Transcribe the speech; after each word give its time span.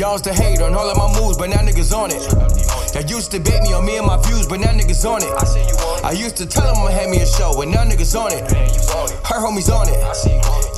Y'all's 0.00 0.22
the 0.22 0.32
hate 0.32 0.62
on 0.64 0.72
all 0.72 0.88
of 0.88 0.96
my 0.96 1.12
moves, 1.20 1.36
but 1.36 1.50
now 1.52 1.60
niggas 1.60 1.92
on 1.92 2.08
it. 2.08 2.24
Y'all 2.96 3.04
used 3.04 3.28
to 3.30 3.38
bait 3.38 3.60
me 3.60 3.76
on 3.76 3.84
me 3.84 4.00
and 4.00 4.06
my 4.08 4.16
views, 4.24 4.48
but 4.48 4.56
now 4.56 4.72
niggas 4.72 5.04
on 5.04 5.20
it. 5.20 5.28
I 6.00 6.16
used 6.16 6.40
to 6.40 6.48
tell 6.48 6.64
them 6.64 6.80
I'ma 6.80 6.88
have 6.88 7.10
me 7.12 7.20
a 7.20 7.26
show, 7.28 7.52
but 7.52 7.68
now 7.68 7.84
niggas 7.84 8.16
on 8.16 8.32
it. 8.32 8.48
Her 9.28 9.44
homies 9.44 9.68
on 9.68 9.92
it. 9.92 10.00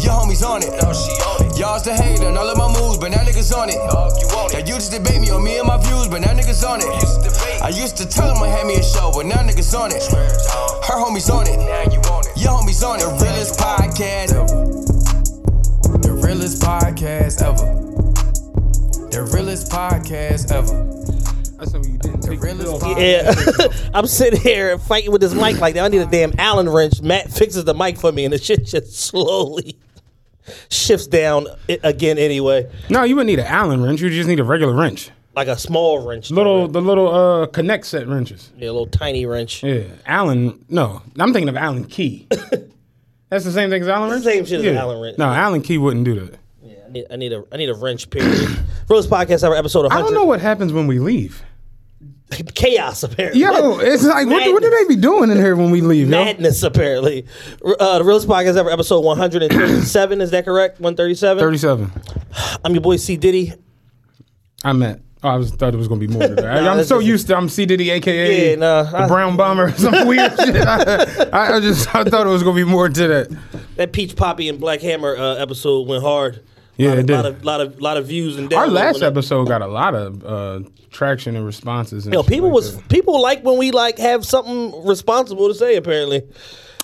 Your 0.02 0.18
homies 0.18 0.42
on 0.42 0.66
it. 0.66 0.74
Y'all's 1.54 1.86
the 1.86 1.94
hate 1.94 2.18
on 2.26 2.36
all 2.36 2.50
of 2.50 2.58
my 2.58 2.66
moves, 2.66 2.98
but 2.98 3.14
now 3.14 3.22
niggas 3.22 3.54
on 3.54 3.70
it. 3.70 3.78
Y'all 3.78 4.66
used 4.66 4.90
to 4.90 4.98
debate 4.98 5.22
me 5.22 5.30
on 5.30 5.44
me 5.44 5.54
and 5.56 5.68
my 5.70 5.78
views, 5.78 6.08
but 6.10 6.18
now 6.18 6.34
niggas 6.34 6.66
on 6.66 6.82
it. 6.82 6.90
I 7.62 7.68
used 7.70 7.96
to 8.02 8.08
tell 8.10 8.26
them 8.26 8.42
I 8.42 8.48
had 8.48 8.66
me 8.66 8.74
a 8.74 8.82
show, 8.82 9.14
but 9.14 9.26
now 9.26 9.38
niggas 9.46 9.70
on 9.78 9.94
it. 9.94 10.02
Her 10.82 10.98
homies 10.98 11.30
on 11.30 11.46
it. 11.46 11.62
Your 12.34 12.58
homies 12.58 12.82
on 12.82 12.98
it. 12.98 13.06
The 13.06 13.22
realest 13.22 13.54
podcast 13.54 14.34
ever. 14.34 14.50
The 16.02 16.10
realest 16.10 16.60
podcast 16.60 17.38
ever. 17.38 18.01
The 19.12 19.22
realest 19.34 19.70
podcast 19.70 20.50
ever. 20.50 20.84
That's 21.58 21.72
what 21.72 21.86
you 21.86 21.98
didn't 21.98 22.22
The 22.22 22.36
realest 22.38 22.82
podcast. 22.82 23.68
Yeah, 23.82 23.90
I'm 23.94 24.06
sitting 24.06 24.40
here 24.40 24.78
fighting 24.78 25.12
with 25.12 25.20
this 25.20 25.34
mic 25.34 25.60
like 25.60 25.74
that. 25.74 25.84
I 25.84 25.88
need 25.88 25.98
a 26.00 26.06
damn 26.06 26.32
Allen 26.38 26.68
wrench. 26.68 27.02
Matt 27.02 27.30
fixes 27.30 27.64
the 27.64 27.74
mic 27.74 27.98
for 27.98 28.10
me, 28.10 28.24
and 28.24 28.32
the 28.32 28.38
shit 28.38 28.64
just 28.64 28.94
slowly 28.98 29.76
shifts 30.70 31.06
down 31.06 31.46
again. 31.84 32.18
Anyway, 32.18 32.70
No, 32.90 33.04
you 33.04 33.14
wouldn't 33.16 33.28
need 33.28 33.38
an 33.38 33.46
Allen 33.46 33.82
wrench. 33.82 34.00
You 34.00 34.08
just 34.10 34.28
need 34.28 34.40
a 34.40 34.44
regular 34.44 34.72
wrench. 34.74 35.10
like 35.36 35.48
a 35.48 35.58
small 35.58 36.06
wrench, 36.06 36.30
Little 36.30 36.66
the 36.68 36.80
little 36.80 37.14
uh 37.14 37.46
connect 37.46 37.86
set 37.86 38.08
wrenches. 38.08 38.50
yeah, 38.56 38.66
a 38.70 38.72
little 38.72 38.86
tiny 38.86 39.26
wrench. 39.26 39.62
Yeah, 39.62 39.84
Allen. 40.06 40.64
No, 40.68 41.02
I'm 41.18 41.32
thinking 41.32 41.48
of 41.50 41.56
Allen 41.56 41.84
Key. 41.84 42.26
That's 43.28 43.44
the 43.44 43.52
same 43.52 43.70
thing 43.70 43.82
as 43.82 43.88
Allen 43.88 44.10
wrench. 44.10 44.24
Same 44.24 44.44
shit 44.46 44.64
as 44.64 44.76
Allen 44.76 45.00
wrench. 45.00 45.18
No, 45.18 45.26
Allen 45.26 45.60
Key 45.62 45.76
wouldn't 45.78 46.04
do 46.06 46.18
that. 46.20 46.38
Need, 46.92 47.06
I 47.10 47.16
need 47.16 47.32
a 47.32 47.42
I 47.52 47.56
need 47.56 47.68
a 47.70 47.74
wrench. 47.74 48.08
Period. 48.10 48.48
Rose 48.88 49.06
podcast 49.06 49.42
ever 49.44 49.54
episode 49.56 49.82
100. 49.84 49.98
I 49.98 50.02
don't 50.04 50.14
know 50.14 50.24
what 50.24 50.40
happens 50.40 50.72
when 50.72 50.86
we 50.86 50.98
leave. 50.98 51.42
chaos 52.54 53.02
apparently. 53.02 53.40
Yo, 53.40 53.78
it's 53.78 54.04
like 54.04 54.26
what, 54.26 54.52
what 54.52 54.62
do 54.62 54.70
they 54.70 54.94
be 54.94 55.00
doing 55.00 55.30
in 55.30 55.36
here 55.36 55.54
when 55.56 55.70
we 55.70 55.80
leave? 55.80 56.08
Yo? 56.08 56.24
Madness 56.24 56.62
apparently. 56.62 57.26
Uh, 57.64 57.98
the 57.98 58.04
Realest 58.04 58.28
Podcast 58.28 58.56
ever 58.56 58.70
episode 58.70 59.00
137. 59.04 60.20
is 60.20 60.30
that 60.30 60.44
correct? 60.44 60.80
137. 60.80 61.40
Thirty-seven. 61.40 61.90
I'm 62.64 62.72
your 62.74 62.80
boy 62.82 62.96
C 62.96 63.16
Diddy. 63.16 63.52
I 64.64 64.72
meant. 64.72 65.02
Oh, 65.24 65.28
I 65.28 65.36
was 65.36 65.52
thought 65.52 65.72
it 65.72 65.76
was 65.76 65.86
gonna 65.88 66.00
be 66.00 66.08
more 66.08 66.26
than 66.26 66.34
that. 66.36 66.42
Nah, 66.64 66.72
I'm 66.72 66.84
so 66.84 66.98
used 66.98 67.28
to 67.28 67.36
I'm 67.36 67.48
C 67.48 67.64
Diddy, 67.64 67.90
aka 67.90 68.50
Yeah, 68.50 68.56
nah, 68.56 68.82
the 68.82 68.98
I- 68.98 69.06
Brown 69.08 69.36
Bomber, 69.36 69.70
some 69.76 70.06
weird 70.08 70.32
shit. 70.36 70.56
I, 70.56 71.28
I, 71.32 71.56
I 71.56 71.60
just 71.60 71.94
I 71.94 72.02
thought 72.04 72.26
it 72.26 72.30
was 72.30 72.42
gonna 72.42 72.56
be 72.56 72.64
more 72.64 72.88
to 72.88 73.08
that. 73.08 73.38
That 73.76 73.92
Peach 73.92 74.16
Poppy 74.16 74.48
and 74.48 74.58
Black 74.58 74.80
Hammer 74.80 75.16
uh, 75.16 75.36
episode 75.36 75.86
went 75.86 76.02
hard. 76.02 76.42
Yeah, 76.76 76.90
lot 76.90 76.98
it 76.98 77.06
did. 77.06 77.14
Lot 77.14 77.26
of, 77.26 77.44
lot 77.44 77.60
of, 77.60 77.80
lot 77.80 77.96
of 77.96 78.06
views 78.06 78.38
and 78.38 78.52
Our 78.52 78.68
last 78.68 79.02
episode 79.02 79.48
got 79.48 79.62
a 79.62 79.66
lot 79.66 79.94
of 79.94 80.24
uh, 80.24 80.60
traction 80.90 81.36
and 81.36 81.44
responses. 81.44 82.06
And 82.06 82.14
Yo, 82.14 82.22
shit 82.22 82.30
people 82.30 82.48
like 82.48 82.54
was 82.54 82.76
that. 82.76 82.88
people 82.88 83.20
like 83.20 83.44
when 83.44 83.58
we 83.58 83.70
like 83.70 83.98
have 83.98 84.24
something 84.24 84.84
responsible 84.86 85.48
to 85.48 85.54
say. 85.54 85.76
Apparently, 85.76 86.22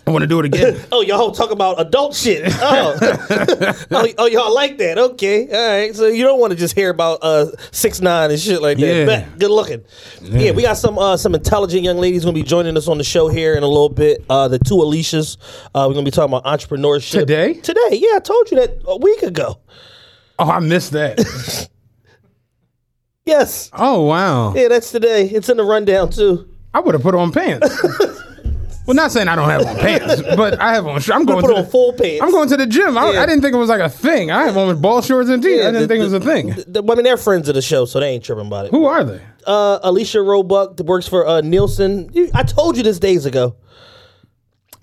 I 0.08 0.10
want 0.10 0.22
to 0.22 0.26
do 0.26 0.40
it 0.40 0.46
again. 0.46 0.80
oh 0.92 1.02
y'all 1.02 1.32
talk 1.32 1.50
about 1.50 1.78
adult 1.78 2.14
shit. 2.14 2.42
Oh, 2.46 2.98
oh, 3.90 4.08
oh, 4.16 4.26
y'all 4.26 4.54
like 4.54 4.78
that? 4.78 4.96
Okay, 4.96 5.46
all 5.48 5.68
right. 5.68 5.94
So 5.94 6.06
you 6.06 6.24
don't 6.24 6.40
want 6.40 6.50
to 6.52 6.58
just 6.58 6.74
hear 6.74 6.88
about 6.88 7.18
uh 7.20 7.50
six 7.72 8.00
nine 8.00 8.30
and 8.30 8.40
shit 8.40 8.62
like 8.62 8.78
that. 8.78 8.86
Yeah. 8.86 9.04
Bet. 9.04 9.38
Good 9.38 9.50
looking. 9.50 9.84
Yeah. 10.22 10.52
we 10.52 10.62
got 10.62 10.78
some 10.78 10.98
uh 10.98 11.18
some 11.18 11.34
intelligent 11.34 11.82
young 11.82 11.98
ladies 11.98 12.24
gonna 12.24 12.32
be 12.32 12.42
joining 12.42 12.74
us 12.78 12.88
on 12.88 12.96
the 12.96 13.04
show 13.04 13.28
here 13.28 13.54
in 13.54 13.62
a 13.62 13.68
little 13.68 13.90
bit. 13.90 14.24
Uh, 14.30 14.48
the 14.48 14.58
two 14.58 14.76
Alicias. 14.76 15.36
Uh, 15.74 15.84
we're 15.86 15.92
gonna 15.94 16.04
be 16.04 16.10
talking 16.10 16.34
about 16.34 16.44
entrepreneurship 16.44 17.20
Today? 17.20 17.52
Today, 17.54 17.90
yeah, 17.92 18.16
I 18.16 18.20
told 18.20 18.50
you 18.50 18.56
that 18.60 18.80
a 18.86 18.96
week 18.96 19.22
ago. 19.22 19.60
oh, 20.38 20.50
I 20.50 20.60
missed 20.60 20.92
that. 20.92 21.68
Yes. 23.26 23.68
Oh 23.74 24.06
wow, 24.06 24.54
Yeah, 24.54 24.68
that's 24.68 24.90
today. 24.90 25.28
It's 25.28 25.50
in 25.50 25.58
the 25.58 25.62
rundown 25.62 26.08
too. 26.08 26.48
I 26.72 26.80
would 26.80 26.94
have 26.94 27.02
put 27.02 27.14
on 27.14 27.30
pants. 27.30 27.68
Well, 28.88 28.94
not 28.94 29.12
saying 29.12 29.28
I 29.28 29.36
don't 29.36 29.50
have 29.50 29.66
on 29.66 29.76
pants, 29.80 30.22
but 30.34 30.58
I 30.60 30.72
have 30.74 30.86
on. 30.86 31.00
I'm 31.12 31.24
going 31.26 31.42
Put 31.42 31.48
to 31.48 31.56
on 31.58 31.64
the, 31.64 31.70
full 31.70 31.92
pants. 31.92 32.22
I'm 32.22 32.30
going 32.30 32.48
to 32.48 32.56
the 32.56 32.66
gym. 32.66 32.96
I, 32.96 33.12
Yeah. 33.12 33.20
I 33.22 33.26
didn't 33.26 33.42
think 33.42 33.54
it 33.54 33.58
was 33.58 33.68
like 33.68 33.80
a 33.82 33.88
thing. 33.90 34.30
I 34.30 34.44
have 34.44 34.56
on 34.56 34.66
with 34.68 34.80
ball 34.80 35.02
shorts 35.02 35.28
and 35.28 35.42
tee. 35.42 35.60
I 35.60 35.70
didn't 35.70 35.88
think 35.88 36.00
it 36.00 36.04
was 36.04 36.14
a 36.14 36.20
thing. 36.20 36.54
the- 36.66 36.82
mean, 36.82 37.02
they're 37.04 37.16
friends 37.18 37.48
of 37.48 37.54
the 37.54 37.62
show, 37.62 37.84
so 37.84 38.00
they 38.00 38.08
ain't 38.08 38.24
tripping 38.24 38.46
about 38.46 38.64
it. 38.64 38.70
Who 38.70 38.86
are 38.86 39.04
they? 39.04 39.20
Uh, 39.46 39.78
Alicia 39.82 40.22
Roebuck 40.22 40.76
that 40.78 40.84
works 40.86 41.06
for 41.06 41.26
uh, 41.26 41.40
Nielsen. 41.42 42.08
You, 42.12 42.30
I 42.34 42.42
told 42.42 42.76
you 42.76 42.82
this 42.82 42.98
days 42.98 43.26
ago. 43.26 43.56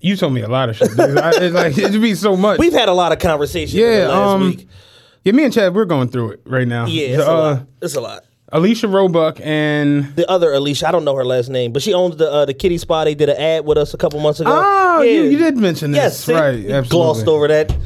You 0.00 0.14
told 0.16 0.34
me 0.34 0.42
a 0.42 0.48
lot 0.48 0.68
of 0.68 0.76
shit. 0.76 0.90
dude. 0.90 1.18
I, 1.18 1.30
it's 1.34 1.54
like 1.54 1.76
it'd 1.78 2.00
be 2.00 2.14
so 2.14 2.36
much. 2.36 2.58
We've 2.60 2.72
had 2.72 2.88
a 2.88 2.92
lot 2.94 3.12
of 3.12 3.18
conversations 3.18 3.74
Yeah, 3.74 4.04
in 4.04 4.08
last 4.08 4.18
um, 4.34 4.40
week. 4.42 4.68
yeah, 5.24 5.32
me 5.32 5.44
and 5.44 5.52
Chad, 5.52 5.74
we're 5.74 5.84
going 5.84 6.08
through 6.08 6.32
it 6.32 6.40
right 6.46 6.68
now. 6.68 6.86
Yeah, 6.86 7.06
it's 7.08 7.22
a 7.22 7.30
uh, 7.30 7.34
lot. 7.34 7.66
It's 7.82 7.94
a 7.96 8.00
lot. 8.00 8.24
Alicia 8.52 8.86
Roebuck 8.88 9.40
and 9.42 10.14
The 10.14 10.28
other 10.30 10.52
Alicia, 10.52 10.88
I 10.88 10.92
don't 10.92 11.04
know 11.04 11.16
her 11.16 11.24
last 11.24 11.48
name, 11.48 11.72
but 11.72 11.82
she 11.82 11.92
owns 11.92 12.16
the 12.16 12.30
uh, 12.30 12.44
the 12.44 12.54
kitty 12.54 12.78
spa. 12.78 13.04
They 13.04 13.14
did 13.14 13.28
an 13.28 13.36
ad 13.36 13.64
with 13.66 13.76
us 13.76 13.92
a 13.92 13.96
couple 13.96 14.20
months 14.20 14.38
ago. 14.40 14.50
oh, 14.54 15.02
you, 15.02 15.22
Yeah. 15.24 15.30
you 15.30 15.38
did 15.38 15.56
mention 15.56 15.90
this, 15.90 16.26
Yes, 16.26 16.28
right? 16.28 16.54
Absolutely. 16.54 16.88
Glossed 16.88 17.26
over 17.26 17.48
that. 17.48 17.76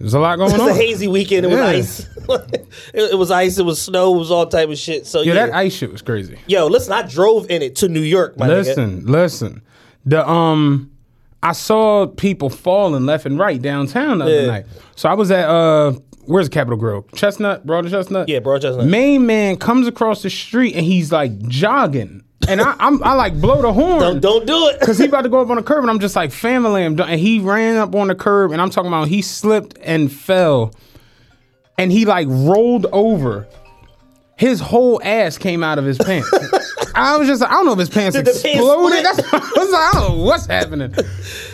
There's 0.00 0.14
a 0.14 0.18
lot 0.20 0.36
going 0.36 0.52
on. 0.52 0.60
It 0.60 0.62
was 0.62 0.72
a 0.72 0.80
hazy 0.80 1.08
weekend. 1.08 1.46
It 1.46 1.50
was 1.50 1.60
ice. 1.60 2.00
it, 2.28 3.12
it 3.12 3.18
was 3.18 3.30
ice. 3.30 3.58
It 3.58 3.64
was 3.64 3.80
snow. 3.80 4.14
It 4.14 4.18
was 4.18 4.30
all 4.30 4.46
type 4.46 4.68
of 4.68 4.78
shit. 4.78 5.06
So 5.06 5.20
Yeah, 5.22 5.34
yeah, 5.34 5.46
that 5.46 5.54
ice 5.54 5.74
shit 5.74 5.90
was 5.90 6.02
crazy. 6.02 6.38
yo, 6.46 6.66
listen, 6.66 6.92
I 6.92 7.02
drove 7.02 7.50
in 7.50 7.62
it 7.62 7.76
to 7.76 7.88
New 7.88 8.02
York, 8.02 8.36
my 8.38 8.46
nigga. 8.48 8.64
Listen, 8.64 9.06
listen. 9.06 9.62
The 10.06 10.28
um, 10.28 10.90
I 11.42 11.52
saw 11.52 12.06
people 12.06 12.50
falling 12.50 13.06
left 13.06 13.26
and 13.26 13.38
right 13.38 13.60
downtown 13.60 14.18
the 14.18 14.24
other 14.24 14.46
night. 14.46 14.66
So 14.96 15.08
I 15.08 15.14
was 15.14 15.30
at 15.30 15.48
uh, 15.48 15.92
where's 16.28 16.48
Capitol 16.48 16.78
Grove? 16.78 17.10
Chestnut, 17.12 17.66
Broad 17.66 17.84
and 17.84 17.90
Chestnut. 17.90 18.28
Yeah, 18.28 18.38
Broad 18.38 18.62
Chestnut. 18.62 18.86
Main 18.86 19.26
man 19.26 19.56
comes 19.56 19.86
across 19.86 20.22
the 20.22 20.30
street 20.30 20.74
and 20.74 20.84
he's 20.84 21.10
like 21.10 21.38
jogging, 21.48 22.22
and 22.46 22.60
I, 22.60 22.76
I'm 22.78 23.02
I 23.02 23.14
like 23.14 23.40
blow 23.40 23.60
the 23.62 23.72
horn. 23.72 24.00
Don't 24.00 24.20
don't 24.20 24.46
do 24.46 24.68
it. 24.68 24.80
Cause 24.80 24.98
he 24.98 25.06
about 25.06 25.22
to 25.22 25.28
go 25.28 25.40
up 25.40 25.50
on 25.50 25.56
the 25.56 25.62
curb, 25.62 25.82
and 25.82 25.90
I'm 25.90 25.98
just 25.98 26.14
like, 26.14 26.30
family, 26.30 26.84
I'm 26.84 26.96
done. 26.96 27.08
And 27.08 27.20
he 27.20 27.40
ran 27.40 27.76
up 27.76 27.94
on 27.94 28.08
the 28.08 28.14
curb, 28.14 28.52
and 28.52 28.62
I'm 28.62 28.70
talking 28.70 28.88
about 28.88 29.08
he 29.08 29.22
slipped 29.22 29.76
and 29.82 30.12
fell, 30.12 30.74
and 31.76 31.90
he 31.90 32.04
like 32.04 32.28
rolled 32.30 32.86
over. 32.92 33.48
His 34.36 34.60
whole 34.60 35.02
ass 35.02 35.36
came 35.36 35.64
out 35.64 35.78
of 35.80 35.84
his 35.84 35.98
pants. 35.98 36.30
I 36.94 37.16
was 37.16 37.26
just, 37.26 37.42
I 37.42 37.50
don't 37.50 37.66
know 37.66 37.72
if 37.72 37.78
his 37.80 37.88
pants 37.88 38.16
Did 38.16 38.24
the 38.24 38.30
pants 38.30 38.44
exploded. 38.44 39.04
That's, 39.04 39.18
I 39.32 39.52
was 39.56 39.70
like, 39.70 39.82
I 39.82 39.90
don't 39.94 40.18
know 40.18 40.24
what's 40.24 40.46
happening. 40.46 40.94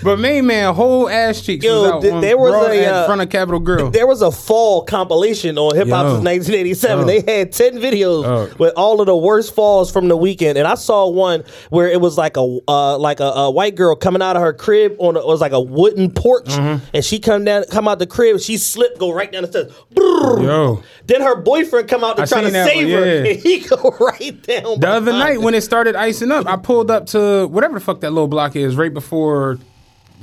But 0.05 0.19
main 0.19 0.47
man, 0.47 0.75
whole 0.75 1.09
ass 1.09 1.41
cheeks 1.41 1.65
Yo, 1.65 1.83
was 1.83 1.91
out 1.93 2.03
th- 2.03 2.13
on 2.13 2.21
there 2.21 2.37
was 2.39 2.51
broad 2.53 2.71
a, 2.73 2.85
at 2.87 2.93
uh, 2.93 3.07
front 3.07 3.21
of 3.23 3.31
Capital 3.31 3.59
Grille. 3.59 3.91
There 3.91 4.07
was 4.07 4.21
a 4.23 4.31
fall 4.31 4.85
compilation 4.85 5.57
on 5.59 5.75
Hip 5.75 5.89
Hop 5.89 6.07
since 6.07 6.25
1987. 6.25 6.99
Oh. 7.03 7.07
They 7.07 7.21
had 7.39 7.51
10 7.53 7.75
videos 7.79 8.25
Oh. 8.27 8.55
with 8.59 8.75
all 8.77 9.01
of 9.01 9.07
the 9.07 9.17
worst 9.17 9.55
falls 9.55 9.91
from 9.91 10.09
the 10.09 10.17
weekend. 10.17 10.59
And 10.59 10.69
I 10.69 10.75
saw 10.75 11.09
one 11.09 11.43
where 11.71 11.89
it 11.89 12.01
was 12.01 12.17
like 12.19 12.37
a 12.37 12.59
uh, 12.69 12.99
like 12.99 13.21
a, 13.21 13.25
a 13.25 13.51
white 13.51 13.75
girl 13.75 13.97
coming 13.97 14.21
out 14.23 14.37
of 14.37 14.43
her 14.43 14.53
crib 14.53 14.95
on 14.99 15.17
a, 15.17 15.21
it 15.21 15.27
was 15.27 15.41
like 15.41 15.53
a 15.53 15.61
wooden 15.61 16.11
porch, 16.11 16.45
Mm-hmm. 16.45 16.85
and 16.95 17.05
she 17.05 17.19
come 17.19 17.45
down 17.45 17.65
come 17.71 17.89
out 17.89 17.99
the 17.99 18.07
crib. 18.07 18.41
She 18.41 18.59
slipped, 18.59 18.99
go 18.99 19.11
right 19.13 19.33
down 19.33 19.43
the 19.43 19.49
stairs. 19.49 19.73
Yo. 19.97 20.83
Then 21.07 21.21
her 21.23 21.37
boyfriend 21.41 21.89
come 21.89 22.05
out 22.05 22.17
to 22.17 22.23
I 22.23 22.27
try 22.27 22.43
to 22.43 22.51
that 22.51 22.67
save 22.69 22.85
one, 22.93 23.03
her, 23.03 23.07
yeah. 23.25 23.31
and 23.33 23.39
he 23.43 23.61
go 23.61 23.97
right 24.01 24.43
down. 24.43 24.81
The 24.81 24.89
other 24.89 25.13
night 25.13 25.41
when 25.41 25.55
it 25.55 25.63
started 25.63 25.97
icing 25.97 26.31
up, 26.31 26.47
I 26.47 26.57
pulled 26.57 26.91
up 26.91 27.07
to 27.09 27.47
whatever 27.49 27.75
the 27.75 27.81
fuck 27.81 28.01
that 28.01 28.11
little 28.11 28.29
block 28.29 28.55
is, 28.57 28.77
right 28.77 28.93
before 28.93 29.59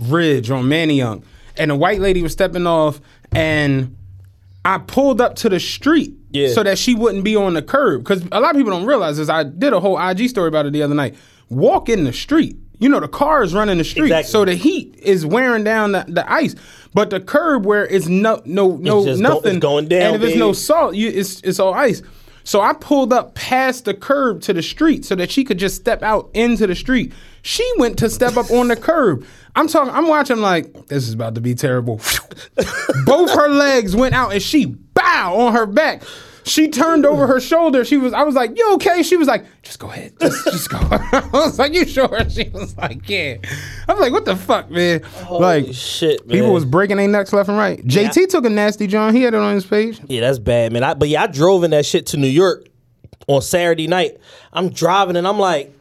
Ridge 0.01 0.50
on 0.51 0.65
Manayunk, 0.65 1.24
and 1.57 1.71
a 1.71 1.75
white 1.75 2.00
lady 2.00 2.21
was 2.24 2.31
stepping 2.31 2.65
off, 2.68 3.00
and 3.31 3.95
I 4.65 4.77
pulled 4.80 5.21
up 5.21 5.36
to 5.38 5.50
the 5.50 5.59
street 5.59 6.13
Yeah. 6.31 6.50
so 6.53 6.63
that 6.63 6.77
she 6.77 6.95
wouldn't 6.95 7.24
be 7.24 7.36
on 7.36 7.53
the 7.53 7.62
curb. 7.62 8.03
Because 8.03 8.24
a 8.31 8.39
lot 8.39 8.51
of 8.51 8.57
people 8.57 8.71
don't 8.71 8.86
realize 8.86 9.18
this. 9.18 9.30
I 9.30 9.44
did 9.44 9.74
a 9.74 9.80
whole 9.80 10.00
IG 10.00 10.30
story 10.30 10.48
about 10.48 10.65
it 10.65 10.74
the 10.74 10.83
other 10.83 10.95
night. 10.95 11.15
Walk 11.50 11.89
in 11.89 12.03
the 12.03 12.13
street. 12.13 12.57
You 12.80 12.89
know, 12.89 13.00
the 13.00 13.07
car 13.07 13.44
is 13.44 13.53
running 13.53 13.77
the 13.77 13.83
street, 13.83 14.06
Exactly. 14.06 14.31
so 14.31 14.44
the 14.45 14.56
heat 14.56 14.95
is 15.03 15.24
wearing 15.24 15.63
down 15.63 15.92
the, 15.92 16.03
the 16.07 16.31
ice. 16.31 16.56
But 16.95 17.12
the 17.12 17.19
curb 17.19 17.63
where 17.65 17.86
it's 17.86 18.07
no 18.07 18.42
no 18.44 18.75
no 18.77 19.06
just 19.06 19.21
go- 19.21 19.30
nothing 19.36 19.57
it's 19.57 19.62
going 19.62 19.88
down, 19.88 20.01
and 20.01 20.15
if 20.15 20.24
it's 20.30 20.38
no 20.38 20.51
salt, 20.51 20.95
you, 20.95 21.07
it's 21.09 21.42
it's 21.42 21.59
all 21.59 21.74
ice. 21.75 22.01
So 22.51 22.59
I 22.59 22.74
pulled 22.74 23.13
up 23.13 23.33
past 23.33 23.86
the 23.86 23.94
curb 23.94 24.42
to 24.42 24.51
the 24.51 24.62
street 24.62 25.06
so 25.06 25.15
that 25.15 25.31
she 25.31 25.45
could 25.45 25.57
just 25.57 25.77
step 25.77 26.03
out 26.03 26.30
into 26.33 26.68
the 26.68 26.75
street. 26.75 27.13
She 27.44 27.65
went 27.77 27.98
to 28.00 28.09
step 28.09 28.36
up 28.36 28.51
on 28.51 28.68
the 28.68 28.75
curb. 28.75 29.25
I'm 29.56 29.69
talking. 29.69 29.94
I'm 29.94 30.09
watching 30.09 30.42
like 30.42 30.88
this 30.88 31.07
is 31.07 31.13
about 31.13 31.36
to 31.36 31.42
be 31.42 31.56
terrible. 31.56 32.01
Both 33.06 33.31
her 33.31 33.48
legs 33.48 33.95
went 33.95 34.15
out 34.15 34.33
and 34.33 34.42
she 34.42 34.65
bow 34.65 35.33
on 35.33 35.53
her 35.53 35.65
back. 35.65 36.03
She 36.44 36.70
turned 36.70 37.06
over 37.06 37.28
her 37.28 37.40
shoulder. 37.40 37.86
She 37.86 37.98
was. 37.98 38.14
I 38.14 38.24
was 38.24 38.36
like, 38.36 38.58
"You 38.58 38.74
okay?" 38.76 39.04
She 39.04 39.18
was 39.18 39.28
like, 39.28 39.46
"Just 39.62 39.80
go 39.80 39.90
ahead. 39.90 40.14
Just, 40.20 40.46
just 40.46 40.70
go." 40.70 40.80
I 40.82 41.30
was 41.32 41.60
like, 41.60 41.74
"You 41.74 41.86
sure?" 41.86 42.10
She 42.30 42.50
was 42.50 42.76
like, 42.78 43.08
"Yeah." 43.08 43.38
I 43.88 43.94
was 43.94 44.02
like, 44.02 44.12
"What 44.12 44.26
the 44.26 44.36
fuck, 44.36 44.70
man?" 44.72 45.02
like, 45.30 45.68
shit, 45.74 46.26
man. 46.28 46.38
people 46.38 46.54
was 46.54 46.66
breaking 46.66 46.98
their 46.98 47.08
necks 47.08 47.32
left 47.34 47.50
and 47.50 47.58
right. 47.58 47.84
JT 47.86 48.30
took 48.30 48.46
a 48.46 48.50
nasty 48.50 48.88
John. 48.88 49.14
He 49.16 49.24
had 49.24 49.34
it 49.34 49.40
on 49.40 49.54
his 49.54 49.66
page. 49.66 50.00
Yeah, 50.08 50.22
that's 50.22 50.40
bad, 50.40 50.74
man. 50.74 50.84
I, 50.84 50.94
but 50.94 51.10
yeah, 51.10 51.24
I 51.24 51.28
drove 51.28 51.64
in 51.64 51.72
that 51.72 51.86
shit 51.86 52.08
to 52.08 52.18
New 52.18 52.28
York 52.28 52.66
on 53.28 53.42
Saturday 53.42 53.88
night. 53.88 54.18
I'm 54.52 54.70
driving 54.70 55.16
and 55.16 55.28
I'm 55.28 55.40
like, 55.40 55.74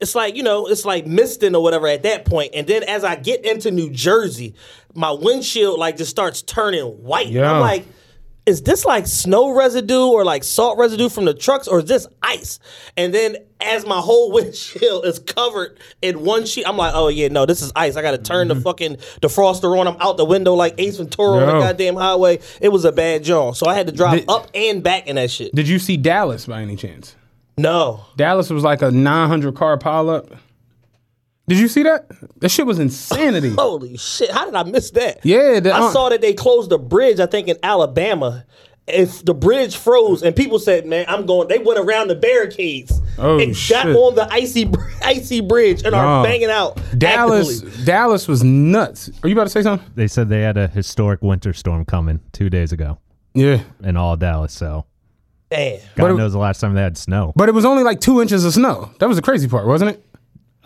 it's 0.00 0.14
like 0.14 0.36
you 0.36 0.42
know, 0.42 0.66
it's 0.66 0.84
like 0.84 1.06
misting 1.06 1.54
or 1.54 1.62
whatever 1.62 1.88
at 1.88 2.04
that 2.04 2.24
point. 2.24 2.52
And 2.54 2.66
then 2.66 2.84
as 2.84 3.02
I 3.02 3.16
get 3.16 3.44
into 3.44 3.70
New 3.70 3.90
Jersey, 3.90 4.54
my 4.94 5.10
windshield 5.10 5.78
like 5.78 5.96
just 5.96 6.10
starts 6.10 6.42
turning 6.42 6.84
white. 6.84 7.28
Yeah. 7.28 7.52
I'm 7.52 7.60
like. 7.60 7.84
Is 8.48 8.62
this 8.62 8.86
like 8.86 9.06
snow 9.06 9.50
residue 9.50 10.06
or 10.06 10.24
like 10.24 10.42
salt 10.42 10.78
residue 10.78 11.10
from 11.10 11.26
the 11.26 11.34
trucks, 11.34 11.68
or 11.68 11.80
is 11.80 11.84
this 11.84 12.06
ice? 12.22 12.58
And 12.96 13.12
then 13.12 13.36
as 13.60 13.84
my 13.84 13.98
whole 13.98 14.32
windshield 14.32 15.04
is 15.04 15.18
covered 15.18 15.78
in 16.00 16.24
one 16.24 16.46
sheet, 16.46 16.66
I'm 16.66 16.78
like, 16.78 16.94
oh 16.94 17.08
yeah, 17.08 17.28
no, 17.28 17.44
this 17.44 17.60
is 17.60 17.70
ice. 17.76 17.96
I 17.96 18.00
got 18.00 18.12
to 18.12 18.18
turn 18.18 18.48
the 18.48 18.54
mm-hmm. 18.54 18.62
fucking 18.62 18.96
defroster 19.20 19.78
on. 19.78 19.86
I'm 19.86 20.00
out 20.00 20.16
the 20.16 20.24
window 20.24 20.54
like 20.54 20.76
Ace 20.78 20.96
Ventura 20.96 21.40
on 21.40 21.46
the 21.46 21.60
goddamn 21.66 21.96
highway. 21.96 22.38
It 22.62 22.70
was 22.70 22.86
a 22.86 22.92
bad 22.92 23.22
job. 23.22 23.54
so 23.54 23.66
I 23.66 23.74
had 23.74 23.86
to 23.86 23.92
drive 23.92 24.20
Did- 24.20 24.30
up 24.30 24.48
and 24.54 24.82
back 24.82 25.06
in 25.06 25.16
that 25.16 25.30
shit. 25.30 25.54
Did 25.54 25.68
you 25.68 25.78
see 25.78 25.98
Dallas 25.98 26.46
by 26.46 26.62
any 26.62 26.76
chance? 26.76 27.16
No, 27.58 28.06
Dallas 28.16 28.48
was 28.48 28.64
like 28.64 28.80
a 28.80 28.90
900 28.90 29.56
car 29.56 29.76
pileup. 29.76 30.38
Did 31.48 31.58
you 31.58 31.68
see 31.68 31.82
that? 31.84 32.06
That 32.40 32.50
shit 32.50 32.66
was 32.66 32.78
insanity. 32.78 33.50
holy 33.58 33.96
shit! 33.96 34.30
How 34.30 34.44
did 34.44 34.54
I 34.54 34.62
miss 34.64 34.90
that? 34.92 35.20
Yeah, 35.24 35.60
the- 35.60 35.72
I 35.72 35.80
uh, 35.80 35.90
saw 35.90 36.08
that 36.10 36.20
they 36.20 36.34
closed 36.34 36.70
the 36.70 36.78
bridge. 36.78 37.18
I 37.20 37.26
think 37.26 37.48
in 37.48 37.56
Alabama. 37.62 38.44
If 38.90 39.22
the 39.22 39.34
bridge 39.34 39.76
froze 39.76 40.22
and 40.22 40.34
people 40.34 40.58
said, 40.58 40.86
"Man, 40.86 41.04
I'm 41.08 41.26
going," 41.26 41.48
they 41.48 41.58
went 41.58 41.78
around 41.78 42.08
the 42.08 42.14
barricades 42.14 42.90
Oh, 43.18 43.38
and 43.38 43.54
got 43.68 43.86
on 43.86 44.14
the 44.14 44.26
icy 44.32 44.70
icy 45.04 45.42
bridge 45.42 45.82
and 45.82 45.92
Nah. 45.92 46.20
are 46.20 46.24
banging 46.24 46.48
out. 46.48 46.80
Dallas, 46.96 47.60
actively. 47.62 47.84
Dallas 47.84 48.26
was 48.26 48.42
nuts. 48.42 49.10
Are 49.22 49.28
you 49.28 49.34
about 49.34 49.44
to 49.44 49.50
say 49.50 49.60
something? 49.60 49.86
They 49.94 50.08
said 50.08 50.30
they 50.30 50.40
had 50.40 50.56
a 50.56 50.68
historic 50.68 51.20
winter 51.20 51.52
storm 51.52 51.84
coming 51.84 52.20
two 52.32 52.48
days 52.48 52.72
ago 52.72 52.96
Yeah, 53.34 53.60
in 53.82 53.98
all 53.98 54.16
Dallas. 54.16 54.54
So 54.54 54.86
Damn. 55.50 55.80
God 55.80 55.84
But 55.96 56.10
it- 56.12 56.14
knows 56.16 56.32
the 56.32 56.38
last 56.38 56.60
time 56.60 56.72
they 56.72 56.80
had 56.80 56.96
snow. 56.96 57.34
but 57.36 57.50
it 57.50 57.52
was 57.52 57.66
only 57.66 57.82
like 57.82 58.00
two 58.00 58.22
inches 58.22 58.42
of 58.46 58.54
snow. 58.54 58.90
That 59.00 59.08
was 59.08 59.16
the 59.18 59.22
crazy 59.22 59.48
part, 59.48 59.66
wasn't 59.66 59.90
it? 59.90 60.04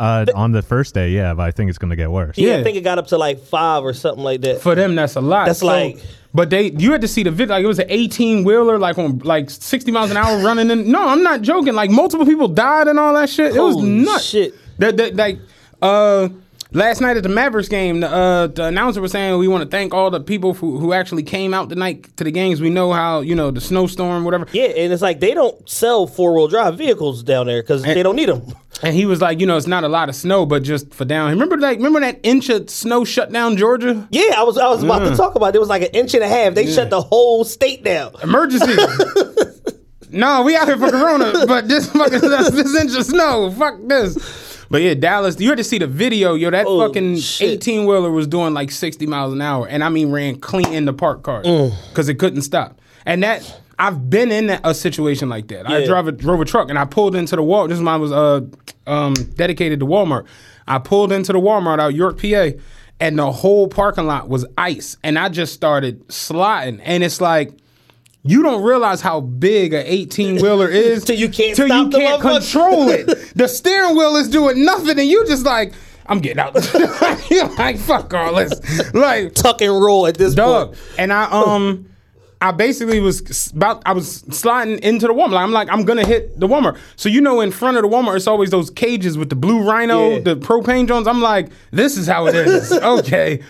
Uh, 0.03 0.27
on 0.35 0.51
the 0.51 0.63
first 0.63 0.95
day, 0.95 1.11
yeah, 1.11 1.33
but 1.35 1.45
I 1.45 1.51
think 1.53 1.69
it's 1.69 1.79
going 1.79 1.91
to 1.91 1.97
get 1.97 2.11
worse. 2.11 2.37
Yeah, 2.37 2.55
Yeah. 2.55 2.57
I 2.59 2.63
think 2.65 2.77
it 2.77 2.81
got 2.83 2.99
up 2.99 3.07
to 3.09 3.19
like 3.19 3.39
five 3.45 3.85
or 3.85 3.93
something 3.93 4.25
like 4.25 4.41
that. 4.41 4.61
For 4.61 4.75
them, 4.75 4.97
that's 4.97 5.15
a 5.17 5.21
lot. 5.21 5.47
That's 5.47 5.63
like- 5.63 5.99
but 6.35 6.49
they, 6.51 6.71
you 6.73 6.93
had 6.93 7.03
to 7.03 7.09
see 7.09 7.23
the 7.23 7.31
video. 7.31 7.55
Like 7.55 7.63
it 7.65 7.67
was 7.69 7.79
an 7.79 7.87
eighteen 7.91 8.43
wheeler, 8.43 8.79
like 8.79 8.97
on 8.99 9.19
like 9.19 9.51
sixty 9.51 9.93
miles 9.93 10.11
an 10.11 10.17
hour 10.17 10.43
running 10.43 10.71
in. 10.71 10.91
No, 10.91 11.07
I'm 11.07 11.23
not 11.23 11.43
joking. 11.43 11.75
Like 11.75 11.91
multiple 11.91 12.25
people 12.27 12.49
died 12.49 12.89
and 12.89 12.99
all 12.99 13.13
that 13.15 13.29
shit. 13.29 13.55
it 13.55 13.61
was 13.61 13.75
Holy 13.75 13.89
nuts. 13.91 14.25
shit. 14.25 14.55
That, 14.79 14.97
that, 14.97 15.15
like, 15.15 15.39
uh, 15.83 16.31
last 16.75 17.01
night 17.01 17.17
at 17.17 17.23
the 17.23 17.29
Mavericks 17.29 17.69
game, 17.69 18.01
the, 18.01 18.09
uh, 18.09 18.47
the 18.49 18.67
announcer 18.67 19.01
was 19.01 19.13
saying 19.13 19.39
we 19.39 19.49
want 19.49 19.65
to 19.65 19.71
thank 19.71 19.95
all 19.95 20.11
the 20.11 20.21
people 20.21 20.55
who, 20.55 20.79
who 20.79 20.93
actually 20.93 21.23
came 21.23 21.55
out 21.55 21.69
tonight 21.69 22.17
to 22.17 22.25
the 22.25 22.31
games. 22.31 22.61
We 22.61 22.71
know 22.71 22.93
how 22.93 23.21
you 23.21 23.35
know 23.35 23.51
the 23.51 23.61
snowstorm, 23.61 24.25
whatever. 24.25 24.47
Yeah, 24.53 24.65
and 24.65 24.93
it's 24.93 25.03
like 25.03 25.21
they 25.21 25.35
don't 25.35 25.69
sell 25.69 26.07
four 26.07 26.35
wheel 26.35 26.49
drive 26.49 26.79
vehicles 26.79 27.23
down 27.23 27.47
there 27.47 27.63
because 27.63 27.83
they 27.83 28.03
don't 28.03 28.17
need 28.17 28.29
them. 28.29 28.43
And 28.83 28.97
he 28.97 29.07
was 29.07 29.21
like, 29.21 29.39
you 29.39 29.47
know, 29.47 29.57
it's 29.57 29.67
not 29.67 29.85
a 29.85 29.89
lot 29.89 30.09
of 30.09 30.17
snow, 30.17 30.45
but 30.45 30.63
just 30.63 30.93
for 30.93 31.05
down. 31.05 31.31
Remember 31.31 31.57
like, 31.57 31.77
remember 31.77 32.01
that 32.01 32.19
inch 32.23 32.49
of 32.49 32.69
snow 32.69 33.05
shut 33.05 33.31
down 33.31 33.57
Georgia? 33.57 34.09
Yeah, 34.11 34.35
I 34.37 34.43
was 34.43 34.59
I 34.59 34.69
was 34.69 34.83
about 34.83 35.01
to 35.09 35.15
talk 35.17 35.35
about 35.35 35.49
it. 35.49 35.57
It 35.57 35.61
was 35.61 35.69
like 35.69 35.83
an 35.83 35.91
inch 35.93 36.15
and 36.15 36.23
a 36.23 36.29
half. 36.29 36.55
They 36.55 36.71
shut 36.71 36.91
the 36.91 37.01
whole 37.01 37.45
state 37.45 37.85
down. 37.85 38.15
Emergency. 38.23 38.75
no, 40.11 40.43
we 40.43 40.57
out 40.57 40.67
here 40.67 40.79
for 40.79 40.91
Corona, 40.91 41.47
but 41.47 41.69
this 41.69 41.91
fucking 41.91 42.21
this 42.21 42.75
inch 42.77 42.97
of 42.97 43.05
snow. 43.05 43.51
Fuck 43.53 43.77
this. 43.85 44.52
But 44.73 44.81
yeah, 44.81 44.95
Dallas, 44.95 45.39
you 45.39 45.51
had 45.51 45.59
to 45.59 45.65
see 45.65 45.77
the 45.77 45.87
video, 45.87 46.33
yo. 46.33 46.51
That 46.51 46.65
Oh, 46.67 46.81
fucking 46.81 47.19
eighteen 47.41 47.85
wheeler 47.87 48.11
was 48.11 48.27
doing 48.27 48.55
like 48.55 48.71
sixty 48.71 49.07
miles 49.07 49.35
an 49.35 49.43
hour, 49.43 49.69
and 49.69 49.85
I 49.85 49.91
mean 49.91 50.11
ran 50.11 50.41
clean 50.41 50.73
in 50.73 50.87
the 50.87 50.95
park 50.95 51.23
car 51.23 51.43
Mm. 51.43 51.73
because 51.91 52.09
it 52.09 52.15
couldn't 52.15 52.41
stop. 52.41 52.81
And 53.05 53.23
that 53.23 53.61
I've 53.79 54.09
been 54.09 54.33
in 54.33 54.47
that, 54.47 54.63
a 54.65 54.75
situation 54.75 55.29
like 55.29 55.49
that. 55.49 55.69
I 55.69 55.85
drove 55.85 56.09
a 56.09 56.13
drove 56.13 56.41
a 56.41 56.47
truck 56.47 56.71
and 56.71 56.79
I 56.79 56.87
pulled 56.87 57.15
into 57.15 57.37
the 57.37 57.43
wall. 57.43 57.69
This 57.69 57.77
is 57.77 57.83
mine 57.83 58.01
was 58.01 58.13
uh 58.13 58.41
um 58.87 59.13
dedicated 59.37 59.79
to 59.81 59.87
Walmart. 59.87 60.25
I 60.67 60.79
pulled 60.79 61.13
into 61.13 61.33
the 61.35 61.39
Walmart 61.41 61.79
out 61.79 61.95
York, 61.95 62.19
PA, 62.19 62.53
and 62.99 63.19
the 63.19 63.31
whole 63.31 63.69
parking 63.69 64.07
lot 64.07 64.31
was 64.31 64.47
ice, 64.57 64.97
and 65.05 65.19
I 65.19 65.29
just 65.29 65.53
started 65.53 66.11
sliding, 66.11 66.81
and 66.81 67.05
it's 67.05 67.21
like. 67.21 67.53
You 68.25 68.43
don't 68.43 68.63
realize 68.63 69.01
how 69.01 69.21
big 69.21 69.75
a 69.75 69.93
18 69.93 70.37
wheeler 70.37 70.69
is 70.71 71.05
Till 71.05 71.17
you 71.17 71.29
can't 71.29 71.57
till 71.57 71.67
stop 71.67 71.87
you 71.87 71.91
the 71.91 71.99
can't 71.99 72.23
control 72.23 72.89
it. 72.91 73.33
The 73.35 73.49
steering 73.49 73.97
wheel 73.97 74.15
is 74.17 74.29
doing 74.29 74.65
nothing, 74.65 74.99
and 74.99 75.09
you 75.09 75.27
just 75.27 75.45
like, 75.45 75.73
I'm 76.07 76.21
getting 76.21 76.39
out. 76.39 76.55
You're 77.31 77.49
like, 77.57 77.79
fuck 77.79 78.13
all 78.15 78.35
this. 78.35 78.93
Like, 78.95 79.35
Tuck 79.35 79.61
and 79.63 79.73
roll 79.83 80.07
at 80.07 80.17
this 80.17 80.35
dog. 80.35 80.69
point. 80.69 80.79
And 80.99 81.13
I 81.13 81.25
um 81.25 81.89
I 82.41 82.51
basically 82.51 82.99
was 83.01 83.53
about 83.55 83.83
I 83.87 83.93
was 83.93 84.17
sliding 84.31 84.79
into 84.81 85.07
the 85.07 85.15
Walmart. 85.15 85.39
I'm 85.39 85.53
like, 85.53 85.69
I'm 85.71 85.85
gonna 85.85 86.05
hit 86.07 86.39
the 86.39 86.47
Walmart. 86.49 86.77
So 86.97 87.09
you 87.09 87.21
know 87.21 87.41
in 87.41 87.51
front 87.53 87.77
of 87.77 87.83
the 87.85 87.89
Walmart 87.89 88.17
it's 88.17 88.27
always 88.27 88.51
those 88.51 88.69
cages 88.71 89.17
with 89.17 89.31
the 89.31 89.37
blue 89.37 89.63
rhino, 89.63 90.11
Yeah. 90.15 90.19
the 90.21 90.37
propane 90.37 90.87
drones. 90.87 91.07
I'm 91.07 91.23
like, 91.23 91.51
this 91.71 91.97
is 91.97 92.07
how 92.07 92.27
it 92.27 92.35
is. 92.35 92.71
okay. 92.73 93.41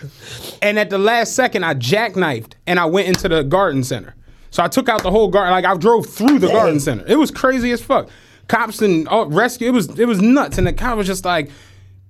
And 0.61 0.77
at 0.79 0.89
the 0.89 0.99
last 0.99 1.33
second 1.35 1.63
I 1.65 1.73
jackknifed 1.73 2.53
and 2.67 2.79
I 2.79 2.85
went 2.85 3.07
into 3.07 3.27
the 3.27 3.43
garden 3.43 3.83
center. 3.83 4.15
So 4.53 4.61
I 4.63 4.67
took 4.67 4.87
out 4.87 5.01
the 5.01 5.09
whole 5.09 5.29
garden, 5.29 5.51
like 5.51 5.65
I 5.65 5.75
drove 5.75 6.05
through 6.05 6.37
the 6.37 6.47
garden 6.47 6.79
center. 6.79 7.03
It 7.07 7.15
was 7.15 7.31
crazy 7.31 7.71
as 7.71 7.81
fuck. 7.81 8.07
Cops 8.47 8.83
and 8.83 9.07
all, 9.07 9.25
rescue, 9.25 9.67
it 9.67 9.71
was 9.71 9.97
it 9.97 10.07
was 10.07 10.21
nuts. 10.21 10.59
And 10.59 10.67
the 10.67 10.73
cop 10.73 10.95
was 10.95 11.07
just 11.07 11.25
like, 11.25 11.49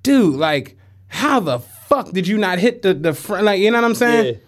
dude, 0.03 0.35
like, 0.35 0.77
how 1.07 1.39
the 1.39 1.59
fuck 1.59 2.11
did 2.11 2.27
you 2.27 2.37
not 2.37 2.59
hit 2.59 2.81
the 2.81 2.93
the 2.93 3.13
front? 3.13 3.45
Like, 3.45 3.61
you 3.61 3.71
know 3.71 3.77
what 3.77 3.85
I'm 3.85 3.95
saying? 3.95 4.25
Yeah. 4.25 4.41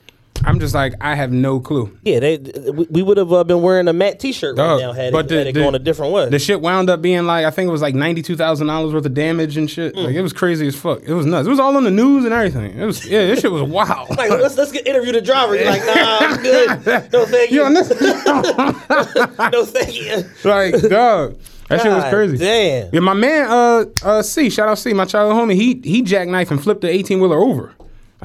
I'm 0.46 0.60
just 0.60 0.76
like, 0.76 0.94
I 1.02 1.16
have 1.16 1.32
no 1.32 1.60
clue. 1.60 1.98
Yeah, 2.04 2.20
they 2.20 2.38
we- 2.38 3.02
would 3.02 3.18
have 3.18 3.34
uh, 3.34 3.44
been 3.44 3.62
wearing 3.62 3.88
a 3.88 3.94
matte 3.94 4.20
T-shirt 4.20 4.58
right 4.58 4.64
Dog, 4.68 4.80
now 4.80 4.92
had 4.94 5.12
but 5.12 5.26
it, 5.26 5.30
the- 5.30 5.38
had 5.40 5.48
it 5.48 5.54
the- 5.56 5.60
going 5.62 5.76
a 5.76 5.80
different 5.80 6.14
way. 6.14 6.30
The 6.30 6.40
shit 6.40 6.62
wound 6.62 6.90
up 6.90 7.02
being 7.02 7.26
like, 7.26 7.46
I 7.46 7.52
think 7.52 7.68
it 7.68 7.72
was 7.72 7.82
like 7.82 7.96
ninety 7.96 8.22
two 8.22 8.36
thousand 8.36 8.68
dollars 8.68 8.94
worth 8.94 9.06
of 9.06 9.14
damage 9.14 9.58
and 9.58 9.70
shit. 9.70 9.96
Like 9.96 10.14
it 10.16 10.22
was 10.22 10.34
crazy 10.34 10.68
as 10.68 10.76
fuck. 10.76 11.02
It 11.04 11.14
was 11.14 11.26
nuts. 11.26 11.48
It 11.48 11.50
was 11.50 11.60
all 11.60 11.76
on 11.78 11.84
the 11.84 11.92
news 11.92 12.26
and 12.26 12.34
everything. 12.34 12.78
It 12.80 12.86
was 12.86 13.06
yeah, 13.06 13.26
this 13.26 13.42
shit 13.42 13.52
was 13.52 13.64
wild. 13.64 14.10
like 14.18 14.30
let's 14.30 14.56
let's 14.58 14.72
get 14.72 14.86
interview 14.88 15.12
the 15.14 15.22
driver. 15.22 15.56
You're 15.56 15.66
like, 15.66 15.86
nah, 15.86 16.18
I'm 16.22 16.42
good. 16.44 17.12
No, 17.12 17.26
thank 17.26 17.52
you 17.52 17.70
no, 17.70 19.66
thank 19.66 19.96
you. 19.96 20.24
like, 20.50 20.82
dog. 20.90 21.38
That 21.70 21.82
shit 21.82 21.92
was 21.92 22.04
crazy. 22.14 22.38
Damn. 22.38 22.94
Yeah, 22.94 23.00
my 23.00 23.16
man, 23.16 23.48
uh, 23.50 23.86
uh, 24.04 24.22
C, 24.22 24.52
shout 24.52 24.70
out 24.70 24.78
C, 24.78 24.94
my 24.94 25.06
childhood 25.06 25.50
homie. 25.50 25.56
He 25.56 25.82
he 25.84 26.04
jackknife 26.04 26.52
and 26.52 26.62
flipped 26.62 26.82
the 26.82 26.90
eighteen 26.90 27.20
wheeler 27.20 27.40
over. 27.40 27.74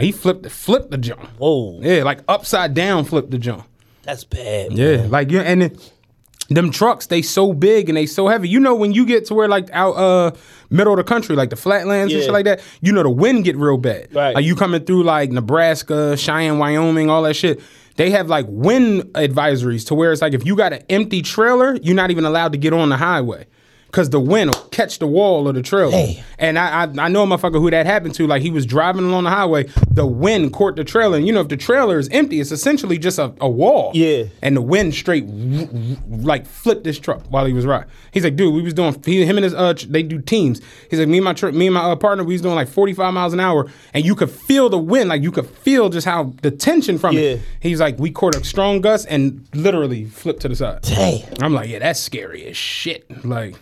He 0.00 0.12
flipped 0.12 0.50
flipped 0.50 0.90
the 0.90 0.98
jump. 0.98 1.22
Whoa, 1.38 1.80
Yeah, 1.82 2.02
like 2.04 2.20
upside 2.28 2.74
down 2.74 3.04
flipped 3.04 3.30
the 3.30 3.38
jump. 3.38 3.64
that's 4.02 4.24
bad. 4.24 4.72
Yeah, 4.72 5.06
like 5.08 5.30
you 5.30 5.40
and 5.40 5.62
then, 5.62 5.76
them 6.48 6.70
trucks 6.72 7.06
they 7.06 7.22
so 7.22 7.52
big 7.52 7.88
and 7.88 7.96
they 7.96 8.06
so 8.06 8.26
heavy. 8.26 8.48
You 8.48 8.58
know 8.58 8.74
when 8.74 8.92
you 8.92 9.06
get 9.06 9.26
to 9.26 9.34
where 9.34 9.46
like 9.48 9.68
out 9.72 9.92
uh 9.92 10.32
middle 10.68 10.92
of 10.92 10.96
the 10.96 11.04
country, 11.04 11.36
like 11.36 11.50
the 11.50 11.56
flatlands 11.56 12.12
and 12.12 12.20
Yeah. 12.20 12.26
shit 12.26 12.32
like 12.32 12.44
that, 12.46 12.60
you 12.80 12.92
know 12.92 13.02
the 13.04 13.10
wind 13.10 13.44
get 13.44 13.56
real 13.56 13.76
bad. 13.76 14.12
Right. 14.14 14.34
Like 14.34 14.44
you 14.44 14.56
coming 14.56 14.84
through 14.84 15.04
like 15.04 15.30
Nebraska, 15.30 16.16
Cheyenne, 16.16 16.58
Wyoming, 16.58 17.08
all 17.08 17.22
that 17.22 17.34
shit. 17.34 17.60
They 17.96 18.10
have 18.10 18.28
like 18.28 18.46
wind 18.48 19.02
advisories 19.14 19.86
to 19.88 19.94
where 19.94 20.10
it's 20.12 20.22
like 20.22 20.32
if 20.32 20.44
you 20.46 20.56
got 20.56 20.72
an 20.72 20.82
empty 20.88 21.22
trailer, 21.22 21.76
you're 21.82 21.94
not 21.94 22.10
even 22.10 22.24
allowed 22.24 22.52
to 22.52 22.58
get 22.58 22.72
on 22.72 22.88
the 22.88 22.96
highway. 22.96 23.46
Cause 23.92 24.10
the 24.10 24.20
wind 24.20 24.54
will 24.54 24.62
catch 24.70 25.00
the 25.00 25.06
wall 25.08 25.48
of 25.48 25.56
the 25.56 25.62
trailer, 25.62 25.90
Damn. 25.90 26.24
and 26.38 26.58
I, 26.58 26.84
I 26.84 27.06
I 27.06 27.08
know 27.08 27.24
a 27.24 27.26
motherfucker 27.26 27.60
who 27.60 27.70
that 27.72 27.86
happened 27.86 28.14
to. 28.14 28.26
Like 28.28 28.40
he 28.40 28.50
was 28.50 28.64
driving 28.64 29.04
along 29.04 29.24
the 29.24 29.30
highway, 29.30 29.64
the 29.90 30.06
wind 30.06 30.52
caught 30.52 30.76
the 30.76 30.84
trailer, 30.84 31.16
and 31.18 31.26
you 31.26 31.32
know 31.32 31.40
if 31.40 31.48
the 31.48 31.56
trailer 31.56 31.98
is 31.98 32.08
empty, 32.10 32.38
it's 32.40 32.52
essentially 32.52 32.98
just 32.98 33.18
a, 33.18 33.34
a 33.40 33.48
wall. 33.48 33.90
Yeah. 33.94 34.24
And 34.42 34.56
the 34.56 34.62
wind 34.62 34.94
straight 34.94 35.24
like 36.08 36.46
flipped 36.46 36.84
this 36.84 36.98
truck 36.98 37.22
while 37.30 37.46
he 37.46 37.52
was 37.52 37.66
riding. 37.66 37.88
He's 38.12 38.24
like, 38.24 38.36
dude, 38.36 38.54
we 38.54 38.62
was 38.62 38.74
doing 38.74 38.94
he, 39.04 39.24
him 39.24 39.36
and 39.38 39.44
his 39.44 39.54
uh 39.54 39.74
they 39.88 40.02
do 40.02 40.20
teams. 40.20 40.60
He's 40.88 40.98
like, 40.98 41.08
me 41.08 41.18
and 41.18 41.24
my 41.24 41.32
tr- 41.32 41.50
me 41.50 41.66
and 41.66 41.74
my 41.74 41.80
uh, 41.90 41.96
partner, 41.96 42.24
we 42.24 42.34
was 42.34 42.42
doing 42.42 42.54
like 42.54 42.68
45 42.68 43.12
miles 43.12 43.32
an 43.32 43.40
hour, 43.40 43.66
and 43.92 44.04
you 44.04 44.14
could 44.14 44.30
feel 44.30 44.68
the 44.68 44.78
wind, 44.78 45.08
like 45.08 45.22
you 45.22 45.32
could 45.32 45.46
feel 45.48 45.88
just 45.88 46.06
how 46.06 46.32
the 46.42 46.50
tension 46.52 46.98
from 46.98 47.14
Yeah. 47.16 47.20
it. 47.22 47.40
He's 47.60 47.80
like, 47.80 47.98
we 47.98 48.10
caught 48.10 48.36
a 48.36 48.44
strong 48.44 48.80
gust 48.80 49.06
and 49.10 49.46
literally 49.54 50.04
flipped 50.04 50.42
to 50.42 50.48
the 50.48 50.56
side. 50.56 50.82
Damn. 50.82 51.24
I'm 51.42 51.52
like, 51.54 51.68
yeah, 51.68 51.80
that's 51.80 51.98
scary 52.00 52.46
as 52.46 52.56
shit. 52.56 53.04
Like, 53.24 53.56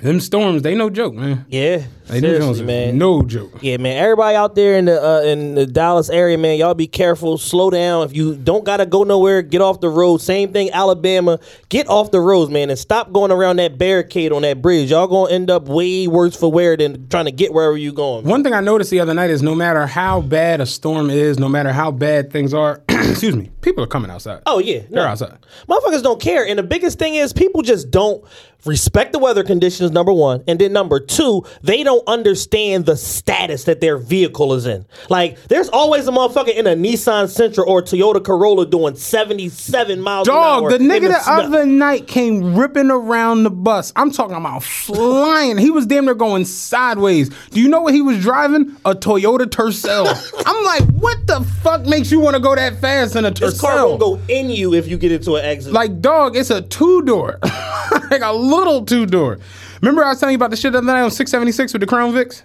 Them 0.00 0.20
storms, 0.20 0.62
they 0.62 0.76
no 0.76 0.90
joke, 0.90 1.14
man. 1.14 1.44
Yeah, 1.48 1.82
They 2.06 2.20
seriously, 2.20 2.64
man. 2.64 2.98
No 2.98 3.22
joke. 3.22 3.58
Yeah, 3.62 3.78
man. 3.78 4.00
Everybody 4.00 4.36
out 4.36 4.54
there 4.54 4.78
in 4.78 4.84
the 4.84 5.04
uh, 5.04 5.22
in 5.22 5.56
the 5.56 5.66
Dallas 5.66 6.08
area, 6.08 6.38
man, 6.38 6.56
y'all 6.56 6.74
be 6.74 6.86
careful. 6.86 7.36
Slow 7.36 7.68
down. 7.68 8.04
If 8.04 8.14
you 8.14 8.36
don't 8.36 8.64
gotta 8.64 8.86
go 8.86 9.02
nowhere, 9.02 9.42
get 9.42 9.60
off 9.60 9.80
the 9.80 9.88
road. 9.88 10.18
Same 10.18 10.52
thing, 10.52 10.70
Alabama. 10.70 11.40
Get 11.68 11.88
off 11.88 12.12
the 12.12 12.20
roads, 12.20 12.48
man, 12.48 12.70
and 12.70 12.78
stop 12.78 13.10
going 13.12 13.32
around 13.32 13.56
that 13.56 13.76
barricade 13.76 14.30
on 14.30 14.42
that 14.42 14.62
bridge. 14.62 14.92
Y'all 14.92 15.08
gonna 15.08 15.32
end 15.32 15.50
up 15.50 15.64
way 15.66 16.06
worse 16.06 16.36
for 16.36 16.50
wear 16.52 16.76
than 16.76 17.08
trying 17.08 17.24
to 17.24 17.32
get 17.32 17.52
wherever 17.52 17.76
you 17.76 17.92
going. 17.92 18.24
One 18.24 18.44
thing 18.44 18.52
I 18.52 18.60
noticed 18.60 18.92
the 18.92 19.00
other 19.00 19.14
night 19.14 19.30
is 19.30 19.42
no 19.42 19.56
matter 19.56 19.84
how 19.84 20.20
bad 20.20 20.60
a 20.60 20.66
storm 20.66 21.10
is, 21.10 21.40
no 21.40 21.48
matter 21.48 21.72
how 21.72 21.90
bad 21.90 22.30
things 22.30 22.54
are, 22.54 22.82
excuse 22.88 23.34
me, 23.34 23.50
people 23.62 23.82
are 23.82 23.88
coming 23.88 24.12
outside. 24.12 24.42
Oh 24.46 24.60
yeah. 24.60 24.82
They're 24.88 25.08
outside. 25.08 25.38
Motherfuckers 25.68 26.04
don't 26.04 26.20
care, 26.20 26.46
and 26.46 26.56
the 26.56 26.62
biggest 26.62 27.00
thing 27.00 27.16
is 27.16 27.32
people 27.32 27.62
just 27.62 27.90
don't 27.90 28.24
respect 28.64 29.12
the 29.12 29.18
weather 29.18 29.44
conditions. 29.44 29.90
Number 29.90 30.12
one, 30.12 30.42
and 30.48 30.58
then 30.58 30.72
number 30.72 31.00
two, 31.00 31.44
they 31.62 31.82
don't 31.82 32.06
understand 32.08 32.86
the 32.86 32.96
status 32.96 33.64
that 33.64 33.80
their 33.80 33.96
vehicle 33.98 34.52
is 34.54 34.66
in. 34.66 34.84
Like, 35.08 35.42
there's 35.48 35.68
always 35.68 36.06
a 36.08 36.10
motherfucker 36.10 36.54
in 36.54 36.66
a 36.66 36.74
Nissan 36.74 37.24
Sentra 37.26 37.66
or 37.66 37.82
Toyota 37.82 38.22
Corolla 38.24 38.66
doing 38.66 38.96
77 38.96 40.00
miles 40.00 40.28
an 40.28 40.34
Dog, 40.34 40.62
hour. 40.64 40.70
the 40.70 40.78
nigga 40.78 41.08
the 41.08 41.20
snow. 41.20 41.32
other 41.34 41.66
night 41.66 42.06
came 42.06 42.56
ripping 42.56 42.90
around 42.90 43.44
the 43.44 43.50
bus. 43.50 43.92
I'm 43.96 44.10
talking 44.10 44.36
about 44.36 44.62
flying. 44.62 45.58
He 45.58 45.70
was 45.70 45.86
damn 45.86 46.04
near 46.04 46.14
going 46.14 46.44
sideways. 46.44 47.28
Do 47.50 47.60
you 47.60 47.68
know 47.68 47.80
what 47.82 47.94
he 47.94 48.02
was 48.02 48.20
driving? 48.20 48.76
A 48.84 48.94
Toyota 48.94 49.46
Tercel. 49.46 50.06
I'm 50.46 50.64
like, 50.64 50.84
what 51.00 51.26
the 51.26 51.40
fuck 51.62 51.86
makes 51.86 52.10
you 52.10 52.20
want 52.20 52.34
to 52.34 52.40
go 52.40 52.54
that 52.54 52.80
fast 52.80 53.16
in 53.16 53.24
a 53.24 53.30
Tercel? 53.30 53.50
This 53.50 53.60
car 53.60 53.76
gonna 53.76 53.98
go 53.98 54.20
in 54.28 54.50
you 54.50 54.74
if 54.74 54.86
you 54.88 54.98
get 54.98 55.12
into 55.12 55.36
an 55.36 55.44
exit 55.44 55.72
Like, 55.72 56.00
dog, 56.00 56.36
it's 56.36 56.50
a 56.50 56.62
two 56.62 57.02
door, 57.02 57.38
like 58.10 58.22
a 58.22 58.32
little 58.48 58.84
two 58.84 59.06
door. 59.06 59.38
Remember, 59.82 60.04
I 60.04 60.10
was 60.10 60.20
telling 60.20 60.32
you 60.32 60.36
about 60.36 60.50
the 60.50 60.56
shit 60.56 60.72
the 60.72 60.78
other 60.78 60.86
night 60.86 61.02
on 61.02 61.10
676 61.10 61.72
with 61.72 61.80
the 61.80 61.86
Crown 61.86 62.12
Vics? 62.12 62.42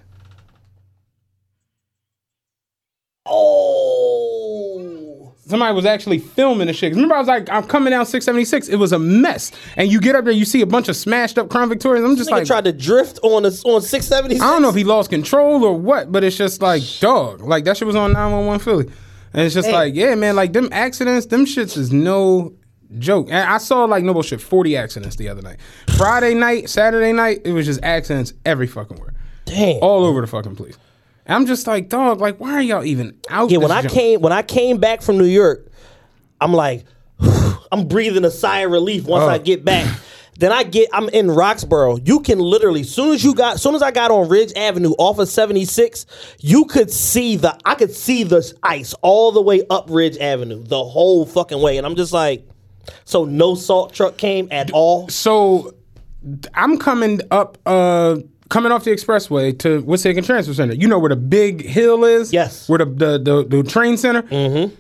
oh, 3.26 5.34
Somebody 5.46 5.76
was 5.76 5.86
actually 5.86 6.20
filming 6.20 6.68
the 6.68 6.74
shit. 6.74 6.94
Remember, 6.94 7.16
I 7.16 7.20
was 7.20 7.28
like, 7.28 7.50
I'm 7.50 7.64
coming 7.68 7.92
down 7.92 8.06
676. 8.06 8.70
It 8.70 8.78
was 8.78 8.92
a 8.94 8.98
mess. 9.00 9.52
And 9.76 9.92
you 9.92 10.00
get 10.00 10.16
up 10.16 10.24
there, 10.24 10.34
you 10.34 10.46
see 10.46 10.62
a 10.62 10.66
bunch 10.66 10.88
of 10.90 10.96
smashed 10.96 11.38
up 11.38 11.50
Crown 11.50 11.68
Victorias. 11.70 12.04
I'm 12.04 12.16
just 12.16 12.32
like, 12.32 12.48
tried 12.48 12.64
to 12.64 12.72
drift 12.72 13.20
on 13.24 13.44
a, 13.46 13.50
on 13.50 13.82
676. 13.82 14.42
I 14.42 14.52
don't 14.52 14.62
know 14.62 14.70
if 14.70 14.76
he 14.76 14.84
lost 14.86 15.10
control 15.12 15.64
or 15.66 15.78
what, 15.78 16.12
but 16.12 16.24
it's 16.24 16.38
just 16.38 16.62
like, 16.62 16.82
dog. 17.02 17.42
Like, 17.42 17.66
that 17.66 17.78
shit 17.78 17.86
was 17.86 17.96
on 17.96 18.14
911 18.14 18.60
Philly. 18.64 18.86
And 19.34 19.42
it's 19.44 19.54
just 19.54 19.68
Hey. 19.68 19.74
like, 19.74 19.96
yeah, 19.96 20.16
man, 20.16 20.36
like, 20.36 20.54
them 20.54 20.70
accidents, 20.72 21.26
them 21.28 21.46
shits 21.46 21.78
is 21.78 21.92
no 21.92 22.54
joke. 23.00 23.28
And 23.30 23.38
I 23.50 23.58
saw, 23.58 23.86
like, 23.86 24.04
no 24.04 24.14
bullshit, 24.14 24.42
40 24.42 24.78
accidents 24.78 25.16
the 25.16 25.30
other 25.30 25.42
night. 25.42 25.58
Friday 25.98 26.34
night, 26.34 26.70
Saturday 26.70 27.12
night, 27.14 27.42
it 27.46 27.52
was 27.52 27.66
just 27.66 27.82
accidents 27.84 28.34
every 28.46 28.68
fucking 28.68 28.98
where. 28.98 29.14
Damn. 29.46 29.80
All 29.82 30.06
over 30.06 30.22
the 30.22 30.28
fucking 30.28 30.56
place. 30.56 30.78
And 31.26 31.36
I'm 31.36 31.46
just 31.46 31.68
like, 31.68 31.90
dog, 31.90 32.20
like, 32.22 32.40
why 32.40 32.54
are 32.54 32.62
y'all 32.62 32.84
even 32.84 33.18
out 33.30 33.50
Yeah, 33.52 33.58
when 33.60 33.72
I 33.72 33.82
junk? 33.82 33.94
came 33.94 34.22
when 34.22 34.34
I 34.34 34.42
came 34.42 34.78
back 34.78 35.02
from 35.02 35.18
New 35.18 35.24
York, 35.26 35.68
I'm 36.42 36.54
like, 36.54 36.86
I'm 37.72 37.88
breathing 37.88 38.26
a 38.26 38.32
sigh 38.32 38.60
of 38.60 38.72
relief 38.72 39.06
once 39.06 39.24
Oh. 39.24 39.30
I 39.30 39.38
get 39.38 39.64
back. 39.66 40.00
Then 40.40 40.52
I 40.52 40.64
get 40.64 40.90
I'm 40.92 41.10
in 41.10 41.28
Roxborough. 41.28 42.08
You 42.08 42.20
can 42.22 42.40
literally 42.40 42.82
soon 42.82 43.14
as 43.14 43.24
you 43.24 43.36
got 43.36 43.54
as 43.58 43.62
soon 43.62 43.76
as 43.76 43.84
I 43.84 43.92
got 43.92 44.10
on 44.10 44.28
Ridge 44.30 44.52
Avenue 44.56 44.94
off 44.98 45.20
of 45.20 45.30
76, 45.30 46.08
you 46.40 46.66
could 46.66 46.90
see 46.90 47.36
the 47.36 47.56
I 47.64 47.76
could 47.76 47.92
see 47.94 48.24
the 48.24 48.52
ice 48.64 48.96
all 49.04 49.32
the 49.32 49.44
way 49.44 49.62
up 49.70 49.86
Ridge 49.92 50.18
Avenue, 50.18 50.64
the 50.64 50.84
whole 50.84 51.28
fucking 51.28 51.62
way. 51.62 51.78
And 51.78 51.86
I'm 51.86 51.96
just 51.96 52.14
like, 52.14 52.48
so 53.06 53.26
no 53.26 53.56
salt 53.56 53.94
truck 53.94 54.18
came 54.18 54.48
at 54.52 54.72
all. 54.72 55.08
So 55.10 55.74
I'm 56.54 56.78
coming 56.78 57.22
up, 57.32 57.58
uh, 57.66 58.18
coming 58.50 58.72
off 58.72 58.84
the 58.84 58.92
expressway 58.92 59.58
to 59.60 59.82
Wissahickon 59.84 60.26
Transfer 60.26 60.54
Center. 60.54 60.74
You 60.74 60.88
know 60.88 61.00
where 61.00 61.10
the 61.10 61.16
big 61.16 61.66
hill 61.66 62.04
is? 62.04 62.32
Yes. 62.34 62.68
Where 62.70 62.80
the 62.80 62.86
the, 62.86 63.18
the, 63.20 63.58
the 63.58 63.64
train 63.64 63.98
center? 63.98 64.24
Mm-hmm. 64.24 64.74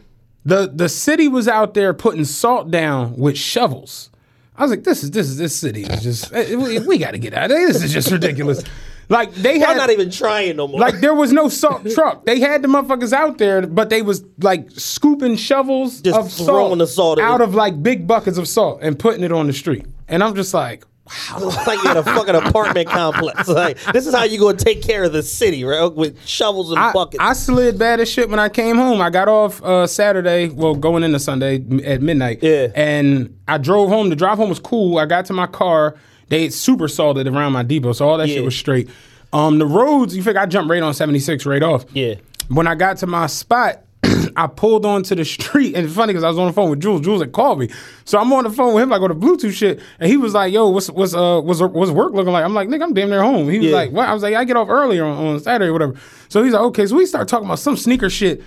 The 0.45 0.71
the 0.73 0.89
city 0.89 1.27
was 1.27 1.47
out 1.47 1.73
there 1.73 1.93
putting 1.93 2.25
salt 2.25 2.69
down 2.69 3.15
with 3.15 3.37
shovels. 3.37 4.09
I 4.55 4.61
was 4.61 4.71
like, 4.71 4.83
this 4.83 5.03
is 5.03 5.11
this 5.11 5.27
is 5.27 5.37
this 5.37 5.55
city 5.55 5.83
is 5.83 6.03
just 6.03 6.33
eh, 6.33 6.55
we, 6.55 6.79
we 6.79 6.97
got 6.97 7.11
to 7.11 7.17
get 7.17 7.33
out 7.33 7.49
of 7.49 7.57
here. 7.57 7.67
This 7.67 7.83
is 7.83 7.93
just 7.93 8.11
ridiculous. 8.11 8.63
Like 9.09 9.33
they 9.33 9.57
Y'all 9.59 9.67
had 9.67 9.77
not 9.77 9.89
even 9.89 10.09
trying 10.09 10.55
no 10.55 10.67
more. 10.67 10.79
like 10.79 10.99
there 11.01 11.13
was 11.13 11.31
no 11.33 11.49
salt 11.49 11.85
truck. 11.93 12.25
They 12.25 12.39
had 12.39 12.61
the 12.61 12.67
motherfuckers 12.67 13.13
out 13.13 13.37
there, 13.37 13.65
but 13.67 13.89
they 13.89 14.01
was 14.01 14.23
like 14.39 14.71
scooping 14.71 15.35
shovels 15.35 16.01
Just 16.01 16.17
of 16.19 16.31
throwing 16.45 16.69
salt, 16.69 16.77
the 16.79 16.87
salt 16.87 17.19
in. 17.19 17.25
out 17.25 17.41
of 17.41 17.53
like 17.55 17.81
big 17.83 18.07
buckets 18.07 18.37
of 18.37 18.47
salt 18.47 18.79
and 18.81 18.97
putting 18.97 19.23
it 19.23 19.31
on 19.31 19.47
the 19.47 19.53
street. 19.53 19.85
And 20.07 20.23
I'm 20.23 20.35
just 20.35 20.53
like, 20.53 20.85
It's 21.05 21.31
like 21.67 21.83
you're 21.83 21.91
in 21.91 21.97
a 21.97 22.03
fucking 22.03 22.35
apartment 22.35 22.87
complex. 22.87 23.47
Like 23.53 23.77
this 23.91 24.07
is 24.07 24.15
how 24.15 24.23
you 24.23 24.39
gonna 24.39 24.57
take 24.57 24.81
care 24.81 25.03
of 25.03 25.11
the 25.13 25.21
city, 25.21 25.63
right? 25.65 25.85
With 25.93 26.25
shovels 26.25 26.71
and 26.71 26.79
I, 26.79 26.93
buckets. 26.93 27.19
I 27.21 27.33
slid 27.33 27.77
bad 27.77 27.99
as 27.99 28.09
shit 28.09 28.29
when 28.29 28.39
I 28.39 28.47
came 28.49 28.77
home. 28.77 29.01
I 29.01 29.09
got 29.09 29.27
off 29.27 29.61
uh, 29.63 29.85
Saturday, 29.85 30.49
well, 30.49 30.75
going 30.75 31.03
into 31.03 31.19
Sunday 31.19 31.55
at 31.83 32.01
midnight. 32.01 32.39
Yeah. 32.41 32.67
And 32.73 33.37
I 33.47 33.57
drove 33.57 33.89
home. 33.89 34.09
The 34.09 34.15
drive 34.15 34.37
home 34.37 34.49
was 34.49 34.59
cool. 34.59 34.97
I 34.97 35.05
got 35.05 35.25
to 35.25 35.33
my 35.33 35.47
car. 35.47 35.95
They 36.29 36.49
super 36.49 36.87
salted 36.87 37.27
around 37.27 37.51
my 37.53 37.63
depot, 37.63 37.93
so 37.93 38.07
all 38.07 38.17
that 38.17 38.27
Yeah. 38.27 38.35
shit 38.35 38.45
was 38.45 38.55
straight. 38.55 38.89
Um, 39.31 39.57
the 39.59 39.65
roads, 39.65 40.15
you 40.15 40.21
figure 40.23 40.39
I 40.41 40.45
jumped 40.45 40.69
right 40.69 40.81
on 40.83 40.93
76 40.93 41.45
right 41.45 41.63
off. 41.63 41.85
Yeah. 41.93 42.15
When 42.49 42.67
I 42.67 42.75
got 42.75 42.97
to 42.97 43.07
my 43.07 43.27
spot, 43.27 43.81
I 44.35 44.47
pulled 44.47 44.85
onto 44.85 45.15
the 45.15 45.25
street, 45.37 45.75
and 45.75 45.85
it's 45.85 45.95
funny 45.95 46.11
because 46.13 46.23
I 46.23 46.29
was 46.29 46.37
on 46.37 46.47
the 46.47 46.53
phone 46.53 46.69
with 46.69 46.81
Jules. 46.81 47.01
Jules 47.01 47.21
had 47.21 47.31
called 47.31 47.57
me, 47.59 47.69
so 48.05 48.19
I'm 48.19 48.31
on 48.33 48.43
the 48.43 48.49
phone 48.49 48.73
with 48.73 48.83
him 48.83 48.89
like 48.89 49.01
on 49.01 49.09
the 49.09 49.15
Bluetooth 49.15 49.53
shit, 49.53 49.79
and 49.99 50.09
he 50.09 50.17
was 50.17 50.33
like, 50.33 50.51
"Yo, 50.53 50.67
what's 50.69 50.89
what's 50.89 51.13
uh 51.15 51.39
what's 51.41 51.61
what's 51.61 51.89
work 51.91 52.13
looking 52.13 52.33
like?" 52.33 52.43
I'm 52.43 52.53
like, 52.53 52.67
"Nigga, 52.67 52.83
I'm 52.83 52.93
damn 52.93 53.09
near 53.09 53.23
home." 53.23 53.49
He 53.49 53.59
was 53.59 53.67
Yeah. 53.69 53.75
like, 53.75 53.91
"What?" 53.91 54.07
I 54.09 54.13
was 54.13 54.21
like, 54.21 54.35
"I 54.35 54.43
get 54.43 54.57
off 54.57 54.67
earlier 54.69 55.05
on, 55.05 55.25
on 55.25 55.39
Saturday 55.39 55.69
or 55.69 55.73
whatever." 55.73 55.95
So 56.29 56.43
he's 56.43 56.53
like, 56.53 56.61
"Okay." 56.63 56.85
So 56.85 56.95
we 56.97 57.05
start 57.05 57.27
talking 57.29 57.45
about 57.45 57.59
some 57.59 57.77
sneaker 57.77 58.09
shit, 58.09 58.43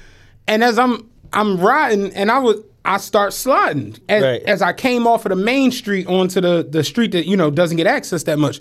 and 0.46 0.62
as 0.62 0.78
I'm 0.78 1.08
I'm 1.32 1.56
riding, 1.58 2.12
and 2.14 2.30
I 2.30 2.38
was 2.38 2.56
I 2.86 2.98
start 2.98 3.32
sliding 3.32 3.96
as, 4.08 4.22
Right. 4.22 4.42
as 4.42 4.62
I 4.62 4.72
came 4.72 5.06
off 5.06 5.26
of 5.26 5.30
the 5.30 5.36
main 5.36 5.70
street 5.72 6.06
onto 6.06 6.40
the 6.40 6.66
the 6.68 6.84
street 6.84 7.12
that 7.12 7.26
you 7.26 7.36
know 7.36 7.50
doesn't 7.50 7.76
get 7.76 7.86
access 7.86 8.22
that 8.24 8.38
much. 8.38 8.60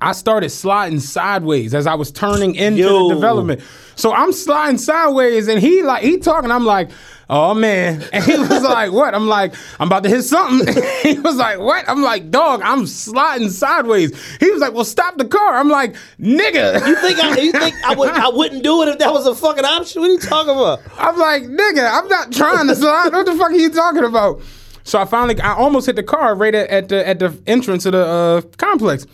I 0.00 0.10
started 0.10 0.50
sliding 0.50 0.98
sideways 0.98 1.72
as 1.72 1.86
I 1.86 1.94
was 1.94 2.10
turning 2.10 2.56
into 2.56 2.80
Yo. 2.80 3.08
the 3.08 3.14
development. 3.14 3.62
So 3.94 4.12
I'm 4.12 4.32
sliding 4.32 4.78
sideways, 4.78 5.46
and 5.46 5.60
he 5.60 5.82
like 5.82 6.02
he 6.02 6.18
talking. 6.18 6.50
I'm 6.50 6.64
like, 6.64 6.90
oh 7.30 7.54
man, 7.54 8.04
and 8.12 8.24
he 8.24 8.36
was 8.36 8.62
like, 8.62 8.90
what? 8.90 9.14
I'm 9.14 9.28
like, 9.28 9.54
I'm 9.78 9.86
about 9.86 10.02
to 10.02 10.08
hit 10.08 10.22
something. 10.22 10.82
he 11.02 11.20
was 11.20 11.36
like, 11.36 11.60
what? 11.60 11.88
I'm 11.88 12.02
like, 12.02 12.30
dog, 12.30 12.60
I'm 12.64 12.88
sliding 12.88 13.50
sideways. 13.50 14.10
He 14.38 14.50
was 14.50 14.60
like, 14.60 14.72
well, 14.72 14.84
stop 14.84 15.16
the 15.16 15.24
car. 15.24 15.54
I'm 15.54 15.68
like, 15.68 15.94
nigga. 16.18 16.84
You 16.84 16.96
think 16.96 17.18
I, 17.22 17.38
you 17.38 17.52
think 17.52 17.76
I 17.84 17.94
would 17.94 18.10
I 18.10 18.30
wouldn't 18.30 18.64
do 18.64 18.82
it 18.82 18.88
if 18.88 18.98
that 18.98 19.12
was 19.12 19.28
a 19.28 19.34
fucking 19.34 19.64
option? 19.64 20.02
What 20.02 20.10
are 20.10 20.14
you 20.14 20.18
talking 20.18 20.54
about? 20.54 20.80
I'm 20.96 21.16
like, 21.16 21.44
nigga, 21.44 21.88
I'm 21.88 22.08
not 22.08 22.32
trying 22.32 22.66
to 22.66 22.74
slide. 22.74 23.12
What 23.12 23.26
the 23.26 23.36
fuck 23.36 23.52
are 23.52 23.54
you 23.54 23.70
talking 23.70 24.04
about? 24.04 24.40
So 24.82 24.98
I 24.98 25.04
finally, 25.04 25.40
I 25.40 25.54
almost 25.54 25.86
hit 25.86 25.94
the 25.94 26.02
car 26.02 26.34
right 26.34 26.54
at, 26.54 26.68
at 26.70 26.88
the 26.88 27.06
at 27.06 27.20
the 27.20 27.40
entrance 27.46 27.86
of 27.86 27.92
the 27.92 28.04
uh, 28.04 28.40
complex. 28.56 29.06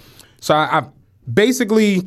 So 0.44 0.54
I, 0.54 0.80
I 0.80 0.86
basically, 1.32 2.02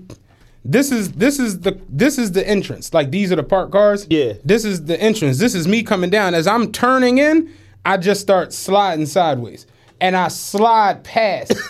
this 0.63 0.91
is 0.91 1.11
this 1.13 1.39
is 1.39 1.61
the 1.61 1.81
this 1.89 2.19
is 2.19 2.33
the 2.33 2.47
entrance. 2.47 2.93
Like 2.93 3.09
these 3.09 3.31
are 3.31 3.35
the 3.35 3.41
parked 3.41 3.71
cars. 3.71 4.05
Yeah. 4.11 4.33
This 4.45 4.63
is 4.63 4.85
the 4.85 5.01
entrance. 5.01 5.39
This 5.39 5.55
is 5.55 5.67
me 5.67 5.81
coming 5.81 6.11
down. 6.11 6.35
As 6.35 6.45
I'm 6.45 6.71
turning 6.71 7.17
in, 7.17 7.51
I 7.83 7.97
just 7.97 8.21
start 8.21 8.53
sliding 8.53 9.07
sideways, 9.07 9.65
and 9.99 10.15
I 10.15 10.27
slide 10.27 11.03
past. 11.03 11.53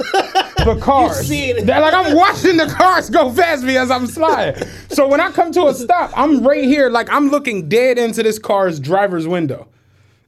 The 0.57 0.75
cars. 0.81 1.25
see 1.25 1.51
it. 1.51 1.65
They're 1.65 1.79
like 1.79 1.93
I'm 1.93 2.13
watching 2.13 2.57
the 2.57 2.65
cars 2.65 3.09
go 3.09 3.33
past 3.33 3.63
me 3.63 3.77
as 3.77 3.89
I'm 3.89 4.05
sliding. 4.05 4.67
so 4.89 5.07
when 5.07 5.21
I 5.21 5.31
come 5.31 5.53
to 5.53 5.67
a 5.67 5.74
stop, 5.74 6.12
I'm 6.13 6.45
right 6.45 6.65
here, 6.65 6.89
like 6.89 7.09
I'm 7.09 7.29
looking 7.29 7.69
dead 7.69 7.97
into 7.97 8.21
this 8.21 8.38
car's 8.38 8.77
driver's 8.77 9.25
window. 9.25 9.69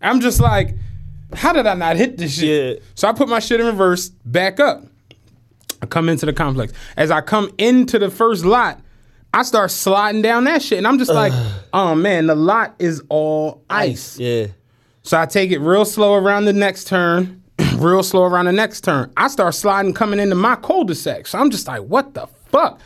I'm 0.01 0.21
just 0.21 0.39
like, 0.39 0.75
how 1.33 1.51
did 1.51 1.67
I 1.67 1.73
not 1.73 1.97
hit 1.97 2.17
this 2.17 2.39
shit? 2.39 2.77
Yeah. 2.77 2.83
So 2.95 3.09
I 3.09 3.11
put 3.11 3.27
my 3.27 3.39
shit 3.39 3.59
in 3.59 3.65
reverse, 3.65 4.09
back 4.23 4.61
up. 4.61 4.85
I 5.81 5.85
come 5.85 6.09
into 6.09 6.25
the 6.25 6.33
complex. 6.33 6.73
As 6.97 7.11
I 7.11 7.21
come 7.21 7.51
into 7.57 7.99
the 7.99 8.09
first 8.09 8.45
lot, 8.45 8.79
I 9.33 9.43
start 9.43 9.71
sliding 9.71 10.21
down 10.21 10.45
that 10.45 10.61
shit. 10.61 10.77
And 10.77 10.87
I'm 10.87 10.97
just 10.97 11.11
like, 11.11 11.33
oh 11.73 11.95
man, 11.95 12.27
the 12.27 12.35
lot 12.35 12.75
is 12.79 13.01
all 13.09 13.63
ice. 13.69 14.17
Yeah. 14.19 14.47
So 15.03 15.19
I 15.19 15.25
take 15.25 15.51
it 15.51 15.59
real 15.59 15.85
slow 15.85 16.13
around 16.15 16.45
the 16.45 16.53
next 16.53 16.87
turn, 16.87 17.41
real 17.75 18.03
slow 18.03 18.23
around 18.23 18.45
the 18.45 18.51
next 18.51 18.81
turn. 18.81 19.11
I 19.17 19.27
start 19.27 19.55
sliding 19.55 19.93
coming 19.93 20.19
into 20.19 20.35
my 20.35 20.55
cul-de-sac. 20.55 21.27
So 21.27 21.39
I'm 21.39 21.49
just 21.49 21.67
like, 21.67 21.81
what 21.81 22.13
the 22.13 22.27
fuck? 22.51 22.79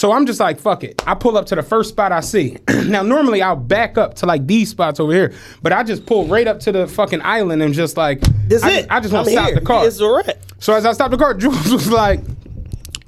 So 0.00 0.12
I'm 0.12 0.24
just 0.24 0.40
like, 0.40 0.58
fuck 0.58 0.82
it. 0.82 1.06
I 1.06 1.14
pull 1.14 1.36
up 1.36 1.44
to 1.48 1.54
the 1.54 1.62
first 1.62 1.90
spot 1.90 2.10
I 2.10 2.20
see. 2.20 2.56
now, 2.86 3.02
normally 3.02 3.42
I'll 3.42 3.54
back 3.54 3.98
up 3.98 4.14
to 4.14 4.24
like 4.24 4.46
these 4.46 4.70
spots 4.70 4.98
over 4.98 5.12
here, 5.12 5.34
but 5.60 5.74
I 5.74 5.82
just 5.82 6.06
pull 6.06 6.24
right 6.24 6.48
up 6.48 6.58
to 6.60 6.72
the 6.72 6.86
fucking 6.86 7.20
island 7.20 7.62
and 7.62 7.74
just 7.74 7.98
like, 7.98 8.22
this 8.48 8.62
I, 8.62 8.70
it. 8.70 8.86
I 8.88 9.00
just 9.00 9.12
want 9.12 9.26
to 9.26 9.32
stop 9.32 9.48
here. 9.48 9.56
the 9.56 9.60
car. 9.60 9.86
It's 9.86 10.00
a 10.00 10.10
wrap. 10.10 10.38
So 10.58 10.72
as 10.72 10.86
I 10.86 10.92
stopped 10.92 11.10
the 11.10 11.18
car, 11.18 11.34
Jules 11.38 11.70
was 11.70 11.92
like, 11.92 12.20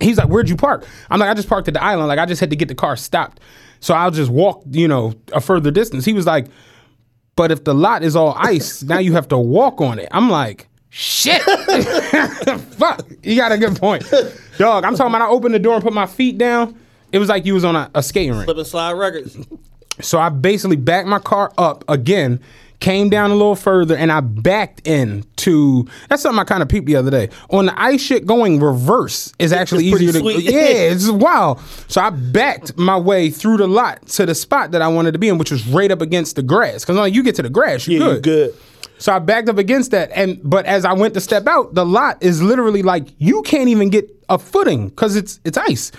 he's 0.00 0.18
like, 0.18 0.28
where'd 0.28 0.50
you 0.50 0.56
park? 0.56 0.86
I'm 1.08 1.18
like, 1.18 1.30
I 1.30 1.34
just 1.34 1.48
parked 1.48 1.66
at 1.66 1.72
the 1.72 1.82
island. 1.82 2.08
Like, 2.08 2.18
I 2.18 2.26
just 2.26 2.42
had 2.42 2.50
to 2.50 2.56
get 2.56 2.68
the 2.68 2.74
car 2.74 2.94
stopped. 2.96 3.40
So 3.80 3.94
I'll 3.94 4.10
just 4.10 4.30
walk, 4.30 4.62
you 4.70 4.86
know, 4.86 5.14
a 5.32 5.40
further 5.40 5.70
distance. 5.70 6.04
He 6.04 6.12
was 6.12 6.26
like, 6.26 6.48
but 7.36 7.50
if 7.50 7.64
the 7.64 7.72
lot 7.72 8.02
is 8.02 8.14
all 8.14 8.34
ice, 8.36 8.82
now 8.82 8.98
you 8.98 9.14
have 9.14 9.28
to 9.28 9.38
walk 9.38 9.80
on 9.80 9.98
it. 9.98 10.08
I'm 10.10 10.28
like, 10.28 10.68
shit. 10.90 11.40
Fuck. 12.76 13.08
You 13.22 13.36
got 13.36 13.50
a 13.50 13.56
good 13.56 13.76
point. 13.76 14.04
Dog, 14.58 14.84
I'm 14.84 14.94
talking 14.94 15.14
about 15.14 15.26
I 15.26 15.30
opened 15.30 15.54
the 15.54 15.58
door 15.58 15.72
and 15.72 15.82
put 15.82 15.94
my 15.94 16.04
feet 16.04 16.36
down. 16.36 16.80
It 17.12 17.18
was 17.18 17.28
like 17.28 17.44
you 17.46 17.54
was 17.54 17.64
on 17.64 17.76
a, 17.76 17.90
a 17.94 18.02
skating 18.02 18.32
rink. 18.32 18.44
Slip 18.44 18.56
and 18.56 18.66
slide 18.66 18.92
records. 18.92 19.36
So 20.00 20.18
I 20.18 20.30
basically 20.30 20.76
backed 20.76 21.06
my 21.06 21.18
car 21.18 21.52
up 21.58 21.84
again, 21.88 22.40
came 22.80 23.10
down 23.10 23.30
a 23.30 23.34
little 23.34 23.54
further, 23.54 23.94
and 23.94 24.10
I 24.10 24.20
backed 24.20 24.86
in 24.88 25.24
to. 25.36 25.86
That's 26.08 26.22
something 26.22 26.38
I 26.40 26.44
kind 26.44 26.62
of 26.62 26.68
peeped 26.70 26.86
the 26.86 26.96
other 26.96 27.10
day. 27.10 27.28
On 27.50 27.66
the 27.66 27.80
ice 27.80 28.00
shit, 28.00 28.24
going 28.26 28.58
reverse 28.58 29.32
is 29.38 29.52
actually 29.52 29.90
pretty 29.90 30.06
easier 30.06 30.20
to. 30.22 30.32
sweet. 30.32 30.50
Yeah, 30.50 30.60
it's 30.92 31.08
wild. 31.10 31.60
So 31.88 32.00
I 32.00 32.08
backed 32.10 32.76
my 32.78 32.98
way 32.98 33.28
through 33.30 33.58
the 33.58 33.68
lot 33.68 34.06
to 34.08 34.24
the 34.26 34.34
spot 34.34 34.70
that 34.70 34.80
I 34.82 34.88
wanted 34.88 35.12
to 35.12 35.18
be 35.18 35.28
in, 35.28 35.36
which 35.38 35.50
was 35.50 35.66
right 35.68 35.90
up 35.90 36.00
against 36.00 36.36
the 36.36 36.42
grass. 36.42 36.82
Because 36.84 36.96
when 36.98 37.12
you 37.12 37.22
get 37.22 37.34
to 37.36 37.42
the 37.42 37.50
grass, 37.50 37.86
you're 37.86 38.00
Yeah, 38.00 38.06
good. 38.14 38.26
you 38.26 38.32
good. 38.32 38.54
So 38.98 39.12
I 39.12 39.18
backed 39.18 39.48
up 39.50 39.58
against 39.58 39.90
that, 39.90 40.10
and 40.14 40.40
but 40.42 40.64
as 40.64 40.84
I 40.84 40.92
went 40.94 41.12
to 41.14 41.20
step 41.20 41.46
out, 41.46 41.74
the 41.74 41.84
lot 41.84 42.22
is 42.22 42.40
literally 42.42 42.82
like 42.82 43.08
you 43.18 43.42
can't 43.42 43.68
even 43.68 43.90
get 43.90 44.08
a 44.30 44.38
footing 44.38 44.88
because 44.88 45.16
it's 45.16 45.38
it's 45.44 45.58
ice. 45.58 45.92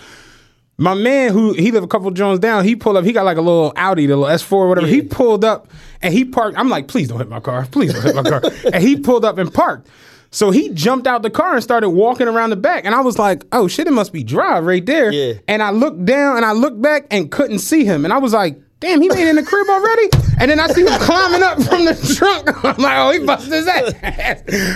My 0.77 0.95
man, 0.95 1.31
who 1.31 1.53
he 1.53 1.71
lived 1.71 1.85
a 1.85 1.87
couple 1.87 2.09
Jones 2.11 2.39
down, 2.39 2.65
he 2.65 2.75
pulled 2.75 2.97
up. 2.97 3.05
He 3.05 3.11
got 3.11 3.25
like 3.25 3.37
a 3.37 3.41
little 3.41 3.73
Audi, 3.75 4.07
the 4.07 4.17
little 4.17 4.33
S4 4.33 4.51
or 4.53 4.69
whatever. 4.69 4.87
He 4.87 5.01
pulled 5.01 5.45
up 5.45 5.67
and 6.01 6.13
he 6.13 6.25
parked. 6.25 6.57
I'm 6.57 6.69
like, 6.69 6.87
please 6.87 7.09
don't 7.09 7.19
hit 7.19 7.29
my 7.29 7.39
car. 7.39 7.67
Please 7.71 7.93
don't 7.93 8.01
hit 8.01 8.15
my 8.15 8.23
car. 8.23 8.41
and 8.73 8.83
he 8.83 8.97
pulled 8.97 9.23
up 9.23 9.37
and 9.37 9.53
parked. 9.53 9.87
So 10.31 10.49
he 10.49 10.69
jumped 10.69 11.05
out 11.05 11.21
the 11.21 11.29
car 11.29 11.53
and 11.53 11.61
started 11.61 11.91
walking 11.91 12.27
around 12.27 12.49
the 12.49 12.55
back. 12.55 12.85
And 12.85 12.95
I 12.95 13.01
was 13.01 13.19
like, 13.19 13.45
oh 13.51 13.67
shit, 13.67 13.85
it 13.85 13.91
must 13.91 14.11
be 14.11 14.23
dry 14.23 14.59
right 14.59 14.83
there. 14.83 15.11
Yeah. 15.11 15.33
And 15.47 15.61
I 15.61 15.69
looked 15.69 16.05
down 16.05 16.37
and 16.37 16.45
I 16.45 16.53
looked 16.53 16.81
back 16.81 17.05
and 17.11 17.31
couldn't 17.31 17.59
see 17.59 17.85
him. 17.85 18.03
And 18.03 18.11
I 18.11 18.17
was 18.17 18.33
like, 18.33 18.59
damn, 18.79 18.99
he 18.99 19.09
made 19.09 19.27
it 19.27 19.29
in 19.29 19.35
the 19.35 19.43
crib 19.43 19.69
already? 19.69 20.09
And 20.39 20.49
then 20.49 20.59
I 20.59 20.67
see 20.67 20.81
him 20.81 20.99
climbing 20.99 21.43
up 21.43 21.61
from 21.61 21.85
the 21.85 22.15
trunk. 22.17 22.65
I'm 22.65 22.81
like, 22.81 22.97
oh, 22.97 23.11
he 23.11 23.25
busted 23.25 23.53
his 23.53 23.67
ass. 23.67 23.93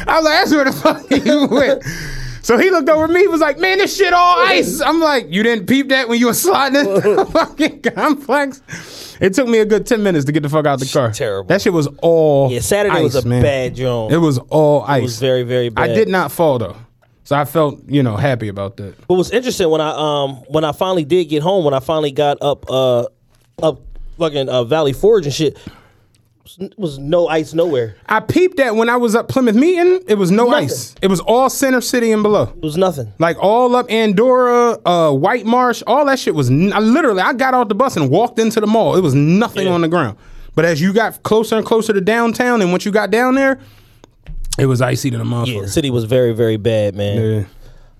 I 0.08 0.16
was 0.16 0.26
like, 0.26 0.34
that's 0.34 0.52
where 0.52 0.66
the 0.66 0.72
fuck 0.72 1.10
he 1.10 1.20
went. 1.48 1.84
So 2.48 2.58
he 2.58 2.70
looked 2.72 2.88
over 2.88 3.04
at 3.04 3.10
me, 3.10 3.20
he 3.20 3.28
was 3.28 3.42
like, 3.42 3.60
man, 3.60 3.78
this 3.80 3.98
shit 3.98 4.14
all 4.14 4.38
ice. 4.48 4.80
I'm 4.80 5.02
like, 5.02 5.26
you 5.30 5.44
didn't 5.44 5.68
peep 5.68 5.90
that 5.90 6.08
when 6.08 6.18
you 6.18 6.28
were 6.28 6.34
sliding 6.34 6.80
in 6.80 6.94
the 6.94 7.26
fucking 7.34 7.82
complex? 7.82 9.18
It 9.20 9.34
took 9.34 9.50
me 9.50 9.58
a 9.60 9.66
good 9.66 9.86
10 9.86 10.02
minutes 10.02 10.24
to 10.28 10.32
get 10.32 10.44
the 10.44 10.48
fuck 10.50 10.66
out 10.66 10.80
the 10.80 10.86
car. 10.86 11.12
Terrible. 11.12 11.50
That 11.50 11.62
shit 11.62 11.74
was 11.74 11.88
all 12.02 12.50
Yeah, 12.50 12.62
Saturday 12.62 12.96
ice, 12.96 13.04
was 13.04 13.16
a 13.26 13.28
man. 13.28 13.42
bad 13.44 13.76
joint. 13.76 14.14
It 14.14 14.20
was 14.20 14.38
all 14.38 14.84
ice. 14.84 15.00
It 15.00 15.04
was 15.04 15.20
very, 15.20 15.44
very 15.44 15.68
bad. 15.68 15.90
I 15.90 15.94
did 15.94 16.08
not 16.08 16.32
fall 16.32 16.58
though. 16.58 16.78
So 17.26 17.36
I 17.36 17.44
felt, 17.44 17.82
you 17.90 18.02
know, 18.02 18.16
happy 18.16 18.48
about 18.48 18.78
that. 18.78 18.96
What 19.10 19.18
was 19.18 19.30
interesting 19.32 19.70
when 19.70 19.82
I 19.82 19.90
um 19.90 20.36
when 20.48 20.64
I 20.64 20.72
finally 20.72 21.04
did 21.04 21.26
get 21.26 21.44
home, 21.44 21.66
when 21.66 21.74
I 21.74 21.82
finally 21.82 22.12
got 22.12 22.38
up 22.42 22.64
uh 22.70 23.08
up 23.62 23.82
fucking 24.18 24.48
uh, 24.48 24.64
Valley 24.64 24.94
Forge 24.94 25.26
and 25.26 25.36
shit, 25.36 25.58
was, 26.58 26.70
was 26.78 26.98
no 27.00 27.28
ice 27.28 27.54
nowhere. 27.54 27.96
I 28.08 28.20
peeped 28.22 28.58
that 28.58 28.76
when 28.76 28.90
I 28.90 28.96
was 28.98 29.16
up 29.16 29.28
Plymouth 29.28 29.56
meeting, 29.56 30.02
it 30.08 30.16
was 30.16 30.32
no 30.32 30.46
Nothing. 30.46 30.66
ice. 30.66 30.96
It 31.02 31.08
was 31.08 31.20
all 31.20 31.50
center 31.50 31.82
city 31.82 32.12
and 32.12 32.24
below. 32.24 32.44
It 32.56 32.62
was 32.62 32.78
nothing. 32.78 33.12
Like 33.20 33.38
all 33.40 33.76
up 33.76 33.90
Andorra, 33.92 34.78
uh, 34.86 35.12
White 35.12 35.46
Marsh, 35.46 35.84
all 35.86 36.06
that 36.06 36.20
shit 36.20 36.36
was 36.36 36.50
n- 36.50 36.72
I 36.74 36.80
literally. 36.80 37.22
I 37.22 37.34
got 37.34 37.54
off 37.54 37.68
the 37.68 37.76
bus 37.76 37.98
and 37.98 38.10
walked 38.10 38.40
into 38.40 38.60
the 38.62 38.68
mall. 38.68 38.96
It 38.96 39.02
was 39.02 39.14
nothing 39.16 39.68
Yeah. 39.68 39.74
on 39.74 39.82
the 39.82 39.88
ground. 39.88 40.18
But 40.56 40.66
as 40.66 40.82
you 40.82 40.94
got 40.94 41.22
closer 41.24 41.56
and 41.58 41.66
closer 41.66 41.94
to 41.94 42.02
downtown, 42.02 42.62
and 42.62 42.72
once 42.72 42.84
you 42.86 42.92
got 42.92 43.12
down 43.12 43.36
there, 43.36 43.60
it 44.58 44.66
was 44.66 44.82
icy 44.82 45.12
to 45.12 45.18
the 45.18 45.24
Yeah, 45.46 45.62
the 45.62 45.68
city 45.68 45.90
was 45.92 46.06
very, 46.06 46.34
very 46.34 46.58
bad, 46.58 46.96
man. 46.96 47.22
Yeah. 47.22 47.44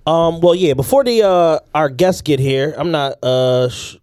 Um, 0.06 0.40
well, 0.40 0.54
yeah. 0.54 0.72
Before 0.74 1.04
the 1.04 1.22
uh 1.22 1.58
our 1.74 1.88
guests 1.88 2.22
get 2.22 2.40
here, 2.40 2.74
I'm 2.76 2.90
not 2.90 3.22
uh 3.22 3.68
sh- 3.68 3.96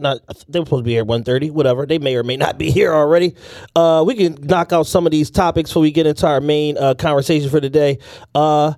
not 0.00 0.18
they 0.48 0.58
were 0.60 0.66
supposed 0.66 0.80
to 0.80 0.84
be 0.84 0.92
here 0.92 1.02
at 1.02 1.06
1.30, 1.08 1.50
whatever. 1.50 1.86
They 1.86 1.98
may 1.98 2.16
or 2.16 2.22
may 2.22 2.36
not 2.36 2.58
be 2.58 2.70
here 2.72 2.92
already. 2.94 3.34
Uh, 3.76 4.04
we 4.06 4.14
can 4.14 4.34
knock 4.46 4.72
out 4.72 4.86
some 4.86 5.06
of 5.06 5.12
these 5.12 5.30
topics 5.30 5.70
before 5.70 5.82
we 5.82 5.90
get 5.90 6.06
into 6.06 6.26
our 6.26 6.40
main 6.40 6.76
uh, 6.78 6.94
conversation 6.94 7.48
for 7.50 7.60
today. 7.60 7.98
Uh, 8.34 8.74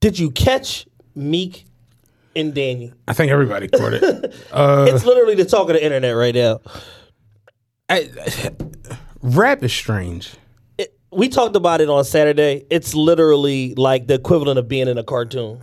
did 0.00 0.18
you 0.18 0.30
catch 0.30 0.86
Meek 1.14 1.64
and 2.34 2.54
Daniel? 2.54 2.92
I 3.08 3.12
think 3.14 3.32
everybody 3.32 3.68
caught 3.68 3.94
it. 3.94 4.02
it's 4.52 5.04
literally 5.04 5.34
the 5.34 5.44
talk 5.44 5.68
of 5.68 5.74
the 5.74 5.84
internet 5.84 6.14
right 6.14 6.34
now. 6.34 6.60
I- 7.88 8.10
rap 9.22 9.62
is 9.62 9.72
strange. 9.72 10.34
It- 10.78 10.96
we 11.10 11.28
talked 11.28 11.56
about 11.56 11.80
it 11.80 11.88
on 11.88 12.04
Saturday. 12.04 12.66
It's 12.70 12.94
literally 12.94 13.74
like 13.76 14.06
the 14.06 14.14
equivalent 14.14 14.58
of 14.58 14.68
being 14.68 14.88
in 14.88 14.98
a 14.98 15.04
cartoon. 15.04 15.62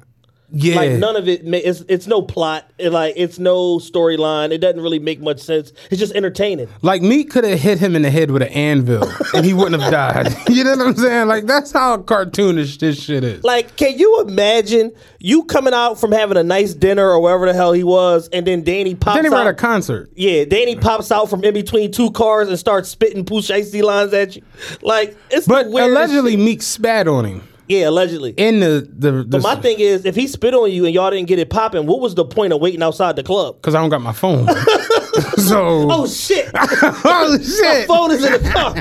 Yeah. 0.54 0.76
Like 0.76 0.92
none 0.92 1.16
of 1.16 1.28
it. 1.28 1.42
It's 1.44 1.82
it's 1.90 2.06
no 2.06 2.22
plot. 2.22 2.70
It, 2.78 2.92
like 2.92 3.16
it's 3.18 3.40
no 3.40 3.80
storyline. 3.80 4.52
It 4.52 4.60
doesn't 4.60 4.82
really 4.82 5.00
make 5.00 5.20
much 5.20 5.40
sense. 5.40 5.74
It's 5.90 6.00
just 6.00 6.14
entertaining. 6.14 6.68
Like 6.84 7.02
Meek 7.02 7.32
could 7.32 7.44
have 7.44 7.60
hit 7.60 7.80
him 7.80 7.96
in 7.96 8.04
the 8.04 8.12
head 8.12 8.30
with 8.30 8.44
an 8.44 8.50
anvil 8.50 9.04
and 9.34 9.44
he 9.44 9.54
wouldn't 9.54 9.82
have 9.82 9.92
died. 9.92 10.36
you 10.50 10.64
know 10.64 10.78
what 10.78 10.88
I'm 10.88 10.96
saying? 10.96 11.28
Like 11.28 11.48
that's 11.48 11.72
how 11.72 11.98
cartoonish 11.98 12.78
this 12.78 13.02
shit 13.02 13.24
is. 13.24 13.44
Like, 13.44 13.76
can 13.78 13.98
you 13.98 14.22
imagine 14.22 14.92
you 15.20 15.44
coming 15.46 15.74
out 15.74 16.00
from 16.00 16.12
having 16.12 16.38
a 16.38 16.44
nice 16.44 16.74
dinner 16.76 17.10
or 17.10 17.20
wherever 17.20 17.48
the 17.48 17.54
hell 17.54 17.74
he 17.74 17.84
was, 17.84 18.30
and 18.32 18.46
then 18.46 18.64
Danny 18.64 18.94
pops 18.94 19.22
he 19.22 19.28
out. 19.28 19.34
at 19.34 19.48
a 19.48 19.54
concert. 19.54 20.12
yeah, 20.16 20.46
Danny 20.46 20.76
pops 20.76 21.12
out 21.12 21.30
from 21.30 21.44
in 21.44 21.54
between 21.54 21.92
two 21.92 22.12
cars 22.12 22.48
and 22.48 22.60
starts 22.60 22.90
spitting 22.90 23.26
Pooh 23.26 23.42
Shiesty 23.42 23.82
lines 23.82 24.14
at 24.14 24.36
you. 24.36 24.44
Like, 24.82 25.18
it's 25.32 25.48
But 25.48 25.68
allegedly. 25.68 26.38
Meek 26.38 26.62
spat 26.62 27.08
on 27.08 27.26
him. 27.26 27.48
Yeah, 27.68 27.90
allegedly. 27.90 28.32
In 28.38 28.60
the 28.60 28.88
the, 28.92 29.12
the 29.12 29.24
But 29.24 29.42
my 29.44 29.56
thing 29.56 29.80
is, 29.80 30.06
if 30.06 30.16
he 30.16 30.28
spit 30.28 30.54
on 30.54 30.72
you 30.72 30.86
and 30.86 30.94
y'all 30.94 31.10
didn't 31.12 31.28
get 31.28 31.40
it 31.40 31.50
popping, 31.50 31.86
what 31.86 32.00
was 32.00 32.16
the 32.16 32.26
point 32.26 32.54
of 32.54 32.62
waiting 32.62 32.82
outside 32.84 33.16
the 33.16 33.24
club? 33.24 33.56
because 33.58 33.76
I 33.76 33.82
don't 33.82 33.90
got 33.90 34.02
my 34.02 34.14
phone. 34.14 34.48
so 35.38 35.88
Oh 35.92 36.08
shit! 36.08 36.50
oh 36.56 37.38
My 37.62 37.86
phone 37.88 38.12
is 38.12 38.24
in 38.26 38.32
the 38.34 38.50
car. 38.52 38.74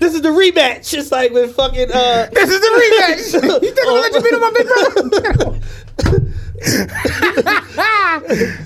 this 0.00 0.14
is 0.14 0.22
the 0.22 0.28
rematch. 0.28 0.92
It's 0.96 1.10
like 1.12 1.32
with 1.32 1.54
fucking 1.54 1.90
uh 1.92 2.28
This 2.32 2.50
is 2.50 2.60
the 2.60 2.66
rematch. 2.66 3.42
you 3.62 3.70
think 3.72 3.78
I'm 3.80 3.84
gonna 3.86 4.00
let 4.00 4.14
you 4.14 4.22
beat 4.22 4.34
on 4.34 4.40
my 4.40 4.50
big 4.56 4.66
brother? 4.66 5.60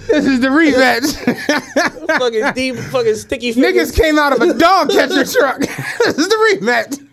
this 0.08 0.26
is 0.26 0.40
the 0.40 0.48
rematch. 0.48 1.14
fucking 2.18 2.52
deep 2.54 2.76
fucking 2.90 3.14
sticky 3.14 3.52
Fingers. 3.52 3.92
Niggas 3.92 3.96
came 3.96 4.18
out 4.18 4.32
of 4.32 4.40
a 4.40 4.54
dog 4.54 4.90
catcher 4.90 5.24
truck. 5.24 5.60
this 5.60 6.18
is 6.18 6.28
the 6.28 6.58
rematch. 6.60 7.07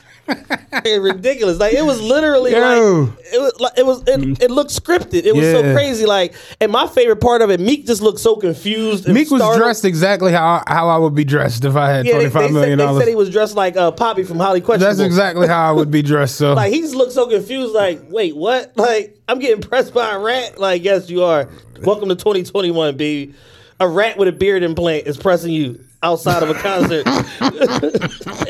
Ridiculous. 0.84 1.60
Like 1.60 1.74
it 1.74 1.84
was 1.86 2.02
literally 2.02 2.52
Yo. 2.52 2.60
like 2.60 3.26
it 3.34 3.40
was 3.40 3.60
like 3.60 3.74
it 3.78 3.86
was 3.86 4.02
it, 4.08 4.44
it 4.44 4.52
looked 4.52 4.72
scripted. 4.72 5.26
It 5.26 5.36
was 5.36 5.46
so 5.52 5.62
crazy. 5.74 6.06
Like 6.06 6.34
and 6.60 6.72
my 6.72 6.88
favorite 6.88 7.22
part 7.22 7.42
of 7.42 7.50
it, 7.50 7.60
Meek 7.60 7.86
just 7.86 8.02
looked 8.02 8.20
so 8.20 8.36
confused. 8.36 9.06
And 9.06 9.14
Meek 9.14 9.30
was 9.32 9.42
startled. 9.42 9.62
dressed 9.62 9.86
exactly 9.86 10.32
how 10.32 10.64
how 10.68 10.90
I 10.90 10.98
would 10.98 11.16
be 11.16 11.24
dressed 11.24 11.66
if 11.66 11.76
I 11.76 11.90
had 11.90 12.06
Yeah, 12.06 12.14
twenty 12.14 12.30
five 12.30 12.52
million 12.52 12.78
said, 12.78 12.80
they 12.80 12.84
dollars. 12.84 13.02
said 13.04 13.10
he 13.10 13.16
was 13.16 13.30
dressed 13.30 13.56
like 13.56 13.78
uh, 13.78 13.92
Poppy 13.92 14.24
from 14.24 14.38
Holly 14.40 14.62
Questionable. 14.62 14.96
That's 14.98 15.06
exactly 15.06 15.48
how 15.48 15.70
I 15.70 15.72
would 15.72 15.92
be 15.92 16.02
dressed. 16.02 16.36
So 16.36 16.54
Like 16.56 16.74
he 16.74 16.82
just 16.82 16.96
looked 16.96 17.14
so 17.14 17.28
confused. 17.28 17.74
Like, 17.74 18.02
wait, 18.10 18.36
what? 18.36 18.74
Like 18.86 19.18
I'm 19.28 19.40
getting 19.40 19.62
pressed 19.62 19.94
by 19.94 20.12
a 20.14 20.20
rat. 20.20 20.60
Like, 20.60 20.84
yes, 20.84 21.10
you 21.10 21.24
are. 21.24 21.50
Welcome 21.82 22.10
to 22.10 22.16
2021, 22.16 22.96
baby. 22.98 23.34
A 23.80 23.88
rat 23.88 24.18
with 24.18 24.28
a 24.28 24.32
beard 24.32 24.62
implant 24.64 25.08
is 25.08 25.18
pressing 25.18 25.52
you 25.52 25.84
outside 26.06 26.44
of 26.44 26.50
a 26.50 26.54
concert. 26.54 27.04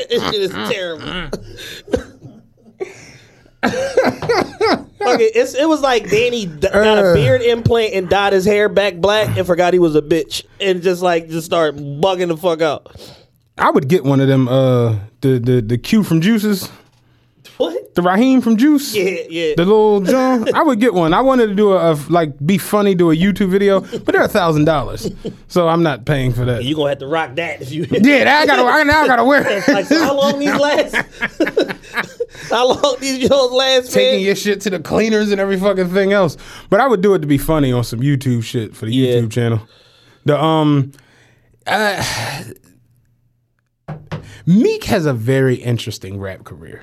this 0.08 0.22
shit 0.30 0.42
is 0.42 0.50
terrible. 0.70 1.30
Okay, 5.08 5.30
it's, 5.34 5.54
it 5.54 5.68
was 5.68 5.80
like 5.80 6.08
Danny 6.10 6.46
d- 6.46 6.68
got 6.68 6.98
a 6.98 7.10
Uh. 7.10 7.14
beard 7.14 7.42
implant 7.42 7.94
and 7.94 8.08
dyed 8.08 8.32
his 8.32 8.44
hair 8.44 8.68
back 8.68 8.96
black 8.96 9.36
and 9.36 9.46
forgot 9.46 9.72
he 9.72 9.78
was 9.78 9.94
a 9.94 10.02
bitch 10.02 10.44
and 10.60 10.82
just 10.82 11.00
like 11.02 11.28
just 11.28 11.46
start 11.46 11.76
bugging 11.76 12.28
the 12.28 12.36
fuck 12.36 12.60
out. 12.60 12.94
I 13.58 13.70
would 13.70 13.88
get 13.88 14.04
one 14.04 14.20
of 14.20 14.28
them. 14.28 14.48
Uh, 14.48 14.96
the 15.20 15.38
the 15.38 15.62
the 15.62 15.78
Q 15.78 16.02
from 16.02 16.20
Juices, 16.20 16.68
What? 17.58 17.94
the 17.94 18.02
Raheem 18.02 18.42
from 18.42 18.58
Juice. 18.58 18.94
Yeah, 18.94 19.20
yeah. 19.30 19.54
The 19.56 19.64
little 19.64 20.02
John, 20.02 20.54
I 20.54 20.62
would 20.62 20.78
get 20.78 20.92
one. 20.92 21.14
I 21.14 21.22
wanted 21.22 21.46
to 21.46 21.54
do 21.54 21.72
a, 21.72 21.92
a 21.92 21.98
like 22.10 22.34
be 22.44 22.58
funny, 22.58 22.94
do 22.94 23.10
a 23.10 23.16
YouTube 23.16 23.48
video, 23.48 23.80
but 23.80 24.06
they're 24.06 24.22
a 24.22 24.28
thousand 24.28 24.66
dollars, 24.66 25.10
so 25.48 25.66
I'm 25.66 25.82
not 25.82 26.04
paying 26.04 26.32
for 26.34 26.44
that. 26.44 26.64
you 26.64 26.74
gonna 26.76 26.90
have 26.90 26.98
to 26.98 27.06
rock 27.06 27.34
that 27.36 27.62
if 27.62 27.72
you. 27.72 27.86
Yeah, 27.90 28.40
I 28.42 28.46
gotta, 28.46 28.62
I, 28.62 28.82
now 28.82 29.02
I 29.02 29.06
gotta 29.06 29.24
wear 29.24 29.42
it. 29.46 29.66
like 29.72 29.86
so 29.86 29.98
how 29.98 30.14
long 30.14 30.38
these 30.38 30.54
last? 30.54 30.94
how 32.50 32.68
long 32.68 32.96
these 33.00 33.26
shows 33.26 33.50
last? 33.52 33.92
Taking 33.92 34.16
man? 34.18 34.26
your 34.26 34.36
shit 34.36 34.60
to 34.62 34.70
the 34.70 34.78
cleaners 34.80 35.32
and 35.32 35.40
every 35.40 35.58
fucking 35.58 35.88
thing 35.88 36.12
else. 36.12 36.36
But 36.68 36.80
I 36.80 36.86
would 36.86 37.00
do 37.00 37.14
it 37.14 37.20
to 37.20 37.26
be 37.26 37.38
funny 37.38 37.72
on 37.72 37.82
some 37.84 38.00
YouTube 38.00 38.44
shit 38.44 38.76
for 38.76 38.84
the 38.84 38.92
Yeah. 38.92 39.14
YouTube 39.14 39.32
channel. 39.32 39.60
The 40.26 40.38
um, 40.38 40.92
uh, 41.66 42.44
Meek 44.46 44.84
has 44.84 45.06
a 45.06 45.14
very 45.14 45.56
interesting 45.56 46.18
rap 46.20 46.44
career. 46.44 46.82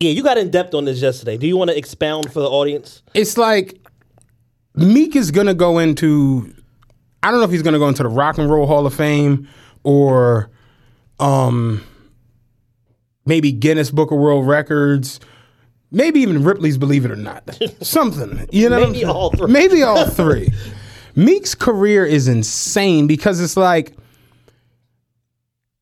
Yeah, 0.00 0.10
you 0.10 0.22
got 0.22 0.38
in 0.38 0.50
depth 0.50 0.74
on 0.74 0.84
this 0.84 1.00
yesterday. 1.00 1.36
Do 1.36 1.46
you 1.46 1.56
want 1.56 1.70
to 1.70 1.76
expound 1.78 2.32
for 2.32 2.40
the 2.40 2.48
audience? 2.48 3.02
It's 3.14 3.38
like 3.38 3.78
Meek 4.74 5.14
is 5.16 5.30
gonna 5.30 5.54
go 5.54 5.78
into. 5.78 6.52
I 7.22 7.30
don't 7.30 7.40
know 7.40 7.46
if 7.46 7.50
he's 7.52 7.62
gonna 7.62 7.78
go 7.78 7.88
into 7.88 8.02
the 8.02 8.08
Rock 8.08 8.38
and 8.38 8.50
Roll 8.50 8.66
Hall 8.66 8.86
of 8.86 8.94
Fame 8.94 9.48
or, 9.82 10.50
um, 11.20 11.82
maybe 13.24 13.52
Guinness 13.52 13.90
Book 13.90 14.10
of 14.10 14.18
World 14.18 14.46
Records. 14.46 15.20
Maybe 15.90 16.20
even 16.20 16.42
Ripley's 16.42 16.76
Believe 16.76 17.04
It 17.04 17.12
or 17.12 17.16
Not. 17.16 17.56
Something. 17.80 18.48
You 18.50 18.68
know 18.68 18.80
Maybe 18.90 19.04
all 19.04 19.30
three. 19.30 19.50
Maybe 19.50 19.82
all 19.84 20.06
three. 20.08 20.48
Meek's 21.14 21.54
career 21.54 22.04
is 22.04 22.26
insane 22.26 23.06
because 23.06 23.40
it's 23.40 23.56
like 23.56 23.94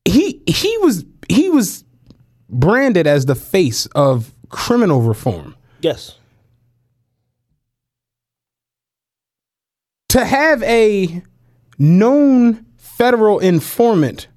he 0.04 0.42
he 0.46 0.76
was 0.78 1.06
he 1.28 1.48
was 1.48 1.82
branded 2.52 3.06
as 3.06 3.26
the 3.26 3.34
face 3.34 3.86
of 3.86 4.30
criminal 4.50 5.00
reform. 5.00 5.56
Yes. 5.80 6.18
To 10.10 10.24
have 10.24 10.62
a 10.62 11.22
known 11.78 12.66
federal 12.76 13.38
informant 13.38 14.28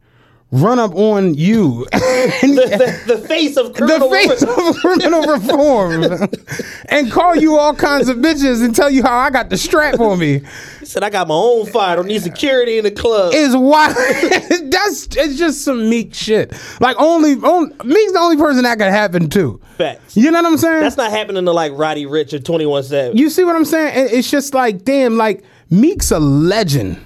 run 0.51 0.80
up 0.80 0.95
on 0.95 1.34
you, 1.34 1.86
The, 1.91 3.01
the, 3.06 3.15
the 3.15 3.28
face 3.28 3.58
of 3.58 3.73
criminal 3.73 4.10
the 4.10 4.15
face 4.15 4.43
of 4.43 4.75
criminal 4.78 5.23
reform, 5.23 6.30
and 6.89 7.12
call 7.12 7.36
you 7.36 7.58
all 7.58 7.75
kinds 7.75 8.08
of 8.08 8.17
bitches 8.17 8.63
and 8.63 8.73
tell 8.73 8.89
you 8.89 9.04
how 9.04 9.17
I 9.17 9.30
got 9.30 9.49
the 9.49 9.58
strap 9.58 9.99
on 9.99 10.19
me 10.19 10.41
said, 10.88 11.04
I 11.04 11.10
got 11.10 11.28
my 11.28 11.36
own 11.36 11.65
fire. 11.65 11.95
Don't 11.98 12.08
need 12.08 12.21
security 12.21 12.78
in 12.78 12.84
the 12.84 12.91
club. 12.91 13.34
is 13.34 13.56
why 13.56 13.93
that's 14.69 15.08
it's 15.15 15.38
just 15.38 15.62
some 15.63 15.89
meek 15.89 16.13
shit. 16.13 16.54
Like 16.80 16.95
only, 17.00 17.34
only 17.43 17.74
Meek's 17.84 18.12
the 18.13 18.19
only 18.19 18.38
person 18.38 18.63
that 18.63 18.78
could 18.78 18.88
happen 18.91 19.30
to. 19.32 19.60
Facts. 19.78 20.15
You 20.15 20.32
know 20.32 20.41
what 20.41 20.52
I'm 20.52 20.58
saying? 20.58 20.82
That's 20.82 20.98
not 20.98 21.12
happening 21.12 21.45
to 21.45 21.52
like 21.52 21.74
Roddy 21.76 22.06
Ricch 22.06 22.34
or 22.34 22.39
21 22.39 22.84
Savage. 22.84 23.19
You 23.19 23.30
see 23.30 23.43
what 23.43 23.56
I'm 23.56 23.65
saying? 23.65 24.06
It- 24.06 24.13
It's 24.13 24.30
just 24.32 24.54
like, 24.54 24.84
damn, 24.86 25.17
like 25.17 25.43
Meek's 25.69 26.12
a 26.12 26.19
legend, 26.19 26.98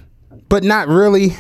but 0.50 0.64
not 0.64 0.88
really. 0.88 1.36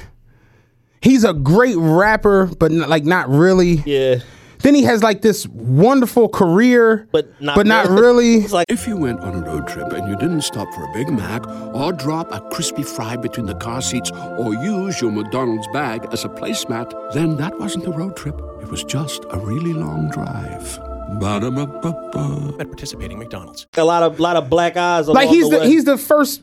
He's 1.02 1.24
a 1.24 1.34
great 1.34 1.78
rapper, 1.78 2.48
but 2.60 2.72
not, 2.72 2.90
like 2.90 3.06
not 3.06 3.30
really. 3.30 3.76
Yeah. 3.86 4.18
Then 4.62 4.76
he 4.76 4.84
has 4.84 5.02
like 5.02 5.22
this 5.22 5.48
wonderful 5.48 6.28
career, 6.28 7.08
But 7.12 7.30
not 7.42 7.56
but 7.56 7.66
not 7.66 7.88
really. 7.88 8.02
really. 8.02 8.36
It's 8.44 8.54
like, 8.54 8.66
If 8.70 8.88
you 8.88 8.98
went 8.98 9.22
on 9.22 9.36
a 9.36 9.46
road 9.46 9.68
trip 9.68 9.94
and 9.94 10.08
you 10.10 10.18
didn't 10.18 10.42
stop 10.42 10.74
for 10.74 10.84
a 10.84 10.94
Big 10.94 11.10
Mac 11.10 11.48
or 11.74 11.94
drop 11.94 12.32
a 12.34 12.42
crispy 12.52 12.84
fry 12.84 13.16
between 13.16 13.46
the 13.46 13.56
car 13.56 13.82
seats 13.82 14.12
or 14.12 14.54
use 14.56 15.00
your 15.02 15.12
McDonald's 15.12 15.68
bag 15.72 16.06
as 16.12 16.26
a 16.26 16.30
placemat, 16.30 17.14
then 17.14 17.38
that 17.38 17.58
wasn't 17.58 17.86
a 17.88 17.92
road 17.92 18.18
trip. 18.18 18.36
It 18.62 18.70
was 18.70 18.84
just 18.84 19.24
a 19.32 19.40
really 19.40 19.74
long 19.74 20.10
drive. 20.10 20.78
Ba-da-ba-ba-ba. 21.20 22.56
at 22.60 22.68
participating 22.68 23.18
McDonald's. 23.18 23.66
a 23.78 23.84
lot 23.84 24.04
of 24.04 24.20
lot 24.20 24.36
of 24.36 24.50
black 24.50 24.78
eyes. 24.78 25.08
Like 25.08 25.30
he's 25.30 25.50
the, 25.50 25.56
the 25.56 25.62
way. 25.62 25.68
he's 25.68 25.86
the 25.86 25.98
first 25.98 26.42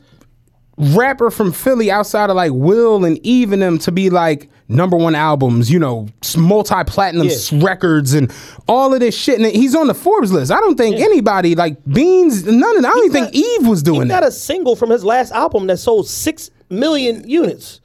rapper 0.77 1.31
from 1.31 1.51
Philly 1.51 1.89
outside 1.89 2.29
of 2.29 2.35
like 2.35 2.51
Will 2.53 3.03
and 3.03 3.17
Even 3.25 3.59
them 3.59 3.77
to 3.79 3.91
be 3.91 4.09
like 4.09 4.49
number 4.69 4.95
one 4.97 5.15
albums, 5.15 5.71
you 5.71 5.79
know, 5.79 6.07
multi 6.37 6.83
platinum 6.85 7.27
Yeah. 7.29 7.65
records 7.65 8.13
and 8.13 8.31
all 8.67 8.93
of 8.93 8.99
this 8.99 9.15
shit. 9.17 9.39
And 9.39 9.45
he's 9.47 9.73
on 9.75 9.87
the 9.87 9.93
Forbes 9.95 10.31
list. 10.31 10.51
I 10.51 10.59
don't 10.59 10.77
think 10.77 10.97
anybody 10.99 11.55
like 11.55 11.83
Beans, 11.85 12.45
none 12.45 12.75
of 12.75 12.81
that. 12.83 12.89
I 12.89 12.91
don't 12.93 13.05
even 13.05 13.23
think 13.31 13.35
Eve 13.35 13.67
was 13.67 13.81
doing 13.81 13.95
He 13.95 13.99
doing 14.01 14.07
got 14.09 14.23
a 14.27 14.31
single 14.31 14.75
from 14.75 14.89
his 14.89 15.03
last 15.03 15.31
album 15.31 15.67
that 15.67 15.77
sold 15.77 16.07
six 16.07 16.51
million 16.69 17.27
units. 17.27 17.79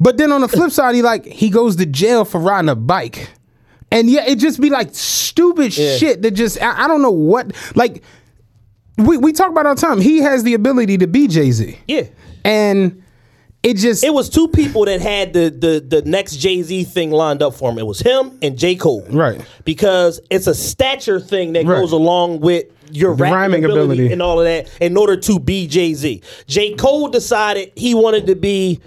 But 0.00 0.16
then 0.16 0.32
on 0.32 0.40
the 0.40 0.48
flip 0.48 0.70
side, 0.72 0.94
he 0.96 1.02
like 1.02 1.24
he 1.24 1.48
goes 1.50 1.76
to 1.76 1.86
jail 1.86 2.24
for 2.24 2.40
riding 2.40 2.68
a 2.68 2.74
bike. 2.74 3.30
And 3.92 4.10
yeah, 4.10 4.26
it 4.26 4.36
just 4.40 4.60
be 4.60 4.68
like 4.70 4.88
stupid 4.92 5.74
Yeah. 5.76 5.96
shit 5.96 6.22
that 6.22 6.32
just 6.32 6.60
I, 6.60 6.84
I 6.84 6.88
don't 6.88 7.00
know 7.00 7.12
what 7.12 7.52
like 7.76 8.02
we, 8.98 9.16
we 9.16 9.32
talk 9.32 9.50
about 9.50 9.66
all 9.66 9.76
the 9.76 9.80
time. 9.80 10.00
He 10.00 10.18
has 10.18 10.42
the 10.42 10.54
ability 10.54 10.98
to 10.98 11.06
be 11.06 11.26
Jay 11.28 11.50
Z. 11.52 11.78
Yeah. 11.86 12.02
And 12.44 13.02
it 13.62 13.78
just 13.78 14.04
It 14.04 14.12
was 14.12 14.28
two 14.28 14.48
people 14.48 14.84
that 14.84 15.00
had 15.00 15.32
the 15.32 15.48
the 15.50 15.84
the 16.00 16.02
next 16.08 16.36
Jay 16.36 16.60
Z 16.62 16.84
thing 16.84 17.10
lined 17.10 17.42
up 17.42 17.54
for 17.54 17.70
him. 17.70 17.78
It 17.78 17.86
was 17.86 18.00
him 18.00 18.38
and 18.42 18.58
J 18.58 18.74
Cole, 18.76 19.04
Right. 19.08 19.40
Because 19.64 20.20
it's 20.30 20.46
a 20.46 20.54
stature 20.54 21.18
thing 21.18 21.54
that 21.54 21.64
Right. 21.64 21.80
goes 21.80 21.92
along 21.92 22.40
with 22.40 22.64
your 22.92 23.14
rhyming 23.14 23.64
ability, 23.64 23.84
ability. 23.94 24.12
and 24.12 24.20
all 24.20 24.38
of 24.38 24.44
that 24.44 24.68
in 24.80 24.96
order 24.98 25.16
to 25.16 25.40
be 25.40 25.66
Jay 25.66 25.94
Z. 25.94 26.20
J 26.46 26.74
Cole 26.74 27.08
decided 27.08 27.72
he 27.74 27.94
wanted 27.94 28.26
to 28.26 28.34
be 28.36 28.80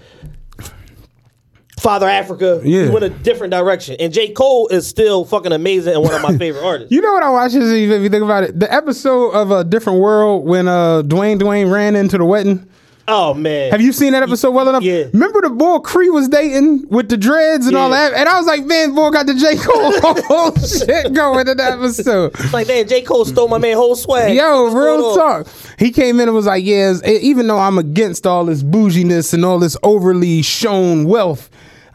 Father 1.80 2.08
Africa. 2.08 2.60
Yeah. 2.64 2.84
He 2.84 2.90
went 2.90 3.04
a 3.04 3.08
different 3.10 3.52
direction, 3.52 3.96
and 4.00 4.12
J 4.12 4.30
Cole 4.32 4.66
is 4.68 4.86
still 4.86 5.24
fucking 5.24 5.52
amazing 5.52 5.94
and 5.94 6.02
one 6.02 6.12
of 6.14 6.22
my 6.22 6.36
favorite 6.38 6.64
artists. 6.64 6.92
You 6.92 7.00
know 7.00 7.12
what 7.12 7.22
I 7.22 7.30
watched 7.30 7.54
if 7.54 7.62
you 8.02 8.08
think 8.08 8.24
about 8.24 8.44
it? 8.44 8.58
The 8.58 8.72
episode 8.72 9.30
of 9.30 9.50
A 9.52 9.62
Different 9.64 10.00
World 10.00 10.44
when 10.44 10.66
uh 10.68 11.02
Dwayne 11.02 11.38
Dwayne 11.40 11.70
ran 11.72 11.94
into 11.96 12.18
the 12.18 12.24
wedding. 12.24 12.68
Oh 13.10 13.32
man, 13.32 13.70
Have 13.70 13.80
you 13.80 13.92
seen 13.92 14.12
that 14.12 14.22
episode 14.22 14.50
well 14.50 14.68
enough? 14.68 14.82
Yeah. 14.82 15.04
Remember 15.14 15.40
the 15.40 15.48
boy 15.50 15.78
Cree 15.78 16.10
was 16.10 16.28
dating 16.28 16.86
with 16.88 17.08
the 17.08 17.16
dreads 17.16 17.66
and 17.66 17.74
all 17.74 17.88
that? 17.88 18.12
And 18.12 18.28
I 18.28 18.36
was 18.36 18.46
like, 18.46 18.66
man, 18.66 18.94
boy 18.94 19.10
got 19.10 19.26
the 19.26 19.34
J. 19.34 19.56
Cole 19.56 19.92
whole 20.26 20.54
shit 20.56 21.14
going 21.14 21.48
in 21.48 21.56
that 21.56 21.72
episode. 21.78 22.38
Like 22.52 22.68
man, 22.68 22.86
J 22.86 23.00
Cole 23.02 23.24
stole 23.24 23.48
my 23.48 23.56
man 23.56 23.76
whole 23.76 23.96
swag. 23.96 24.36
Yo, 24.36 24.64
What's 24.64 24.74
real 24.74 25.14
talk. 25.16 25.46
He 25.78 25.90
came 25.90 26.20
in 26.20 26.28
and 26.28 26.34
was 26.34 26.44
like, 26.46 26.64
yeah, 26.64 26.94
even 27.06 27.46
though 27.46 27.58
I'm 27.58 27.78
against 27.78 28.26
all 28.26 28.44
this 28.44 28.62
bouginess 28.62 29.32
and 29.32 29.42
all 29.44 29.58
this 29.58 29.76
overly 29.82 30.42
shown 30.42 31.06
wealth, 31.06 31.48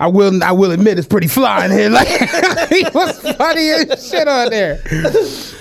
I 0.04 0.08
will 0.08 0.44
I 0.44 0.52
will 0.52 0.72
admit 0.72 1.00
it's 1.00 1.08
pretty 1.08 1.30
fly 1.30 1.64
in 1.64 1.72
here. 1.72 1.90
Like 1.94 2.08
he 2.70 2.84
was 2.94 3.20
funny 3.38 3.70
as 3.70 4.10
shit 4.10 4.28
on 4.28 4.50
there. 4.50 4.82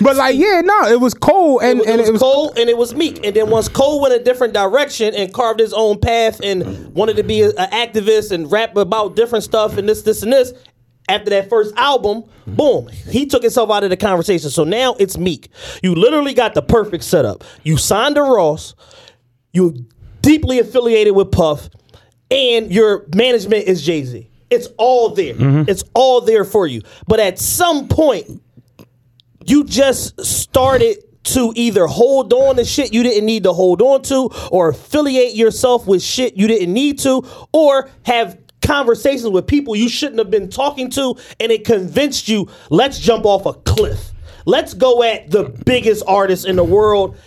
But 0.01 0.17
like, 0.17 0.35
yeah, 0.35 0.61
no, 0.61 0.87
it 0.87 0.99
was 0.99 1.13
cold 1.13 1.61
and, 1.63 1.79
it, 1.79 1.87
and 1.87 2.11
was 2.11 2.19
Cole 2.19 2.51
and 2.57 2.69
it 2.69 2.77
was 2.77 2.93
Meek. 2.93 3.25
And 3.25 3.33
then 3.33 3.49
once 3.49 3.69
Cole 3.69 4.01
went 4.01 4.13
a 4.13 4.21
different 4.21 4.53
direction 4.53 5.13
and 5.15 5.33
carved 5.33 5.61
his 5.61 5.71
own 5.71 5.97
path 5.99 6.41
and 6.43 6.93
wanted 6.93 7.15
to 7.17 7.23
be 7.23 7.41
an 7.43 7.51
activist 7.51 8.31
and 8.31 8.51
rap 8.51 8.75
about 8.75 9.15
different 9.15 9.45
stuff 9.45 9.77
and 9.77 9.87
this, 9.87 10.01
this, 10.01 10.23
and 10.23 10.33
this, 10.33 10.51
after 11.07 11.29
that 11.29 11.49
first 11.49 11.73
album, 11.77 12.23
boom, 12.45 12.89
he 12.89 13.25
took 13.25 13.43
himself 13.43 13.69
out 13.71 13.85
of 13.85 13.91
the 13.91 13.97
conversation. 13.97 14.49
So 14.49 14.65
now 14.65 14.95
it's 14.99 15.17
Meek. 15.17 15.47
You 15.81 15.95
literally 15.95 16.33
got 16.33 16.53
the 16.53 16.61
perfect 16.61 17.05
setup. 17.05 17.45
You 17.63 17.77
signed 17.77 18.15
to 18.15 18.23
Ross, 18.23 18.75
you 19.53 19.85
deeply 20.21 20.59
affiliated 20.59 21.15
with 21.15 21.31
Puff, 21.31 21.69
and 22.29 22.71
your 22.71 23.05
management 23.15 23.67
is 23.67 23.85
Jay 23.85 24.03
Z. 24.03 24.29
It's 24.53 24.67
all 24.77 25.09
there. 25.09 25.33
Mm-hmm. 25.33 25.69
It's 25.69 25.83
all 25.93 26.21
there 26.21 26.45
for 26.45 26.67
you. 26.67 26.81
But 27.07 27.19
at 27.19 27.39
some 27.39 27.87
point, 27.87 28.41
you 29.45 29.63
just 29.63 30.23
started 30.23 30.97
to 31.23 31.53
either 31.55 31.87
hold 31.87 32.33
on 32.33 32.57
to 32.57 32.65
shit 32.65 32.93
you 32.93 33.01
didn't 33.03 33.25
need 33.25 33.43
to 33.43 33.53
hold 33.53 33.81
on 33.81 34.01
to 34.01 34.29
or 34.51 34.69
affiliate 34.69 35.35
yourself 35.35 35.87
with 35.87 36.03
shit 36.03 36.35
you 36.35 36.47
didn't 36.47 36.73
need 36.73 36.99
to 36.99 37.25
or 37.53 37.89
have 38.05 38.37
conversations 38.61 39.29
with 39.29 39.47
people 39.47 39.73
you 39.73 39.87
shouldn't 39.87 40.19
have 40.19 40.29
been 40.29 40.49
talking 40.49 40.89
to 40.89 41.15
and 41.39 41.51
it 41.51 41.63
convinced 41.63 42.27
you 42.27 42.49
let's 42.69 42.99
jump 42.99 43.25
off 43.25 43.45
a 43.45 43.53
cliff 43.53 44.11
let's 44.45 44.73
go 44.73 45.01
at 45.01 45.29
the 45.31 45.43
biggest 45.65 46.03
artist 46.07 46.45
in 46.45 46.57
the 46.57 46.63
world 46.63 47.17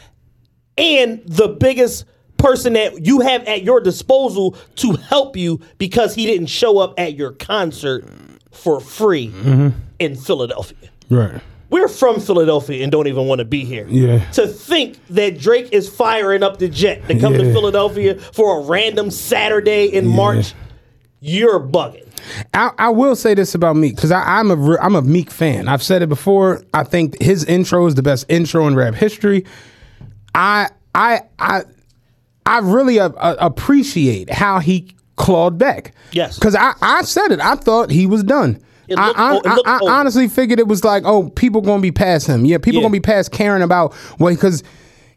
and 0.76 1.22
the 1.26 1.48
biggest 1.48 2.04
person 2.38 2.74
that 2.74 3.04
you 3.04 3.20
have 3.20 3.44
at 3.44 3.62
your 3.62 3.80
disposal 3.80 4.56
to 4.76 4.92
help 4.92 5.36
you 5.36 5.60
because 5.78 6.14
he 6.14 6.26
didn't 6.26 6.46
show 6.46 6.78
up 6.78 6.94
at 6.98 7.14
your 7.14 7.32
concert 7.32 8.08
for 8.50 8.80
free 8.80 9.28
mm-hmm. 9.28 9.68
in 9.98 10.16
Philadelphia 10.16 10.90
right. 11.10 11.40
we're 11.70 11.88
from 11.88 12.20
Philadelphia 12.20 12.82
and 12.82 12.92
don't 12.92 13.06
even 13.06 13.26
want 13.26 13.40
to 13.40 13.44
be 13.44 13.64
here. 13.64 13.86
Yeah. 13.88 14.28
To 14.32 14.46
think 14.46 14.98
that 15.08 15.38
Drake 15.38 15.72
is 15.72 15.88
firing 15.88 16.42
up 16.42 16.58
the 16.58 16.68
jet 16.68 17.06
to 17.08 17.18
come 17.18 17.34
to 17.34 17.52
Philadelphia 17.52 18.18
for 18.18 18.60
a 18.60 18.64
random 18.64 19.10
Saturday 19.10 19.86
in 19.86 20.06
March, 20.06 20.54
you're 21.20 21.60
bugging. 21.60 22.06
I, 22.54 22.70
I 22.78 22.88
will 22.90 23.14
say 23.14 23.34
this 23.34 23.54
about 23.54 23.76
Meek 23.76 23.96
because 23.96 24.10
I'm 24.10 24.50
a 24.50 24.76
I'm 24.78 24.94
a 24.94 25.02
Meek 25.02 25.30
fan. 25.30 25.68
I've 25.68 25.82
said 25.82 26.02
it 26.02 26.08
before. 26.08 26.62
I 26.74 26.82
think 26.84 27.20
his 27.20 27.44
intro 27.44 27.86
is 27.86 27.94
the 27.94 28.02
best 28.02 28.26
intro 28.28 28.66
in 28.66 28.74
rap 28.74 28.94
history. 28.94 29.44
I 30.34 30.70
I 30.94 31.20
I 31.38 31.62
I 32.46 32.58
really 32.60 32.98
uh, 33.00 33.08
uh, 33.10 33.36
appreciate 33.38 34.30
how 34.30 34.58
he 34.60 34.94
clawed 35.16 35.58
back. 35.58 35.92
Yes. 36.12 36.38
because 36.38 36.54
I 36.54 36.72
I 36.82 37.02
said 37.02 37.32
it. 37.32 37.40
I 37.40 37.56
thought 37.56 37.90
he 37.90 38.06
was 38.06 38.22
done. 38.22 38.62
I, 38.96 39.12
I, 39.16 39.32
o- 39.34 39.38
it 39.38 39.44
looked 39.46 39.68
I- 39.68 39.78
I 39.78 39.98
honestly 39.98 40.28
figured 40.28 40.60
it 40.60 40.68
was 40.68 40.84
like, 40.84 41.02
oh, 41.04 41.28
people 41.30 41.60
gonna 41.60 41.82
be 41.82 41.90
past 41.92 42.26
him. 42.28 42.44
Yeah, 42.44 42.58
people 42.58 42.80
Yeah. 42.80 42.84
gonna 42.84 42.92
be 42.92 43.00
past 43.00 43.32
caring 43.32 43.62
about 43.62 43.92
what 44.18 44.30
because 44.34 44.62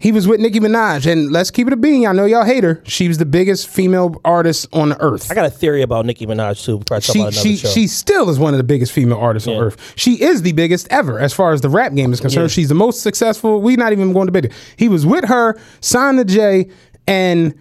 he 0.02 0.14
was 0.14 0.30
with 0.30 0.40
Nicki 0.40 0.62
Minaj, 0.62 1.12
and 1.12 1.30
let's 1.30 1.52
keep 1.52 1.68
it 1.68 1.74
a 1.74 1.76
bean. 1.76 2.08
I 2.08 2.14
know 2.14 2.24
y'all 2.24 2.46
hate 2.46 2.64
her. 2.64 2.82
She 2.86 3.10
was 3.10 3.18
the 3.18 3.26
biggest 3.26 3.68
female 3.68 4.16
artist 4.24 4.66
on 4.72 4.94
earth 5.02 5.30
I 5.30 5.36
got 5.36 5.46
a 5.46 5.50
theory 5.50 5.82
about 5.82 6.06
Nicki 6.06 6.26
Minaj 6.26 6.64
too. 6.64 6.82
We'll 6.90 7.00
she 7.02 7.20
about 7.20 7.34
she 7.34 7.58
show. 7.58 7.68
she 7.68 7.86
still 7.86 8.30
is 8.30 8.40
one 8.40 8.54
of 8.54 8.58
the 8.60 8.64
biggest 8.64 8.92
female 8.94 9.18
artists 9.20 9.46
on 9.48 9.56
earth. 9.62 9.94
She 9.98 10.24
is 10.24 10.42
the 10.42 10.54
biggest 10.54 10.88
ever 10.90 11.20
as 11.20 11.34
far 11.34 11.52
as 11.52 11.60
the 11.62 11.68
rap 11.70 11.94
game 11.94 12.14
is 12.14 12.22
concerned. 12.22 12.50
Yeah. 12.50 12.54
She's 12.54 12.70
the 12.70 12.76
most 12.76 13.02
successful. 13.04 13.62
We 13.62 13.76
not 13.76 13.92
even 13.92 14.14
going 14.14 14.28
to 14.28 14.32
bigger. 14.32 14.50
He 14.78 14.88
was 14.88 15.06
with 15.06 15.26
her, 15.26 15.60
signed 15.82 16.18
to 16.18 16.24
Jay, 16.26 16.70
and 17.10 17.56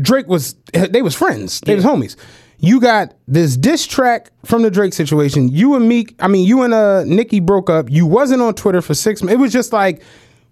Drake 0.00 0.28
was 0.28 0.54
they 0.72 1.02
was 1.02 1.14
friends. 1.14 1.60
They 1.60 1.74
was 1.74 1.84
homies. 1.84 2.16
You 2.58 2.80
got 2.80 3.14
this 3.26 3.56
diss 3.56 3.86
track 3.86 4.30
from 4.44 4.62
the 4.62 4.70
Drake 4.70 4.92
situation. 4.92 5.48
You 5.48 5.74
and 5.74 5.88
Meek, 5.88 6.14
I 6.20 6.28
mean, 6.28 6.46
you 6.46 6.62
and 6.62 6.72
uh 6.72 7.04
Nicki 7.04 7.40
broke 7.40 7.68
up. 7.70 7.90
You 7.90 8.06
wasn't 8.06 8.42
on 8.42 8.54
Twitter 8.54 8.82
for 8.82 8.94
six 8.94 9.22
months. 9.22 9.34
It 9.34 9.38
was 9.38 9.52
just 9.52 9.72
like, 9.72 10.02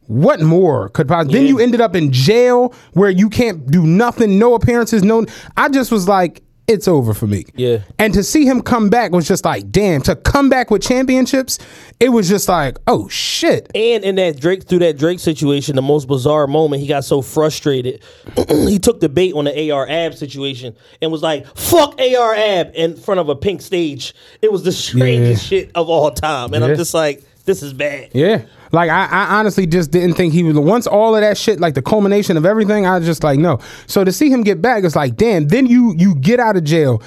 what 0.07 0.40
more 0.40 0.88
could 0.88 1.07
possibly? 1.07 1.38
Then 1.38 1.46
you 1.46 1.59
ended 1.59 1.81
up 1.81 1.94
in 1.94 2.12
jail 2.12 2.74
where 2.94 3.11
you 3.11 3.28
can't 3.31 3.70
do 3.70 3.87
nothing, 3.87 4.38
no 4.38 4.55
appearances, 4.55 5.02
no. 5.02 5.24
I 5.57 5.68
just 5.68 5.92
was 5.92 6.09
like, 6.09 6.42
it's 6.68 6.87
over 6.88 7.12
for 7.12 7.27
me. 7.27 7.44
Yeah. 7.55 7.79
And 7.98 8.14
to 8.14 8.22
see 8.22 8.44
him 8.46 8.62
come 8.62 8.88
back 8.88 9.12
was 9.12 9.27
just 9.27 9.44
like, 9.44 9.70
damn, 9.70 10.01
to 10.03 10.16
come 10.16 10.48
back 10.48 10.70
with 10.70 10.83
championships, 10.83 11.59
it 12.01 12.11
was 12.11 12.29
just 12.29 12.48
like, 12.48 12.79
oh 12.87 13.09
shit. 13.09 13.70
And 13.75 14.05
in 14.05 14.14
that 14.16 14.40
Drake 14.40 14.64
through 14.64 14.79
that 14.81 14.96
Drake 14.96 15.20
situation, 15.20 15.77
the 15.77 15.83
most 15.83 16.07
bizarre 16.09 16.46
moment, 16.46 16.81
he 16.81 16.88
got 16.88 17.05
so 17.05 17.20
frustrated. 17.20 18.03
he 18.48 18.79
took 18.79 19.01
the 19.01 19.09
bait 19.09 19.35
on 19.35 19.44
the 19.44 19.70
AR 19.70 19.88
Ab 19.88 20.14
situation 20.14 20.75
and 21.01 21.11
was 21.12 21.22
like, 21.22 21.46
"Fuck 21.57 22.01
AR 22.01 22.35
Ab" 22.35 22.70
in 22.75 22.96
front 22.96 23.20
of 23.20 23.29
a 23.29 23.37
pink 23.37 23.61
stage. 23.61 24.14
It 24.40 24.51
was 24.53 24.62
the 24.62 24.72
strangest 24.72 25.46
shit 25.46 25.70
of 25.75 25.88
all 25.88 26.11
time, 26.11 26.55
and 26.55 26.64
Yeah. 26.64 26.70
I'm 26.70 26.77
just 26.77 26.94
like, 26.94 27.22
this 27.44 27.62
is 27.62 27.72
bad. 27.72 28.11
Yeah. 28.12 28.44
Like 28.72 28.90
I, 28.90 29.07
I 29.07 29.38
honestly 29.38 29.66
just 29.66 29.90
didn't 29.90 30.14
think 30.14 30.33
he 30.33 30.42
was 30.42 30.59
once 30.59 30.87
all 30.87 31.14
of 31.14 31.20
that 31.20 31.37
shit, 31.37 31.61
like 31.61 31.74
the 31.74 31.83
culmination 31.83 32.37
of 32.37 32.46
everything, 32.46 32.87
I 32.87 32.98
was 32.98 33.07
just 33.07 33.22
like, 33.22 33.38
no. 33.38 33.59
So 33.87 34.05
to 34.05 34.12
see 34.12 34.31
him 34.31 34.42
get 34.42 34.62
back, 34.62 34.85
it's 34.85 34.96
like, 34.96 35.16
damn, 35.16 35.48
then 35.48 35.66
you 35.66 35.94
you 35.96 36.14
get 36.14 36.40
out 36.40 36.57
of 36.57 36.64
jail. 36.64 37.02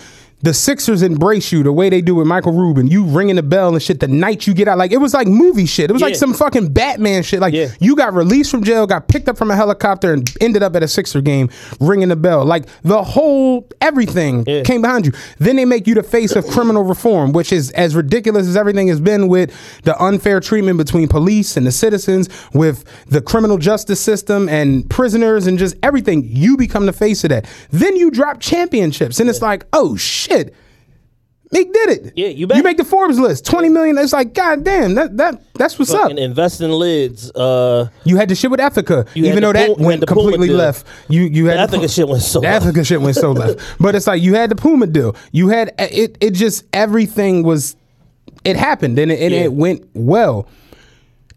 The 0.46 0.54
Sixers 0.54 1.02
embrace 1.02 1.52
you 1.52 1.64
the 1.64 1.72
way 1.74 1.90
they 1.90 2.02
do 2.02 2.14
with 2.14 2.28
Michael 2.28 2.52
Rubin. 2.54 2.86
You 2.86 3.04
ringing 3.04 3.36
the 3.38 3.42
bell 3.42 3.74
and 3.74 3.82
shit 3.82 4.00
the 4.00 4.08
night 4.08 4.46
you 4.46 4.54
get 4.54 4.68
out. 4.68 4.78
Like 4.78 4.92
it 4.92 4.98
was 4.98 5.12
like 5.12 5.28
movie 5.28 5.66
shit. 5.66 5.90
It 5.90 5.94
was 5.94 6.04
like 6.04 6.14
some 6.16 6.36
fucking 6.36 6.72
Batman 6.72 7.24
shit. 7.24 7.40
Like 7.40 7.56
Yeah. 7.56 7.70
you 7.80 7.96
got 7.96 8.14
released 8.14 8.52
from 8.52 8.64
jail, 8.64 8.86
got 8.86 9.08
picked 9.08 9.28
up 9.28 9.40
from 9.40 9.50
a 9.50 9.56
helicopter, 9.56 10.14
and 10.14 10.30
ended 10.40 10.62
up 10.62 10.76
at 10.76 10.84
a 10.84 10.88
Sixer 10.88 11.20
game 11.22 11.50
ringing 11.80 12.10
the 12.10 12.16
bell. 12.16 12.46
Like 12.46 12.66
the 12.84 13.02
whole 13.04 13.68
everything 13.82 14.44
Yeah. 14.46 14.62
came 14.62 14.84
behind 14.84 15.08
you. 15.08 15.14
Then 15.40 15.56
they 15.56 15.66
make 15.66 15.88
you 15.88 15.96
the 15.96 16.04
face 16.04 16.36
of 16.36 16.46
criminal 16.46 16.84
reform, 16.84 17.32
which 17.34 17.52
is 17.52 17.72
as 17.72 17.96
ridiculous 17.96 18.46
as 18.46 18.56
everything 18.56 18.88
has 18.90 19.00
been 19.00 19.28
with 19.28 19.52
the 19.84 20.00
unfair 20.00 20.40
treatment 20.42 20.78
between 20.78 21.08
police 21.08 21.58
and 21.58 21.66
the 21.66 21.72
citizens, 21.72 22.30
with 22.54 22.84
the 23.08 23.20
criminal 23.20 23.58
justice 23.58 24.00
system 24.00 24.48
and 24.48 24.88
prisoners 24.92 25.48
and 25.48 25.58
just 25.58 25.76
everything. 25.82 26.24
You 26.24 26.56
become 26.56 26.86
the 26.86 26.94
face 26.94 27.24
of 27.24 27.32
that. 27.32 27.48
Then 27.72 27.96
you 27.96 28.12
drop 28.12 28.40
championships, 28.40 29.20
and 29.20 29.28
it's 29.28 29.42
like, 29.42 29.66
oh 29.74 29.96
shit. 29.96 30.35
Meek 31.52 31.72
did 31.72 31.90
it. 31.90 32.14
Yeah, 32.16 32.28
you 32.28 32.48
bet. 32.48 32.58
You 32.58 32.64
make 32.64 32.78
the 32.78 32.84
Forbes 32.84 33.20
list, 33.20 33.46
twenty 33.46 33.70
million. 33.70 33.98
It's 34.00 34.12
like, 34.14 34.34
god 34.34 34.64
damn, 34.64 34.96
that 34.96 35.16
that 35.18 35.42
that's 35.54 35.78
what's 35.78 35.94
up. 35.94 36.12
Invest 36.12 36.60
in 36.60 36.72
lids. 36.72 37.32
Uh, 37.32 37.88
You 38.04 38.18
had 38.18 38.30
the 38.30 38.36
shit 38.36 38.50
with 38.50 38.60
Ethika, 38.60 39.08
You 39.14 39.26
even 39.26 39.42
though 39.44 39.54
that 39.54 39.76
Puma- 39.76 39.88
went 39.88 40.08
completely 40.08 40.50
left. 40.50 40.86
You 41.08 41.22
you 41.22 41.46
had 41.46 41.70
The 41.70 41.78
Ethika 41.78 41.96
shit 41.96 42.08
went 42.08 42.24
so 42.24 42.40
the 42.42 42.48
left. 42.48 42.66
Ethika 42.66 42.86
shit 42.86 43.00
went 43.00 43.16
so 43.16 43.32
left. 43.32 43.60
But 43.80 43.94
it's 43.96 44.08
like 44.08 44.22
you 44.24 44.34
had 44.34 44.50
the 44.50 44.56
Puma 44.56 44.88
deal. 44.88 45.16
You 45.32 45.50
had 45.50 45.72
it. 45.78 46.18
It 46.20 46.32
just 46.32 46.66
everything 46.74 47.44
was. 47.44 47.76
It 48.44 48.56
happened 48.58 48.98
and 49.00 49.12
it, 49.12 49.20
and 49.22 49.32
Yeah. 49.34 49.42
it 49.44 49.54
went 49.54 49.88
well. 49.94 50.48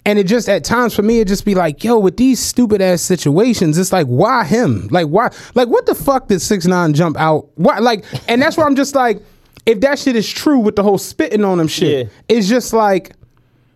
And 0.09 0.19
it 0.19 0.27
just 0.27 0.49
at 0.49 0.65
times 0.65 0.95
for 0.95 1.03
me, 1.03 1.21
it 1.21 1.29
just 1.29 1.45
be 1.45 1.55
like, 1.55 1.85
yo, 1.85 1.99
with 1.99 2.17
these 2.17 2.41
stupid 2.41 2.81
ass 2.81 3.03
situations, 3.03 3.77
it's 3.77 3.93
like, 3.93 4.07
why 4.07 4.43
him? 4.45 4.89
Like, 4.91 5.09
why? 5.09 5.29
Like, 5.55 5.69
what 5.69 5.85
the 5.85 5.95
fuck 5.95 6.29
did 6.29 6.41
six 6.41 6.65
nine 6.65 6.95
jump 6.95 7.19
out? 7.19 7.49
Why? 7.57 7.79
Like, 7.79 8.07
and 8.27 8.41
that's 8.41 8.57
where 8.57 8.65
I'm 8.65 8.75
just 8.75 8.95
like, 8.95 9.21
if 9.67 9.81
that 9.83 9.99
shit 9.99 10.17
is 10.17 10.27
true 10.27 10.61
with 10.61 10.77
the 10.77 10.83
whole 10.83 10.97
spitting 10.97 11.45
on 11.45 11.61
him 11.61 11.69
shit, 11.69 12.07
Yeah. 12.07 12.13
it's 12.27 12.49
just 12.49 12.73
like 12.73 13.13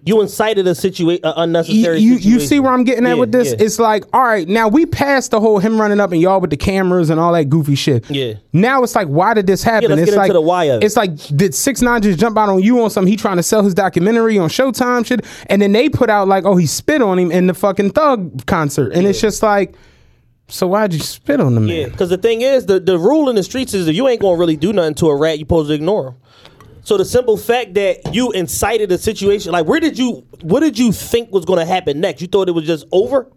you 0.05 0.21
incited 0.21 0.67
a 0.67 0.75
situation, 0.75 1.25
uh, 1.25 1.29
you, 1.37 1.43
unnecessary. 1.43 1.99
you, 2.01 2.15
you 2.15 2.19
situation. 2.19 2.41
see 2.49 2.61
where 2.61 2.73
I'm 2.73 2.83
getting 2.85 3.07
at 3.07 3.11
Yeah, 3.11 3.21
with 3.21 3.31
this? 3.33 3.51
yeah. 3.51 3.65
It's 3.65 3.79
like, 3.79 4.05
all 4.13 4.23
right, 4.23 4.49
now 4.49 4.67
we 4.67 4.85
passed 4.85 5.31
the 5.31 5.39
whole 5.41 5.59
him 5.61 5.81
running 5.81 6.01
up 6.01 6.11
and 6.11 6.21
y'all 6.21 6.41
with 6.41 6.51
the 6.51 6.57
cameras 6.57 7.09
and 7.09 7.21
all 7.21 7.33
that 7.35 7.45
goofy 7.45 7.77
shit. 7.77 8.11
Yeah. 8.11 8.35
Now 8.53 8.83
it's 8.83 8.95
like, 8.97 9.07
why 9.07 9.35
did 9.35 9.47
this 9.47 9.63
happen? 9.63 9.91
let's 9.91 10.03
it's 10.03 10.11
get 10.11 10.15
into 10.15 10.23
like 10.23 10.33
the 10.33 10.41
why 10.41 10.65
of 10.65 10.83
it. 10.83 10.87
it's 10.87 10.97
like, 10.97 11.15
did 11.37 11.55
six 11.55 11.83
nine 11.83 12.03
just 12.03 12.19
jump 12.19 12.37
out 12.37 12.49
on 12.49 12.61
you 12.63 12.83
on 12.83 12.91
something? 12.91 13.11
He 13.11 13.17
trying 13.17 13.37
to 13.37 13.43
sell 13.45 13.63
his 13.63 13.75
documentary 13.75 14.39
on 14.39 14.49
Showtime 14.49 15.07
shit, 15.07 15.25
and 15.47 15.63
then 15.63 15.71
they 15.73 15.89
put 15.89 16.11
out 16.11 16.27
like, 16.27 16.45
oh, 16.45 16.57
he 16.57 16.67
spit 16.67 17.01
on 17.01 17.19
him 17.19 17.31
in 17.31 17.47
the 17.47 17.55
fucking 17.55 17.91
Thug 17.91 18.45
concert, 18.47 18.93
and 18.95 19.07
it's 19.07 19.21
just 19.21 19.43
like, 19.43 19.75
so 20.49 20.67
why'd 20.67 20.93
you 20.93 21.01
spit 21.01 21.41
on 21.41 21.55
the 21.55 21.61
man? 21.61 21.77
Yeah, 21.77 21.89
because 21.89 22.11
the 22.11 22.19
thing 22.19 22.43
is, 22.43 22.67
the, 22.67 22.79
the 22.81 22.99
rule 22.99 23.31
in 23.31 23.37
the 23.37 23.43
streets 23.43 23.73
is 23.73 23.89
if 23.89 23.95
you 23.95 24.09
ain't 24.09 24.21
gonna 24.21 24.37
really 24.37 24.57
do 24.57 24.73
nothing 24.73 24.95
to 24.97 25.09
a 25.09 25.17
rat, 25.17 25.39
you 25.39 25.45
supposed 25.45 25.69
to 25.69 25.75
ignore 25.75 26.09
him. 26.09 26.15
So 26.85 26.97
the 26.97 27.05
simple 27.05 27.37
fact 27.37 27.75
that 27.75 28.15
you 28.15 28.33
incited 28.33 28.91
a 28.91 28.99
situation, 28.99 29.53
like 29.53 29.67
where 29.67 29.81
did 29.81 29.99
you, 29.99 30.27
what 30.43 30.61
did 30.61 30.79
you 30.79 30.93
think 30.93 31.31
was 31.33 31.45
gonna 31.45 31.65
happen 31.65 32.01
next? 32.01 32.21
You 32.21 32.27
thought 32.29 32.49
it 32.49 32.53
was 32.53 32.65
just 32.67 32.87
over? 32.93 33.29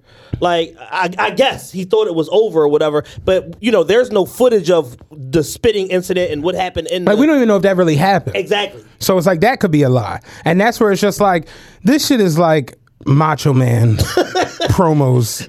Like 0.42 0.76
I, 0.80 1.14
I 1.18 1.30
guess 1.30 1.72
he 1.72 1.84
thought 1.86 2.08
it 2.08 2.16
was 2.16 2.28
over 2.32 2.62
or 2.62 2.68
whatever, 2.68 3.04
but 3.24 3.56
you 3.62 3.72
know, 3.72 3.84
there's 3.84 4.12
no 4.12 4.26
footage 4.26 4.70
of 4.70 4.98
the 5.12 5.44
spitting 5.44 5.88
incident 5.88 6.32
and 6.32 6.44
what 6.44 6.56
happened 6.56 6.88
in. 6.88 7.06
Like 7.06 7.16
the, 7.16 7.22
we 7.22 7.28
don't 7.28 7.36
even 7.38 7.48
know 7.48 7.56
if 7.56 7.62
that 7.62 7.78
really 7.78 7.96
happened. 7.96 8.36
exactly. 8.36 8.84
So 9.00 9.18
it's 9.18 9.28
like 9.28 9.42
that 9.42 9.60
could 9.60 9.72
be 9.72 9.84
a 9.84 9.90
lie. 9.90 10.22
And 10.44 10.60
that's 10.60 10.80
where 10.80 10.92
it's 10.92 11.02
just 11.02 11.22
like 11.22 11.48
this 11.84 12.08
shit 12.08 12.20
is 12.20 12.38
like 12.38 12.78
Macho 13.06 13.54
Man 13.54 13.98
promos. 14.72 15.46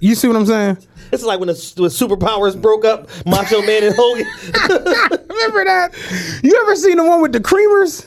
you 0.00 0.14
see 0.14 0.26
what 0.26 0.36
I'm 0.36 0.46
saying? 0.46 0.78
It's 1.12 1.22
like 1.22 1.38
when 1.40 1.48
the 1.48 1.72
when 1.76 1.90
superpowers 1.90 2.60
broke 2.60 2.84
up, 2.84 3.08
Macho 3.26 3.60
Man 3.62 3.84
and 3.84 3.94
Hogan. 3.96 4.26
Remember 5.28 5.64
that? 5.64 6.40
You 6.42 6.56
ever 6.62 6.76
seen 6.76 6.96
the 6.96 7.04
one 7.04 7.20
with 7.22 7.32
the 7.32 7.40
creamers? 7.40 8.06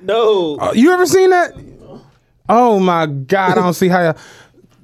no, 0.00 0.56
uh, 0.58 0.72
You 0.74 0.92
ever 0.92 1.06
seen 1.06 1.30
that? 1.30 1.52
Oh 2.48 2.78
my 2.80 3.06
god, 3.06 3.52
I 3.52 3.54
don't 3.62 3.74
see 3.74 3.88
how. 3.88 4.14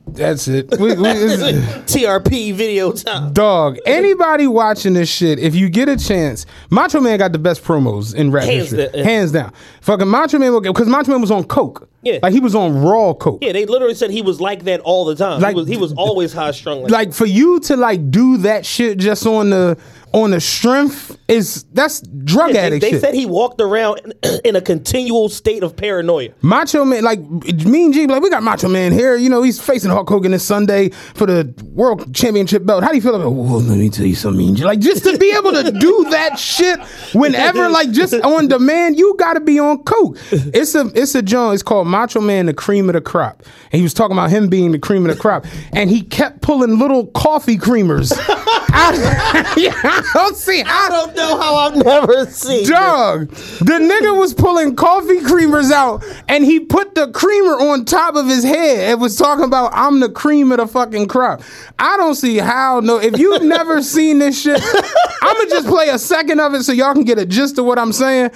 That's 0.07 0.47
it. 0.49 0.71
We- 0.79 0.89
we- 0.89 0.95
TRP 0.95 2.53
video 2.55 2.93
time. 2.93 3.33
dog, 3.33 3.79
anybody 3.87 4.47
watching 4.47 4.93
this 4.93 5.09
shit, 5.09 5.39
if 5.39 5.55
you 5.55 5.71
get 5.71 5.89
a 5.89 5.97
chance, 5.97 6.45
Macho 6.69 7.01
Man 7.01 7.19
got 7.19 7.33
the 7.33 7.39
best 7.39 7.65
promos 7.65 8.15
in 8.15 8.31
rap 8.31 8.45
Hands 8.45 8.71
history. 8.71 8.89
down. 8.93 9.05
Hands 9.05 9.33
down. 9.33 9.53
Fucking 9.81 10.07
Macho 10.09 10.39
Man, 10.39 10.61
because 10.61 10.89
Macho 10.89 11.11
Man 11.13 11.23
was 11.23 11.31
on 11.31 11.45
coke. 11.45 11.89
Yeah. 12.05 12.19
Like 12.23 12.33
he 12.33 12.41
was 12.41 12.55
on 12.55 12.83
raw 12.83 13.15
coke. 13.15 13.39
Yeah, 13.43 13.53
they 13.53 13.67
literally 13.67 13.95
said 13.95 14.11
he 14.11 14.23
was 14.23 14.41
like 14.41 14.65
that 14.65 14.81
all 14.81 15.05
the 15.05 15.15
time. 15.15 15.41
Like- 15.41 15.55
he 15.55 15.61
was 15.61 15.69
he 15.69 15.77
was 15.77 15.93
always 15.95 16.33
high 16.33 16.51
strung. 16.53 16.83
Like, 16.83 16.91
like 16.93 17.13
for 17.15 17.27
you 17.27 17.61
to 17.61 17.77
like 17.77 18.11
do 18.11 18.37
that 18.39 18.67
shit 18.67 18.99
just 18.99 19.27
on 19.27 19.51
the 19.51 19.79
on 20.15 20.31
the 20.31 20.41
strength 20.41 21.19
is 21.27 21.65
that's 21.73 22.01
drug 22.01 22.53
they, 22.53 22.59
addict 22.59 22.83
they 22.83 22.91
shit. 22.93 23.01
said 23.01 23.15
he 23.15 23.27
walked 23.27 23.61
around 23.61 24.15
in, 24.45 24.55
a 24.55 24.61
continual 24.61 25.29
state 25.29 25.65
of 25.65 25.77
paranoia. 25.77 26.29
Macho 26.41 26.85
Man, 26.85 27.03
like 27.03 27.19
me 27.19 27.87
and 27.87 27.93
G, 27.93 28.07
like 28.07 28.23
we 28.23 28.31
got 28.31 28.45
Macho 28.45 28.69
Man 28.69 28.93
here. 28.93 29.17
You 29.17 29.29
know, 29.29 29.43
he's 29.43 29.61
facing 29.61 29.91
Hulk 29.91 30.09
Hogan 30.09 30.31
this 30.31 30.45
Sunday 30.45 30.91
for 30.91 31.27
the 31.27 31.53
World 31.65 32.15
Championship 32.15 32.65
belt. 32.65 32.85
How 32.85 32.91
do 32.91 32.97
you 32.97 33.03
feel 33.03 33.17
about? 33.17 33.31
Well, 33.31 33.61
let 33.61 33.77
me 33.77 33.91
tell 33.91 34.07
you 34.07 34.15
something, 34.15 34.39
Mean 34.39 34.55
Gene. 34.55 34.67
Like 34.67 34.79
just 34.79 35.03
to 35.03 35.19
be 35.19 35.35
able 35.37 35.51
to 35.51 35.73
do 35.81 36.07
that 36.11 36.39
shit 36.39 36.81
whenever, 37.13 37.69
like 37.69 37.91
just 37.91 38.15
on 38.15 38.47
demand, 38.47 38.97
you 38.97 39.17
got 39.19 39.35
to 39.35 39.41
be 39.41 39.59
on 39.59 39.83
coke. 39.83 40.17
It's 40.31 40.77
a 40.77 40.93
it's 40.95 41.17
a 41.17 41.23
joint. 41.23 41.55
It's 41.55 41.65
called 41.65 41.89
Macho 41.89 42.21
Man, 42.21 42.47
the 42.47 42.55
cream 42.55 42.89
of 42.89 42.93
the 42.93 43.01
crop, 43.01 43.43
and 43.73 43.81
he 43.81 43.83
was 43.83 43.93
talking 43.93 44.17
about 44.17 44.31
him 44.31 44.49
being 44.49 44.71
the 44.71 44.79
cream 44.79 45.05
of 45.05 45.13
the 45.13 45.21
crop, 45.21 45.45
and 45.73 45.91
he 45.91 46.03
kept 46.03 46.41
pulling 46.41 46.79
little 46.79 47.09
coffee 47.09 47.59
creamers. 47.59 48.13
out. 48.75 48.95
yeah, 49.57 50.03
I 50.15 50.19
don't 50.19 50.37
see 50.37 50.63
how. 50.63 50.87
I 50.87 50.89
don't 50.89 51.17
know 51.17 51.39
how 51.39 51.55
I've 51.57 51.77
never 51.77 52.27
seen. 52.27 52.69
Dog, 52.69 53.29
the 53.29 53.79
nigga 53.81 54.19
was 54.19 54.35
pulling 54.35 54.77
coffee 54.77 55.21
creamers 55.21 55.71
out 55.71 56.05
and 56.29 56.45
he 56.45 56.61
put 56.61 56.95
the 56.95 57.11
creamer 57.13 57.53
on 57.53 57.85
top 57.85 58.15
of 58.15 58.27
his 58.27 58.45
head 58.45 58.91
and 58.91 59.01
was 59.01 59.17
talking 59.17 59.45
about, 59.45 59.71
I'm 59.73 60.01
the 60.01 60.11
cream 60.11 60.53
of 60.53 60.59
the 60.59 60.67
fucking 60.67 61.09
crop. 61.09 61.43
I 61.79 61.97
don't 61.97 62.15
see 62.15 62.39
how, 62.39 62.81
no, 62.81 62.99
if 62.99 63.19
you've 63.19 63.43
never 63.43 63.83
seen 63.83 64.19
this 64.19 64.41
shit, 64.41 64.61
I'm 65.23 65.37
gonna 65.37 65.51
just 65.51 65.69
play 65.69 65.89
a 65.89 65.99
second 65.99 66.41
of 66.41 66.55
it 66.55 66.65
so 66.65 66.73
y'all 66.73 66.93
can 66.93 67.05
get 67.05 67.19
a 67.19 67.27
gist 67.27 67.59
of 67.59 67.65
what 67.65 67.79
I'm 67.79 67.93
saying. 67.93 68.31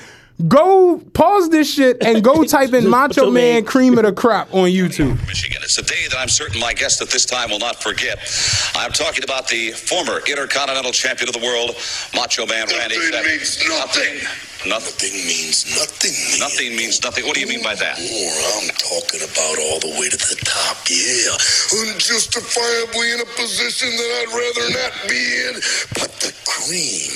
Go 0.47 0.99
pause 1.15 1.51
this 1.51 1.73
shit 1.75 1.97
and 2.01 2.23
go 2.23 2.45
type 2.57 2.73
in 2.73 2.89
Macho 2.89 3.23
Macho 3.23 3.31
Man 3.31 3.55
Man. 3.55 3.65
cream 3.65 3.99
of 3.99 4.05
the 4.05 4.13
crop 4.13 4.55
on 4.55 4.69
YouTube. 4.69 5.17
Michigan. 5.27 5.59
It's 5.65 5.79
a 5.79 5.83
day 5.83 6.07
that 6.11 6.17
I'm 6.19 6.29
certain 6.29 6.61
my 6.61 6.75
guest 6.75 7.03
at 7.03 7.09
this 7.11 7.25
time 7.25 7.51
will 7.51 7.59
not 7.59 7.83
forget. 7.83 8.19
I'm 8.77 8.93
talking 8.93 9.25
about 9.25 9.49
the 9.49 9.73
former 9.73 10.21
Intercontinental 10.29 10.93
Champion 10.93 11.29
of 11.29 11.35
the 11.35 11.45
world, 11.45 11.75
Macho 12.15 12.47
Man 12.47 12.69
Randy 12.69 12.97
Nothing 12.97 13.13
Savage. 13.13 13.27
means 13.27 13.69
nothing. 13.69 14.19
Nothing. 14.67 14.91
Nothing 15.11 15.27
means 15.27 15.67
nothing. 15.79 16.13
man. 16.13 16.41
Nothing 16.41 16.77
means 16.77 17.03
nothing. 17.05 17.27
What 17.27 17.35
do 17.35 17.41
you 17.41 17.47
mean 17.49 17.63
by 17.63 17.75
that? 17.77 17.99
More, 18.01 18.39
I'm 18.59 18.69
talking 18.75 19.23
about 19.23 19.57
all 19.63 19.81
the 19.81 19.95
way 20.01 20.09
to 20.11 20.19
the 20.19 20.39
top, 20.45 20.79
yeah. 20.91 21.33
Unjustifiably 21.87 23.13
in 23.15 23.21
a 23.23 23.29
position 23.39 23.91
that 23.95 24.11
I'd 24.21 24.33
rather 24.35 24.67
not 24.75 24.93
be 25.09 25.23
in, 25.47 25.55
but 25.95 26.11
the 26.21 26.35
cream. 26.49 27.11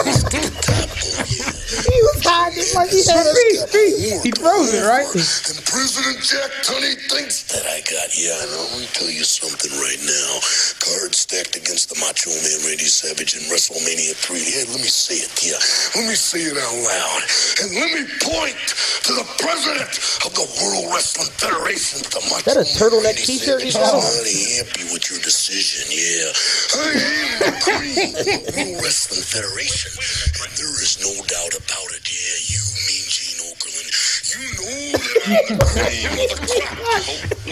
rises 0.00 0.24
to 0.24 0.38
the 0.40 0.54
top, 0.64 0.88
oh 0.88 1.24
yeah. 1.28 1.52
He 1.84 1.98
was 2.12 2.20
hiding 2.24 2.70
like 2.76 2.90
he 2.90 3.02
had 3.04 3.26
feet. 3.34 3.60
feet. 3.72 4.20
He 4.24 4.32
froze 4.40 4.72
it, 4.72 4.84
right? 4.86 5.08
And 5.08 5.58
President 5.68 6.20
Jack 6.24 6.50
Tunney 6.64 6.96
thinks 7.12 7.44
that 7.52 7.66
I 7.66 7.80
got. 7.84 8.14
Yeah, 8.16 8.36
I 8.38 8.46
know. 8.50 8.64
Let 8.72 8.80
me 8.80 8.88
tell 8.94 9.10
you 9.10 9.24
something 9.24 9.72
right 9.82 10.00
now. 10.04 10.30
Cards 10.80 11.26
stacked 11.26 11.56
against 11.56 11.90
the 11.92 11.98
Macho 12.00 12.30
Man 12.30 12.58
Randy 12.64 12.88
Savage 12.88 13.34
in 13.36 13.44
WrestleMania 13.52 14.16
3. 14.16 14.38
Yeah, 14.40 14.64
let 14.72 14.80
me 14.80 14.90
say 14.90 15.20
it, 15.20 15.32
yeah. 15.44 15.58
Let 15.98 16.08
me 16.08 16.16
say 16.16 16.40
it 16.48 16.58
out 16.62 16.78
loud. 16.78 17.20
And 17.62 17.68
let 17.74 17.90
me 17.92 18.02
point 18.22 18.58
to 19.06 19.12
the 19.12 19.26
president 19.42 19.92
of 20.26 20.32
the 20.34 20.46
World 20.62 20.94
Wrestling 20.94 21.30
Federation, 21.36 22.02
the 22.14 22.22
Macho 22.30 22.46
that 22.46 22.58
a 22.62 22.66
turtleneck 22.78 23.18
t-shirt 23.18 23.60
Savage. 23.60 23.64
he's 23.64 23.76
got 23.76 23.94
on? 23.94 24.00
I'm 24.00 24.22
not 24.22 24.30
happy 24.62 24.84
with 24.94 25.04
your 25.10 25.20
decision, 25.20 25.90
yeah. 25.90 26.30
I 26.78 26.94
am 26.94 27.42
the 27.42 27.52
the 28.22 28.54
World 28.54 28.82
Wrestling 28.82 29.26
Federation. 29.26 29.92
And 30.38 30.50
there 30.56 30.76
is 30.82 30.98
no 31.02 31.12
doubt 31.26 31.54
about 31.58 31.88
it, 31.98 32.04
yeah. 32.06 32.38
You 32.54 32.62
mean 32.86 33.06
Okerlund. 33.10 33.21
You 34.32 34.48
know 34.48 34.96
that 34.96 35.20
I 35.28 35.90
Hey, 35.92 36.08
mother 36.16 36.40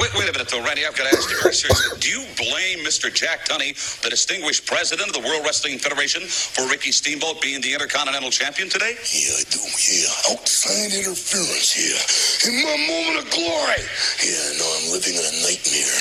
Wait, 0.00 0.12
wait 0.16 0.28
a 0.28 0.32
minute, 0.32 0.48
though, 0.48 0.64
Randy. 0.64 0.86
I've 0.86 0.96
got 0.96 1.10
to 1.10 1.16
ask 1.16 1.28
you 1.28 1.36
very 1.42 1.52
seriously. 1.52 2.00
Do 2.00 2.08
you 2.08 2.24
blame 2.40 2.80
Mr. 2.86 3.12
Jack 3.12 3.44
Tunney, 3.44 3.76
the 4.00 4.08
distinguished 4.08 4.64
president 4.64 5.12
of 5.12 5.14
the 5.14 5.20
World 5.28 5.44
Wrestling 5.44 5.78
Federation, 5.78 6.24
for 6.24 6.64
Ricky 6.72 6.92
Steamboat 6.92 7.42
being 7.42 7.60
the 7.60 7.74
Intercontinental 7.74 8.30
Champion 8.30 8.70
today? 8.70 8.96
Yeah, 9.12 9.36
I 9.36 9.44
do. 9.52 9.60
Yeah, 9.60 10.32
outside 10.32 10.96
interference 10.96 11.68
here. 11.68 12.00
In 12.48 12.64
my 12.64 12.76
moment 12.88 13.26
of 13.26 13.26
glory. 13.28 13.84
Yeah, 14.24 14.46
no, 14.56 14.66
I'm 14.80 14.86
living 14.96 15.20
in 15.20 15.24
a 15.26 15.34
nightmare, 15.44 16.00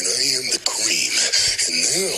and 0.00 0.04
I 0.08 0.22
am 0.40 0.46
the 0.56 0.62
cream. 0.64 1.12
And 1.68 1.76
now, 1.84 2.16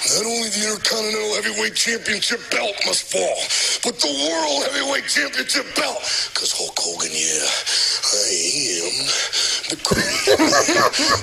not 0.00 0.24
only 0.26 0.48
the 0.48 0.62
Intercontinental 0.72 1.34
Heavyweight 1.36 1.74
Championship 1.74 2.40
belt 2.50 2.74
must 2.86 3.04
fall, 3.12 3.36
but 3.84 4.00
the 4.00 4.08
World 4.08 4.64
Heavyweight 4.72 5.06
Championship 5.06 5.66
belt. 5.76 6.00
Cause 6.34 6.52
Hulk 6.56 6.76
Hogan, 6.78 7.12
yeah, 7.12 7.44
I 7.44 8.32
am 8.80 8.96
the 9.68 9.78
cream, 9.84 10.40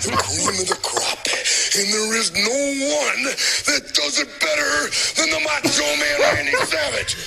the 0.05 0.13
cream 0.13 0.55
of 0.61 0.67
the 0.69 0.79
crop, 0.85 1.21
and 1.25 1.85
there 1.89 2.13
is 2.17 2.29
no 2.37 2.57
one 3.01 3.21
that 3.65 3.83
does 3.93 4.19
it 4.21 4.29
better 4.39 4.73
than 5.17 5.27
the 5.33 5.41
Macho 5.41 5.87
Man 5.97 6.15
Randy 6.21 6.53
Savage. 6.69 7.17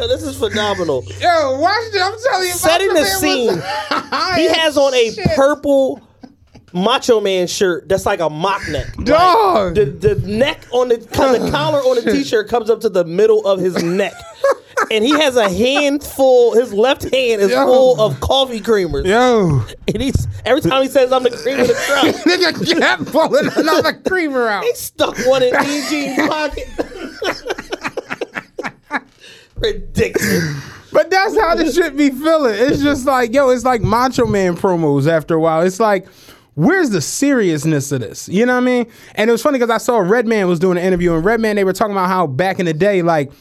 Yo, 0.00 0.08
this 0.08 0.22
is 0.22 0.36
phenomenal. 0.38 1.04
Yo, 1.20 1.58
watch 1.60 1.76
it. 1.92 2.00
I'm 2.00 2.14
telling 2.30 2.48
you. 2.48 2.54
Setting 2.54 2.88
the 2.88 3.00
Macho 3.00 3.18
scene. 3.18 3.62
He 4.36 4.46
has 4.48 4.76
on 4.76 4.94
a 4.94 5.10
Shit. 5.12 5.26
purple 5.36 6.00
Macho 6.72 7.20
Man 7.20 7.46
shirt 7.46 7.88
that's 7.88 8.06
like 8.06 8.20
a 8.20 8.30
mock 8.30 8.66
neck. 8.68 8.94
Dog. 9.04 9.74
The 9.74 9.84
the 9.86 10.14
neck 10.26 10.64
on 10.72 10.88
the 10.88 10.96
the 10.98 11.48
collar 11.52 11.78
on 11.80 12.02
the 12.04 12.12
t-shirt 12.12 12.48
comes 12.48 12.70
up 12.70 12.80
to 12.80 12.88
the 12.88 13.04
middle 13.04 13.46
of 13.46 13.58
his 13.60 13.82
neck. 13.82 14.12
And 14.90 15.04
he 15.04 15.10
has 15.10 15.36
a 15.36 15.48
handful, 15.48 16.54
his 16.54 16.72
left 16.72 17.02
hand 17.02 17.42
is 17.42 17.50
Yo. 17.50 17.66
full 17.66 18.00
of 18.00 18.18
coffee 18.20 18.60
creamers. 18.60 19.04
Yo, 19.06 19.62
And 19.86 20.02
he's 20.02 20.26
every 20.46 20.62
time 20.62 20.82
he 20.82 20.88
says 20.88 21.12
I'm 21.12 21.22
the 21.22 21.30
cream 21.30 21.60
of 21.60 21.68
the 21.68 21.74
crop, 21.74 22.06
nigga 22.24 22.80
kept 22.80 23.12
pulling 23.12 23.50
another 23.56 23.92
creamer 24.08 24.48
out. 24.48 24.64
he 24.64 24.74
stuck 24.74 25.16
one 25.26 25.42
in 25.42 25.52
Eugene's 25.54 26.28
pocket. 26.28 26.66
Ridiculous. 29.56 30.64
But 30.92 31.10
that's 31.10 31.38
how 31.38 31.54
this 31.54 31.74
shit 31.74 31.96
be 31.96 32.10
feeling. 32.10 32.54
It's 32.56 32.82
just 32.82 33.06
like, 33.06 33.32
yo, 33.32 33.50
it's 33.50 33.64
like 33.64 33.82
Macho 33.82 34.26
Man 34.26 34.56
promos 34.56 35.06
after 35.06 35.34
a 35.34 35.40
while. 35.40 35.60
It's 35.62 35.78
like, 35.78 36.08
where's 36.60 36.90
the 36.90 37.00
seriousness 37.00 37.90
of 37.90 38.00
this? 38.00 38.28
You 38.28 38.44
know 38.44 38.54
what 38.54 38.62
I 38.62 38.66
mean? 38.66 38.86
And 39.14 39.30
it 39.30 39.32
was 39.32 39.42
funny 39.42 39.58
because 39.58 39.70
I 39.70 39.78
saw 39.78 39.98
Redman 39.98 40.46
was 40.46 40.58
doing 40.58 40.76
an 40.76 40.84
interview, 40.84 41.14
and 41.14 41.24
Redman, 41.24 41.56
they 41.56 41.64
were 41.64 41.72
talking 41.72 41.92
about 41.92 42.08
how 42.08 42.26
back 42.26 42.58
in 42.58 42.66
the 42.66 42.74
day, 42.74 43.00
like, 43.00 43.32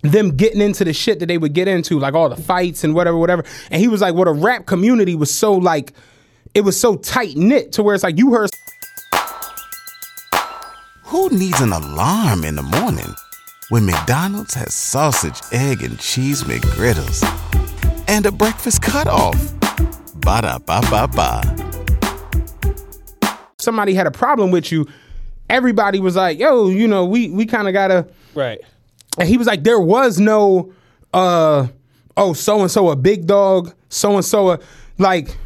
them 0.00 0.36
getting 0.36 0.60
into 0.60 0.84
the 0.84 0.92
shit 0.92 1.20
that 1.20 1.26
they 1.26 1.38
would 1.38 1.52
get 1.52 1.68
into, 1.68 1.98
like 1.98 2.14
all 2.14 2.28
the 2.28 2.36
fights 2.36 2.84
and 2.84 2.94
whatever, 2.94 3.16
whatever. 3.16 3.44
And 3.70 3.80
he 3.80 3.86
was 3.86 4.00
like, 4.00 4.14
well, 4.14 4.24
the 4.24 4.32
rap 4.32 4.66
community 4.66 5.14
was 5.14 5.32
so 5.32 5.52
like, 5.52 5.92
it 6.54 6.62
was 6.62 6.78
so 6.78 6.96
tight 6.96 7.36
knit 7.36 7.72
to 7.72 7.82
where 7.82 7.94
it's 7.94 8.02
like 8.02 8.18
you 8.18 8.32
heard 8.32 8.50
Who 11.04 11.28
needs 11.28 11.60
an 11.60 11.72
alarm 11.72 12.44
in 12.44 12.56
the 12.56 12.62
morning 12.62 13.14
when 13.68 13.86
McDonald's 13.86 14.54
has 14.54 14.74
sausage, 14.74 15.40
egg, 15.52 15.82
and 15.82 15.98
cheese 16.00 16.42
McGriddles 16.42 17.22
and 18.08 18.26
a 18.26 18.32
breakfast 18.32 18.82
cutoff? 18.82 19.52
Ba 20.16 20.40
da 20.42 20.58
ba 20.58 20.80
ba 20.90 21.06
ba. 21.06 21.81
Somebody 23.62 23.94
had 23.94 24.06
a 24.06 24.10
problem 24.10 24.50
with 24.50 24.70
you. 24.72 24.86
Everybody 25.48 26.00
was 26.00 26.16
like, 26.16 26.38
yo, 26.38 26.68
you 26.68 26.88
know, 26.88 27.04
we 27.04 27.30
we 27.30 27.46
kind 27.46 27.68
of 27.68 27.74
gotta 27.74 28.06
Right. 28.34 28.60
and 29.18 29.28
he 29.28 29.36
was 29.36 29.46
like, 29.46 29.62
there 29.62 29.80
was 29.80 30.18
no, 30.18 30.72
uh, 31.12 31.66
oh, 32.16 32.32
so 32.32 32.60
and 32.60 32.70
so 32.70 32.90
a 32.90 32.96
big 32.96 33.26
dog, 33.26 33.72
so 33.88 34.14
and 34.16 34.24
so 34.24 34.50
a 34.52 34.58
like. 34.98 35.36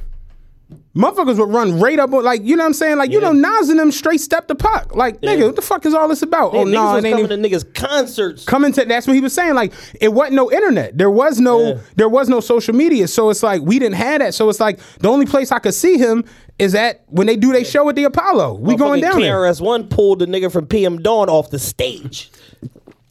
Motherfuckers 0.96 1.38
would 1.38 1.50
run 1.52 1.78
right 1.78 1.98
up 1.98 2.12
on, 2.14 2.24
like, 2.24 2.42
you 2.42 2.56
know 2.56 2.62
what 2.64 2.68
I'm 2.68 2.72
saying? 2.72 2.96
Like, 2.96 3.10
you 3.10 3.20
know, 3.20 3.32
Nas 3.32 3.68
and 3.68 3.78
them 3.78 3.92
straight 3.92 4.20
step 4.20 4.48
the 4.48 4.54
puck. 4.54 4.96
Like, 4.96 5.20
nigga, 5.20 5.44
what 5.46 5.54
the 5.56 5.60
fuck 5.62 5.84
is 5.84 5.92
all 5.92 6.08
this 6.08 6.22
about? 6.22 6.54
Oh, 6.54 6.60
oh, 6.60 6.64
niggas 6.64 6.72
no, 6.72 6.82
was 6.94 7.04
it 7.04 7.06
ain't 7.08 7.12
coming 7.16 7.24
even, 7.32 7.42
to 7.42 7.48
niggas 7.50 7.74
concerts. 7.74 8.44
coming 8.46 8.72
to, 8.72 8.84
that's 8.86 9.06
what 9.06 9.12
he 9.14 9.20
was 9.20 9.34
saying. 9.34 9.54
Like, 9.54 9.74
it 10.00 10.14
wasn't 10.14 10.36
no 10.36 10.50
internet. 10.50 10.96
There 10.96 11.10
was 11.10 11.38
no, 11.38 11.68
Yeah. 11.74 11.78
there 11.96 12.08
was 12.08 12.30
no 12.30 12.40
social 12.40 12.74
media. 12.74 13.08
So 13.08 13.28
it's 13.28 13.42
like, 13.42 13.60
we 13.60 13.78
didn't 13.78 13.96
have 13.96 14.20
that. 14.20 14.32
So 14.32 14.48
it's 14.48 14.58
like, 14.58 14.78
the 15.00 15.08
only 15.08 15.26
place 15.26 15.52
I 15.52 15.58
could 15.58 15.74
see 15.74 15.98
him 15.98 16.24
is 16.58 16.74
at 16.74 17.04
when 17.08 17.26
they 17.26 17.36
do 17.36 17.52
their 17.52 17.64
show 17.66 17.86
at 17.90 17.94
the 17.94 18.04
Apollo. 18.04 18.54
We 18.54 18.74
going 18.76 19.02
down 19.02 19.20
there. 19.20 19.36
KRS 19.36 19.60
One 19.60 19.88
pulled 19.88 20.20
the 20.20 20.26
nigga 20.26 20.50
from 20.50 20.66
PM 20.66 21.02
Dawn 21.02 21.28
off 21.28 21.50
the 21.50 21.58
stage. 21.58 22.30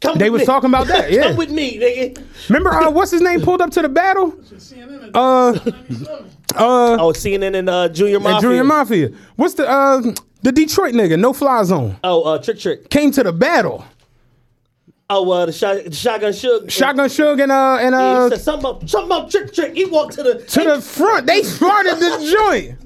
Come 0.01 0.17
They 0.17 0.29
was 0.31 0.39
me. 0.41 0.45
talking 0.47 0.69
about 0.69 0.87
that, 0.87 1.11
yeah. 1.11 1.27
Come 1.27 1.37
with 1.37 1.51
me, 1.51 1.79
nigga. 1.79 2.49
Remember, 2.49 2.71
uh, 2.71 2.89
what's 2.89 3.11
his 3.11 3.21
name 3.21 3.41
pulled 3.41 3.61
up 3.61 3.69
to 3.71 3.81
the 3.83 3.89
battle? 3.89 4.33
Oh, 6.57 7.11
CNN 7.15 7.55
and 7.55 7.69
uh, 7.69 7.89
Junior 7.89 8.19
Mafia. 8.19 8.35
At 8.37 8.41
Junior 8.41 8.63
Mafia. 8.63 9.09
What's 9.35 9.53
the 9.55 9.69
uh 9.69 10.01
the 10.41 10.51
Detroit 10.51 10.93
nigga? 10.93 11.19
No 11.19 11.33
fly 11.33 11.63
zone 11.63 11.97
Oh, 12.03 12.23
uh, 12.23 12.37
Trick 12.37 12.59
Trick. 12.59 12.89
came 12.89 13.11
to 13.11 13.23
the 13.23 13.33
battle. 13.33 13.83
Oh, 15.07 15.29
uh, 15.31 15.45
the, 15.45 15.51
shot, 15.51 15.83
the 15.85 15.93
shotgun 15.93 16.33
shook. 16.33 16.69
Shotgun 16.71 17.07
Suge 17.09 17.41
and 17.43 17.51
uh 17.51 17.77
and 17.79 17.93
uh 17.93 18.29
said 18.29 18.41
something 18.41 18.69
about, 18.71 18.89
something 18.89 19.05
about 19.11 19.29
Trick 19.31 19.53
Trick. 19.53 19.73
He 19.75 19.85
walked 19.85 20.13
to 20.15 20.23
the 20.23 20.43
to 20.43 20.63
the 20.63 20.81
front. 20.81 21.27
They 21.27 21.43
started 21.43 21.95
the 21.97 22.35
joint. 22.37 22.79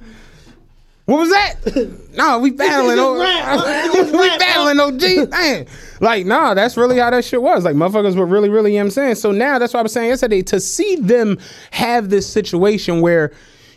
What 1.05 1.19
was 1.19 1.29
that? 1.29 1.55
No, 2.19 2.39
we 2.39 2.51
battling. 2.51 2.97
just 2.97 2.99
O- 2.99 3.17
rap, 3.17 3.43
huh? 3.45 3.63
They 3.87 3.93
just 3.93 4.11
we 4.19 4.37
battling 4.39 4.79
OG. 4.81 5.29
Man. 5.29 5.67
Like, 6.01 6.25
nah, 6.25 6.53
that's 6.53 6.75
really 6.75 6.97
how 6.97 7.09
that 7.11 7.23
shit 7.23 7.41
was. 7.41 7.63
Like, 7.63 7.75
motherfuckers 7.75 8.15
were 8.17 8.25
really, 8.25 8.49
really, 8.49 8.71
you 8.73 8.79
know 8.79 8.83
what 8.83 8.87
I'm 8.87 8.91
saying? 8.91 9.15
So 9.15 9.31
now 9.31 9.57
that's 9.57 9.73
what 9.73 9.79
I 9.79 9.83
was 9.83 9.93
saying 9.93 10.09
yesterday. 10.09 10.41
To 10.41 10.59
see 10.59 10.97
them 10.97 11.37
have 11.71 12.09
this 12.09 12.27
situation 12.27 12.99
where 12.99 13.31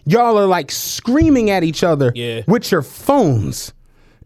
y'all 0.07 0.38
are 0.38 0.47
like 0.47 0.71
screaming 0.71 1.51
at 1.51 1.62
each 1.65 1.83
other 1.85 2.12
Yeah. 2.15 2.43
with 2.47 2.71
your 2.71 2.83
phones 2.83 3.73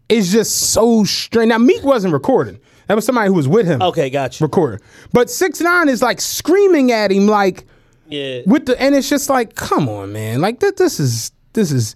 It's 0.09 0.31
just 0.31 0.71
so 0.71 1.03
strange. 1.03 1.49
Now, 1.49 1.57
Meek 1.57 1.83
wasn't 1.83 2.13
recording. 2.13 2.59
That 2.87 2.95
was 2.95 3.05
somebody 3.05 3.27
who 3.27 3.33
was 3.33 3.47
with 3.49 3.67
him 3.67 3.81
Okay, 3.81 4.09
got 4.09 4.39
you. 4.39 4.45
recording. 4.45 4.79
But 5.11 5.29
six 5.29 5.59
nine 5.59 5.89
is 5.89 6.01
like 6.01 6.21
screaming 6.21 6.91
at 6.93 7.11
him 7.11 7.27
like 7.27 7.65
Yeah. 8.07 8.39
with 8.45 8.67
the 8.67 8.81
and 8.81 8.95
it's 8.95 9.09
just 9.09 9.29
like, 9.29 9.55
come 9.55 9.89
on, 9.89 10.13
man. 10.13 10.39
Like 10.39 10.61
th- 10.61 10.75
this 10.77 10.99
is 10.99 11.31
this 11.53 11.71
is 11.73 11.93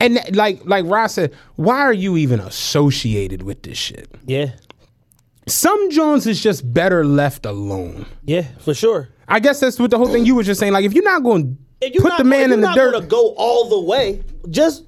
and 0.00 0.18
like 0.34 0.60
like 0.64 0.84
Ross 0.86 1.14
said, 1.14 1.32
why 1.54 1.78
are 1.82 1.92
you 1.92 2.16
even 2.16 2.40
associated 2.40 3.42
with 3.44 3.62
this 3.62 3.78
shit? 3.78 4.08
Yeah. 4.26 4.50
Some 5.46 5.90
Jones 5.90 6.26
is 6.26 6.40
just 6.42 6.72
better 6.72 7.04
left 7.04 7.46
alone. 7.46 8.06
Yeah, 8.24 8.46
for 8.60 8.74
sure. 8.74 9.08
I 9.28 9.38
guess 9.40 9.60
that's 9.60 9.78
what 9.78 9.90
the 9.90 9.98
whole 9.98 10.08
thing 10.08 10.24
you 10.26 10.34
were 10.34 10.42
just 10.42 10.58
saying. 10.60 10.72
Like 10.72 10.84
if 10.84 10.92
you're 10.94 11.04
not 11.04 11.22
going 11.22 11.56
If 11.82 11.94
to 11.94 12.00
put 12.00 12.16
the 12.16 12.24
man 12.24 12.52
in 12.52 12.60
the 12.60 12.68
you're 12.68 12.74
dirt, 12.74 12.92
not 12.92 12.98
gonna 13.00 13.06
go 13.06 13.34
all 13.36 13.68
the 13.68 13.80
way. 13.80 14.22
Just 14.50 14.84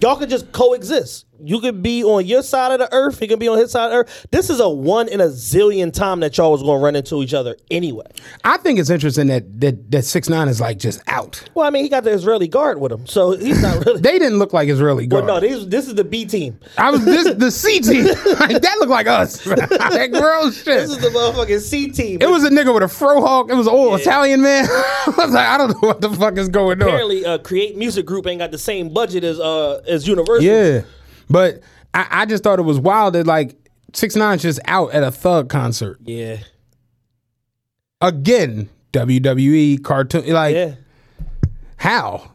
y'all 0.00 0.16
could 0.16 0.30
just 0.30 0.52
coexist. 0.52 1.26
You 1.44 1.60
could 1.60 1.82
be 1.82 2.04
on 2.04 2.26
your 2.26 2.42
side 2.42 2.72
of 2.72 2.78
the 2.78 2.92
earth. 2.94 3.18
He 3.18 3.26
can 3.26 3.38
be 3.38 3.48
on 3.48 3.58
his 3.58 3.70
side 3.72 3.86
of 3.86 3.90
the 3.90 3.96
earth. 3.98 4.26
This 4.30 4.50
is 4.50 4.60
a 4.60 4.68
one 4.68 5.08
in 5.08 5.20
a 5.20 5.26
zillion 5.26 5.92
time 5.92 6.20
that 6.20 6.36
y'all 6.38 6.52
was 6.52 6.62
gonna 6.62 6.78
run 6.80 6.96
into 6.96 7.22
each 7.22 7.34
other 7.34 7.56
anyway. 7.70 8.06
I 8.44 8.56
think 8.58 8.78
it's 8.78 8.90
interesting 8.90 9.26
that 9.28 9.60
that 9.60 9.90
that 9.90 10.04
six 10.04 10.28
nine 10.28 10.48
is 10.48 10.60
like 10.60 10.78
just 10.78 11.02
out. 11.08 11.42
Well, 11.54 11.66
I 11.66 11.70
mean, 11.70 11.84
he 11.84 11.88
got 11.88 12.04
the 12.04 12.10
Israeli 12.12 12.48
guard 12.48 12.80
with 12.80 12.92
him, 12.92 13.06
so 13.06 13.32
he's 13.32 13.60
not 13.62 13.84
really. 13.84 14.00
They 14.12 14.18
didn't 14.18 14.38
look 14.38 14.52
like 14.52 14.68
Israeli 14.68 15.06
well, 15.06 15.22
guard. 15.22 15.42
no, 15.42 15.48
this, 15.48 15.64
this 15.66 15.88
is 15.88 15.94
the 15.94 16.04
B 16.04 16.24
team. 16.24 16.58
I 16.76 16.90
was 16.90 17.04
this 17.04 17.34
the 17.34 17.50
C 17.50 17.80
team. 17.80 18.04
like, 18.04 18.60
that 18.60 18.76
looked 18.78 18.90
like 18.90 19.06
us. 19.06 19.42
that 19.44 20.10
girl 20.12 20.50
shit. 20.50 20.64
This 20.64 20.90
is 20.90 20.98
the 20.98 21.08
motherfucking 21.08 21.60
C 21.60 21.90
team. 21.90 22.20
It 22.20 22.28
was 22.28 22.44
a 22.44 22.50
nigga 22.50 22.72
with 22.74 22.82
a 22.82 22.86
frohawk. 22.86 23.50
It 23.50 23.54
was 23.54 23.66
an 23.66 23.72
old 23.72 24.00
Italian 24.00 24.42
man. 24.42 24.66
I 24.70 25.14
was 25.16 25.30
like, 25.30 25.46
I 25.46 25.56
don't 25.58 25.70
know 25.70 25.88
what 25.88 26.00
the 26.00 26.10
fuck 26.10 26.36
is 26.38 26.48
going 26.48 26.82
on. 26.82 26.88
apparently 26.88 27.24
uh, 27.24 27.38
Create 27.38 27.76
Music 27.76 28.06
Group 28.06 28.26
ain't 28.26 28.38
got 28.40 28.50
the 28.50 28.58
same 28.58 28.88
budget 28.92 29.24
as 29.24 29.38
uh 29.40 29.82
as 29.86 30.06
Universal. 30.06 30.42
Yeah, 30.44 30.82
but 31.32 31.60
I, 31.94 32.06
I 32.10 32.26
just 32.26 32.44
thought 32.44 32.58
it 32.58 32.62
was 32.62 32.78
wild 32.78 33.14
that 33.14 33.26
like 33.26 33.56
six 33.92 34.14
nine's 34.14 34.42
just 34.42 34.60
out 34.66 34.92
at 34.92 35.02
a 35.02 35.10
thug 35.10 35.48
concert 35.48 35.98
yeah, 36.04 36.38
again. 38.00 38.68
WWE 38.92 39.82
cartoon, 39.82 40.28
like 40.28 40.54
yeah. 40.54 40.74
how? 41.76 42.30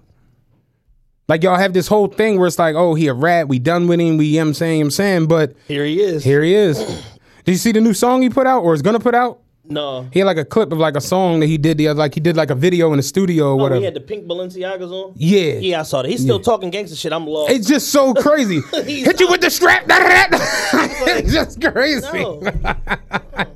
Like 1.27 1.43
y'all 1.43 1.57
have 1.57 1.73
this 1.73 1.87
whole 1.87 2.07
thing 2.07 2.39
where 2.39 2.47
it's 2.47 2.57
like, 2.57 2.75
oh, 2.75 2.95
he 2.95 3.07
a 3.07 3.13
rat. 3.13 3.47
We 3.47 3.59
done 3.59 3.87
with 3.87 3.99
him. 3.99 4.17
We, 4.17 4.25
you 4.25 4.39
know 4.39 4.47
I'm 4.47 4.53
saying, 4.53 4.79
you 4.79 4.83
know 4.83 4.85
what 4.85 4.87
I'm 4.87 4.91
saying, 4.91 5.27
but 5.27 5.55
Here 5.67 5.85
he 5.85 6.01
is. 6.01 6.23
here 6.23 6.41
he 6.41 6.55
is. 6.55 6.77
Did 7.45 7.51
you 7.51 7.57
see 7.57 7.71
the 7.71 7.81
new 7.81 7.93
song 7.93 8.23
he 8.23 8.29
put 8.29 8.47
out 8.47 8.63
or 8.63 8.73
is 8.73 8.81
gonna 8.81 8.99
put 8.99 9.13
out? 9.13 9.41
No. 9.69 10.07
He 10.13 10.19
had 10.19 10.25
like 10.25 10.37
a 10.37 10.45
clip 10.45 10.71
of 10.71 10.77
like 10.77 10.95
a 10.95 11.01
song 11.01 11.39
that 11.41 11.47
he 11.47 11.57
did 11.57 11.77
the 11.77 11.89
other, 11.89 11.99
like 11.99 12.13
he 12.13 12.19
did 12.19 12.35
like 12.37 12.49
a 12.49 12.55
video 12.55 12.91
in 12.91 12.97
the 12.97 13.03
studio 13.03 13.45
or 13.45 13.51
oh, 13.51 13.55
whatever. 13.55 13.63
Oh, 13.63 13.63
whattever. 13.63 13.79
he 13.79 13.85
had 13.85 13.93
the 13.93 13.99
pink 14.01 14.25
Balenciagas 14.25 14.91
on. 14.91 15.13
Yeah. 15.15 15.53
Yeah, 15.59 15.79
I 15.81 15.83
saw 15.83 16.01
that. 16.01 16.09
He's 16.09 16.21
still 16.21 16.39
talking 16.39 16.69
gangster 16.69 16.95
shit. 16.95 17.11
I'm 17.11 17.27
lost. 17.27 17.51
It's 17.51 17.67
just 17.67 17.89
so 17.89 18.13
crazy. 18.13 18.61
Hit 18.73 19.19
you 19.19 19.29
with 19.29 19.41
the 19.41 19.49
strap. 19.49 19.83
it's 19.87 21.33
just 21.33 21.61
crazy. 21.61 22.07
No. 22.13 22.41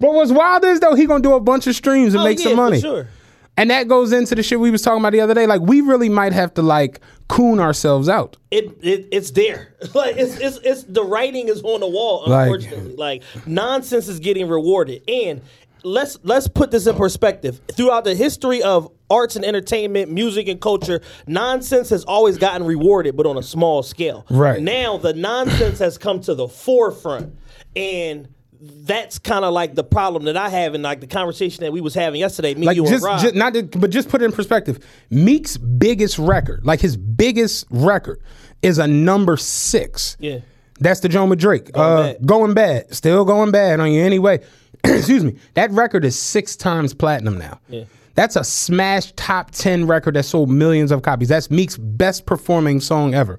But 0.00 0.12
what's 0.12 0.32
wild 0.32 0.64
is 0.64 0.80
though 0.80 0.94
he 0.94 1.06
gonna 1.06 1.22
do 1.22 1.32
a 1.34 1.40
bunch 1.40 1.66
of 1.66 1.74
streams 1.74 2.12
and 2.12 2.20
Oh, 2.20 2.24
make 2.24 2.38
yeah, 2.38 2.44
some 2.44 2.52
for 2.52 2.56
money. 2.56 2.80
sure. 2.80 3.08
And 3.56 3.70
that 3.70 3.86
goes 3.88 4.12
into 4.12 4.34
the 4.34 4.42
shit 4.42 4.58
we 4.58 4.70
was 4.70 4.82
talking 4.82 5.00
about 5.00 5.12
the 5.12 5.20
other 5.20 5.34
day. 5.34 5.46
Like 5.46 5.60
we 5.60 5.80
really 5.80 6.08
might 6.08 6.32
have 6.32 6.54
to 6.54 6.62
like 6.62 7.00
coon 7.28 7.60
ourselves 7.60 8.08
out. 8.08 8.36
It, 8.50 8.76
it 8.82 9.08
it's 9.12 9.30
there. 9.30 9.74
Like 9.94 10.16
it's 10.16 10.36
it's 10.38 10.58
it's 10.64 10.82
the 10.84 11.04
writing 11.04 11.48
is 11.48 11.62
on 11.62 11.80
the 11.80 11.88
wall. 11.88 12.24
Like- 12.26 12.50
Unfortunately, 12.50 12.96
like, 12.96 13.22
nonsense 13.46 14.08
is 14.08 14.18
getting 14.18 14.48
rewarded, 14.48 15.02
and 15.08 15.40
let's 15.84 16.18
let's 16.24 16.48
put 16.48 16.70
this 16.72 16.86
in 16.88 16.96
perspective. 16.96 17.60
Throughout 17.76 18.04
the 18.04 18.14
history 18.14 18.62
of 18.62 18.90
arts 19.10 19.36
and 19.36 19.44
entertainment, 19.44 20.10
music 20.10 20.48
and 20.48 20.60
culture, 20.60 21.00
nonsense 21.28 21.90
has 21.90 22.02
always 22.04 22.38
gotten 22.38 22.66
rewarded, 22.66 23.16
but 23.16 23.26
on 23.26 23.36
a 23.36 23.42
small 23.42 23.82
scale. 23.84 24.26
Right. 24.30 24.60
now, 24.60 24.96
the 24.96 25.12
nonsense 25.12 25.78
has 25.78 25.96
come 25.98 26.20
to 26.22 26.34
the 26.34 26.48
forefront, 26.48 27.36
and 27.76 28.26
that's 28.60 29.18
kind 29.18 29.44
of 29.44 29.52
like 29.52 29.74
the 29.74 29.84
problem 29.84 30.24
that 30.24 30.36
I 30.36 30.48
have 30.48 30.74
in 30.74 30.82
like 30.82 31.00
the 31.00 31.06
conversation 31.06 31.64
that 31.64 31.72
we 31.72 31.80
was 31.80 31.94
having 31.94 32.20
yesterday. 32.20 32.54
Me, 32.54 32.66
like 32.66 32.76
you, 32.76 32.82
just, 32.82 32.94
and 32.94 33.02
Rob. 33.02 33.20
just 33.20 33.34
not 33.34 33.54
to, 33.54 33.62
but 33.62 33.90
just 33.90 34.08
put 34.08 34.22
it 34.22 34.26
in 34.26 34.32
perspective. 34.32 34.84
Meek's 35.10 35.56
biggest 35.56 36.18
record, 36.18 36.64
like 36.64 36.80
his 36.80 36.96
biggest 36.96 37.66
record, 37.70 38.20
is 38.62 38.78
a 38.78 38.86
number 38.86 39.36
six. 39.36 40.16
Yeah. 40.18 40.38
That's 40.80 41.00
the 41.00 41.08
Joan 41.08 41.36
Drake. 41.36 41.72
Going, 41.72 41.86
uh, 41.86 42.02
bad. 42.02 42.26
going 42.26 42.54
bad. 42.54 42.94
Still 42.94 43.24
going 43.24 43.50
bad 43.50 43.80
on 43.80 43.92
you 43.92 44.02
anyway. 44.02 44.40
Excuse 44.84 45.24
me. 45.24 45.36
That 45.54 45.70
record 45.70 46.04
is 46.04 46.18
six 46.18 46.56
times 46.56 46.92
platinum 46.94 47.38
now. 47.38 47.60
Yeah. 47.68 47.84
That's 48.14 48.36
a 48.36 48.44
smash 48.44 49.12
top 49.16 49.50
10 49.50 49.86
record 49.86 50.14
that 50.14 50.24
sold 50.24 50.50
millions 50.50 50.92
of 50.92 51.02
copies. 51.02 51.28
That's 51.28 51.50
Meek's 51.50 51.76
best 51.76 52.26
performing 52.26 52.80
song 52.80 53.14
ever. 53.14 53.38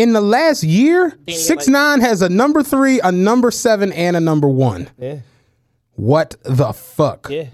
In 0.00 0.12
the 0.12 0.20
last 0.20 0.62
year, 0.64 1.18
Six 1.28 1.66
like- 1.66 1.72
Nine 1.72 2.00
has 2.00 2.22
a 2.22 2.28
number 2.28 2.62
three, 2.62 3.00
a 3.00 3.12
number 3.12 3.50
seven, 3.50 3.92
and 3.92 4.16
a 4.16 4.20
number 4.20 4.48
one. 4.48 4.88
yeah, 4.98 5.18
What 5.94 6.36
the 6.42 6.72
fuck? 6.72 7.28
yeah. 7.30 7.46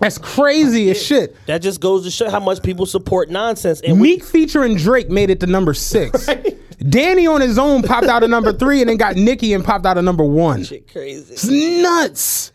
That's 0.00 0.18
crazy 0.18 0.90
as 0.90 1.02
shit. 1.02 1.34
That 1.46 1.58
just 1.60 1.80
goes 1.80 2.04
to 2.04 2.10
show 2.12 2.30
how 2.30 2.38
much 2.38 2.62
people 2.62 2.86
support 2.86 3.30
nonsense. 3.30 3.80
And 3.80 4.00
we, 4.00 4.10
Meek 4.16 4.24
featuring 4.24 4.76
Drake 4.76 5.10
made 5.10 5.28
it 5.30 5.40
to 5.40 5.46
number 5.46 5.74
six. 5.74 6.28
Danny 6.88 7.26
on 7.26 7.40
his 7.40 7.58
own 7.58 7.82
popped 7.82 8.06
out 8.06 8.22
of 8.22 8.30
number 8.30 8.52
three 8.52 8.80
and 8.80 8.88
then 8.88 8.96
got 8.96 9.16
Nicki 9.16 9.52
and 9.54 9.64
popped 9.64 9.86
out 9.86 9.98
of 9.98 10.04
number 10.04 10.22
one. 10.22 10.62
shit 10.62 10.86
crazy. 10.92 11.32
It's 11.34 11.48
nuts. 11.48 12.52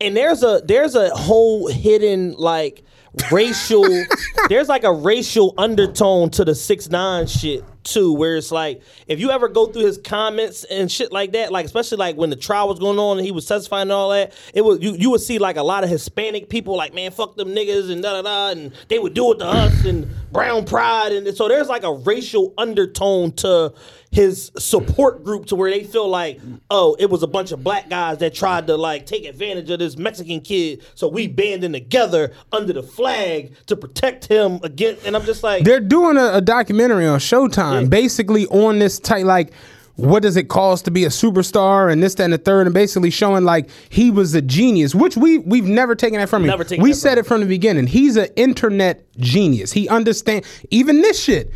and 0.00 0.16
there's 0.16 0.44
a 0.44 0.62
there's 0.64 0.94
a 0.94 1.10
whole 1.16 1.66
hidden 1.66 2.34
like 2.38 2.84
racial 3.32 3.84
there's 4.48 4.68
like 4.68 4.84
a 4.84 4.92
racial 4.92 5.54
undertone 5.58 6.30
to 6.30 6.44
the 6.44 6.54
six 6.54 6.88
nine 6.90 7.26
shit 7.26 7.64
too 7.88 8.12
where 8.12 8.36
it's 8.36 8.52
like 8.52 8.82
if 9.06 9.18
you 9.20 9.30
ever 9.30 9.48
go 9.48 9.66
through 9.66 9.84
his 9.84 9.98
comments 9.98 10.64
and 10.64 10.90
shit 10.90 11.12
like 11.12 11.32
that 11.32 11.50
like 11.50 11.64
especially 11.64 11.98
like 11.98 12.16
when 12.16 12.30
the 12.30 12.36
trial 12.36 12.68
was 12.68 12.78
going 12.78 12.98
on 12.98 13.18
and 13.18 13.24
he 13.26 13.32
was 13.32 13.46
testifying 13.46 13.82
and 13.82 13.92
all 13.92 14.10
that 14.10 14.32
it 14.54 14.62
was 14.62 14.80
you, 14.80 14.92
you 14.92 15.10
would 15.10 15.20
see 15.20 15.38
like 15.38 15.56
a 15.56 15.62
lot 15.62 15.84
of 15.84 15.90
hispanic 15.90 16.48
people 16.48 16.76
like 16.76 16.94
man 16.94 17.10
fuck 17.10 17.36
them 17.36 17.48
niggas 17.48 17.90
and 17.90 18.02
da 18.02 18.20
da 18.20 18.22
da 18.22 18.48
and 18.50 18.72
they 18.88 18.98
would 18.98 19.14
do 19.14 19.32
it 19.32 19.38
to 19.38 19.46
us 19.46 19.84
and 19.84 20.08
brown 20.32 20.64
pride. 20.64 21.12
And 21.12 21.36
so 21.36 21.48
there's 21.48 21.68
like 21.68 21.82
a 21.82 21.92
racial 21.92 22.54
undertone 22.58 23.32
to 23.32 23.72
his 24.10 24.50
support 24.58 25.24
group 25.24 25.46
to 25.46 25.56
where 25.56 25.70
they 25.70 25.84
feel 25.84 26.08
like, 26.08 26.40
oh, 26.70 26.96
it 26.98 27.10
was 27.10 27.22
a 27.22 27.26
bunch 27.26 27.52
of 27.52 27.62
black 27.62 27.88
guys 27.88 28.18
that 28.18 28.34
tried 28.34 28.66
to 28.66 28.76
like 28.76 29.06
take 29.06 29.24
advantage 29.24 29.70
of 29.70 29.78
this 29.78 29.96
Mexican 29.96 30.40
kid, 30.40 30.82
so 30.94 31.08
we 31.08 31.26
banding 31.26 31.72
together 31.72 32.32
under 32.52 32.72
the 32.72 32.82
flag 32.82 33.54
to 33.66 33.76
protect 33.76 34.26
him 34.26 34.60
against. 34.62 35.06
And 35.06 35.14
I'm 35.14 35.24
just 35.24 35.42
like, 35.42 35.64
They're 35.64 35.80
doing 35.80 36.16
a, 36.16 36.34
a 36.34 36.40
documentary 36.40 37.06
on 37.06 37.18
Showtime, 37.18 37.90
basically 37.90 38.46
on 38.46 38.78
this 38.78 38.98
type 38.98 39.24
like 39.24 39.52
what 39.98 40.22
does 40.22 40.36
it 40.36 40.48
cost 40.48 40.84
to 40.84 40.92
be 40.92 41.04
a 41.04 41.08
superstar 41.08 41.90
and 41.90 42.00
this, 42.00 42.14
that, 42.14 42.22
and 42.22 42.32
the 42.32 42.38
third, 42.38 42.68
and 42.68 42.74
basically 42.74 43.10
showing 43.10 43.42
like 43.42 43.68
he 43.88 44.12
was 44.12 44.32
a 44.32 44.40
genius, 44.40 44.94
which 44.94 45.16
we 45.16 45.38
we've 45.38 45.64
never 45.64 45.96
taken 45.96 46.20
that 46.20 46.28
from 46.28 46.48
him. 46.48 46.56
We 46.80 46.92
said 46.92 47.14
from 47.14 47.18
it 47.18 47.26
from 47.26 47.40
the 47.40 47.46
beginning. 47.46 47.88
He's 47.88 48.16
an 48.16 48.28
internet 48.36 49.12
genius. 49.16 49.72
He 49.72 49.88
understand 49.88 50.44
even 50.70 51.02
this 51.02 51.20
shit. 51.20 51.52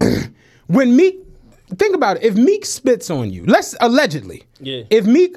when 0.68 0.94
Meek, 0.94 1.16
think 1.78 1.94
about 1.94 2.16
it. 2.18 2.22
If 2.24 2.34
Meek 2.36 2.64
spits 2.64 3.10
on 3.10 3.30
you, 3.30 3.44
let's 3.46 3.74
allegedly, 3.80 4.44
Yeah. 4.60 4.82
If 4.90 5.06
Meek, 5.06 5.36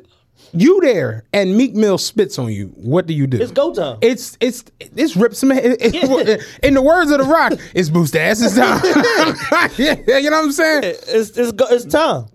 you 0.54 0.80
there 0.82 1.24
and 1.34 1.58
Meek 1.58 1.74
Mill 1.76 1.98
spits 1.98 2.38
on 2.40 2.52
you, 2.52 2.68
what 2.76 3.08
do 3.08 3.14
you 3.14 3.28
do? 3.28 3.42
it's 3.42 3.52
go 3.52 3.74
time. 3.74 3.98
It's 4.02 4.38
it's 4.40 4.64
it's 4.80 5.16
rip 5.16 5.34
some. 5.34 5.52
It, 5.56 5.78
it- 5.82 6.42
in 6.64 6.74
the 6.76 6.82
words 6.82 7.12
of 7.12 7.18
the 7.20 7.26
Rock, 7.26 7.54
it's 7.74 7.90
boost 7.90 8.16
asses 8.16 8.56
time. 8.56 8.80
yeah, 9.78 10.18
you 10.18 10.30
know 10.30 10.38
what 10.38 10.46
I'm 10.46 10.52
saying? 10.52 10.84
it's, 10.86 11.38
it's, 11.38 11.52
go, 11.52 11.66
it's 11.70 11.86
time. 11.86 12.26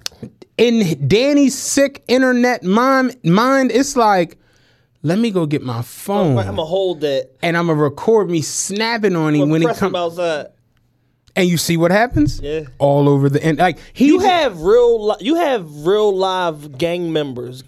In 0.59 1.09
Danny's 1.09 1.57
sick 1.57 2.05
internet 2.09 2.63
mind, 2.63 3.17
mind, 3.25 3.71
it's 3.73 3.97
like, 3.97 4.37
let 5.03 5.19
me 5.19 5.31
go 5.31 5.47
get 5.47 5.63
my 5.63 5.81
phone 5.81 6.37
I'm 6.37 6.45
gonna 6.49 6.65
hold 6.65 7.01
that. 7.01 7.31
and 7.43 7.57
I'm 7.57 7.69
gonna 7.69 7.81
record 7.83 8.29
me 8.29 8.43
snapping 8.43 9.17
on 9.17 9.35
him 9.35 9.49
when 9.49 9.63
he 9.63 9.69
comes. 9.73 9.95
outside. 9.95 10.47
And 11.37 11.49
you 11.49 11.57
see 11.57 11.77
what 11.77 11.91
happens? 11.91 12.41
Yeah. 12.41 12.63
All 12.79 13.09
over 13.09 13.29
the 13.29 13.45
and 13.45 13.59
like 13.59 13.79
he 13.93 14.07
You 14.07 14.19
have 14.21 14.61
real, 14.61 15.09
li- 15.09 15.17
you 15.21 15.37
have 15.37 15.87
real 15.87 16.15
live 16.15 16.77
gang 16.77 17.13
members, 17.13 17.63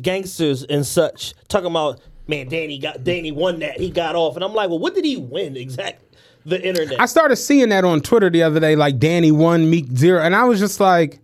gangsters 0.00 0.62
and 0.64 0.86
such 0.86 1.34
talking 1.48 1.70
about, 1.70 2.00
man, 2.28 2.48
Danny 2.48 2.78
got 2.78 3.02
Danny 3.04 3.32
won 3.32 3.58
that, 3.60 3.80
he 3.80 3.90
got 3.90 4.14
off, 4.16 4.36
and 4.36 4.44
I'm 4.44 4.54
like, 4.54 4.68
well, 4.70 4.78
what 4.78 4.94
did 4.94 5.04
he 5.04 5.16
win 5.16 5.56
exactly? 5.56 6.06
The 6.46 6.64
internet. 6.66 7.00
I 7.00 7.06
started 7.06 7.36
seeing 7.36 7.68
that 7.70 7.84
on 7.84 8.00
Twitter 8.00 8.30
the 8.30 8.42
other 8.44 8.60
day, 8.60 8.76
like 8.76 8.98
Danny 8.98 9.32
one, 9.32 9.68
Meek 9.68 9.86
zero, 9.94 10.22
and 10.22 10.34
I 10.34 10.44
was 10.44 10.58
just 10.60 10.80
like, 10.80 11.18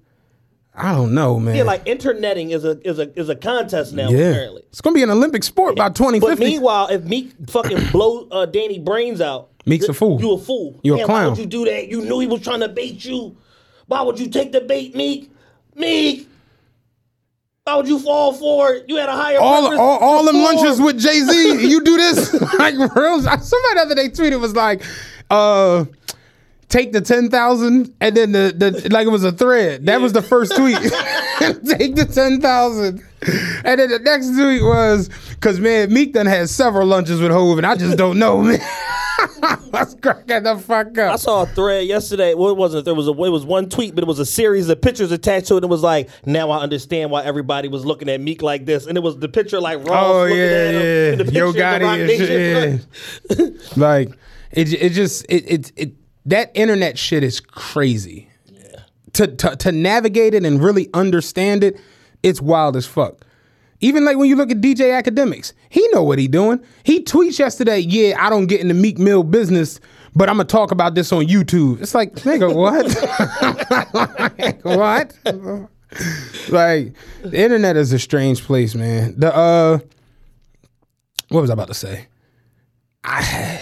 I 0.74 0.92
don't 0.92 1.14
know, 1.14 1.38
man. 1.38 1.54
yeah, 1.54 1.62
like 1.62 1.86
interneting 1.86 2.50
is 2.50 2.64
a 2.64 2.78
is 2.86 2.98
a 2.98 3.16
is 3.18 3.28
a 3.28 3.36
contest 3.36 3.94
now. 3.94 4.10
Yeah. 4.10 4.30
Apparently. 4.30 4.62
It's 4.68 4.80
gonna 4.80 4.94
be 4.94 5.02
an 5.04 5.10
Olympic 5.10 5.44
sport 5.44 5.76
by 5.76 5.88
2050. 5.90 6.26
But 6.34 6.38
meanwhile, 6.44 6.88
if 6.88 7.04
Meek 7.04 7.32
fucking 7.48 7.90
blow 7.92 8.26
uh, 8.30 8.44
Danny 8.46 8.80
brains 8.80 9.20
out, 9.20 9.50
Meek's 9.66 9.88
a 9.88 9.94
fool. 9.94 10.20
You 10.20 10.32
a 10.32 10.38
fool. 10.38 10.80
You 10.82 11.00
a 11.00 11.04
clown. 11.04 11.22
Why 11.22 11.28
would 11.30 11.38
you 11.38 11.46
do 11.46 11.64
that? 11.64 11.88
You 11.88 12.02
knew 12.02 12.20
he 12.20 12.26
was 12.26 12.42
trying 12.42 12.60
to 12.60 12.68
bait 12.68 13.04
you. 13.04 13.36
Why 13.86 14.02
would 14.02 14.18
you 14.18 14.28
take 14.28 14.52
the 14.52 14.60
bait, 14.60 14.94
Meek? 14.94 15.30
Meek. 15.74 16.28
Why 17.64 17.76
would 17.76 17.88
you 17.88 17.98
fall 17.98 18.34
for 18.34 18.74
it? 18.74 18.84
You 18.88 18.96
had 18.96 19.08
a 19.08 19.16
higher 19.16 19.38
all, 19.40 19.78
all, 19.80 19.98
all 19.98 20.24
them 20.24 20.36
lunches 20.36 20.80
with 20.82 21.00
Jay 21.00 21.20
Z, 21.20 21.66
you 21.66 21.82
do 21.82 21.96
this 21.96 22.34
like 22.58 22.74
real. 22.74 23.22
Somebody 23.22 23.74
the 23.74 23.80
other 23.80 23.94
day 23.94 24.08
tweeted 24.10 24.38
was 24.38 24.54
like, 24.54 24.82
uh, 25.30 25.86
take 26.68 26.92
the 26.92 27.00
ten 27.00 27.30
thousand 27.30 27.94
and 28.02 28.14
then 28.14 28.32
the, 28.32 28.52
the 28.54 28.88
like 28.90 29.06
it 29.06 29.10
was 29.10 29.24
a 29.24 29.32
thread. 29.32 29.86
That 29.86 30.02
was 30.02 30.12
the 30.12 30.20
first 30.20 30.54
tweet. 30.56 30.76
take 30.78 31.94
the 31.94 32.06
ten 32.12 32.42
thousand, 32.42 33.02
and 33.64 33.80
then 33.80 33.88
the 33.88 33.98
next 33.98 34.26
tweet 34.36 34.62
was 34.62 35.08
because 35.30 35.58
man, 35.58 35.90
Meek 35.90 36.12
done 36.12 36.26
had 36.26 36.50
several 36.50 36.86
lunches 36.86 37.18
with 37.18 37.30
Hove, 37.30 37.56
and 37.56 37.66
I 37.66 37.76
just 37.76 37.96
don't 37.96 38.18
know, 38.18 38.42
man. 38.42 38.60
Let's 39.72 39.94
crack 39.94 40.26
the 40.26 40.62
fuck 40.64 40.98
I 40.98 41.16
saw 41.16 41.42
a 41.42 41.46
thread 41.46 41.86
yesterday. 41.86 42.34
Well, 42.34 42.50
it 42.50 42.56
wasn't. 42.56 42.84
There 42.84 42.94
was 42.94 43.08
a. 43.08 43.10
It 43.10 43.30
was 43.30 43.44
one 43.44 43.68
tweet, 43.68 43.94
but 43.94 44.02
it 44.02 44.06
was 44.06 44.18
a 44.18 44.26
series 44.26 44.68
of 44.68 44.80
pictures 44.80 45.10
attached 45.12 45.48
to 45.48 45.54
it. 45.54 45.58
And 45.58 45.64
it 45.64 45.70
was 45.70 45.82
like, 45.82 46.08
now 46.26 46.50
I 46.50 46.60
understand 46.60 47.10
why 47.10 47.24
everybody 47.24 47.68
was 47.68 47.84
looking 47.84 48.08
at 48.08 48.20
Meek 48.20 48.42
like 48.42 48.66
this. 48.66 48.86
And 48.86 48.96
it 48.96 49.02
was 49.02 49.18
the 49.18 49.28
picture 49.28 49.60
like 49.60 49.78
Ross 49.86 50.04
Oh 50.04 50.22
looking 50.22 50.36
yeah, 50.38 50.44
at 50.44 50.74
him, 50.74 51.18
yeah. 51.18 51.24
the 51.24 51.32
Yo 51.32 51.52
picture 51.52 51.64
of 51.66 51.80
the 51.80 51.84
Rock 51.84 51.98
Gotti 51.98 52.78
and 53.30 53.40
Yeah. 53.40 53.76
like 53.76 54.10
it, 54.52 54.72
it 54.72 54.90
just 54.92 55.24
it, 55.28 55.50
it 55.50 55.72
it 55.76 55.92
that 56.26 56.50
internet 56.54 56.98
shit 56.98 57.22
is 57.22 57.40
crazy. 57.40 58.30
To, 59.14 59.28
to 59.28 59.54
to 59.56 59.70
navigate 59.70 60.34
it 60.34 60.44
and 60.44 60.60
really 60.62 60.88
understand 60.92 61.62
it, 61.62 61.80
it's 62.24 62.40
wild 62.42 62.76
as 62.76 62.84
fuck. 62.84 63.24
Even 63.84 64.06
like 64.06 64.16
when 64.16 64.30
you 64.30 64.34
look 64.34 64.50
at 64.50 64.62
DJ 64.62 64.98
Akademiks, 64.98 65.52
he 65.68 65.86
know 65.92 66.02
what 66.02 66.18
he 66.18 66.26
doing. 66.26 66.58
He 66.84 67.02
tweets 67.02 67.38
yesterday, 67.38 67.80
"Yeah, 67.80 68.16
I 68.18 68.30
don't 68.30 68.46
get 68.46 68.62
in 68.62 68.68
the 68.68 68.74
Meek 68.74 68.98
Mill 68.98 69.22
business, 69.22 69.78
but 70.16 70.30
I'm 70.30 70.36
gonna 70.36 70.48
talk 70.48 70.70
about 70.70 70.94
this 70.94 71.12
on 71.12 71.26
YouTube." 71.26 71.82
It's 71.82 71.94
like, 71.94 72.14
nigga, 72.14 72.54
what? 72.54 72.86
what? 74.64 75.14
like 76.48 76.94
the 77.24 77.38
internet 77.38 77.76
is 77.76 77.92
a 77.92 77.98
strange 77.98 78.42
place, 78.44 78.74
man. 78.74 79.20
The 79.20 79.36
uh, 79.36 79.78
what 81.28 81.42
was 81.42 81.50
I 81.50 81.52
about 81.52 81.68
to 81.68 81.74
say? 81.74 82.06
I 83.04 83.60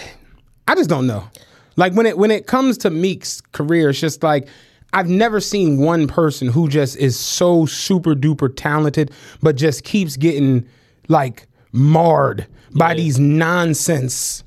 I 0.69 0.75
just 0.75 0.89
don't 0.89 1.05
know. 1.05 1.27
Like 1.75 1.95
when 1.95 2.05
it 2.05 2.17
when 2.17 2.31
it 2.31 2.47
comes 2.47 2.77
to 2.77 2.89
Meek's 2.89 3.41
career, 3.41 3.89
it's 3.89 3.99
just 3.99 4.23
like 4.23 4.47
I've 4.93 5.09
never 5.09 5.39
seen 5.39 5.79
one 5.79 6.07
person 6.07 6.47
who 6.47 6.69
just 6.69 6.97
is 6.97 7.17
so 7.17 7.65
super 7.65 8.13
duper 8.13 8.53
talented, 8.55 9.11
but 9.41 9.55
just 9.55 9.83
keeps 9.83 10.17
getting 10.17 10.67
like 11.07 11.47
marred 11.71 12.47
by 12.75 12.93
these 12.93 13.19
nonsense 13.19 14.43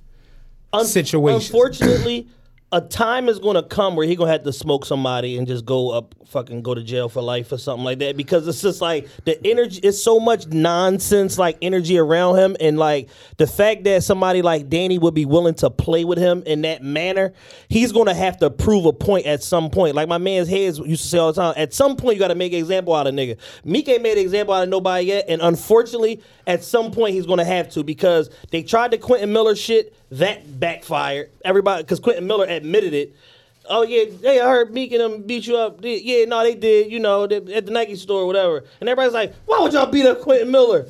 Un- 0.73 0.87
situations. 0.87 1.47
Unfortunately, 1.51 2.29
a 2.73 2.81
time 2.81 3.29
is 3.29 3.39
to 3.55 3.63
come 3.63 3.95
where 3.95 4.07
he 4.07 4.17
to 4.17 4.33
have 4.33 4.43
to 4.43 4.53
smoke 4.53 4.85
somebody 4.85 5.39
and 5.39 5.47
just 5.47 5.65
go 5.65 5.91
up, 5.91 6.17
fucking 6.27 6.63
go 6.63 6.75
to 6.75 6.83
jail 6.83 7.09
for 7.09 7.23
life 7.23 7.53
or 7.53 7.59
something 7.59 7.85
like 7.85 8.01
that. 8.01 8.17
Because 8.17 8.49
it's 8.49 8.61
just 8.61 8.81
like 8.81 9.09
the 9.25 9.45
energy, 9.47 9.79
it's 9.85 10.03
so 10.03 10.19
much 10.19 10.49
nonsense, 10.49 11.39
like 11.39 11.59
energy 11.63 11.97
around 11.97 12.39
him, 12.39 12.57
and 12.59 12.77
like 12.77 13.09
the 13.37 13.47
fact 13.47 13.85
that 13.85 14.03
somebody 14.03 14.43
like 14.43 14.69
Danny 14.69 14.99
would 14.99 15.15
be 15.15 15.25
willing 15.25 15.55
to 15.55 15.71
play 15.71 16.05
with 16.05 16.19
him 16.19 16.43
in 16.45 16.63
that 16.63 16.83
manner, 16.83 17.33
he's 17.69 17.93
to 18.09 18.15
have 18.15 18.37
to 18.39 18.51
prove 18.51 18.85
a 18.85 18.93
point 18.93 19.27
at 19.27 19.45
some 19.45 19.71
point. 19.71 19.95
Like 19.95 20.09
my 20.09 20.19
man's 20.19 20.49
heads 20.49 20.81
used 20.81 21.05
to 21.05 21.09
say 21.09 21.19
all 21.19 21.33
the 21.33 21.41
time, 21.41 21.55
at 21.57 21.73
some 21.73 21.97
point 21.97 22.17
you 22.17 22.21
got 22.21 22.29
to 22.29 22.35
make 22.35 22.53
an 22.53 22.59
example 22.59 22.95
out 22.95 23.07
of 23.07 23.15
nigga. 23.15 23.39
Ain't 23.89 24.03
made 24.03 24.19
an 24.19 24.25
example 24.25 24.53
out 24.53 24.65
of 24.65 24.69
nobody 24.69 25.07
yet, 25.07 25.27
and 25.29 25.41
unfortunately, 25.41 26.21
at 26.49 26.65
some 26.65 26.91
point 26.91 27.15
he's 27.15 27.27
to 27.39 27.45
have 27.45 27.71
to 27.71 27.85
because 27.85 28.29
they 28.51 28.65
tried 28.65 28.91
the 28.91 28.99
Quentin 28.99 29.33
Miller 29.33 29.55
shit 29.55 29.95
that 30.13 30.59
backfired. 30.61 31.31
Everybody, 31.45 31.83
because 31.83 32.01
Quentin 32.01 32.27
Miller 32.27 32.47
admitted 32.47 32.95
it. 32.95 33.15
Oh 33.69 33.83
yeah, 33.83 34.05
hey, 34.23 34.41
I 34.41 34.49
heard 34.49 34.73
Meek 34.73 34.93
and 34.93 35.01
them 35.01 35.23
beat 35.23 35.47
you 35.47 35.57
up. 35.57 35.81
Yeah, 35.83 36.25
no, 36.27 36.43
they 36.45 36.55
did. 36.55 36.93
You 36.93 37.01
know, 37.01 37.27
they- 37.27 37.55
at 37.55 37.67
the 37.67 37.73
Nike 37.73 37.97
store 37.97 38.23
or 38.23 38.27
whatever. 38.27 38.65
And 38.81 38.89
everybody's 38.89 39.13
like, 39.15 39.35
why 39.47 39.59
would 39.61 39.73
y'all 39.73 39.87
beat 39.91 40.07
up 40.07 40.21
Quentin 40.21 40.51
Miller? 40.51 40.87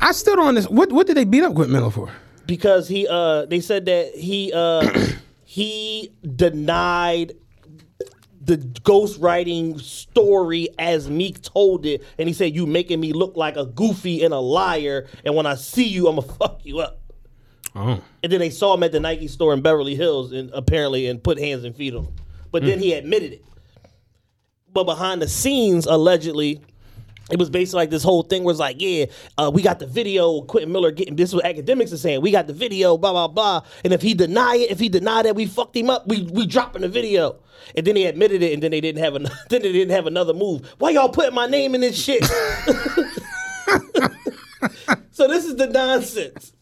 I 0.00 0.12
still 0.12 0.36
don't 0.36 0.48
understand. 0.48 0.76
What 0.78 0.92
what 0.92 1.06
did 1.06 1.16
they 1.16 1.24
beat 1.24 1.42
up 1.42 1.54
Quentin 1.54 1.72
Miller 1.72 1.90
for? 1.90 2.10
because 2.46 2.86
he 2.86 3.08
uh 3.10 3.44
they 3.46 3.58
said 3.58 3.86
that 3.86 4.14
he 4.14 4.52
uh 4.54 4.88
he 5.44 6.12
denied 6.36 7.32
the 8.40 8.56
ghostwriting 8.58 9.80
story 9.80 10.68
as 10.78 11.10
Meek 11.10 11.42
told 11.42 11.84
it, 11.84 12.04
and 12.18 12.28
he 12.28 12.32
said 12.32 12.54
you 12.54 12.64
making 12.66 13.00
me 13.00 13.12
look 13.12 13.36
like 13.36 13.56
a 13.56 13.66
goofy 13.66 14.22
and 14.22 14.32
a 14.32 14.38
liar, 14.38 15.08
and 15.24 15.34
when 15.34 15.46
I 15.46 15.56
see 15.56 15.88
you, 15.88 16.08
I'ma 16.08 16.20
fuck 16.22 16.60
you 16.64 16.78
up. 16.78 17.00
Oh. 17.76 18.02
And 18.22 18.32
then 18.32 18.40
they 18.40 18.50
saw 18.50 18.74
him 18.74 18.82
at 18.82 18.92
the 18.92 19.00
Nike 19.00 19.28
store 19.28 19.52
in 19.52 19.60
Beverly 19.60 19.94
Hills, 19.94 20.32
and 20.32 20.50
apparently, 20.54 21.06
and 21.06 21.22
put 21.22 21.38
hands 21.38 21.64
and 21.64 21.76
feet 21.76 21.94
on 21.94 22.06
him. 22.06 22.14
But 22.50 22.64
then 22.64 22.78
he 22.78 22.94
admitted 22.94 23.34
it. 23.34 23.44
But 24.72 24.84
behind 24.84 25.20
the 25.20 25.28
scenes, 25.28 25.84
allegedly, 25.84 26.62
it 27.30 27.38
was 27.38 27.50
basically 27.50 27.82
like 27.82 27.90
this 27.90 28.02
whole 28.02 28.22
thing 28.22 28.44
was 28.44 28.58
like, 28.58 28.76
yeah, 28.78 29.06
uh, 29.36 29.50
we 29.52 29.60
got 29.60 29.78
the 29.78 29.86
video. 29.86 30.40
Quentin 30.42 30.72
Miller 30.72 30.90
getting 30.90 31.16
this. 31.16 31.30
is 31.30 31.34
what 31.34 31.44
Akademiks 31.44 31.92
are 31.92 31.98
saying. 31.98 32.22
We 32.22 32.30
got 32.30 32.46
the 32.46 32.54
video. 32.54 32.96
Blah 32.96 33.12
blah 33.12 33.28
blah. 33.28 33.62
And 33.84 33.92
if 33.92 34.00
he 34.00 34.14
deny 34.14 34.56
it, 34.56 34.70
if 34.70 34.78
he 34.78 34.88
deny 34.88 35.22
that 35.22 35.34
we 35.34 35.44
fucked 35.44 35.76
him 35.76 35.90
up, 35.90 36.08
we 36.08 36.22
we 36.22 36.46
dropping 36.46 36.82
the 36.82 36.88
video. 36.88 37.36
And 37.76 37.86
then 37.86 37.96
he 37.96 38.06
admitted 38.06 38.42
it, 38.42 38.54
and 38.54 38.62
then 38.62 38.70
they 38.70 38.80
didn't 38.80 39.02
have 39.02 39.16
an, 39.16 39.28
then 39.50 39.62
they 39.62 39.72
didn't 39.72 39.94
have 39.94 40.06
another 40.06 40.32
move. 40.32 40.66
Why 40.78 40.90
y'all 40.90 41.08
putting 41.08 41.34
my 41.34 41.46
name 41.46 41.74
in 41.74 41.82
this 41.82 42.02
shit? 42.02 42.24
so 45.10 45.28
this 45.28 45.44
is 45.44 45.56
the 45.56 45.66
nonsense. 45.66 46.52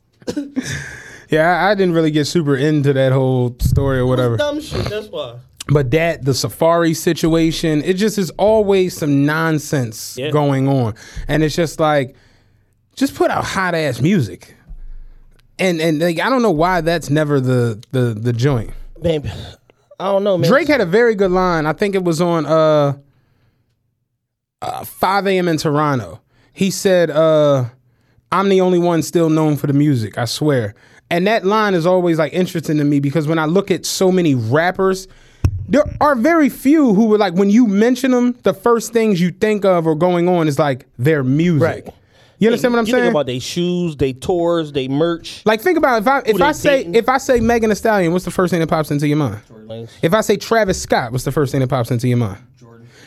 Yeah, 1.31 1.65
I, 1.67 1.71
I 1.71 1.75
didn't 1.75 1.95
really 1.95 2.11
get 2.11 2.27
super 2.27 2.55
into 2.57 2.93
that 2.93 3.11
whole 3.13 3.57
story 3.61 3.99
or 3.99 4.07
whatever. 4.07 4.37
Dumb 4.37 4.61
shit. 4.61 4.85
That's 4.87 5.09
why. 5.09 5.37
But 5.69 5.91
that 5.93 6.25
the 6.25 6.35
safari 6.35 6.93
situation, 6.95 7.83
it 7.83 7.95
just 7.95 8.19
is 8.19 8.31
always 8.33 8.95
some 8.97 9.25
nonsense 9.25 10.17
Yeah. 10.19 10.31
going 10.31 10.69
on, 10.69 10.95
and 11.27 11.43
it's 11.43 11.57
just 11.57 11.81
like, 11.81 12.15
just 12.95 13.15
put 13.15 13.31
out 13.31 13.45
hot 13.45 13.75
ass 13.75 14.01
music, 14.03 14.55
and 15.59 15.81
and 15.81 15.99
like 16.01 16.21
I 16.21 16.29
don't 16.29 16.43
know 16.43 16.51
why 16.51 16.83
that's 16.83 17.09
never 17.09 17.41
the 17.41 17.83
the 17.93 18.13
the 18.15 18.33
joint. 18.35 18.71
Man, 19.03 19.29
I 19.99 20.05
don't 20.13 20.23
know, 20.25 20.37
man. 20.37 20.49
Drake 20.51 20.69
had 20.69 20.83
a 20.83 20.87
very 20.87 21.15
good 21.15 21.31
line. 21.31 21.65
I 21.65 21.73
think 21.73 21.95
it 21.95 22.05
was 22.05 22.21
on 22.21 22.45
uh, 22.45 22.99
uh 24.61 24.85
5 24.85 25.27
a.m. 25.27 25.49
in 25.49 25.57
Toronto. 25.57 26.21
He 26.53 26.71
said, 26.71 27.11
uh, 27.11 27.65
I'm 28.35 28.49
the 28.49 28.61
only 28.61 28.81
one 28.81 29.03
still 29.03 29.31
known 29.31 29.57
for 29.57 29.69
the 29.69 29.73
music, 29.73 30.19
I 30.19 30.25
swear. 30.25 30.75
And 31.09 31.25
that 31.29 31.47
line 31.47 31.75
is 31.75 31.87
always 31.87 32.19
like 32.19 32.33
interesting 32.33 32.79
to 32.79 32.85
me 32.85 32.99
because 32.99 33.29
when 33.29 33.39
I 33.39 33.45
look 33.45 33.71
at 33.71 33.87
so 33.87 34.11
many 34.11 34.35
rappers, 34.35 35.07
there 35.69 35.85
are 36.01 36.17
very 36.17 36.49
few 36.49 36.95
who 36.95 37.07
were 37.07 37.19
like 37.19 37.35
when 37.35 37.49
you 37.49 37.69
mention 37.69 38.11
them, 38.11 38.33
the 38.43 38.53
first 38.53 38.93
things 38.93 39.21
you 39.21 39.31
think 39.31 39.65
of 39.65 39.87
or 39.87 39.95
going 39.95 40.29
on 40.29 40.49
is 40.49 40.59
like 40.59 40.87
their 40.99 41.23
music. 41.23 41.63
Right. 41.63 41.95
You 42.41 42.49
understand 42.49 42.75
what 42.75 42.81
I'm 42.81 42.87
you 42.87 42.91
saying? 42.91 43.05
Think 43.05 43.13
about 43.13 43.27
their 43.27 43.39
shoes, 43.41 43.97
they 43.97 44.13
tours, 44.13 44.73
they 44.73 44.89
merch. 44.89 45.47
Like 45.47 45.61
think 45.61 45.79
about 45.79 46.03
if 46.03 46.09
I 46.09 46.23
if 46.27 46.41
I 46.43 46.51
say 46.51 46.79
dating? 46.79 46.95
if 46.97 47.09
I 47.09 47.19
say 47.19 47.39
Megan 47.39 47.71
Thee 47.71 47.77
Stallion, 47.77 48.13
what's 48.13 48.25
the 48.25 48.33
first 48.33 48.51
thing 48.51 48.59
that 48.59 48.67
pops 48.67 48.91
into 48.91 49.07
your 49.07 49.17
mind? 49.17 49.41
If 50.03 50.13
I 50.13 50.21
say 50.23 50.37
Travis 50.37 50.83
Scott, 50.83 51.13
what's 51.13 51.25
the 51.25 51.33
first 51.33 51.53
thing 51.53 51.61
that 51.61 51.69
pops 51.69 51.93
into 51.93 52.09
your 52.09 52.19
mind? 52.19 52.39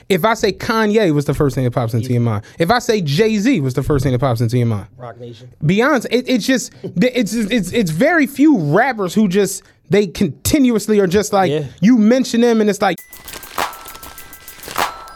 Jordan. 0.09 0.21
If 0.21 0.25
I 0.25 0.33
say 0.35 0.51
Kanye, 0.53 1.13
what's 1.13 1.27
the 1.27 1.33
first 1.33 1.55
thing 1.55 1.63
that 1.65 1.71
pops 1.71 1.93
into 1.93 2.11
your 2.11 2.21
mind? 2.21 2.45
If 2.59 2.71
I 2.71 2.79
say 2.79 3.01
Jay 3.01 3.37
Z, 3.37 3.59
what's 3.61 3.75
the 3.75 3.83
first 3.83 4.03
thing 4.03 4.13
that 4.13 4.19
pops 4.19 4.41
into 4.41 4.57
your 4.57 4.67
mind? 4.67 4.87
Roc 4.97 5.19
Nation. 5.19 5.51
Beyonce. 5.63 6.05
It, 6.11 6.29
it's 6.29 6.45
just 6.45 6.71
it's 6.83 7.33
it's 7.33 7.71
it's 7.73 7.91
very 7.91 8.25
few 8.27 8.57
rappers 8.57 9.13
who 9.13 9.27
just 9.27 9.63
they 9.89 10.07
continuously 10.07 10.99
are 10.99 11.07
just 11.07 11.33
like 11.33 11.51
Yeah. 11.51 11.65
you 11.81 11.97
mention 11.97 12.41
them 12.41 12.61
and 12.61 12.69
it's 12.69 12.81
like 12.81 12.97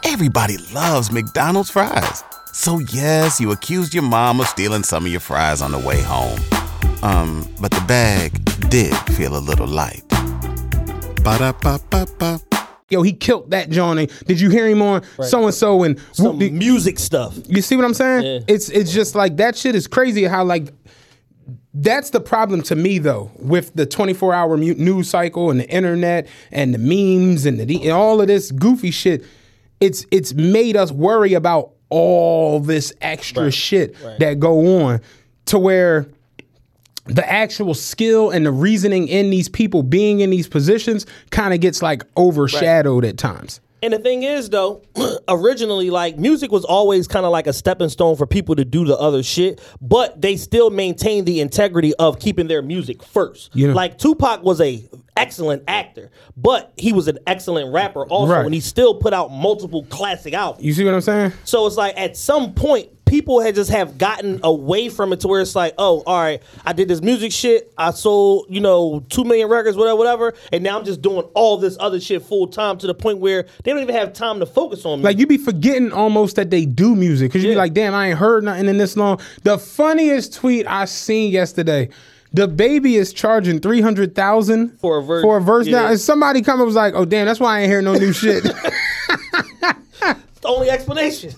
Everybody 0.04 0.58
loves 0.74 1.12
McDonald's 1.12 1.70
fries. 1.70 2.24
So 2.54 2.80
yes, 2.80 3.40
you 3.40 3.52
accused 3.52 3.94
your 3.94 4.04
mom 4.04 4.42
of 4.42 4.48
stealing 4.48 4.84
some 4.84 5.06
of 5.06 5.12
your 5.12 5.22
fries 5.22 5.62
on 5.62 5.72
the 5.72 5.80
way 5.80 6.02
home. 6.02 6.40
Um, 7.02 7.48
but 7.62 7.72
the 7.72 7.82
bag 7.88 8.34
did 8.70 8.94
feel 9.16 9.38
a 9.38 9.40
little 9.40 9.68
light. 9.68 10.04
Ba-da-ba-ba-ba. 11.24 12.40
Yo 12.92 13.02
he 13.02 13.14
killed 13.14 13.52
that 13.52 13.70
Johnny. 13.70 14.08
Did 14.26 14.40
you 14.40 14.50
hear 14.50 14.68
him 14.68 14.82
on 14.82 15.04
so 15.24 15.46
and 15.46 15.54
so 15.54 15.84
and 15.84 16.00
Some 16.12 16.38
whoop- 16.38 16.52
music 16.52 17.00
stuff. 17.00 17.38
You 17.48 17.62
see 17.62 17.76
what 17.76 17.86
I'm 17.86 17.94
saying? 17.94 18.24
Yeah. 18.24 18.40
It's 18.48 18.70
it's 18.70 18.92
just 18.92 19.16
like 19.16 19.38
that 19.38 19.56
shit 19.56 19.76
is 19.76 19.88
crazy 19.88 20.26
how 20.26 20.44
like 20.44 20.74
that's 21.74 22.10
the 22.10 22.20
problem 22.20 22.62
to 22.64 22.76
me 22.76 22.98
though 22.98 23.32
with 23.38 23.74
the 23.76 23.86
24 23.86 24.34
hour 24.34 24.58
news 24.58 25.10
cycle 25.10 25.50
and 25.50 25.60
the 25.60 25.70
internet 25.70 26.28
and 26.52 26.74
the 26.74 26.78
memes 26.78 27.46
and 27.46 27.60
the 27.60 27.84
and 27.84 27.92
all 27.92 28.22
of 28.22 28.28
this 28.28 28.52
goofy 28.52 28.92
shit. 28.92 29.24
It's 29.80 30.06
it's 30.12 30.34
made 30.34 30.76
us 30.76 30.92
worry 30.92 31.34
about 31.34 31.72
all 31.90 32.60
this 32.60 32.94
extra 33.02 33.52
shit 33.52 33.96
that 34.20 34.40
go 34.40 34.84
on 34.84 35.02
to 35.46 35.58
where 35.60 36.08
the 37.06 37.28
actual 37.30 37.74
skill 37.74 38.30
and 38.30 38.46
the 38.46 38.52
reasoning 38.52 39.08
in 39.08 39.30
these 39.30 39.50
people 39.50 39.84
being 39.84 40.20
in 40.20 40.30
these 40.30 40.48
positions 40.48 41.06
kind 41.32 41.54
of 41.54 41.60
gets 41.60 41.82
like 41.82 42.04
overshadowed 42.18 43.06
at 43.06 43.18
times. 43.18 43.60
And 43.84 43.94
the 43.94 43.98
thing 43.98 44.22
is, 44.22 44.52
though, 44.52 44.84
originally, 45.28 45.90
like 45.90 46.16
music 46.18 46.52
was 46.52 46.64
always 46.64 47.08
kind 47.08 47.26
of 47.26 47.32
like 47.32 47.48
a 47.48 47.54
stepping 47.54 47.90
stone 47.90 48.16
for 48.16 48.28
people 48.28 48.56
to 48.56 48.64
do 48.64 48.86
the 48.86 48.96
other 48.96 49.24
shit, 49.24 49.60
but 49.82 50.22
they 50.22 50.38
still 50.38 50.70
maintained 50.70 51.26
the 51.26 51.40
integrity 51.42 51.92
of 51.96 52.20
keeping 52.20 52.48
their 52.48 52.62
music 52.62 53.02
first. 53.02 53.56
Know- 53.56 53.74
Like 53.74 53.98
Tupac 53.98 54.44
was 54.44 54.62
a 54.62 54.84
excellent 55.18 55.64
actor, 55.68 56.12
but 56.38 56.74
he 56.78 56.94
was 56.94 57.08
an 57.08 57.18
excellent 57.26 57.74
rapper 57.74 58.06
also, 58.06 58.32
Right. 58.34 58.46
and 58.46 58.54
he 58.54 58.60
still 58.60 58.94
put 58.96 59.14
out 59.14 59.32
multiple 59.32 59.84
classic 59.90 60.34
albums. 60.36 60.64
You 60.64 60.74
see 60.74 60.84
what 60.86 60.94
I'm 60.94 61.02
saying? 61.02 61.34
So 61.44 61.66
it's 61.66 61.76
like 61.78 61.98
at 61.98 62.16
some 62.16 62.54
point, 62.54 62.90
people 63.12 63.42
had 63.42 63.54
just 63.54 63.70
have 63.70 63.98
gotten 63.98 64.40
away 64.42 64.88
from 64.88 65.12
it 65.12 65.20
to 65.20 65.28
where 65.28 65.42
it's 65.42 65.54
like, 65.54 65.74
oh, 65.78 66.02
all 66.08 66.22
right, 66.22 66.42
I 66.66 66.72
did 66.72 66.88
this 66.88 67.02
music 67.02 67.34
shit, 67.34 67.72
I 67.78 67.92
sold, 67.92 68.46
you 68.50 68.62
know, 68.62 69.04
two 69.10 69.26
million 69.26 69.50
records, 69.50 69.76
whatever, 69.76 69.98
whatever, 69.98 70.34
and 70.54 70.64
now 70.64 70.80
I'm 70.80 70.86
just 70.86 71.02
doing 71.02 71.28
all 71.34 71.58
this 71.58 71.76
other 71.82 72.00
shit 72.00 72.24
full 72.24 72.48
time 72.48 72.78
to 72.78 72.88
the 72.88 72.94
point 72.94 73.18
where 73.18 73.44
they 73.66 73.72
don't 73.72 73.82
even 73.82 73.96
have 73.96 74.14
time 74.14 74.40
to 74.40 74.46
focus 74.46 74.86
on 74.86 75.00
me. 75.00 75.04
Like 75.04 75.20
you 75.20 75.28
be 75.28 75.38
forgetting 75.38 75.92
almost 75.92 76.38
that 76.38 76.52
they 76.52 76.66
do 76.66 76.96
music 76.96 77.32
because 77.32 77.44
you 77.44 77.52
be 77.52 77.56
like, 77.56 77.74
damn, 77.74 77.94
I 77.94 78.08
ain't 78.12 78.18
heard 78.18 78.46
nothing 78.46 78.70
in 78.70 78.78
this 78.78 78.96
long. 78.96 79.20
The 79.44 79.58
funniest 79.58 80.34
tweet 80.34 80.66
I 80.66 80.86
seen 80.86 81.34
yesterday. 81.34 81.90
The 82.32 82.48
baby 82.48 82.96
is 82.96 83.12
charging 83.12 83.60
three 83.60 83.82
hundred 83.82 84.16
thousand 84.16 84.80
For 84.80 85.00
a 85.00 85.04
verse. 85.04 85.22
For 85.22 85.36
a 85.36 85.42
verse 85.42 85.68
now, 85.68 85.88
and 85.88 86.00
somebody 86.00 86.42
come 86.42 86.62
up 86.62 86.66
was 86.66 86.76
like, 86.76 86.94
"Oh 86.96 87.04
damn, 87.04 87.26
that's 87.26 87.42
why 87.42 87.58
I 87.58 87.62
ain't 87.64 87.70
hear 87.70 87.82
no 87.82 87.94
new 87.94 88.14
shit." 88.14 88.46
It's 90.04 90.40
the 90.40 90.48
only 90.48 90.72
explanation. 90.72 91.34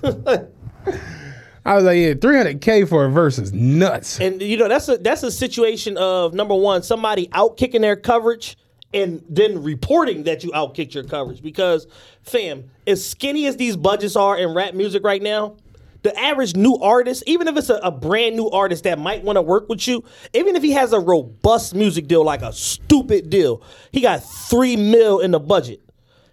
I 1.66 1.76
was 1.76 1.84
like, 1.86 1.98
"Yeah, 1.98 2.14
three 2.16 2.38
hundred 2.38 2.62
k 2.62 2.86
for 2.86 3.06
a 3.06 3.10
verse 3.10 3.40
is 3.40 3.54
nuts." 3.54 4.20
and 4.20 4.42
you 4.42 4.58
know, 4.58 4.68
that's 4.68 4.90
a 4.90 4.98
that's 4.98 5.24
a 5.24 5.32
situation 5.32 5.98
of 5.98 6.34
number 6.34 6.56
one, 6.56 6.84
somebody 6.84 7.30
out 7.32 7.58
kicking 7.58 7.82
their 7.82 7.96
coverage 7.96 8.58
and 8.94 9.24
then 9.28 9.64
reporting 9.64 10.24
that 10.24 10.44
you 10.44 10.52
outkicked 10.52 10.94
your 10.94 11.04
coverage. 11.04 11.42
Because, 11.42 11.88
fam, 12.22 12.70
as 12.86 13.06
skinny 13.06 13.48
as 13.48 13.58
these 13.58 13.76
budgets 13.76 14.16
are 14.16 14.38
in 14.38 14.54
rap 14.54 14.74
music 14.74 15.04
right 15.04 15.22
now, 15.22 15.58
the 16.04 16.18
average 16.20 16.56
new 16.56 16.76
artist, 16.76 17.24
even 17.26 17.48
if 17.48 17.58
it's 17.58 17.70
a, 17.70 17.76
a 17.76 17.92
brand 17.92 18.36
new 18.36 18.50
artist 18.50 18.84
that 18.84 19.00
might 19.00 19.24
want 19.24 19.38
to 19.38 19.42
work 19.42 19.70
with 19.70 19.88
you, 19.88 20.04
even 20.34 20.56
if 20.56 20.62
he 20.62 20.72
has 20.72 20.94
a 20.94 21.00
robust 21.00 21.74
music 21.74 22.08
deal, 22.08 22.24
like 22.24 22.42
a 22.42 22.54
stupid 22.54 23.30
deal, 23.30 23.64
he 23.92 24.02
got 24.02 24.24
three 24.24 24.76
mil 24.76 25.20
in 25.20 25.32
the 25.32 25.40
budget. 25.40 25.82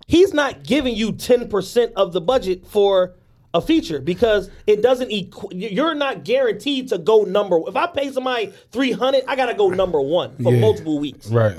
He's 0.07 0.35
not 0.35 0.65
giving 0.65 0.97
you 0.97 1.13
10% 1.13 1.93
of 1.93 2.13
the 2.13 2.21
budget 2.21 2.67
for 2.67 3.15
a 3.53 3.61
feature 3.61 4.01
because 4.01 4.49
it 4.67 4.81
doesn't 4.83 5.11
equ- 5.11 5.51
you're 5.53 5.95
not 5.95 6.25
guaranteed 6.25 6.89
to 6.89 6.99
go 6.99 7.23
number 7.25 7.59
if 7.67 7.75
I 7.77 7.87
pay 7.89 8.11
somebody 8.13 8.53
300 8.73 9.25
I 9.27 9.35
got 9.37 9.47
to 9.47 9.55
go 9.55 9.69
number 9.71 10.01
1 10.01 10.37
for 10.43 10.53
Yeah. 10.53 10.61
multiple 10.61 10.99
weeks. 10.99 11.29
right. 11.29 11.57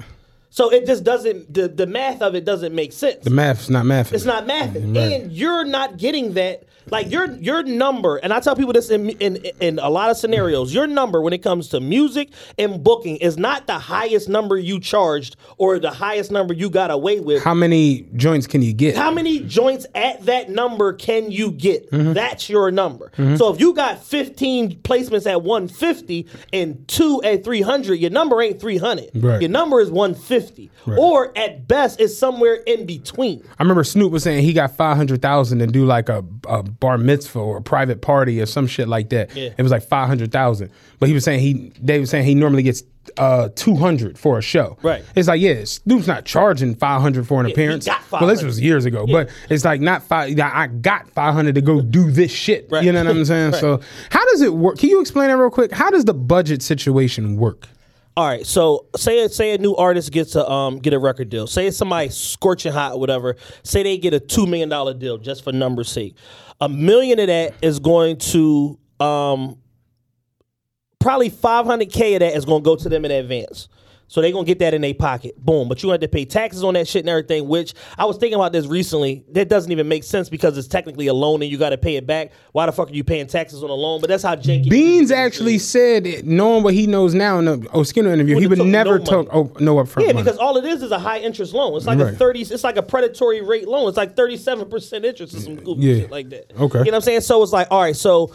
So 0.53 0.69
it 0.69 0.85
just 0.85 1.03
doesn't 1.05 1.53
the, 1.53 1.67
the 1.69 1.87
math 1.87 2.21
of 2.21 2.35
it 2.35 2.43
doesn't 2.45 2.75
make 2.75 2.91
sense. 2.93 3.23
The 3.23 3.29
math's 3.29 3.69
not 3.69 3.85
mathing. 3.85 4.13
It's 4.13 4.25
not 4.25 4.45
mathing, 4.47 4.81
mm-hmm. 4.83 4.95
Right. 4.97 5.21
and 5.21 5.31
you're 5.31 5.63
not 5.65 5.97
getting 5.97 6.33
that. 6.33 6.63
Like 6.91 7.09
your 7.09 7.31
your 7.37 7.63
number, 7.63 8.17
and 8.17 8.33
I 8.33 8.39
tell 8.39 8.55
people 8.55 8.73
this 8.73 8.89
in, 8.89 9.11
in 9.11 9.37
in 9.59 9.79
a 9.79 9.89
lot 9.89 10.09
of 10.11 10.17
scenarios. 10.17 10.73
Your 10.73 10.87
number 10.87 11.21
when 11.21 11.33
it 11.33 11.41
comes 11.41 11.69
to 11.69 11.79
music 11.79 12.29
and 12.57 12.83
booking 12.83 13.17
is 13.17 13.37
not 13.37 13.65
the 13.65 13.79
highest 13.79 14.27
number 14.29 14.57
you 14.57 14.79
charged 14.79 15.37
or 15.57 15.79
the 15.79 15.89
highest 15.91 16.31
number 16.31 16.53
you 16.53 16.69
got 16.69 16.91
away 16.91 17.19
with. 17.19 17.43
How 17.43 17.53
many 17.53 18.01
joints 18.15 18.45
can 18.45 18.61
you 18.61 18.73
get? 18.73 18.95
How 18.95 19.11
many 19.11 19.39
joints 19.39 19.85
at 19.95 20.25
that 20.25 20.49
number 20.49 20.93
can 20.93 21.31
you 21.31 21.51
get? 21.51 21.89
Mm-hmm. 21.91 22.13
That's 22.13 22.49
your 22.49 22.71
number. 22.71 23.11
So 23.37 23.53
if 23.53 23.59
you 23.59 23.73
got 23.73 24.03
15 24.03 24.81
placements 24.81 25.29
at 25.29 25.41
150 25.43 26.27
and 26.51 26.87
two 26.87 27.21
at 27.23 27.43
300, 27.43 27.95
your 27.95 28.09
number 28.11 28.41
ain't 28.41 28.59
300. 28.59 29.11
Right. 29.15 29.41
Your 29.41 29.49
number 29.49 29.79
is 29.79 29.89
150. 29.89 30.69
Or 30.87 31.35
at 31.37 31.67
best, 31.67 31.99
it's 32.01 32.17
somewhere 32.17 32.55
in 32.55 32.85
between. 32.85 33.43
I 33.57 33.63
remember 33.63 33.83
Snoop 33.83 34.11
was 34.11 34.23
saying 34.23 34.43
he 34.43 34.53
got 34.53 34.75
five 34.75 34.97
hundred 34.97 35.21
thousand 35.21 35.61
and 35.61 35.71
do 35.71 35.85
like 35.85 36.09
a, 36.09 36.23
a 36.47 36.63
bar 36.81 36.97
mitzvah 36.97 37.39
or 37.39 37.57
a 37.57 37.61
private 37.61 38.01
party 38.01 38.41
or 38.41 38.45
some 38.45 38.67
shit 38.67 38.89
like 38.89 39.09
that. 39.11 39.33
Yeah. 39.33 39.51
It 39.57 39.63
was 39.63 39.71
like 39.71 39.83
five 39.83 40.09
hundred 40.09 40.33
thousand, 40.33 40.71
but 40.99 41.07
he 41.07 41.13
was 41.13 41.23
saying 41.23 41.39
he 41.39 41.71
they 41.81 41.99
were 41.99 42.05
saying 42.05 42.25
he 42.25 42.35
normally 42.35 42.63
gets 42.63 42.83
uh 43.17 43.49
200 43.55 44.17
for 44.19 44.37
a 44.37 44.41
show. 44.41 44.77
Right. 44.83 45.03
It's 45.15 45.27
like, 45.27 45.41
yeah, 45.41 45.63
Snoop's 45.63 46.07
not 46.07 46.25
charging 46.25 46.75
500 46.75 47.25
for 47.25 47.39
an 47.39 47.47
he 47.47 47.51
appearance. 47.53 47.87
Well, 48.11 48.27
this 48.27 48.43
was 48.43 48.59
years 48.59 48.85
ago, 48.85 49.07
but 49.07 49.29
it's 49.49 49.63
like 49.63 49.79
not 49.79 50.03
five. 50.03 50.37
I 50.39 50.67
got 50.67 51.09
500 51.09 51.55
to 51.55 51.61
go 51.61 51.81
do 51.81 52.11
this 52.11 52.31
shit. 52.31 52.67
Right. 52.69 52.83
You 52.83 52.91
know 52.91 53.03
what 53.03 53.15
I'm 53.15 53.25
saying? 53.25 53.41
Right. 53.51 53.59
So, 53.59 53.81
how 54.11 54.23
does 54.31 54.41
it 54.41 54.53
work? 54.53 54.77
Can 54.77 54.89
you 54.89 55.01
explain 55.01 55.29
that 55.29 55.37
real 55.37 55.49
quick? 55.49 55.71
How 55.71 55.89
does 55.89 56.05
the 56.05 56.13
budget 56.13 56.61
situation 56.61 57.37
work? 57.37 57.67
All 58.17 58.27
right, 58.27 58.45
so 58.45 58.87
say 58.97 59.25
say 59.29 59.55
a 59.55 59.57
new 59.57 59.73
artist 59.73 60.11
gets 60.11 60.35
a 60.35 60.49
um 60.49 60.79
get 60.79 60.91
a 60.93 60.99
record 60.99 61.29
deal. 61.29 61.47
Say 61.47 61.67
it's 61.67 61.77
somebody 61.77 62.09
scorching 62.09 62.73
hot 62.73 62.93
or 62.93 62.99
whatever. 62.99 63.37
Say 63.63 63.83
they 63.83 63.97
get 63.97 64.13
a 64.13 64.19
two 64.19 64.45
million 64.45 64.67
dollar 64.67 64.93
deal 64.93 65.17
just 65.17 65.45
for 65.45 65.53
numbers' 65.53 65.89
sake. 65.89 66.15
A 66.61 66.69
million 66.69 67.19
of 67.19 67.27
that 67.27 67.55
is 67.61 67.79
going 67.79 68.17
to 68.17 68.77
um 68.99 69.57
probably 70.99 71.29
five 71.29 71.65
hundred 71.65 71.91
k 71.91 72.13
of 72.13 72.19
that 72.19 72.35
is 72.35 72.45
going 72.45 72.61
to 72.61 72.65
go 72.65 72.75
to 72.75 72.87
them 72.87 73.03
in 73.03 73.11
advance. 73.11 73.67
So 74.11 74.19
they're 74.21 74.33
gonna 74.33 74.43
get 74.43 74.59
that 74.59 74.73
in 74.73 74.81
their 74.81 74.93
pocket. 74.93 75.37
Boom. 75.37 75.69
But 75.69 75.81
you 75.83 75.89
have 75.89 76.01
to 76.01 76.07
pay 76.09 76.25
taxes 76.25 76.65
on 76.65 76.73
that 76.73 76.85
shit 76.85 77.03
and 77.03 77.09
everything, 77.09 77.47
which 77.47 77.73
I 77.97 78.03
was 78.03 78.17
thinking 78.17 78.35
about 78.35 78.51
this 78.51 78.65
recently. 78.65 79.23
That 79.31 79.47
doesn't 79.47 79.71
even 79.71 79.87
make 79.87 80.03
sense 80.03 80.27
because 80.27 80.57
it's 80.57 80.67
technically 80.67 81.07
a 81.07 81.13
loan 81.13 81.41
and 81.41 81.49
you 81.49 81.57
gotta 81.57 81.77
pay 81.77 81.95
it 81.95 82.05
back. 82.05 82.33
Why 82.51 82.65
the 82.65 82.73
fuck 82.73 82.89
are 82.89 82.93
you 82.93 83.05
paying 83.05 83.27
taxes 83.27 83.63
on 83.63 83.69
a 83.69 83.73
loan? 83.73 84.01
But 84.01 84.09
that's 84.09 84.23
how 84.23 84.35
janky 84.35 84.69
Beans 84.69 85.11
actually 85.11 85.59
said, 85.59 86.05
it, 86.05 86.25
knowing 86.25 86.61
what 86.61 86.73
he 86.73 86.87
knows 86.87 87.13
now 87.13 87.39
in 87.39 87.45
the 87.45 87.65
O 87.71 87.83
Skinner 87.83 88.11
interview, 88.11 88.37
he 88.37 88.47
would 88.47 88.59
never 88.59 88.99
no 88.99 89.05
took 89.05 89.29
oh, 89.33 89.49
no 89.61 89.75
upfront 89.77 90.01
Yeah, 90.01 90.07
money. 90.11 90.23
because 90.25 90.37
all 90.39 90.57
it 90.57 90.65
is 90.65 90.83
is 90.83 90.91
a 90.91 90.99
high 90.99 91.19
interest 91.19 91.53
loan. 91.53 91.77
It's 91.77 91.85
like 91.85 91.99
a 91.99 92.03
Right. 92.07 92.17
thirty. 92.17 92.41
It's 92.41 92.65
like 92.65 92.75
a 92.75 92.83
predatory 92.83 93.41
rate 93.41 93.69
loan. 93.69 93.87
It's 93.87 93.95
like 93.95 94.17
thirty 94.17 94.35
seven 94.35 94.69
percent 94.69 95.05
interest 95.05 95.35
or 95.35 95.39
some 95.39 95.55
goofy 95.55 95.83
Yeah. 95.83 95.95
shit 96.01 96.11
like 96.11 96.29
that. 96.31 96.51
Okay. 96.59 96.79
you 96.79 96.83
know 96.83 96.91
what 96.91 96.95
I'm 96.95 97.01
saying? 97.01 97.21
So 97.21 97.41
it's 97.43 97.53
like, 97.53 97.67
all 97.71 97.81
right, 97.81 97.95
so 97.95 98.33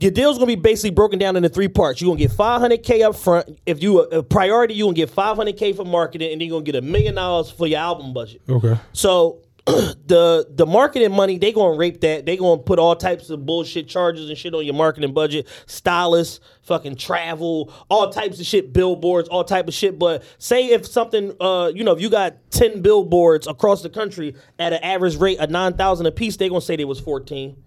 your 0.00 0.10
deal's 0.10 0.38
gonna 0.38 0.46
be 0.46 0.54
basically 0.54 0.90
broken 0.90 1.18
down 1.18 1.36
into 1.36 1.48
three 1.48 1.68
parts. 1.68 2.00
You're 2.00 2.10
gonna 2.10 2.18
get 2.18 2.30
500k 2.32 3.02
up 3.02 3.16
front. 3.16 3.58
If 3.66 3.82
you 3.82 4.00
a 4.00 4.22
priority, 4.22 4.74
you're 4.74 4.86
gonna 4.86 4.96
get 4.96 5.10
500k 5.10 5.76
for 5.76 5.84
marketing, 5.84 6.32
and 6.32 6.40
then 6.40 6.48
you're 6.48 6.56
gonna 6.56 6.64
get 6.64 6.76
a 6.76 6.82
million 6.82 7.14
dollars 7.14 7.50
for 7.50 7.66
your 7.66 7.80
album 7.80 8.12
budget. 8.12 8.42
okay. 8.48 8.76
So 8.92 9.42
the 9.66 10.46
the 10.48 10.64
marketing 10.64 11.12
money, 11.12 11.36
they 11.36 11.52
gonna 11.52 11.76
rape 11.76 12.00
that. 12.00 12.24
They 12.24 12.36
gonna 12.38 12.62
put 12.62 12.78
all 12.78 12.96
types 12.96 13.28
of 13.28 13.44
bullshit 13.44 13.88
charges 13.88 14.28
and 14.30 14.38
shit 14.38 14.54
on 14.54 14.64
your 14.64 14.74
marketing 14.74 15.12
budget. 15.12 15.46
Stylists, 15.66 16.40
fucking 16.62 16.96
travel, 16.96 17.72
all 17.90 18.10
types 18.10 18.40
of 18.40 18.46
shit, 18.46 18.72
billboards, 18.72 19.28
all 19.28 19.44
type 19.44 19.68
of 19.68 19.74
shit. 19.74 19.98
But 19.98 20.24
say 20.38 20.68
if 20.68 20.86
something, 20.86 21.34
uh, 21.40 21.72
you 21.74 21.84
know, 21.84 21.92
if 21.92 22.00
you 22.00 22.08
got 22.08 22.36
ten 22.50 22.80
billboards 22.80 23.46
across 23.46 23.82
the 23.82 23.90
country 23.90 24.34
at 24.58 24.72
an 24.72 24.82
average 24.82 25.16
rate 25.16 25.38
of 25.38 25.50
nine 25.50 25.74
thousand 25.74 26.06
a 26.06 26.10
piece, 26.10 26.38
they 26.38 26.48
gonna 26.48 26.62
say 26.62 26.76
they 26.76 26.86
was 26.86 26.98
fourteen. 26.98 27.62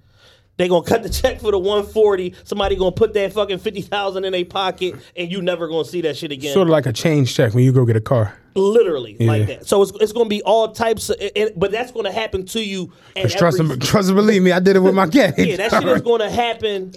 They 0.57 0.67
gonna 0.67 0.85
cut 0.85 1.01
the 1.01 1.09
check 1.09 1.39
for 1.41 1.51
the 1.51 1.57
140. 1.57 2.35
Somebody 2.43 2.75
gonna 2.75 2.91
put 2.91 3.13
that 3.15 3.33
fucking 3.33 3.57
50,000 3.57 4.23
in 4.23 4.31
their 4.31 4.45
pocket, 4.45 4.95
and 5.15 5.31
you 5.31 5.41
never 5.41 5.67
gonna 5.67 5.85
see 5.85 6.01
that 6.01 6.15
shit 6.15 6.31
again 6.31 6.53
Sort 6.53 6.67
of 6.67 6.71
like 6.71 6.85
a 6.85 6.93
change 6.93 7.33
check 7.33 7.53
when 7.55 7.63
you 7.63 7.71
go 7.71 7.85
get 7.85 7.95
a 7.95 8.01
car. 8.01 8.37
literally 8.55 9.17
Yeah. 9.19 9.27
like 9.31 9.47
that. 9.47 9.67
So 9.67 9.81
it's, 9.81 9.91
it's 9.99 10.11
to 10.25 10.29
be 10.29 10.43
all 10.43 10.71
types 10.71 11.09
of, 11.09 11.15
and, 11.35 11.51
but 11.55 11.71
that's 11.71 11.91
to 12.05 12.11
happen 12.11 12.45
to 12.47 12.63
you. 12.63 12.91
trust 13.31 13.59
and, 13.59 13.81
trust 13.81 14.09
and 14.09 14.15
believe 14.15 14.43
me, 14.43 14.51
I 14.51 14.59
did 14.59 14.75
it 14.75 14.79
with 14.79 14.93
my 14.93 15.07
game. 15.07 15.33
yeah, 15.37 15.55
that 15.55 15.71
shit 15.71 15.83
is 15.87 16.01
to 16.21 16.29
happen 16.29 16.93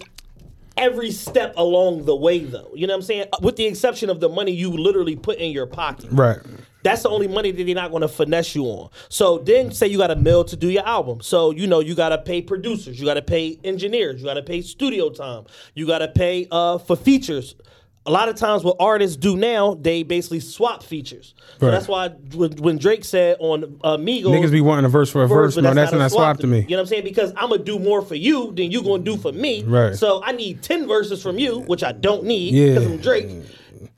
every 0.76 1.10
step 1.10 1.54
along 1.56 2.04
the 2.04 2.14
way, 2.14 2.40
though. 2.40 2.70
You 2.74 2.86
know 2.86 2.92
what 2.94 2.98
I'm 2.98 3.02
saying? 3.02 3.26
Uh, 3.32 3.38
with 3.40 3.56
the 3.56 3.64
exception 3.64 4.10
of 4.10 4.20
the 4.20 4.28
money 4.28 4.52
you 4.52 4.70
literally 4.70 5.16
put 5.16 5.38
in 5.38 5.50
your 5.52 5.66
pocket. 5.66 6.08
Right. 6.12 6.38
That's 6.82 7.02
the 7.02 7.08
only 7.08 7.26
money 7.26 7.50
that 7.50 7.64
they're 7.64 7.74
not 7.74 7.90
going 7.90 8.02
to 8.02 8.08
finesse 8.08 8.54
you 8.54 8.64
on. 8.64 8.90
So 9.08 9.38
then, 9.38 9.72
say 9.72 9.88
you 9.88 9.98
got 9.98 10.10
a 10.12 10.16
mill 10.16 10.44
to 10.44 10.56
do 10.56 10.68
your 10.70 10.86
album. 10.86 11.20
So 11.20 11.50
you 11.50 11.66
know 11.66 11.80
you 11.80 11.94
got 11.96 12.10
to 12.10 12.18
pay 12.18 12.42
producers, 12.42 13.00
you 13.00 13.06
got 13.06 13.14
to 13.14 13.22
pay 13.22 13.58
engineers, 13.64 14.20
you 14.20 14.26
got 14.26 14.34
to 14.34 14.42
pay 14.42 14.60
studio 14.62 15.10
time, 15.10 15.46
you 15.74 15.86
got 15.86 15.98
to 15.98 16.08
pay 16.08 16.46
uh, 16.50 16.78
for 16.78 16.94
features. 16.94 17.56
A 18.04 18.10
lot 18.12 18.28
of 18.28 18.36
times, 18.36 18.62
what 18.62 18.76
artists 18.78 19.16
do 19.16 19.36
now, 19.36 19.74
they 19.74 20.04
basically 20.04 20.38
swap 20.38 20.84
features. 20.84 21.34
So 21.58 21.66
Right. 21.66 21.72
that's 21.72 21.88
why 21.88 22.10
when, 22.36 22.52
when 22.58 22.78
Drake 22.78 23.04
said 23.04 23.36
on 23.40 23.80
uh, 23.82 23.96
Migos, 23.96 24.26
Niggas 24.26 24.52
be 24.52 24.60
wanting 24.60 24.84
a 24.84 24.88
verse 24.88 25.10
for 25.10 25.24
a 25.24 25.26
verse. 25.26 25.56
but 25.56 25.64
No, 25.64 25.74
that's 25.74 25.90
not 25.90 25.98
not 25.98 26.06
a 26.06 26.10
swap 26.10 26.36
to 26.38 26.46
me. 26.46 26.60
You 26.60 26.68
know 26.68 26.76
what 26.76 26.80
I'm 26.82 26.86
saying? 26.86 27.02
Because 27.02 27.32
I'm 27.36 27.48
gonna 27.50 27.64
do 27.64 27.80
more 27.80 28.02
for 28.02 28.14
you 28.14 28.52
than 28.52 28.70
you 28.70 28.84
gonna 28.84 29.02
do 29.02 29.16
for 29.16 29.32
me. 29.32 29.64
Right. 29.64 29.96
So 29.96 30.22
I 30.22 30.30
need 30.30 30.62
ten 30.62 30.86
verses 30.86 31.20
from 31.20 31.36
you, 31.40 31.58
which 31.62 31.82
I 31.82 31.90
don't 31.90 32.22
need 32.22 32.54
Yeah. 32.54 32.74
because 32.74 32.86
I'm 32.86 32.96
Drake. 32.98 33.26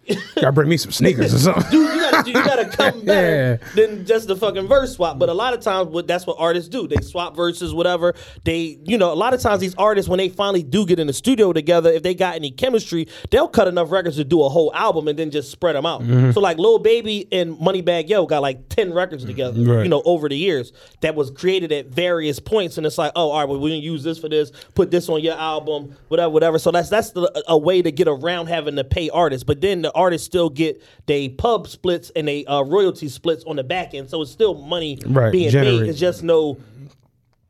Gotta 0.36 0.52
bring 0.52 0.68
me 0.68 0.76
some 0.76 0.92
sneakers 0.92 1.34
or 1.34 1.38
something. 1.38 1.70
Dude, 1.70 1.94
you 1.94 2.00
gotta, 2.10 2.28
you 2.28 2.32
gotta 2.34 2.64
come 2.68 3.04
better 3.04 3.60
Yeah. 3.62 3.68
than 3.74 4.06
just 4.06 4.28
the 4.28 4.36
fucking 4.36 4.66
verse 4.66 4.94
swap. 4.94 5.18
But 5.18 5.28
a 5.28 5.34
lot 5.34 5.52
of 5.54 5.60
times, 5.60 5.88
what 5.88 6.06
that's 6.06 6.26
what 6.26 6.36
artists 6.38 6.68
do. 6.68 6.86
They 6.88 7.02
swap 7.02 7.36
verses, 7.36 7.74
whatever. 7.74 8.14
They, 8.44 8.78
you 8.84 8.96
know, 8.98 9.12
a 9.12 9.14
lot 9.14 9.34
of 9.34 9.40
times 9.40 9.60
these 9.60 9.74
artists, 9.74 10.08
when 10.08 10.18
they 10.18 10.28
finally 10.28 10.62
do 10.62 10.86
get 10.86 10.98
in 10.98 11.06
the 11.06 11.12
studio 11.12 11.52
together, 11.52 11.90
if 11.90 12.02
they 12.02 12.14
got 12.14 12.36
any 12.36 12.50
chemistry, 12.50 13.08
they'll 13.30 13.48
cut 13.48 13.68
enough 13.68 13.90
records 13.90 14.16
to 14.16 14.24
do 14.24 14.42
a 14.42 14.48
whole 14.48 14.74
album 14.74 15.08
and 15.08 15.18
then 15.18 15.30
just 15.30 15.50
spread 15.50 15.76
them 15.76 15.84
out. 15.86 16.00
Mm-hmm. 16.02 16.30
So 16.30 16.40
like 16.40 16.58
Lil 16.58 16.78
Baby 16.78 17.26
and 17.32 17.56
Moneybagg 17.58 18.08
Yo 18.08 18.24
got 18.26 18.40
like 18.42 18.68
ten 18.68 18.92
records 18.94 19.24
together. 19.24 19.60
Right. 19.60 19.82
You 19.82 19.88
know, 19.88 20.02
over 20.04 20.28
the 20.28 20.36
years 20.36 20.72
that 21.00 21.14
was 21.14 21.30
created 21.30 21.72
at 21.72 21.86
various 21.86 22.38
points, 22.40 22.78
and 22.78 22.86
it's 22.86 22.98
like, 22.98 23.12
oh, 23.16 23.30
all 23.30 23.40
right, 23.40 23.48
well, 23.48 23.58
we're 23.60 23.68
gonna 23.70 23.76
use 23.80 24.02
this 24.04 24.18
for 24.18 24.28
this, 24.28 24.52
put 24.74 24.90
this 24.90 25.08
on 25.08 25.20
your 25.22 25.36
album, 25.36 25.96
whatever, 26.08 26.30
whatever. 26.30 26.58
So 26.58 26.70
that's 26.70 26.88
that's 26.88 27.10
the, 27.10 27.44
a 27.48 27.58
way 27.58 27.82
to 27.82 27.90
get 27.92 28.08
around 28.08 28.46
having 28.46 28.76
to 28.76 28.84
pay 28.84 29.10
artists, 29.10 29.44
but 29.44 29.60
then 29.60 29.82
the 29.82 29.92
artists 29.98 30.24
still 30.26 30.48
get 30.48 30.82
they 31.06 31.28
pub 31.28 31.66
splits 31.68 32.10
and 32.16 32.26
they 32.28 32.44
uh, 32.46 32.62
royalty 32.62 33.08
splits 33.08 33.44
on 33.44 33.56
the 33.56 33.64
back 33.64 33.92
end, 33.94 34.08
so 34.08 34.22
it's 34.22 34.30
still 34.30 34.54
money 34.54 34.98
Right, 35.06 35.32
being 35.32 35.50
generate. 35.50 35.80
made. 35.80 35.88
It's 35.90 35.98
just 35.98 36.22
no 36.22 36.58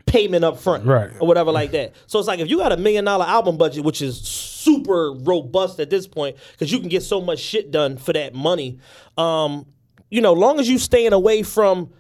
payment 0.06 0.42
up 0.42 0.58
front, 0.58 0.86
Right. 0.86 1.10
or 1.20 1.28
whatever 1.28 1.52
like 1.52 1.72
that. 1.72 1.92
So 2.06 2.18
it's 2.18 2.26
like 2.28 2.40
if 2.40 2.48
you 2.48 2.56
got 2.58 2.72
a 2.72 2.78
million 2.78 3.04
dollar 3.04 3.26
album 3.26 3.58
budget, 3.58 3.84
which 3.84 4.00
is 4.00 4.18
super 4.18 5.12
robust 5.12 5.78
at 5.80 5.90
this 5.90 6.06
point, 6.06 6.36
because 6.52 6.72
you 6.72 6.80
can 6.80 6.88
get 6.88 7.02
so 7.02 7.20
much 7.20 7.38
shit 7.38 7.70
done 7.70 7.98
for 7.98 8.14
that 8.14 8.34
money. 8.34 8.78
Um, 9.18 9.66
you 10.10 10.22
know, 10.22 10.32
long 10.32 10.58
as 10.60 10.68
you 10.68 10.78
staying 10.78 11.12
away 11.12 11.42
from 11.42 11.90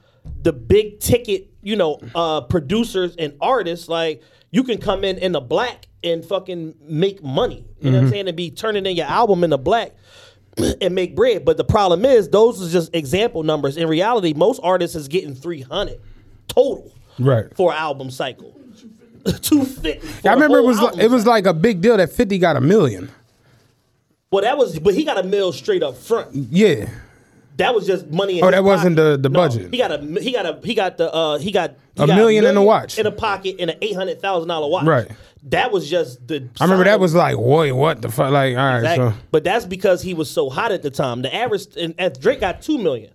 the 0.42 0.52
big 0.54 1.00
ticket, 1.00 1.50
you 1.62 1.76
know, 1.76 2.00
uh, 2.14 2.40
producers 2.42 3.14
and 3.18 3.34
artists, 3.42 3.88
like 3.88 4.22
you 4.50 4.62
can 4.64 4.78
come 4.78 5.04
in 5.04 5.18
in 5.18 5.32
the 5.32 5.40
black 5.40 5.86
and 6.02 6.24
fucking 6.24 6.74
make 6.80 7.22
money. 7.22 7.66
You 7.80 7.90
know 7.90 7.98
what 7.98 8.04
I'm 8.04 8.10
saying? 8.10 8.28
And 8.28 8.36
be 8.36 8.50
turning 8.50 8.86
in 8.86 8.96
your 8.96 9.06
album 9.06 9.44
in 9.44 9.50
the 9.50 9.58
black 9.58 9.92
and 10.80 10.94
make 10.94 11.14
bread. 11.16 11.44
But 11.44 11.56
the 11.56 11.64
problem 11.64 12.04
is, 12.04 12.28
those 12.28 12.66
are 12.66 12.70
just 12.70 12.94
example 12.94 13.42
numbers. 13.42 13.76
In 13.76 13.88
reality, 13.88 14.32
most 14.34 14.60
artists 14.62 14.96
is 14.96 15.08
getting 15.08 15.34
300 15.34 16.00
total 16.48 16.92
Right. 17.18 17.46
for 17.56 17.72
album 17.72 18.10
cycle. 18.10 18.54
250. 19.24 19.98
for 19.98 20.28
I 20.28 20.32
remember 20.34 20.58
it 20.58 20.64
was 20.64 20.80
like, 20.80 20.96
it 20.98 21.10
was 21.10 21.26
like 21.26 21.46
a 21.46 21.52
big 21.54 21.80
deal 21.80 21.96
that 21.96 22.10
Fifty 22.12 22.38
got 22.38 22.56
a 22.56 22.60
million. 22.60 23.10
Well, 24.30 24.42
that 24.42 24.56
was, 24.58 24.78
but 24.78 24.94
he 24.94 25.04
got 25.04 25.18
a 25.18 25.22
mill 25.22 25.52
straight 25.52 25.82
up 25.82 25.96
front. 25.96 26.34
Yeah. 26.34 26.88
That 27.56 27.74
was 27.74 27.86
just 27.86 28.06
money. 28.08 28.38
In 28.38 28.44
Oh, 28.44 28.50
that 28.50 28.62
wasn't 28.62 28.96
pocket. 28.96 29.22
the- 29.22 29.28
the 29.28 29.28
No, 29.30 29.38
budget. 29.40 29.70
He 29.72 29.78
got 29.78 29.90
a, 29.90 29.98
he 30.20 30.32
got 30.32 30.46
a, 30.46 30.60
he 30.64 30.74
got 30.74 30.96
the, 30.96 31.12
uh, 31.12 31.38
he 31.38 31.50
got 31.50 31.74
he 31.96 32.04
A 32.04 32.06
got 32.06 32.14
million 32.16 32.44
in 32.44 32.56
a 32.56 32.62
watch. 32.62 32.98
in 32.98 33.06
a 33.06 33.10
pocket 33.10 33.56
and 33.58 33.70
an 33.70 33.78
eight 33.82 33.96
hundred 33.96 34.20
thousand 34.22 34.48
dollar 34.48 34.68
watch. 34.68 34.86
Right. 34.86 35.10
That 35.44 35.70
was 35.72 35.88
just 35.88 36.26
the. 36.26 36.48
I 36.60 36.64
remember 36.64 36.84
that 36.84 37.00
was 37.00 37.14
like, 37.14 37.36
wait, 37.38 37.72
what 37.72 38.02
the 38.02 38.10
fuck? 38.10 38.32
Like, 38.32 38.56
all 38.56 38.64
right, 38.64 38.78
Exactly. 38.78 39.10
so 39.10 39.14
But 39.30 39.44
that's 39.44 39.64
because 39.64 40.02
he 40.02 40.14
was 40.14 40.30
so 40.30 40.50
hot 40.50 40.72
at 40.72 40.82
the 40.82 40.90
time. 40.90 41.22
The 41.22 41.34
average 41.34 41.66
and, 41.76 41.94
and 41.98 42.18
Drake 42.20 42.40
got 42.40 42.60
two 42.62 42.78
million 42.78 43.12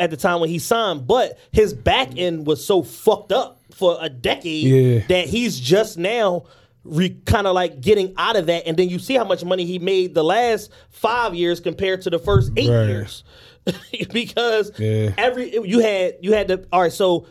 at 0.00 0.10
the 0.10 0.16
time 0.16 0.40
when 0.40 0.48
he 0.50 0.58
signed, 0.58 1.06
but 1.06 1.38
his 1.52 1.72
back 1.74 2.10
end 2.16 2.46
was 2.46 2.64
so 2.64 2.82
fucked 2.82 3.32
up 3.32 3.60
for 3.72 3.98
a 4.00 4.08
decade 4.08 4.64
Yeah. 4.64 5.06
that 5.08 5.28
he's 5.28 5.58
just 5.60 5.98
now 5.98 6.44
re, 6.84 7.10
kind 7.24 7.46
of 7.46 7.54
like 7.54 7.80
getting 7.80 8.14
out 8.16 8.36
of 8.36 8.46
that. 8.46 8.66
And 8.66 8.76
then 8.76 8.88
you 8.88 8.98
see 8.98 9.14
how 9.14 9.24
much 9.24 9.44
money 9.44 9.64
he 9.64 9.78
made 9.78 10.14
the 10.14 10.24
last 10.24 10.70
five 10.90 11.34
years 11.34 11.60
compared 11.60 12.02
to 12.02 12.10
the 12.10 12.18
first 12.18 12.52
eight 12.56 12.70
Right. 12.70 12.86
years. 12.88 13.22
because 14.12 14.72
Yeah. 14.78 15.12
every 15.18 15.52
you 15.66 15.80
had 15.80 16.14
you 16.20 16.32
had 16.32 16.48
to 16.48 16.64
all 16.72 16.82
right, 16.82 16.92
so 16.92 17.26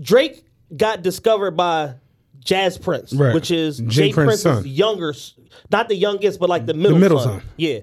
Drake 0.00 0.44
got 0.76 1.02
discovered 1.02 1.52
by 1.52 1.94
Jas 2.48 2.78
Prince, 2.78 3.12
Right. 3.12 3.34
which 3.34 3.50
is 3.50 3.78
Jay 3.80 4.08
Jay 4.08 4.12
Prince's 4.12 4.42
Prince's 4.42 4.64
son. 4.64 4.66
younger, 4.66 5.14
not 5.70 5.88
the 5.88 5.94
youngest, 5.96 6.40
but 6.40 6.48
like 6.48 6.64
the 6.64 6.72
middle, 6.72 6.98
middle 6.98 7.18
son. 7.20 7.40
son. 7.40 7.48
Yeah, 7.56 7.80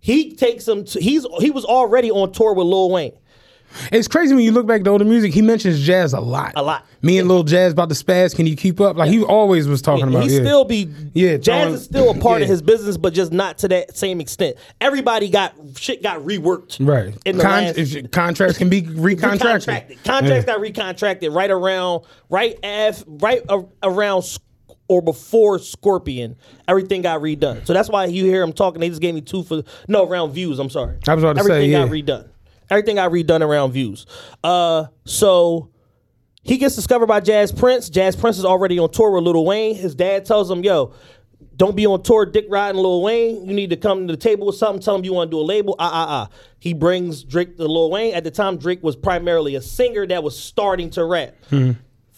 he 0.00 0.34
takes 0.34 0.66
him. 0.66 0.84
To, 0.84 1.00
he's 1.00 1.24
he 1.38 1.50
was 1.52 1.64
already 1.64 2.10
on 2.10 2.32
tour 2.32 2.52
with 2.54 2.66
Lil 2.66 2.90
Wayne. 2.90 3.12
It's 3.92 4.08
crazy 4.08 4.34
when 4.34 4.44
you 4.44 4.52
look 4.52 4.66
back 4.66 4.82
to 4.84 4.90
older 4.90 5.04
music. 5.04 5.32
He 5.32 5.42
mentions 5.42 5.80
Jas 5.80 6.12
a 6.12 6.20
lot. 6.20 6.52
A 6.56 6.62
lot. 6.62 6.86
Me 7.02 7.18
and 7.18 7.28
Lil 7.28 7.44
Jas 7.44 7.72
about 7.72 7.88
the 7.88 7.94
spaz. 7.94 8.34
Can 8.34 8.46
you 8.46 8.56
keep 8.56 8.80
up? 8.80 8.96
Like 8.96 9.10
he 9.10 9.22
always 9.22 9.68
was 9.68 9.80
talking 9.80 10.06
Yeah, 10.10 10.18
about. 10.18 10.28
he 10.28 10.34
yeah. 10.36 10.42
still 10.42 10.64
be 10.64 10.88
Yeah, 11.14 11.36
jazz 11.36 11.44
throwing- 11.62 11.74
is 11.74 11.84
still 11.84 12.10
a 12.10 12.14
part 12.18 12.42
of 12.42 12.48
his 12.48 12.62
business, 12.62 12.96
but 12.96 13.12
just 13.12 13.32
not 13.32 13.58
to 13.58 13.68
that 13.68 13.96
same 13.96 14.20
extent. 14.20 14.56
Everybody 14.80 15.28
got 15.30 15.54
shit 15.76 16.02
got 16.02 16.20
reworked. 16.20 16.76
right. 16.86 17.14
In 17.24 17.36
the 17.36 17.42
Con- 17.42 17.64
last, 17.64 18.10
contracts 18.12 18.58
can 18.58 18.68
be 18.68 18.82
recontracted. 18.82 19.38
recontracted. 19.66 20.04
Contracts 20.04 20.44
got 20.46 20.60
recontracted 20.60 21.34
right 21.34 21.50
around 21.50 22.02
right 22.28 22.58
af, 22.64 23.04
right 23.06 23.42
a, 23.48 23.62
around 23.82 24.24
or 24.88 25.00
before 25.00 25.60
Scorpion. 25.60 26.34
Everything 26.66 27.02
got 27.02 27.20
redone. 27.20 27.64
So 27.64 27.72
that's 27.72 27.88
why 27.88 28.06
you 28.06 28.24
hear 28.24 28.42
him 28.42 28.52
talking. 28.52 28.80
They 28.80 28.88
just 28.88 29.00
gave 29.00 29.14
me 29.14 29.20
two 29.20 29.44
for 29.44 29.62
no 29.86 30.06
round 30.08 30.32
views. 30.34 30.58
I'm 30.58 30.68
sorry. 30.70 30.96
I 31.06 31.14
was 31.14 31.22
about 31.22 31.36
to 31.36 31.44
say, 31.44 31.72
Everything 31.72 31.72
got 31.72 31.94
yeah. 31.96 32.02
redone. 32.24 32.28
Everything 32.70 32.96
got 32.96 33.10
redone 33.10 33.42
around 33.42 33.72
views. 33.72 34.06
Uh, 34.42 34.86
so 35.04 35.70
he 36.42 36.56
gets 36.56 36.76
discovered 36.76 37.06
by 37.06 37.20
Jas 37.20 37.52
Prince. 37.52 37.90
Jas 37.90 38.16
Prince 38.16 38.38
is 38.38 38.44
already 38.44 38.78
on 38.78 38.90
tour 38.90 39.10
with 39.10 39.24
Lil 39.24 39.44
Wayne. 39.44 39.74
His 39.74 39.94
dad 39.94 40.24
tells 40.24 40.50
him, 40.50 40.64
"Yo." 40.64 40.92
don't 41.60 41.76
be 41.76 41.86
on 41.86 42.02
tour 42.02 42.24
dick 42.24 42.46
riding 42.48 42.80
Lil 42.80 43.02
Wayne. 43.02 43.44
You 43.44 43.52
need 43.52 43.68
to 43.68 43.76
come 43.76 44.06
to 44.06 44.14
the 44.14 44.16
table 44.16 44.46
with 44.46 44.56
something. 44.56 44.80
Tell 44.80 44.96
him 44.96 45.04
you 45.04 45.12
want 45.12 45.30
to 45.30 45.36
do 45.36 45.40
a 45.40 45.42
label. 45.42 45.76
Ah 45.78 45.90
ah 45.92 46.06
ah. 46.08 46.28
He 46.58 46.72
brings 46.72 47.22
Drake 47.22 47.58
to 47.58 47.68
Lil 47.68 47.90
Wayne. 47.90 48.14
At 48.14 48.24
the 48.24 48.30
time, 48.30 48.56
Drake 48.56 48.82
was 48.82 48.96
primarily 48.96 49.56
a 49.56 49.60
singer 49.60 50.06
that 50.06 50.22
was 50.22 50.38
starting 50.38 50.88
to 50.90 51.04
rap. 51.04 51.34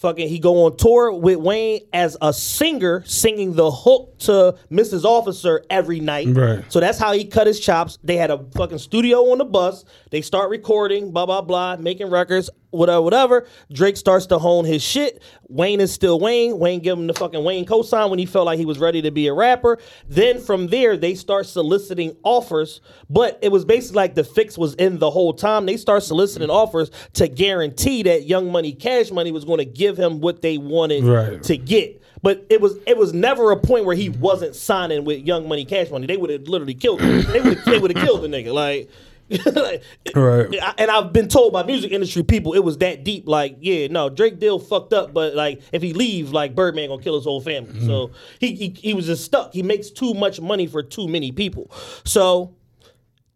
Fucking, 0.03 0.29
he 0.29 0.41
go 0.41 0.65
on 0.65 0.77
tour 0.77 1.13
with 1.13 1.39
Wayne 1.39 1.83
as 1.93 2.17
a 2.21 2.33
singer, 2.33 3.05
singing 3.07 3.55
the 3.55 3.71
hook 3.71 4.19
to 4.19 4.57
Mrs. 4.69 5.05
Officer 5.05 5.65
every 5.71 6.01
night. 6.01 6.27
Right. 6.29 6.65
So 6.73 6.81
that's 6.81 6.99
how 6.99 7.13
he 7.13 7.25
cut 7.25 7.47
his 7.47 7.61
chops. 7.61 7.99
They 8.03 8.17
had 8.17 8.33
a 8.33 8.45
fucking 8.57 8.79
studio 8.79 9.31
on 9.31 9.39
the 9.39 9.45
bus. 9.45 9.85
They 10.11 10.21
start 10.21 10.51
recording, 10.51 11.13
blah 11.13 11.27
blah 11.27 11.43
blah, 11.43 11.77
making 11.77 12.11
records, 12.11 12.51
whatever, 12.73 13.01
whatever. 13.03 13.47
Drake 13.73 13.97
starts 13.97 14.27
to 14.27 14.39
hone 14.39 14.65
his 14.65 14.83
shit. 14.83 15.23
Wayne 15.49 15.81
is 15.81 15.93
still 15.93 16.19
Wayne. 16.19 16.59
Wayne 16.59 16.81
give 16.81 16.99
him 16.99 17.07
the 17.07 17.15
fucking 17.15 17.45
Wayne 17.45 17.65
cosign 17.67 18.11
when 18.11 18.19
he 18.19 18.27
felt 18.27 18.47
like 18.47 18.59
he 18.59 18.67
was 18.67 18.79
ready 18.79 19.01
to 19.03 19.11
be 19.11 19.29
a 19.29 19.35
rapper. 19.35 19.79
Then 20.09 20.41
from 20.41 20.67
there, 20.67 20.97
they 20.97 21.15
start 21.15 21.47
soliciting 21.47 22.17
offers. 22.25 22.81
But 23.09 23.39
it 23.43 23.53
was 23.53 23.65
basically 23.65 23.97
like 23.97 24.15
the 24.15 24.25
fix 24.25 24.59
was 24.59 24.75
in 24.75 24.99
the 24.99 25.11
whole 25.11 25.33
time. 25.33 25.67
They 25.67 25.77
start 25.77 26.03
soliciting 26.03 26.51
offers 26.51 26.91
to 27.15 27.29
guarantee 27.29 28.03
that 28.05 28.27
Young 28.27 28.51
Money 28.51 28.73
Cash 28.73 29.11
Money 29.11 29.31
was 29.31 29.45
going 29.45 29.59
to 29.59 29.65
give 29.65 29.97
him 29.99 30.21
what 30.21 30.43
they 30.43 30.59
wanted 30.59 31.05
Right. 31.05 31.43
to 31.45 31.57
get. 31.57 32.03
But 32.23 32.47
it 32.51 32.61
was 32.61 32.77
it 32.87 32.97
was 32.97 33.13
never 33.13 33.51
a 33.51 33.57
point 33.57 33.85
where 33.85 33.97
he 33.97 34.09
wasn't 34.09 34.55
signing 34.55 35.05
with 35.05 35.27
Young 35.27 35.49
Money 35.49 35.65
Cash 35.65 35.91
Money. 35.91 36.07
They 36.07 36.17
would 36.17 36.31
have 36.31 36.43
literally 36.49 36.75
killed 36.75 37.01
him. 37.01 37.23
They 37.33 37.41
would 37.41 37.65
they 37.65 37.79
would 37.81 37.95
have 37.97 38.05
killed 38.07 38.23
the 38.23 38.29
nigga. 38.29 38.55
Like, 38.55 38.89
like, 39.55 39.83
Right. 40.15 40.55
And 40.79 40.91
I've 40.91 41.13
been 41.13 41.29
told 41.29 41.53
by 41.53 41.63
music 41.63 41.93
industry 41.93 42.23
people 42.23 42.55
it 42.55 42.65
was 42.65 42.79
that 42.79 43.05
deep. 43.05 43.27
Like, 43.27 43.57
yeah, 43.61 43.87
no, 43.89 44.09
Drake 44.09 44.39
deal 44.39 44.59
fucked 44.59 44.93
up, 44.93 45.13
but 45.13 45.35
like 45.35 45.63
if 45.73 45.83
he 45.83 45.93
leave, 45.93 46.31
like 46.31 46.55
Birdman 46.55 46.89
gonna 46.89 47.03
kill 47.03 47.15
his 47.15 47.25
whole 47.25 47.41
family. 47.41 47.73
Mm-hmm. 47.73 47.87
So 47.87 48.11
he, 48.41 48.55
he 48.55 48.69
he 48.71 48.95
was 48.95 49.07
just 49.07 49.25
stuck. 49.25 49.53
He 49.53 49.63
makes 49.63 49.91
too 49.91 50.15
much 50.15 50.41
money 50.41 50.67
for 50.67 50.83
too 50.83 51.09
many 51.09 51.33
people. 51.33 51.71
So 52.05 52.55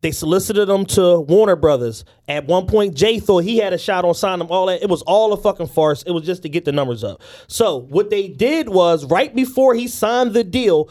they 0.03 0.13
solicited 0.13 0.69
him 0.69 0.85
to 0.87 1.21
Warner 1.21 1.57
Brothers. 1.57 2.05
At 2.29 2.47
one 2.47 2.67
point, 2.67 2.95
Jay 2.95 3.19
thought 3.19 3.45
he 3.45 3.59
had 3.59 3.73
a 3.73 3.79
shot 3.79 4.05
on 4.05 4.15
signing 4.15 4.41
them. 4.41 4.49
All 4.51 4.67
that 4.67 4.83
it 4.83 4.89
was 4.89 5.03
all 5.03 5.33
a 5.33 5.37
fucking 5.37 5.69
farce. 5.69 6.03
It 6.03 6.13
was 6.13 6.25
just 6.25 6.43
to 6.43 6.49
get 6.49 6.65
the 6.65 6.73
numbers 6.73 7.03
up. 7.03 7.23
So 7.49 7.79
what 7.79 8.11
they 8.11 8.29
did 8.29 8.69
was 8.69 9.05
right 9.07 9.35
before 9.35 9.75
he 9.75 9.89
signed 9.89 10.33
the 10.33 10.45
deal, 10.45 10.91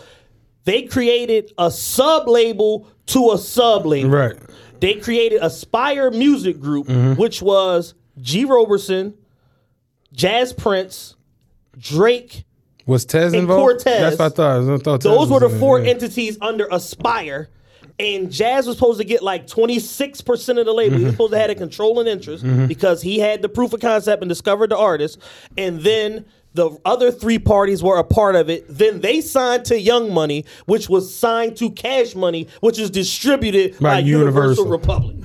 they 0.66 0.84
created 0.84 1.54
a 1.58 1.70
sub 1.70 2.28
label 2.28 2.88
to 3.08 3.32
a 3.32 3.38
sub 3.38 3.86
label. 3.86 4.10
Right. 4.10 4.36
They 4.86 4.94
created 5.00 5.42
Aspire 5.42 6.12
Music 6.12 6.60
Group, 6.60 6.86
mm-hmm. 6.86 7.20
which 7.20 7.42
was 7.42 7.96
G. 8.22 8.46
Roberson, 8.46 9.16
Jas 10.14 10.54
Prince, 10.54 11.16
Drake, 11.76 12.46
Was 12.86 13.04
Tez 13.04 13.34
And 13.34 13.42
involved? 13.42 13.62
Cortez. 13.62 14.18
That's 14.18 14.20
what 14.20 14.26
I 14.26 14.36
thought. 14.36 14.70
I 14.70 14.78
thought 14.78 15.02
those 15.02 15.32
were 15.32 15.40
the 15.40 15.50
four 15.50 15.80
entities 15.80 16.38
under 16.40 16.68
Aspire. 16.72 17.50
And 17.98 18.32
Jazz 18.32 18.68
was 18.68 18.78
supposed 18.78 19.00
to 19.00 19.06
get 19.06 19.24
like 19.24 19.48
26% 19.48 20.60
of 20.60 20.66
the 20.68 20.74
label. 20.74 20.98
He 20.98 21.06
was 21.06 21.14
mm-hmm. 21.14 21.16
supposed 21.16 21.34
to 21.34 21.40
have 21.40 21.50
a 21.50 21.56
controlling 21.56 22.06
interest 22.06 22.44
mm-hmm. 22.44 22.68
because 22.68 23.02
he 23.02 23.18
had 23.18 23.42
the 23.42 23.50
proof 23.50 23.74
of 23.74 23.80
concept 23.80 24.22
and 24.22 24.30
discovered 24.30 24.70
the 24.70 24.78
artist. 24.78 25.18
And 25.58 25.80
then 25.80 26.26
the 26.56 26.72
other 26.86 27.12
three 27.12 27.38
parties 27.40 27.84
were 27.84 27.98
a 27.98 28.04
part 28.04 28.36
of 28.36 28.50
it. 28.50 28.66
Then 28.68 29.02
they 29.02 29.22
signed 29.22 29.66
to 29.66 29.80
Young 29.80 30.14
Money, 30.14 30.46
which 30.66 30.90
was 30.90 31.14
signed 31.14 31.58
to 31.58 31.70
Cash 31.70 32.16
Money, 32.16 32.48
which 32.62 32.80
is 32.80 32.90
distributed 32.90 33.74
by, 33.80 33.96
By 33.96 34.00
Universal. 34.00 34.66
Universal. 34.66 34.70
Republic. 34.70 35.16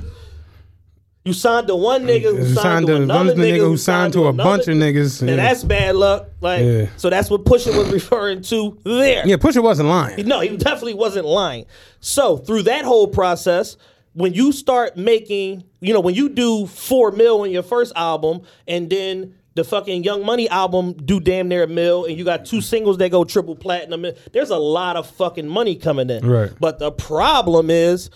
You 1.24 1.35
signed 1.35 1.66
to 1.68 1.76
one 1.76 2.05
nigga 2.07 2.35
who 2.35 2.45
signed, 2.45 2.57
signed 2.59 2.87
to 2.87 2.97
to 2.97 3.03
another 3.03 3.31
one 3.35 3.39
nigga 3.39 3.59
who 3.59 3.76
signed 3.76 4.14
to 4.14 4.24
a 4.24 4.28
another- 4.31 4.43
bunch 4.51 4.68
of 4.68 4.74
niggas, 4.76 5.20
And 5.20 5.31
yeah. 5.31 5.37
that's 5.37 5.62
bad 5.62 5.95
luck. 5.97 6.31
Like 6.41 6.64
Yeah. 6.64 6.87
so 6.97 7.11
that's 7.11 7.28
what 7.28 7.45
Pusha 7.45 7.76
was 7.76 7.91
referring 7.93 8.41
to 8.45 8.78
there. 8.85 9.22
Yeah, 9.26 9.37
Pusha 9.37 9.62
wasn't 9.62 9.91
lying. 9.91 10.26
No, 10.26 10.41
he 10.41 10.57
definitely 10.57 10.95
wasn't 10.95 11.26
lying. 11.26 11.66
So 12.01 12.39
through 12.39 12.62
that 12.62 12.87
whole 12.87 13.07
process, 13.07 13.76
when 14.14 14.33
you 14.33 14.51
start 14.51 14.97
making, 14.97 15.62
you 15.81 15.93
know, 15.93 16.01
when 16.01 16.14
you 16.14 16.31
do 16.31 16.66
four 16.66 17.12
mil 17.12 17.43
on 17.43 17.51
your 17.51 17.62
first 17.62 17.93
album, 17.95 18.41
and 18.66 18.89
then 18.89 19.35
the 19.55 19.65
fucking 19.65 20.05
Young 20.05 20.25
Money 20.25 20.49
album 20.49 20.93
do 20.93 21.19
damn 21.21 21.49
near 21.49 21.65
a 21.65 21.67
mil, 21.67 22.05
and 22.05 22.17
you 22.17 22.25
got 22.25 22.45
two 22.45 22.61
singles 22.61 22.99
that 22.99 23.11
go 23.11 23.25
triple 23.25 23.57
platinum, 23.57 24.07
there's 24.33 24.51
a 24.51 24.57
lot 24.57 24.97
of 24.97 25.09
fucking 25.11 25.49
money 25.49 25.75
coming 25.77 26.09
in. 26.11 26.27
Right. 26.27 26.51
But 26.61 26.79
the 26.79 26.93
problem 26.93 27.71
is. 27.71 28.11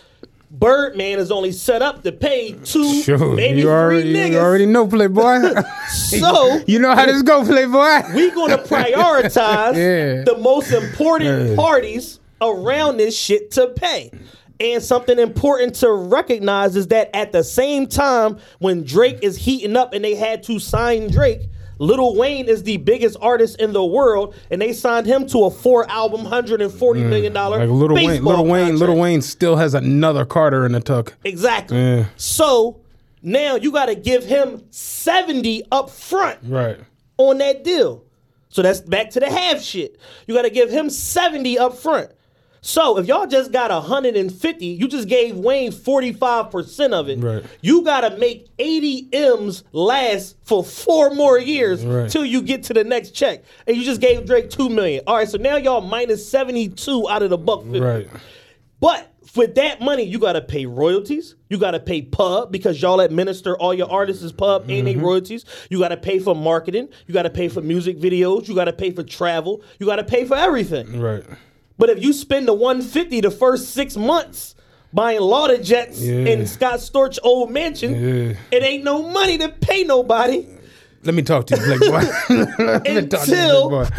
Birdman 0.51 1.19
is 1.19 1.33
only 1.33 1.51
set 1.51 1.83
up 1.83 2.05
to 2.05 2.13
pay 2.13 2.53
two, 2.53 3.03
Sure, 3.03 3.35
maybe 3.35 3.63
you 3.63 3.71
already, 3.71 4.03
three 4.03 4.13
niggas. 4.21 4.31
you 4.33 4.39
already 4.39 4.67
know, 4.67 4.87
Playboy. 4.87 5.41
So 5.89 6.61
you 6.69 6.79
know 6.79 6.95
how 6.95 7.07
this 7.07 7.23
go, 7.23 7.45
Playboy. 7.45 8.15
we 8.15 8.31
gonna 8.31 8.59
prioritize 8.59 9.75
Yeah. 9.75 10.23
the 10.23 10.37
most 10.41 10.71
important 10.71 11.57
parties 11.57 12.21
around 12.41 12.99
this 12.99 13.19
shit 13.19 13.51
to 13.53 13.69
pay. 13.69 14.13
And 14.61 14.83
something 14.83 15.19
important 15.19 15.75
to 15.77 15.91
recognize 15.91 16.77
is 16.77 16.89
that 16.89 17.15
at 17.15 17.33
the 17.33 17.43
same 17.43 17.87
time, 17.87 18.39
when 18.61 18.85
Drake 18.85 19.19
is 19.23 19.37
heating 19.37 19.77
up 19.77 19.93
and 19.93 20.05
they 20.05 20.15
had 20.15 20.43
to 20.45 20.59
sign 20.59 21.11
Drake, 21.11 21.41
Lil 21.79 22.15
Wayne 22.15 22.49
is 22.49 22.63
the 22.63 22.77
biggest 22.77 23.17
artist 23.21 23.61
in 23.61 23.73
the 23.73 23.85
world, 23.85 24.35
and 24.51 24.63
they 24.63 24.73
signed 24.73 25.07
him 25.07 25.27
to 25.29 25.45
a 25.45 25.51
four-album, 25.51 26.25
hundred 26.25 26.63
and 26.63 26.73
forty 26.73 27.01
mm. 27.01 27.09
million 27.09 27.33
dollar 27.33 27.59
Like 27.59 27.69
Little 27.69 27.97
Wayne, 27.97 28.25
Little 28.25 28.47
Wayne, 28.47 28.79
Little. 28.79 28.97
Wayne 28.97 29.23
still 29.23 29.57
has 29.57 29.75
another 29.75 30.25
Carter 30.25 30.65
in 30.65 30.73
the 30.73 30.81
tuck. 30.81 31.15
Exactly. 31.25 31.77
Yeah. 31.77 32.07
So 32.17 32.81
now 33.23 33.57
you 33.57 33.73
got 33.73 33.87
to 33.87 33.97
give 33.97 34.25
him 34.25 34.63
seventy 34.71 35.65
up 35.73 35.91
front 35.91 36.39
Right. 36.45 36.79
on 37.19 37.39
that 37.39 37.65
deal. 37.65 38.05
So 38.55 38.63
that's 38.63 38.81
back 38.81 39.11
to 39.11 39.21
the 39.21 39.29
half 39.29 39.61
shit. 39.61 39.99
You 40.29 40.35
got 40.35 40.43
to 40.43 40.51
give 40.51 40.71
him 40.71 40.89
70 40.89 41.59
up 41.59 41.77
front. 41.77 42.13
So 42.67 42.97
if 42.97 43.07
y'all 43.07 43.27
just 43.27 43.53
got 43.53 43.71
150, 43.71 44.65
you 44.65 44.89
just 44.89 45.07
gave 45.07 45.37
Wayne 45.37 45.71
45% 45.71 46.93
of 46.95 47.11
it. 47.11 47.19
Right. 47.19 47.45
You 47.61 47.83
got 47.83 48.09
to 48.09 48.17
make 48.17 48.49
80 48.59 49.09
M's 49.13 49.65
last 49.73 50.37
for 50.45 50.65
four 50.65 51.11
more 51.15 51.39
years 51.39 51.85
Right. 51.85 52.11
till 52.11 52.25
you 52.25 52.41
get 52.41 52.63
to 52.65 52.73
the 52.73 52.83
next 52.83 53.11
check. 53.11 53.45
And 53.67 53.77
you 53.77 53.85
just 53.85 54.01
gave 54.01 54.25
Drake 54.25 54.49
2 54.49 54.71
million. 54.71 55.03
All 55.07 55.15
right, 55.17 55.29
so 55.29 55.37
now 55.37 55.57
y'all 55.57 55.83
minus 55.83 56.27
72 56.27 57.07
out 57.11 57.23
of 57.23 57.29
the 57.29 57.37
buck 57.37 57.65
50. 57.65 57.81
Right. 57.81 58.09
But 58.81 59.13
with 59.37 59.57
that 59.57 59.83
money, 59.83 60.05
you 60.05 60.19
gotta 60.19 60.41
pay 60.41 60.65
royalties. 60.65 61.35
You 61.51 61.59
gotta 61.59 61.81
pay 61.81 62.01
pub 62.01 62.51
because 62.51 62.81
y'all 62.81 63.01
administer 63.01 63.59
all 63.59 63.75
your 63.75 63.91
artists' 63.91 64.33
pub 64.33 64.63
and 64.63 64.71
Mm-hmm. 64.71 64.85
they 64.87 64.97
royalties. 64.97 65.45
You 65.69 65.81
gotta 65.81 65.99
pay 65.99 66.19
for 66.19 66.35
marketing. 66.35 66.89
You 67.07 67.13
gotta 67.13 67.29
pay 67.31 67.49
for 67.49 67.61
music 67.61 67.99
videos. 67.99 68.49
You 68.49 68.55
gotta 68.55 68.73
pay 68.73 68.91
for 68.91 69.03
travel. 69.03 69.61
You 69.79 69.85
gotta 69.85 70.05
pay 70.05 70.25
for 70.25 70.37
everything. 70.39 70.99
Right. 70.99 71.25
But 71.79 71.91
if 71.91 72.03
you 72.03 72.13
spend 72.13 72.47
the 72.49 72.55
150 72.55 73.21
the 73.21 73.31
first 73.31 73.71
six 73.71 73.97
months 73.97 74.55
buying 74.93 75.21
Learjets 75.21 76.01
Yeah. 76.01 76.33
in 76.33 76.47
Scott 76.47 76.79
Storch 76.81 77.19
old 77.23 77.51
mansion, 77.51 77.93
Yeah. 77.95 78.35
it 78.53 78.63
ain't 78.63 78.85
no 78.85 79.03
money 79.03 79.39
to 79.39 79.49
pay 79.49 79.83
nobody 79.85 80.47
Let 81.03 81.15
me 81.15 81.23
talk 81.23 81.47
to 81.49 81.57
you, 81.57 81.63
Playboy. 81.63 82.11
Let 82.65 82.85
me 82.85 83.07
talk 83.07 83.25
to 83.25 83.31
you, 83.31 83.37
until 83.37 83.69
Playboy. 83.69 83.91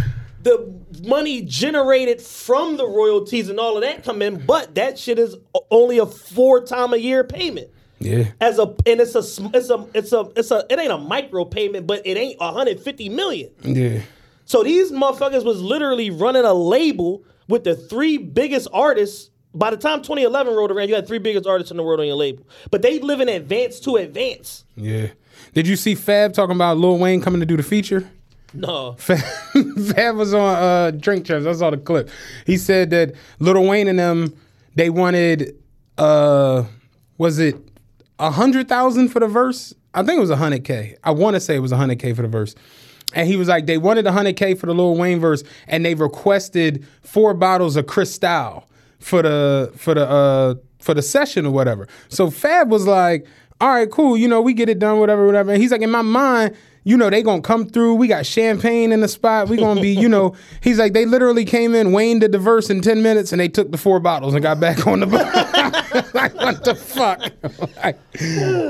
the 0.43 0.73
money 1.07 1.41
generated 1.41 2.19
from 2.21 2.77
the 2.77 2.85
royalties 2.87 3.49
and 3.49 3.59
all 3.59 3.75
of 3.77 3.83
that 3.83 4.03
come 4.03 4.21
in. 4.23 4.43
But 4.45 4.73
that 4.75 4.97
shit 4.97 5.19
is 5.19 5.35
only 5.69 5.99
a 5.99 6.05
four 6.07 6.61
time 6.61 6.93
a 6.93 6.97
year 6.97 7.23
payment. 7.23 7.67
Yeah. 7.99 8.25
As 8.41 8.57
a 8.57 8.63
and 8.87 8.99
it's 9.01 9.13
a 9.15 9.19
it's 9.53 9.69
a 9.69 9.85
it's 9.93 10.11
a 10.13 10.29
it's 10.35 10.49
a 10.51 10.65
it 10.69 10.79
ain't 10.79 10.91
a 10.91 10.97
micro 10.97 11.45
payment, 11.45 11.85
but 11.87 12.01
it 12.07 12.17
ain't 12.17 12.39
150 12.39 13.09
million. 13.09 13.51
Yeah. 13.63 13.99
So 14.45 14.63
these 14.63 14.91
motherfuckers 14.91 15.43
was 15.45 15.61
literally 15.61 16.09
running 16.09 16.43
a 16.43 16.53
label 16.53 17.21
with 17.47 17.63
the 17.63 17.75
three 17.75 18.17
biggest 18.17 18.67
artists. 18.73 19.31
By 19.53 19.69
the 19.69 19.77
time 19.77 20.01
2011 20.01 20.53
rolled 20.53 20.71
around, 20.71 20.89
you 20.89 20.95
had 20.95 21.07
three 21.07 21.19
biggest 21.19 21.47
artists 21.47 21.71
in 21.71 21.77
the 21.77 21.83
world 21.83 22.01
on 22.01 22.07
your 22.07 22.17
label. 22.17 22.45
But 22.71 22.81
they 22.81 22.99
live 22.99 23.21
in 23.21 23.29
advance 23.29 23.79
to 23.81 23.95
advance. 23.95 24.65
Yeah. 24.75 25.07
Did 25.53 25.65
you 25.67 25.77
see 25.77 25.95
Fab 25.95 26.33
talking 26.33 26.55
about 26.55 26.77
Lil 26.77 26.97
Wayne 26.97 27.21
coming 27.21 27.39
to 27.39 27.45
do 27.45 27.55
the 27.55 27.63
feature? 27.63 28.09
No. 28.53 28.93
Fab, 28.99 29.19
Fab 29.93 30.15
was 30.15 30.33
on 30.33 30.55
uh, 30.55 30.91
Drink 30.91 31.25
Champs. 31.25 31.47
I 31.47 31.53
saw 31.53 31.69
the 31.69 31.77
clip. 31.77 32.09
He 32.45 32.57
said 32.57 32.89
that 32.89 33.13
Lil 33.39 33.65
Wayne 33.65 33.87
and 33.87 33.99
them 33.99 34.35
they 34.75 34.89
wanted 34.89 35.55
uh 35.97 36.63
was 37.17 37.39
it 37.39 37.55
a 38.19 38.31
hundred 38.31 38.67
thousand 38.67 39.09
for 39.09 39.19
the 39.19 39.27
verse? 39.27 39.73
I 39.93 40.03
think 40.03 40.17
it 40.17 40.21
was 40.21 40.29
a 40.29 40.35
hundred 40.35 40.65
K. 40.65 40.97
I 41.03 41.11
want 41.11 41.35
to 41.35 41.39
say 41.39 41.55
it 41.55 41.59
was 41.59 41.71
a 41.71 41.77
hundred 41.77 41.99
K 41.99 42.13
for 42.13 42.21
the 42.21 42.27
verse. 42.27 42.55
And 43.15 43.27
he 43.27 43.37
was 43.37 43.47
like, 43.47 43.65
they 43.65 43.77
wanted 43.77 44.05
a 44.05 44.11
hundred 44.11 44.35
K 44.35 44.53
for 44.53 44.67
the 44.67 44.73
Lil 44.73 44.95
Wayne 44.95 45.19
verse, 45.19 45.43
and 45.67 45.83
they 45.83 45.95
requested 45.95 46.85
four 47.01 47.33
bottles 47.33 47.75
of 47.75 47.87
Cristal 47.87 48.67
for 48.99 49.21
the 49.23 49.71
for 49.75 49.93
the 49.93 50.07
uh 50.07 50.55
for 50.79 50.93
the 50.93 51.01
session 51.01 51.45
or 51.45 51.51
whatever. 51.51 51.87
So 52.09 52.29
Fab 52.29 52.69
was 52.69 52.85
like, 52.85 53.25
all 53.59 53.69
right, 53.69 53.89
cool. 53.89 54.17
You 54.17 54.27
know, 54.27 54.41
we 54.41 54.53
get 54.53 54.69
it 54.69 54.79
done, 54.79 54.99
whatever, 54.99 55.25
whatever. 55.25 55.51
And 55.51 55.61
he's 55.61 55.71
like, 55.71 55.81
in 55.81 55.89
my 55.89 56.01
mind, 56.01 56.55
you 56.85 56.95
know, 56.95 57.09
they 57.09 57.23
gonna 57.23 57.41
come 57.41 57.65
through. 57.67 57.95
We 57.95 58.07
got 58.07 58.27
champagne 58.27 58.91
in 58.91 59.01
the 59.01 59.07
spot. 59.07 59.49
We 59.49 59.57
gonna 59.57 59.81
be, 59.81 59.89
you 59.89 60.07
know, 60.07 60.35
he's 60.61 60.77
like, 60.77 60.93
they 60.93 61.05
literally 61.05 61.43
came 61.43 61.73
in, 61.73 61.91
Wayne 61.91 62.19
did 62.19 62.31
the 62.31 62.37
verse 62.37 62.69
in 62.69 62.81
10 62.81 63.01
minutes, 63.01 63.31
and 63.31 63.41
they 63.41 63.47
took 63.47 63.71
the 63.71 63.77
four 63.77 63.99
bottles 63.99 64.35
and 64.35 64.43
got 64.43 64.59
back 64.59 64.85
on 64.85 64.99
the 64.99 65.07
bus. 65.07 65.25
like, 66.13 66.35
what 66.35 66.63
the 66.63 66.75
fuck? 66.75 67.21
like, 67.83 67.99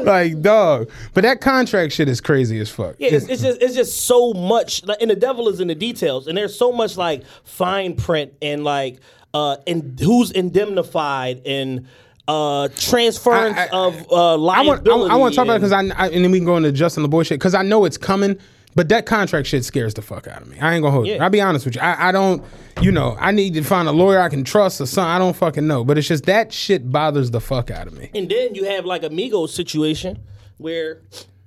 like, 0.05 0.41
dog. 0.41 0.89
But 1.13 1.21
that 1.23 1.41
contract 1.41 1.91
shit 1.91 2.07
is 2.07 2.21
crazy 2.21 2.57
as 2.59 2.71
fuck. 2.71 2.95
Yeah, 2.99 3.09
it's, 3.11 3.27
it's 3.27 3.41
just 3.41 3.61
it's 3.61 3.75
just 3.75 4.05
so 4.05 4.31
much, 4.33 4.85
like, 4.85 5.01
and 5.01 5.11
the 5.11 5.15
devil 5.15 5.49
is 5.49 5.59
in 5.59 5.67
the 5.67 5.75
details, 5.75 6.27
and 6.27 6.37
there's 6.37 6.57
so 6.57 6.71
much 6.71 6.95
like 6.95 7.25
fine 7.43 7.97
print 7.97 8.33
and 8.41 8.63
like 8.63 9.01
uh, 9.33 9.57
and 9.67 9.99
who's 9.99 10.31
indemnified 10.31 11.41
and 11.45 11.85
uh 12.27 12.67
transference 12.77 13.57
I- 13.57 13.65
I- 13.65 13.69
of 13.71 14.11
uh 14.11 14.33
I 14.33 14.35
liability. 14.35 14.89
want, 14.89 15.11
I, 15.11 15.15
want 15.15 15.33
to 15.33 15.35
talk 15.35 15.45
about 15.45 15.55
it 15.57 15.59
because 15.59 15.71
I, 15.71 15.81
I, 15.95 16.09
and 16.09 16.23
then 16.23 16.31
we 16.31 16.39
can 16.39 16.45
go 16.45 16.57
into 16.57 16.71
Justin 16.71 17.05
Laboy 17.05 17.25
shit 17.25 17.39
because 17.39 17.53
I 17.53 17.61
know 17.63 17.85
it's 17.85 17.97
coming. 17.97 18.37
But 18.73 18.89
that 18.89 19.05
contract 19.05 19.47
shit 19.47 19.63
scares 19.63 19.93
the 19.93 20.01
fuck 20.01 20.27
out 20.27 20.41
of 20.41 20.49
me. 20.49 20.59
I 20.59 20.73
ain't 20.73 20.81
gonna 20.83 20.91
hold 20.91 21.07
you. 21.07 21.13
Yeah. 21.13 21.23
I'll 21.23 21.29
be 21.29 21.39
honest 21.39 21.63
with 21.65 21.75
you. 21.75 21.81
I, 21.81 22.09
I 22.09 22.11
don't, 22.11 22.43
you 22.81 22.91
know, 22.91 23.15
I 23.21 23.31
need 23.31 23.53
to 23.53 23.63
find 23.63 23.87
a 23.87 23.93
lawyer 23.93 24.19
I 24.19 24.27
can 24.27 24.43
trust 24.43 24.81
or 24.81 24.85
something. 24.85 25.09
I 25.09 25.17
don't 25.17 25.33
fucking 25.33 25.65
know. 25.65 25.85
But 25.85 25.97
it's 25.97 26.09
just 26.09 26.25
that 26.25 26.51
shit 26.51 26.91
bothers 26.91 27.31
the 27.31 27.39
fuck 27.39 27.71
out 27.71 27.87
of 27.87 27.97
me. 27.97 28.09
And 28.13 28.27
then 28.27 28.53
you 28.53 28.65
have 28.65 28.83
like 28.83 29.03
a 29.03 29.09
Migos 29.09 29.49
situation 29.49 30.19
where 30.57 30.99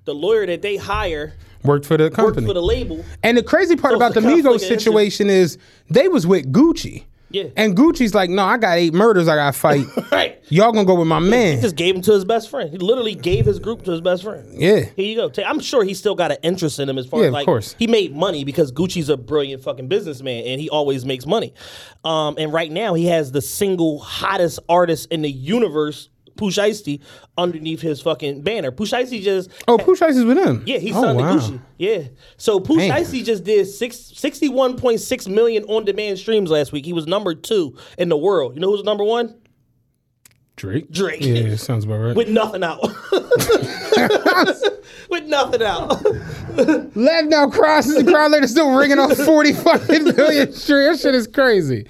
the 0.06 0.14
lawyer 0.14 0.46
that 0.46 0.62
they 0.62 0.76
hire 0.76 1.34
Worked 1.64 1.84
for 1.84 1.98
the 1.98 2.04
worked 2.04 2.16
company. 2.16 2.46
for 2.46 2.54
the 2.54 2.62
label. 2.62 3.04
and 3.22 3.36
the 3.36 3.42
crazy 3.42 3.76
part 3.76 3.92
So 3.92 3.96
about 3.96 4.14
the 4.14 4.20
Migos 4.20 4.60
situation 4.60 5.28
is 5.28 5.58
they 5.90 6.08
was 6.08 6.26
with 6.26 6.50
Gucci. 6.50 7.04
Yeah. 7.30 7.44
And 7.56 7.76
Gucci's 7.76 8.14
like, 8.14 8.30
no, 8.30 8.42
I 8.44 8.56
got 8.56 8.78
eight 8.78 8.94
murders 8.94 9.28
I 9.28 9.36
got 9.36 9.52
to 9.52 9.58
fight. 9.58 9.86
Right. 10.10 10.42
Y'all 10.48 10.72
gonna 10.72 10.86
go 10.86 10.94
with 10.94 11.06
my 11.06 11.18
man. 11.18 11.56
He 11.56 11.62
just 11.62 11.76
gave 11.76 11.94
him 11.94 12.00
to 12.02 12.12
his 12.12 12.24
best 12.24 12.48
friend. 12.48 12.70
He 12.70 12.78
literally 12.78 13.14
gave 13.14 13.44
his 13.44 13.58
group 13.58 13.82
to 13.84 13.90
his 13.90 14.00
best 14.00 14.22
friend. 14.22 14.48
Yeah. 14.58 14.86
Here 14.96 15.04
you 15.04 15.16
go. 15.16 15.30
I'm 15.44 15.60
sure 15.60 15.84
he 15.84 15.92
still 15.92 16.14
got 16.14 16.30
an 16.32 16.38
interest 16.42 16.78
in 16.80 16.88
him 16.88 16.96
as 16.96 17.06
far 17.06 17.20
Yeah, 17.20 17.26
as 17.26 17.28
of 17.28 17.32
like 17.34 17.44
course. 17.44 17.76
he 17.78 17.86
made 17.86 18.16
money 18.16 18.44
because 18.44 18.72
Gucci's 18.72 19.10
a 19.10 19.18
brilliant 19.18 19.62
fucking 19.62 19.88
businessman 19.88 20.44
and 20.44 20.58
he 20.60 20.70
always 20.70 21.04
makes 21.04 21.26
money. 21.26 21.52
Um, 22.04 22.36
and 22.38 22.50
right 22.52 22.72
now 22.72 22.94
he 22.94 23.06
has 23.06 23.30
the 23.30 23.42
single 23.42 23.98
hottest 23.98 24.58
artist 24.68 25.08
in 25.12 25.20
the 25.20 25.30
universe, 25.30 26.08
Pooh 26.38 26.50
Shiesty, 26.50 27.00
underneath 27.36 27.82
his 27.82 28.00
fucking 28.00 28.40
banner. 28.42 28.70
Pooh 28.70 28.86
Shiesty 28.86 29.20
just 29.20 29.50
Oh, 29.66 29.76
is 29.78 30.24
with 30.24 30.38
him. 30.38 30.62
yeah, 30.66 30.78
he 30.78 30.92
oh, 30.92 31.02
signed 31.02 31.18
wow. 31.18 31.32
to 31.36 31.38
Gucci. 31.38 31.60
Yeah. 31.76 32.04
So 32.38 32.60
Pooh 32.60 32.78
Damn. 32.78 33.04
Just 33.04 33.44
did 33.44 33.66
six, 33.66 33.96
61.6 33.96 35.28
million 35.28 35.64
on 35.64 35.84
demand 35.84 36.18
streams 36.18 36.50
last 36.50 36.72
week. 36.72 36.86
He 36.86 36.92
was 36.94 37.06
number 37.06 37.34
two 37.34 37.76
in 37.98 38.08
the 38.08 38.16
world. 38.16 38.54
You 38.54 38.60
know 38.60 38.70
who's 38.70 38.84
number 38.84 39.04
one? 39.04 39.34
Drake. 40.56 40.90
Drake. 40.90 41.20
Yeah, 41.20 41.54
sounds 41.56 41.84
about 41.84 41.98
right. 41.98 42.16
With 42.16 42.28
nothing 42.28 42.64
out. 42.64 42.80
With 45.10 45.24
nothing 45.24 45.62
out. 45.62 46.04
Left 46.96 47.28
now 47.28 47.48
crosses 47.48 47.94
the 47.94 48.04
crowd 48.04 48.32
later 48.32 48.48
still 48.48 48.76
ringing 48.76 48.98
off 48.98 49.16
40 49.16 49.52
fucking 49.52 50.04
million 50.16 50.52
straight. 50.52 50.86
That 50.90 51.00
shit 51.00 51.14
is 51.14 51.26
crazy. 51.26 51.86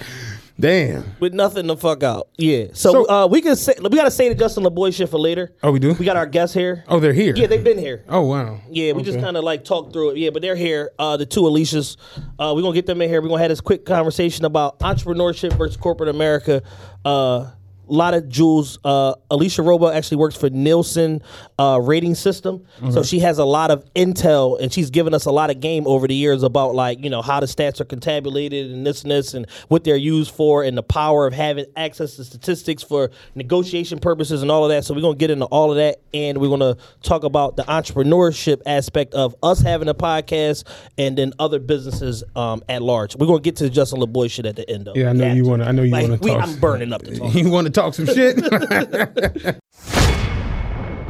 Damn. 0.61 1.05
with 1.21 1.35
nothing 1.35 1.69
to 1.69 1.77
fuck 1.77 2.03
out. 2.03 2.29
Yeah. 2.37 2.67
So, 2.73 2.93
So- 2.93 3.09
uh, 3.09 3.27
we 3.29 3.41
can 3.41 3.55
say 3.55 3.75
we 3.81 3.91
gotta 3.91 4.11
say 4.11 4.29
the 4.29 4.35
Justin 4.35 4.65
Laboy 4.65 4.93
shit 4.95 5.09
for 5.09 5.19
later. 5.19 5.53
Oh, 5.63 5.71
we 5.71 5.79
do? 5.79 5.93
We 5.95 6.05
got 6.05 6.17
our 6.17 6.27
guests 6.27 6.55
here. 6.55 6.85
Oh, 6.89 6.99
they're 6.99 7.13
here. 7.13 7.35
Yeah, 7.37 7.47
they've 7.47 7.63
been 7.63 7.79
here. 7.79 8.05
Oh, 8.09 8.23
wow. 8.23 8.59
Yeah, 8.71 8.93
we 8.93 9.03
just 9.03 9.17
Okay. 9.19 9.25
kind 9.25 9.37
of 9.37 9.45
like 9.45 9.65
talked 9.65 9.93
through 9.93 10.11
it. 10.11 10.19
Yeah, 10.19 10.31
but 10.31 10.43
they're 10.43 10.57
here. 10.57 10.91
Uh, 10.99 11.17
the 11.17 11.27
two 11.27 11.47
Alicias. 11.47 11.97
Uh, 12.39 12.53
we're 12.57 12.63
gonna 12.63 12.75
get 12.75 12.87
them 12.87 13.01
in 13.03 13.09
here. 13.09 13.23
We're 13.23 13.29
gonna 13.29 13.43
have 13.43 13.51
this 13.51 13.61
quick 13.61 13.85
conversation 13.85 14.45
about 14.45 14.81
entrepreneurship 14.81 15.53
versus 15.57 15.77
corporate 15.77 16.09
America. 16.09 16.63
Uh, 17.05 17.47
a 17.89 17.93
lot 17.93 18.15
of 18.15 18.29
jewels. 18.29 18.79
Uh, 18.85 19.15
Alicia 19.31 19.63
Roba 19.63 19.87
actually 19.95 20.19
works 20.19 20.37
for 20.37 20.51
Nielsen 20.51 21.23
uh, 21.59 21.81
rating 21.83 22.15
system, 22.15 22.65
so 22.91 23.03
she 23.03 23.19
has 23.21 23.39
a 23.39 23.45
lot 23.45 23.71
of 23.71 23.85
intel, 23.95 24.61
and 24.61 24.73
she's 24.73 24.91
given 24.91 25.15
us 25.15 25.25
a 25.25 25.31
lot 25.31 25.51
of 25.51 25.61
game 25.61 25.87
over 25.87 26.07
the 26.07 26.15
years 26.15 26.43
about 26.43 26.75
like 26.75 27.03
you 27.03 27.11
know 27.11 27.23
how 27.23 27.41
the 27.41 27.47
stats 27.47 27.81
are 27.81 27.85
contabulated 27.85 28.71
and 28.71 28.87
this 28.87 29.03
and 29.03 29.11
this, 29.11 29.35
and 29.35 29.47
what 29.69 29.85
they're 29.85 29.97
used 29.97 30.35
for, 30.35 30.63
and 30.63 30.77
the 30.77 30.83
power 30.83 31.27
of 31.27 31.33
having 31.33 31.65
access 31.77 32.17
to 32.17 32.25
statistics 32.25 32.83
for 32.83 33.11
negotiation 33.35 33.99
purposes 33.99 34.43
and 34.43 34.51
all 34.51 34.65
of 34.65 34.71
that. 34.71 34.85
So 34.85 34.95
we're 34.95 35.01
gonna 35.01 35.17
get 35.17 35.31
into 35.31 35.47
all 35.47 35.71
of 35.71 35.77
that, 35.77 36.01
and 36.15 36.39
we're 36.39 36.49
gonna 36.51 36.77
talk 37.03 37.25
about 37.25 37.57
the 37.57 37.65
entrepreneurship 37.65 38.63
aspect 38.67 39.15
of 39.15 39.35
us 39.43 39.61
having 39.61 39.89
a 39.89 39.95
podcast, 39.95 40.65
and 40.97 41.17
then 41.17 41.33
other 41.39 41.59
businesses 41.59 42.23
um, 42.37 42.63
at 42.69 42.83
large. 42.83 43.17
We're 43.17 43.27
gonna 43.27 43.41
get 43.41 43.57
to 43.57 43.65
the 43.65 43.71
Justin 43.71 44.01
Laboy 44.01 44.31
shit 44.31 44.47
at 44.47 44.57
the 44.57 44.69
end. 44.69 44.87
Though. 44.87 44.95
Yeah, 44.95 45.11
I 45.11 45.13
know 45.13 45.29
We 45.31 45.35
you 45.37 45.45
wanna- 45.45 45.65
I 45.65 45.73
know 45.73 45.83
you 45.83 45.91
Like, 45.91 46.03
wanna 46.09 46.19
talk. 46.19 46.43
I'm 46.49 46.61
burning 46.61 46.93
up 46.93 47.03
the 47.03 47.17
talk. 47.19 47.35
You 47.39 47.51
want 47.51 47.67
to 47.67 47.73
talk 47.79 47.95
some 47.95 48.07
shit? 48.07 48.37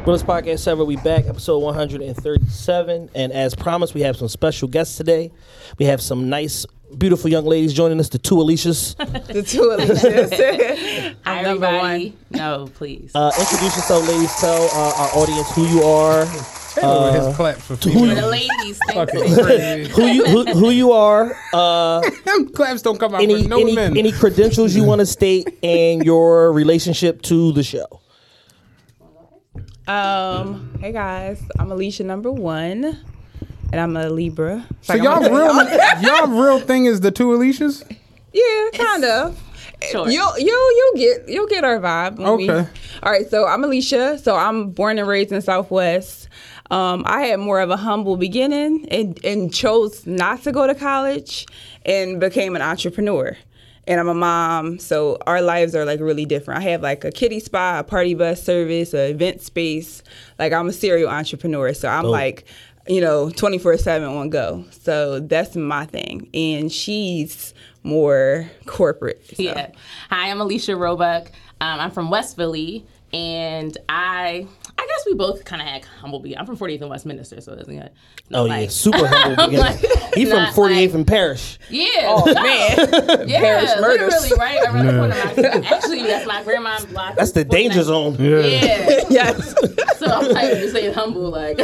Willis 0.05 0.23
Podcast 0.23 0.59
7, 0.59 0.85
we 0.85 0.95
back, 0.97 1.25
episode 1.25 1.59
137. 1.59 3.09
And 3.15 3.31
as 3.31 3.55
promised, 3.55 3.93
we 3.93 4.01
have 4.01 4.15
some 4.15 4.27
special 4.27 4.67
guests 4.67 4.95
today. 4.95 5.31
We 5.77 5.85
have 5.85 5.99
some 6.01 6.29
nice, 6.29 6.65
beautiful 6.97 7.29
young 7.29 7.45
ladies 7.45 7.73
joining 7.73 7.99
us, 7.99 8.09
the 8.09 8.17
two 8.19 8.35
Alicias. 8.39 8.95
The 9.27 9.43
two 9.43 9.71
Alicias. 9.71 11.15
I'm 11.25 11.43
number 11.43 11.65
everybody. 11.65 12.09
one. 12.09 12.17
No, 12.31 12.69
please. 12.75 13.11
Uh, 13.15 13.31
introduce 13.39 13.75
yourself, 13.75 14.07
ladies. 14.07 14.33
Tell 14.39 14.63
uh, 14.73 14.93
our 15.01 15.09
audience 15.23 15.51
who 15.55 15.65
you 15.67 15.81
are, 15.83 16.25
Uh, 16.77 17.11
his 17.27 17.35
clap 17.35 17.57
for 17.57 17.75
For 17.75 17.89
the 17.89 18.27
ladies, 18.27 18.79
Fucking 18.93 19.19
you. 19.27 19.85
who 19.89 20.05
you 20.05 20.25
who, 20.25 20.45
who 20.53 20.69
you 20.69 20.91
are, 20.91 21.35
uh, 21.53 22.01
claps 22.53 22.81
don't 22.81 22.99
come 22.99 23.15
out 23.15 23.21
any 23.21 23.47
no 23.47 23.59
any, 23.59 23.75
men. 23.75 23.97
any 23.97 24.11
credentials 24.11 24.75
you 24.75 24.83
want 24.83 24.99
to 24.99 25.05
state, 25.05 25.57
and 25.63 26.03
your 26.05 26.51
relationship 26.53 27.21
to 27.23 27.51
the 27.53 27.63
show. 27.63 27.87
Um, 29.87 30.77
hey 30.79 30.91
guys, 30.91 31.41
I'm 31.57 31.71
Alicia 31.71 32.03
number 32.03 32.31
one, 32.31 32.85
and 33.71 33.81
I'm 33.81 33.97
a 33.97 34.09
Libra. 34.09 34.65
so 34.81 34.93
Like, 34.93 35.01
y'all 35.03 35.21
real, 35.21 36.01
y'all 36.01 36.27
real 36.27 36.59
thing 36.59 36.85
is 36.85 37.01
the 37.01 37.11
two 37.11 37.33
Alicias? 37.33 37.83
Yeah, 38.31 38.69
kind 38.73 39.03
of. 39.03 39.39
Sure. 39.91 40.07
You'll 40.09 40.37
you'll 40.37 40.75
you'll 40.77 40.93
get 40.95 41.29
you'll 41.29 41.47
get 41.47 41.63
our 41.63 41.79
vibe. 41.79 42.17
when 42.17 42.37
we- 42.37 42.51
Okay. 42.51 42.69
All 43.01 43.11
right. 43.11 43.27
So 43.29 43.47
I'm 43.47 43.63
Alicia. 43.63 44.17
So 44.19 44.35
I'm 44.35 44.71
born 44.71 44.99
and 44.99 45.07
raised 45.07 45.31
in 45.31 45.41
Southwest. 45.41 46.27
Um, 46.71 47.03
I 47.05 47.21
had 47.21 47.39
more 47.39 47.59
of 47.61 47.69
a 47.69 47.77
humble 47.77 48.15
beginning 48.15 48.87
and 48.89 49.19
and 49.25 49.53
chose 49.53 50.05
not 50.05 50.43
to 50.43 50.51
go 50.51 50.67
to 50.67 50.75
college 50.75 51.47
and 51.85 52.19
became 52.19 52.55
an 52.55 52.61
entrepreneur. 52.61 53.35
And 53.87 53.99
I'm 53.99 54.07
a 54.07 54.13
mom, 54.13 54.77
so 54.77 55.17
our 55.25 55.41
lives 55.41 55.73
are 55.73 55.83
like 55.83 55.99
really 55.99 56.25
different. 56.25 56.59
I 56.59 56.69
have 56.69 56.83
like 56.83 57.03
a 57.03 57.11
kitty 57.11 57.39
spa, 57.39 57.79
a 57.79 57.83
party 57.83 58.13
bus 58.13 58.43
service, 58.43 58.93
a 58.93 59.09
event 59.09 59.41
space. 59.41 60.03
Like 60.37 60.53
I'm 60.53 60.67
a 60.67 60.73
serial 60.73 61.09
entrepreneur, 61.09 61.73
so 61.73 61.87
I'm 61.87 62.05
like, 62.05 62.45
you 62.87 63.01
know, 63.01 63.31
24 63.31 63.77
seven 63.77 64.07
on 64.07 64.29
go. 64.29 64.63
So 64.69 65.19
that's 65.21 65.55
my 65.55 65.85
thing. 65.85 66.29
And 66.35 66.71
she's 66.71 67.55
more 67.81 68.49
corporate. 68.67 69.25
so. 69.25 69.41
Yeah. 69.41 69.71
Hi, 70.11 70.29
I'm 70.29 70.39
Alicia 70.41 70.75
Roebuck. 70.75 71.31
Um, 71.61 71.79
I'm 71.79 71.91
from 71.91 72.11
West 72.11 72.35
Philly, 72.35 72.85
and 73.11 73.75
I 73.87 74.47
I 74.81 74.87
guess 74.87 75.05
we 75.05 75.13
both 75.13 75.43
kind 75.43 75.61
of 75.61 75.67
had 75.67 75.83
humble 75.85 76.19
beginnings. 76.19 76.47
I'm 76.49 76.55
from 76.55 76.67
48th 76.67 76.81
and 76.81 76.89
Westminster, 76.89 77.41
so 77.41 77.51
it 77.53 77.57
doesn't 77.57 77.75
get. 77.75 77.93
Oh 78.33 78.45
yeah, 78.45 78.67
super 78.67 78.97
humble. 79.07 79.47
beginning. 79.47 79.59
like, 79.59 80.13
he 80.15 80.25
from 80.25 80.45
48th 80.45 80.69
like- 80.85 80.93
and 80.93 81.07
Parrish. 81.07 81.59
Yeah. 81.69 81.87
Oh 82.07 82.25
man. 82.33 83.27
Yeah, 83.29 83.39
Parrish 83.41 83.69
murders. 83.79 84.13
literally, 84.31 84.39
right? 84.39 84.63
Around 84.65 84.85
the 84.85 84.91
corner. 84.93 85.61
My- 85.61 85.67
Actually, 85.67 86.03
that's 86.03 86.25
my 86.25 86.41
grandma's 86.43 86.85
block. 86.85 87.15
That's 87.15 87.31
the 87.33 87.43
danger 87.43 87.83
zone. 87.83 88.15
Yeah. 88.19 88.39
yes. 89.09 89.53
so 89.99 90.05
I'm 90.07 90.31
like 90.31 90.51
just 90.53 90.73
saying 90.73 90.93
humble, 90.93 91.29
like. 91.29 91.57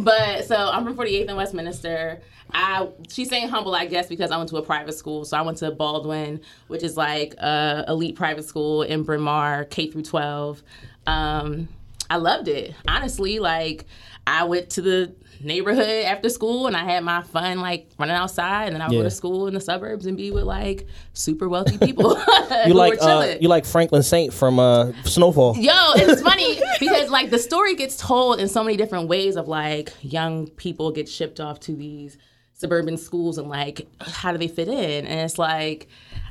but 0.00 0.44
so 0.46 0.56
I'm 0.56 0.84
from 0.84 0.96
48th 0.96 1.28
and 1.28 1.36
Westminster. 1.36 2.20
I 2.52 2.88
she's 3.10 3.28
saying 3.28 3.48
humble, 3.48 3.74
I 3.74 3.84
guess, 3.86 4.06
because 4.08 4.30
I 4.30 4.38
went 4.38 4.48
to 4.50 4.56
a 4.56 4.62
private 4.62 4.94
school. 4.94 5.24
So 5.26 5.36
I 5.36 5.42
went 5.42 5.58
to 5.58 5.70
Baldwin, 5.70 6.40
which 6.68 6.82
is 6.82 6.96
like 6.96 7.34
a 7.34 7.84
elite 7.88 8.16
private 8.16 8.44
school 8.46 8.82
in 8.82 9.02
Bryn 9.02 9.20
Mawr, 9.20 9.64
K 9.64 9.90
through 9.90 10.02
12. 10.02 10.62
Um, 11.06 11.68
I 12.10 12.16
loved 12.16 12.48
it, 12.48 12.74
honestly. 12.86 13.38
Like 13.38 13.84
I 14.26 14.44
went 14.44 14.70
to 14.70 14.82
the 14.82 15.14
neighborhood 15.40 16.04
after 16.04 16.28
school 16.28 16.66
and 16.66 16.76
I 16.76 16.82
had 16.84 17.04
my 17.04 17.22
fun 17.22 17.60
like 17.60 17.88
running 17.96 18.16
outside 18.16 18.64
and 18.66 18.74
then 18.74 18.82
I 18.82 18.88
would 18.88 18.94
Yeah. 18.94 19.00
go 19.00 19.04
to 19.04 19.10
school 19.10 19.46
in 19.46 19.54
the 19.54 19.60
suburbs 19.60 20.04
and 20.06 20.16
be 20.16 20.32
with 20.32 20.42
like 20.44 20.86
super 21.12 21.48
wealthy 21.48 21.78
people. 21.78 22.20
You 22.66 22.74
like 22.74 23.00
uh, 23.00 23.36
you 23.40 23.48
like 23.48 23.64
Franklin 23.64 24.02
Saint 24.02 24.32
from 24.34 24.58
uh, 24.58 24.90
Snowfall. 25.04 25.56
Yo, 25.56 25.70
it's 25.94 26.22
funny 26.22 26.58
because 26.80 27.08
like 27.10 27.30
the 27.30 27.38
story 27.38 27.74
gets 27.76 27.96
told 27.96 28.40
in 28.40 28.48
so 28.48 28.64
many 28.64 28.76
different 28.76 29.06
ways 29.08 29.36
of 29.36 29.46
like 29.48 29.92
young 30.02 30.48
people 30.48 30.90
get 30.90 31.08
shipped 31.08 31.38
off 31.40 31.60
to 31.60 31.76
these 31.76 32.18
suburban 32.54 32.96
schools 32.96 33.38
and 33.38 33.48
like 33.48 33.86
how 34.00 34.32
do 34.32 34.38
they 34.38 34.48
fit 34.48 34.66
in? 34.68 35.06
And 35.06 35.20
it's 35.20 35.38
like 35.38 35.86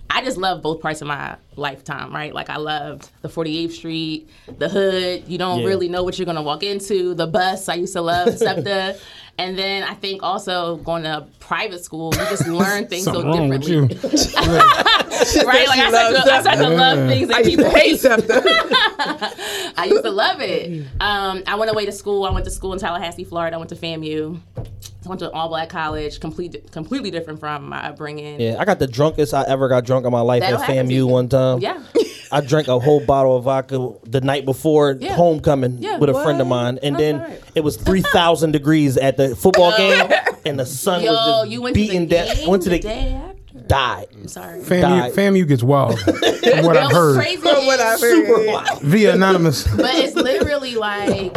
I 0.09 0.21
just 0.23 0.37
love 0.37 0.61
both 0.61 0.81
parts 0.81 1.01
of 1.01 1.07
my 1.07 1.37
lifetime, 1.57 2.13
right? 2.13 2.33
Like 2.33 2.49
I 2.49 2.57
loved 2.57 3.09
the 3.21 3.27
48th 3.29 3.71
Street, 3.73 4.29
the 4.57 4.69
hood. 4.69 5.23
You 5.27 5.37
don't 5.37 5.61
Yeah. 5.61 5.67
really 5.67 5.89
know 5.89 6.03
what 6.03 6.17
you're 6.17 6.25
gonna 6.25 6.41
walk 6.43 6.63
into. 6.63 7.13
The 7.13 7.27
bus, 7.27 7.67
I 7.69 7.75
used 7.75 7.93
to 7.93 8.01
love 8.01 8.29
SEPTA. 8.37 8.97
And 9.39 9.55
then 9.55 9.83
I 9.83 9.93
think 9.93 10.23
also 10.23 10.77
going 10.77 11.03
to 11.03 11.27
private 11.39 11.85
school, 11.85 12.11
you 12.11 12.19
just 12.21 12.47
learn 12.47 12.87
things 12.89 13.03
so 13.03 13.13
Something 13.13 13.29
wrong 13.31 13.49
with 13.49 13.61
differently. 13.61 13.95
you. 14.01 14.57
right? 15.45 15.67
Like 15.67 15.79
I 15.79 15.89
start, 15.89 16.15
to, 16.25 16.33
I 16.33 16.41
start 16.41 16.57
to 16.57 16.69
love 16.69 17.07
things 17.07 17.27
that 17.27 17.35
I 17.37 17.39
used 17.41 17.49
people 17.51 17.65
to 17.65 17.69
hate 17.77 18.01
hate. 18.01 19.73
I 19.77 19.85
used 19.91 20.03
to 20.03 20.09
love 20.09 20.41
it. 20.41 20.87
Um, 20.99 21.43
I 21.45 21.53
went 21.55 21.69
away 21.71 21.85
to 21.85 21.91
school. 21.91 22.25
I 22.25 22.31
went 22.31 22.45
to 22.45 22.51
school 22.51 22.73
in 22.73 22.79
Tallahassee, 22.79 23.23
Florida. 23.25 23.55
I 23.55 23.59
went 23.59 23.69
to 23.69 23.75
FAMU. 23.75 24.39
I 24.57 25.09
went 25.09 25.19
to 25.19 25.27
an 25.29 25.33
all 25.35 25.47
black 25.47 25.69
college, 25.69 26.19
complete, 26.19 26.69
completely 26.71 27.11
different 27.11 27.39
from 27.39 27.69
my 27.69 27.89
upbringing. 27.89 28.41
Yeah, 28.41 28.57
I 28.59 28.65
got 28.65 28.79
the 28.79 28.87
drunkest 28.87 29.33
I 29.33 29.43
ever 29.47 29.69
got 29.69 29.85
drunk 29.85 30.05
in 30.05 30.11
my 30.11 30.19
life 30.21 30.41
That'll 30.41 30.59
at 30.59 30.67
FAMU 30.67 31.07
one 31.07 31.29
time. 31.29 31.46
Um, 31.55 31.61
yeah. 31.61 31.83
I 32.31 32.41
drank 32.41 32.67
a 32.67 32.77
whole 32.77 32.99
bottle 32.99 33.37
of 33.37 33.45
vodka 33.45 33.93
the 34.03 34.19
night 34.21 34.43
before 34.45 34.97
Yeah. 34.99 35.13
homecoming 35.15 35.77
Yeah, 35.79 35.97
with 35.97 36.09
a 36.09 36.13
friend 36.23 36.41
of 36.41 36.47
mine, 36.47 36.77
and 36.83 36.95
That's 36.95 37.01
then 37.01 37.15
alright. 37.21 37.41
it 37.55 37.61
was 37.63 37.77
three 37.77 38.01
thousand 38.01 38.51
degrees 38.51 38.97
at 38.97 39.15
the 39.17 39.35
football 39.35 39.75
game, 39.77 40.11
and 40.45 40.59
the 40.59 40.65
sun 40.65 41.03
Yo, 41.03 41.11
was 41.13 41.41
just 41.43 41.51
you 41.51 41.61
went 41.61 41.75
to 41.75 41.79
the 41.81 41.87
beating 41.87 42.07
game 42.07 42.25
down. 42.35 42.47
Went 42.49 42.63
to 42.63 42.69
the, 42.69 42.79
day 42.79 43.13
after. 43.13 43.59
died. 43.67 44.07
I'm 44.13 44.27
sorry. 44.27 44.59
FAMU, 44.59 44.81
Died. 44.81 45.13
FAMU 45.13 45.47
gets 45.47 45.63
wild. 45.63 45.97
From 46.01 46.13
what 46.15 46.73
That 46.73 46.83
I've 46.87 46.91
heard. 46.91 47.15
crazy. 47.17 47.41
what 47.43 47.79
I 47.79 47.95
Super 47.95 48.37
heard. 48.39 48.47
wild. 48.47 48.81
Via 48.81 49.13
Anonymous. 49.13 49.63
but 49.77 49.95
it's 49.95 50.15
literally 50.15 50.75
like 50.75 51.35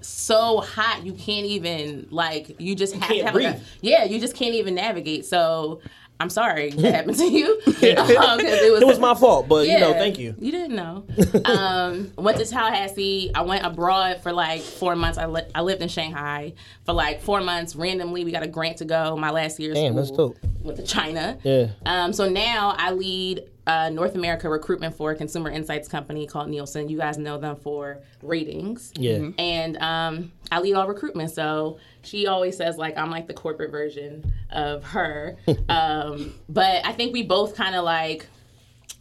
so 0.00 0.60
hot 0.60 1.04
you 1.04 1.12
can't 1.12 1.46
even 1.46 2.06
like 2.10 2.60
you 2.60 2.74
just 2.74 2.94
have 2.94 3.02
can't 3.04 3.18
to 3.20 3.24
have 3.26 3.32
breathe. 3.34 3.46
like 3.46 3.56
a, 3.56 3.60
yeah 3.80 4.04
you 4.04 4.18
just 4.20 4.34
can't 4.34 4.54
even 4.54 4.74
navigate 4.74 5.24
so 5.24 5.80
i'm 6.20 6.30
sorry 6.30 6.70
that 6.72 6.94
happened 6.94 7.16
to 7.16 7.24
you 7.24 7.60
Um, 7.66 8.38
'cause 8.40 8.60
it 8.62 8.72
was 8.72 8.82
It 8.82 8.86
was 8.86 8.98
my 8.98 9.14
fault, 9.14 9.48
but 9.48 9.66
you 9.66 9.78
know, 9.78 9.92
thank 9.92 10.18
you. 10.18 10.34
You 10.38 10.50
didn't 10.52 10.74
know. 10.76 11.04
um, 11.44 12.12
went 12.16 12.38
to 12.38 12.46
Tallahassee. 12.46 13.30
I 13.34 13.42
went 13.42 13.64
abroad 13.64 14.22
for 14.22 14.32
like 14.32 14.60
four 14.62 14.96
months. 14.96 15.18
I, 15.18 15.26
li- 15.26 15.42
I 15.54 15.60
lived 15.62 15.82
in 15.82 15.88
Shanghai 15.88 16.54
for 16.84 16.92
like 16.92 17.20
four 17.22 17.40
months. 17.40 17.76
Randomly, 17.76 18.24
we 18.24 18.32
got 18.32 18.42
a 18.42 18.46
grant 18.48 18.78
to 18.78 18.84
go. 18.84 19.16
My 19.16 19.30
last 19.30 19.60
year. 19.60 19.74
Damn, 19.74 19.92
school 19.92 19.96
that's 19.96 20.10
dope. 20.10 20.38
Went 20.62 20.76
to 20.78 20.84
China. 20.84 21.38
Yeah. 21.42 21.68
Um, 21.84 22.12
so 22.12 22.28
now 22.28 22.74
I 22.76 22.92
lead 22.92 23.44
uh, 23.66 23.88
North 23.90 24.14
America 24.14 24.48
recruitment 24.48 24.94
for 24.96 25.10
a 25.10 25.16
consumer 25.16 25.50
insights 25.50 25.88
company 25.88 26.26
called 26.26 26.48
Nielsen. 26.48 26.88
You 26.88 26.98
guys 26.98 27.18
know 27.18 27.36
them 27.38 27.56
for 27.56 27.98
ratings. 28.22 28.92
Yeah. 28.96 29.30
And 29.38 29.76
um, 29.78 30.32
I 30.52 30.60
lead 30.60 30.74
all 30.74 30.86
recruitment. 30.86 31.32
So 31.32 31.78
she 32.02 32.26
always 32.28 32.56
says 32.56 32.76
like 32.78 32.96
I'm 32.96 33.10
like 33.10 33.26
the 33.26 33.34
corporate 33.34 33.70
version 33.72 34.32
of 34.50 34.84
her. 34.84 35.36
um, 35.68 36.34
but 36.48 36.86
I 36.86 36.92
think 36.92 37.12
we 37.12 37.22
both 37.24 37.56
kind 37.56 37.74
of 37.74 37.84
like 37.84 38.26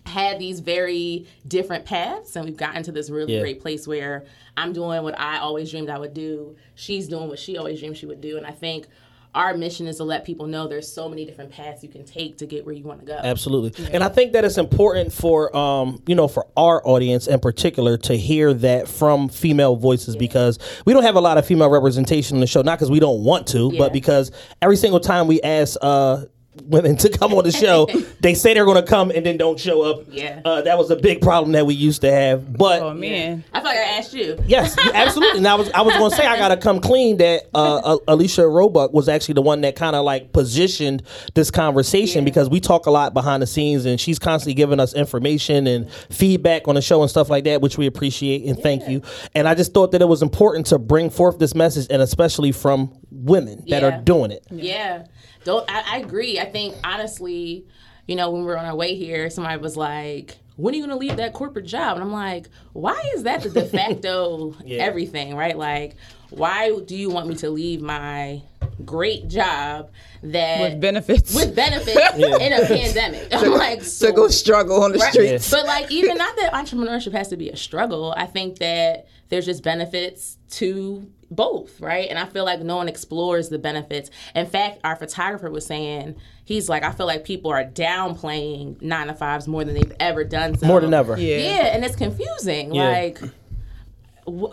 had 0.06 0.40
these 0.40 0.60
very 0.60 1.28
different 1.48 1.84
paths 1.86 2.36
and 2.36 2.46
we've 2.46 2.58
gotten 2.58 2.84
to 2.84 2.92
this 2.92 3.10
really 3.10 3.34
Yeah. 3.36 3.42
great 3.42 3.60
place 3.60 3.88
where 3.88 4.26
I'm 4.56 4.72
doing 4.72 5.04
what 5.04 5.20
I 5.20 5.40
always 5.40 5.72
dreamed 5.72 5.90
I 5.90 5.98
would 5.98 6.14
do. 6.14 6.56
She's 6.76 7.08
doing 7.08 7.28
what 7.28 7.40
she 7.40 7.58
always 7.58 7.80
dreamed 7.80 7.98
she 7.98 8.06
would 8.06 8.22
do. 8.22 8.38
And 8.38 8.46
I 8.46 8.52
think 8.52 8.88
our 9.36 9.56
mission 9.56 9.86
is 9.86 9.98
to 9.98 10.04
let 10.06 10.26
people 10.26 10.48
know 10.48 10.68
there's 10.68 10.92
so 10.92 11.08
many 11.10 11.26
different 11.26 11.52
paths 11.52 11.84
you 11.84 11.90
can 11.90 12.06
take 12.06 12.38
to 12.38 12.46
get 12.46 12.66
where 12.66 12.74
you 12.74 12.84
want 12.84 13.02
to 13.02 13.06
go. 13.06 13.20
Absolutely. 13.22 13.86
And 13.94 14.04
I 14.04 14.08
think 14.10 14.32
that 14.34 14.46
it's 14.46 14.58
important 14.58 15.12
for 15.14 15.56
um, 15.56 16.02
you 16.08 16.16
know, 16.16 16.28
for 16.28 16.48
our 16.58 16.82
audience 16.88 17.28
in 17.28 17.40
particular 17.40 17.98
to 17.98 18.16
hear 18.18 18.54
that 18.56 18.88
from 18.88 19.28
female 19.30 19.76
voices 19.76 20.16
because 20.16 20.58
we 20.86 20.94
don't 20.94 21.04
have 21.04 21.16
a 21.16 21.22
lot 21.22 21.38
of 21.38 21.46
female 21.46 21.70
representation 21.70 22.38
on 22.38 22.42
the 22.42 22.48
show, 22.48 22.62
not 22.62 22.80
because 22.80 22.90
we 22.90 23.00
don't 23.00 23.24
want 23.24 23.46
to, 23.48 23.70
Yeah. 23.74 23.80
but 23.80 23.94
because 23.94 24.32
every 24.62 24.78
single 24.78 25.00
time 25.02 25.28
we 25.28 25.42
ask 25.42 25.78
uh 25.82 26.24
women 26.64 26.96
to 26.98 27.10
come 27.10 27.34
on 27.34 27.44
the 27.44 27.52
show, 27.52 27.88
they 28.22 28.34
say 28.34 28.54
they're 28.54 28.66
going 28.66 28.82
to 28.82 28.88
come 28.88 29.12
and 29.12 29.26
then 29.26 29.38
don't 29.38 29.60
show 29.60 29.82
up. 29.84 30.06
Yeah. 30.10 30.42
Uh, 30.44 30.62
that 30.62 30.78
was 30.78 30.90
a 30.92 30.96
big 30.96 31.22
problem 31.22 31.52
that 31.54 31.66
we 31.66 31.74
used 31.74 32.02
to 32.02 32.12
have. 32.12 32.58
But 32.58 32.82
Oh 32.82 32.94
man. 32.94 33.44
I 33.54 33.60
thought 33.60 33.66
like 33.66 33.78
I 33.78 33.98
asked 33.98 34.14
you. 34.14 34.38
Yes, 34.48 34.76
absolutely. 34.94 35.40
And 35.40 35.48
I 35.48 35.56
was 35.56 35.70
I 35.72 35.82
was 35.82 35.96
going 35.96 36.10
to 36.10 36.16
say 36.16 36.26
I 36.26 36.38
got 36.38 36.50
to 36.50 36.58
come 36.58 36.80
clean 36.80 37.18
that 37.18 37.44
uh, 37.54 37.98
Alicia 38.08 38.48
Roebuck 38.48 38.94
was 38.94 39.10
actually 39.10 39.34
the 39.34 39.42
one 39.42 39.62
that 39.62 39.76
kind 39.76 39.96
of 39.96 40.06
like 40.06 40.34
positioned 40.34 41.04
this 41.34 41.52
conversation 41.52 42.26
because 42.26 42.50
we 42.50 42.60
talk 42.60 42.86
a 42.86 42.92
lot 42.92 43.14
behind 43.14 43.42
the 43.42 43.48
scenes 43.48 43.86
and 43.86 44.00
she's 44.00 44.20
constantly 44.20 44.54
giving 44.54 44.80
us 44.80 44.94
information 44.94 45.68
and 45.68 45.92
feedback 46.10 46.68
on 46.68 46.76
the 46.76 46.82
show 46.82 47.02
and 47.02 47.10
stuff 47.10 47.30
like 47.30 47.44
that, 47.44 47.62
which 47.62 47.78
we 47.78 47.86
appreciate 47.86 48.46
and 48.46 48.60
thank 48.60 48.88
you. 48.88 49.02
And 49.34 49.48
I 49.48 49.56
just 49.56 49.74
thought 49.74 49.92
that 49.92 50.02
it 50.02 50.08
was 50.08 50.22
important 50.22 50.68
to 50.68 50.80
bring 50.80 51.10
forth 51.10 51.40
this 51.40 51.56
message 51.56 51.88
and 51.90 52.02
especially 52.02 52.52
from 52.52 52.94
women 53.16 53.64
that 53.70 53.82
Yeah. 53.82 54.00
are 54.00 54.02
doing 54.02 54.32
it. 54.32 54.46
Yeah. 54.52 55.06
Don't 55.44 55.70
I, 55.72 55.84
I 55.96 55.98
agree. 56.00 56.40
I 56.40 56.46
think 56.46 56.76
honestly, 56.84 57.66
you 58.08 58.16
know, 58.16 58.30
when 58.32 58.42
we 58.42 58.48
were 58.48 58.58
on 58.58 58.66
our 58.66 58.76
way 58.76 58.96
here, 58.96 59.30
somebody 59.30 59.60
was 59.62 59.78
like, 59.78 60.38
when 60.58 60.74
are 60.74 60.78
you 60.78 60.84
gonna 60.84 60.98
leave 60.98 61.18
that 61.18 61.34
corporate 61.34 61.66
job? 61.66 61.96
And 61.98 62.04
I'm 62.04 62.12
like, 62.12 62.50
why 62.74 63.02
is 63.16 63.24
that 63.24 63.42
the 63.42 63.50
de 63.50 63.66
facto 63.66 64.56
everything, 64.70 65.36
right? 65.36 65.58
Like, 65.58 65.96
why 66.30 66.78
do 66.86 66.96
you 66.96 67.10
want 67.10 67.28
me 67.28 67.36
to 67.36 67.50
leave 67.50 67.82
my 67.82 68.42
great 68.84 69.28
job 69.28 69.90
that 70.24 70.60
With 70.62 70.82
benefits. 70.82 71.34
with 71.36 71.56
benefits 71.56 71.96
in 72.18 72.54
a 72.54 72.66
pandemic? 72.66 73.28
I'm 73.32 73.52
like, 73.58 73.84
so 73.84 74.08
to 74.08 74.14
go 74.14 74.28
struggle 74.28 74.84
on 74.84 74.92
the 74.92 74.98
Right. 75.00 75.14
streets. 75.14 75.50
But 75.52 75.66
like 75.66 75.92
even 75.92 76.18
not 76.18 76.36
that 76.38 76.54
entrepreneurship 76.54 77.14
has 77.14 77.28
to 77.30 77.38
be 77.38 77.50
a 77.50 77.56
struggle. 77.56 78.14
I 78.18 78.26
think 78.26 78.60
that 78.60 79.08
there's 79.30 79.46
just 79.46 79.64
benefits 79.64 80.38
to 80.52 81.08
both, 81.32 81.82
right? 81.82 82.08
And 82.10 82.20
I 82.20 82.26
feel 82.26 82.46
like 82.46 82.60
no 82.62 82.76
one 82.76 82.88
explores 82.88 83.50
the 83.50 83.58
benefits. 83.58 84.12
In 84.36 84.46
fact, 84.46 84.80
our 84.84 84.96
photographer 84.96 85.50
was 85.50 85.66
saying 85.66 86.16
he's 86.46 86.70
like, 86.70 86.84
I 86.84 86.92
feel 86.92 87.08
like 87.08 87.26
people 87.26 87.50
are 87.52 87.64
downplaying 87.66 88.82
nine 88.82 89.08
to 89.08 89.14
fives 89.16 89.48
more 89.48 89.64
than 89.64 89.74
they've 89.74 89.94
ever 90.00 90.24
done. 90.24 90.58
So. 90.58 90.68
More 90.68 90.80
than 90.82 90.94
ever. 90.94 91.18
Yeah. 91.18 91.38
Yeah, 91.38 91.76
and 91.76 91.84
it's 91.84 91.96
confusing. 91.96 92.74
Yeah. 92.76 92.90
Like. 92.90 93.20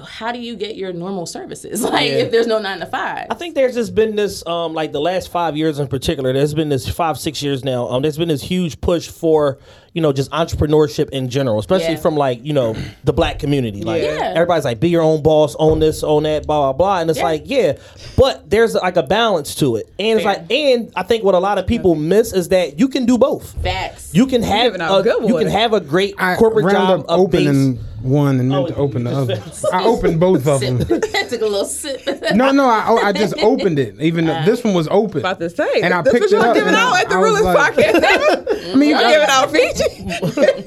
How 0.07 0.33
do 0.33 0.39
you 0.39 0.55
get 0.57 0.77
your 0.77 0.93
normal 0.93 1.25
services? 1.27 1.83
Like 1.93 2.09
Yeah. 2.11 2.17
if 2.19 2.31
there's 2.31 2.47
no 2.47 2.59
nine 2.59 2.81
to 2.81 2.87
five. 2.87 3.27
I 3.31 3.35
think 3.35 3.55
there's 3.55 3.75
just 3.75 3.95
been 3.95 4.17
this, 4.17 4.47
um, 4.47 4.75
like 4.75 4.93
the 4.93 5.01
last 5.01 5.29
five 5.31 5.57
years 5.57 5.79
in 5.79 5.89
particular, 5.89 6.33
there's 6.33 6.55
been 6.55 6.69
this 6.69 6.89
five, 6.89 7.19
six 7.19 7.43
years 7.43 7.65
now, 7.65 7.89
um, 7.89 8.03
there's 8.03 8.19
been 8.19 8.29
this 8.29 8.43
huge 8.43 8.81
push 8.81 9.09
for, 9.09 9.59
you 9.95 10.01
know, 10.01 10.13
just 10.13 10.31
entrepreneurship 10.31 11.11
in 11.11 11.29
general, 11.29 11.59
especially 11.59 11.93
Yeah. 11.95 12.01
from 12.01 12.17
like, 12.17 12.45
you 12.45 12.53
know, 12.53 12.75
the 13.05 13.13
black 13.13 13.39
community. 13.39 13.83
Like 13.83 14.03
Yeah. 14.03 14.33
everybody's 14.35 14.65
like, 14.65 14.81
be 14.81 14.89
your 14.89 15.03
own 15.03 15.23
boss, 15.23 15.55
own 15.59 15.81
this, 15.81 16.03
own 16.03 16.23
that, 16.23 16.47
blah, 16.47 16.61
blah, 16.61 16.73
blah. 16.73 17.01
And 17.01 17.11
it's 17.11 17.19
Yeah. 17.19 17.25
like, 17.27 17.43
yeah, 17.47 17.73
but 18.17 18.49
there's 18.49 18.75
like 18.75 18.97
a 18.97 19.03
balance 19.03 19.55
to 19.57 19.77
it. 19.77 19.93
And 19.99 20.19
it's 20.19 20.25
like, 20.25 20.51
and 20.51 20.91
I 20.97 21.03
think 21.03 21.25
what 21.25 21.35
a 21.35 21.39
lot 21.39 21.59
of 21.59 21.67
people 21.67 21.95
miss 21.95 22.33
is 22.33 22.49
that 22.49 22.79
you 22.79 22.89
can 22.89 23.05
do 23.07 23.19
both. 23.19 23.53
Facts. 23.63 24.11
You 24.15 24.27
can 24.27 24.43
have 24.43 24.73
giving 24.73 24.81
out 24.81 25.01
a, 25.01 25.03
good 25.03 25.29
you 25.29 25.37
can 25.39 25.49
have 25.49 25.73
a 25.75 25.81
great 25.81 26.15
I 26.19 26.37
corporate 26.37 26.65
round 26.67 26.77
job 26.77 27.01
up 27.01 27.19
of 27.27 27.31
base. 27.31 27.47
opening 27.49 27.79
one 28.03 28.41
and 28.41 28.49
meant 28.49 28.65
Oh, 28.65 28.67
to 28.67 28.75
open 28.77 29.05
the 29.05 29.13
other. 29.13 29.41
I 29.73 29.85
opened 29.85 30.19
both 30.19 30.47
of 30.49 30.61
them. 30.61 30.79
Took 31.33 31.41
a 31.41 31.47
little 31.47 31.65
sip. 31.65 32.03
No, 32.35 32.51
no, 32.51 32.65
I, 32.69 32.85
oh, 32.89 32.97
I 32.99 33.13
just 33.13 33.35
opened 33.43 33.79
it. 33.79 33.95
Even 34.01 34.25
though 34.27 34.33
uh, 34.33 34.45
this 34.45 34.65
one 34.65 34.75
was 34.75 34.89
open. 34.91 35.19
About 35.21 35.39
to 35.39 35.49
say, 35.49 35.81
And 35.83 35.95
I 35.95 36.03
this 36.03 36.13
picked 36.13 36.33
it 36.33 36.37
were 36.37 36.47
up 36.47 36.55
giving 36.55 36.75
out 36.75 36.95
I- 36.97 37.01
at 37.03 37.09
the 37.09 37.15
I 37.15 37.19
was 37.19 37.41
like- 37.43 37.75
Podcast. 37.75 38.73
I 38.73 38.75
mean, 38.75 38.91
you 38.91 38.97
I- 38.97 39.13
giving 39.13 39.29
out 39.29 39.51
Fiji. 39.53 39.82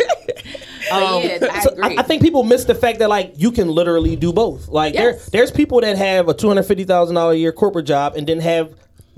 But 0.87 1.01
um, 1.03 1.23
yeah, 1.23 1.37
I 1.51 1.59
So 1.61 1.69
agree. 1.71 1.97
I, 1.97 2.01
I 2.01 2.03
think 2.03 2.21
people 2.21 2.43
miss 2.43 2.65
the 2.65 2.75
fact 2.75 2.99
that 2.99 3.09
like 3.09 3.33
you 3.37 3.51
can 3.51 3.69
literally 3.69 4.15
do 4.15 4.31
both. 4.31 4.67
Like 4.67 4.93
there, 4.93 5.17
there's 5.31 5.49
people 5.49 5.81
that 5.81 5.97
have 5.97 6.29
a 6.29 6.33
two 6.33 6.47
hundred 6.47 6.63
fifty 6.63 6.83
thousand 6.83 7.15
dollar 7.15 7.33
a 7.33 7.35
year 7.35 7.51
corporate 7.51 7.87
job 7.87 8.15
and 8.15 8.27
then 8.27 8.39
have 8.39 8.71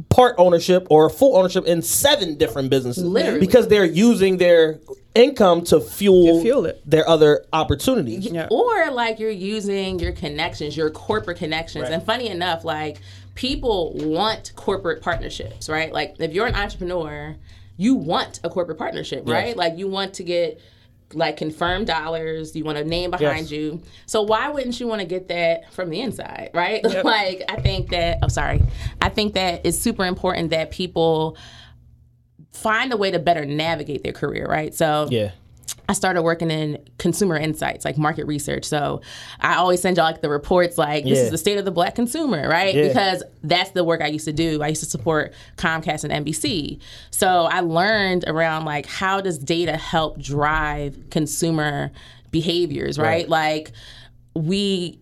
part 0.10 0.36
ownership 0.38 0.88
or 0.90 1.10
full 1.10 1.36
ownership 1.36 1.66
in 1.66 1.82
seven 1.82 2.36
different 2.38 2.70
businesses 2.70 3.04
Literally. 3.04 3.40
because 3.42 3.68
they're 3.68 3.84
using 3.84 4.38
their 4.38 4.80
income 5.16 5.64
to 5.66 5.82
fuel, 5.82 6.38
To 6.38 6.42
fuel 6.42 6.66
it. 6.68 6.82
their 6.86 7.08
other 7.10 7.44
opportunities. 7.52 8.28
Yeah. 8.28 8.48
or 8.50 8.90
like 8.92 9.20
you're 9.20 9.30
using 9.32 10.00
your 10.00 10.12
connections, 10.14 10.78
your 10.78 10.90
corporate 10.92 11.38
connections. 11.38 11.90
And 11.90 12.02
funny 12.04 12.30
enough, 12.30 12.64
like 12.64 13.00
people 13.36 13.92
want 13.96 14.54
corporate 14.56 15.02
partnerships, 15.02 15.68
right? 15.68 15.92
Like 15.92 16.16
if 16.20 16.32
you're 16.34 16.48
an 16.48 16.56
entrepreneur, 16.56 17.36
you 17.78 17.96
want 17.96 18.40
a 18.44 18.50
corporate 18.50 18.78
partnership, 18.78 19.28
right? 19.28 19.56
Like 19.56 19.78
you 19.78 19.88
want 19.88 20.16
to 20.16 20.24
get 20.24 20.60
like 21.14 21.38
confirmed 21.38 21.88
dollars, 21.88 22.54
you 22.56 22.66
want 22.66 22.78
a 22.78 22.84
name 22.84 23.12
behind 23.12 23.50
Yes. 23.50 23.52
you. 23.52 23.82
So 24.08 24.24
why 24.24 24.50
wouldn't 24.50 24.78
you 24.80 24.88
want 24.88 25.00
to 25.00 25.08
get 25.08 25.30
that 25.30 25.72
from 25.72 25.90
the 25.90 26.02
inside, 26.02 26.50
right? 26.54 26.84
like 27.06 27.44
I 27.48 27.62
think 27.62 27.90
that 27.92 28.18
I'm 28.22 28.30
sorry. 28.30 28.62
I 29.02 29.10
think 29.10 29.34
that 29.36 29.66
it's 29.66 29.78
super 29.78 30.06
important 30.06 30.50
that 30.50 30.72
people 30.72 31.38
find 32.52 32.92
a 32.92 32.98
way 32.98 33.12
to 33.12 33.20
better 33.20 33.46
navigate 33.46 34.04
their 34.04 34.12
career, 34.12 34.48
right? 34.48 34.74
So 34.74 35.08
Yeah. 35.10 35.32
I 35.90 35.94
started 35.94 36.22
working 36.24 36.52
in 36.52 36.78
consumer 36.98 37.38
insights, 37.38 37.86
like 37.86 37.98
market 37.98 38.26
research. 38.26 38.66
So 38.66 39.02
I 39.40 39.56
always 39.56 39.82
send 39.82 39.96
y'all 39.98 40.06
like 40.06 40.22
the 40.22 40.30
reports, 40.30 40.78
like 40.78 41.06
this 41.06 41.18
Yeah. 41.18 41.24
is 41.26 41.32
the 41.32 41.38
state 41.38 41.58
of 41.58 41.64
the 41.66 41.72
black 41.72 41.96
consumer, 41.96 42.48
right? 42.50 42.76
Yeah. 42.76 42.90
Because 42.90 43.24
that's 43.44 43.72
the 43.72 43.84
work 43.86 44.02
I 44.02 44.08
used 44.08 44.26
to 44.26 44.34
do. 44.34 44.62
I 44.62 44.68
used 44.68 44.84
to 44.84 44.90
support 44.90 45.34
Comcast 45.56 46.04
and 46.04 46.26
NBC. 46.26 46.80
So 47.12 47.46
I 47.46 47.62
learned 47.62 48.26
around 48.28 48.66
like 48.66 48.86
how 48.86 49.22
does 49.22 49.38
data 49.38 49.78
help 49.78 50.20
drive 50.20 51.10
consumer 51.10 51.92
behaviors, 52.32 52.98
right? 53.00 53.08
Right. 53.08 53.30
Like 53.30 53.72
we 54.34 55.00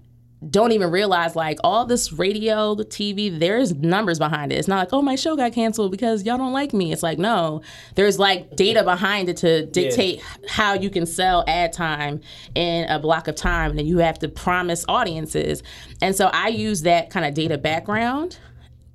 don't 0.50 0.72
even 0.72 0.92
realize 0.92 1.36
like 1.36 1.58
all 1.64 1.86
this 1.86 2.12
radio, 2.14 2.76
the 2.76 2.86
TV, 2.86 3.40
there's 3.40 3.74
numbers 3.76 4.20
behind 4.20 4.52
it. 4.52 4.56
It's 4.56 4.68
not 4.68 4.78
like, 4.78 4.94
oh, 4.94 5.02
my 5.02 5.16
show 5.16 5.36
got 5.36 5.54
canceled 5.54 5.92
because 5.92 6.24
y'all 6.24 6.38
don't 6.38 6.54
like 6.54 6.74
me. 6.74 6.92
It's 6.92 7.04
like, 7.04 7.18
no, 7.18 7.62
there's 7.96 8.20
like 8.20 8.56
data 8.56 8.84
behind 8.84 9.30
it 9.30 9.38
to 9.38 9.66
dictate 9.66 10.22
how 10.48 10.74
you 10.74 10.90
can 10.90 11.06
sell 11.06 11.44
ad 11.48 11.74
time 11.74 12.22
in 12.54 12.90
a 12.90 13.00
block 13.00 13.28
of 13.28 13.36
time. 13.36 13.72
And 13.72 13.80
then 13.80 13.88
you 13.88 14.00
have 14.00 14.20
to 14.20 14.28
promise 14.28 14.86
audiences. 14.88 15.64
And 16.02 16.16
so 16.16 16.30
I 16.34 16.50
use 16.50 16.84
that 16.84 17.10
kind 17.10 17.26
of 17.26 17.34
data 17.34 17.58
background 17.58 18.38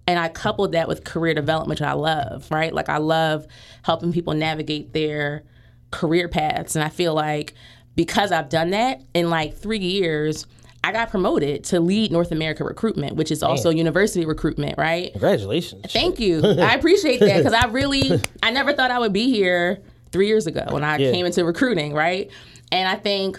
and 0.07 0.19
I 0.19 0.29
coupled 0.29 0.73
that 0.73 0.89
with 0.89 1.05
career 1.05 1.35
development, 1.35 1.81
which 1.81 1.87
I 1.87 1.93
love, 1.93 2.51
right? 2.51 2.73
Like 2.73 2.89
I 2.89 2.99
love 2.99 3.47
helping 3.83 4.13
people 4.13 4.35
navigate 4.35 4.93
their 4.93 5.45
career 5.91 6.29
paths. 6.29 6.77
And 6.77 6.85
I 6.85 6.89
feel 6.89 7.15
like 7.15 7.55
because 7.97 8.33
I've 8.33 8.49
done 8.49 8.71
that 8.71 9.03
in 9.15 9.31
like 9.31 9.57
three 9.57 9.79
years, 9.79 10.47
I 10.83 10.93
got 10.93 11.11
promoted 11.11 11.65
to 11.65 11.81
lead 11.81 12.11
North 12.11 12.33
America 12.33 12.65
recruitment, 12.65 13.15
which 13.17 13.31
is 13.31 13.43
also 13.43 13.69
university 13.71 14.25
recruitment, 14.25 14.79
right? 14.79 15.13
Congratulations. 15.13 15.93
Thank 15.93 16.19
you. 16.19 16.41
I 16.45 16.75
appreciate 16.75 17.21
that 17.21 17.37
because 17.39 17.53
I 17.53 17.67
really, 17.67 18.19
I 18.43 18.51
never 18.51 18.73
thought 18.73 18.91
I 18.91 18.99
would 18.99 19.13
be 19.13 19.31
here 19.31 19.83
three 20.11 20.27
years 20.27 20.47
ago 20.47 20.65
when 20.71 20.83
I 20.83 20.97
Yeah. 20.97 21.13
came 21.13 21.27
into 21.27 21.45
recruiting, 21.45 21.93
right? 21.93 22.31
And 22.73 22.89
I 22.89 22.95
think 22.97 23.39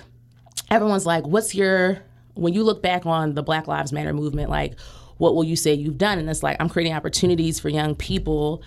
everyone's 0.69 1.05
like, 1.05 1.25
what's 1.25 1.55
your, 1.55 1.99
when 2.35 2.53
you 2.53 2.63
look 2.63 2.81
back 2.83 3.05
on 3.07 3.33
the 3.33 3.41
Black 3.43 3.67
Lives 3.67 3.91
Matter 3.91 4.13
movement, 4.13 4.49
like, 4.49 4.79
what 5.17 5.35
will 5.35 5.43
you 5.43 5.55
say 5.55 5.73
you've 5.73 5.97
done? 5.97 6.19
And 6.19 6.29
it's 6.29 6.43
like, 6.43 6.57
I'm 6.59 6.69
creating 6.69 6.93
opportunities 6.93 7.59
for 7.59 7.69
young 7.69 7.95
people, 7.95 8.61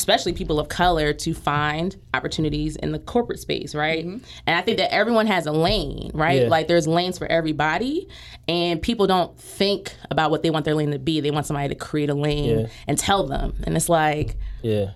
especially 0.00 0.32
people 0.32 0.58
of 0.58 0.68
color, 0.68 1.12
to 1.12 1.34
find 1.34 1.96
opportunities 2.14 2.76
in 2.76 2.92
the 2.92 2.98
corporate 2.98 3.38
space, 3.38 3.74
right? 3.74 4.04
Mm-hmm. 4.06 4.24
And 4.46 4.56
I 4.58 4.62
think 4.62 4.78
that 4.78 4.92
everyone 4.92 5.26
has 5.26 5.46
a 5.46 5.52
lane, 5.52 6.10
right? 6.14 6.42
Yeah. 6.42 6.48
Like, 6.48 6.68
there's 6.68 6.88
lanes 6.88 7.18
for 7.18 7.26
everybody, 7.26 8.08
and 8.48 8.80
people 8.80 9.06
don't 9.06 9.38
think 9.38 9.94
about 10.10 10.30
what 10.30 10.42
they 10.42 10.50
want 10.50 10.64
their 10.64 10.74
lane 10.74 10.90
to 10.92 10.98
be. 10.98 11.20
They 11.20 11.30
want 11.30 11.46
somebody 11.46 11.68
to 11.68 11.74
create 11.74 12.10
a 12.10 12.14
lane 12.14 12.60
Yeah. 12.60 12.66
and 12.88 12.98
tell 12.98 13.26
them. 13.26 13.54
And 13.64 13.76
it's 13.76 13.88
like, 13.88 14.36
Yeah. 14.62 14.90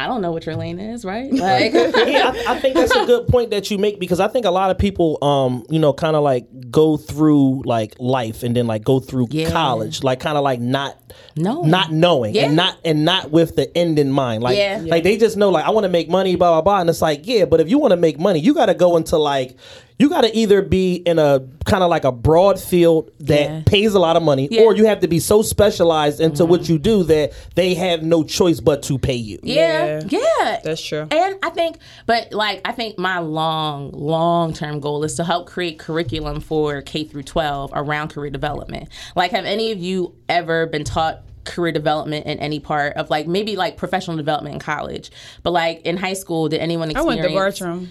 I 0.00 0.06
don't 0.06 0.22
know 0.22 0.32
what 0.32 0.46
your 0.46 0.56
lane 0.56 0.78
is, 0.78 1.04
right? 1.04 1.30
Like, 1.40 1.72
yeah, 1.72 2.32
I, 2.46 2.54
I 2.54 2.60
think 2.60 2.74
that's 2.74 2.94
a 2.94 3.06
good 3.12 3.26
point 3.28 3.50
that 3.50 3.70
you 3.70 3.78
make 3.78 3.98
because 4.00 4.20
I 4.20 4.28
think 4.28 4.46
a 4.46 4.50
lot 4.50 4.70
of 4.70 4.78
people, 4.78 5.18
um, 5.22 5.64
you 5.70 5.78
know, 5.78 5.92
kind 5.92 6.16
of 6.16 6.22
like 6.22 6.46
go 6.70 6.96
through 6.96 7.62
like 7.64 7.94
life 7.98 8.42
and 8.42 8.54
then 8.56 8.66
like 8.66 8.84
go 8.84 9.00
through 9.00 9.28
Yeah. 9.30 9.50
college, 9.50 10.02
like 10.02 10.20
kind 10.20 10.36
of 10.38 10.44
like 10.44 10.60
not, 10.60 10.96
No. 11.36 11.62
not 11.62 11.92
knowing 11.92 12.34
Yeah. 12.34 12.46
and 12.46 12.56
not 12.56 12.78
and 12.84 13.04
not 13.04 13.30
with 13.30 13.56
the 13.56 13.76
end 13.76 13.98
in 13.98 14.10
mind. 14.10 14.42
Like, 14.42 14.58
like 14.82 15.02
they 15.02 15.16
just 15.16 15.36
know 15.36 15.50
like 15.50 15.64
I 15.64 15.70
want 15.70 15.84
to 15.84 15.88
make 15.90 16.08
money, 16.08 16.36
blah 16.36 16.50
blah 16.52 16.62
blah, 16.62 16.80
and 16.80 16.90
it's 16.90 17.02
like 17.02 17.26
yeah, 17.26 17.44
but 17.44 17.60
if 17.60 17.68
you 17.68 17.78
want 17.78 17.92
to 17.92 17.96
make 17.96 18.18
money, 18.18 18.38
you 18.40 18.54
got 18.54 18.66
to 18.66 18.74
go 18.74 18.96
into 18.96 19.16
like. 19.18 19.56
You 20.00 20.08
got 20.08 20.22
to 20.22 20.34
either 20.34 20.62
be 20.62 20.94
in 20.94 21.18
a 21.18 21.46
kind 21.66 21.82
of 21.82 21.90
like 21.90 22.04
a 22.04 22.10
broad 22.10 22.58
field 22.58 23.10
that 23.20 23.50
Yeah. 23.50 23.62
pays 23.66 23.92
a 23.92 23.98
lot 23.98 24.16
of 24.16 24.22
money, 24.22 24.48
Yeah. 24.50 24.62
or 24.62 24.74
you 24.74 24.86
have 24.86 25.00
to 25.00 25.08
be 25.08 25.18
so 25.18 25.42
specialized 25.42 26.22
into 26.22 26.46
what 26.46 26.62
mm-hmm. 26.62 26.72
you 26.72 26.78
do 26.78 27.04
that 27.04 27.34
they 27.54 27.74
have 27.74 28.02
no 28.02 28.22
choice 28.24 28.60
but 28.60 28.82
to 28.84 28.98
pay 28.98 29.16
you. 29.16 29.38
yeah, 29.42 30.00
yeah, 30.08 30.60
That's 30.64 30.82
true. 30.82 31.06
And 31.10 31.36
I 31.42 31.50
think, 31.50 31.76
but 32.06 32.32
like, 32.32 32.62
I 32.64 32.72
think 32.72 32.98
my 32.98 33.18
long, 33.18 33.90
long 33.92 34.54
term 34.54 34.80
goal 34.80 35.04
is 35.04 35.16
to 35.16 35.24
help 35.24 35.46
create 35.46 35.78
curriculum 35.78 36.40
for 36.40 36.80
K 36.80 37.04
through 37.04 37.24
12 37.24 37.70
around 37.74 38.08
career 38.08 38.30
development. 38.30 38.88
Like, 39.14 39.32
have 39.32 39.44
any 39.44 39.70
of 39.70 39.80
you 39.80 40.14
ever 40.30 40.66
been 40.66 40.84
taught? 40.84 41.24
career 41.44 41.72
development 41.72 42.26
in 42.26 42.38
any 42.38 42.60
part 42.60 42.94
of 42.96 43.08
like 43.08 43.26
maybe 43.26 43.56
like 43.56 43.78
professional 43.78 44.14
development 44.14 44.52
in 44.52 44.60
college 44.60 45.10
but 45.42 45.52
like 45.52 45.80
in 45.86 45.96
high 45.96 46.12
school 46.12 46.50
did 46.50 46.60
anyone 46.60 46.94
I 46.94 47.00
went 47.00 47.22
to 47.22 47.28
Bartram. 47.30 47.90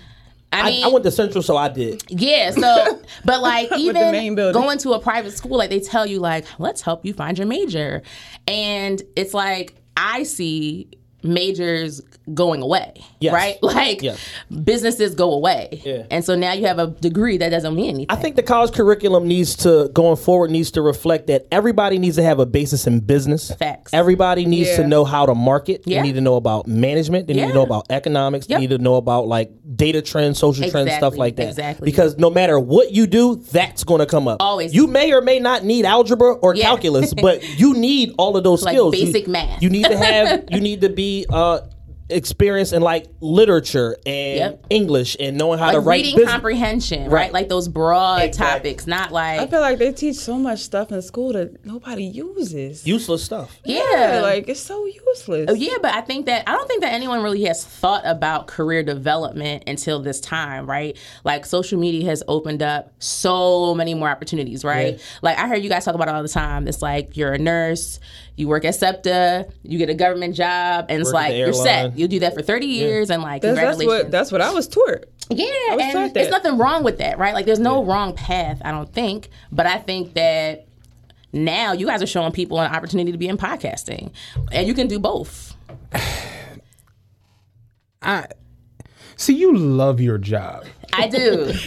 I 0.51 0.61
I, 0.61 0.71
mean 0.71 0.83
I 0.83 0.87
went 0.87 1.03
to 1.05 1.11
Central, 1.11 1.43
so 1.43 1.57
I 1.57 1.69
did. 1.69 2.03
Yeah, 2.09 2.51
so 2.51 3.01
but 3.25 3.41
like 3.41 3.69
the 3.69 3.75
even 3.77 4.35
going 4.35 4.77
to 4.79 4.93
a 4.93 4.99
private 4.99 5.31
school, 5.31 5.57
like 5.57 5.69
they 5.69 5.79
tell 5.79 6.05
you 6.05 6.19
like, 6.19 6.45
let's 6.59 6.81
help 6.81 7.05
you 7.05 7.13
find 7.13 7.37
your 7.37 7.47
major. 7.47 8.01
And 8.47 9.01
it's 9.15 9.33
like 9.33 9.75
I 9.95 10.23
see 10.23 10.89
majors 11.23 12.01
going 12.33 12.61
away. 12.61 12.93
Yes. 13.19 13.33
Right? 13.33 13.57
Like 13.79 14.01
Yeah. 14.01 14.15
businesses 14.63 15.15
go 15.15 15.31
away. 15.33 15.81
Yeah. 15.85 16.03
And 16.11 16.23
so 16.25 16.35
now 16.35 16.53
you 16.53 16.65
have 16.65 16.79
a 16.79 16.87
degree 16.87 17.37
that 17.37 17.49
doesn't 17.49 17.75
mean 17.75 17.89
anything. 17.89 18.05
I 18.09 18.15
think 18.15 18.35
the 18.35 18.43
college 18.43 18.71
curriculum 18.73 19.27
needs 19.27 19.55
to 19.57 19.89
going 19.93 20.15
forward 20.17 20.49
needs 20.51 20.71
to 20.71 20.81
reflect 20.81 21.27
that 21.27 21.47
everybody 21.51 21.97
needs 21.97 22.15
to 22.17 22.23
have 22.23 22.39
a 22.39 22.45
basis 22.45 22.87
in 22.87 22.99
business. 22.99 23.51
Facts. 23.51 23.93
Everybody 23.93 24.45
needs 24.45 24.75
to 24.75 24.87
know 24.87 25.05
how 25.05 25.25
to 25.25 25.35
market. 25.35 25.83
Yeah. 25.85 26.01
They 26.01 26.07
need 26.09 26.13
to 26.15 26.21
know 26.21 26.35
about 26.35 26.67
management. 26.67 27.27
They 27.27 27.33
need 27.35 27.47
to 27.47 27.53
know 27.53 27.63
about 27.63 27.87
economics. 27.89 28.47
They 28.47 28.57
need 28.57 28.69
to 28.71 28.77
know 28.77 28.95
about 28.95 29.27
like 29.27 29.51
data 29.75 30.01
trends, 30.01 30.39
social 30.39 30.69
trends, 30.69 30.93
stuff 30.93 31.15
like 31.17 31.35
that. 31.37 31.49
exactly. 31.49 31.85
Because 31.85 32.17
no 32.17 32.29
matter 32.29 32.59
what 32.59 32.91
you 32.91 33.07
do, 33.07 33.35
that's 33.35 33.83
going 33.83 33.99
to 33.99 34.05
come 34.05 34.27
up. 34.27 34.37
Always. 34.41 34.73
You 34.73 34.87
may 34.87 35.11
or 35.13 35.21
may 35.21 35.39
not 35.39 35.63
need 35.63 35.85
algebra 35.85 36.33
or 36.33 36.55
Yeah. 36.55 36.65
calculus, 36.65 37.13
but 37.21 37.43
you 37.59 37.73
need 37.75 38.13
all 38.17 38.35
of 38.37 38.43
those 38.43 38.63
Like 38.63 38.73
skills. 38.73 38.95
You- 38.97 39.05
basic 39.05 39.27
math. 39.27 39.61
You 39.61 39.69
need 39.69 39.85
to 39.85 39.97
have. 39.97 40.45
you 40.49 40.59
need 40.59 40.81
to 40.81 40.89
be. 40.89 41.08
Uh 41.29 41.59
experienced 42.11 42.73
in 42.73 42.81
like 42.81 43.05
literature 43.21 43.95
and 44.03 44.37
Yep. 44.39 44.65
English 44.71 45.15
and 45.19 45.37
knowing 45.37 45.59
how 45.59 45.65
like 45.67 45.75
to 45.75 45.79
write 45.79 45.95
reading 45.97 46.15
business. 46.15 46.31
comprehension, 46.31 47.03
right. 47.03 47.11
Right. 47.11 47.33
Like 47.33 47.49
those 47.49 47.67
broad 47.67 48.23
Exactly. 48.23 48.71
topics, 48.71 48.87
not 48.87 49.11
like 49.11 49.39
I 49.39 49.45
feel 49.45 49.59
like 49.59 49.77
they 49.77 49.91
teach 49.91 50.15
so 50.15 50.35
much 50.39 50.61
stuff 50.61 50.91
in 50.91 51.03
school 51.03 51.33
that 51.33 51.63
nobody 51.63 52.05
uses. 52.05 52.87
useless 52.87 53.23
stuff. 53.23 53.59
yeah, 53.63 54.21
like 54.23 54.49
it's 54.49 54.59
so 54.59 54.85
useless. 54.87 55.45
Oh, 55.49 55.53
yeah, 55.53 55.75
but 55.83 55.93
I 55.93 56.01
think 56.01 56.25
that 56.25 56.49
I 56.49 56.53
don't 56.53 56.67
think 56.67 56.81
that 56.81 56.93
anyone 56.93 57.21
really 57.21 57.43
has 57.43 57.63
thought 57.63 58.01
about 58.05 58.47
career 58.47 58.81
development 58.81 59.65
until 59.67 60.01
this 60.01 60.19
time, 60.19 60.67
right? 60.67 60.97
Like 61.23 61.45
social 61.45 61.79
media 61.79 62.05
has 62.09 62.23
opened 62.27 62.63
up 62.63 62.91
so 62.97 63.75
many 63.75 63.93
more 63.93 64.09
opportunities, 64.09 64.63
right? 64.63 64.95
Yeah. 64.95 65.03
Like 65.21 65.37
I 65.37 65.47
heard 65.47 65.61
you 65.61 65.69
guys 65.69 65.85
talk 65.85 65.93
about 65.93 66.07
it 66.07 66.15
all 66.15 66.23
the 66.23 66.27
time. 66.29 66.67
It's 66.67 66.81
like 66.81 67.15
you're 67.17 67.33
a 67.33 67.37
nurse, 67.37 67.99
you 68.39 68.47
work 68.47 68.63
at 68.63 68.73
SEPTA, 68.73 69.51
you 69.63 69.77
get 69.77 69.89
a 69.89 69.93
government 69.93 70.33
job, 70.33 70.85
and 70.87 71.01
it's 71.01 71.11
Work 71.11 71.23
at 71.23 71.29
like 71.29 71.37
you're 71.37 71.51
set. 71.51 71.97
You'll 71.97 72.07
do 72.07 72.21
that 72.21 72.33
for 72.33 72.41
30 72.41 72.65
years, 72.65 73.09
and 73.09 73.21
like 73.21 73.41
That's, 73.41 73.55
that's 73.55 73.75
congratulations. 73.75 74.03
what 74.05 74.11
that's 74.11 74.31
what 74.31 74.41
I 74.41 74.53
was 74.53 74.67
taught. 74.67 75.05
Yeah, 75.29 75.45
was 75.71 75.81
and 75.81 75.93
taught 75.93 76.13
there's 76.13 76.29
nothing 76.29 76.57
wrong 76.57 76.85
with 76.85 76.99
that, 76.99 77.19
right? 77.19 77.33
Like, 77.33 77.45
there's 77.45 77.59
no 77.59 77.83
wrong 77.83 78.15
path, 78.15 78.61
I 78.63 78.71
don't 78.71 78.91
think. 78.91 79.29
But 79.51 79.65
I 79.65 79.77
think 79.77 80.13
that 80.13 80.67
now 81.33 81.73
you 81.73 81.85
guys 81.85 82.01
are 82.01 82.07
showing 82.07 82.31
people 82.31 82.59
an 82.61 82.73
opportunity 82.73 83.11
to 83.11 83.17
be 83.17 83.27
in 83.27 83.37
podcasting, 83.37 84.13
and 84.53 84.65
you 84.65 84.73
can 84.73 84.87
do 84.87 84.99
both. 84.99 85.53
I 88.01 88.25
see 89.17 89.35
you 89.35 89.55
love 89.55 89.99
your 89.99 90.17
job. 90.17 90.65
I 90.93 91.09
do. 91.09 91.51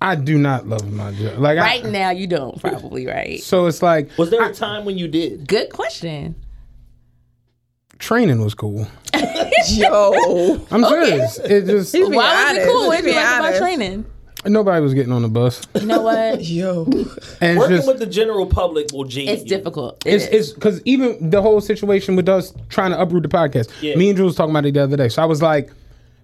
I 0.00 0.14
do 0.14 0.36
not 0.38 0.66
love 0.68 0.90
my 0.92 1.12
job. 1.12 1.38
Like 1.38 1.58
right 1.58 1.84
I, 1.84 1.88
now, 1.90 2.10
you 2.10 2.26
don't 2.26 2.60
probably, 2.60 3.06
right? 3.06 3.40
so 3.40 3.66
it's 3.66 3.82
like 3.82 4.10
Was 4.18 4.30
there 4.30 4.44
a 4.44 4.52
time 4.52 4.84
when 4.84 4.98
you 4.98 5.08
did? 5.08 5.48
Good 5.48 5.72
question. 5.72 6.34
training 7.98 8.42
was 8.42 8.54
cool. 8.54 8.86
Yo, 9.68 10.66
I'm 10.70 10.84
serious. 10.84 11.38
It 11.38 11.64
just 11.66 11.92
He's 11.94 12.06
being 12.08 12.14
Why 12.14 12.34
was 12.34 12.42
it 12.42 12.60
honest. 12.60 12.66
cool? 12.66 12.86
What 12.88 12.96
He's 12.96 13.04
did 13.06 13.14
you 13.14 13.20
like 13.20 13.38
about 13.40 13.58
training? 13.58 14.04
nobody 14.44 14.80
was 14.80 14.94
getting 14.94 15.12
on 15.12 15.22
the 15.22 15.28
bus, 15.28 15.60
You 15.74 15.86
know 15.86 16.02
what? 16.02 16.40
yo. 16.44 16.84
and 17.40 17.58
Working 17.58 17.76
just 17.78 17.88
with 17.88 17.98
the 17.98 18.06
general 18.06 18.46
public 18.46 18.92
will 18.92 19.02
jade 19.04 19.28
It's 19.28 19.42
you. 19.42 19.48
difficult. 19.48 20.06
It 20.06 20.14
it's 20.14 20.24
is. 20.26 20.30
it's 20.32 20.52
because 20.52 20.80
even 20.84 21.30
the 21.30 21.42
whole 21.42 21.60
situation 21.60 22.14
with 22.14 22.28
us 22.28 22.52
trying 22.68 22.92
to 22.92 23.00
uproot 23.00 23.24
the 23.24 23.28
podcast. 23.28 23.70
Yeah. 23.80 23.96
Me 23.96 24.08
and 24.10 24.16
Drew 24.16 24.26
was 24.26 24.36
talking 24.36 24.50
about 24.50 24.64
it 24.66 24.74
the 24.74 24.84
other 24.84 24.96
day. 24.96 25.08
So 25.08 25.20
I 25.20 25.24
was 25.24 25.42
like, 25.42 25.70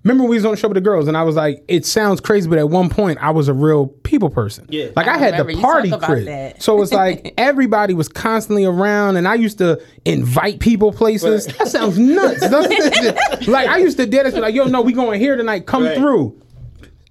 remember 0.05 0.25
we 0.25 0.37
was 0.37 0.45
on 0.45 0.51
the 0.53 0.57
show 0.57 0.69
with 0.69 0.75
the 0.77 0.81
girls, 0.81 1.09
and 1.09 1.17
I 1.17 1.23
was 1.23 1.37
like, 1.37 1.65
it 1.69 1.85
sounds 1.87 2.21
crazy, 2.21 2.49
but 2.49 2.59
at 2.59 2.69
one 2.69 2.89
point 2.89 3.19
I 3.21 3.31
was 3.31 3.49
a 3.49 3.55
real 3.55 3.87
people 3.87 4.31
person. 4.31 4.67
Yeah. 4.69 4.89
like 4.97 5.07
I, 5.07 5.15
I 5.15 5.19
had 5.19 5.47
the 5.47 5.55
party 5.61 5.91
talk 5.91 6.03
crib. 6.03 6.25
that. 6.27 6.63
So 6.63 6.81
it's 6.83 6.93
like 6.93 7.35
everybody 7.39 7.95
was 7.95 8.09
constantly 8.09 8.65
around, 8.65 9.17
and 9.17 9.27
I 9.29 9.35
used 9.35 9.59
to 9.59 9.81
invite 10.05 10.61
people 10.61 10.93
places. 10.93 11.47
That 11.47 11.69
sounds 11.69 11.99
nuts. 11.99 12.41
doesn't 12.41 12.73
it? 12.73 13.47
like 13.49 13.69
I 13.69 13.79
used 13.79 13.97
to 13.99 14.07
dare 14.07 14.25
to 14.25 14.31
be 14.33 14.41
like, 14.41 14.55
yo, 14.55 14.65
no, 14.65 14.83
we 14.83 14.93
going 14.93 15.21
here 15.21 15.37
tonight. 15.37 15.67
Come 15.67 15.85
Right. 15.85 15.97
through. 15.97 16.39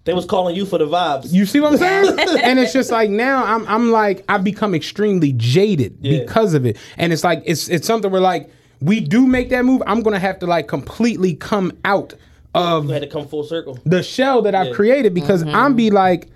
They 0.04 0.14
was 0.16 0.26
calling 0.26 0.56
you 0.56 0.66
for 0.66 0.80
the 0.80 0.88
vibes. 0.88 1.32
You 1.32 1.46
see 1.46 1.60
what 1.60 1.74
I'm 1.74 1.78
saying? 1.78 2.20
and 2.44 2.58
it's 2.60 2.74
just 2.74 2.90
like 2.92 3.12
now 3.12 3.46
I'm 3.46 3.68
I'm 3.68 3.92
like 3.92 4.26
I've 4.28 4.44
become 4.44 4.74
extremely 4.74 5.32
jaded 5.34 5.98
Yeah. 6.02 6.20
because 6.24 6.56
of 6.56 6.66
it. 6.66 6.78
And 6.98 7.14
it's 7.14 7.24
like 7.24 7.44
it's 7.46 7.70
it's 7.70 7.86
something 7.86 8.10
where 8.12 8.20
like 8.20 8.50
we 8.80 9.00
do 9.00 9.28
make 9.28 9.50
that 9.50 9.64
move, 9.64 9.84
I'm 9.86 10.02
gonna 10.02 10.18
have 10.18 10.40
to 10.40 10.48
like 10.48 10.68
completely 10.68 11.36
come 11.36 11.72
out 11.86 12.16
of 12.54 12.86
You 12.86 12.92
had 12.92 13.02
to 13.02 13.08
come 13.08 13.28
full 13.28 13.44
circle. 13.44 13.80
the 13.86 14.04
shell 14.04 14.42
that 14.44 14.56
I've 14.56 14.74
created 14.76 15.14
because 15.14 15.44
Mm-hmm. 15.44 15.56
I'm 15.56 15.76
be 15.76 15.90
like, 15.92 16.30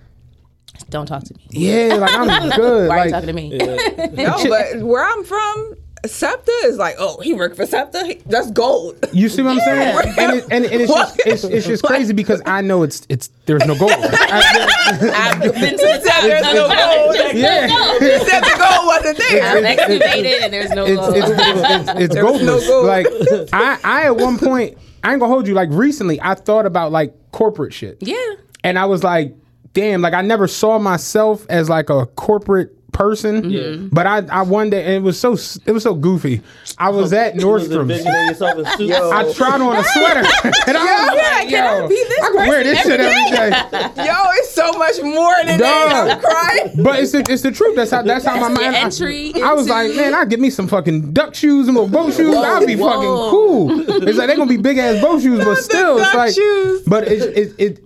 Don't 0.89 1.05
talk 1.05 1.23
to 1.23 1.33
me. 1.35 1.45
yeah, 1.51 1.95
like 1.95 2.11
I'm 2.13 2.49
good. 2.55 2.89
Why 2.89 2.99
are 2.99 3.05
you 3.05 3.11
talking 3.11 3.27
to 3.27 3.33
me? 3.33 3.57
Yeah. 3.57 4.05
No, 4.13 4.43
but 4.49 4.81
where 4.81 5.03
I'm 5.03 5.23
from, 5.23 5.75
SEPTA 6.05 6.51
is 6.65 6.77
like, 6.77 6.95
oh, 6.99 7.19
he 7.19 7.33
worked 7.33 7.55
for 7.55 7.65
SEPTA. 7.65 8.21
That's 8.27 8.51
gold. 8.51 8.95
you 9.11 9.27
see 9.27 9.41
what 9.41 9.53
I'm 9.53 9.59
saying? 9.59 9.97
And, 10.19 10.37
it, 10.37 10.43
and, 10.51 10.65
and 10.65 10.81
it's 10.81 10.93
just 10.93 11.19
it's, 11.25 11.43
it's 11.43 11.65
just 11.67 11.83
crazy 11.83 12.13
because 12.13 12.41
I 12.45 12.61
know 12.61 12.83
it's 12.83 13.05
it's 13.09 13.29
there's 13.45 13.65
no 13.65 13.75
gold. 13.75 13.91
I- 13.91 15.31
I've 15.33 15.41
been 15.41 15.51
to 15.53 15.77
the 15.77 16.03
top. 16.07 16.21
There's 16.23 16.43
no 16.43 16.67
gold. 16.67 17.35
yeah. 17.35 17.67
He 17.99 18.25
said 18.25 18.41
the 18.41 18.55
gold 18.59 18.85
wasn't 18.87 19.17
there. 19.17 19.57
I'm 19.57 19.65
excavated, 19.65 20.43
and 20.43 20.53
there's 20.53 20.69
no 20.71 20.85
gold. 20.95 21.15
it's, 21.17 21.29
it's, 21.29 21.89
it's, 21.89 21.99
it's 22.01 22.13
There 22.13 22.25
was 22.25 22.41
no 22.43 22.59
gold. 22.59 22.85
Like 22.85 23.07
I, 23.51 23.79
I 23.83 24.03
at 24.05 24.15
one 24.17 24.37
point, 24.37 24.77
I 25.05 25.11
ain't 25.11 25.19
gonna 25.19 25.31
hold 25.31 25.47
you. 25.47 25.53
Like 25.53 25.69
recently, 25.71 26.19
I 26.19 26.33
thought 26.33 26.65
about 26.65 26.91
like 26.91 27.13
corporate 27.31 27.73
shit. 27.73 27.97
yeah. 28.01 28.15
and 28.63 28.79
I 28.79 28.85
was 28.85 29.03
like, 29.03 29.35
damn, 29.73 30.01
like 30.01 30.15
I 30.15 30.21
never 30.23 30.47
saw 30.47 30.79
myself 30.79 31.45
as 31.47 31.69
like 31.69 31.91
a 31.91 32.07
corporate 32.07 32.71
person. 32.95 33.89
But 33.91 34.07
I, 34.07 34.17
I 34.31 34.41
one 34.43 34.69
day 34.69 34.95
it 34.95 35.01
was 35.03 35.19
so 35.19 35.33
it 35.65 35.71
was 35.71 35.83
so 35.83 35.93
goofy. 35.93 36.41
I 36.77 36.89
was 36.89 37.13
at 37.13 37.35
You 37.39 37.47
was 37.47 37.67
Nordstrom's. 37.67 37.75
envisioning 37.91 38.27
yourself 38.27 38.57
in 38.59 38.65
suits. 38.77 38.93
I 38.97 39.33
tried 39.33 39.61
on 39.61 39.75
a 39.75 39.83
sweater, 39.93 40.19
and 40.67 40.77
I 40.77 40.81
was 40.83 41.15
Yeah, 41.15 41.29
like, 41.35 41.49
can 41.49 41.63
I 41.67 41.77
"Yo, 41.79 41.87
be 41.87 41.95
this 41.95 42.19
I 42.21 42.27
can 42.27 42.35
wear 42.47 42.63
this 42.63 42.77
person 42.77 42.91
shit 42.91 42.99
every 43.01 43.37
every 43.37 43.95
day." 43.95 44.05
Yo, 44.05 44.13
it's 44.33 44.51
so 44.53 44.71
much 44.73 45.01
more 45.03 45.35
than 45.45 45.59
that. 45.59 46.09
I'm 46.11 46.19
crying. 46.21 46.83
But 46.83 46.99
it's 46.99 47.11
the, 47.11 47.19
it's 47.29 47.41
the 47.43 47.51
truth. 47.51 47.75
That's 47.75 47.91
how 47.91 48.01
that's 48.01 48.25
how 48.25 48.39
my 48.39 48.47
mind. 48.49 48.75
I- 48.75 48.79
entry 48.79 49.33
I, 49.43 49.53
was 49.53 49.67
like, 49.69 49.93
man, 49.95 50.13
I 50.13 50.25
give 50.25 50.39
me 50.39 50.49
some 50.49 50.67
fucking 50.67 51.13
duck 51.13 51.35
shoes 51.35 51.67
and 51.67 51.75
little 51.75 51.89
boat 51.89 52.13
shoes. 52.13 52.33
I'll 52.35 52.65
be 52.65 52.75
whoa. 52.75 52.89
fucking 52.89 53.29
cool. 53.31 54.07
It's 54.07 54.17
like 54.17 54.27
they're 54.27 54.37
gonna 54.37 54.49
be 54.49 54.57
big 54.57 54.77
ass 54.77 55.01
boat 55.01 55.21
shoes, 55.21 55.43
but 55.43 55.55
still, 55.55 55.97
it's 55.99 56.13
like. 56.13 56.33
shoes. 56.33 56.81
But 56.87 57.07
it, 57.07 57.37
it 57.37 57.55
it 57.59 57.79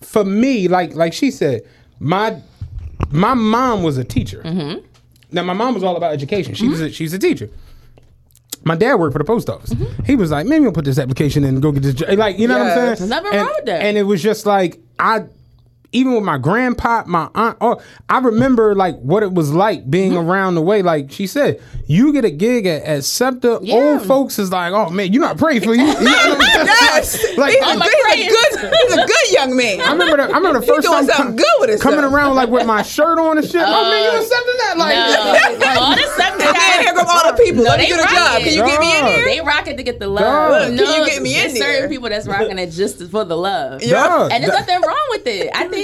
for 0.00 0.24
me, 0.24 0.68
like 0.68 0.94
like 0.94 1.12
she 1.12 1.30
said, 1.30 1.62
my 1.98 2.40
my 3.10 3.34
mom 3.34 3.82
was 3.82 3.98
a 3.98 4.04
teacher. 4.04 4.42
Mm-hmm. 4.44 4.84
Now 5.32 5.42
my 5.42 5.52
mom 5.52 5.74
was 5.74 5.82
all 5.82 5.96
about 5.96 6.12
education. 6.12 6.54
She 6.54 6.68
was 6.68 6.80
a, 6.80 6.90
she's 6.90 7.12
a 7.12 7.18
teacher. 7.18 7.50
My 8.62 8.74
dad 8.74 8.96
worked 8.96 9.14
for 9.14 9.18
the 9.18 9.24
post 9.24 9.48
office. 9.48 9.72
He 10.04 10.16
was 10.16 10.30
like, 10.30 10.46
"Man, 10.46 10.62
we'll 10.62 10.72
put 10.72 10.84
this 10.84 10.98
application 10.98 11.44
in 11.44 11.54
and 11.54 11.62
go 11.62 11.72
get 11.72 11.82
this." 11.82 11.94
job." 11.94 12.10
Like, 12.10 12.38
you 12.38 12.46
know 12.46 12.58
what 12.58 12.66
I'm 12.76 12.96
saying? 12.96 13.08
Nothing 13.08 13.32
and, 13.32 13.40
wrong 13.40 13.54
with 13.56 13.66
that. 13.66 13.82
And 13.82 13.96
it 13.96 14.02
was 14.02 14.22
just 14.22 14.44
like 14.44 14.80
I, 14.98 15.24
even 15.92 16.14
with 16.14 16.22
my 16.22 16.38
grandpa, 16.38 17.02
my 17.06 17.28
aunt. 17.34 17.56
Oh, 17.60 17.80
I 18.08 18.18
remember 18.18 18.74
like 18.74 18.96
what 19.00 19.22
it 19.22 19.32
was 19.32 19.52
like 19.52 19.90
being 19.90 20.12
Mm-hmm. 20.12 20.28
around 20.30 20.54
the 20.54 20.62
way. 20.62 20.82
Like 20.82 21.10
she 21.12 21.26
said, 21.26 21.60
you 21.86 22.12
get 22.12 22.24
a 22.24 22.30
gig 22.30 22.66
at, 22.66 22.82
at 22.82 23.04
SEPTA. 23.04 23.60
Yeah. 23.62 23.74
Old 23.74 24.02
folks 24.06 24.38
is 24.38 24.50
like, 24.52 24.72
"Oh 24.72 24.90
man, 24.90 25.12
you're 25.12 25.20
not 25.22 25.38
praying 25.38 25.62
for 25.62 25.74
you." 25.74 25.82
you 25.86 25.92
know? 25.94 26.00
Yes. 26.04 27.18
Like, 27.36 27.52
he's, 27.54 27.62
I'm 27.64 27.76
a, 27.76 27.80
like 27.80 27.90
he's, 28.14 28.26
a 28.26 28.30
good, 28.60 28.72
he's 28.82 28.92
a 28.96 29.06
good 29.06 29.30
young 29.32 29.56
man. 29.56 29.80
I 29.80 29.92
remember 29.92 30.16
the, 30.18 30.22
I 30.24 30.36
remember 30.36 30.60
the 30.60 30.66
first 30.66 30.82
doing 30.86 31.06
time 31.06 31.06
something 31.06 31.36
good 31.36 31.46
with 31.60 31.80
coming 31.80 31.98
himself. 32.00 32.14
around 32.14 32.34
like 32.36 32.48
with 32.48 32.66
my 32.66 32.82
shirt 32.82 33.18
on 33.18 33.38
and 33.38 33.46
shit. 33.46 33.62
oh 33.64 33.90
man, 33.90 34.02
you 34.04 34.10
Uh, 34.10 34.22
accepting 34.22 34.58
that? 34.58 34.74
Like, 34.78 34.94
No, 35.60 35.80
all 35.82 35.96
this 35.96 36.12
stuff 36.14 36.32
And 36.32 36.40
then 36.40 36.80
here 36.84 36.92
come 36.94 37.06
all 37.08 37.32
the 37.32 37.42
people. 37.42 37.64
No, 37.64 37.70
Let 37.70 37.80
me 37.80 37.86
get 37.88 37.98
a 38.00 38.14
job. 38.14 38.40
it. 38.40 38.44
Can 38.44 38.52
you 38.54 38.64
get 38.66 38.80
me 38.80 38.98
in 38.98 39.06
here? 39.06 39.24
They 39.24 39.40
rock 39.40 39.66
it 39.66 39.76
to 39.76 39.82
get 39.82 39.98
the 39.98 40.08
love. 40.08 40.22
Dog. 40.22 40.62
Can 40.62 40.78
you 40.78 41.06
get 41.06 41.22
me 41.22 41.34
in 41.42 41.54
there? 41.54 41.62
certain 41.74 41.88
people 41.90 42.08
that's 42.08 42.26
rocking 42.26 42.58
it 42.58 42.70
just 42.70 43.02
for 43.10 43.24
the 43.24 43.36
love. 43.36 43.82
Yeah. 43.82 44.28
And 44.30 44.42
there's 44.44 44.54
nothing 44.54 44.80
wrong 44.82 45.06
with 45.10 45.26
it. 45.26 45.50
I 45.54 45.66
think. 45.68 45.79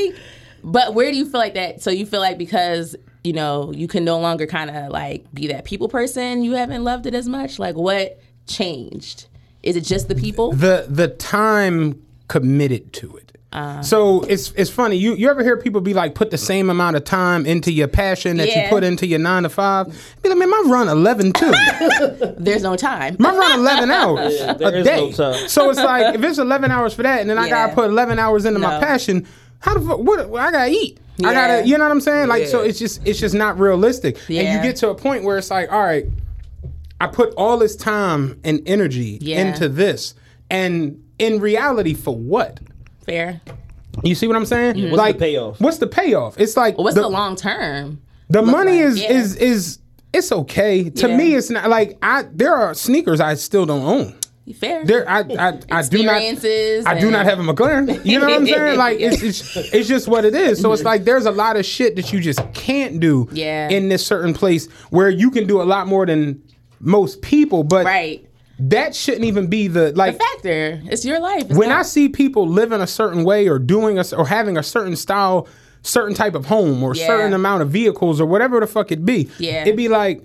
But 0.64 0.94
where 0.94 1.10
do 1.10 1.16
you 1.16 1.24
feel 1.24 1.39
like 1.40 1.55
that? 1.55 1.82
So 1.82 1.90
you 1.90 2.06
feel 2.06 2.20
like 2.20 2.39
because 2.39 2.97
you 3.23 3.32
know 3.32 3.73
you 3.74 3.86
can 3.89 4.05
no 4.05 4.18
longer 4.18 4.47
kind 4.47 4.70
of 4.70 4.90
like 4.90 5.32
be 5.35 5.47
that 5.48 5.64
people 5.64 5.89
person, 5.89 6.43
you 6.43 6.52
haven't 6.52 6.82
loved 6.85 7.06
it 7.06 7.14
as 7.14 7.28
much. 7.28 7.59
Like 7.59 7.77
what 7.77 8.20
changed? 8.47 9.27
Is 9.62 9.77
it 9.77 9.82
just 9.82 10.09
the 10.09 10.14
people? 10.14 10.52
the 10.52 10.86
the 10.89 11.09
time 11.09 12.02
committed 12.28 12.93
to 12.94 13.16
it. 13.16 13.23
Uh. 13.52 13.81
so 13.81 14.20
it's 14.23 14.51
it's 14.56 14.68
funny. 14.70 14.97
You 14.97 15.14
you 15.14 15.31
ever 15.31 15.43
hear 15.43 15.56
people 15.56 15.81
be 15.81 15.94
like, 15.94 16.14
put 16.14 16.31
the 16.31 16.36
same 16.39 16.68
amount 16.68 16.97
of 16.97 17.05
time 17.05 17.47
into 17.47 17.73
your 17.73 17.89
passion 17.89 18.36
that 18.39 18.48
you 18.48 18.68
put 18.68 18.82
into 18.85 19.06
your 19.06 19.20
nine 19.20 19.44
to 19.44 19.48
five? 19.48 19.86
Be 20.23 20.28
like, 20.28 20.36
man, 20.36 20.51
my 20.51 20.62
run 20.66 20.89
eleven 20.89 21.32
too. 21.32 21.52
There's 22.39 22.62
no 22.62 22.77
time. 22.77 23.16
My 23.18 23.35
run 23.35 23.59
eleven 23.60 23.90
hours 24.02 24.35
Yeah, 24.36 24.52
there 24.55 24.74
a 24.74 24.78
is 24.81 24.86
day. 24.86 24.97
no 24.97 25.12
time. 25.12 25.48
So 25.48 25.70
it's 25.70 25.78
like 25.78 26.16
if 26.16 26.23
it's 26.24 26.39
eleven 26.39 26.70
hours 26.70 26.93
for 26.93 27.02
that, 27.05 27.20
and 27.20 27.31
then 27.31 27.39
I 27.39 27.48
gotta 27.48 27.73
put 27.74 27.86
eleven 27.89 28.18
hours 28.18 28.44
into 28.44 28.59
my 28.59 28.78
passion. 28.81 29.27
How 29.61 29.74
the 29.74 29.81
fuck? 29.81 29.99
What? 29.99 30.20
I 30.20 30.51
gotta 30.53 30.70
eat. 30.70 30.99
I 31.24 31.33
gotta. 31.33 31.66
You 31.66 31.78
know 31.78 31.85
what 31.85 31.93
I'm 31.93 32.01
saying? 32.01 32.28
Like 32.28 32.47
so, 32.47 32.61
it's 32.61 32.78
just 32.78 33.07
it's 33.07 33.19
just 33.19 33.35
not 33.35 33.59
realistic. 33.59 34.19
Yeah. 34.28 34.43
And 34.43 34.57
you 34.65 34.69
get 34.70 34.77
to 34.81 34.91
a 34.91 34.95
point 34.95 35.24
where 35.24 35.39
it's 35.39 35.51
like, 35.51 35.73
all 35.73 35.83
right, 35.83 36.07
I 37.01 37.07
put 37.07 37.33
all 37.37 37.59
this 37.59 37.77
time 37.77 38.39
and 38.45 38.61
energy 38.66 39.19
Yeah. 39.20 39.47
into 39.49 39.69
this, 39.69 40.15
and 40.51 41.03
in 41.19 41.41
reality, 41.41 41.95
for 41.95 42.15
what? 42.15 42.61
Fair. 43.05 43.41
You 44.05 44.15
see 44.15 44.27
what 44.27 44.37
I'm 44.37 44.45
saying? 44.47 44.83
What's 44.91 44.97
like 44.99 45.15
the 45.16 45.20
payoff? 45.20 45.61
What's 45.61 45.78
the 45.78 45.87
payoff? 45.87 46.39
It's 46.39 46.57
like 46.57 46.77
What's 46.77 46.95
the, 46.97 47.03
the, 47.03 47.09
long 47.09 47.35
term? 47.35 48.03
the 48.28 48.43
money 48.43 48.73
like? 48.83 48.85
is 48.93 49.01
Yeah. 49.03 49.12
is 49.12 49.37
is 49.37 49.78
it's 50.12 50.31
okay 50.33 50.91
to 50.91 51.09
Yeah. 51.09 51.16
me. 51.16 51.35
It's 51.35 51.49
not 51.49 51.70
like 51.70 51.97
I 52.03 52.24
there 52.31 52.55
are 52.55 52.74
sneakers 52.74 53.20
I 53.20 53.35
still 53.35 53.65
don't 53.65 53.83
own. 53.83 54.15
Fair. 54.55 54.85
There, 54.85 55.09
I, 55.09 55.20
I, 55.20 55.60
I 55.70 55.82
do 55.82 56.02
not. 56.05 56.23
I 56.23 56.98
do 57.01 57.10
not 57.10 57.24
have 57.27 57.40
a 57.40 57.43
McLaren. 57.43 58.05
You 58.05 58.20
know 58.20 58.27
what 58.27 58.35
I'm 58.36 58.47
saying? 58.47 58.78
Like 58.78 59.01
it's, 59.01 59.23
it's 59.23 59.56
it's 59.74 59.89
just 59.89 60.06
what 60.06 60.24
it 60.24 60.35
is. 60.35 60.60
So 60.60 60.73
it's 60.73 60.85
like 60.85 61.05
there's 61.05 61.27
a 61.27 61.32
lot 61.32 61.56
of 61.56 61.64
shit 61.66 61.97
that 61.97 62.12
you 62.12 62.20
just 62.20 62.40
can't 62.55 63.01
do 63.01 63.28
Yeah. 63.32 63.68
in 63.68 63.89
this 63.89 64.06
certain 64.06 64.35
place 64.35 64.70
where 64.90 65.10
you 65.10 65.31
can 65.32 65.47
do 65.47 65.60
a 65.60 65.64
lot 65.64 65.89
more 65.89 66.06
than 66.06 66.43
most 66.81 67.23
people. 67.23 67.64
But 67.64 67.86
right. 67.86 68.24
that 68.60 68.94
shouldn't 68.94 69.24
even 69.24 69.48
be 69.48 69.66
the 69.68 69.93
like. 69.97 70.16
Factor. 70.18 70.81
It's 70.85 71.05
your 71.05 71.18
life. 71.18 71.47
It's 71.51 71.55
when 71.59 71.70
not- 71.70 71.81
I 71.81 71.82
see 71.82 72.09
people 72.09 72.47
living 72.48 72.81
a 72.81 72.86
certain 72.86 73.24
way 73.24 73.48
or 73.48 73.59
doing 73.59 73.98
a 73.98 74.05
or 74.16 74.27
having 74.28 74.56
a 74.56 74.62
certain 74.62 74.94
style, 74.94 75.48
certain 75.82 76.14
type 76.14 76.36
of 76.36 76.47
home 76.47 76.85
or 76.85 76.94
Yeah. 76.94 77.06
certain 77.09 77.32
amount 77.32 77.62
of 77.62 77.70
vehicles 77.70 78.20
or 78.20 78.27
whatever 78.27 78.60
the 78.60 78.66
fuck 78.68 78.93
it 78.93 79.05
be, 79.05 79.28
Yeah. 79.39 79.62
it'd 79.62 79.77
be 79.77 79.89
like, 79.89 80.23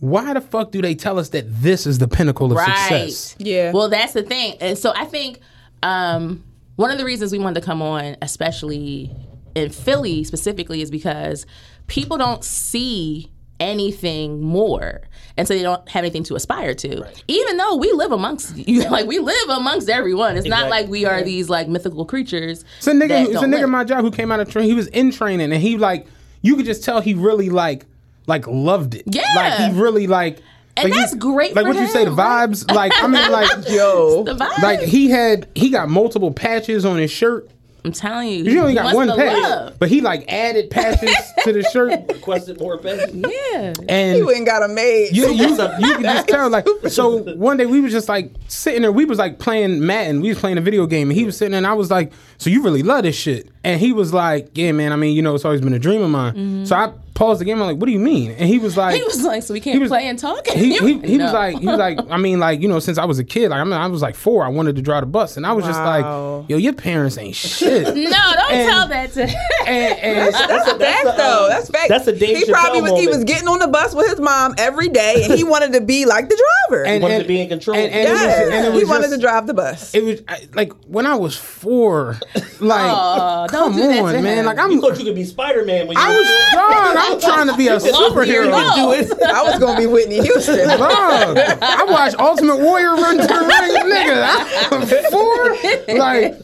why 0.00 0.32
the 0.32 0.40
fuck 0.40 0.72
do 0.72 0.82
they 0.82 0.94
tell 0.94 1.18
us 1.18 1.28
that 1.30 1.44
this 1.46 1.86
is 1.86 1.98
the 1.98 2.08
pinnacle 2.08 2.52
of 2.52 2.58
success? 2.58 3.36
Yeah. 3.38 3.72
Well, 3.72 3.88
that's 3.88 4.14
the 4.14 4.22
thing. 4.22 4.56
And 4.60 4.76
so 4.76 4.92
I 4.96 5.04
think 5.04 5.40
um, 5.82 6.42
one 6.76 6.90
of 6.90 6.98
the 6.98 7.04
reasons 7.04 7.32
we 7.32 7.38
wanted 7.38 7.60
to 7.60 7.66
come 7.66 7.82
on, 7.82 8.16
especially 8.22 9.10
in 9.54 9.70
Philly 9.70 10.24
specifically, 10.24 10.80
is 10.80 10.90
because 10.90 11.44
people 11.86 12.16
don't 12.16 12.42
see 12.42 13.30
anything 13.60 14.40
more. 14.40 15.02
And 15.36 15.46
so 15.46 15.54
they 15.54 15.62
don't 15.62 15.86
have 15.90 16.02
anything 16.02 16.24
to 16.24 16.34
aspire 16.34 16.74
to. 16.74 17.06
Even 17.28 17.58
though 17.58 17.76
we 17.76 17.92
live 17.92 18.10
amongst 18.10 18.56
you, 18.68 18.88
like 18.88 19.06
we 19.06 19.18
live 19.18 19.48
amongst 19.50 19.90
everyone. 19.90 20.38
It's 20.38 20.48
not 20.48 20.70
like 20.70 20.88
we 20.88 21.04
are 21.04 21.22
these 21.22 21.50
like 21.50 21.68
mythical 21.68 22.06
creatures. 22.06 22.64
It's 22.78 22.86
a 22.86 22.92
nigga. 22.92 23.26
It's 23.26 23.42
a 23.42 23.44
nigga. 23.44 23.60
live. 23.60 23.68
My 23.68 23.84
job 23.84 24.00
who 24.00 24.10
came 24.10 24.32
out 24.32 24.40
of 24.40 24.50
train. 24.50 24.64
He 24.64 24.74
was 24.74 24.86
in 24.88 25.12
training, 25.12 25.52
and 25.52 25.62
he 25.62 25.76
like 25.76 26.06
you 26.42 26.56
could 26.56 26.64
just 26.64 26.82
tell 26.82 27.00
he 27.00 27.12
really 27.12 27.50
like 27.50 27.84
like 28.30 28.46
loved 28.46 28.94
it. 28.94 29.02
Yeah. 29.06 29.22
like 29.36 29.54
he 29.72 29.78
really 29.78 30.06
like. 30.06 30.38
And 30.76 30.84
like, 30.88 30.94
you- 30.94 31.00
that's 31.00 31.14
great 31.16 31.54
Like 31.54 31.66
for 31.66 31.72
what 31.74 31.80
you 31.80 31.88
say, 31.88 32.04
the 32.04 32.12
vibes. 32.12 32.70
Like 32.72 32.92
I 33.02 33.06
mean, 33.06 33.30
like 33.38 33.68
Yo. 33.68 34.22
The 34.24 34.34
vibe. 34.34 34.62
like 34.62 34.80
he 34.80 35.10
had 35.10 35.48
he 35.54 35.68
got 35.68 35.90
multiple 35.90 36.32
patches 36.32 36.84
on 36.86 36.96
his 36.96 37.10
shirt. 37.10 37.50
I'm 37.82 37.92
telling 37.92 38.28
you. 38.28 38.44
You 38.44 38.60
only 38.60 38.74
got 38.74 38.94
one 38.94 39.08
patch, 39.08 39.42
love. 39.42 39.78
but 39.78 39.88
he 39.88 40.02
like 40.02 40.30
added 40.30 40.68
patches 40.70 41.14
to 41.44 41.52
the 41.54 41.62
shirt, 41.72 41.92
Requested 42.08 42.60
more 42.60 42.76
patches. 42.76 43.14
Yeah. 43.14 43.72
and 43.88 44.18
You 44.18 44.30
ain't 44.30 44.44
got 44.44 44.62
a 44.62 44.68
maid. 44.68 45.16
you, 45.16 45.28
you, 45.30 45.48
you 45.78 45.94
can 45.94 46.02
just 46.02 46.28
tell 46.28 46.50
like 46.50 46.66
so 46.88 47.22
one 47.36 47.56
day 47.56 47.64
we 47.64 47.80
was 47.80 47.90
just 47.90 48.06
like 48.06 48.32
sitting 48.48 48.82
there 48.82 48.92
we 48.92 49.06
was 49.06 49.18
like 49.18 49.38
playing 49.38 49.84
Madden 49.86 50.20
we 50.20 50.28
was 50.28 50.38
playing 50.38 50.58
a 50.58 50.60
video 50.60 50.84
game 50.86 51.08
and 51.08 51.18
he 51.18 51.24
was 51.24 51.38
sitting 51.38 51.52
there 51.52 51.58
and 51.58 51.66
I 51.66 51.72
was 51.72 51.90
like 51.90 52.12
so 52.36 52.50
you 52.50 52.62
really 52.62 52.82
love 52.82 53.04
this 53.04 53.16
shit 53.16 53.48
and 53.64 53.80
he 53.80 53.92
was 53.94 54.12
like 54.12 54.50
yeah 54.54 54.72
man 54.72 54.92
I 54.92 54.96
mean 54.96 55.16
you 55.16 55.22
know 55.22 55.34
it's 55.34 55.46
always 55.46 55.62
been 55.62 55.72
a 55.72 55.78
dream 55.78 56.02
of 56.02 56.10
mine 56.10 56.34
mm-hmm. 56.34 56.64
so 56.66 56.76
I 56.76 56.92
paused 57.20 57.40
the 57.40 57.44
game 57.44 57.60
I'm 57.60 57.66
like 57.68 57.76
what 57.76 57.86
do 57.86 57.92
you 57.92 57.98
mean 58.00 58.30
and 58.32 58.48
he 58.48 58.58
was 58.58 58.76
like. 58.76 58.94
He 58.96 59.02
was 59.04 59.22
like, 59.22 59.42
so 59.42 59.52
we 59.52 59.60
can't 59.60 59.74
he 59.74 59.78
was- 59.80 59.90
play 59.90 60.08
and 60.08 60.18
talk. 60.18 60.46
he, 60.48 60.78
he, 60.78 60.98
he 61.12 61.18
was 61.18 61.32
like 61.32 61.58
he 61.58 61.66
was 61.66 61.78
like 61.78 61.98
I 62.10 62.16
mean 62.16 62.40
like 62.40 62.60
you 62.62 62.68
know 62.68 62.78
since 62.78 62.96
I 62.98 63.04
was 63.04 63.18
a 63.18 63.24
kid 63.24 63.50
like 63.50 63.60
I 63.60 63.64
mean 63.64 63.74
I 63.74 63.86
was 63.86 64.00
like 64.02 64.14
four 64.14 64.42
I 64.44 64.48
wanted 64.48 64.76
to 64.76 64.82
drive 64.82 65.02
the 65.02 65.06
bus 65.06 65.36
and 65.36 65.46
I 65.46 65.52
was 65.52 65.64
just 65.66 65.78
like 65.80 66.04
yo 66.48 66.56
your 66.56 66.72
parents 66.72 67.18
ain't 67.18 67.36
shit 67.36 67.84
no, 67.94 67.94
don't 67.94 68.52
And- 68.52 68.70
tell 68.70 68.88
that 68.88 69.12
to. 69.12 69.22
and, 69.66 69.98
and 70.00 70.34
That's 70.34 70.70
a, 70.72 70.78
that's 70.78 71.02
Fact 71.02 71.14
a, 71.14 71.16
though, 71.16 71.44
um, 71.44 71.50
that's 71.50 71.68
fact. 71.70 71.88
That's 71.88 72.06
a 72.06 72.12
Dave 72.18 72.38
He 72.38 72.44
probably 72.50 72.80
Chappelle 72.80 72.92
was. 72.92 73.00
He 73.00 73.06
was 73.08 73.24
getting 73.24 73.48
on 73.48 73.58
the 73.58 73.68
bus 73.68 73.94
with 73.94 74.08
his 74.08 74.20
mom 74.20 74.54
every 74.58 74.88
day, 74.88 75.22
and 75.24 75.32
he 75.34 75.44
wanted 75.44 75.72
to 75.74 75.80
be 75.80 76.04
like 76.06 76.28
the 76.28 76.42
driver. 76.68 76.84
and, 76.84 77.02
wanted 77.02 77.14
and- 77.16 77.22
to 77.24 77.28
be 77.28 77.40
in 77.40 77.48
control. 77.48 77.76
and, 77.76 77.92
and 77.92 78.08
it 78.08 78.12
was, 78.12 78.22
and 78.66 78.74
he 78.74 78.80
was 78.80 78.88
wanted 78.88 79.02
just- 79.02 79.14
to 79.14 79.20
drive 79.20 79.46
the 79.46 79.54
bus. 79.54 79.94
it 79.94 80.02
was 80.02 80.22
I- 80.28 80.48
like 80.54 80.72
when 80.86 81.06
I 81.06 81.14
was 81.16 81.36
four 81.36 82.18
like 82.60 82.80
Aw, 82.92 83.46
don't 83.46 83.72
come 83.72 83.80
do 83.80 83.88
that 83.88 84.02
on 84.02 84.12
to 84.14 84.22
man 84.22 84.38
him. 84.38 84.44
like 84.46 84.58
I'm 84.58 84.70
You 84.70 84.80
thought 84.80 84.98
you 84.98 85.04
could 85.04 85.14
be 85.14 85.24
Spider 85.24 85.64
Man 85.64 85.86
when 85.86 85.96
you 85.96 86.02
I 86.02 86.10
were 86.10 86.16
was 86.18 86.28
dog. 86.52 87.09
I'm 87.12 87.20
trying 87.20 87.46
to 87.48 87.56
be 87.56 87.68
a 87.68 87.76
superhero. 87.76 88.50
No. 88.50 88.92
I 89.26 89.42
was 89.42 89.58
gonna 89.58 89.78
be 89.78 89.86
Whitney 89.86 90.20
Houston. 90.20 90.68
Dog. 90.68 91.38
I 91.38 91.84
watched 91.88 92.18
Ultimate 92.18 92.58
Warrior 92.58 92.94
run 92.94 93.18
to 93.18 93.26
the 93.26 93.40
ring, 93.40 93.74
nigga. 93.92 94.70
I'm 94.72 94.86
four, 95.10 95.98
like, 95.98 96.34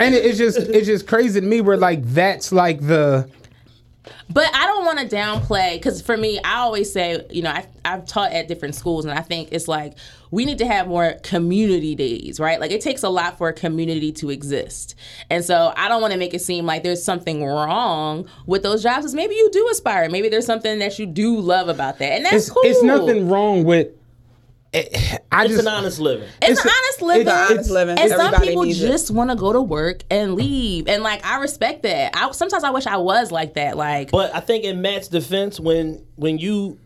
and 0.00 0.14
it, 0.14 0.24
it's 0.24 0.38
just 0.38 0.58
it's 0.58 0.86
just 0.86 1.06
crazy 1.06 1.40
to 1.40 1.46
me. 1.46 1.60
Where 1.60 1.76
like 1.76 2.02
that's 2.04 2.52
like 2.52 2.80
the 2.86 3.28
But 4.28 4.54
I 4.54 4.66
don't 4.66 4.84
want 4.84 4.98
to 4.98 5.16
downplay 5.16 5.74
because 5.74 6.02
for 6.02 6.16
me, 6.16 6.38
I 6.44 6.58
always 6.58 6.92
say, 6.92 7.24
you 7.30 7.42
know, 7.42 7.50
I, 7.50 7.66
I've 7.84 8.06
taught 8.06 8.32
at 8.32 8.48
different 8.48 8.74
schools, 8.74 9.04
and 9.04 9.16
I 9.16 9.22
think 9.22 9.48
it's 9.52 9.68
like 9.68 9.94
we 10.30 10.44
need 10.44 10.58
to 10.58 10.66
have 10.66 10.88
more 10.88 11.14
community 11.22 11.94
days, 11.94 12.40
right? 12.40 12.60
Like 12.60 12.70
it 12.70 12.80
takes 12.80 13.02
a 13.02 13.08
lot 13.08 13.38
for 13.38 13.48
a 13.48 13.52
community 13.52 14.12
to 14.12 14.30
exist, 14.30 14.94
and 15.30 15.44
so 15.44 15.72
I 15.76 15.88
don't 15.88 16.00
want 16.02 16.12
to 16.12 16.18
make 16.18 16.34
it 16.34 16.40
seem 16.40 16.66
like 16.66 16.82
there's 16.82 17.04
something 17.04 17.44
wrong 17.44 18.28
with 18.46 18.62
those 18.62 18.82
jobs. 18.82 18.98
Because 18.98 19.14
maybe 19.14 19.34
you 19.34 19.50
do 19.50 19.68
aspire, 19.70 20.08
maybe 20.08 20.28
there's 20.28 20.46
something 20.46 20.78
that 20.78 20.98
you 20.98 21.06
do 21.06 21.38
love 21.38 21.68
about 21.68 21.98
that, 21.98 22.12
and 22.12 22.24
that's 22.24 22.34
it's 22.34 22.50
cool. 22.50 22.62
it's 22.64 22.82
nothing 22.82 23.28
wrong 23.28 23.64
with. 23.64 23.88
I 24.74 25.44
It's 25.44 25.54
just 25.54 25.60
an 25.60 25.68
honest 25.68 26.00
living. 26.00 26.28
It's, 26.42 26.50
It's 26.60 26.64
an 26.64 26.70
honest 26.70 27.02
living. 27.02 27.20
it's- 27.28 27.50
Honest 27.50 27.70
living. 27.70 27.98
And 27.98 28.10
some 28.10 28.34
people 28.42 28.64
just 28.66 29.10
want 29.10 29.30
to 29.30 29.36
go 29.36 29.52
to 29.52 29.60
work 29.62 30.02
and 30.10 30.34
leave. 30.34 30.88
And 30.88 31.02
like 31.02 31.24
I 31.24 31.38
respect 31.38 31.82
that. 31.84 32.16
I 32.16 32.30
sometimes 32.32 32.64
I 32.64 32.70
wish 32.70 32.86
I 32.86 32.96
was 32.96 33.30
like 33.30 33.54
that. 33.54 33.76
Like 33.76 34.10
But 34.10 34.34
I 34.34 34.40
think 34.40 34.64
in 34.64 34.82
Matt's 34.82 35.08
defense, 35.08 35.60
when 35.60 36.04
when 36.16 36.38
you 36.38 36.78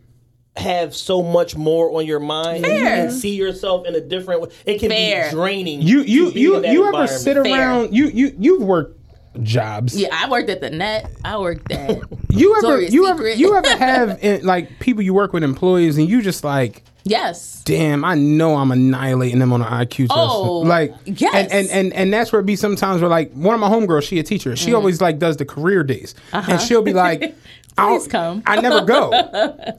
have 0.56 0.94
so 0.94 1.22
much 1.22 1.56
more 1.56 1.96
on 1.96 2.04
your 2.04 2.18
mind 2.18 2.64
and 2.66 2.78
you 2.78 2.84
can 2.84 3.10
see 3.12 3.36
yourself 3.36 3.86
in 3.86 3.94
a 3.94 4.00
different 4.00 4.40
way, 4.42 4.48
it 4.66 4.80
can 4.80 4.90
Fair. 4.90 5.26
be 5.30 5.30
draining. 5.30 5.82
you 5.82 6.00
you 6.00 6.28
to 6.28 6.34
be 6.34 6.40
you 6.40 6.56
in 6.56 6.64
you 6.72 6.80
ever 6.80 6.88
environment. 6.88 7.20
sit 7.20 7.36
Fair. 7.36 7.44
around 7.44 7.94
you 7.94 8.06
you 8.08 8.34
you've 8.38 8.62
worked 8.62 8.96
jobs. 9.42 9.96
yeah, 9.96 10.08
I 10.12 10.28
worked 10.28 10.50
at 10.50 10.60
the 10.60 10.70
net. 10.70 11.10
I 11.24 11.38
worked 11.38 11.70
at 11.70 11.90
You 12.30 12.52
ever 12.56 12.60
Victoria's 12.60 12.92
you 12.92 13.06
ever 13.06 13.28
you 13.32 13.56
ever 13.56 13.68
have 13.76 14.18
eh, 14.22 14.40
like 14.42 14.80
people 14.80 15.02
you 15.02 15.14
work 15.14 15.32
with 15.32 15.44
employees 15.44 15.96
and 15.96 16.08
you 16.08 16.22
just 16.22 16.42
like 16.42 16.82
yes. 17.08 17.62
damn, 17.64 18.04
I 18.04 18.14
know 18.14 18.56
I'm 18.56 18.70
annihilating 18.70 19.38
them 19.38 19.52
on 19.52 19.62
an 19.62 19.68
IQ 19.68 20.08
test. 20.08 20.10
Oh, 20.14 20.58
like, 20.60 20.94
yes. 21.04 21.34
and, 21.34 21.52
and 21.52 21.68
and 21.70 21.92
and 21.92 22.12
that's 22.12 22.32
where 22.32 22.40
it 22.40 22.46
be 22.46 22.56
sometimes 22.56 23.00
where 23.00 23.10
like 23.10 23.32
one 23.32 23.54
of 23.54 23.60
my 23.60 23.68
homegirls, 23.68 24.02
she 24.04 24.18
a 24.18 24.22
teacher. 24.22 24.56
She 24.56 24.74
always 24.74 25.00
like 25.00 25.18
does 25.18 25.36
the 25.36 25.44
career 25.44 25.82
days, 25.84 26.14
and 26.32 26.60
she'll 26.60 26.82
be 26.82 26.92
like. 26.92 27.22
I 27.22 27.32
Mm. 27.78 27.80
Uh-huh. 27.80 27.90
Please 27.90 28.08
don't- 28.08 28.10
come. 28.10 28.42
I 28.44 28.60
never 28.60 28.84
go, 28.84 29.10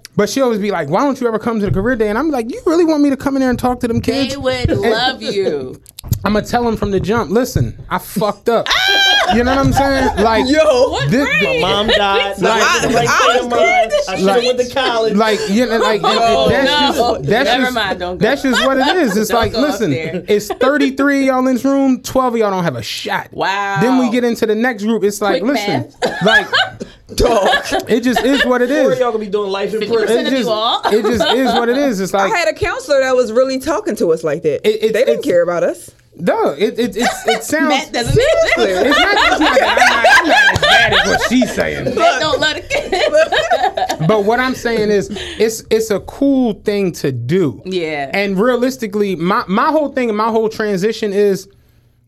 but 0.15 0.29
she 0.29 0.39
always 0.39 0.59
be 0.59 0.71
like, 0.71 0.87
"Why 0.87 1.01
don't 1.01 1.19
you 1.19 1.27
ever 1.27 1.37
come 1.37 1.59
to 1.59 1.65
the 1.65 1.71
career 1.73 1.97
day?" 1.97 2.07
And 2.07 2.17
I'm 2.17 2.31
like, 2.31 2.49
"You 2.49 2.61
really 2.65 2.85
want 2.85 3.03
me 3.03 3.09
to 3.09 3.17
come 3.17 3.35
in 3.35 3.41
there 3.41 3.49
and 3.49 3.59
talk 3.59 3.81
to 3.81 3.89
them 3.89 3.99
kids?" 3.99 4.33
They 4.35 4.37
would 4.37 4.69
love 4.69 5.21
you. 5.21 5.81
I'm 6.23 6.31
gonna 6.31 6.45
tell 6.45 6.63
them 6.63 6.77
from 6.77 6.91
the 6.91 7.01
jump. 7.01 7.29
Listen, 7.29 7.77
I 7.89 7.97
fucked 7.97 8.47
up. 8.47 8.67
you 9.35 9.43
know 9.43 9.55
what 9.55 9.65
I'm 9.65 9.73
saying? 9.73 10.17
Like, 10.23 10.45
Yo, 10.47 10.99
this, 11.07 11.27
My 11.43 11.59
mom 11.61 11.87
died. 11.87 12.39
Like- 12.41 12.61
I, 12.63 12.87
right 12.87 13.49
there 13.49 13.83
in. 13.85 13.91
I 14.09 14.15
should 14.15 14.19
have 14.19 14.21
Like- 14.23 14.43
went 14.43 14.59
to 14.59 14.73
college. 14.73 15.15
like 15.15 15.39
you 15.49 15.65
know, 15.65 15.77
like 15.77 16.01
and- 16.03 16.05
and 16.11 16.19
Oh, 16.21 16.49
that's 16.49 16.97
no. 16.97 17.15
just 17.17 17.29
that's 17.29 17.49
Never 17.49 17.63
just, 17.63 17.75
mind, 17.75 17.99
don't 17.99 18.17
go. 18.17 18.25
that's 18.25 18.41
just 18.41 18.65
what 18.65 18.77
it 18.77 18.95
is. 18.97 19.17
It's 19.17 19.29
Don't 19.29 19.39
like, 19.39 19.53
listen, 19.53 19.93
it's 19.93 20.47
33 20.47 21.19
of 21.21 21.25
y'all 21.25 21.47
in 21.47 21.53
this 21.53 21.65
room, 21.65 22.01
12 22.01 22.33
of 22.33 22.39
y'all 22.39 22.51
don't 22.51 22.63
have 22.63 22.75
a 22.75 22.81
shot. 22.83 23.29
Wow. 23.31 23.77
Then 23.81 23.99
we 23.99 24.09
get 24.09 24.23
into 24.23 24.45
the 24.45 24.55
next 24.55 24.83
group. 24.83 25.03
It's 25.03 25.21
like, 25.21 25.41
Quick 25.43 25.53
listen, 25.55 25.91
like, 26.25 26.47
dog, 27.15 27.47
it 27.87 28.01
just 28.01 28.23
is 28.23 28.45
what 28.45 28.61
it 28.61 28.69
Or 28.71 28.93
y'all 28.95 29.11
gonna 29.11 29.19
be 29.19 29.27
doing 29.29 29.51
life 29.51 29.73
in 29.73 29.79
prison. 29.79 30.27
It 30.27 30.29
just, 30.31 30.49
it 30.93 31.01
just 31.03 31.27
is 31.35 31.53
what 31.53 31.69
it 31.69 31.77
is. 31.77 31.99
It's 31.99 32.13
like 32.13 32.31
I 32.31 32.37
had 32.37 32.47
a 32.47 32.53
counselor 32.53 32.99
that 33.01 33.15
was 33.15 33.31
really 33.31 33.59
talking 33.59 33.95
to 33.97 34.11
us 34.11 34.23
like 34.23 34.43
that. 34.43 34.67
It- 34.67 34.83
it- 34.85 34.93
they 34.93 35.03
didn't 35.05 35.23
care 35.23 35.41
about 35.43 35.63
us. 35.63 35.91
Duh, 36.23 36.55
it 36.57 36.77
it 36.79 36.95
it, 36.97 37.07
it 37.25 37.43
sounds. 37.51 37.69
Matt 37.69 37.91
doesn't 37.91 38.15
it's 38.17 38.57
not, 38.57 38.67
it's 38.85 39.39
not 39.39 39.59
that 39.59 39.73
I'm 39.73 39.89
not, 39.89 40.05
I'm 40.21 40.27
not 40.27 40.53
as 40.53 40.61
bad 40.61 40.93
as 40.93 41.07
what 41.07 41.29
she's 41.29 41.53
saying. 41.53 41.95
Matt 41.95 42.19
don't 42.19 42.39
love 42.39 42.55
the 42.55 42.61
kids. 42.61 44.05
But 44.07 44.23
what 44.23 44.39
I'm 44.39 44.55
saying 44.55 44.89
is, 44.89 45.09
it's 45.11 45.63
it's 45.69 45.91
a 45.91 45.99
cool 46.01 46.53
thing 46.53 46.91
to 46.93 47.11
do. 47.11 47.61
Yeah. 47.65 48.09
And 48.13 48.39
realistically, 48.39 49.15
my 49.15 49.43
my 49.47 49.71
whole 49.71 49.89
thing 49.89 50.09
and 50.09 50.17
my 50.17 50.29
whole 50.29 50.49
transition 50.49 51.11
is 51.13 51.49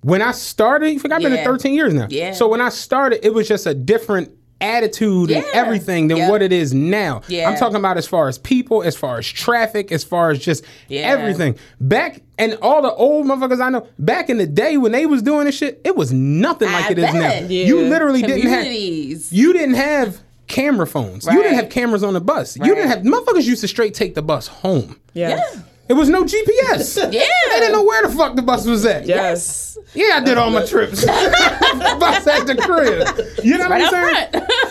when 0.02 0.22
I 0.22 0.32
started. 0.32 0.92
You 0.92 1.00
forgot 1.00 1.18
I've 1.18 1.24
been 1.24 1.34
in 1.40 1.44
13 1.46 1.74
years 1.74 1.94
now. 1.94 2.08
Yeah. 2.10 2.34
So 2.34 2.48
when 2.48 2.62
I 2.62 2.70
started, 2.70 3.26
it 3.26 3.34
was 3.34 3.48
just 3.48 3.66
a 3.66 3.74
different 3.74 4.32
attitude 4.62 5.32
and 5.32 5.46
everything 5.54 6.08
than 6.08 6.18
Yep. 6.18 6.30
what 6.30 6.42
it 6.42 6.54
is 6.54 6.74
now. 6.74 7.22
Yeah. 7.28 7.50
I'm 7.50 7.58
talking 7.58 7.76
about 7.78 7.98
as 7.98 8.08
far 8.08 8.28
as 8.28 8.38
people, 8.38 8.84
as 8.84 8.96
far 8.96 9.18
as 9.18 9.28
traffic, 9.28 9.92
as 9.92 10.04
far 10.04 10.30
as 10.32 10.40
just 10.40 10.64
Yeah. 10.88 11.02
everything. 11.02 11.56
Back 11.80 12.22
and 12.38 12.58
all 12.62 12.82
the 12.82 12.94
old 12.94 13.26
motherfuckers 13.28 13.60
I 13.62 13.70
know, 13.70 13.88
back 14.00 14.30
in 14.30 14.38
the 14.38 14.48
day 14.48 14.78
when 14.78 14.92
they 14.92 15.06
was 15.06 15.22
doing 15.22 15.46
this 15.46 15.56
shit, 15.56 15.82
it 15.84 15.96
was 15.96 16.12
nothing 16.14 16.72
like 16.72 16.86
I 16.86 16.92
it 16.92 16.98
is 17.00 17.14
now. 17.14 17.20
bet. 17.20 17.50
You 17.52 17.82
literally 17.82 18.22
didn't 18.22 18.48
have 18.50 18.66
you 19.32 19.54
didn't 19.54 19.76
have 19.76 20.20
camera 20.48 20.86
phones. 20.88 21.26
You 21.26 21.42
didn't 21.42 21.56
have 21.56 21.70
cameras 21.70 22.04
on 22.04 22.14
the 22.14 22.22
bus. 22.22 22.58
You 22.58 22.76
didn't 22.76 22.90
have 22.90 23.00
motherfuckers 23.00 23.44
used 23.46 23.62
to 23.62 23.68
straight 23.68 23.94
take 23.94 24.16
the 24.16 24.22
bus 24.22 24.48
home. 24.48 24.98
Yes. 25.14 25.58
It 25.90 25.94
was 25.94 26.10
no 26.10 26.24
GPS. 26.24 26.98
Yeah. 27.12 27.24
They 27.50 27.60
didn't 27.60 27.74
know 27.74 27.84
where 27.84 28.08
the 28.08 28.14
fuck 28.16 28.36
the 28.36 28.42
bus 28.42 28.66
was 28.66 28.86
at. 28.86 29.06
Yes. 29.06 29.78
Yeah, 29.94 30.12
I 30.16 30.20
did 30.24 30.38
all 30.38 30.50
my 30.52 30.66
trips. 30.66 31.04
bus 31.06 32.28
at 32.28 32.48
the 32.48 32.56
crib. 32.56 33.44
You 33.44 33.58
know 33.58 33.68
what 33.68 33.82
I'm 33.82 33.90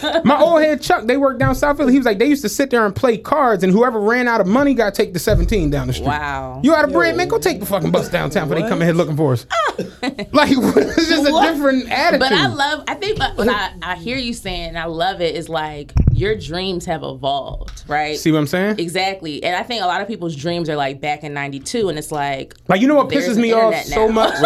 saying? 0.00 0.22
My 0.24 0.40
old 0.40 0.62
head 0.62 0.80
Chuck, 0.80 1.04
they 1.06 1.16
worked 1.18 1.38
down 1.40 1.54
South 1.54 1.76
Philly. 1.76 1.92
He 1.92 1.98
was 1.98 2.06
like, 2.06 2.18
they 2.18 2.26
used 2.26 2.42
to 2.42 2.48
sit 2.48 2.70
there 2.70 2.86
and 2.86 2.94
play 2.96 3.18
cards, 3.18 3.62
and 3.64 3.72
whoever 3.72 4.00
ran 4.00 4.28
out 4.28 4.40
of 4.40 4.46
money 4.46 4.72
got 4.72 4.94
to 4.94 5.02
take 5.02 5.12
the 5.12 5.18
17 5.18 5.68
down 5.68 5.88
the 5.88 5.92
street. 5.92 6.06
Wow. 6.06 6.60
You 6.62 6.74
out 6.74 6.84
of 6.86 6.92
bread, 6.92 7.16
man? 7.16 7.28
Go 7.28 7.38
take 7.38 7.60
the 7.60 7.66
fucking 7.66 7.90
bus 7.90 8.08
downtown 8.08 8.48
before 8.48 8.62
they 8.62 8.68
come 8.68 8.80
in 8.80 8.86
here 8.88 8.94
looking 8.94 9.16
for 9.16 9.32
us. 9.34 9.46
like, 10.32 10.50
it's 10.52 11.08
just 11.08 11.28
a 11.28 11.32
What? 11.32 11.52
different 11.52 11.90
attitude. 11.90 12.20
But 12.20 12.32
I 12.32 12.46
love. 12.46 12.84
I 12.88 12.94
think 12.94 13.18
what, 13.18 13.36
what 13.36 13.48
I, 13.48 13.72
I 13.82 13.96
hear 13.96 14.16
you 14.16 14.32
saying, 14.32 14.68
and 14.70 14.78
I 14.78 14.84
love 14.86 15.20
it. 15.20 15.34
Is 15.34 15.48
like 15.50 15.92
your 16.12 16.34
dreams 16.36 16.86
have 16.86 17.02
evolved, 17.02 17.84
right? 17.88 18.16
See 18.18 18.32
what 18.32 18.38
I'm 18.38 18.46
saying? 18.46 18.78
Exactly, 18.78 19.42
and 19.44 19.54
I 19.56 19.62
think 19.64 19.82
a 19.82 19.86
lot 19.86 20.00
of 20.00 20.08
people's 20.08 20.36
dreams 20.36 20.68
are 20.70 20.76
like 20.76 20.99
back 21.00 21.24
in 21.24 21.32
'92, 21.34 21.88
and 21.88 21.98
it's 21.98 22.12
like 22.12 22.54
Like, 22.68 22.80
you 22.80 22.86
know 22.88 22.94
what 22.96 23.08
pisses 23.08 23.36
me 23.36 23.52
off 23.52 23.72
internet 23.74 23.86
so 23.86 24.06
now. 24.06 24.12
much? 24.12 24.34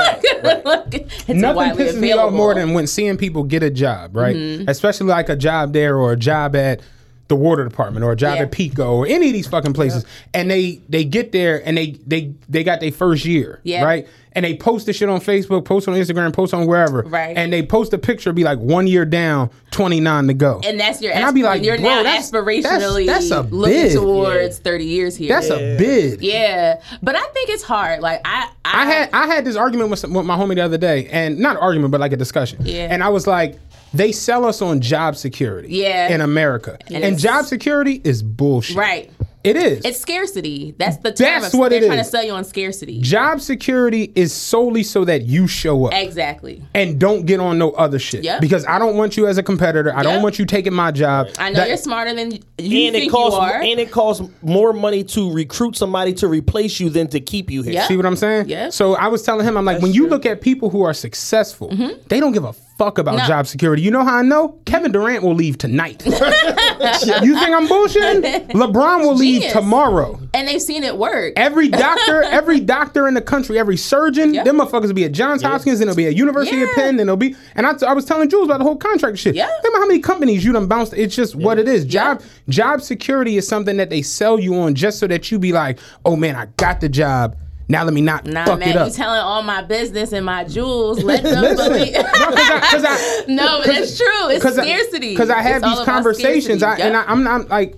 it's 0.93 1.29
Nothing 1.29 1.57
widely 1.57 1.85
pisses 1.85 2.01
me 2.01 2.13
off 2.13 2.33
more 2.33 2.55
than 2.55 2.73
when 2.75 2.87
seeing 2.87 3.17
people 3.17 3.43
get 3.45 3.63
a 3.63 3.71
job, 3.71 4.17
right? 4.17 4.37
Mm-hmm. 4.37 4.69
Especially 4.69 5.07
like 5.07 5.29
a 5.29 5.37
job 5.37 5.73
there 5.73 5.97
or 5.99 6.13
a 6.13 6.17
job 6.17 6.57
at 6.57 6.81
the 7.29 7.37
water 7.37 7.65
department 7.65 8.05
or 8.05 8.13
a 8.13 8.17
job 8.17 8.37
Yeah. 8.37 8.43
at 8.43 8.53
PECO 8.53 8.87
or 8.93 9.07
any 9.07 9.29
of 9.29 9.33
these 9.33 9.47
fucking 9.47 9.73
places, 9.73 10.05
and 10.35 10.51
they 10.51 10.81
they 10.89 11.05
get 11.05 11.33
there 11.33 11.63
and 11.67 11.77
they 11.79 11.93
they 12.07 12.35
they 12.49 12.63
got 12.65 12.81
their 12.81 12.93
first 12.93 13.25
year, 13.25 13.61
Yeah. 13.65 13.83
right? 13.85 14.07
And 14.37 14.45
they 14.45 14.57
post 14.57 14.87
the 14.87 14.93
shit 14.93 15.09
on 15.09 15.21
Facebook, 15.21 15.65
post 15.65 15.87
on 15.87 15.95
Instagram, 15.95 16.33
post 16.33 16.53
on 16.53 16.67
wherever, 16.67 17.03
Right. 17.03 17.37
And 17.37 17.53
they 17.53 17.63
post 17.65 17.93
a 17.95 17.99
picture, 17.99 18.33
be 18.33 18.43
like 18.45 18.59
one 18.59 18.87
year 18.89 19.05
down, 19.05 19.49
twenty 19.71 20.01
nine 20.01 20.27
to 20.27 20.35
go, 20.35 20.61
and 20.65 20.79
that's 20.79 21.01
your. 21.01 21.13
And 21.13 21.21
asp- 21.23 21.29
I'd 21.29 21.35
be 21.35 21.43
like, 21.45 21.63
you're 21.63 21.77
bro, 21.79 21.85
now 21.89 22.03
that's- 22.03 22.31
aspirationally 22.31 23.07
that's- 23.07 23.29
that's 23.29 23.31
a 23.31 23.55
looking 23.55 23.75
bid. 23.75 23.93
towards 23.95 24.59
30 24.59 24.85
years 24.85 25.17
here. 25.17 25.29
that's 25.29 25.49
a 25.51 25.77
bid. 25.79 26.21
yeah, 26.21 26.81
but 27.03 27.15
I 27.17 27.23
think 27.33 27.49
it's 27.51 27.63
hard. 27.63 28.01
Like 28.03 28.21
I, 28.25 28.49
I, 28.65 28.83
I 28.83 28.87
had 28.87 29.11
I 29.15 29.27
had 29.29 29.45
this 29.45 29.57
argument 29.57 29.91
with, 29.91 30.01
some, 30.01 30.13
with 30.13 30.27
my 30.27 30.37
homie 30.37 30.57
the 30.57 30.63
other 30.65 30.79
day, 30.79 31.07
and 31.07 31.39
not 31.39 31.57
an 31.57 31.63
argument, 31.63 31.91
but 31.93 32.01
like 32.01 32.13
a 32.13 32.17
discussion. 32.19 32.59
Yeah. 32.65 32.89
And 32.91 33.03
I 33.05 33.09
was 33.09 33.27
like, 33.27 33.59
they 33.95 34.13
sell 34.13 34.45
us 34.45 34.61
on 34.61 34.81
job 34.81 35.17
security. 35.17 35.69
Yeah. 35.71 36.09
In 36.09 36.21
America, 36.21 36.79
and, 36.89 36.97
it's- 36.97 37.23
job 37.23 37.45
security 37.47 38.01
is 38.05 38.23
bullshit. 38.23 38.77
right. 38.77 39.11
It 39.45 39.57
is. 39.57 39.85
It's 39.85 40.01
scarcity. 40.01 40.75
That's 40.79 40.97
the 40.97 41.13
term. 41.13 41.43
That's 41.43 41.53
of, 41.53 41.61
what 41.61 41.69
they're 41.69 41.83
it 41.83 41.87
trying 41.87 41.99
is. 41.99 42.07
to 42.07 42.11
sell 42.13 42.25
you 42.25 42.33
on 42.33 42.45
scarcity. 42.45 43.03
job 43.03 43.43
security 43.43 44.11
is 44.15 44.33
solely 44.33 44.83
so 44.83 45.05
that 45.05 45.27
you 45.27 45.47
show 45.47 45.85
up. 45.85 45.93
Exactly. 45.93 46.63
And 46.73 46.99
don't 46.99 47.27
get 47.27 47.41
on 47.41 47.59
no 47.59 47.73
other 47.73 47.99
shit. 47.99 48.25
Yep. 48.25 48.41
Because 48.41 48.65
I 48.65 48.79
don't 48.79 48.97
want 48.97 49.19
you 49.19 49.27
as 49.27 49.37
a 49.37 49.43
competitor. 49.43 49.95
I 49.95 50.03
don't 50.03 50.23
want 50.23 50.39
you 50.39 50.47
taking 50.47 50.73
my 50.73 50.93
job. 50.93 51.27
I 51.39 51.51
know 51.51 51.57
That- 51.57 51.69
you're 51.69 51.77
smarter 51.77 52.15
than 52.15 52.33
you 52.33 52.87
and 52.87 52.95
think 52.95 52.97
it 52.97 53.11
costs 53.11 53.37
you 53.37 53.43
are. 53.43 53.61
and 53.61 53.79
it 53.79 53.91
costs 53.91 54.27
more 54.41 54.73
money 54.73 55.05
to 55.05 55.31
recruit 55.31 55.77
somebody 55.77 56.15
to 56.15 56.27
replace 56.27 56.81
you 56.81 56.89
than 56.89 57.09
to 57.09 57.21
keep 57.21 57.51
you 57.51 57.63
here. 57.63 57.75
Yeah. 57.75 57.87
See 57.87 57.99
what 57.99 58.07
I'm 58.07 58.17
saying? 58.17 58.49
Yeah. 58.49 58.71
So 58.71 58.95
I 58.95 59.09
was 59.09 59.23
telling 59.25 59.47
him, 59.47 59.59
I'm 59.59 59.67
like, 59.67 59.83
when 59.83 59.93
you 59.93 60.07
look 60.07 60.25
at 60.25 60.41
people 60.41 60.71
who 60.71 60.81
are 60.85 60.95
successful, 60.95 61.69
mm-hmm. 61.69 62.01
they 62.09 62.19
don't 62.19 62.33
give 62.33 62.45
a 62.45 62.55
fuck 62.79 62.99
about. 62.99 63.17
No. 63.17 63.27
job 63.27 63.47
security. 63.47 63.83
You 63.83 63.91
know 63.91 64.05
how 64.05 64.17
I 64.17 64.23
know? 64.23 64.59
Kevin 64.67 64.93
Durant 64.93 65.23
will 65.23 65.35
leave 65.35 65.59
tonight. 65.59 66.03
you 66.07 66.13
think 66.13 67.55
I'm 67.55 67.67
bullshitting? 67.69 68.49
LeBron 68.51 69.01
will 69.01 69.15
leave 69.15 69.37
Genius. 69.43 69.53
tomorrow. 69.53 70.19
and 70.35 70.49
they've 70.49 70.61
seen 70.61 70.85
it 70.85 70.97
work. 70.97 71.33
Every 71.37 71.69
doctor, 71.85 72.23
every 72.23 72.61
doctor 72.61 73.07
in 73.09 73.15
the 73.15 73.23
country, 73.23 73.59
every 73.59 73.77
surgeon, 73.77 74.35
Yep. 74.35 74.45
them 74.45 74.59
motherfuckers 74.59 74.87
will 74.89 74.95
be 74.95 75.05
at 75.05 75.13
Johns 75.13 75.43
Hopkins, 75.43 75.81
and 75.81 75.89
it'll 75.89 75.97
be 75.97 76.07
at 76.07 76.17
University 76.17 76.63
of 76.63 76.69
Penn, 76.75 76.91
and 76.91 77.01
it'll 77.01 77.17
be. 77.17 77.37
And 77.55 77.67
I, 77.67 77.75
I 77.87 77.93
was 77.93 78.05
telling 78.05 78.29
Jules 78.29 78.47
about 78.47 78.59
the 78.59 78.65
whole 78.65 78.77
contract 78.77 79.19
shit. 79.19 79.35
Yeah. 79.35 79.47
Think 79.63 79.69
about 79.75 79.79
how 79.81 79.87
many 79.87 80.01
companies 80.01 80.45
you 80.45 80.53
done 80.53 80.67
bounced. 80.67 80.95
It's 80.95 81.15
just 81.15 81.35
what 81.37 81.59
it 81.59 81.69
is. 81.69 81.85
Job 81.85 82.23
job 82.49 82.81
security 82.83 83.37
is 83.37 83.47
something 83.47 83.77
that 83.77 83.91
they 83.91 84.03
sell 84.03 84.39
you 84.41 84.55
on 84.57 84.75
just 84.75 84.99
so 84.99 85.07
that 85.07 85.31
you 85.31 85.39
be 85.39 85.53
like, 85.53 85.79
oh 86.05 86.17
man, 86.17 86.35
I 86.37 86.47
got 86.57 86.81
the 86.81 86.89
job. 86.89 87.37
Now 87.69 87.85
let 87.85 87.95
me 87.95 88.03
not 88.03 88.27
Nah, 88.27 88.45
fuck 88.45 88.59
man, 88.59 88.69
it 88.69 88.75
you 88.75 88.81
up. 88.81 88.93
telling 88.93 89.21
all 89.21 89.43
my 89.43 89.63
business 89.63 90.13
and 90.13 90.25
my 90.27 90.45
jewels. 90.45 91.03
Let 91.05 91.23
them 91.23 91.57
believe. 91.57 91.95
no, 91.95 92.03
'cause 92.03 92.13
I- 92.39 92.69
'cause 92.71 92.85
I- 92.85 93.25
no, 93.29 93.59
but 93.65 93.67
that's 93.69 93.97
true. 93.97 94.29
It's 94.29 94.45
scarcity. 94.45 95.11
Because 95.11 95.31
I, 95.31 95.41
have 95.41 95.63
It's 95.63 95.77
these 95.79 95.85
conversations, 95.87 96.63
I, 96.63 96.75
scarcity. 96.77 96.89
and 96.89 96.97
I, 96.97 97.05
I'm 97.05 97.23
not 97.25 97.49
like. 97.49 97.77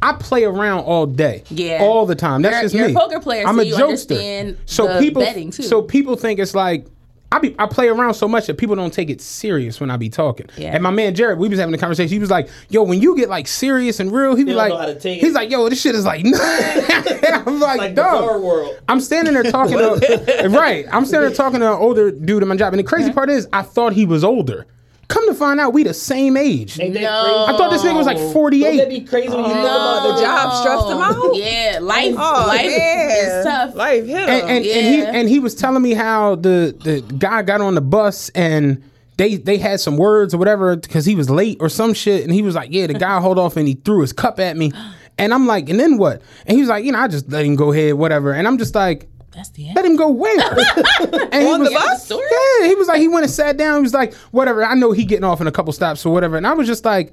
I 0.00 0.12
play 0.12 0.44
around 0.44 0.84
all 0.84 1.06
day, 1.06 1.42
Yeah. 1.50 1.78
all 1.82 2.06
the 2.06 2.14
time. 2.14 2.40
That's 2.42 2.52
You're- 2.54 2.62
just 2.62 2.74
you're 2.76 2.84
a 2.84 2.88
me. 2.88 2.94
poker 2.94 3.18
player, 3.18 3.44
I'm 3.46 3.56
so 3.56 3.60
a 3.60 3.64
you 3.64 3.74
jokester. 3.74 3.82
understand 3.82 4.56
so 4.64 4.98
people, 5.00 5.22
betting, 5.22 5.50
too. 5.50 5.64
so 5.64 5.82
people 5.82 6.14
think 6.14 6.38
it's 6.38 6.54
like 6.54 6.86
I 7.30 7.38
be 7.40 7.54
I 7.58 7.66
play 7.66 7.88
around 7.88 8.14
so 8.14 8.26
much 8.26 8.46
that 8.46 8.56
people 8.56 8.74
don't 8.74 8.92
take 8.92 9.10
it 9.10 9.20
serious 9.20 9.80
when 9.80 9.90
I 9.90 9.98
be 9.98 10.08
talking. 10.08 10.46
Yeah. 10.56 10.72
And 10.72 10.82
my 10.82 10.90
man 10.90 11.14
Jared, 11.14 11.38
we 11.38 11.48
was 11.48 11.58
having 11.58 11.74
a 11.74 11.78
conversation. 11.78 12.10
He 12.10 12.18
was 12.18 12.30
like, 12.30 12.48
"Yo, 12.70 12.82
when 12.82 13.02
you 13.02 13.16
get 13.16 13.28
like 13.28 13.46
serious 13.46 14.00
and 14.00 14.10
real, 14.10 14.34
he 14.34 14.44
was 14.44 14.54
don't 14.54 14.56
like, 14.56 14.70
know 14.70 14.78
how 14.78 14.86
to 14.86 14.98
take 14.98 15.18
it. 15.18 15.26
he's 15.26 15.34
like, 15.34 15.50
yo, 15.50 15.68
this 15.68 15.80
shit 15.80 15.94
is 15.94 16.06
like." 16.06 16.24
and 16.24 16.34
I'm 17.46 17.60
like, 17.60 17.78
Like 17.78 17.94
dog. 17.94 18.70
I'm 18.88 19.00
standing 19.00 19.34
there 19.34 19.42
talking 19.42 19.76
to 19.76 20.48
right. 20.50 20.86
I'm 20.90 21.04
standing 21.04 21.28
there 21.28 21.36
talking 21.36 21.60
to 21.60 21.72
an 21.72 21.78
older 21.78 22.10
dude 22.10 22.42
in 22.42 22.48
my 22.48 22.56
job, 22.56 22.72
and 22.72 22.80
the 22.80 22.84
crazy 22.84 23.12
part 23.12 23.28
is, 23.28 23.46
I 23.52 23.62
thought 23.62 23.92
he 23.92 24.06
was 24.06 24.24
older. 24.24 24.66
Come 25.08 25.26
to 25.26 25.34
find 25.34 25.58
out, 25.58 25.72
we 25.72 25.84
the 25.84 25.94
same 25.94 26.36
age. 26.36 26.78
Ain't 26.78 26.92
that 26.94 27.00
No. 27.02 27.22
crazy? 27.22 27.54
I 27.54 27.56
thought 27.58 27.70
this 27.70 27.82
nigga 27.82 27.96
was 27.96 28.06
like 28.06 28.18
Don't 28.18 28.26
that 28.26 28.32
48. 28.34 28.88
be 28.90 29.00
crazy 29.00 29.28
when 29.30 29.38
you 29.38 29.44
think 29.46 29.58
about 29.60 30.02
the 30.06 30.12
The 30.14 30.20
job 30.20 30.54
stressed 30.60 30.86
him 30.90 30.98
out. 30.98 31.34
Yeah, 31.36 31.78
life, 31.80 32.14
Oh, 32.18 32.44
life 32.46 32.70
yeah. 32.70 33.38
is 33.40 33.44
tough. 33.46 33.74
Life 33.74 34.04
hit 34.04 34.16
him. 34.16 34.28
and, 34.28 34.42
and, 34.42 34.50
and 34.50 34.64
he 34.64 34.98
Yeah. 34.98 35.10
and 35.14 35.28
he 35.28 35.38
was 35.38 35.54
telling 35.54 35.82
me 35.82 35.94
how 35.94 36.34
the 36.34 36.74
the 36.84 37.00
guy 37.16 37.40
got 37.42 37.60
on 37.62 37.74
the 37.74 37.80
bus 37.80 38.28
and 38.34 38.82
they 39.16 39.36
they 39.36 39.56
had 39.56 39.80
some 39.80 39.96
words 39.96 40.34
or 40.34 40.38
whatever 40.38 40.76
because 40.76 41.06
he 41.06 41.14
was 41.14 41.30
late 41.30 41.56
or 41.60 41.68
some 41.70 41.94
shit 41.94 42.22
and 42.22 42.32
he 42.32 42.42
was 42.42 42.54
like 42.54 42.68
yeah 42.70 42.86
the 42.86 42.94
guy 42.94 43.18
hauled 43.18 43.38
off 43.38 43.56
and 43.56 43.66
he 43.66 43.74
threw 43.74 44.02
his 44.02 44.12
cup 44.12 44.38
at 44.38 44.56
me 44.58 44.72
and 45.18 45.32
I'm 45.34 45.46
like 45.46 45.68
and 45.70 45.80
then 45.80 45.96
what 45.96 46.20
and 46.46 46.54
he 46.54 46.60
was 46.60 46.68
like 46.68 46.84
you 46.84 46.92
know 46.92 46.98
I 47.00 47.08
just 47.08 47.28
let 47.30 47.44
him 47.46 47.56
go 47.56 47.72
ahead 47.72 47.94
whatever 47.94 48.32
and 48.32 48.46
I'm 48.46 48.58
just 48.58 48.74
like 48.74 49.08
That's 49.38 49.50
the 49.50 49.66
end. 49.68 49.76
let 49.76 49.84
him 49.84 49.94
go 49.96 50.08
where 50.10 50.36
and 51.00 51.42
he 51.42 51.48
On 51.48 51.60
the 51.62 51.70
was, 51.70 52.08
bus? 52.08 52.10
Yeah 52.10 52.66
he 52.66 52.74
was 52.74 52.88
like 52.88 52.98
he 53.00 53.06
went 53.06 53.22
and 53.24 53.32
sat 53.32 53.56
down 53.56 53.76
he 53.76 53.82
was 53.82 53.94
like 53.94 54.12
whatever 54.32 54.64
I 54.64 54.74
know 54.74 54.90
he 54.92 55.04
getting 55.04 55.22
off 55.24 55.40
in 55.40 55.46
a 55.46 55.52
couple 55.52 55.72
stops 55.72 56.04
or 56.04 56.12
whatever 56.12 56.36
and 56.36 56.44
I 56.46 56.54
was 56.54 56.66
just 56.66 56.84
like 56.84 57.12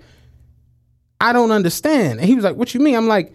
I 1.21 1.33
don't 1.33 1.51
understand 1.51 2.19
and 2.19 2.27
he 2.27 2.33
was 2.35 2.43
like 2.43 2.55
what 2.55 2.73
you 2.73 2.79
mean 2.79 2.95
I'm 2.95 3.07
like 3.07 3.33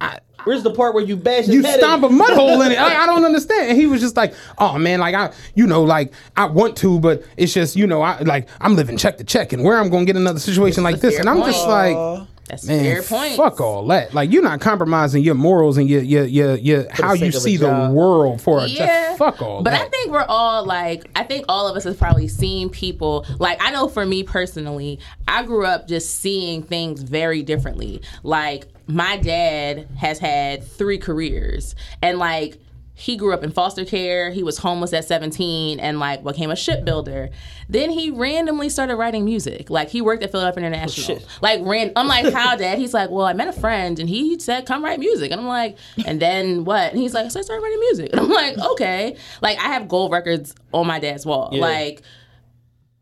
I, 0.00 0.20
Where's 0.44 0.62
the 0.62 0.72
part 0.74 0.94
where 0.94 1.04
you 1.04 1.16
bash 1.16 1.44
his 1.46 1.54
you 1.54 1.62
head 1.62 1.78
stomp 1.78 2.02
a 2.02 2.06
in? 2.06 2.16
mud 2.18 2.32
hole 2.32 2.60
in 2.62 2.72
it. 2.72 2.78
I, 2.80 3.04
I 3.04 3.06
don't 3.06 3.24
understand. 3.24 3.68
And 3.70 3.78
he 3.78 3.86
was 3.86 4.00
just 4.00 4.16
like, 4.16 4.34
oh 4.58 4.76
man, 4.76 4.98
like 4.98 5.14
I, 5.14 5.32
you 5.54 5.68
know, 5.68 5.84
like 5.84 6.12
I 6.36 6.46
want 6.46 6.76
to, 6.78 6.98
but 6.98 7.22
it's 7.36 7.52
just, 7.54 7.76
you 7.76 7.86
know, 7.86 8.02
I 8.02 8.18
like 8.22 8.48
I'm 8.60 8.74
living 8.74 8.96
check 8.96 9.18
to 9.18 9.24
check, 9.24 9.52
and 9.52 9.62
where 9.62 9.78
I'm 9.78 9.88
gonna 9.88 10.04
get 10.04 10.16
another 10.16 10.40
situation 10.40 10.82
like 10.82 10.98
this, 11.00 11.16
and 11.20 11.28
I'm 11.30 11.42
just 11.44 11.64
point. 11.64 11.94
like. 11.96 12.26
That's 12.52 12.66
Man, 12.66 12.84
fair 12.84 13.02
point. 13.02 13.36
fuck 13.36 13.62
all 13.62 13.86
that. 13.86 14.12
Like 14.12 14.30
you're 14.30 14.42
not 14.42 14.60
compromising 14.60 15.22
your 15.24 15.34
morals 15.34 15.78
and 15.78 15.88
your 15.88 16.02
your 16.02 16.24
your, 16.26 16.56
your 16.56 16.86
how 16.90 17.14
you 17.14 17.18
sake 17.20 17.28
of 17.30 17.34
a 17.36 17.40
see 17.40 17.56
the 17.56 17.90
world 17.94 18.42
for 18.42 18.60
a 18.60 18.66
Yeah. 18.66 19.08
job. 19.12 19.18
Fuck 19.18 19.40
all 19.42 19.62
But 19.62 19.70
that. 19.70 19.86
I 19.86 19.88
think 19.88 20.10
we're 20.12 20.26
all 20.28 20.66
like, 20.66 21.08
I 21.16 21.24
think 21.24 21.46
all 21.48 21.66
of 21.66 21.76
us 21.78 21.84
have 21.84 21.98
probably 21.98 22.28
seen 22.28 22.68
people. 22.68 23.24
Like, 23.38 23.56
I 23.62 23.70
know 23.70 23.88
for 23.88 24.04
me 24.04 24.22
personally, 24.22 25.00
I 25.26 25.44
grew 25.44 25.64
up 25.64 25.88
just 25.88 26.20
seeing 26.20 26.62
things 26.62 27.02
very 27.02 27.42
differently. 27.42 28.02
Like, 28.22 28.66
my 28.86 29.16
dad 29.16 29.88
has 29.96 30.18
had 30.18 30.62
three 30.62 30.98
careers, 30.98 31.74
and 32.02 32.18
like, 32.18 32.58
he 32.94 33.16
grew 33.16 33.32
up 33.32 33.42
in 33.42 33.50
foster 33.50 33.84
care. 33.84 34.30
He 34.30 34.42
was 34.42 34.58
homeless 34.58 34.92
at 34.92 35.04
17 35.04 35.80
and 35.80 35.98
like 35.98 36.22
became 36.22 36.50
a 36.50 36.56
shipbuilder. 36.56 37.30
Then 37.68 37.90
he 37.90 38.10
randomly 38.10 38.68
started 38.68 38.96
writing 38.96 39.24
music. 39.24 39.70
Like 39.70 39.88
he 39.88 40.02
worked 40.02 40.22
at 40.22 40.30
Philadelphia 40.30 40.64
International. 40.64 41.18
Oh, 41.20 41.38
like 41.40 41.60
ran 41.62 41.92
I'm 41.96 42.06
like, 42.06 42.32
how 42.32 42.54
dad? 42.54 42.78
He's 42.78 42.92
like, 42.92 43.10
Well, 43.10 43.24
I 43.24 43.32
met 43.32 43.48
a 43.48 43.52
friend 43.52 43.98
and 43.98 44.08
he 44.08 44.38
said, 44.38 44.66
Come 44.66 44.84
write 44.84 45.00
music. 45.00 45.32
And 45.32 45.40
I'm 45.40 45.46
like, 45.46 45.78
and 46.06 46.20
then 46.20 46.64
what? 46.64 46.92
And 46.92 47.00
he's 47.00 47.14
like, 47.14 47.30
So 47.30 47.40
I 47.40 47.42
started 47.42 47.62
writing 47.62 47.80
music. 47.80 48.10
And 48.12 48.20
I'm 48.20 48.28
like, 48.28 48.58
okay. 48.58 49.16
Like 49.40 49.58
I 49.58 49.68
have 49.68 49.88
gold 49.88 50.12
records 50.12 50.54
on 50.72 50.86
my 50.86 50.98
dad's 50.98 51.24
wall. 51.24 51.50
Like 51.52 52.02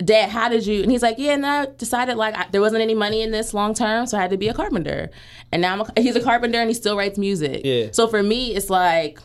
Dad, 0.02 0.30
how 0.30 0.48
did 0.48 0.66
you? 0.66 0.82
And 0.82 0.90
he's 0.90 1.02
like, 1.02 1.16
yeah, 1.18 1.32
and 1.32 1.44
I 1.44 1.66
decided 1.66 2.16
like 2.16 2.34
I, 2.34 2.46
there 2.50 2.62
wasn't 2.62 2.80
any 2.80 2.94
money 2.94 3.20
in 3.20 3.32
this 3.32 3.52
long 3.52 3.74
term, 3.74 4.06
so 4.06 4.16
I 4.16 4.22
had 4.22 4.30
to 4.30 4.38
be 4.38 4.48
a 4.48 4.54
carpenter. 4.54 5.10
And 5.52 5.60
now 5.60 5.74
I'm 5.74 5.80
a, 5.82 6.00
he's 6.00 6.16
a 6.16 6.22
carpenter 6.22 6.58
and 6.58 6.70
he 6.70 6.74
still 6.74 6.96
writes 6.96 7.18
music. 7.18 7.62
Yeah. 7.64 7.88
So 7.92 8.08
for 8.08 8.22
me, 8.22 8.54
it's 8.54 8.70
like 8.70 9.18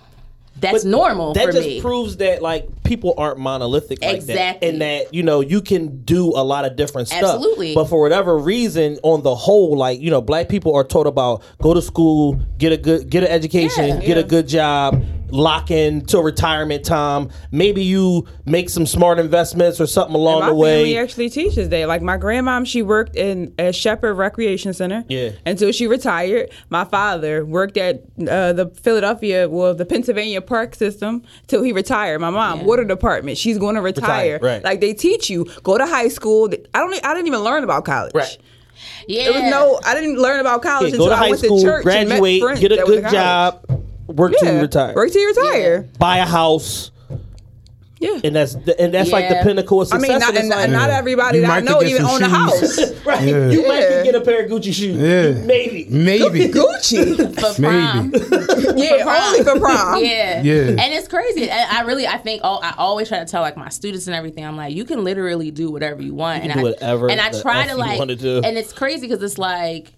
that's 0.58 0.84
But 0.84 0.90
normal 0.90 1.34
That 1.34 1.52
just 1.52 1.68
me. 1.68 1.82
proves 1.82 2.18
that 2.18 2.42
like 2.42 2.68
people 2.86 3.14
aren't 3.18 3.40
monolithic 3.40 4.02
like 4.02 4.22
that, 4.22 4.30
Exactly. 4.30 4.70
and 4.70 4.82
that 4.82 5.14
you 5.14 5.24
know 5.24 5.42
you 5.42 5.62
can 5.62 6.04
do 6.04 6.28
a 6.30 6.44
lot 6.44 6.64
of 6.66 6.76
different 6.76 7.08
stuff. 7.10 7.24
Absolutely. 7.36 7.74
But 7.76 7.86
for 7.86 8.00
whatever 8.02 8.38
reason, 8.38 8.98
on 9.04 9.24
the 9.24 9.36
whole, 9.36 9.76
like 9.76 10.00
you 10.00 10.10
know, 10.10 10.22
black 10.22 10.48
people 10.50 10.74
are 10.76 10.84
taught 10.84 11.08
about 11.08 11.44
go 11.62 11.74
to 11.74 11.82
school, 11.82 12.40
get 12.58 12.72
a 12.72 12.78
good, 12.78 13.10
get 13.10 13.24
an 13.24 13.30
education, 13.30 13.88
Yeah. 13.88 14.06
get 14.06 14.18
a 14.18 14.24
good 14.24 14.48
job, 14.48 15.04
lock 15.32 15.72
in 15.72 16.06
to 16.06 16.20
retirement 16.20 16.86
time. 16.86 17.30
Maybe 17.52 17.84
you 17.84 18.26
make 18.46 18.70
some 18.70 18.86
smart 18.86 19.20
investments 19.20 19.82
or 19.82 19.88
something 19.88 20.16
along 20.16 20.42
my 20.42 20.48
the 20.50 20.54
way. 20.56 20.78
family 20.78 20.98
actually 20.98 21.30
teaches 21.30 21.70
that. 21.70 21.88
Like 21.88 22.02
my 22.02 22.18
grandmom, 22.18 22.66
she 22.66 22.82
worked 22.84 23.16
in 23.16 23.54
a 23.58 23.74
Shepherd 23.74 24.14
Recreation 24.14 24.74
Center. 24.74 25.04
Yeah. 25.10 25.32
Until 25.46 25.72
she 25.72 25.88
retired. 25.88 26.50
My 26.70 26.86
father 26.86 27.44
worked 27.44 27.76
at 27.78 28.04
uh, 28.30 28.54
the 28.54 28.72
Philadelphia, 28.82 29.50
well, 29.50 29.74
the 29.74 29.86
Pennsylvania 29.86 30.42
Park 30.42 30.76
System 30.76 31.24
till 31.48 31.64
he 31.64 31.72
retired. 31.72 32.20
My 32.22 32.30
mom, 32.30 32.64
water 32.76 32.88
department. 32.88 33.38
She's 33.38 33.58
going 33.58 33.76
to 33.76 33.82
retire. 33.82 34.34
Retire, 34.36 34.40
right. 34.42 34.64
Like 34.64 34.82
they 34.82 34.94
teach 34.94 35.30
you, 35.30 35.46
go 35.64 35.78
to 35.78 35.86
high 35.86 36.08
school. 36.10 36.50
I 36.74 36.80
don't. 36.80 36.94
I 37.06 37.14
didn't 37.14 37.28
even 37.28 37.40
learn 37.42 37.64
about 37.64 37.86
college. 37.86 38.14
Right. 38.14 38.38
yeah. 39.08 39.26
There 39.26 39.34
was 39.34 39.52
no. 39.52 39.80
I 39.86 39.94
didn't 39.96 40.18
learn 40.18 40.40
about 40.40 40.62
college 40.62 40.90
Yeah, 40.94 40.96
until 40.96 41.06
go 41.06 41.10
to 41.10 41.16
I 41.16 41.18
high 41.18 41.30
went 41.30 41.40
school, 41.42 41.60
to 41.60 41.64
church 41.66 41.86
and 41.88 42.10
met 42.10 42.20
graduate, 42.20 42.60
get 42.60 42.72
a 42.72 42.84
good 42.86 43.10
job, 43.10 43.66
work 44.08 44.34
till 44.40 44.54
you 44.54 44.62
retire, 44.62 44.94
Work 44.96 45.12
till 45.12 45.22
you 45.22 45.28
retire. 45.30 45.90
buy 46.00 46.18
a 46.18 46.26
house, 46.26 46.92
Yeah. 48.06 48.20
and 48.24 48.36
that's 48.36 48.54
and 48.56 48.94
that's 48.94 49.12
like 49.12 49.28
the 49.30 49.36
Yeah. 49.36 49.44
pinnacle 49.44 49.82
of 49.82 49.88
I 49.92 49.98
success. 49.98 50.10
mean, 50.10 50.20
not, 50.20 50.30
and 50.30 50.38
it's 50.48 50.56
like- 50.56 50.70
not 50.70 50.90
everybody 50.90 51.38
You 51.40 51.42
that 51.44 51.52
I 51.52 51.56
might 51.62 51.64
know 51.64 51.80
get 51.82 51.90
even 51.90 52.02
some 52.06 52.12
own 52.12 52.22
a 52.24 52.26
shoes. 52.26 52.80
house. 52.80 52.92
right? 53.06 53.24
You 53.28 53.68
might 53.68 53.80
Yeah. 53.82 54.04
get 54.04 54.16
a 54.16 54.22
pair 54.22 54.44
of 54.46 54.52
Gucci 54.52 54.74
shoes. 54.74 54.98
Yeah. 54.98 55.44
Maybe. 55.46 55.88
Maybe. 55.90 56.48
Gucci. 56.60 57.16
for 57.36 57.62
prom. 57.62 58.14
yeah, 58.78 59.26
only 59.28 59.44
for 59.44 59.60
prom. 59.60 60.04
Yeah. 60.04 60.42
Yeah. 60.42 60.54
And 60.70 60.94
it's 60.94 61.08
crazy. 61.08 61.50
And 61.50 61.72
I 61.72 61.82
really, 61.82 62.08
I 62.08 62.18
think, 62.18 62.42
oh, 62.44 62.60
I 62.62 62.74
always 62.78 63.08
try 63.10 63.20
to 63.20 63.26
tell 63.26 63.42
like 63.42 63.58
my 63.58 63.70
students 63.70 64.08
and 64.08 64.16
everything. 64.16 64.46
I'm 64.46 64.58
like, 64.58 64.74
you 64.76 64.86
can 64.86 65.04
literally 65.04 65.52
do 65.52 65.72
whatever 65.72 66.02
you 66.02 66.14
want. 66.14 66.42
can 66.42 66.52
and 66.52 66.60
do 66.60 66.68
I, 66.68 66.72
whatever 66.72 67.10
And 67.10 67.20
I 67.22 67.30
the 67.32 67.42
try 67.42 67.60
F 67.62 67.66
to 67.68 67.72
you 67.74 67.78
like, 67.80 68.00
wanna 68.00 68.16
do. 68.16 68.42
and 68.44 68.58
it's 68.58 68.74
crazy 68.74 69.08
because 69.08 69.24
it's 69.24 69.38
like. 69.38 69.94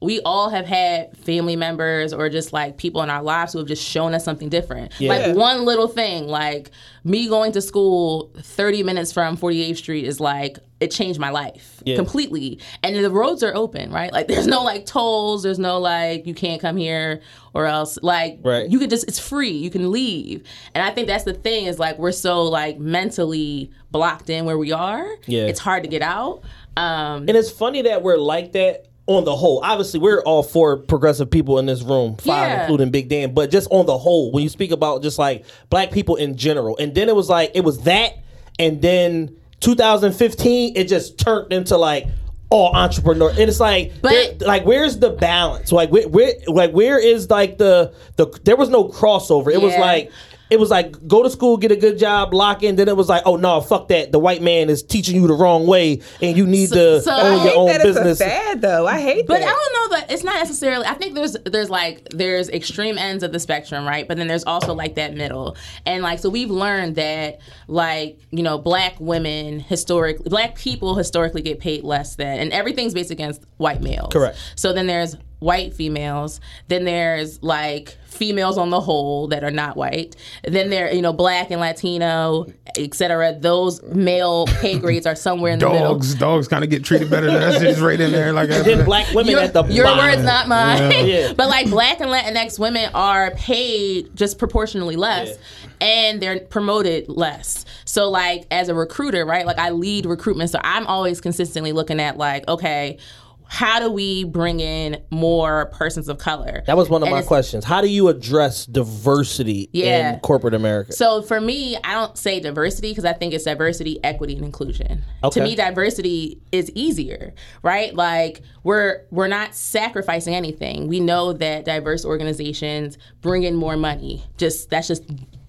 We 0.00 0.20
all 0.20 0.50
have 0.50 0.66
had 0.66 1.16
family 1.16 1.56
members 1.56 2.12
or 2.12 2.28
just 2.28 2.52
like 2.52 2.76
people 2.76 3.00
in 3.02 3.08
our 3.08 3.22
lives 3.22 3.52
who 3.54 3.58
have 3.60 3.68
just 3.68 3.82
shown 3.82 4.12
us 4.12 4.22
something 4.22 4.50
different. 4.50 4.92
Yeah. 5.00 5.08
Like 5.14 5.36
one 5.36 5.64
little 5.64 5.88
thing, 5.88 6.26
like 6.26 6.70
me 7.04 7.26
going 7.26 7.52
to 7.52 7.62
school 7.62 8.30
30 8.38 8.82
minutes 8.82 9.12
from 9.12 9.36
48th 9.38 9.78
Street 9.78 10.04
is 10.04 10.20
like, 10.20 10.58
it 10.80 10.90
changed 10.90 11.18
my 11.18 11.30
life 11.30 11.82
Yeah. 11.86 11.96
completely. 11.96 12.60
And 12.82 13.02
the 13.02 13.10
roads 13.10 13.42
are 13.42 13.54
open, 13.54 13.90
right? 13.90 14.12
Like 14.12 14.28
there's 14.28 14.46
no 14.46 14.62
like 14.62 14.84
tolls, 14.84 15.42
there's 15.42 15.58
no 15.60 15.78
like, 15.78 16.26
you 16.26 16.34
can't 16.34 16.60
come 16.60 16.76
here 16.76 17.22
or 17.54 17.64
else. 17.64 17.96
Like 18.02 18.40
Right. 18.42 18.68
you 18.68 18.78
could 18.78 18.90
just 18.90 19.08
it's 19.08 19.18
free 19.18 19.52
you 19.52 19.70
can 19.70 19.90
leave 19.92 20.42
and 20.74 20.84
i 20.84 20.90
think 20.90 21.06
that's 21.08 21.24
the 21.24 21.32
thing 21.34 21.66
is 21.66 21.78
like 21.78 21.98
we're 21.98 22.12
so 22.12 22.42
like 22.42 22.78
mentally 22.78 23.70
blocked 23.92 24.28
in 24.28 24.44
where 24.44 24.58
we 24.58 24.72
are 24.72 25.06
Yeah. 25.26 25.44
it's 25.46 25.60
hard 25.60 25.82
to 25.84 25.88
get 25.88 26.02
out 26.02 26.42
um 26.76 27.26
And 27.28 27.30
it's 27.30 27.50
funny 27.50 27.82
that 27.82 28.02
we're 28.02 28.16
like 28.18 28.52
that 28.52 28.86
on 29.06 29.24
the 29.24 29.36
whole. 29.36 29.60
Obviously, 29.62 30.00
we're 30.00 30.22
all 30.22 30.42
four 30.42 30.76
progressive 30.78 31.30
people 31.30 31.58
in 31.58 31.66
this 31.66 31.82
room, 31.82 32.16
five 32.16 32.48
Yeah. 32.48 32.60
including 32.62 32.90
Big 32.90 33.08
Dan. 33.08 33.34
But 33.34 33.50
just 33.50 33.68
on 33.70 33.84
the 33.86 33.98
whole, 33.98 34.32
when 34.32 34.42
you 34.42 34.48
speak 34.48 34.70
about 34.70 35.02
just 35.02 35.18
like 35.18 35.44
black 35.70 35.90
people 35.90 36.16
in 36.16 36.36
general, 36.36 36.76
and 36.78 36.94
then 36.94 37.08
it 37.08 37.14
was 37.16 37.28
like 37.28 37.50
it 37.54 37.62
was 37.64 37.80
that, 37.80 38.12
and 38.58 38.80
then 38.80 39.36
2015, 39.60 40.76
it 40.76 40.84
just 40.88 41.18
turned 41.18 41.52
into 41.52 41.76
like 41.76 42.06
all 42.50 42.74
entrepreneur, 42.74 43.30
and 43.30 43.38
it's 43.40 43.60
like, 43.60 43.92
But- 44.00 44.40
like 44.40 44.64
where's 44.64 44.98
the 44.98 45.10
balance? 45.10 45.72
Like 45.72 45.90
where, 45.90 46.08
where, 46.08 46.32
like 46.46 46.72
where 46.72 46.98
is 46.98 47.28
like 47.30 47.58
the 47.58 47.92
the? 48.16 48.26
There 48.44 48.56
was 48.56 48.68
no 48.68 48.84
crossover. 48.84 49.52
It 49.52 49.60
was 49.60 49.74
like. 49.76 50.10
It 50.50 50.60
was 50.60 50.70
like 50.70 51.08
go 51.08 51.22
to 51.22 51.30
school, 51.30 51.56
get 51.56 51.72
a 51.72 51.76
good 51.76 51.98
job, 51.98 52.34
lock 52.34 52.62
in. 52.62 52.76
Then 52.76 52.88
it 52.88 52.96
was 52.96 53.08
like, 53.08 53.22
oh 53.24 53.36
no, 53.36 53.60
fuck 53.60 53.88
that. 53.88 54.12
The 54.12 54.18
white 54.18 54.42
man 54.42 54.68
is 54.70 54.82
teaching 54.82 55.16
you 55.16 55.26
the 55.26 55.32
wrong 55.34 55.66
way, 55.66 56.02
and 56.20 56.36
you 56.36 56.46
need 56.46 56.68
So- 56.68 56.98
to 56.98 57.02
so- 57.02 57.12
own 57.12 57.18
I 57.18 57.28
I 57.28 57.30
your 57.32 57.40
hate 57.42 57.56
own 57.56 57.66
that 57.68 57.82
business. 57.82 58.20
it's 58.20 58.20
a 58.20 58.24
fad 58.24 58.60
though. 58.60 58.86
I 58.86 59.00
hate 59.00 59.26
but 59.26 59.40
that. 59.40 59.48
I 59.48 59.50
don't 59.52 59.90
know 59.90 59.96
that 59.96 60.12
it's 60.12 60.22
not 60.22 60.34
necessarily. 60.34 60.84
I 60.86 60.94
think 60.94 61.14
there's 61.14 61.34
there's 61.46 61.70
like 61.70 62.08
there's 62.10 62.50
extreme 62.50 62.98
ends 62.98 63.22
of 63.24 63.32
the 63.32 63.40
spectrum, 63.40 63.86
right? 63.86 64.06
But 64.06 64.16
then 64.18 64.28
there's 64.28 64.44
also 64.44 64.74
like 64.74 64.96
that 64.96 65.14
middle, 65.14 65.56
and 65.86 66.02
like 66.02 66.18
so 66.18 66.28
we've 66.28 66.50
learned 66.50 66.96
that 66.96 67.38
like 67.66 68.18
you 68.30 68.42
know 68.42 68.58
black 68.58 68.96
women 69.00 69.60
historically, 69.60 70.28
black 70.28 70.56
people 70.56 70.94
historically 70.94 71.42
get 71.42 71.58
paid 71.58 71.84
less 71.84 72.16
than, 72.16 72.38
and 72.38 72.52
everything's 72.52 72.92
based 72.94 73.10
against 73.10 73.42
white 73.56 73.80
males. 73.80 74.12
Correct. 74.12 74.36
So 74.56 74.72
then 74.74 74.86
there's 74.86 75.16
white 75.44 75.74
females. 75.74 76.40
Then 76.68 76.84
there's 76.84 77.42
like 77.42 77.96
females 78.06 78.56
on 78.56 78.70
the 78.70 78.80
whole 78.80 79.28
that 79.28 79.44
are 79.44 79.50
not 79.50 79.76
white. 79.76 80.16
Then 80.44 80.70
there, 80.70 80.90
you 80.92 81.02
know, 81.02 81.12
black 81.12 81.50
and 81.50 81.60
Latino, 81.60 82.46
etc. 82.78 83.36
Those 83.38 83.82
male 83.82 84.46
pay 84.46 84.78
grades 84.84 85.06
are 85.06 85.14
somewhere 85.14 85.52
in 85.52 85.58
the 85.58 85.68
middle. 85.68 85.94
Dogs, 85.94 86.14
dogs 86.14 86.48
kind 86.48 86.64
of 86.64 86.70
get 86.70 86.84
treated 86.84 87.10
better 87.10 87.26
than 87.26 87.42
us. 87.42 87.60
It's 87.60 87.80
right 87.80 88.00
in 88.00 88.12
there, 88.12 88.32
like 88.32 88.48
then 88.48 88.84
black 88.84 89.12
women 89.14 89.32
your, 89.32 89.40
at 89.40 89.52
the 89.52 89.64
your 89.64 89.84
bottom. 89.84 90.04
words, 90.04 90.22
not 90.24 90.48
mine. 90.48 90.92
Yeah. 91.04 91.32
but 91.34 91.48
like 91.48 91.68
black 91.68 92.00
and 92.00 92.10
Latinx 92.10 92.58
women 92.58 92.90
are 92.94 93.32
paid 93.32 94.14
just 94.16 94.38
proportionally 94.38 94.96
less, 94.96 95.36
and 95.80 96.20
they're 96.22 96.40
promoted 96.40 97.08
less. 97.08 97.66
So 97.84 98.08
like 98.10 98.46
as 98.50 98.68
a 98.68 98.74
recruiter, 98.74 99.26
right? 99.26 99.44
Like 99.44 99.58
I 99.58 99.70
lead 99.70 100.06
recruitment, 100.06 100.50
so 100.50 100.60
I'm 100.62 100.86
always 100.86 101.20
consistently 101.20 101.72
looking 101.72 102.00
at 102.00 102.16
like, 102.16 102.48
okay. 102.48 102.98
How 103.46 103.78
do 103.78 103.90
we 103.90 104.24
bring 104.24 104.60
in 104.60 105.02
more 105.10 105.66
persons 105.66 106.08
of 106.08 106.18
color? 106.18 106.62
That 106.66 106.76
was 106.76 106.88
one 106.88 107.02
of 107.02 107.08
And 107.08 107.14
my 107.16 107.22
questions. 107.22 107.64
How 107.64 107.80
do 107.80 107.88
you 107.88 108.08
address 108.08 108.66
diversity 108.66 109.68
Yeah. 109.72 110.14
in 110.14 110.20
corporate 110.20 110.54
America? 110.54 110.92
So 110.92 111.22
for 111.22 111.40
me, 111.40 111.76
I 111.84 111.92
don't 111.92 112.16
say 112.16 112.40
diversity 112.40 112.90
because 112.90 113.04
I 113.04 113.12
think 113.12 113.34
it's 113.34 113.44
diversity, 113.44 114.02
equity, 114.02 114.36
and 114.36 114.44
inclusion. 114.44 115.02
Okay. 115.22 115.40
To 115.40 115.44
me, 115.44 115.54
diversity 115.54 116.40
is 116.52 116.70
easier, 116.74 117.34
right? 117.62 117.94
Like 117.94 118.42
we're 118.62 119.02
we're 119.10 119.28
not 119.28 119.54
sacrificing 119.54 120.34
anything. 120.34 120.88
We 120.88 121.00
know 121.00 121.32
that 121.34 121.64
diverse 121.64 122.04
organizations 122.04 122.98
bring 123.20 123.42
in 123.44 123.54
more 123.54 123.76
money. 123.76 124.24
Just 124.38 124.70
that's 124.70 124.88
just 124.88 125.02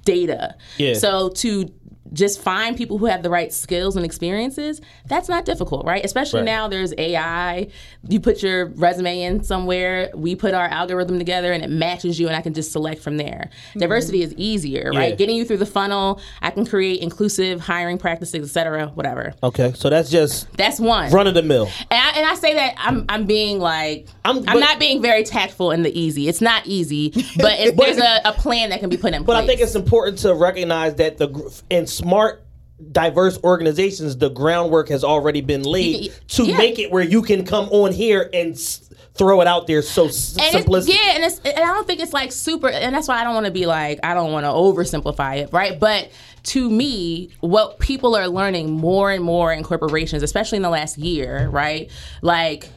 data. 0.04 0.56
Yeah. 0.78 0.94
So 0.94 1.30
to 1.30 1.70
just 2.16 2.42
find 2.42 2.76
people 2.76 2.98
who 2.98 3.06
have 3.06 3.22
the 3.22 3.30
right 3.30 3.52
skills 3.54 3.96
and 3.96 4.04
experiences, 4.06 4.82
that's 5.06 5.30
not 5.30 5.46
difficult, 5.46 5.86
right? 5.86 6.04
Especially 6.04 6.40
Right. 6.40 6.46
now 6.46 6.68
there's 6.68 6.94
AI. 6.98 7.68
You 8.08 8.20
put 8.20 8.42
your 8.42 8.68
resume 8.68 9.22
in 9.22 9.44
somewhere, 9.44 10.10
we 10.16 10.36
put 10.36 10.54
our 10.54 10.66
algorithm 10.68 11.20
together 11.20 11.52
and 11.52 11.64
it 11.64 11.70
matches 11.70 12.20
you 12.20 12.28
and 12.28 12.36
I 12.36 12.42
can 12.42 12.54
just 12.54 12.72
select 12.72 13.02
from 13.02 13.18
there. 13.18 13.50
Mm-hmm. 13.70 13.80
Diversity 13.80 14.22
is 14.24 14.34
easier, 14.36 14.92
right? 14.96 15.10
Yeah. 15.10 15.16
Getting 15.16 15.36
you 15.36 15.46
through 15.46 15.58
the 15.58 15.66
funnel, 15.66 16.20
I 16.42 16.52
can 16.52 16.66
create 16.66 17.02
inclusive 17.02 17.60
hiring 17.60 17.98
practices, 17.98 18.50
et 18.50 18.52
cetera, 18.54 18.88
whatever. 18.88 19.34
okay, 19.44 19.74
so 19.76 19.90
that's 19.90 20.10
just 20.10 20.52
That's 20.58 20.80
one. 20.80 21.12
run 21.12 21.28
of 21.28 21.34
the 21.34 21.44
mill. 21.44 21.70
And 21.92 22.00
I, 22.02 22.10
and 22.18 22.26
I 22.28 22.36
say 22.36 22.54
that 22.56 22.76
I'm 22.78 23.06
I'm 23.10 23.26
being 23.26 23.60
like 23.60 24.08
I'm- 24.24 24.44
I'm, 24.48 24.60
not 24.60 24.80
being 24.80 25.02
very 25.02 25.24
tactful 25.24 25.72
in 25.72 25.84
the 25.84 26.00
easy. 26.00 26.28
It's 26.30 26.42
not 26.42 26.66
easy, 26.66 27.10
but 27.38 27.60
if 27.60 27.76
there's 27.76 27.98
a, 27.98 28.22
a 28.26 28.32
plan 28.34 28.70
that 28.70 28.80
can 28.80 28.90
be 28.90 28.98
put 28.98 29.14
in 29.14 29.24
But 29.24 29.26
place. 29.26 29.36
But 29.38 29.44
I 29.44 29.48
think 29.48 29.60
it's 29.62 29.76
important 29.76 30.20
to 30.20 30.34
recognize 30.34 30.96
that 30.96 31.18
the 31.18 31.28
gr- 31.28 31.48
in 31.70 31.86
smart 32.06 32.46
diverse 32.92 33.40
organizations 33.44 34.18
the 34.18 34.30
groundwork 34.30 34.90
has 34.90 35.04
already 35.04 35.42
been 35.42 35.64
laid 35.64 36.12
to 36.28 36.44
yeah. 36.46 36.58
make 36.58 36.78
it 36.78 36.92
where 36.92 37.04
you 37.04 37.22
can 37.22 37.46
come 37.46 37.68
on 37.70 37.92
here 37.92 38.30
and 38.34 38.54
s- 38.54 38.90
throw 39.14 39.40
it 39.40 39.48
out 39.48 39.66
there 39.66 39.82
so 39.82 40.08
s- 40.08 40.38
and 40.38 40.66
simplistic. 40.66 40.90
yeah, 40.94 41.16
and 41.16 41.24
it's 41.24 41.40
and 41.40 41.58
I 41.58 41.74
don't 41.74 41.88
think 41.88 42.02
it's 42.02 42.12
like 42.14 42.32
super, 42.34 42.68
and 42.70 42.94
that's 42.94 43.08
why 43.08 43.20
I 43.20 43.24
don't 43.24 43.34
want 43.34 43.46
to 43.46 43.52
be 43.52 43.66
like 43.66 44.02
I 44.04 44.14
don't 44.14 44.32
want 44.34 44.44
to 44.46 44.50
oversimplify 44.50 45.38
it, 45.38 45.54
right? 45.54 45.80
But 45.80 46.12
to 46.44 46.70
me, 46.70 47.30
what 47.40 47.80
people 47.80 48.14
are 48.16 48.28
learning 48.28 48.72
more 48.72 49.10
and 49.10 49.24
more 49.24 49.52
in 49.54 49.64
corporations, 49.64 50.22
especially 50.22 50.58
in 50.58 50.62
the 50.62 50.70
last 50.70 50.98
year, 50.98 51.48
right? 51.50 51.90
Like 52.22 52.70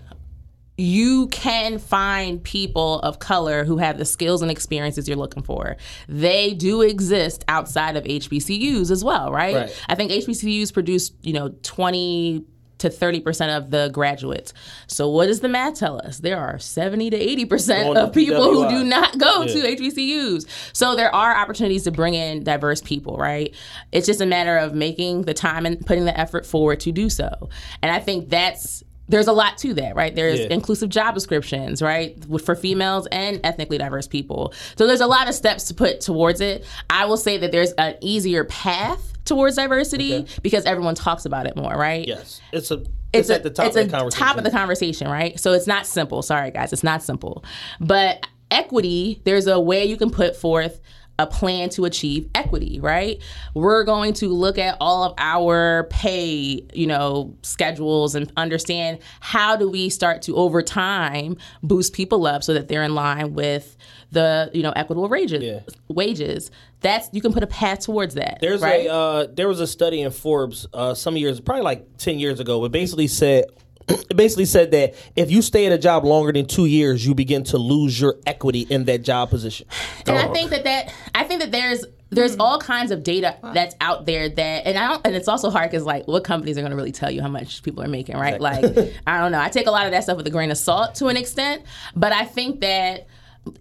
you 0.78 1.26
can 1.28 1.78
find 1.78 2.42
people 2.42 3.00
of 3.00 3.18
color 3.18 3.64
who 3.64 3.78
have 3.78 3.98
the 3.98 4.04
skills 4.04 4.42
and 4.42 4.50
experiences 4.50 5.08
you're 5.08 5.16
looking 5.16 5.42
for. 5.42 5.76
They 6.08 6.54
do 6.54 6.82
exist 6.82 7.44
outside 7.48 7.96
of 7.96 8.04
HBCUs 8.04 8.90
as 8.92 9.04
well, 9.04 9.32
right? 9.32 9.54
Right. 9.56 9.84
I 9.88 9.96
think 9.96 10.12
HBCUs 10.12 10.72
produce, 10.72 11.10
you 11.22 11.32
know, 11.32 11.48
20 11.64 12.44
to 12.78 12.88
30% 12.90 13.56
of 13.56 13.72
the 13.72 13.90
graduates. 13.92 14.54
So 14.86 15.08
what 15.08 15.26
does 15.26 15.40
the 15.40 15.48
math 15.48 15.74
tell 15.80 16.00
us? 16.00 16.18
There 16.20 16.38
are 16.38 16.60
70 16.60 17.10
to 17.10 17.18
80% 17.18 17.96
of 17.96 18.12
people 18.12 18.44
who 18.52 18.68
do 18.68 18.84
not 18.84 19.18
go 19.18 19.42
Yeah. 19.42 19.52
to 19.54 19.76
HBCUs. 19.76 20.46
So 20.72 20.94
there 20.94 21.12
are 21.12 21.36
opportunities 21.36 21.82
to 21.84 21.90
bring 21.90 22.14
in 22.14 22.44
diverse 22.44 22.80
people, 22.80 23.16
right? 23.16 23.52
It's 23.90 24.06
just 24.06 24.20
a 24.20 24.26
matter 24.26 24.56
of 24.56 24.74
making 24.74 25.22
the 25.22 25.34
time 25.34 25.66
and 25.66 25.84
putting 25.84 26.04
the 26.04 26.16
effort 26.16 26.46
forward 26.46 26.78
to 26.80 26.92
do 26.92 27.10
so. 27.10 27.48
And 27.82 27.90
I 27.90 27.98
think 27.98 28.28
that's 28.28 28.84
there's 29.08 29.26
a 29.26 29.32
lot 29.32 29.56
to 29.58 29.74
that, 29.74 29.96
right? 29.96 30.14
There's 30.14 30.40
Yeah. 30.40 30.46
inclusive 30.50 30.88
job 30.90 31.14
descriptions, 31.14 31.80
right, 31.80 32.16
for 32.44 32.54
females 32.54 33.06
and 33.10 33.40
ethnically 33.44 33.78
diverse 33.78 34.06
people. 34.06 34.52
So 34.76 34.86
there's 34.86 35.00
a 35.00 35.06
lot 35.06 35.28
of 35.28 35.34
steps 35.34 35.64
to 35.64 35.74
put 35.74 36.00
towards 36.00 36.40
it. 36.40 36.64
I 36.90 37.06
will 37.06 37.16
say 37.16 37.38
that 37.38 37.50
there's 37.52 37.72
an 37.72 37.94
easier 38.00 38.44
path 38.44 39.12
towards 39.24 39.56
diversity 39.56 40.26
because 40.42 40.64
everyone 40.64 40.94
talks 40.94 41.24
about 41.24 41.46
it 41.46 41.56
more, 41.56 41.72
right? 41.74 42.06
Yes, 42.06 42.40
it's 42.52 42.70
a 42.70 42.74
It's, 42.74 42.88
it's, 43.12 43.30
a, 43.30 43.34
at 43.36 43.42
the 43.42 43.50
top 43.50 43.66
it's 43.66 43.76
of 43.76 43.86
the 43.86 43.96
conversation. 43.96 44.26
top 44.26 44.36
of 44.38 44.44
the 44.44 44.50
conversation, 44.50 45.08
right? 45.08 45.38
So 45.40 45.52
it's 45.52 45.66
not 45.66 45.86
simple. 45.86 46.20
Sorry, 46.22 46.50
guys, 46.50 46.72
it's 46.74 46.84
not 46.84 47.02
simple. 47.02 47.44
But 47.80 48.26
equity, 48.50 49.20
there's 49.24 49.46
a 49.46 49.58
way 49.60 49.84
you 49.84 49.96
can 49.96 50.10
put 50.10 50.34
forth 50.36 50.80
a 51.18 51.26
plan 51.26 51.68
to 51.70 51.84
achieve 51.84 52.28
equity, 52.34 52.78
right? 52.80 53.20
We're 53.54 53.84
going 53.84 54.14
to 54.14 54.28
look 54.28 54.58
at 54.58 54.76
all 54.80 55.04
of 55.04 55.14
our 55.18 55.84
pay, 55.90 56.64
you 56.72 56.86
know, 56.86 57.36
schedules 57.42 58.14
and 58.14 58.32
understand 58.36 59.00
how 59.20 59.56
do 59.56 59.68
we 59.68 59.88
start 59.88 60.22
to 60.22 60.36
over 60.36 60.62
time 60.62 61.36
boost 61.62 61.92
people 61.92 62.26
up 62.26 62.44
so 62.44 62.54
that 62.54 62.68
they're 62.68 62.84
in 62.84 62.94
line 62.94 63.34
with 63.34 63.76
the, 64.12 64.50
you 64.54 64.62
know, 64.62 64.72
equitable 64.72 65.08
wages. 65.08 65.62
Wages. 65.88 66.50
That's 66.80 67.08
you 67.12 67.20
can 67.20 67.32
put 67.32 67.42
a 67.42 67.48
path 67.48 67.80
towards 67.80 68.14
that. 68.14 68.38
There's 68.40 68.62
right? 68.62 68.86
a 68.86 68.92
uh, 68.92 69.26
there 69.32 69.48
was 69.48 69.58
a 69.58 69.66
study 69.66 70.00
in 70.00 70.12
Forbes 70.12 70.66
uh, 70.72 70.94
some 70.94 71.16
years, 71.16 71.40
probably 71.40 71.64
like 71.64 71.96
ten 71.96 72.20
years 72.20 72.38
ago, 72.38 72.64
it 72.64 72.70
basically 72.70 73.08
said 73.08 73.46
it 73.88 74.16
basically 74.16 74.44
said 74.44 74.70
that 74.72 74.94
if 75.16 75.30
you 75.30 75.42
stay 75.42 75.66
at 75.66 75.72
a 75.72 75.78
job 75.78 76.04
longer 76.04 76.32
than 76.32 76.46
two 76.46 76.66
years, 76.66 77.06
you 77.06 77.14
begin 77.14 77.44
to 77.44 77.58
lose 77.58 78.00
your 78.00 78.16
equity 78.26 78.66
in 78.68 78.84
that 78.84 79.02
job 79.02 79.30
position. 79.30 79.66
And 80.06 80.18
I 80.18 80.28
oh. 80.28 80.32
think 80.32 80.50
that 80.50 80.64
that 80.64 80.92
I 81.14 81.24
think 81.24 81.40
that 81.40 81.52
there's 81.52 81.84
there's 82.10 82.34
hmm. 82.34 82.40
all 82.40 82.58
kinds 82.58 82.90
of 82.90 83.02
data 83.02 83.36
that's 83.54 83.74
out 83.80 84.06
there 84.06 84.28
that 84.28 84.66
and 84.66 84.78
I 84.78 84.88
don't 84.88 85.06
and 85.06 85.14
it's 85.14 85.28
also 85.28 85.50
hard 85.50 85.70
because 85.70 85.84
like 85.84 86.06
what 86.06 86.24
companies 86.24 86.56
are 86.58 86.62
going 86.62 86.70
to 86.70 86.76
really 86.76 86.92
tell 86.92 87.10
you 87.10 87.22
how 87.22 87.28
much 87.28 87.62
people 87.62 87.82
are 87.82 87.88
making 87.88 88.16
right? 88.16 88.40
Like 88.40 88.64
I 89.06 89.18
don't 89.18 89.32
know. 89.32 89.40
I 89.40 89.48
take 89.48 89.66
a 89.66 89.70
lot 89.70 89.86
of 89.86 89.92
that 89.92 90.04
stuff 90.04 90.16
with 90.16 90.26
a 90.26 90.30
grain 90.30 90.50
of 90.50 90.58
salt 90.58 90.94
to 90.96 91.06
an 91.06 91.16
extent 91.16 91.62
but 91.94 92.12
I 92.12 92.24
think 92.24 92.60
that 92.60 93.06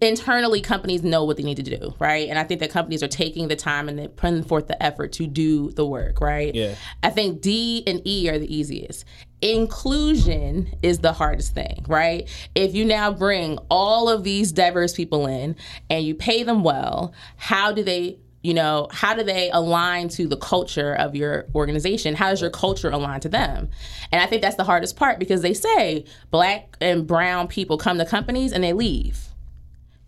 internally 0.02 0.60
companies 0.60 1.02
know 1.02 1.24
what 1.24 1.38
they 1.38 1.42
need 1.42 1.56
to 1.56 1.62
do 1.62 1.94
right? 1.98 2.28
And 2.28 2.38
I 2.38 2.44
think 2.44 2.60
that 2.60 2.70
companies 2.70 3.02
are 3.02 3.08
taking 3.08 3.48
the 3.48 3.56
time 3.56 3.88
and 3.88 3.98
they're 3.98 4.08
putting 4.08 4.42
forth 4.42 4.66
the 4.66 4.82
effort 4.82 5.12
to 5.14 5.26
do 5.26 5.70
the 5.72 5.86
work 5.86 6.20
right? 6.20 6.54
Yeah. 6.54 6.74
I 7.02 7.10
think 7.10 7.40
D 7.40 7.82
and 7.86 8.00
E 8.06 8.28
are 8.28 8.38
the 8.38 8.54
easiest. 8.54 9.04
Inclusion 9.40 10.74
is 10.82 10.98
the 10.98 11.12
hardest 11.12 11.54
thing, 11.54 11.84
right? 11.86 12.28
If 12.54 12.74
you 12.74 12.84
now 12.84 13.12
bring 13.12 13.58
all 13.70 14.08
of 14.08 14.24
these 14.24 14.50
diverse 14.50 14.94
people 14.94 15.26
in 15.26 15.54
and 15.88 16.04
you 16.04 16.14
pay 16.14 16.42
them 16.42 16.64
well, 16.64 17.14
how 17.36 17.70
do 17.70 17.84
they, 17.84 18.18
you 18.42 18.52
know, 18.52 18.88
how 18.90 19.14
do 19.14 19.22
they 19.22 19.50
align 19.50 20.08
to 20.10 20.26
the 20.26 20.36
culture 20.36 20.92
of 20.94 21.14
your 21.14 21.46
organization? 21.54 22.16
How 22.16 22.30
does 22.30 22.40
your 22.40 22.50
culture 22.50 22.90
align 22.90 23.20
to 23.20 23.28
them? 23.28 23.68
And 24.10 24.20
I 24.20 24.26
think 24.26 24.42
that's 24.42 24.56
the 24.56 24.64
hardest 24.64 24.96
part 24.96 25.20
because 25.20 25.42
they 25.42 25.54
say 25.54 26.04
black 26.32 26.76
and 26.80 27.06
brown 27.06 27.46
people 27.46 27.78
come 27.78 27.98
to 27.98 28.04
companies 28.04 28.52
and 28.52 28.64
they 28.64 28.72
leave 28.72 29.27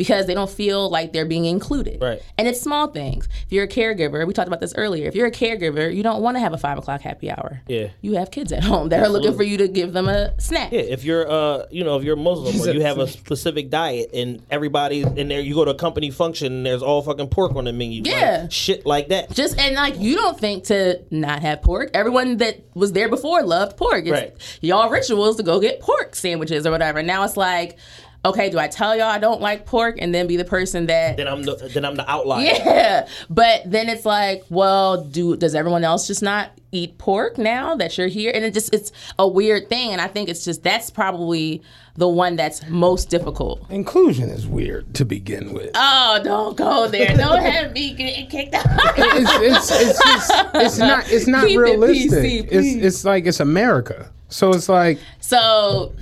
because 0.01 0.25
they 0.27 0.33
don't 0.33 0.49
feel 0.49 0.89
like 0.89 1.13
they're 1.13 1.27
being 1.27 1.45
included. 1.45 2.01
Right. 2.01 2.23
And 2.39 2.49
it's 2.49 2.59
small 2.59 2.87
things. 2.89 3.29
If 3.45 3.53
you're 3.53 3.65
a 3.65 3.69
caregiver, 3.69 4.27
we 4.27 4.33
talked 4.33 4.49
about 4.49 4.61
this 4.61 4.73
earlier. 4.75 5.07
If 5.07 5.15
you're 5.15 5.27
a 5.27 5.31
caregiver, 5.31 5.95
you 5.95 6.03
don't 6.03 6.23
want 6.23 6.37
to 6.37 6.41
have 6.41 6.55
a 6.55 6.57
five 6.57 6.79
o'clock 6.79 7.03
happy 7.03 7.31
hour. 7.31 7.61
Yeah. 7.69 7.89
You 8.01 8.15
have 8.15 8.31
kids 8.31 8.51
at 8.51 8.65
home 8.65 8.89
that 8.89 9.03
are 9.03 9.11
looking 9.11 9.37
for 9.37 9.43
you 9.43 9.59
to 9.59 9.69
give 9.69 9.93
them 9.93 10.09
a 10.09 10.33
snack. 10.41 10.73
Yeah, 10.73 10.81
if 10.81 11.05
you're 11.05 11.31
uh 11.31 11.67
you 11.71 11.85
know 11.85 11.99
if 11.99 12.03
you're 12.05 12.17
Muslim 12.17 12.59
or 12.67 12.73
you 12.73 12.81
have 12.81 12.97
a 12.97 13.07
specific 13.07 13.69
diet 13.69 14.09
and 14.15 14.43
everybody 14.51 15.03
in 15.03 15.29
there 15.29 15.41
you 15.41 15.55
go 15.55 15.67
to 15.67 15.73
a 15.73 15.75
company 15.75 16.11
function 16.11 16.51
and 16.51 16.65
there's 16.65 16.83
all 16.83 17.03
fucking 17.03 17.29
pork 17.29 17.55
on 17.55 17.65
the 17.67 17.73
menu. 17.75 18.03
like, 18.03 18.11
Yeah. 18.11 18.49
shit 18.49 18.87
like 18.87 19.09
that. 19.09 19.31
Just 19.33 19.59
and 19.59 19.75
like 19.75 19.99
you 20.01 20.15
don't 20.17 20.41
think 20.41 20.65
to 20.65 21.03
not 21.11 21.43
have 21.43 21.61
pork. 21.61 21.91
Everyone 21.93 22.39
that 22.39 22.59
was 22.75 22.93
there 22.93 23.11
before 23.11 23.43
loved 23.43 23.77
pork. 23.77 24.05
It's 24.07 24.11
Right. 24.11 24.59
y'all 24.63 24.89
rituals 24.89 25.37
to 25.37 25.43
go 25.43 25.61
get 25.61 25.81
pork 25.81 26.15
sandwiches 26.15 26.67
or 26.67 26.71
whatever. 26.71 27.03
Now 27.03 27.23
it's 27.25 27.37
like, 27.37 27.77
okay, 28.25 28.51
do 28.51 28.59
I 28.59 28.69
tell 28.69 28.97
y'all 28.97 29.07
I 29.07 29.19
don't 29.19 29.41
like 29.41 29.67
pork 29.67 29.97
and 29.99 30.15
then 30.15 30.27
be 30.27 30.37
the 30.37 30.45
person 30.45 30.87
that 30.87 31.17
Then 31.17 31.29
I'm 31.29 31.43
the 31.43 31.55
then 31.73 31.85
I'm 31.85 31.97
the 31.97 32.11
outlier. 32.11 32.45
Yeah, 32.45 33.09
but 33.29 33.63
then 33.67 33.89
it's 33.89 34.05
like, 34.05 34.45
well, 34.51 35.03
do 35.05 35.37
does 35.37 35.55
everyone 35.55 35.85
else 35.85 36.07
just 36.07 36.23
not 36.23 36.51
eat 36.73 36.99
pork 36.99 37.39
now 37.39 37.75
that 37.77 37.97
you're 37.99 38.09
here? 38.09 38.33
And 38.35 38.45
it 38.45 38.55
just 38.55 38.75
it's 38.75 38.93
a 39.19 39.27
weird 39.27 39.69
thing, 39.69 39.93
and 39.93 40.01
I 40.01 40.09
think 40.09 40.29
it's 40.29 40.45
just 40.45 40.63
that's 40.63 40.91
probably 40.91 41.63
the 41.97 42.09
one 42.09 42.37
that's 42.37 42.67
most 42.69 43.11
difficult. 43.11 43.69
Inclusion 43.71 44.29
is 44.31 44.47
weird 44.47 44.95
to 44.95 45.05
begin 45.05 45.53
with. 45.53 45.71
Oh, 45.75 46.21
don't 46.23 46.57
go 46.57 46.89
there! 46.89 47.17
Don't 47.17 47.43
have 47.51 47.73
me 47.73 47.95
getting 47.95 48.27
kicked 48.29 48.55
out. 48.55 48.67
it's, 48.69 49.71
it's, 49.71 49.71
it's 49.71 50.05
just 50.05 50.33
it's 50.55 50.79
not 50.91 51.11
it's 51.11 51.27
not 51.27 51.47
Keep 51.47 51.57
it 51.57 51.61
realistic. 51.61 52.11
PC, 52.11 52.49
it's 52.51 52.85
it's 52.85 53.05
like 53.05 53.27
it's 53.27 53.41
America. 53.41 54.11
So 54.29 54.51
it's 54.51 54.69
like 54.69 54.99
so 55.21 55.93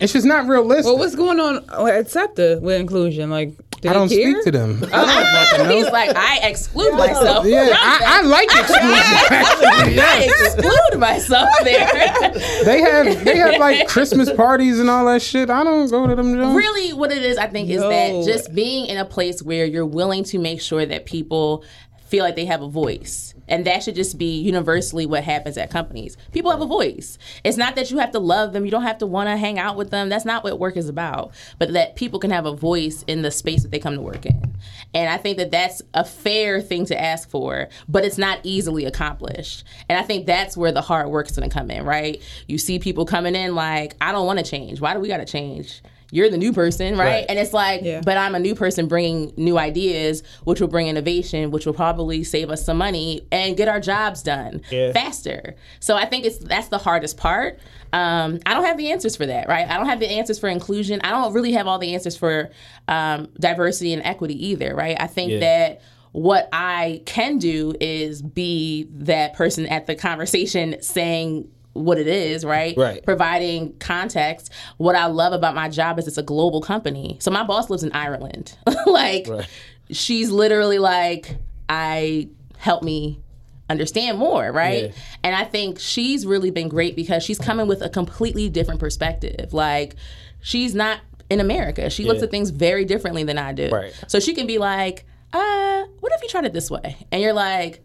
it's 0.00 0.12
just 0.12 0.26
not 0.26 0.46
realistic. 0.46 0.86
Well, 0.86 0.98
what's 0.98 1.14
going 1.14 1.38
on 1.40 1.56
at 1.88 2.10
SEPTA 2.10 2.60
with 2.60 2.80
inclusion? 2.80 3.30
Like, 3.30 3.54
do 3.80 3.88
I 3.88 3.92
don't 3.94 4.08
care? 4.08 4.30
speak 4.30 4.44
to 4.44 4.50
them. 4.52 4.78
Oh, 4.82 4.86
I 4.92 5.04
don't 5.04 5.32
want 5.34 5.50
to 5.56 5.64
know. 5.64 5.76
he's 5.76 5.90
like, 5.90 6.16
I 6.16 6.38
exclude 6.48 6.92
myself. 6.92 7.44
Yeah, 7.46 7.68
I, 7.72 8.00
I 8.04 8.22
like 8.22 8.44
exclusion. 8.56 9.98
I 9.98 10.30
exclude 10.40 11.00
myself 11.00 11.48
there. 11.64 12.32
They 12.64 12.80
have 12.80 13.24
they 13.24 13.36
have 13.38 13.58
like 13.58 13.88
Christmas 13.88 14.32
parties 14.32 14.78
and 14.78 14.88
all 14.88 15.04
that 15.06 15.20
shit. 15.20 15.50
I 15.50 15.64
don't 15.64 15.90
go 15.90 16.06
to 16.06 16.14
them. 16.14 16.34
Jones. 16.34 16.56
really 16.56 16.92
what 16.92 17.10
it 17.10 17.22
is 17.22 17.36
i 17.38 17.46
think 17.46 17.68
is 17.68 17.80
No. 17.80 17.88
that 17.88 18.24
just 18.32 18.54
being 18.54 18.86
in 18.86 18.98
a 18.98 19.04
place 19.04 19.42
where 19.42 19.64
you're 19.64 19.86
willing 19.86 20.22
to 20.24 20.38
make 20.38 20.60
sure 20.60 20.84
that 20.86 21.04
people 21.06 21.64
feel 22.12 22.24
like 22.24 22.36
they 22.36 22.44
have 22.44 22.60
a 22.60 22.68
voice. 22.68 23.32
And 23.48 23.64
that 23.64 23.82
should 23.82 23.94
just 23.94 24.18
be 24.18 24.38
universally 24.38 25.06
what 25.06 25.24
happens 25.24 25.56
at 25.56 25.70
companies. 25.70 26.18
People 26.30 26.50
have 26.50 26.60
a 26.60 26.66
voice. 26.66 27.16
It's 27.42 27.56
not 27.56 27.74
that 27.76 27.90
you 27.90 27.96
have 27.96 28.10
to 28.10 28.18
love 28.18 28.52
them. 28.52 28.66
You 28.66 28.70
don't 28.70 28.82
have 28.82 28.98
to 28.98 29.06
want 29.06 29.30
to 29.30 29.36
hang 29.38 29.58
out 29.58 29.76
with 29.76 29.88
them. 29.88 30.10
That's 30.10 30.26
not 30.26 30.44
what 30.44 30.58
work 30.58 30.76
is 30.76 30.90
about. 30.90 31.32
But 31.58 31.72
that 31.72 31.96
people 31.96 32.18
can 32.18 32.30
have 32.30 32.44
a 32.44 32.54
voice 32.54 33.02
in 33.06 33.22
the 33.22 33.30
space 33.30 33.62
that 33.62 33.70
they 33.70 33.78
come 33.78 33.94
to 33.94 34.02
work 34.02 34.26
in. 34.26 34.54
And 34.94 35.08
i 35.08 35.16
think 35.16 35.38
that 35.38 35.50
that's 35.50 35.82
a 35.94 36.04
fair 36.04 36.60
thing 36.60 36.84
to 36.86 37.00
ask 37.00 37.28
for 37.28 37.68
but 37.88 38.04
it's 38.04 38.18
not 38.18 38.40
easily 38.42 38.84
accomplished. 38.84 39.64
And 39.88 39.98
i 39.98 40.02
think 40.02 40.26
that's 40.26 40.56
where 40.56 40.70
the 40.70 40.82
hard 40.82 41.08
work 41.08 41.30
is 41.30 41.36
going 41.36 41.48
to 41.48 41.52
come 41.58 41.70
in 41.70 41.84
right? 41.84 42.22
You 42.46 42.58
see 42.58 42.78
people 42.78 43.06
coming 43.06 43.34
in 43.34 43.54
like 43.54 43.96
i 44.00 44.12
don't 44.12 44.26
want 44.26 44.38
to 44.38 44.44
change. 44.44 44.80
Why 44.80 44.92
do 44.92 45.00
we 45.00 45.08
got 45.08 45.16
to 45.16 45.24
change 45.24 45.82
you're 46.12 46.28
the 46.30 46.36
new 46.36 46.52
person, 46.52 46.96
right? 46.96 47.06
Right. 47.06 47.26
And 47.28 47.38
it's 47.38 47.54
like, 47.54 47.80
Yeah. 47.82 48.02
but 48.04 48.18
I'm 48.18 48.34
a 48.34 48.38
new 48.38 48.54
person 48.54 48.86
bringing 48.86 49.32
new 49.38 49.58
ideas, 49.58 50.22
which 50.44 50.60
will 50.60 50.68
bring 50.68 50.86
innovation, 50.86 51.50
which 51.50 51.64
will 51.64 51.72
probably 51.72 52.22
save 52.22 52.50
us 52.50 52.64
some 52.64 52.76
money 52.76 53.22
and 53.32 53.56
get 53.56 53.66
our 53.66 53.80
jobs 53.80 54.22
done 54.22 54.60
Yeah. 54.70 54.92
faster. 54.92 55.56
So 55.80 55.96
I 55.96 56.04
think 56.04 56.26
it's 56.26 56.36
that's 56.38 56.68
the 56.68 56.76
hardest 56.78 57.16
part. 57.16 57.58
Um, 57.94 58.40
I 58.44 58.52
don't 58.54 58.64
have 58.66 58.76
the 58.76 58.92
answers 58.92 59.16
for 59.16 59.24
that, 59.24 59.48
right? 59.48 59.66
I 59.68 59.76
don't 59.78 59.86
have 59.86 60.00
the 60.00 60.10
answers 60.10 60.38
for 60.38 60.48
inclusion. 60.48 61.00
I 61.02 61.10
don't 61.10 61.32
really 61.32 61.52
have 61.52 61.66
all 61.66 61.78
the 61.78 61.94
answers 61.94 62.14
for 62.16 62.50
um, 62.88 63.28
diversity 63.40 63.94
and 63.94 64.02
equity 64.02 64.48
either, 64.48 64.74
right? 64.76 64.96
I 65.00 65.06
think 65.06 65.32
Yeah. 65.32 65.38
that 65.40 65.80
what 66.12 66.46
I 66.52 67.00
can 67.06 67.38
do 67.38 67.74
is 67.80 68.20
be 68.20 68.86
that 68.92 69.32
person 69.32 69.64
at 69.66 69.86
the 69.86 69.94
conversation 69.94 70.76
saying 70.82 71.48
what 71.72 71.98
it 71.98 72.06
is, 72.06 72.44
right? 72.44 72.76
Right. 72.76 73.04
Providing 73.04 73.76
context. 73.78 74.50
What 74.76 74.94
I 74.94 75.06
love 75.06 75.32
about 75.32 75.54
my 75.54 75.68
job 75.68 75.98
is 75.98 76.06
it's 76.06 76.18
a 76.18 76.22
global 76.22 76.60
company. 76.60 77.16
So 77.20 77.30
my 77.30 77.44
boss 77.44 77.70
lives 77.70 77.82
in 77.82 77.92
Ireland. 77.92 78.56
like 78.86 79.28
she's 79.90 80.30
literally 80.30 80.78
like, 80.78 81.36
I 81.68 82.28
help 82.58 82.82
me 82.82 83.20
understand 83.70 84.18
more, 84.18 84.52
right? 84.52 84.84
Yeah. 84.84 84.92
And 85.24 85.34
I 85.34 85.44
think 85.44 85.78
she's 85.78 86.26
really 86.26 86.50
been 86.50 86.68
great 86.68 86.94
because 86.94 87.22
she's 87.22 87.38
coming 87.38 87.66
with 87.66 87.82
a 87.82 87.88
completely 87.88 88.48
different 88.48 88.80
perspective. 88.80 89.52
Like 89.52 89.96
she's 90.40 90.74
not 90.74 91.00
in 91.30 91.40
America. 91.40 91.88
She 91.88 92.04
looks 92.04 92.22
at 92.22 92.30
things 92.30 92.50
very 92.50 92.84
differently 92.84 93.24
than 93.24 93.38
I 93.38 93.52
do. 93.52 93.70
Right. 93.70 93.92
So 94.06 94.20
she 94.20 94.34
can 94.34 94.46
be 94.46 94.58
like, 94.58 95.06
uh, 95.32 95.84
what 96.00 96.12
if 96.12 96.22
you 96.22 96.28
tried 96.28 96.44
it 96.44 96.52
this 96.52 96.70
way? 96.70 96.96
And 97.10 97.22
you're 97.22 97.32
like, 97.32 97.82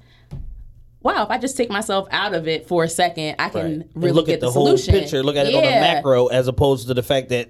wow, 1.08 1.24
if 1.24 1.30
I 1.30 1.38
just 1.38 1.56
take 1.56 1.70
myself 1.70 2.06
out 2.12 2.34
of 2.34 2.50
it 2.50 2.68
for 2.68 2.84
a 2.84 2.90
second, 2.90 3.38
I 3.40 3.48
can 3.48 3.66
And 3.66 3.90
really 3.96 4.12
look 4.12 4.26
get 4.26 4.34
at 4.36 4.40
the, 4.42 4.48
the, 4.48 4.52
whole 4.52 4.66
solution. 4.78 4.94
picture, 4.94 5.24
look 5.24 5.38
at 5.38 5.48
it 5.48 5.56
on 5.56 5.64
a 5.64 5.80
macro 5.80 6.28
as 6.28 6.50
opposed 6.50 6.88
to 6.88 6.94
the 6.94 7.02
fact 7.02 7.30
that 7.30 7.50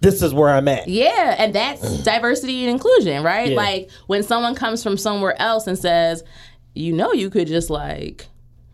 this 0.00 0.22
is 0.22 0.32
where 0.32 0.48
I'm 0.48 0.66
at. 0.66 0.88
Yeah, 0.88 1.36
and 1.38 1.54
that's 1.54 1.98
diversity 2.04 2.62
and 2.62 2.70
inclusion, 2.70 3.22
right? 3.22 3.50
Yeah. 3.50 3.56
Like 3.56 3.90
when 4.06 4.22
someone 4.22 4.54
comes 4.54 4.82
from 4.82 4.96
somewhere 4.96 5.40
else 5.40 5.66
and 5.66 5.78
says, 5.78 6.24
you 6.74 6.94
know, 6.94 7.12
you 7.12 7.28
could 7.28 7.48
just 7.48 7.68
like 7.68 8.28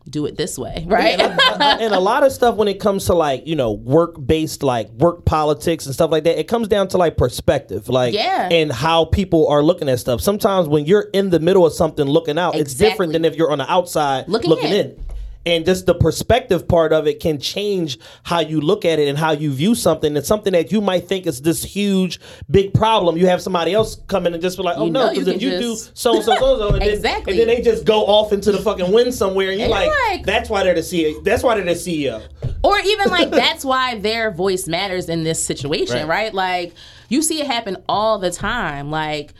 do 0.09 0.27
it 0.27 0.37
this 0.37 0.59
way, 0.59 0.85
right? 0.89 1.20
Uh, 1.20 1.79
and 1.81 1.95
a 1.95 2.01
lot 2.01 2.24
of 2.24 2.33
stuff 2.33 2.57
when 2.57 2.69
it 2.69 2.81
comes 2.81 3.07
to 3.07 3.15
like 3.15 3.47
you 3.47 3.55
know 3.57 3.73
work 3.73 4.15
based 4.24 4.62
like 4.62 4.89
work 4.91 5.24
politics 5.24 5.87
and 5.87 5.95
stuff 5.95 6.11
like 6.11 6.24
that 6.24 6.39
it 6.39 6.49
comes 6.49 6.66
down 6.69 6.89
to 6.89 6.99
like 6.99 7.16
perspective 7.16 7.89
like 7.89 8.12
Yeah. 8.12 8.49
and 8.51 8.73
how 8.73 9.05
people 9.05 9.47
are 9.49 9.62
looking 9.62 9.89
at 9.89 9.99
stuff 10.01 10.20
sometimes 10.20 10.66
when 10.69 10.87
you're 10.87 11.09
in 11.12 11.31
the 11.31 11.39
middle 11.41 11.65
of 11.65 11.73
something 11.73 12.05
looking 12.07 12.39
out 12.39 12.55
it's 12.57 12.74
different 12.74 13.12
than 13.12 13.24
if 13.24 13.37
you're 13.37 13.51
on 13.53 13.59
the 13.59 13.70
outside 13.70 14.29
Looking 14.29 14.51
looking, 14.51 14.73
in. 14.73 14.87
in. 14.91 15.05
And 15.44 15.64
just 15.64 15.86
the 15.86 15.94
perspective 15.94 16.69
part 16.69 16.93
of 16.93 17.06
it 17.06 17.19
can 17.20 17.40
change 17.40 17.98
how 18.23 18.40
you 18.40 18.60
look 18.60 18.85
at 18.85 18.98
it 18.98 19.09
and 19.09 19.19
how 19.19 19.32
you 19.32 19.52
view 19.52 19.74
something 19.74 20.16
It's 20.16 20.28
something 20.28 20.52
that 20.52 20.70
you 20.70 20.81
might 20.81 21.09
think 21.09 21.27
is 21.27 21.43
this 21.43 21.62
huge 21.64 22.20
big 22.51 22.73
problem 22.74 23.16
you 23.16 23.27
have 23.27 23.43
somebody 23.43 23.74
else 23.74 23.97
come 24.06 24.27
in 24.27 24.35
and 24.35 24.43
just 24.43 24.56
be 24.56 24.62
like 24.62 24.77
oh 24.78 24.86
You 24.86 24.93
no 24.93 25.10
because 25.10 25.27
if 25.28 25.43
you 25.43 25.51
just- 25.51 25.62
do 25.90 25.93
so 25.94 26.14
and 26.16 26.24
so 26.24 26.36
so 26.36 26.69
and 26.74 26.82
so 26.85 26.90
Exactly. 26.90 27.32
and 27.32 27.40
then 27.40 27.47
they 27.48 27.62
just 27.62 27.85
go 27.85 28.05
off 28.06 28.32
into 28.32 28.52
the 28.52 28.59
fucking 28.59 28.93
wind 28.93 29.14
somewhere 29.14 29.51
and 29.51 29.59
you're 29.59 29.64
And 29.64 29.70
like, 29.73 29.90
like- 30.10 30.24
that's 30.27 30.48
why 30.48 30.62
they're 30.62 30.74
the 30.74 30.81
CEO. 30.81 31.23
That's 31.24 31.43
why 31.43 31.56
they're 31.56 31.64
the 31.64 31.73
E 31.90 32.05
CEO. 32.06 32.23
or 32.62 32.78
even 32.78 33.09
like 33.10 33.31
that's 33.43 33.64
why 33.64 33.98
their 33.98 34.31
voice 34.31 34.69
matters 34.69 35.09
in 35.09 35.24
this 35.24 35.44
situation, 35.44 36.06
Right. 36.09 36.24
right? 36.27 36.35
Like 36.35 36.74
you 37.09 37.20
see 37.23 37.40
it 37.40 37.47
happen 37.48 37.77
all 37.89 38.19
the 38.19 38.31
time. 38.31 38.90
Like 38.90 39.35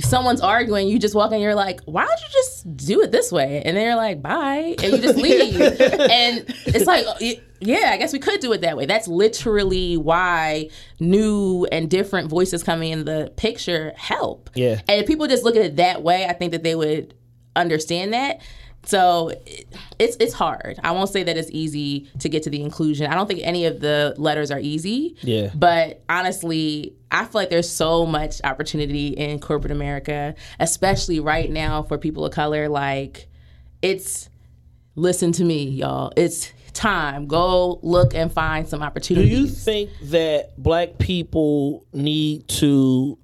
someone's 0.00 0.40
arguing, 0.40 0.88
you 0.88 0.98
just 0.98 1.14
walk 1.14 1.32
in, 1.32 1.40
you're 1.40 1.54
like, 1.54 1.80
why 1.84 2.04
don't 2.04 2.20
you 2.20 2.28
just 2.32 2.76
do 2.76 3.00
it 3.02 3.12
this 3.12 3.30
way? 3.30 3.62
And 3.64 3.76
they're 3.76 3.96
like, 3.96 4.20
bye, 4.20 4.74
and 4.82 4.92
you 4.92 4.98
just 4.98 5.16
leave. 5.16 5.60
and 5.60 6.44
it's 6.66 6.86
like, 6.86 7.06
yeah, 7.60 7.90
I 7.92 7.96
guess 7.96 8.12
we 8.12 8.18
could 8.18 8.40
do 8.40 8.52
it 8.52 8.62
that 8.62 8.76
way. 8.76 8.86
That's 8.86 9.06
literally 9.06 9.96
why 9.96 10.70
new 10.98 11.66
and 11.70 11.88
different 11.88 12.28
voices 12.28 12.62
coming 12.62 12.90
in 12.90 13.04
the 13.04 13.32
picture 13.36 13.92
help. 13.96 14.50
Yeah. 14.54 14.80
And 14.88 15.00
if 15.00 15.06
people 15.06 15.28
just 15.28 15.44
look 15.44 15.56
at 15.56 15.62
it 15.62 15.76
that 15.76 16.02
way, 16.02 16.26
I 16.26 16.32
think 16.32 16.52
that 16.52 16.64
they 16.64 16.74
would 16.74 17.14
understand 17.54 18.12
that. 18.12 18.40
So 18.86 19.28
it- 19.46 19.66
it's 19.98 20.16
it's 20.18 20.32
hard. 20.34 20.78
I 20.82 20.90
won't 20.92 21.08
say 21.08 21.22
that 21.22 21.36
it's 21.36 21.50
easy 21.52 22.08
to 22.18 22.28
get 22.28 22.42
to 22.44 22.50
the 22.50 22.60
inclusion. 22.62 23.06
I 23.10 23.14
don't 23.14 23.26
think 23.28 23.40
any 23.44 23.64
of 23.66 23.80
the 23.80 24.14
letters 24.18 24.50
are 24.50 24.58
easy. 24.58 25.14
Yeah. 25.22 25.50
But 25.54 26.02
honestly, 26.08 26.94
I 27.12 27.24
feel 27.24 27.40
like 27.42 27.50
there's 27.50 27.68
so 27.68 28.04
much 28.04 28.40
opportunity 28.42 29.08
in 29.08 29.38
corporate 29.38 29.70
America, 29.70 30.34
especially 30.58 31.20
right 31.20 31.48
now 31.50 31.82
for 31.84 31.96
people 31.96 32.24
of 32.26 32.32
color. 32.32 32.68
Like, 32.68 33.28
it's 33.82 34.28
listen 34.96 35.30
to 35.32 35.44
me, 35.44 35.64
y'all. 35.64 36.12
It's 36.16 36.50
time. 36.72 37.26
Go 37.28 37.78
look 37.82 38.14
and 38.14 38.32
find 38.32 38.68
some 38.68 38.82
opportunities. 38.82 39.30
Do 39.30 39.36
you 39.36 39.46
think 39.46 39.90
that 40.10 40.60
black 40.60 40.98
people 40.98 41.86
need 41.92 42.48
to 42.48 43.16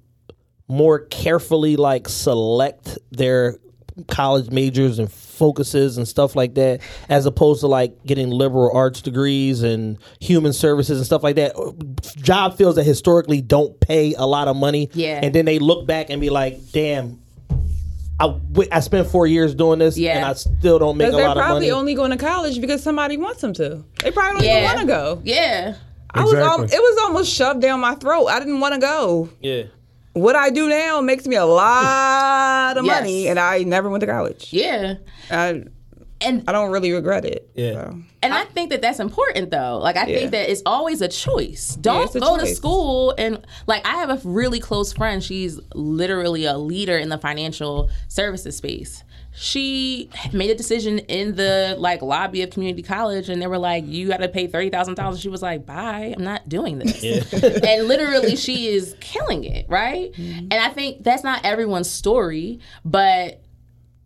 more 0.69 0.99
carefully 0.99 1.75
like 1.75 2.07
select 2.07 2.97
their 3.11 3.57
college 4.07 4.49
majors 4.51 4.99
and 4.99 5.11
focuses 5.41 5.97
and 5.97 6.07
stuff 6.07 6.35
like 6.35 6.53
that 6.53 6.79
as 7.09 7.25
opposed 7.25 7.61
to 7.61 7.67
like 7.67 8.05
getting 8.05 8.29
liberal 8.29 8.69
arts 8.77 9.01
degrees 9.01 9.63
and 9.63 9.97
human 10.19 10.53
services 10.53 10.99
and 10.99 11.05
stuff 11.07 11.23
like 11.23 11.35
that 11.35 11.55
job 12.17 12.55
fields 12.55 12.75
that 12.75 12.83
historically 12.83 13.41
don't 13.41 13.79
pay 13.79 14.13
a 14.13 14.25
lot 14.27 14.47
of 14.47 14.55
money 14.55 14.87
Yeah. 14.93 15.19
and 15.23 15.33
then 15.33 15.45
they 15.45 15.57
look 15.57 15.87
back 15.87 16.11
and 16.11 16.21
be 16.21 16.29
like 16.29 16.59
damn 16.71 17.19
I, 18.19 18.37
I 18.71 18.79
spent 18.81 19.07
four 19.07 19.25
years 19.25 19.55
doing 19.55 19.79
this 19.79 19.97
Yeah. 19.97 20.17
and 20.17 20.25
I 20.25 20.33
still 20.33 20.77
don't 20.77 20.95
make 20.95 21.07
a 21.07 21.09
Because 21.09 21.17
they're 21.17 21.27
lot 21.29 21.37
of 21.37 21.43
probably 21.43 21.71
only 21.71 21.95
going 21.95 22.11
to 22.11 22.17
college 22.17 22.61
because 22.61 22.83
somebody 22.83 23.17
wants 23.17 23.41
them 23.41 23.51
to. 23.53 23.83
They 24.03 24.11
probably 24.11 24.41
don't 24.41 24.43
even 24.43 24.55
Yeah. 24.57 24.65
want 24.65 24.79
to 24.81 24.85
go. 24.85 25.21
Yeah. 25.23 25.75
I 26.13 26.23
was 26.23 26.33
al- 26.35 26.61
Exactly. 26.61 26.77
it 26.77 26.81
was 26.81 27.03
almost 27.07 27.33
shoved 27.33 27.61
down 27.61 27.79
my 27.79 27.95
throat. 27.95 28.27
I 28.27 28.37
didn't 28.37 28.59
want 28.59 28.75
to 28.75 28.79
go. 28.79 29.29
yeah. 29.41 29.63
What 30.13 30.35
I 30.35 30.49
do 30.49 30.67
now 30.67 30.99
makes 31.01 31.25
me 31.25 31.35
a 31.37 31.45
lot 31.45 32.77
of 32.77 32.85
Yes. 32.85 32.99
money, 33.01 33.27
and 33.27 33.39
I 33.39 33.63
never 33.63 33.89
went 33.89 34.01
to 34.01 34.07
college. 34.07 34.49
Yeah. 34.51 34.95
I, 35.29 35.63
And 36.23 36.43
I 36.47 36.51
don't 36.51 36.69
really 36.71 36.91
regret 36.91 37.25
it. 37.25 37.49
Yeah. 37.55 37.73
so. 37.89 37.97
And 38.21 38.33
I 38.33 38.43
think 38.45 38.69
that 38.69 38.81
that's 38.83 38.99
important 38.99 39.49
though. 39.49 39.79
Like 39.81 39.95
I 39.97 40.05
Yeah. 40.05 40.19
think 40.19 40.31
that 40.31 40.51
it's 40.51 40.61
always 40.67 41.01
a 41.01 41.07
choice. 41.07 41.75
Don't 41.81 42.03
it's 42.05 42.13
a 42.15 42.19
go 42.19 42.37
to 42.37 42.45
school 42.45 43.15
and 43.17 43.39
like 43.65 43.83
I 43.87 43.95
have 43.95 44.11
a 44.11 44.19
really 44.23 44.59
close 44.59 44.93
friend. 44.93 45.23
She's 45.23 45.59
literally 45.73 46.45
a 46.45 46.57
leader 46.59 46.95
in 46.97 47.09
the 47.09 47.17
financial 47.17 47.89
services 48.07 48.55
space. 48.57 49.03
She 49.33 50.09
made 50.33 50.49
a 50.49 50.55
decision 50.55 50.99
in 50.99 51.35
the 51.35 51.75
like 51.77 52.01
lobby 52.01 52.41
of 52.41 52.49
community 52.49 52.83
college, 52.83 53.29
and 53.29 53.41
they 53.41 53.47
were 53.47 53.57
like, 53.57 53.85
"You 53.87 54.07
got 54.07 54.17
to 54.17 54.27
pay 54.27 54.47
thirty 54.47 54.69
thousand 54.69 54.95
dollars." 54.95 55.19
She 55.19 55.29
was 55.29 55.41
like, 55.41 55.65
"Bye, 55.65 56.13
I'm 56.15 56.23
not 56.23 56.49
doing 56.49 56.79
this." 56.79 57.33
and 57.33 57.87
literally, 57.87 58.35
she 58.35 58.67
is 58.67 58.95
killing 58.99 59.43
it, 59.43 59.67
right? 59.69 60.11
Mm-hmm. 60.13 60.47
And 60.51 60.53
I 60.53 60.69
think 60.69 61.03
that's 61.03 61.23
not 61.23 61.45
everyone's 61.45 61.89
story, 61.89 62.59
but 62.83 63.41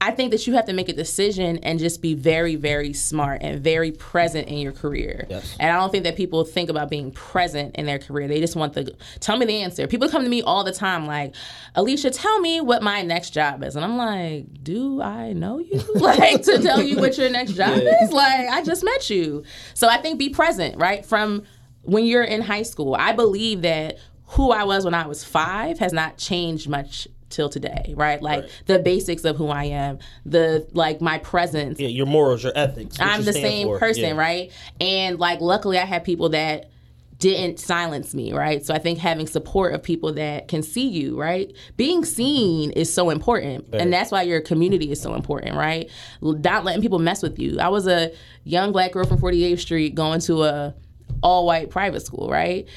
I 0.02 0.12
think 0.12 0.32
that 0.32 0.46
you 0.46 0.54
have 0.54 0.66
to 0.66 0.74
make 0.74 0.90
a 0.90 0.94
decision 0.94 1.58
and 1.60 1.80
just 1.80 2.02
be 2.02 2.14
very, 2.14 2.56
very 2.56 2.92
smart 2.94 3.42
and 3.42 3.64
very 3.64 3.92
present 3.92 4.48
in 4.50 4.58
your 4.58 4.74
career. 4.74 5.26
Yes. 5.30 5.56
And 5.60 5.72
I 5.72 5.80
don't 5.80 5.90
think 5.90 6.04
that 6.04 6.16
people 6.16 6.44
think 6.44 6.70
about 6.70 6.90
being 6.90 7.12
present 7.12 7.76
in 7.76 7.86
their 7.86 7.98
career. 7.98 8.28
They 8.28 8.40
just 8.40 8.56
want 8.56 8.74
the 8.74 8.96
tell 9.20 9.38
me 9.38 9.46
the 9.46 9.62
answer. 9.62 9.88
People 9.88 10.10
come 10.10 10.24
to 10.24 10.30
me 10.30 10.42
all 10.42 10.64
the 10.64 10.74
time 10.74 11.08
like, 11.08 11.34
Alicia, 11.76 12.12
tell 12.12 12.40
me 12.40 12.62
what 12.62 12.84
my 12.84 13.02
next 13.02 13.32
job 13.32 13.64
is. 13.64 13.76
And 13.76 13.86
I'm 13.86 13.98
like, 13.98 14.64
do 14.64 15.02
I 15.02 15.34
know 15.34 15.60
you? 15.60 15.82
like 15.96 16.44
to 16.44 16.62
tell 16.62 16.82
you 16.82 16.98
what 16.98 17.18
your 17.18 17.30
next 17.30 17.54
job 17.54 17.80
is? 17.80 18.12
Like, 18.12 18.50
I 18.50 18.64
just 18.64 18.84
met 18.84 19.10
you. 19.10 19.44
So 19.74 19.88
I 19.88 19.98
think 20.02 20.20
be 20.20 20.30
present, 20.30 20.78
right? 20.78 21.06
From 21.06 21.44
when 21.84 22.06
you're 22.06 22.24
in 22.24 22.42
high 22.42 22.64
school. 22.64 22.96
I 22.96 23.14
believe 23.14 23.62
that 23.62 23.98
who 24.28 24.52
I 24.52 24.64
was 24.64 24.86
when 24.86 24.94
I 24.94 25.08
was 25.08 25.24
five 25.24 25.80
has 25.80 25.94
not 25.94 26.18
changed 26.18 26.68
much 26.68 27.08
till 27.30 27.50
today, 27.50 27.94
right? 27.98 28.22
Like 28.22 28.50
the 28.66 28.80
basics 28.80 29.24
of 29.26 29.36
who 29.38 29.48
I 29.48 29.66
am, 29.66 30.00
the 30.26 30.68
like 30.74 31.02
my 31.02 31.18
presence. 31.20 31.80
Yeah, 31.80 31.88
your 31.88 32.06
morals, 32.06 32.44
your 32.44 32.54
ethics. 32.56 32.98
I'm 33.00 33.22
you 33.22 33.26
the 33.26 33.34
same 33.34 33.68
for. 33.68 33.80
person, 33.80 34.04
Yeah. 34.04 34.12
right? 34.18 34.52
And 34.80 35.20
like 35.20 35.42
luckily 35.42 35.78
I 35.78 35.86
had 35.86 36.04
people 36.04 36.30
that 36.30 36.70
didn't 37.18 37.60
silence 37.62 38.14
me, 38.14 38.34
right? 38.34 38.66
So 38.66 38.74
I 38.74 38.78
think 38.78 39.00
having 39.00 39.26
support 39.26 39.74
of 39.74 39.82
people 39.82 40.12
that 40.14 40.50
can 40.50 40.62
see 40.62 40.88
you, 40.88 41.18
right? 41.18 41.56
Being 41.78 42.04
seen 42.04 42.72
is 42.72 42.94
so 42.94 43.10
important. 43.10 43.68
And 43.74 43.92
that's 43.92 44.12
why 44.12 44.24
your 44.24 44.42
community 44.42 44.92
is 44.92 45.00
so 45.00 45.16
important, 45.16 45.56
right? 45.56 45.90
Not 46.22 46.66
letting 46.66 46.82
people 46.82 47.00
mess 47.00 47.24
with 47.24 47.40
you. 47.40 47.58
I 47.60 47.70
was 47.70 47.88
a 47.88 48.12
young 48.44 48.74
black 48.74 48.92
girl 48.92 49.06
from 49.06 49.18
48th 49.18 49.60
Street 49.60 49.96
going 49.96 50.20
to 50.22 50.44
a 50.44 50.76
all 51.24 51.46
white 51.46 51.70
private 51.70 52.02
school, 52.06 52.30
right? 52.30 52.68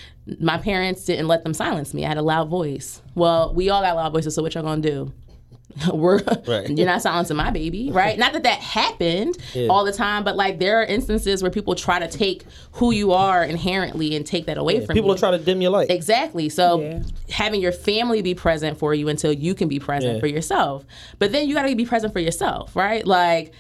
My 0.41 0.59
parents 0.59 1.05
didn't 1.05 1.27
let 1.29 1.43
them 1.45 1.55
silence 1.55 1.95
me. 1.95 2.05
I 2.05 2.09
had 2.09 2.19
a 2.19 2.23
loud 2.23 2.49
voice. 2.49 3.01
Well, 3.15 3.55
we 3.55 3.71
all 3.71 3.83
got 3.83 3.97
loud 3.97 4.13
voices, 4.13 4.35
so 4.35 4.43
what 4.43 4.55
y'all 4.55 4.63
gonna 4.65 4.81
do? 4.83 5.13
We're 5.93 6.21
Right. 6.47 6.69
you're 6.71 6.87
not 6.87 7.03
silencing 7.03 7.37
my 7.37 7.51
baby, 7.51 7.91
right? 7.93 8.19
Not 8.19 8.33
that 8.33 8.43
that 8.45 8.59
happened 8.59 9.37
all 9.69 9.85
the 9.85 9.93
time, 9.93 10.25
but 10.25 10.35
like 10.35 10.59
there 10.59 10.81
are 10.81 10.85
instances 10.85 11.43
where 11.43 11.51
people 11.51 11.75
try 11.75 11.99
to 11.99 12.09
take 12.09 12.45
who 12.73 12.91
you 12.91 13.13
are 13.13 13.45
inherently 13.45 14.17
and 14.17 14.27
take 14.27 14.47
that 14.47 14.59
away 14.59 14.85
from 14.85 14.95
People 14.95 15.11
you. 15.11 15.15
are 15.15 15.19
trying 15.19 15.39
to 15.39 15.45
dim 15.45 15.61
your 15.61 15.71
light. 15.71 15.91
Exactly. 15.91 16.49
So 16.49 16.81
Yeah. 16.81 17.03
having 17.31 17.61
your 17.61 17.73
family 17.73 18.23
be 18.23 18.35
present 18.35 18.79
for 18.79 18.93
you 18.95 19.09
until 19.09 19.33
you 19.33 19.55
can 19.55 19.69
be 19.69 19.79
present 19.79 20.15
Yeah. 20.15 20.21
for 20.21 20.27
yourself. 20.27 20.85
But 21.19 21.33
then 21.33 21.49
you 21.49 21.55
got 21.55 21.67
to 21.69 21.77
be 21.77 21.85
present 21.85 22.13
for 22.13 22.21
yourself, 22.21 22.75
right? 22.75 23.07
Like 23.07 23.53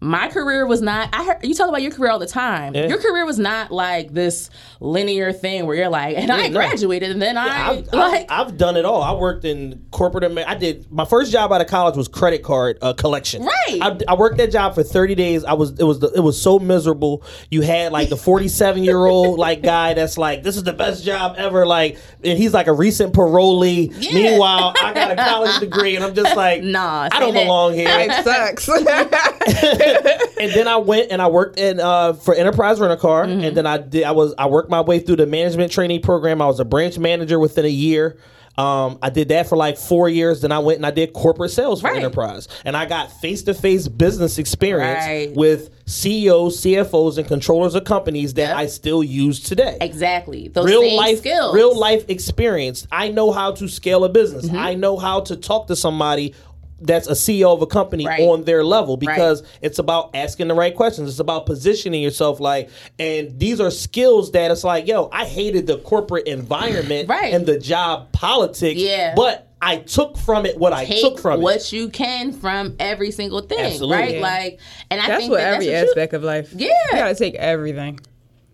my 0.00 0.28
career 0.28 0.66
was 0.66 0.80
not 0.80 1.10
I 1.12 1.24
heard 1.24 1.44
you 1.44 1.54
talk 1.54 1.68
about 1.68 1.82
your 1.82 1.90
career 1.90 2.10
all 2.10 2.18
the 2.18 2.26
time. 2.26 2.74
Yeah. 2.74 2.86
Your 2.86 2.98
career 2.98 3.26
was 3.26 3.38
not 3.38 3.70
like 3.70 4.12
this 4.12 4.48
linear 4.80 5.32
thing 5.32 5.66
where 5.66 5.76
you're 5.76 5.90
like, 5.90 6.16
and 6.16 6.30
I 6.30 6.48
no. 6.48 6.58
graduated 6.58 7.10
and 7.10 7.20
then 7.20 7.36
I 7.36 7.70
I've, 7.70 7.92
like 7.92 8.30
I've, 8.30 8.48
I've 8.48 8.56
done 8.56 8.76
it 8.76 8.84
all. 8.84 9.02
I 9.02 9.12
worked 9.12 9.44
in 9.44 9.84
corporate. 9.90 10.24
Amer- 10.24 10.44
I 10.46 10.54
did 10.54 10.90
my 10.90 11.04
first 11.04 11.32
job 11.32 11.52
out 11.52 11.60
of 11.60 11.66
college 11.66 11.96
was 11.96 12.08
credit 12.08 12.42
card 12.42 12.78
uh, 12.80 12.94
collection. 12.94 13.44
Right. 13.44 13.78
I, 13.82 13.98
I 14.08 14.14
worked 14.14 14.38
that 14.38 14.50
job 14.50 14.74
for 14.74 14.82
thirty 14.82 15.14
days. 15.14 15.44
I 15.44 15.52
was 15.52 15.78
it 15.78 15.84
was 15.84 15.98
the, 16.00 16.10
it 16.12 16.20
was 16.20 16.40
so 16.40 16.58
miserable. 16.58 17.22
You 17.50 17.60
had 17.60 17.92
like 17.92 18.08
the 18.08 18.16
forty 18.16 18.48
seven 18.48 18.82
year 18.84 19.04
old 19.04 19.38
like 19.46 19.62
guy 19.62 19.92
that's 19.94 20.16
like 20.16 20.42
this 20.42 20.56
is 20.56 20.64
the 20.64 20.72
best 20.72 21.04
job 21.04 21.34
ever. 21.36 21.66
Like 21.66 21.98
and 22.24 22.38
he's 22.38 22.54
like 22.54 22.68
a 22.68 22.72
recent 22.72 23.12
parolee. 23.12 23.92
Yeah. 23.98 24.14
Meanwhile, 24.14 24.74
I 24.82 24.94
got 24.94 25.10
a 25.10 25.16
college 25.16 25.58
degree 25.60 25.96
and 25.96 26.04
I'm 26.04 26.14
just 26.14 26.34
like 26.36 26.62
Nah, 26.70 27.08
I 27.12 27.20
don't 27.20 27.34
say 27.34 27.40
that. 27.40 27.44
belong 27.44 27.74
here. 27.74 27.88
Life 27.88 28.24
sucks. 28.24 28.68
and 30.40 30.52
then 30.52 30.68
I 30.68 30.76
went 30.76 31.10
and 31.12 31.20
I 31.22 31.28
worked 31.28 31.58
in 31.58 31.80
uh, 31.80 32.12
for 32.14 32.34
Enterprise 32.34 32.80
Rent 32.80 32.92
a 32.92 32.96
Car, 32.96 33.26
Mm-hmm. 33.26 33.44
and 33.44 33.56
then 33.56 33.66
I 33.66 33.78
did 33.78 34.04
I 34.04 34.12
was 34.12 34.34
I 34.38 34.46
worked 34.46 34.70
my 34.70 34.80
way 34.80 34.98
through 35.00 35.16
the 35.16 35.26
management 35.26 35.72
training 35.72 36.02
program. 36.02 36.40
I 36.42 36.46
was 36.46 36.60
a 36.60 36.64
branch 36.64 36.98
manager 36.98 37.38
within 37.38 37.64
a 37.64 37.68
year. 37.68 38.16
Um, 38.58 38.98
I 39.00 39.08
did 39.08 39.28
that 39.28 39.48
for 39.48 39.56
like 39.56 39.78
four 39.78 40.08
years. 40.08 40.42
Then 40.42 40.52
I 40.52 40.58
went 40.58 40.76
and 40.76 40.84
I 40.84 40.90
did 40.90 41.12
corporate 41.14 41.50
sales 41.50 41.80
for 41.80 41.86
Right. 41.86 41.96
Enterprise, 41.96 42.46
and 42.64 42.76
I 42.76 42.84
got 42.84 43.10
face 43.20 43.42
to 43.44 43.54
face 43.54 43.88
business 43.88 44.38
experience 44.38 45.06
Right. 45.06 45.32
with 45.34 45.70
CEOs, 45.86 46.60
CFOs, 46.62 47.16
and 47.16 47.26
controllers 47.26 47.74
of 47.74 47.84
companies 47.84 48.34
that 48.34 48.48
Yep. 48.48 48.56
I 48.56 48.66
still 48.66 49.02
use 49.02 49.40
today 49.40 49.78
exactly 49.80 50.48
those 50.48 50.66
real 50.66 50.82
same 50.82 50.96
life 50.96 51.18
skills. 51.18 51.54
real 51.54 51.76
life 51.76 52.04
experience 52.08 52.86
i 52.92 53.08
know 53.08 53.32
how 53.32 53.50
to 53.52 53.66
scale 53.68 54.04
a 54.04 54.08
business 54.08 54.46
Mm-hmm. 54.46 54.56
i 54.58 54.74
know 54.74 54.96
how 54.98 55.20
to 55.22 55.36
talk 55.36 55.66
to 55.68 55.74
somebody 55.76 56.34
that's 56.80 57.06
a 57.08 57.12
CEO 57.12 57.52
of 57.52 57.60
a 57.62 57.66
company 57.66 58.06
Right. 58.06 58.20
on 58.20 58.44
their 58.44 58.64
level 58.64 58.96
because 58.96 59.42
it's 59.60 59.78
about 59.78 60.10
asking 60.14 60.48
the 60.48 60.54
right 60.54 60.74
questions. 60.74 61.10
It's 61.10 61.18
about 61.18 61.46
positioning 61.46 62.02
yourself 62.02 62.40
like 62.40 62.70
and 62.98 63.38
these 63.38 63.60
are 63.60 63.70
skills 63.70 64.32
that 64.32 64.50
it's 64.50 64.64
like, 64.64 64.86
yo, 64.86 65.08
I 65.12 65.24
hated 65.26 65.66
the 65.66 65.78
corporate 65.78 66.26
environment 66.26 67.08
Right. 67.08 67.32
and 67.34 67.44
the 67.46 67.58
job 67.58 68.12
politics. 68.12 68.80
Yeah. 68.80 69.14
But 69.14 69.46
I 69.62 69.76
took 69.76 70.16
from 70.16 70.46
it 70.46 70.56
what 70.58 70.72
I 70.72 70.86
took 70.86 71.18
from 71.18 71.40
it. 71.40 71.42
what 71.42 71.56
it. 71.56 71.72
you 71.72 71.90
can 71.90 72.32
from 72.32 72.76
every 72.78 73.10
single 73.10 73.42
thing, 73.42 73.60
Absolutely. 73.60 73.96
right? 73.98 74.14
Yeah. 74.14 74.20
Like, 74.22 74.60
and 74.90 75.00
I 75.02 75.06
That's 75.06 75.20
think 75.20 75.30
what 75.32 75.36
that 75.40 75.52
every 75.54 75.66
that's 75.66 75.80
what 75.80 75.84
you- 75.84 75.90
aspect 75.90 76.12
of 76.14 76.22
life. 76.24 76.50
Yeah. 76.56 76.68
You 76.92 76.98
gotta 76.98 77.14
take 77.14 77.34
everything. 77.34 78.00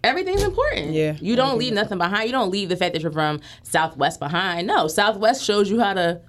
everything's 0.03 0.43
important. 0.43 0.93
Yeah, 0.93 1.15
You 1.21 1.37
don't 1.37 1.59
leave 1.59 1.73
nothing 1.73 1.99
behind. 1.99 2.27
You 2.27 2.33
don't 2.33 2.51
leave 2.51 2.69
the 2.69 2.77
fact 2.77 2.93
that 2.95 3.03
you're 3.03 3.13
from 3.13 3.41
Southwest 3.63 4.19
behind. 4.21 4.67
No, 4.67 4.89
Southwest 4.89 5.45
shows 5.45 5.71
you 5.71 5.81
how 5.81 5.95
to 5.95 6.21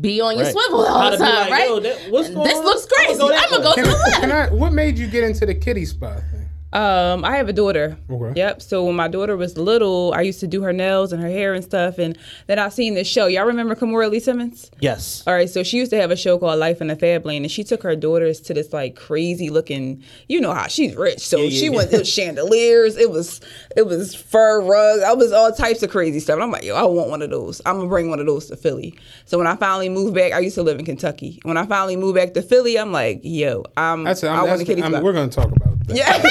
be 0.00 0.20
on 0.20 0.34
your 0.36 0.44
Right. 0.44 0.52
swivel 0.52 0.86
all 0.86 1.10
to 1.10 1.16
the 1.16 1.24
time, 1.24 1.34
like, 1.42 1.50
right? 1.50 1.68
yo, 1.68 1.80
that- 1.80 1.96
what's 2.10 2.28
going 2.30 2.46
this 2.48 2.58
on? 2.58 2.64
looks 2.64 2.86
I'ma 2.98 3.04
crazy. 3.06 3.18
go 3.18 3.32
I'm 3.32 3.50
gonna 3.50 3.62
go 3.62 3.74
to 3.74 3.82
the 3.82 3.88
left. 3.88 4.20
can 4.20 4.32
I, 4.32 4.46
what 4.50 4.72
made 4.72 4.98
you 4.98 5.06
get 5.06 5.24
into 5.24 5.46
the 5.46 5.54
kitty 5.54 5.84
spot 5.84 6.18
thing? 6.30 6.33
Um, 6.74 7.24
I 7.24 7.36
have 7.36 7.48
a 7.48 7.52
daughter. 7.52 7.96
Okay. 8.10 8.32
Yep. 8.34 8.60
So 8.60 8.84
when 8.84 8.96
my 8.96 9.06
daughter 9.06 9.36
was 9.36 9.56
little, 9.56 10.12
I 10.14 10.22
used 10.22 10.40
to 10.40 10.48
do 10.48 10.62
her 10.62 10.72
nails 10.72 11.12
and 11.12 11.22
her 11.22 11.28
hair 11.28 11.54
and 11.54 11.62
stuff. 11.62 11.98
And 11.98 12.18
then 12.48 12.58
I 12.58 12.68
seen 12.68 12.94
this 12.94 13.06
show. 13.06 13.26
Y'all 13.26 13.46
remember 13.46 13.76
Kimora 13.76 14.10
Lee 14.10 14.18
Simmons? 14.18 14.72
Yes. 14.80 15.22
All 15.26 15.34
right, 15.34 15.48
so 15.48 15.62
she 15.62 15.76
used 15.76 15.90
to 15.92 16.00
have 16.00 16.10
a 16.10 16.16
show 16.16 16.36
called 16.36 16.58
Life 16.58 16.80
in 16.80 16.88
the 16.88 16.96
Fab 16.96 17.24
Lane, 17.24 17.44
and 17.44 17.50
she 17.50 17.62
took 17.62 17.82
her 17.84 17.94
daughters 17.94 18.40
to 18.42 18.54
this 18.54 18.72
like 18.72 18.96
crazy 18.96 19.50
looking. 19.50 20.02
You 20.28 20.40
know 20.40 20.52
how 20.52 20.66
she's 20.66 20.96
rich, 20.96 21.20
so 21.20 21.38
yeah, 21.38 21.50
she 21.50 21.66
yeah. 21.66 21.76
went. 21.76 21.92
It 21.92 21.98
was 22.00 22.08
chandeliers. 22.08 22.96
It 22.96 23.10
was 23.10 23.40
it 23.76 23.86
was 23.86 24.14
fur 24.14 24.60
rugs. 24.60 25.02
I 25.04 25.12
was 25.12 25.32
all 25.32 25.52
types 25.52 25.82
of 25.84 25.90
crazy 25.90 26.18
stuff. 26.18 26.34
And 26.34 26.42
I'm 26.42 26.50
like, 26.50 26.64
yo, 26.64 26.74
I 26.74 26.82
want 26.82 27.08
one 27.08 27.22
of 27.22 27.30
those. 27.30 27.62
I'm 27.64 27.76
gonna 27.76 27.88
bring 27.88 28.10
one 28.10 28.18
of 28.18 28.26
those 28.26 28.46
to 28.46 28.56
Philly. 28.56 28.98
So 29.26 29.38
when 29.38 29.46
I 29.46 29.54
finally 29.54 29.88
moved 29.88 30.14
back, 30.14 30.32
I 30.32 30.40
used 30.40 30.56
to 30.56 30.62
live 30.62 30.78
in 30.80 30.84
Kentucky. 30.84 31.40
When 31.44 31.56
I 31.56 31.66
finally 31.66 31.96
moved 31.96 32.16
back 32.16 32.34
to 32.34 32.42
Philly, 32.42 32.78
I'm 32.78 32.90
like, 32.90 33.20
yo, 33.22 33.64
I'm. 33.76 34.02
That's, 34.02 34.24
I 34.24 34.32
I'm, 34.32 34.38
want 34.38 34.48
that's 34.50 34.62
a 34.62 34.64
kitty 34.64 34.82
I'm, 34.82 35.02
we're 35.02 35.12
going 35.12 35.30
to 35.30 35.34
talk 35.34 35.46
about 35.46 35.70
that. 35.70 35.73
Yeah. 35.88 36.22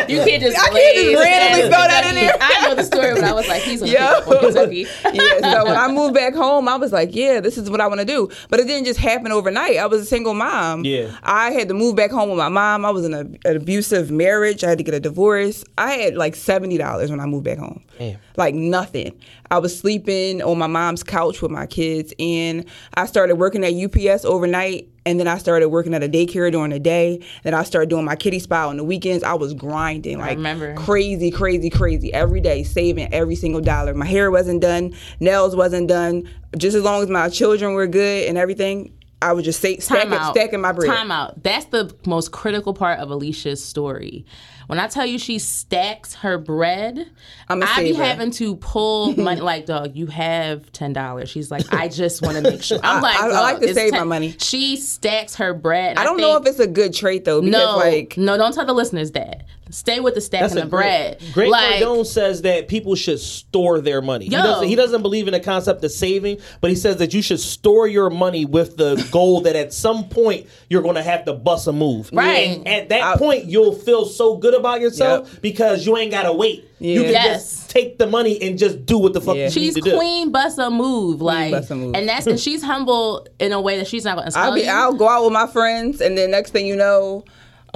You 0.08 0.22
can't 0.22 0.40
just 0.40 0.56
I 0.56 0.68
can't 0.68 0.96
just 0.96 1.24
randomly 1.24 1.62
as 1.62 1.68
throw 1.68 1.82
that 1.82 2.06
in 2.08 2.14
there. 2.14 2.36
I 2.40 2.68
know 2.68 2.74
the 2.76 2.84
story, 2.84 3.14
but 3.14 3.24
I 3.24 3.32
was 3.32 3.48
like, 3.48 3.62
he's 3.62 3.80
gonna 3.80 3.90
Yo. 3.90 4.20
pick 4.20 4.28
up 4.34 4.40
Kentucky. 4.40 4.86
yeah, 5.12 5.52
so 5.52 5.64
when 5.64 5.76
I 5.76 5.88
moved 5.90 6.14
back 6.14 6.32
home, 6.32 6.68
I 6.68 6.76
was 6.76 6.92
like, 6.92 7.12
yeah, 7.12 7.40
this 7.40 7.58
is 7.58 7.68
what 7.68 7.80
I 7.80 7.88
want 7.88 7.98
to 8.00 8.06
do. 8.06 8.30
But 8.48 8.60
it 8.60 8.68
didn't 8.68 8.84
just 8.84 9.00
happen 9.00 9.32
overnight. 9.32 9.78
I 9.78 9.86
was 9.86 10.02
a 10.02 10.04
single 10.04 10.34
mom. 10.34 10.84
Yeah. 10.84 11.16
I 11.24 11.50
had 11.50 11.66
to 11.68 11.74
move 11.74 11.96
back 11.96 12.12
home 12.12 12.28
with 12.28 12.38
my 12.38 12.48
mom. 12.48 12.84
I 12.84 12.90
was 12.90 13.04
in 13.04 13.14
a, 13.14 13.20
an 13.48 13.56
abusive 13.56 14.12
marriage. 14.12 14.62
I 14.62 14.68
had 14.68 14.78
to 14.78 14.84
get 14.84 14.94
a 14.94 15.00
divorce. 15.00 15.64
I 15.76 15.92
had 15.94 16.14
like 16.14 16.34
$70 16.34 17.10
when 17.10 17.18
I 17.18 17.26
moved 17.26 17.44
back 17.44 17.58
home. 17.58 17.82
Damn. 17.98 18.18
Like 18.36 18.54
nothing. 18.54 19.18
I 19.50 19.58
was 19.58 19.78
sleeping 19.78 20.42
on 20.42 20.58
my 20.58 20.66
mom's 20.66 21.02
couch 21.02 21.42
with 21.42 21.50
my 21.50 21.66
kids, 21.66 22.12
and 22.18 22.64
I 22.94 23.06
started 23.06 23.36
working 23.36 23.64
at 23.64 23.72
UPS 23.74 24.24
overnight. 24.24 24.88
And 25.04 25.20
then 25.20 25.28
I 25.28 25.38
started 25.38 25.68
working 25.68 25.94
at 25.94 26.02
a 26.02 26.08
daycare 26.08 26.50
during 26.50 26.72
the 26.72 26.80
day. 26.80 27.24
Then 27.44 27.54
I 27.54 27.62
started 27.62 27.88
doing 27.88 28.04
my 28.04 28.16
kitty 28.16 28.40
spa 28.40 28.66
on 28.68 28.76
the 28.76 28.82
weekends. 28.82 29.22
I 29.22 29.34
was 29.34 29.54
grinding 29.54 30.18
like 30.18 30.36
crazy, 30.74 31.30
crazy, 31.30 31.70
crazy 31.70 32.12
every 32.12 32.40
day, 32.40 32.64
saving 32.64 33.14
every 33.14 33.36
single 33.36 33.60
dollar. 33.60 33.94
My 33.94 34.04
hair 34.04 34.32
wasn't 34.32 34.62
done, 34.62 34.94
nails 35.20 35.54
wasn't 35.54 35.86
done. 35.88 36.28
Just 36.58 36.74
as 36.76 36.82
long 36.82 37.04
as 37.04 37.08
my 37.08 37.28
children 37.28 37.74
were 37.74 37.86
good 37.86 38.28
and 38.28 38.36
everything, 38.36 38.92
I 39.22 39.32
was 39.32 39.44
just 39.44 39.60
sa- 39.60 39.68
Time 39.68 39.80
stacking, 40.08 40.30
stacking 40.32 40.60
my 40.60 40.72
bread. 40.72 40.90
Time 40.90 41.12
out. 41.12 41.40
That's 41.42 41.66
the 41.66 41.94
most 42.04 42.32
critical 42.32 42.74
part 42.74 42.98
of 42.98 43.08
Alicia's 43.10 43.62
story. 43.64 44.26
When 44.66 44.78
I 44.80 44.88
tell 44.88 45.06
you 45.06 45.18
she 45.18 45.38
stacks 45.38 46.14
her 46.16 46.38
bread, 46.38 47.10
I 47.48 47.82
be 47.82 47.92
having 47.94 48.30
to 48.32 48.56
pull 48.56 49.16
money. 49.16 49.40
Like, 49.40 49.66
dog, 49.66 49.94
you 49.94 50.06
have 50.06 50.70
ten 50.72 50.92
dollars. 50.92 51.28
She's 51.30 51.50
like, 51.50 51.72
I 51.72 51.88
just 51.88 52.22
want 52.22 52.36
to 52.36 52.42
make 52.42 52.62
sure. 52.62 52.78
I'm 52.82 53.02
like, 53.02 53.20
I- 53.20 53.26
I 53.26 53.30
dog, 53.30 53.42
like 53.42 53.60
to 53.60 53.74
save 53.74 53.92
my 53.92 54.04
money. 54.04 54.34
She 54.38 54.76
stacks 54.76 55.36
her 55.36 55.54
bread. 55.54 55.98
I 55.98 56.04
don't 56.04 56.18
know 56.20 56.34
think- 56.34 56.46
if 56.46 56.50
it's 56.52 56.60
a 56.60 56.66
good 56.66 56.92
trait 56.94 57.24
though, 57.24 57.40
because 57.40 57.52
no, 57.62 57.76
like 57.76 58.16
no. 58.16 58.36
Don't 58.36 58.52
tell 58.52 58.66
the 58.66 58.72
listeners 58.74 59.12
that. 59.12 59.44
Stay 59.70 59.98
with 59.98 60.14
the 60.14 60.20
stacking 60.20 60.58
of 60.58 60.70
bread. 60.70 61.20
Great 61.32 61.50
like, 61.50 61.82
Cardone 61.82 62.06
says 62.06 62.42
that 62.42 62.68
people 62.68 62.94
should 62.94 63.18
store 63.18 63.80
their 63.80 64.00
money. 64.00 64.26
He 64.26 64.30
Yo. 64.30 64.38
doesn't, 64.42 64.68
he 64.68 64.76
doesn't 64.76 65.02
believe 65.02 65.26
in 65.26 65.32
the 65.32 65.40
concept 65.40 65.82
of 65.82 65.90
saving, 65.90 66.38
but 66.60 66.70
he 66.70 66.76
says 66.76 66.98
that 66.98 67.12
you 67.12 67.20
should 67.20 67.40
store 67.40 67.88
your 67.88 68.08
money 68.08 68.44
with 68.44 68.76
the 68.76 69.04
goal 69.10 69.40
that 69.40 69.56
at 69.56 69.72
some 69.72 70.08
point 70.08 70.46
you're 70.70 70.82
going 70.82 70.94
to 70.94 71.02
have 71.02 71.24
to 71.24 71.32
bust 71.32 71.66
a 71.66 71.72
move. 71.72 72.10
Right. 72.12 72.58
And 72.58 72.68
at 72.68 72.88
that 72.90 73.18
point, 73.18 73.46
you'll 73.46 73.74
feel 73.74 74.04
so 74.06 74.36
good 74.36 74.54
about 74.54 74.80
yourself 74.80 75.40
because 75.42 75.84
you 75.84 75.96
ain't 75.96 76.12
got 76.12 76.22
to 76.24 76.32
wait. 76.32 76.70
You 76.78 77.02
can 77.02 77.12
Yes. 77.12 77.56
just 77.56 77.70
take 77.70 77.98
the 77.98 78.06
money 78.06 78.40
and 78.42 78.58
just 78.58 78.84
do 78.86 78.98
what 78.98 79.14
the 79.14 79.20
fuck 79.20 79.36
you 79.36 79.50
She's 79.50 79.74
need 79.74 79.82
to 79.84 79.90
do. 79.90 79.96
queen 79.96 80.30
bust 80.30 80.58
a 80.58 80.70
move, 80.70 81.20
like, 81.22 81.50
bust 81.50 81.70
a 81.70 81.74
move. 81.74 81.94
and 81.94 82.06
that's 82.08 82.26
and 82.26 82.38
she's 82.38 82.62
humble 82.62 83.26
in 83.40 83.52
a 83.52 83.60
way 83.60 83.78
that 83.78 83.86
she's 83.86 84.04
not 84.04 84.16
going 84.16 84.30
to 84.30 84.38
I'll 84.38 84.54
be 84.54 84.60
you. 84.60 84.68
I'll 84.68 84.92
go 84.92 85.08
out 85.08 85.24
with 85.24 85.32
my 85.32 85.46
friends 85.46 86.00
and 86.02 86.16
then 86.18 86.30
next 86.30 86.50
thing 86.50 86.66
you 86.66 86.76
know, 86.76 87.24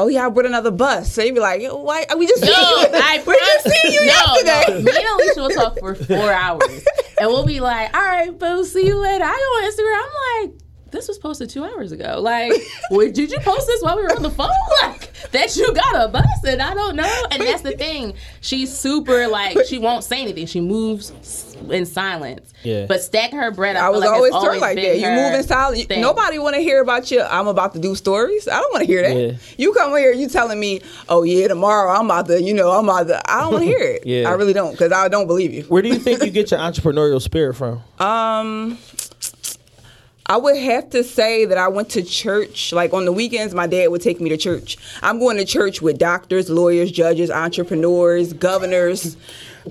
oh 0.01 0.09
yeah, 0.09 0.27
I 0.27 0.31
brought 0.31 0.47
another 0.47 0.71
bus. 0.71 1.13
So 1.13 1.23
you'd 1.23 1.35
be 1.35 1.41
like, 1.41 1.63
why 1.63 2.07
we 2.17 2.27
just 2.27 2.45
you. 2.45 2.53
I 2.53 3.23
we 3.27 3.35
just 3.35 3.83
seen 3.83 3.93
you 3.93 4.07
no, 4.07 4.13
yesterday. 4.13 4.65
No, 4.69 4.81
me 4.93 4.97
and 4.97 5.21
Alicia 5.21 5.41
will 5.41 5.51
talk 5.51 5.79
for 5.79 5.95
four 5.95 6.33
hours, 6.33 6.85
and 7.21 7.29
we'll 7.29 7.47
be 7.47 7.61
like, 7.61 7.95
"All 7.95 8.03
right, 8.03 8.37
boo, 8.37 8.65
see 8.65 8.87
you 8.87 8.97
later." 8.97 9.25
I 9.25 9.29
go 9.29 9.35
on 9.35 9.71
Instagram. 9.71 10.01
I'm 10.03 10.49
like, 10.49 10.61
"This 10.91 11.09
was 11.09 11.19
posted 11.19 11.51
two 11.51 11.65
hours 11.65 11.93
ago. 11.93 12.21
Like, 12.21 12.53
wait, 12.91 13.15
did 13.15 13.31
you 13.31 13.41
post 13.41 13.67
this 13.67 13.83
while 13.83 13.97
we 13.97 14.03
were 14.03 14.15
on 14.15 14.23
the 14.23 14.31
phone? 14.31 14.51
Like 14.83 15.13
that 15.33 15.55
you 15.57 15.73
got 15.75 16.05
a 16.05 16.09
bus 16.09 16.25
and 16.47 16.63
I 16.63 16.75
don't 16.75 16.97
know." 16.97 17.23
And 17.31 17.43
that's 17.43 17.63
the 17.63 17.73
thing. 17.73 18.15
She's 18.41 18.77
super 18.77 19.29
like 19.29 19.59
she 19.67 19.79
won't 19.79 20.05
say 20.05 20.23
anything. 20.23 20.47
She 20.47 20.61
moves 20.61 21.13
in 21.69 21.85
silence. 21.87 22.53
Yeah. 22.63 22.87
But 22.87 23.03
stacking 23.03 23.39
her 23.39 23.51
bread. 23.51 23.77
I, 23.77 23.87
I 23.87 23.89
was 23.91 24.01
like 24.01 24.11
always 24.11 24.35
it's 24.35 24.45
turned 24.45 24.61
like 24.61 24.77
that. 24.77 24.99
You 24.99 25.05
her 25.05 25.15
move 25.15 25.35
in 25.35 25.43
silence. 25.45 25.85
thing. 25.85 26.01
Nobody 26.01 26.39
want 26.39 26.57
to 26.57 26.63
hear 26.63 26.81
about 26.81 27.11
you. 27.11 27.21
I'm 27.23 27.47
about 27.49 27.75
to 27.75 27.79
do 27.79 27.95
stories. 27.95 28.49
I 28.49 28.61
don't 28.61 28.73
want 28.73 28.83
to 28.83 28.87
hear 28.87 29.03
that. 29.03 29.17
Yeah. 29.17 29.33
You 29.59 29.73
come 29.75 29.97
here, 29.97 30.13
you 30.13 30.29
telling 30.29 30.59
me, 30.59 30.81
oh 31.09 31.23
yeah, 31.23 31.49
tomorrow 31.49 31.93
I'm 31.93 32.07
about 32.07 32.27
to, 32.27 32.43
you 32.43 32.55
know, 32.55 32.71
I'm 32.71 32.89
about 32.89 33.09
to. 33.09 33.31
I 33.31 33.41
don't 33.43 33.53
want 33.53 33.63
to 33.65 33.67
hear 33.71 33.79
it. 33.79 34.07
Yeah. 34.11 34.29
I 34.29 34.33
really 34.33 34.53
don't 34.53 34.73
because 34.73 34.93
I 34.93 35.09
don't 35.09 35.27
believe 35.27 35.53
you. 35.53 35.63
Where 35.65 35.83
do 35.83 35.89
you 35.89 35.99
think 35.99 36.23
you 36.25 36.31
get 36.31 36.51
your 36.51 36.59
entrepreneurial 36.59 37.21
spirit 37.21 37.55
from? 37.55 37.83
Um, 37.99 38.79
I 40.31 40.37
would 40.37 40.59
have 40.59 40.91
to 40.91 41.03
say 41.03 41.45
that 41.45 41.59
I 41.59 41.67
went 41.67 41.89
to 41.91 42.05
church. 42.05 42.73
Like 42.73 42.93
on 42.93 43.05
the 43.05 43.11
weekends, 43.11 43.53
my 43.53 43.67
dad 43.67 43.89
would 43.89 44.01
take 44.01 44.21
me 44.21 44.31
to 44.31 44.37
church. 44.37 44.79
I'm 45.03 45.19
going 45.19 45.37
to 45.39 45.45
church 45.45 45.83
with 45.83 45.99
doctors, 45.99 46.49
lawyers, 46.49 46.93
judges, 46.93 47.33
entrepreneurs, 47.33 48.33
governors. 48.33 49.17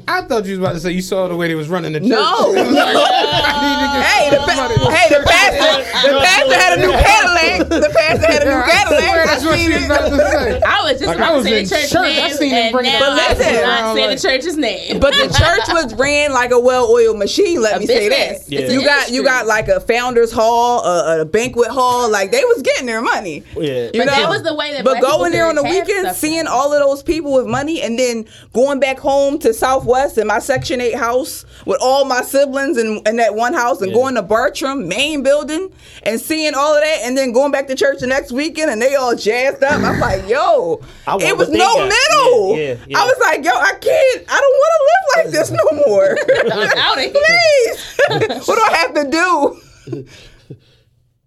I 0.08 0.22
thought 0.22 0.46
you 0.46 0.52
was 0.52 0.60
about 0.60 0.74
to 0.74 0.80
say 0.80 0.92
you 0.92 1.02
saw 1.02 1.28
the 1.28 1.36
way 1.36 1.48
they 1.48 1.56
was 1.56 1.68
running 1.70 1.94
the 1.94 2.00
church. 2.00 2.10
No. 2.10 2.54
hey, 2.54 4.30
the, 4.30 4.38
pa- 4.38 4.70
hey, 4.92 5.10
the 5.10 5.24
pastor, 5.26 6.12
the 6.12 6.20
pastor 6.20 6.54
had 6.56 6.78
a 6.78 6.82
new 6.82 6.92
Cadillac. 6.92 7.70
The 7.70 7.92
pastor 7.96 8.26
had 8.32 8.42
a 8.44 8.46
new 8.46 8.62
Cadillac. 8.72 9.26
That's 9.26 9.44
I 9.44 9.48
what 9.48 9.60
she 9.60 9.74
was 9.74 9.86
about 9.86 10.10
to 10.10 10.18
say. 10.18 10.62
I 10.62 10.82
was 10.84 10.92
just 10.94 11.06
Like, 11.06 11.18
about 11.18 11.32
I 11.32 11.36
was 11.36 11.46
to 11.46 11.50
say 11.50 11.58
in 11.60 11.64
the 11.66 11.70
church 11.70 11.90
church. 11.90 12.18
I 12.18 12.28
name, 12.28 12.34
seen 12.38 12.50
him 12.52 12.56
and 12.58 12.72
bring 12.74 12.86
it 12.86 12.90
now. 12.90 12.98
I 12.98 13.00
But 13.10 13.38
listen. 13.38 13.54
not 13.62 13.96
say 13.96 14.08
Like- 14.08 14.18
the 14.18 14.28
church's 14.28 14.58
name. 14.58 15.00
But 15.00 15.14
the 15.14 15.28
church 15.38 15.68
was 15.70 15.94
ran 15.96 16.32
like 16.34 16.52
a 16.52 16.60
well-oiled 16.60 17.18
machine. 17.18 17.62
Let 17.62 17.78
A 17.78 17.80
me 17.80 17.88
say 17.88 18.10
business. 18.10 18.46
that. 18.46 18.52
Yeah. 18.52 18.68
You 18.72 18.80
an 18.82 18.86
got 18.86 19.10
you 19.12 19.24
got 19.24 19.48
like 19.48 19.68
a 19.68 19.80
founders 19.80 20.32
hall, 20.32 20.84
a, 20.86 21.22
a 21.22 21.26
banquet 21.26 21.70
hall. 21.70 22.10
Like 22.10 22.32
they 22.32 22.44
was 22.44 22.62
getting 22.62 22.86
their 22.86 23.02
money. 23.02 23.44
Yeah. 23.58 23.90
You 23.94 24.02
But 24.02 24.06
that 24.08 24.30
was 24.30 24.44
the 24.44 24.54
way 24.54 24.74
that 24.74 24.84
But 24.84 25.00
black 25.00 25.04
going 25.04 25.32
there 25.32 25.48
on 25.48 25.56
the 25.56 25.64
weekend, 25.64 26.16
seeing 26.16 26.48
all 26.48 26.74
of 26.74 26.80
those 26.80 27.02
people 27.04 27.34
with 27.34 27.48
money, 27.48 27.82
and 27.82 27.98
then 27.98 28.26
going 28.54 28.80
back 28.80 29.00
home 29.00 29.40
to 29.40 29.54
Southwest 29.80 30.18
in 30.18 30.28
my 30.28 30.40
Section 30.40 30.82
Eight 30.82 30.96
house 30.96 31.46
with 31.66 31.78
all 31.82 32.04
my 32.06 32.22
siblings 32.22 32.78
in, 32.78 33.02
in 33.06 33.16
that 33.18 33.36
one 33.36 33.54
house, 33.54 33.82
and 33.82 33.92
Yeah. 33.92 33.96
going 33.98 34.16
to 34.16 34.22
Bartram 34.22 34.88
main 34.88 35.24
building 35.24 35.72
and 36.04 36.20
seeing 36.20 36.54
all 36.54 36.76
of 36.76 36.82
that, 36.82 37.00
and 37.04 37.18
then 37.18 37.32
going 37.32 37.52
back 37.52 37.68
to 37.68 37.76
church 37.76 38.00
the 38.00 38.08
next 38.08 38.32
weekend, 38.32 38.70
and 38.72 38.82
they 38.82 38.96
all 38.96 39.16
jazzed 39.16 39.64
up. 39.64 39.82
I'm 39.82 40.00
like, 40.00 40.28
yo, 40.28 40.82
I 41.08 41.16
it 41.18 41.38
was 41.38 41.50
no 41.50 41.58
got. 41.60 41.90
middle. 41.90 42.58
Yeah, 42.58 42.64
yeah, 42.64 42.76
yeah. 42.88 43.00
I 43.00 43.06
was 43.06 43.18
like, 43.22 43.44
yo, 43.46 43.52
I 43.52 43.72
can't. 43.80 44.26
I 44.30 44.40
don't 44.40 44.58
want 44.60 44.74
to 44.76 44.84
live 44.90 45.06
like 45.16 45.34
this 45.34 45.52
no 45.52 45.88
more. 45.88 46.18
I'm 46.54 46.78
out 46.78 46.98
of 46.98 47.04
here. 47.12 47.14
Please, 47.14 48.48
what 48.48 48.56
do 48.56 48.62
I 48.62 48.78
have 48.78 48.94
to 48.96 49.10
do? 49.10 49.62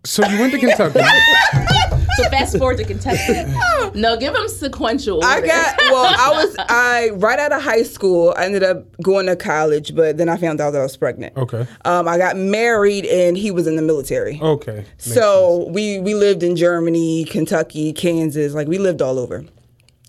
So 0.05 0.27
you 0.27 0.39
went 0.41 0.53
to 0.53 0.59
Kentucky. 0.59 1.01
So 2.17 2.29
fast 2.29 2.59
forward 2.59 2.77
to 2.77 2.85
Kentucky. 2.85 3.51
No, 3.99 4.19
give 4.19 4.35
them 4.35 4.47
sequential. 4.49 5.25
I 5.25 5.37
order. 5.37 5.47
got 5.47 5.77
well. 5.91 6.15
I 6.19 6.45
was 6.45 6.57
I 6.59 7.11
right 7.15 7.39
out 7.39 7.53
of 7.53 7.63
high 7.63 7.85
school. 7.85 8.35
I 8.37 8.45
ended 8.45 8.63
up 8.63 8.85
going 9.03 9.27
to 9.27 9.37
college, 9.37 9.95
but 9.95 10.19
then 10.19 10.29
I 10.29 10.37
found 10.37 10.61
out 10.61 10.73
that 10.73 10.81
I 10.81 10.83
was 10.83 10.97
pregnant. 10.97 11.37
Okay. 11.37 11.67
Um, 11.87 12.07
I 12.09 12.19
got 12.19 12.37
married, 12.37 13.07
and 13.07 13.37
he 13.37 13.51
was 13.51 13.67
in 13.67 13.77
the 13.77 13.83
military. 13.83 14.39
Okay. 14.43 14.77
Makes 14.77 15.15
so 15.15 15.69
we 15.71 16.01
we 16.01 16.15
lived 16.15 16.43
in 16.43 16.55
Germany, 16.55 17.25
Kentucky, 17.25 17.95
Kansas. 17.95 18.53
Like 18.53 18.69
we 18.69 18.79
lived 18.79 19.01
all 19.01 19.19
over. 19.19 19.45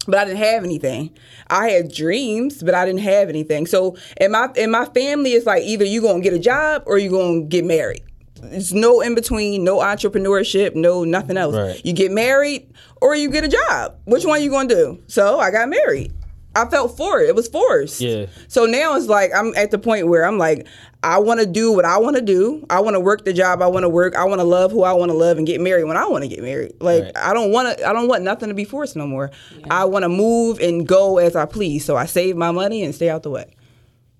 But 0.05 0.17
I 0.17 0.25
didn't 0.25 0.39
have 0.39 0.65
anything. 0.65 1.11
I 1.47 1.69
had 1.69 1.89
dreams, 1.93 2.61
but 2.61 2.73
I 2.73 2.85
didn't 2.85 2.99
have 3.01 3.29
anything. 3.29 3.65
So 3.65 3.95
in 4.19 4.31
my 4.31 4.49
in 4.55 4.71
my 4.71 4.85
family, 4.85 5.31
it's 5.31 5.45
like 5.45 5.63
either 5.63 5.85
you 5.85 6.01
gonna 6.01 6.21
get 6.21 6.33
a 6.33 6.39
job 6.39 6.83
or 6.85 6.97
you 6.97 7.09
gonna 7.09 7.43
get 7.43 7.63
married. 7.63 8.03
There's 8.49 8.73
no 8.73 9.01
in 9.01 9.15
between, 9.15 9.63
no 9.63 9.77
entrepreneurship, 9.79 10.75
no 10.75 11.03
nothing 11.03 11.37
else. 11.37 11.55
Right. 11.55 11.85
You 11.85 11.93
get 11.93 12.11
married 12.11 12.71
or 13.01 13.15
you 13.15 13.29
get 13.29 13.43
a 13.43 13.47
job. 13.47 13.95
Which 14.05 14.25
one 14.25 14.41
you 14.41 14.49
gonna 14.49 14.69
do? 14.69 15.01
So 15.07 15.39
I 15.39 15.51
got 15.51 15.69
married. 15.69 16.13
I 16.55 16.65
felt 16.67 16.95
for 16.95 17.19
it. 17.19 17.29
It 17.29 17.35
was 17.35 17.47
forced. 17.47 17.99
Yeah. 17.99 18.27
So 18.47 18.65
now 18.65 18.95
it's 18.95 19.07
like 19.07 19.31
I'm 19.35 19.55
at 19.55 19.71
the 19.71 19.79
point 19.79 20.07
where 20.07 20.23
I'm 20.23 20.37
like, 20.37 20.67
I 21.01 21.17
want 21.17 21.39
to 21.39 21.45
do 21.47 21.71
what 21.71 21.83
I 21.83 21.97
want 21.97 22.15
to 22.15 22.21
do. 22.21 22.63
I 22.69 22.79
want 22.79 22.93
to 22.93 22.99
work 22.99 23.25
the 23.25 23.33
job 23.33 23.61
I 23.61 23.67
want 23.67 23.83
to 23.83 23.89
work. 23.89 24.15
I 24.15 24.23
want 24.25 24.39
to 24.39 24.45
love 24.45 24.71
who 24.71 24.83
I 24.83 24.93
want 24.93 25.09
to 25.09 25.17
love 25.17 25.37
and 25.37 25.47
get 25.47 25.59
married 25.61 25.85
when 25.85 25.97
I 25.97 26.05
want 26.05 26.23
to 26.23 26.27
get 26.27 26.41
married. 26.43 26.73
Like 26.79 27.03
Right. 27.05 27.17
I 27.17 27.33
don't 27.33 27.51
want 27.51 27.77
to. 27.77 27.87
I 27.87 27.91
don't 27.91 28.07
want 28.07 28.23
nothing 28.23 28.49
to 28.49 28.55
be 28.55 28.65
forced 28.65 28.95
no 28.95 29.07
more. 29.07 29.31
I 29.69 29.85
want 29.85 30.03
to 30.03 30.09
move 30.09 30.59
and 30.59 30.87
go 30.87 31.17
as 31.17 31.35
I 31.35 31.45
please. 31.45 31.85
So 31.85 31.95
I 31.95 32.05
save 32.05 32.37
my 32.37 32.51
money 32.51 32.83
and 32.83 32.93
stay 32.93 33.09
out 33.09 33.23
the 33.23 33.31
way. 33.31 33.55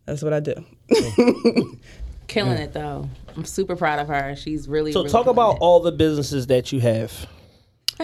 That's 0.06 0.24
what 0.24 0.34
I 0.34 0.40
do. 0.40 0.56
Killing 2.28 2.58
it 2.58 2.74
though. 2.74 3.10
I'm 3.36 3.46
super 3.46 3.76
proud 3.76 4.00
of 4.00 4.08
her. 4.08 4.36
She's 4.36 4.68
really. 4.68 4.92
So 4.92 5.02
really 5.02 5.12
talk 5.12 5.28
about 5.28 5.56
it. 5.56 5.62
all 5.62 5.80
the 5.80 5.92
businesses 5.92 6.48
that 6.48 6.72
you 6.72 6.80
have. 6.80 7.28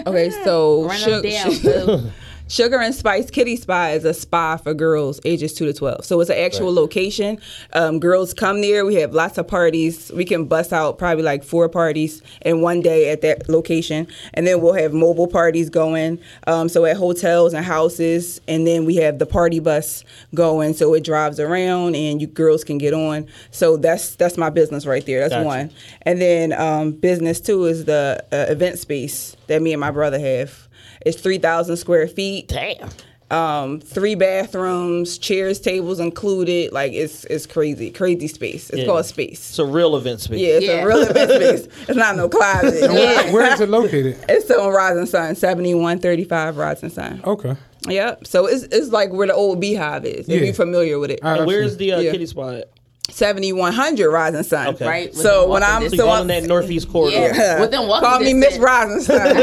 Okay, 0.06 0.30
so 0.30 0.84
Run 0.86 0.98
Sugar, 0.98 1.20
them 1.22 1.30
down, 1.30 1.62
boo. 1.62 2.10
Sugar 2.50 2.80
and 2.80 2.92
Spice 2.92 3.30
Kitty 3.30 3.54
Spa 3.54 3.90
is 3.90 4.04
a 4.04 4.12
spa 4.12 4.56
for 4.56 4.74
girls 4.74 5.20
ages 5.24 5.54
two 5.54 5.66
to 5.66 5.72
twelve. 5.72 6.04
So 6.04 6.20
it's 6.20 6.30
an 6.30 6.38
actual 6.38 6.74
location. 6.74 7.38
Um, 7.74 8.00
girls 8.00 8.34
come 8.34 8.60
there. 8.60 8.84
We 8.84 8.96
have 8.96 9.14
lots 9.14 9.38
of 9.38 9.46
parties. 9.46 10.10
We 10.12 10.24
can 10.24 10.46
bust 10.46 10.72
out 10.72 10.98
probably 10.98 11.22
like 11.22 11.44
four 11.44 11.68
parties 11.68 12.22
in 12.42 12.60
one 12.60 12.80
day 12.80 13.10
at 13.10 13.20
that 13.20 13.48
location, 13.48 14.08
and 14.34 14.48
then 14.48 14.60
we'll 14.60 14.72
have 14.72 14.92
mobile 14.92 15.28
parties 15.28 15.70
going. 15.70 16.18
Um, 16.48 16.68
so 16.68 16.84
at 16.86 16.96
hotels 16.96 17.54
and 17.54 17.64
houses, 17.64 18.40
and 18.48 18.66
then 18.66 18.84
we 18.84 18.96
have 18.96 19.20
the 19.20 19.26
party 19.26 19.60
bus 19.60 20.02
going. 20.34 20.74
So 20.74 20.92
it 20.94 21.04
drives 21.04 21.38
around, 21.38 21.94
and 21.94 22.20
you 22.20 22.26
girls 22.26 22.64
can 22.64 22.78
get 22.78 22.92
on. 22.92 23.28
So 23.52 23.76
that's 23.76 24.16
that's 24.16 24.36
my 24.36 24.50
business 24.50 24.86
right 24.86 25.06
there. 25.06 25.20
That's 25.20 25.34
Gotcha. 25.34 25.46
one. 25.46 25.70
And 26.02 26.20
then 26.20 26.52
um, 26.54 26.90
business 26.90 27.40
two 27.40 27.66
is 27.66 27.84
the 27.84 28.24
uh, 28.32 28.50
event 28.50 28.80
space 28.80 29.36
that 29.46 29.62
me 29.62 29.72
and 29.72 29.78
my 29.80 29.92
brother 29.92 30.18
have. 30.18 30.66
It's 31.04 31.20
three 31.20 31.38
thousand 31.38 31.76
square 31.76 32.06
feet. 32.08 32.48
Damn. 32.48 32.88
Um, 33.30 33.78
three 33.80 34.16
bathrooms, 34.16 35.16
chairs, 35.16 35.60
tables 35.60 36.00
included. 36.00 36.72
Like 36.72 36.92
it's 36.92 37.24
it's 37.26 37.46
crazy, 37.46 37.90
crazy 37.92 38.26
space. 38.26 38.70
It's 38.70 38.80
Yeah. 38.80 38.86
called 38.86 39.06
space. 39.06 39.50
It's 39.50 39.58
a 39.60 39.64
real 39.64 39.94
event 39.96 40.20
space. 40.20 40.40
Yeah, 40.40 40.48
it's 40.54 40.66
Yeah. 40.66 40.82
a 40.82 40.86
real 40.86 41.02
event 41.02 41.30
space. 41.66 41.68
It's 41.88 41.96
not 41.96 42.16
no 42.16 42.28
closet. 42.28 42.90
Where, 42.90 43.32
where 43.32 43.52
is 43.52 43.60
it 43.60 43.68
located? 43.68 44.16
It's 44.28 44.50
on 44.50 44.72
Rising 44.72 45.06
Sun, 45.06 45.36
seventy 45.36 45.74
one 45.74 46.00
thirty 46.00 46.24
five 46.24 46.56
Rising 46.56 46.90
Sun. 46.90 47.22
Okay. 47.24 47.54
Yep. 47.88 48.26
So 48.26 48.46
it's 48.46 48.64
it's 48.64 48.88
like 48.88 49.12
where 49.12 49.28
the 49.28 49.34
old 49.34 49.60
Beehive 49.60 50.04
is. 50.04 50.28
If 50.28 50.34
Yeah. 50.40 50.44
you're 50.46 50.54
familiar 50.54 50.98
with 50.98 51.12
it. 51.12 51.20
I- 51.22 51.36
And 51.38 51.46
where's 51.46 51.76
the 51.76 51.92
uh, 51.92 52.00
Yeah. 52.00 52.10
kitty 52.10 52.26
spot? 52.26 52.64
At? 53.08 53.14
Seventy 53.14 53.52
one 53.52 53.72
hundred 53.72 54.10
Rising 54.10 54.42
Sun. 54.42 54.74
Okay. 54.74 54.86
Right. 54.86 55.14
So 55.14 55.48
when 55.48 55.62
I'm 55.62 55.82
So 55.82 55.90
distance. 55.90 56.02
so 56.02 56.10
I'm 56.10 56.22
in 56.22 56.26
that 56.28 56.44
northeast 56.44 56.88
corridor. 56.90 57.16
Yeah. 57.16 57.60
Within 57.60 57.86
walking 57.88 58.08
Call 58.08 58.20
me 58.20 58.34
Miss. 58.34 58.58
Rising 58.58 59.00
Sun. 59.00 59.36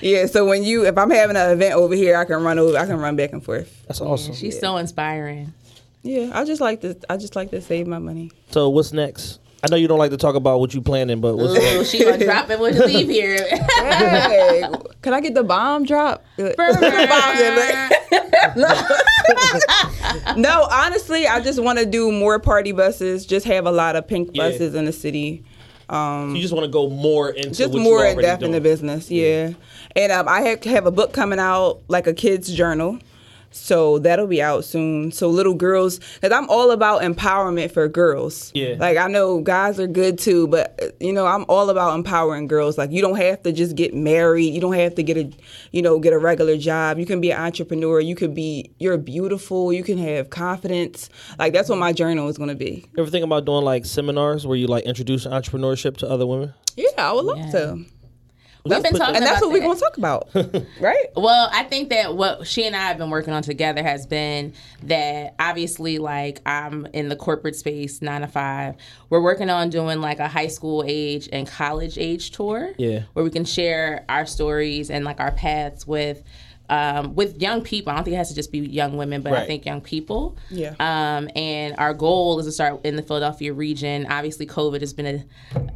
yeah. 0.00 0.26
So 0.26 0.46
when 0.46 0.64
you, 0.64 0.86
if 0.86 0.96
I'm 0.98 1.10
having 1.10 1.36
an 1.36 1.50
event 1.50 1.74
over 1.74 1.94
here, 1.94 2.16
I 2.16 2.24
can 2.24 2.42
run 2.42 2.58
over. 2.58 2.76
I 2.76 2.86
can 2.86 2.98
run 2.98 3.16
back 3.16 3.32
and 3.32 3.44
forth. 3.44 3.84
That's 3.86 4.00
awesome. 4.00 4.34
She's 4.34 4.58
so 4.58 4.76
inspiring. 4.76 5.52
Yeah. 6.02 6.30
I 6.34 6.44
just 6.44 6.60
like 6.60 6.80
to. 6.82 6.96
I 7.08 7.16
just 7.16 7.36
like 7.36 7.50
to 7.50 7.60
save 7.60 7.86
my 7.86 7.98
money. 7.98 8.30
So 8.50 8.68
what's 8.68 8.92
next? 8.92 9.40
I 9.62 9.66
know 9.70 9.76
you 9.76 9.88
don't 9.88 9.98
like 9.98 10.12
to 10.12 10.16
talk 10.16 10.36
about 10.36 10.60
what 10.60 10.72
you 10.72 10.80
planning, 10.80 11.20
but 11.20 11.36
what's 11.36 11.58
Ooh, 11.58 11.84
she 11.84 12.04
gonna 12.04 12.24
drop 12.24 12.48
it 12.48 12.60
when 12.60 12.74
you 12.74 12.84
leave 12.86 13.08
here. 13.08 13.44
Hey, 13.48 14.62
can 15.02 15.12
I 15.14 15.20
get 15.20 15.34
the 15.34 15.42
bomb 15.42 15.84
drop? 15.84 16.24
no, 20.36 20.68
honestly, 20.70 21.26
I 21.26 21.40
just 21.40 21.60
want 21.62 21.78
to 21.78 21.86
do 21.86 22.12
more 22.12 22.38
party 22.38 22.72
buses. 22.72 23.26
Just 23.26 23.46
have 23.46 23.66
a 23.66 23.72
lot 23.72 23.96
of 23.96 24.06
pink 24.06 24.30
Yeah. 24.32 24.48
buses 24.50 24.74
in 24.74 24.84
the 24.84 24.92
city. 24.92 25.44
you 25.90 26.40
just 26.40 26.52
want 26.54 26.64
to 26.64 26.70
go 26.70 26.88
more 26.88 27.30
into 27.30 27.50
just 27.50 27.72
what 27.72 27.82
more 27.82 27.98
in 28.04 28.12
already 28.12 28.22
depth 28.22 28.42
in 28.42 28.52
the 28.52 28.60
doing. 28.60 28.72
business. 28.72 29.10
Yeah, 29.10 29.52
and 29.96 30.12
um, 30.12 30.28
I 30.28 30.42
have 30.42 30.64
have 30.64 30.86
a 30.86 30.90
book 30.92 31.12
coming 31.12 31.38
out, 31.38 31.80
like 31.88 32.06
a 32.06 32.14
kids 32.14 32.52
journal. 32.52 32.98
So 33.50 33.98
that'll 33.98 34.26
be 34.26 34.42
out 34.42 34.64
soon. 34.64 35.10
So 35.10 35.28
little 35.28 35.54
girls, 35.54 35.98
because 36.14 36.32
I'm 36.32 36.48
all 36.50 36.70
about 36.70 37.02
empowerment 37.02 37.70
for 37.72 37.88
girls. 37.88 38.50
Yeah. 38.54 38.76
Like 38.78 38.96
I 38.98 39.08
know 39.08 39.40
guys 39.40 39.80
are 39.80 39.86
good 39.86 40.18
too, 40.18 40.46
but 40.48 40.96
you 41.00 41.12
know 41.12 41.26
I'm 41.26 41.44
all 41.48 41.70
about 41.70 41.94
empowering 41.94 42.46
girls. 42.46 42.76
Like 42.78 42.90
you 42.92 43.00
don't 43.00 43.16
have 43.16 43.42
to 43.44 43.52
just 43.52 43.74
get 43.74 43.94
married. 43.94 44.54
You 44.54 44.60
don't 44.60 44.74
have 44.74 44.94
to 44.96 45.02
get 45.02 45.16
a, 45.16 45.30
you 45.72 45.82
know, 45.82 45.98
get 45.98 46.12
a 46.12 46.18
regular 46.18 46.56
job. 46.56 46.98
You 46.98 47.06
can 47.06 47.20
be 47.20 47.30
an 47.32 47.40
entrepreneur. 47.40 48.00
You 48.00 48.14
could 48.14 48.34
be. 48.34 48.70
You're 48.78 48.98
beautiful. 48.98 49.72
You 49.72 49.82
can 49.82 49.98
have 49.98 50.30
confidence. 50.30 51.08
Like 51.38 51.52
that's 51.52 51.68
what 51.68 51.78
my 51.78 51.92
journal 51.92 52.28
is 52.28 52.36
going 52.38 52.50
to 52.50 52.54
be. 52.54 52.84
You 52.96 53.02
ever 53.02 53.10
think 53.10 53.24
about 53.24 53.44
doing 53.46 53.64
like 53.64 53.86
seminars 53.86 54.46
where 54.46 54.56
you 54.56 54.66
like 54.66 54.84
introduce 54.84 55.26
entrepreneurship 55.26 55.96
to 55.98 56.08
other 56.08 56.26
women? 56.26 56.54
Yeah, 56.76 56.88
I 56.98 57.12
would 57.12 57.24
love 57.24 57.38
Yeah. 57.38 57.50
to. 57.50 57.84
We've 58.64 58.82
been 58.82 58.94
talking 58.94 59.16
And 59.16 59.24
that's 59.24 59.40
what 59.40 59.50
we're 59.50 59.60
going 59.60 59.76
to 59.76 59.80
talk 59.80 59.96
about, 59.96 60.28
right? 60.80 61.06
Well, 61.16 61.48
I 61.52 61.62
think 61.64 61.90
that 61.90 62.16
what 62.16 62.46
she 62.46 62.66
and 62.66 62.76
I 62.76 62.88
have 62.88 62.98
been 62.98 63.10
working 63.10 63.32
on 63.32 63.42
together 63.42 63.82
has 63.82 64.06
been 64.06 64.52
that 64.84 65.34
obviously, 65.38 65.98
like, 65.98 66.40
I'm 66.46 66.86
in 66.86 67.08
the 67.08 67.16
corporate 67.16 67.56
space, 67.56 68.02
nine 68.02 68.22
to 68.22 68.26
five. 68.26 68.76
We're 69.10 69.22
working 69.22 69.50
on 69.50 69.70
doing 69.70 70.00
like 70.00 70.18
a 70.18 70.28
high 70.28 70.48
school 70.48 70.84
age 70.86 71.28
and 71.32 71.46
college 71.46 71.98
age 71.98 72.30
tour. 72.32 72.72
Yeah. 72.78 73.02
Where 73.12 73.24
we 73.24 73.30
can 73.30 73.44
share 73.44 74.04
our 74.08 74.26
stories 74.26 74.90
and 74.90 75.04
like 75.04 75.20
our 75.20 75.32
paths 75.32 75.86
with. 75.86 76.22
Um, 76.68 77.14
with 77.14 77.40
young 77.40 77.62
people, 77.62 77.92
I 77.92 77.96
don't 77.96 78.04
think 78.04 78.14
it 78.14 78.18
has 78.18 78.28
to 78.28 78.34
just 78.34 78.52
be 78.52 78.58
young 78.58 78.96
women, 78.96 79.22
but 79.22 79.32
I 79.32 79.46
think 79.46 79.64
young 79.64 79.80
people. 79.80 80.36
Yeah. 80.50 80.74
Um, 80.78 81.28
and 81.34 81.74
our 81.78 81.94
goal 81.94 82.38
is 82.38 82.46
to 82.46 82.52
start 82.52 82.84
in 82.84 82.96
the 82.96 83.02
Philadelphia 83.02 83.52
region. 83.52 84.06
Obviously, 84.10 84.46
COVID 84.46 84.80
has 84.80 84.92
been 84.92 85.06
a 85.06 85.24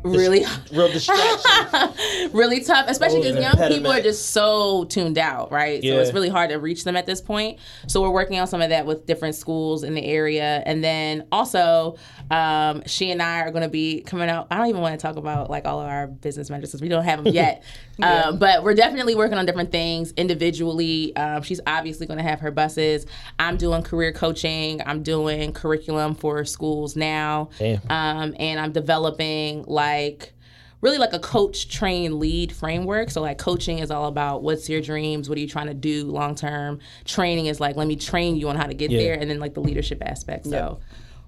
really 0.04 0.44
Real 0.72 0.88
distraction. 0.92 2.30
really 2.32 2.62
tough, 2.62 2.86
especially 2.88 3.20
because 3.20 3.36
an 3.36 3.42
young 3.42 3.68
people 3.68 3.90
are 3.90 4.00
just 4.00 4.30
so 4.30 4.84
tuned 4.84 5.18
out, 5.18 5.50
right? 5.50 5.82
Yeah. 5.82 5.94
So 5.94 6.00
it's 6.00 6.12
really 6.12 6.28
hard 6.28 6.50
to 6.50 6.56
reach 6.56 6.84
them 6.84 6.96
at 6.96 7.06
this 7.06 7.20
point. 7.20 7.58
So 7.86 8.02
we're 8.02 8.10
working 8.10 8.38
on 8.38 8.46
some 8.46 8.60
of 8.60 8.70
that 8.70 8.86
with 8.86 9.06
different 9.06 9.34
schools 9.34 9.84
in 9.84 9.94
the 9.94 10.04
area, 10.04 10.62
and 10.66 10.82
then 10.84 11.26
also 11.32 11.96
um, 12.30 12.82
she 12.86 13.10
and 13.10 13.22
I 13.22 13.40
are 13.40 13.50
going 13.50 13.62
to 13.62 13.68
be 13.68 14.02
coming 14.02 14.28
out. 14.28 14.48
I 14.50 14.56
don't 14.56 14.66
even 14.68 14.80
want 14.80 14.98
to 14.98 15.02
talk 15.02 15.16
about 15.16 15.50
like 15.50 15.64
all 15.64 15.80
of 15.80 15.86
our 15.86 16.06
business 16.06 16.50
measures 16.50 16.70
because 16.70 16.82
we 16.82 16.88
don't 16.88 17.04
have 17.04 17.24
them 17.24 17.32
yet, 17.32 17.62
um, 18.02 18.38
but 18.38 18.62
we're 18.62 18.74
definitely 18.74 19.14
working 19.14 19.38
on 19.38 19.46
different 19.46 19.72
things 19.72 20.12
individually. 20.12 20.81
Um, 21.16 21.42
she's 21.42 21.60
obviously 21.66 22.06
going 22.06 22.18
to 22.18 22.24
have 22.24 22.40
her 22.40 22.50
buses. 22.50 23.06
I'm 23.38 23.56
doing 23.56 23.82
career 23.82 24.12
coaching. 24.12 24.80
I'm 24.84 25.02
doing 25.02 25.52
curriculum 25.52 26.14
for 26.14 26.44
schools 26.44 26.96
now, 26.96 27.50
um, 27.88 28.34
and 28.38 28.60
I'm 28.60 28.72
developing 28.72 29.64
like 29.66 30.32
really 30.80 30.98
like 30.98 31.12
a 31.12 31.18
coach 31.20 31.68
train 31.68 32.18
lead 32.18 32.52
framework. 32.52 33.10
So 33.10 33.20
like 33.22 33.38
coaching 33.38 33.78
is 33.78 33.90
all 33.90 34.06
about 34.06 34.42
what's 34.42 34.68
your 34.68 34.80
dreams? 34.80 35.28
What 35.28 35.38
are 35.38 35.40
you 35.40 35.48
trying 35.48 35.68
to 35.68 35.74
do 35.74 36.04
long 36.10 36.34
term? 36.34 36.80
Training 37.04 37.46
is 37.46 37.60
like 37.60 37.76
let 37.76 37.86
me 37.86 37.96
train 37.96 38.36
you 38.36 38.48
on 38.48 38.56
how 38.56 38.66
to 38.66 38.74
get 38.74 38.90
Yeah. 38.90 38.98
there 38.98 39.14
and 39.14 39.30
then 39.30 39.38
like 39.38 39.54
the 39.54 39.60
leadership 39.60 40.02
aspect. 40.04 40.46
So 40.46 40.80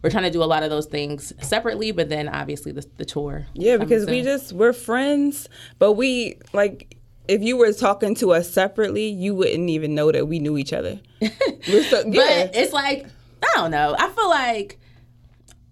we're 0.02 0.10
trying 0.10 0.24
to 0.24 0.30
do 0.30 0.42
a 0.42 0.44
lot 0.44 0.62
of 0.64 0.70
those 0.70 0.86
things 0.86 1.32
separately 1.40 1.90
but 1.92 2.08
then 2.10 2.28
obviously 2.28 2.72
the, 2.72 2.84
the 2.96 3.04
tour. 3.04 3.46
Yeah, 3.54 3.74
coming 3.74 3.88
because 3.88 4.06
we 4.06 4.22
just 4.22 4.52
we're 4.52 4.72
friends, 4.72 5.48
but 5.78 5.92
we 5.92 6.38
like 6.52 6.96
if 7.28 7.42
you 7.42 7.56
were 7.56 7.72
talking 7.72 8.14
to 8.16 8.32
us 8.32 8.50
separately, 8.50 9.06
you 9.08 9.34
wouldn't 9.34 9.70
even 9.70 9.94
know 9.94 10.12
that 10.12 10.28
we 10.28 10.38
knew 10.38 10.58
each 10.58 10.72
other. 10.72 11.00
So, 11.64 12.04
but 12.04 12.12
yeah. 12.14 12.50
it's 12.52 12.74
like 12.74 13.06
i 13.42 13.50
don't 13.54 13.70
know 13.70 13.96
i 13.98 14.08
feel 14.10 14.28
like 14.28 14.78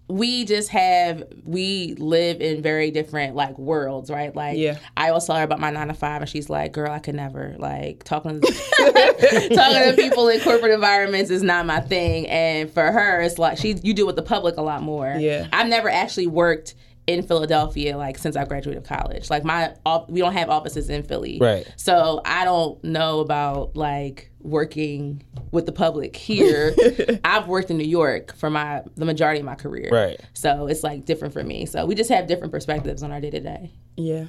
we 0.07 0.43
just 0.43 0.69
have 0.69 1.23
we 1.45 1.93
live 1.99 2.41
in 2.41 2.61
very 2.63 2.89
different 2.89 3.35
like 3.35 3.57
worlds 3.59 4.09
right 4.09 4.35
like 4.35 4.57
Yeah. 4.57 4.79
i 4.97 5.09
always 5.09 5.25
tell 5.25 5.35
her 5.35 5.43
about 5.43 5.59
my 5.59 5.69
nine 5.69 5.87
to 5.89 5.93
five 5.93 6.21
and 6.21 6.29
she's 6.29 6.49
like 6.49 6.71
girl 6.73 6.91
i 6.91 6.97
could 6.99 7.13
never 7.15 7.55
like 7.59 8.03
talking 8.03 8.41
to 8.41 8.47
talking 9.53 9.91
to 9.91 9.93
people 9.95 10.27
in 10.29 10.39
corporate 10.41 10.71
environments 10.71 11.29
is 11.29 11.43
not 11.43 11.65
my 11.67 11.79
thing 11.79 12.27
and 12.27 12.71
for 12.71 12.91
her 12.91 13.21
it's 13.21 13.37
like 13.37 13.57
she 13.59 13.73
you 13.83 13.93
deal 13.93 14.07
with 14.07 14.15
the 14.15 14.23
public 14.23 14.57
a 14.57 14.61
lot 14.63 14.81
more 14.81 15.15
Yeah. 15.19 15.47
i've 15.53 15.67
never 15.67 15.89
actually 15.89 16.27
worked 16.27 16.73
in 17.07 17.21
Philadelphia, 17.23 17.97
like 17.97 18.17
since 18.17 18.35
I 18.35 18.45
graduated 18.45 18.85
college, 18.85 19.29
like 19.29 19.43
my 19.43 19.75
off- 19.85 20.09
we 20.09 20.21
don't 20.21 20.33
have 20.33 20.49
offices 20.49 20.89
in 20.89 21.03
Philly, 21.03 21.37
Right. 21.41 21.67
So 21.75 22.21
I 22.25 22.45
don't 22.45 22.81
know 22.83 23.19
about 23.19 23.75
like 23.75 24.31
working 24.39 25.23
with 25.51 25.65
the 25.65 25.71
public 25.71 26.15
here. 26.15 26.73
I've 27.25 27.47
worked 27.47 27.71
in 27.71 27.77
New 27.77 27.87
York 27.87 28.35
for 28.35 28.49
my 28.49 28.83
the 28.95 29.05
majority 29.05 29.39
of 29.39 29.45
my 29.45 29.55
career, 29.55 29.89
Right. 29.91 30.19
So 30.33 30.67
it's 30.67 30.83
like 30.83 31.05
different 31.05 31.33
for 31.33 31.43
me. 31.43 31.65
So 31.65 31.85
we 31.85 31.95
just 31.95 32.09
have 32.09 32.27
different 32.27 32.51
perspectives 32.53 33.03
on 33.03 33.11
our 33.11 33.19
day 33.19 33.29
to 33.31 33.39
day. 33.39 33.71
yeah, 33.97 34.25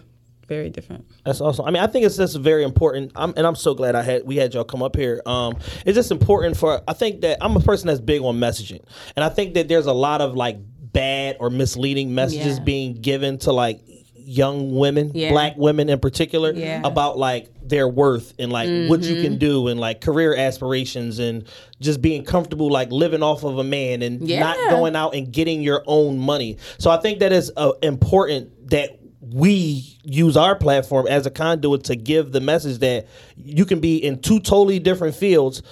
very 0.49 0.69
different. 0.69 1.07
That's 1.25 1.41
awesome. 1.41 1.65
I 1.65 1.71
mean, 1.71 1.83
I 1.83 1.87
think 1.87 2.05
it's 2.05 2.17
just 2.19 2.37
very 2.39 2.65
important. 2.65 3.13
I'm, 3.17 3.33
and 3.37 3.47
I'm 3.47 3.55
so 3.57 3.73
glad 3.75 3.95
I 3.95 4.03
had 4.03 4.27
we 4.27 4.37
had 4.37 4.53
y'all 4.53 4.65
come 4.65 4.83
up 4.83 4.95
here. 4.97 5.23
Um, 5.27 5.57
it's 5.87 5.95
just 5.95 6.11
important 6.11 6.57
for. 6.57 6.83
I 6.87 6.93
think 6.93 7.23
that 7.23 7.39
I'm 7.41 7.57
a 7.57 7.61
person 7.61 7.87
that's 7.87 8.01
big 8.01 8.21
on 8.21 8.37
messaging, 8.39 8.85
and 9.17 9.25
I 9.25 9.29
think 9.31 9.55
that 9.55 9.69
there's 9.69 9.87
a 9.87 9.93
lot 9.95 10.21
of 10.21 10.35
like 10.35 10.59
bad 10.95 11.37
or 11.41 11.51
misleading 11.51 12.15
messages 12.15 12.57
Yeah. 12.59 12.65
being 12.65 12.95
given 12.95 13.37
to 13.41 13.53
like 13.53 13.81
young 14.27 14.75
women, 14.75 15.11
Yeah. 15.15 15.31
black 15.33 15.55
women 15.59 15.91
in 15.91 15.99
particular, 15.99 16.51
Yeah. 16.55 16.81
about 16.83 17.19
like 17.19 17.51
their 17.63 17.87
worth 17.87 18.33
and 18.39 18.51
like 18.51 18.69
what 18.89 19.03
you 19.03 19.17
Mm-hmm. 19.17 19.23
can 19.23 19.37
do 19.39 19.69
and 19.69 19.79
like 19.79 20.01
career 20.01 20.35
aspirations 20.35 21.19
and 21.19 21.45
just 21.81 22.01
being 22.01 22.25
comfortable 22.25 22.71
like 22.71 22.91
living 22.91 23.23
off 23.23 23.45
of 23.45 23.59
a 23.59 23.65
man 23.65 24.01
and 24.01 24.23
not 24.23 24.57
going 24.71 24.97
out 24.97 25.15
and 25.15 25.31
getting 25.31 25.61
your 25.63 25.83
own 25.87 26.19
money. 26.19 26.57
So 26.79 26.91
I 26.91 26.97
think 26.97 27.19
that 27.19 27.33
is 27.33 27.53
uh, 27.59 27.73
important 27.83 28.71
that 28.71 28.99
we 29.21 29.85
use 30.05 30.37
our 30.37 30.55
platform 30.55 31.07
as 31.09 31.27
a 31.27 31.31
conduit 31.31 31.85
to 31.85 31.97
give 31.97 32.33
the 32.33 32.41
message 32.41 32.79
that 32.79 33.07
you 33.37 33.65
can 33.67 33.81
be 33.81 33.97
in 33.97 34.19
two 34.21 34.39
totally 34.41 34.79
different 34.79 35.15
fields, 35.15 35.63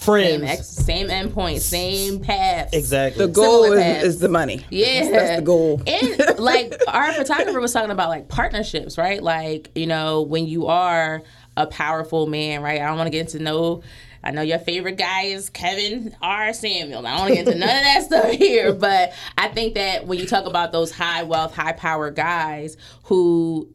friends. 0.00 0.40
Same, 0.40 0.44
ex- 0.44 0.68
same 0.68 1.08
endpoint, 1.08 1.60
same 1.60 2.20
path. 2.20 2.70
exactly. 2.72 3.26
The 3.26 3.32
goal 3.32 3.64
is, 3.72 4.04
is 4.04 4.18
the 4.20 4.28
money. 4.28 4.64
Yeah, 4.70 5.00
That's, 5.02 5.10
that's 5.10 5.36
the 5.40 5.44
goal. 5.44 5.82
And 5.86 6.38
like 6.38 6.74
our 6.88 7.12
photographer 7.12 7.60
was 7.60 7.72
talking 7.72 7.90
about 7.90 8.08
like 8.08 8.28
partnerships, 8.28 8.96
right? 8.98 9.22
Like 9.22 9.70
you 9.74 9.86
know 9.86 10.22
when 10.22 10.46
you 10.46 10.66
are 10.66 11.22
a 11.56 11.66
powerful 11.66 12.26
man, 12.26 12.62
right? 12.62 12.80
I 12.80 12.86
don't 12.86 12.96
want 12.96 13.06
to 13.06 13.10
get 13.10 13.32
into 13.32 13.42
no. 13.42 13.82
I 14.22 14.32
know 14.32 14.42
your 14.42 14.58
favorite 14.58 14.98
guy 14.98 15.22
is 15.22 15.48
Kevin 15.48 16.14
R. 16.20 16.52
Samuel. 16.52 17.06
I 17.06 17.10
don't 17.12 17.20
want 17.20 17.28
to 17.30 17.34
get 17.36 17.46
into 17.46 17.58
none 17.58 17.74
of 17.74 17.82
that 17.84 18.02
stuff 18.02 18.30
here, 18.32 18.74
but 18.74 19.14
I 19.38 19.48
think 19.48 19.74
that 19.76 20.06
when 20.06 20.18
you 20.18 20.26
talk 20.26 20.44
about 20.44 20.72
those 20.72 20.92
high 20.92 21.22
wealth, 21.22 21.54
high 21.54 21.72
power 21.72 22.10
guys 22.10 22.76
who 23.04 23.66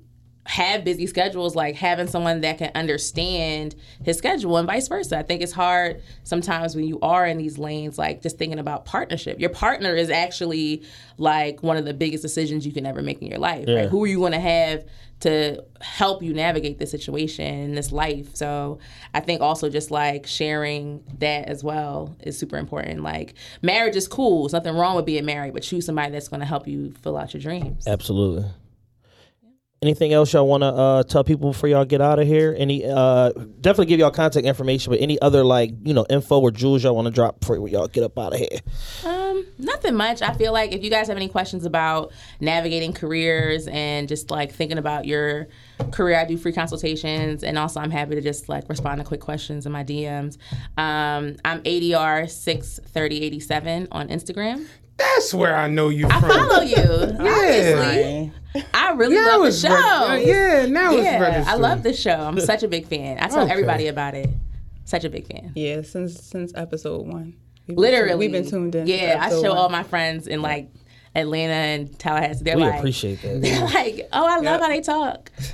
have 0.46 0.84
busy 0.84 1.08
schedules, 1.08 1.56
like 1.56 1.76
having 1.76 2.08
someone 2.08 2.42
that 2.42 2.60
can 2.60 2.72
understand 2.76 3.76
his 4.04 4.18
schedule 4.18 4.58
and 4.58 4.68
vice 4.68 4.88
versa. 4.88 5.18
I 5.18 5.24
think 5.24 5.42
it's 5.42 5.52
hard 5.52 6.02
sometimes 6.24 6.76
when 6.76 6.86
you 6.86 7.00
are 7.02 7.26
in 7.26 7.38
these 7.38 7.58
lanes, 7.58 7.98
like 7.98 8.22
just 8.22 8.38
thinking 8.38 8.60
about 8.60 8.86
partnership. 8.86 9.40
Your 9.40 9.50
partner 9.50 9.96
is 9.96 10.12
actually 10.12 10.84
like 11.18 11.64
one 11.64 11.78
of 11.78 11.86
the 11.86 11.96
biggest 11.96 12.22
decisions 12.22 12.66
you 12.66 12.72
can 12.72 12.86
ever 12.86 13.02
make 13.02 13.22
in 13.22 13.28
your 13.28 13.40
life. 13.40 13.68
Right? 13.68 13.90
Who 13.90 14.04
are 14.04 14.08
you 14.08 14.20
going 14.20 14.34
to 14.34 14.40
have 14.40 14.86
to 15.22 15.64
help 15.82 16.22
you 16.22 16.34
navigate 16.34 16.78
this 16.78 16.92
situation 16.92 17.46
in 17.46 17.74
this 17.74 17.92
life? 17.92 18.36
So 18.36 18.78
I 19.16 19.22
think 19.22 19.42
also 19.42 19.68
just 19.68 19.90
like 19.90 20.28
sharing 20.28 21.04
that 21.18 21.48
as 21.48 21.64
well 21.64 22.16
is 22.20 22.38
super 22.38 22.58
important. 22.58 23.02
Like 23.02 23.34
marriage 23.64 23.96
is 23.96 24.08
cool. 24.08 24.44
There's 24.44 24.54
nothing 24.54 24.76
wrong 24.76 24.96
with 24.96 25.06
being 25.06 25.26
married, 25.26 25.54
but 25.54 25.64
choose 25.64 25.88
somebody 25.88 26.12
that's 26.12 26.28
going 26.28 26.42
to 26.42 26.46
help 26.46 26.68
you 26.68 26.94
fill 27.02 27.18
out 27.18 27.34
your 27.34 27.42
dreams. 27.42 27.88
Absolutely. 27.88 28.48
Anything 29.86 30.14
else 30.14 30.34
y'all 30.34 30.48
want 30.48 30.64
to 30.64 30.68
uh, 30.68 31.04
tell 31.04 31.24
people 31.24 31.52
before 31.52 31.70
y'all 31.70 31.86
get 31.86 32.02
out 32.02 32.18
of 32.18 32.26
here? 32.26 32.56
Any 32.58 32.84
uh, 32.84 33.30
definitely 33.62 33.86
give 33.86 34.00
y'all 34.00 34.10
contact 34.10 34.44
information, 34.44 34.90
but 34.90 35.00
any 35.00 35.22
other 35.22 35.44
like 35.44 35.74
you 35.84 35.94
know 35.94 36.08
info 36.10 36.42
or 36.42 36.50
jewels 36.50 36.84
y'all 36.84 36.96
want 36.96 37.06
to 37.06 37.12
drop 37.12 37.40
before 37.40 37.68
y'all 37.68 37.88
get 37.88 38.04
up 38.04 38.18
out 38.18 38.34
of 38.34 38.40
here? 38.40 38.60
Um, 39.06 39.46
nothing 39.60 39.94
much. 39.94 40.24
I 40.24 40.34
feel 40.34 40.54
like 40.54 40.72
if 40.72 40.84
you 40.84 40.90
guys 40.90 41.08
have 41.08 41.18
any 41.18 41.28
questions 41.28 41.66
about 41.66 42.12
navigating 42.40 42.94
careers 42.94 43.68
and 43.68 44.08
just 44.08 44.32
like 44.32 44.52
thinking 44.52 44.80
about 44.80 45.06
your 45.06 45.50
career, 45.92 46.18
I 46.18 46.26
do 46.26 46.36
free 46.36 46.52
consultations, 46.52 47.44
and 47.44 47.56
also 47.56 47.80
I'm 47.80 47.92
happy 47.92 48.16
to 48.16 48.22
just 48.22 48.50
like 48.50 48.68
respond 48.68 49.02
to 49.02 49.06
quick 49.06 49.22
questions 49.22 49.68
in 49.68 49.72
my 49.72 49.84
DMs. 49.84 50.38
Um, 50.80 51.36
I'm 51.46 51.62
ADR 51.62 52.28
six 52.28 52.80
thirty 52.88 53.22
eighty 53.22 53.40
seven 53.40 53.88
on 53.92 54.08
Instagram. 54.08 54.66
That's 54.98 55.34
where 55.34 55.56
I 55.56 55.68
know 55.68 55.90
you 55.90 56.04
from. 56.08 56.12
I 56.12 56.20
from. 56.22 56.30
follow 56.50 56.62
you. 56.62 56.76
Obviously, 57.20 58.32
I 58.74 58.92
really 58.92 59.16
Now 59.16 59.40
love 59.40 59.44
the 59.44 59.52
show. 59.52 60.08
reg- 60.10 60.28
yeah, 60.28 60.66
now 60.68 60.94
it's 60.94 61.04
yeah, 61.04 61.44
I 61.48 61.56
love 61.56 61.84
the 61.84 61.94
show. 61.94 62.12
I'm 62.16 62.40
such 62.40 62.64
a 62.64 62.68
big 62.68 62.88
fan. 62.88 63.18
I 63.20 63.28
tell 63.28 63.44
Okay. 63.44 63.52
everybody 63.52 63.88
about 63.88 64.16
it. 64.16 64.30
Such 64.86 65.04
a 65.04 65.10
big 65.10 65.28
fan. 65.28 65.52
Yeah, 65.56 65.82
since 65.82 66.22
since 66.22 66.54
episode 66.56 67.06
one. 67.08 67.34
We've 67.68 67.76
been 67.76 67.82
Literally, 67.82 68.10
tuned- 68.10 68.20
we've 68.20 68.32
been 68.32 68.50
tuned 68.50 68.76
in. 68.76 68.88
Yeah, 68.88 69.18
I 69.20 69.30
show 69.30 69.42
one. 69.50 69.58
all 69.58 69.70
my 69.70 69.84
friends 69.84 70.28
in 70.28 70.42
like 70.42 70.70
Atlanta 71.16 71.54
and 71.54 71.98
Tallahassee. 72.00 72.44
They're 72.44 72.56
We 72.58 72.64
like, 72.64 72.80
appreciate 72.80 73.22
that. 73.22 73.42
They're 73.42 73.66
like, 73.66 74.08
oh, 74.12 74.26
I 74.28 74.40
love 74.40 74.62
how 74.62 74.68
they 74.68 74.82
talk. 74.82 75.32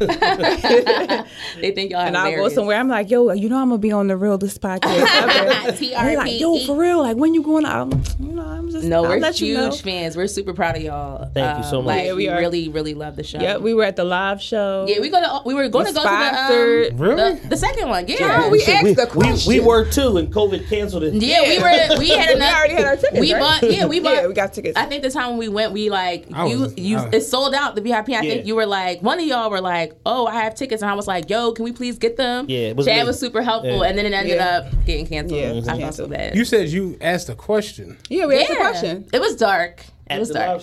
they 1.62 1.72
think 1.72 1.92
y'all 1.92 2.02
And 2.02 2.18
I'll 2.18 2.36
go 2.36 2.50
somewhere. 2.50 2.78
I'm 2.80 2.88
like, 2.88 3.10
yo, 3.10 3.32
you 3.32 3.50
know, 3.50 3.58
I'm 3.62 3.70
gonna 3.70 3.78
be 3.80 3.92
on 3.92 4.08
the 4.08 4.18
real 4.18 4.38
this 4.38 4.58
podcast 4.58 4.86
ever. 4.86 5.72
TRP. 5.72 5.90
They're 5.92 6.18
like, 6.18 6.40
yo, 6.40 6.60
for 6.66 6.76
real? 6.78 7.00
Like, 7.00 7.18
when 7.18 7.34
you 7.34 7.44
going? 7.44 7.66
I'm, 7.66 7.92
you 8.20 8.32
know, 8.34 8.42
I'm 8.44 8.70
just. 8.72 8.86
No, 8.86 9.04
I'll 9.04 9.10
we're 9.12 9.20
let 9.20 9.36
huge 9.38 9.50
you 9.50 9.58
know. 9.58 9.72
fans. 9.72 10.18
We're 10.18 10.28
super 10.28 10.54
proud 10.54 10.78
of 10.78 10.82
y'all. 10.82 11.30
Thank 11.34 11.60
you 11.64 11.70
so 11.70 11.80
Um, 11.80 11.86
much. 11.86 11.96
Like, 11.98 12.06
Yeah, 12.06 12.14
we 12.14 12.28
we 12.28 12.34
really, 12.34 12.70
really 12.70 12.94
love 12.94 13.16
the 13.16 13.24
show. 13.24 13.40
Yeah, 13.40 13.58
we 13.58 13.74
were 13.74 13.84
at 13.84 13.96
the 13.96 14.04
live 14.04 14.42
show. 14.42 14.86
yeah, 14.88 15.00
we 15.00 15.10
go 15.10 15.20
to. 15.22 15.42
We 15.46 15.54
were 15.54 15.68
going 15.70 15.86
to 15.86 15.92
We 15.92 15.96
go 15.96 16.04
to 16.04 16.08
the, 16.08 16.92
um, 16.94 16.98
Really? 16.98 17.36
the 17.40 17.48
the 17.50 17.58
second 17.58 17.90
one. 17.90 18.08
Yeah, 18.08 18.44
Oh, 18.46 18.50
we 18.50 18.64
asked 18.64 18.84
we, 18.84 18.94
the 18.94 19.08
question. 19.08 19.50
we 19.50 19.60
were 19.60 19.86
too, 19.90 20.18
and 20.18 20.34
COVID 20.34 20.68
canceled 20.70 21.04
it. 21.04 21.14
Yeah, 21.16 21.42
we 21.42 21.58
were. 21.60 22.00
We 22.00 22.10
had 22.10 22.30
We 22.30 22.36
enough. 22.36 22.56
already 22.56 22.74
had 22.74 22.86
our 22.86 22.96
tickets, 22.96 23.20
We 23.20 23.34
right? 23.34 23.40
bought. 23.62 23.64
Yeah, 23.72 23.86
we 23.86 24.00
bought. 24.00 24.28
We 24.28 24.34
got 24.34 24.54
tickets. 24.54 24.78
I 24.78 24.86
think 24.86 25.04
the 25.04 25.10
time 25.12 25.30
when 25.32 25.38
we 25.38 25.48
went, 25.54 25.72
we 25.74 25.90
like 25.90 26.28
I 26.34 26.48
you. 26.48 26.60
was- 26.60 26.78
you 26.78 26.98
I- 26.98 27.10
it 27.14 27.22
sold 27.22 27.54
out 27.54 27.76
the 27.76 27.82
VIP. 27.82 28.10
I 28.10 28.12
Yeah. 28.12 28.22
think 28.22 28.46
you 28.48 28.56
were 28.56 28.66
like 28.66 29.02
one 29.02 29.20
of 29.20 29.26
y'all 29.26 29.50
were 29.50 29.62
like, 29.62 29.94
"Oh, 30.06 30.26
I 30.28 30.42
have 30.44 30.56
tickets," 30.56 30.82
and 30.82 30.90
I 30.92 30.94
was 30.96 31.08
like, 31.08 31.30
"Yo, 31.30 31.52
can 31.52 31.66
we 31.66 31.72
please 31.72 31.98
get 31.98 32.18
them?" 32.18 32.46
Yeah, 32.50 32.70
it 32.70 32.76
was 32.76 32.86
Chad 32.86 33.06
was 33.06 33.20
super 33.20 33.42
helpful, 33.42 33.78
Yeah. 33.80 33.84
and 33.90 33.98
then 33.98 34.06
it 34.06 34.14
ended 34.14 34.36
Yeah. 34.36 34.58
up 34.68 34.86
getting 34.86 35.08
canceled. 35.08 35.40
Yeah, 35.40 35.50
I 35.50 35.54
felt 35.54 35.66
so 35.66 35.78
canceled. 35.78 36.10
bad. 36.12 36.36
You 36.36 36.46
said 36.46 36.70
you 36.70 36.98
asked 37.02 37.30
a 37.30 37.36
question. 37.36 37.98
yeah, 38.10 38.26
we 38.26 38.36
asked 38.40 38.50
yeah, 38.50 38.56
the 38.56 38.60
question. 38.62 39.06
it 39.14 39.20
was 39.22 39.36
dark. 39.36 39.84
It 40.10 40.20
was 40.20 40.28
the 40.30 40.34
dark. 40.36 40.62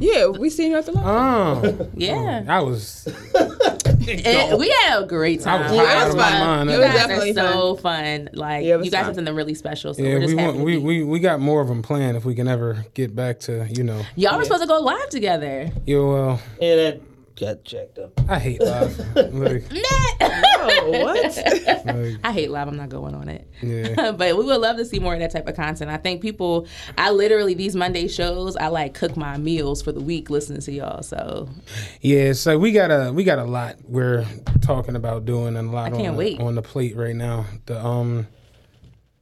Live 0.00 0.10
show. 0.10 0.32
Yeah, 0.34 0.38
we 0.38 0.50
seen 0.50 0.70
you 0.70 0.76
at 0.78 0.86
the 0.86 0.92
live. 0.92 1.04
Oh, 1.06 1.90
Yeah, 1.96 2.44
I 2.48 2.60
was. 2.60 3.06
And 4.08 4.58
we 4.58 4.70
had 4.70 5.02
a 5.02 5.06
great 5.06 5.40
I 5.40 5.44
time. 5.44 5.62
was 5.64 5.72
Yeah, 5.72 6.02
it 6.02 6.06
was 6.06 6.14
fun. 6.14 6.32
mind. 6.40 6.70
It 6.70 6.72
You 6.74 6.78
was 6.78 6.86
guys 6.88 6.96
definitely 6.96 7.30
are 7.32 7.34
so 7.52 7.76
fun. 7.76 8.28
Like 8.32 8.64
Yeah, 8.64 8.76
you 8.78 8.84
guys 8.84 8.92
fun. 8.92 9.04
have 9.04 9.14
something 9.16 9.34
really 9.34 9.54
special. 9.54 9.92
So 9.94 10.02
Yeah, 10.02 10.14
we're 10.14 10.20
just 10.20 10.34
we 10.34 10.40
happy 10.40 10.46
want 10.46 10.58
to 10.58 10.64
we, 10.64 10.78
we 10.78 11.04
we 11.04 11.18
got 11.20 11.40
more 11.40 11.60
of 11.60 11.68
them 11.68 11.82
planned 11.82 12.16
if 12.16 12.24
we 12.24 12.34
can 12.34 12.48
ever 12.48 12.84
get 12.94 13.14
back 13.14 13.40
to 13.40 13.66
you 13.70 13.84
know. 13.84 14.02
Y'all 14.16 14.38
were 14.38 14.44
supposed 14.44 14.62
to 14.62 14.68
go 14.68 14.80
live 14.80 15.08
together. 15.10 15.70
Yo, 15.86 16.10
well, 16.12 16.40
Yeah, 16.60 16.76
that 16.76 17.00
got 17.38 17.64
jacked 17.64 17.98
up. 17.98 18.12
I 18.28 18.38
hate 18.38 18.60
live. 18.60 18.98
like, 19.16 19.64
Oh, 20.60 20.90
what? 21.04 21.36
like, 21.86 22.16
I 22.24 22.32
hate 22.32 22.50
live. 22.50 22.68
I'm 22.68 22.76
not 22.76 22.88
going 22.88 23.14
on 23.14 23.28
it. 23.28 23.48
yeah. 23.62 24.12
but 24.16 24.36
we 24.36 24.44
would 24.44 24.60
love 24.60 24.76
to 24.76 24.84
see 24.84 24.98
more 24.98 25.14
of 25.14 25.20
that 25.20 25.30
type 25.30 25.46
of 25.46 25.54
content. 25.54 25.90
I 25.90 25.96
think 25.96 26.20
people, 26.20 26.66
I 26.96 27.10
literally 27.10 27.54
these 27.54 27.76
Monday 27.76 28.08
shows, 28.08 28.56
I 28.56 28.68
like 28.68 28.94
cook 28.94 29.16
my 29.16 29.38
meals 29.38 29.82
for 29.82 29.92
the 29.92 30.00
week 30.00 30.30
listening 30.30 30.60
to 30.62 30.72
y'all. 30.72 31.02
So 31.02 31.48
Yeah, 32.00 32.32
so 32.32 32.58
we 32.58 32.72
got 32.72 32.90
a 32.90 33.12
we 33.12 33.24
got 33.24 33.38
a 33.38 33.44
lot 33.44 33.76
we're 33.84 34.26
talking 34.60 34.96
about 34.96 35.24
doing 35.24 35.56
and 35.56 35.68
a 35.70 35.72
lot 35.72 35.92
can't 35.92 36.08
on, 36.08 36.12
the, 36.14 36.18
wait. 36.18 36.40
on 36.40 36.54
the 36.54 36.62
plate 36.62 36.96
right 36.96 37.16
now. 37.16 37.46
The 37.66 37.82
um, 37.84 38.26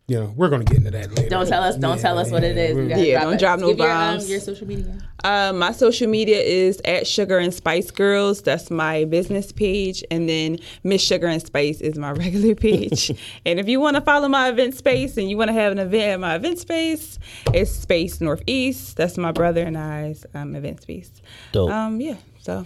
you 0.08 0.20
know, 0.20 0.32
we're 0.36 0.48
gonna 0.48 0.62
get 0.64 0.78
into 0.78 0.90
that 0.92 1.10
later. 1.16 1.28
don't 1.28 1.48
tell 1.48 1.62
us, 1.64 1.74
don't 1.76 1.96
Yeah, 1.96 2.02
tell 2.02 2.18
us 2.18 2.30
what 2.30 2.44
it 2.44 2.56
yeah, 2.56 2.62
is. 2.64 2.74
we're- 2.76 2.88
gotta 2.88 3.06
Yeah, 3.06 3.20
don't 3.24 3.34
it. 3.34 3.40
drop 3.40 3.58
no 3.60 3.68
Give 3.70 3.78
your, 3.78 3.90
um, 3.90 3.98
bombs. 4.18 4.30
your 4.30 4.38
social 4.40 4.66
media. 4.68 4.98
Um, 5.24 5.58
my 5.58 5.72
social 5.72 6.08
media 6.08 6.38
is 6.40 6.80
at 6.84 7.06
Sugar 7.08 7.38
and 7.38 7.52
Spice 7.52 7.90
Girls. 7.90 8.40
That's 8.42 8.70
my 8.70 9.04
business 9.06 9.50
page, 9.50 10.04
and 10.10 10.28
then 10.28 10.58
Miss 10.84 11.02
Sugar 11.02 11.26
and 11.26 11.42
Spice 11.44 11.80
is 11.80 11.98
my 11.98 12.12
regular 12.24 12.54
page. 12.54 13.10
and 13.46 13.58
if 13.58 13.68
you 13.68 13.80
want 13.80 13.96
to 13.96 14.00
follow 14.00 14.28
my 14.28 14.48
event 14.48 14.76
space 14.76 15.16
and 15.16 15.28
you 15.28 15.36
want 15.36 15.48
to 15.48 15.54
have 15.54 15.72
an 15.72 15.78
event 15.80 16.04
at 16.12 16.20
my 16.20 16.36
event 16.36 16.60
space, 16.60 17.18
it's 17.52 17.72
Space 17.72 18.20
Northeast. 18.20 18.96
That's 18.96 19.18
my 19.18 19.32
brother 19.32 19.62
and 19.64 19.76
I's 19.76 20.24
um, 20.34 20.54
event 20.54 20.82
space. 20.82 21.10
Dope. 21.50 21.70
Um, 21.70 22.00
yeah. 22.00 22.14
So 22.38 22.64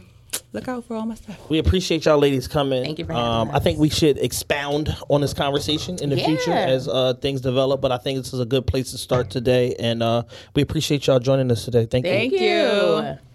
look 0.52 0.68
out 0.68 0.84
for 0.84 0.94
all 0.96 1.06
my 1.06 1.14
stuff. 1.14 1.36
We 1.48 1.58
appreciate 1.58 2.04
y'all 2.04 2.18
ladies 2.18 2.48
coming. 2.48 2.82
Thank 2.82 2.98
you 2.98 3.04
for 3.04 3.12
having 3.12 3.26
um, 3.26 3.50
I 3.52 3.58
think 3.58 3.78
we 3.78 3.88
should 3.88 4.18
expound 4.18 4.94
on 5.08 5.20
this 5.20 5.34
conversation 5.34 5.98
in 6.02 6.10
the 6.10 6.16
future 6.16 6.52
as 6.52 6.88
uh, 6.88 7.14
things 7.14 7.40
develop. 7.40 7.80
But 7.80 7.92
I 7.92 7.98
think 7.98 8.18
this 8.18 8.32
is 8.32 8.40
a 8.40 8.46
good 8.46 8.66
place 8.66 8.90
to 8.92 8.98
start 8.98 9.30
today, 9.30 9.74
and 9.78 10.02
uh, 10.02 10.22
we 10.54 10.62
appreciate 10.62 11.06
y'all 11.06 11.18
joining 11.18 11.50
us 11.50 11.64
today. 11.64 11.86
Thank, 11.86 12.04
Thank 12.04 12.32
you. 12.32 12.38
Thank 12.38 13.18
you. 13.18 13.26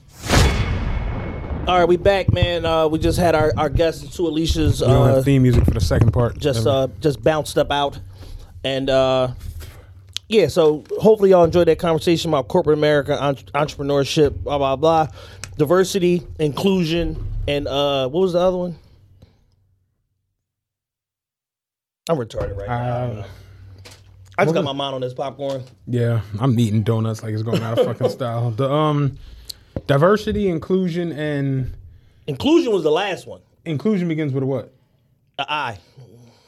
All 1.67 1.79
right, 1.79 1.87
we 1.87 1.97
back, 1.97 2.31
man. 2.31 2.63
Uh, 2.63 2.87
we 2.87 2.99
just 2.99 3.17
had 3.17 3.33
our 3.33 3.51
our 3.57 3.69
guests, 3.69 4.15
two 4.15 4.27
Alicia's, 4.27 4.81
We 4.81 4.87
don't 4.87 5.09
uh, 5.09 5.15
have 5.15 5.25
theme 5.25 5.41
music 5.41 5.65
for 5.65 5.71
the 5.71 5.81
second 5.81 6.11
part. 6.11 6.37
just 6.37 6.67
uh, 6.67 6.89
just 6.99 7.23
bounced 7.23 7.57
up 7.57 7.71
out, 7.71 7.99
and 8.63 8.87
uh, 8.87 9.29
yeah. 10.29 10.47
So 10.47 10.83
hopefully 10.99 11.31
y'all 11.31 11.43
enjoyed 11.43 11.67
that 11.67 11.79
conversation 11.79 12.29
about 12.29 12.49
corporate 12.49 12.77
America, 12.77 13.19
entre- 13.19 13.45
entrepreneurship, 13.55 14.43
blah 14.43 14.59
blah 14.59 14.75
blah, 14.75 15.07
diversity, 15.57 16.25
inclusion, 16.39 17.25
and 17.47 17.67
uh, 17.67 18.07
what 18.09 18.21
was 18.21 18.33
the 18.33 18.39
other 18.39 18.57
one? 18.57 18.75
I'm 22.09 22.17
retarded 22.17 22.57
right 22.57 22.67
now. 22.67 22.75
Uh, 23.21 23.25
I 24.37 24.43
just 24.43 24.53
got 24.53 24.63
my 24.65 24.73
mind 24.73 24.95
on 24.95 25.01
this 25.01 25.13
popcorn. 25.13 25.63
yeah, 25.87 26.21
I'm 26.39 26.59
eating 26.59 26.83
donuts 26.83 27.23
like 27.23 27.33
it's 27.33 27.41
going 27.43 27.63
out 27.63 27.79
of 27.79 27.85
fucking 27.85 28.09
style. 28.17 28.51
The 28.51 28.69
um, 28.69 29.17
diversity, 29.87 30.49
inclusion, 30.49 31.11
and 31.13 31.71
Inclusion 32.27 32.73
was 32.73 32.83
the 32.83 32.91
last 32.91 33.27
one. 33.27 33.41
inclusion 33.65 34.07
begins 34.07 34.33
with 34.33 34.43
a 34.43 34.45
what? 34.45 34.73
The 35.37 35.51
I. 35.51 35.79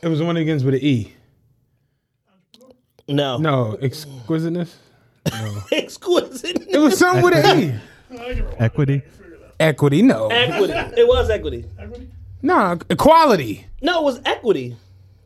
It 0.02 0.08
was 0.10 0.20
the 0.20 0.26
one 0.26 0.36
that 0.36 0.42
begins 0.42 0.64
with 0.64 0.74
an 0.76 0.82
E. 0.82 1.14
No. 3.08 3.38
No. 3.38 3.78
Exquisiteness? 3.82 4.76
No, 5.32 5.62
exquisiteness. 5.72 6.44
Exquisite. 6.44 6.68
It 6.70 6.78
was 6.80 6.98
something 6.98 7.24
with 7.24 7.34
an 7.36 7.60
E. 7.60 7.80
Equity. 8.60 9.02
Equity, 9.60 10.02
no. 10.02 10.28
equity. 10.28 10.74
It 10.74 11.08
was 11.08 11.30
equity. 11.30 11.66
No, 12.42 12.78
equality. 12.90 13.66
No, 13.82 14.02
it 14.02 14.04
was 14.04 14.22
equity. 14.26 14.78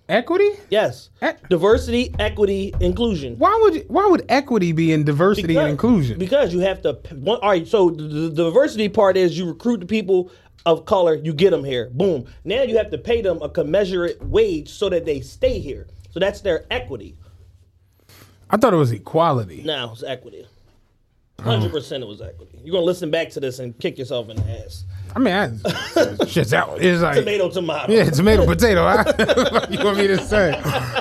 Equity? 0.07 0.49
Yes. 0.69 1.09
E- 1.23 1.27
Diversity, 1.49 2.13
equity, 2.19 2.73
inclusion. 2.79 3.37
Why 3.37 3.57
would 3.61 3.75
you, 3.75 3.85
why 3.87 4.07
would 4.07 4.25
equity 4.29 4.71
be 4.73 4.91
in 4.91 5.03
diversity 5.05 5.55
and 5.55 5.69
inclusion? 5.69 6.19
Because 6.19 6.53
you 6.53 6.59
have 6.59 6.81
to. 6.81 6.93
One, 7.13 7.39
all 7.41 7.49
right. 7.49 7.67
So 7.67 7.89
the, 7.89 8.03
the 8.03 8.43
diversity 8.45 8.89
part 8.89 9.15
is 9.15 9.37
you 9.37 9.45
recruit 9.47 9.79
the 9.79 9.85
people 9.85 10.31
of 10.65 10.85
color, 10.85 11.15
you 11.15 11.33
get 11.33 11.51
them 11.51 11.63
here. 11.63 11.89
Boom. 11.91 12.25
Now 12.43 12.63
you 12.63 12.77
have 12.77 12.91
to 12.91 12.97
pay 12.97 13.21
them 13.21 13.41
a 13.41 13.49
commensurate 13.49 14.21
wage 14.23 14.69
so 14.69 14.89
that 14.89 15.05
they 15.05 15.21
stay 15.21 15.59
here. 15.59 15.87
So 16.11 16.19
that's 16.19 16.41
their 16.41 16.65
equity. 16.69 17.15
I 18.49 18.57
thought 18.57 18.73
it 18.73 18.77
was 18.77 18.91
equality. 18.91 19.63
No, 19.63 19.91
it's 19.93 20.03
equity. 20.03 20.45
Hundred 21.41 21.71
percent, 21.71 22.03
it 22.03 22.07
was 22.07 22.21
equity. 22.21 22.59
You're 22.63 22.73
gonna 22.73 22.85
listen 22.85 23.09
back 23.09 23.29
to 23.31 23.39
this 23.39 23.59
and 23.59 23.77
kick 23.79 23.97
yourself 23.97 24.29
in 24.29 24.37
the 24.37 24.63
ass. 24.63 24.85
I 25.15 25.19
mean, 25.19 25.33
I, 25.33 26.25
shit's 26.27 26.53
out. 26.53 26.81
It's 26.81 27.01
like 27.01 27.15
Tomato, 27.15 27.49
tomato. 27.49 27.91
Yeah, 27.91 28.09
tomato, 28.09 28.45
potato. 28.45 28.83
I, 28.85 29.67
you 29.69 29.83
want 29.83 29.97
me 29.97 30.07
to 30.07 30.17
say? 30.19 30.53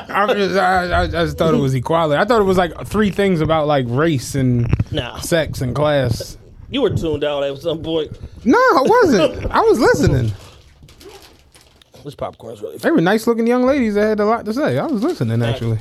I'm 0.08 0.28
just, 0.36 0.56
I, 0.56 0.84
I, 0.90 1.02
I 1.02 1.06
just 1.08 1.38
thought 1.38 1.54
it 1.54 1.58
was 1.58 1.74
equality. 1.74 2.18
I 2.20 2.24
thought 2.24 2.40
it 2.40 2.44
was 2.44 2.56
like 2.58 2.86
three 2.86 3.10
things 3.10 3.40
about 3.40 3.66
like 3.66 3.84
race 3.88 4.34
and 4.34 4.66
Nah. 4.90 5.20
sex 5.20 5.60
and 5.60 5.74
class. 5.76 6.36
You 6.70 6.82
were 6.82 6.90
tuned 6.90 7.22
out 7.22 7.44
at 7.44 7.58
some 7.58 7.82
point. 7.82 8.10
No, 8.44 8.58
I 8.58 8.82
wasn't. 8.84 9.46
I 9.52 9.60
was 9.60 9.78
listening. 9.78 10.32
This 12.04 12.14
popcorn's 12.14 12.62
really. 12.62 12.78
They 12.78 12.90
were 12.90 13.00
nice 13.00 13.26
looking 13.26 13.46
young 13.46 13.64
ladies 13.64 13.94
that 13.94 14.02
had 14.08 14.20
a 14.20 14.24
lot 14.24 14.44
to 14.46 14.54
say. 14.54 14.78
I 14.78 14.86
was 14.86 15.02
listening 15.02 15.42
actually. 15.42 15.78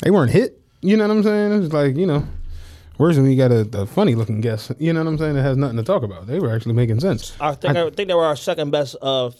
They 0.00 0.10
weren't 0.10 0.30
hit. 0.30 0.60
You 0.80 0.96
know 0.96 1.08
what 1.08 1.16
I'm 1.16 1.22
saying? 1.22 1.52
It 1.52 1.58
was 1.58 1.72
like, 1.72 1.96
you 1.96 2.06
know, 2.06 2.24
where's 2.96 3.16
when 3.16 3.30
you 3.30 3.36
got 3.36 3.50
a, 3.50 3.68
a 3.80 3.86
funny 3.86 4.14
looking 4.14 4.40
guest? 4.40 4.72
You 4.78 4.92
know 4.92 5.00
what 5.00 5.08
I'm 5.08 5.18
saying? 5.18 5.34
That 5.34 5.42
has 5.42 5.56
nothing 5.56 5.76
to 5.76 5.82
talk 5.82 6.02
about. 6.02 6.26
They 6.26 6.40
were 6.40 6.54
actually 6.54 6.74
making 6.74 7.00
sense. 7.00 7.34
I 7.40 7.54
think 7.54 7.76
I, 7.76 7.90
think 7.90 8.08
they 8.08 8.14
were 8.14 8.24
our 8.24 8.36
second 8.36 8.70
best 8.70 8.96
uh, 9.02 9.30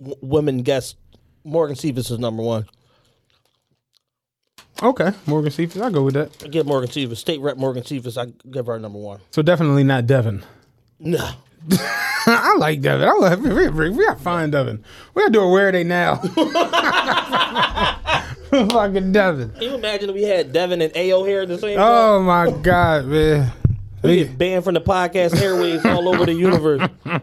w- 0.00 0.16
women 0.20 0.62
guest. 0.62 0.96
Morgan 1.44 1.76
Cephas 1.76 2.10
is 2.10 2.18
number 2.18 2.42
one. 2.42 2.66
Okay, 4.82 5.12
Morgan 5.26 5.50
Cephas. 5.50 5.80
I 5.80 5.90
go 5.90 6.02
with 6.02 6.14
that. 6.14 6.44
I 6.44 6.48
give 6.48 6.66
Morgan 6.66 6.90
Cephas, 6.90 7.18
state 7.18 7.40
rep 7.40 7.56
Morgan 7.56 7.84
Cephas. 7.84 8.18
I 8.18 8.26
give 8.50 8.66
her 8.66 8.78
number 8.78 8.98
one. 8.98 9.20
So 9.30 9.40
definitely 9.42 9.84
not 9.84 10.06
Devin. 10.06 10.44
No, 10.98 11.30
I 12.26 12.56
like 12.58 12.80
Devin. 12.80 13.08
I 13.08 13.12
love 13.12 13.40
we, 13.40 13.68
we, 13.68 13.90
we 13.90 14.04
got 14.04 14.20
fine 14.20 14.50
Devin. 14.50 14.84
We 15.14 15.22
gotta 15.22 15.32
do 15.32 15.40
a 15.40 15.50
where 15.50 15.68
are 15.68 15.72
they 15.72 15.84
now? 15.84 16.20
Fucking 18.70 19.12
Devin. 19.12 19.50
can 19.50 19.62
you 19.62 19.74
imagine 19.74 20.08
if 20.10 20.14
we 20.14 20.22
had 20.22 20.52
Devin 20.52 20.80
and 20.82 20.96
Ao 20.96 21.24
here 21.24 21.42
at 21.42 21.48
the 21.48 21.58
same 21.58 21.78
oh 21.78 21.82
time? 21.82 21.86
Oh 21.88 22.22
my 22.22 22.50
god, 22.62 23.06
man. 23.06 23.52
We 24.02 24.16
get 24.24 24.38
banned 24.38 24.64
from 24.64 24.74
the 24.74 24.80
podcast 24.80 25.30
airwaves 25.32 25.84
all 25.84 26.08
over 26.08 26.26
the 26.26 26.34
universe. 26.34 26.88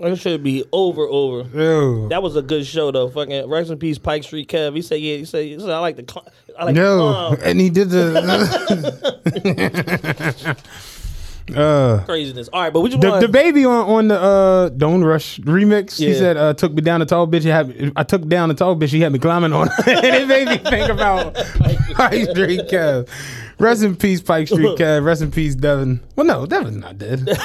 It 0.00 0.14
should 0.14 0.44
be 0.44 0.64
over, 0.72 1.02
over. 1.02 1.38
Ew. 1.58 2.08
That 2.10 2.22
was 2.22 2.36
a 2.36 2.42
good 2.42 2.64
show 2.64 2.92
though. 2.92 3.08
Fucking 3.10 3.48
rest 3.50 3.70
in 3.70 3.78
peace, 3.78 3.98
Pike 3.98 4.22
Street 4.22 4.48
Kev. 4.48 4.76
He 4.76 4.82
said, 4.82 5.00
yeah, 5.00 5.16
he 5.16 5.24
said, 5.24 5.44
he 5.44 5.58
said 5.58 5.70
I 5.70 5.80
like 5.80 5.96
the, 5.96 6.04
cl- 6.08 6.28
I 6.56 6.66
like 6.66 6.76
No, 6.76 7.36
and 7.42 7.58
he 7.60 7.68
did 7.68 7.90
the 7.90 8.14
uh, 11.56 12.02
craziness. 12.04 12.48
All 12.48 12.62
right, 12.62 12.72
but 12.72 12.80
we 12.80 12.90
just 12.90 13.00
the, 13.00 13.10
want 13.10 13.20
the 13.20 13.28
baby 13.28 13.64
on, 13.64 13.88
on 13.88 14.08
the 14.08 14.20
uh, 14.20 14.68
Don't 14.70 15.04
Rush 15.04 15.38
remix. 15.40 15.98
He 15.98 16.14
said, 16.14 16.36
uh, 16.36 16.54
"Took 16.54 16.72
me 16.72 16.82
down 16.82 17.00
the 17.00 17.06
tall 17.06 17.26
bitch. 17.26 17.44
You 17.44 17.52
had 17.52 17.92
I 17.96 18.02
took 18.02 18.26
down 18.26 18.48
the 18.48 18.54
tall 18.54 18.76
bitch. 18.76 18.90
She 18.90 19.00
had 19.00 19.12
me 19.12 19.18
climbing 19.18 19.52
on." 19.52 19.68
and 19.86 20.04
it 20.04 20.28
made 20.28 20.48
me 20.48 20.58
think 20.58 20.90
about 20.90 21.34
Pike 21.94 22.30
Street 22.30 22.68
Kev. 22.68 23.08
Rest 23.58 23.82
in 23.82 23.96
peace, 23.96 24.20
Pike 24.20 24.46
Street 24.48 24.78
Kev. 24.78 25.04
Rest 25.04 25.22
in 25.22 25.30
peace, 25.30 25.54
Devin. 25.54 26.00
Well, 26.16 26.26
no, 26.26 26.46
Devin's 26.46 26.76
not 26.76 26.98
dead. 26.98 27.28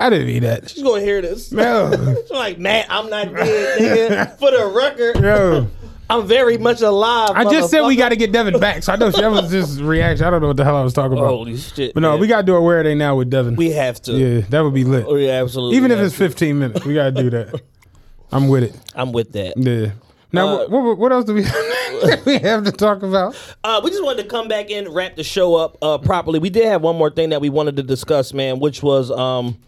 I 0.00 0.10
didn't 0.10 0.28
mean 0.28 0.44
that. 0.44 0.70
She's 0.70 0.84
gonna 0.84 1.00
hear 1.00 1.20
this. 1.20 1.50
No, 1.50 1.90
She's 1.90 2.30
like, 2.30 2.58
man, 2.58 2.86
I'm 2.88 3.10
not 3.10 3.34
dead, 3.34 3.80
nigga. 3.80 4.38
For 4.38 4.52
the 4.52 4.66
record, 4.66 5.20
no. 5.20 5.68
I'm 6.10 6.26
very 6.26 6.56
much 6.56 6.80
alive. 6.80 7.30
I 7.34 7.44
just 7.44 7.70
said 7.70 7.86
we 7.86 7.94
got 7.96 8.08
to 8.10 8.16
get 8.16 8.32
Devin 8.32 8.58
back. 8.58 8.82
So 8.82 8.92
I 8.92 8.96
know 8.96 9.10
that 9.10 9.30
was 9.30 9.50
just 9.50 9.80
reaction. 9.80 10.24
I 10.26 10.30
don't 10.30 10.40
know 10.40 10.48
what 10.48 10.56
the 10.56 10.64
hell 10.64 10.76
I 10.76 10.82
was 10.82 10.94
talking 10.94 11.18
about. 11.18 11.28
Holy 11.28 11.56
shit! 11.56 11.92
but 11.92 12.00
no, 12.00 12.12
man. 12.12 12.20
we 12.20 12.26
got 12.26 12.38
to 12.38 12.42
do 12.44 12.54
a 12.56 12.60
where 12.62 12.80
are 12.80 12.82
they 12.82 12.94
now 12.94 13.16
with 13.16 13.28
Devin. 13.30 13.56
we 13.56 13.70
have 13.72 14.00
to. 14.02 14.12
yeah, 14.12 14.40
that 14.48 14.60
would 14.60 14.74
be 14.74 14.84
lit. 14.84 15.04
Oh, 15.06 15.16
yeah, 15.16 15.42
absolutely. 15.42 15.76
Even 15.76 15.90
if 15.90 15.98
it's 15.98 16.14
to. 16.14 16.18
15 16.28 16.58
minutes, 16.58 16.84
we 16.86 16.94
got 16.94 17.14
to 17.14 17.22
do 17.22 17.30
that. 17.30 17.60
I'm 18.32 18.48
with 18.48 18.64
it. 18.64 18.76
I'm 18.94 19.12
with 19.12 19.32
that. 19.32 19.54
Yeah. 19.56 19.92
Now, 20.32 20.48
Uh, 20.48 20.68
what, 20.68 20.82
what, 20.84 20.98
what 20.98 21.12
else 21.12 21.24
do 21.24 21.32
we, 21.34 21.40
we 22.26 22.38
have 22.38 22.64
to 22.64 22.72
talk 22.72 23.02
about? 23.02 23.34
Uh, 23.64 23.80
we 23.82 23.90
just 23.90 24.02
wanted 24.04 24.22
to 24.24 24.28
come 24.28 24.48
back 24.48 24.70
in, 24.70 24.90
wrap 24.90 25.16
the 25.16 25.24
show 25.24 25.54
up 25.54 25.78
uh, 25.80 25.96
properly. 25.98 26.38
We 26.38 26.50
did 26.50 26.66
have 26.66 26.82
one 26.82 26.96
more 26.96 27.08
thing 27.10 27.30
that 27.30 27.40
we 27.40 27.48
wanted 27.48 27.76
to 27.76 27.82
discuss, 27.82 28.34
man, 28.34 28.60
which 28.60 28.82
was, 28.82 29.10
um, 29.10 29.58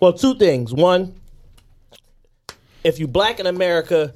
well, 0.00 0.12
two 0.12 0.34
things. 0.34 0.72
One, 0.72 1.14
if 2.82 2.98
you 2.98 3.06
black 3.06 3.38
in 3.38 3.46
America, 3.46 4.12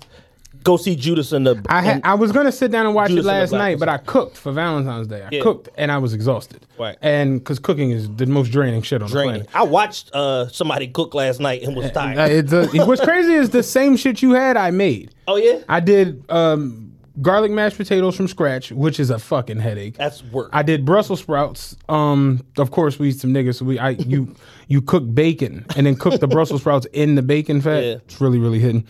go 0.63 0.77
see 0.77 0.95
Judas 0.97 1.33
and 1.33 1.47
the. 1.47 1.63
I 1.69 1.83
had, 1.83 2.01
I 2.05 2.15
was 2.15 2.33
gonna 2.33 2.53
sit 2.53 2.71
down 2.71 2.87
and 2.87 2.95
watch 2.95 3.09
Judas 3.11 3.25
it 3.25 3.29
last 3.29 3.53
night, 3.53 3.79
but 3.79 3.89
I 3.89 3.99
cooked 3.99 4.37
for 4.37 4.53
Valentine's 4.53 5.07
Day. 5.09 5.23
I 5.23 5.29
Yeah. 5.31 5.43
cooked 5.43 5.69
and 5.77 5.91
I 5.91 5.99
was 5.99 6.15
exhausted. 6.15 6.65
Right. 6.79 6.97
And 7.03 7.39
because 7.41 7.59
cooking 7.59 7.91
is 7.91 8.09
the 8.09 8.27
most 8.27 8.51
draining 8.51 8.83
shit 8.83 9.03
on 9.03 9.09
the 9.09 9.13
draining. 9.13 9.35
planet. 9.45 9.51
I 9.55 9.63
watched 9.65 10.11
uh, 10.15 10.49
somebody 10.49 10.89
cook 10.89 11.15
last 11.15 11.41
night 11.41 11.63
and 11.63 11.75
was 11.77 11.87
Uh, 11.87 11.91
tired. 11.91 12.31
it's 12.53 12.53
what's 12.87 13.03
crazy 13.03 13.33
is 13.35 13.51
the 13.51 13.63
same 13.63 13.97
shit 13.97 14.23
you 14.23 14.33
had, 14.33 14.57
I 14.57 14.71
made. 14.71 15.11
oh 15.29 15.37
yeah, 15.37 15.59
I 15.69 15.81
did 15.81 16.25
um, 16.31 16.93
garlic 17.23 17.51
mashed 17.53 17.77
potatoes 17.77 18.17
from 18.17 18.27
scratch, 18.29 18.73
which 18.73 18.99
is 18.99 19.11
a 19.11 19.19
fucking 19.19 19.59
headache. 19.61 19.97
that's 19.97 20.23
work. 20.25 20.51
I 20.53 20.63
did 20.63 20.85
Brussels 20.85 21.21
sprouts. 21.21 21.77
Um, 21.89 22.45
of 22.59 22.71
course, 22.71 22.99
we 22.99 23.13
some 23.13 23.33
niggas. 23.33 23.57
So 23.57 23.65
we 23.65 23.79
I 23.79 23.91
you 23.91 24.35
you 24.69 24.81
cook 24.83 25.05
bacon 25.15 25.65
and 25.77 25.87
then 25.87 25.95
cook 25.95 26.21
the 26.21 26.27
Brussels 26.27 26.63
sprouts 26.63 26.87
in 26.93 27.15
the 27.17 27.23
bacon 27.23 27.61
fat. 27.61 27.85
Yeah. 27.85 27.93
It's 27.97 28.21
really 28.21 28.39
really 28.39 28.59
hidden. 28.59 28.85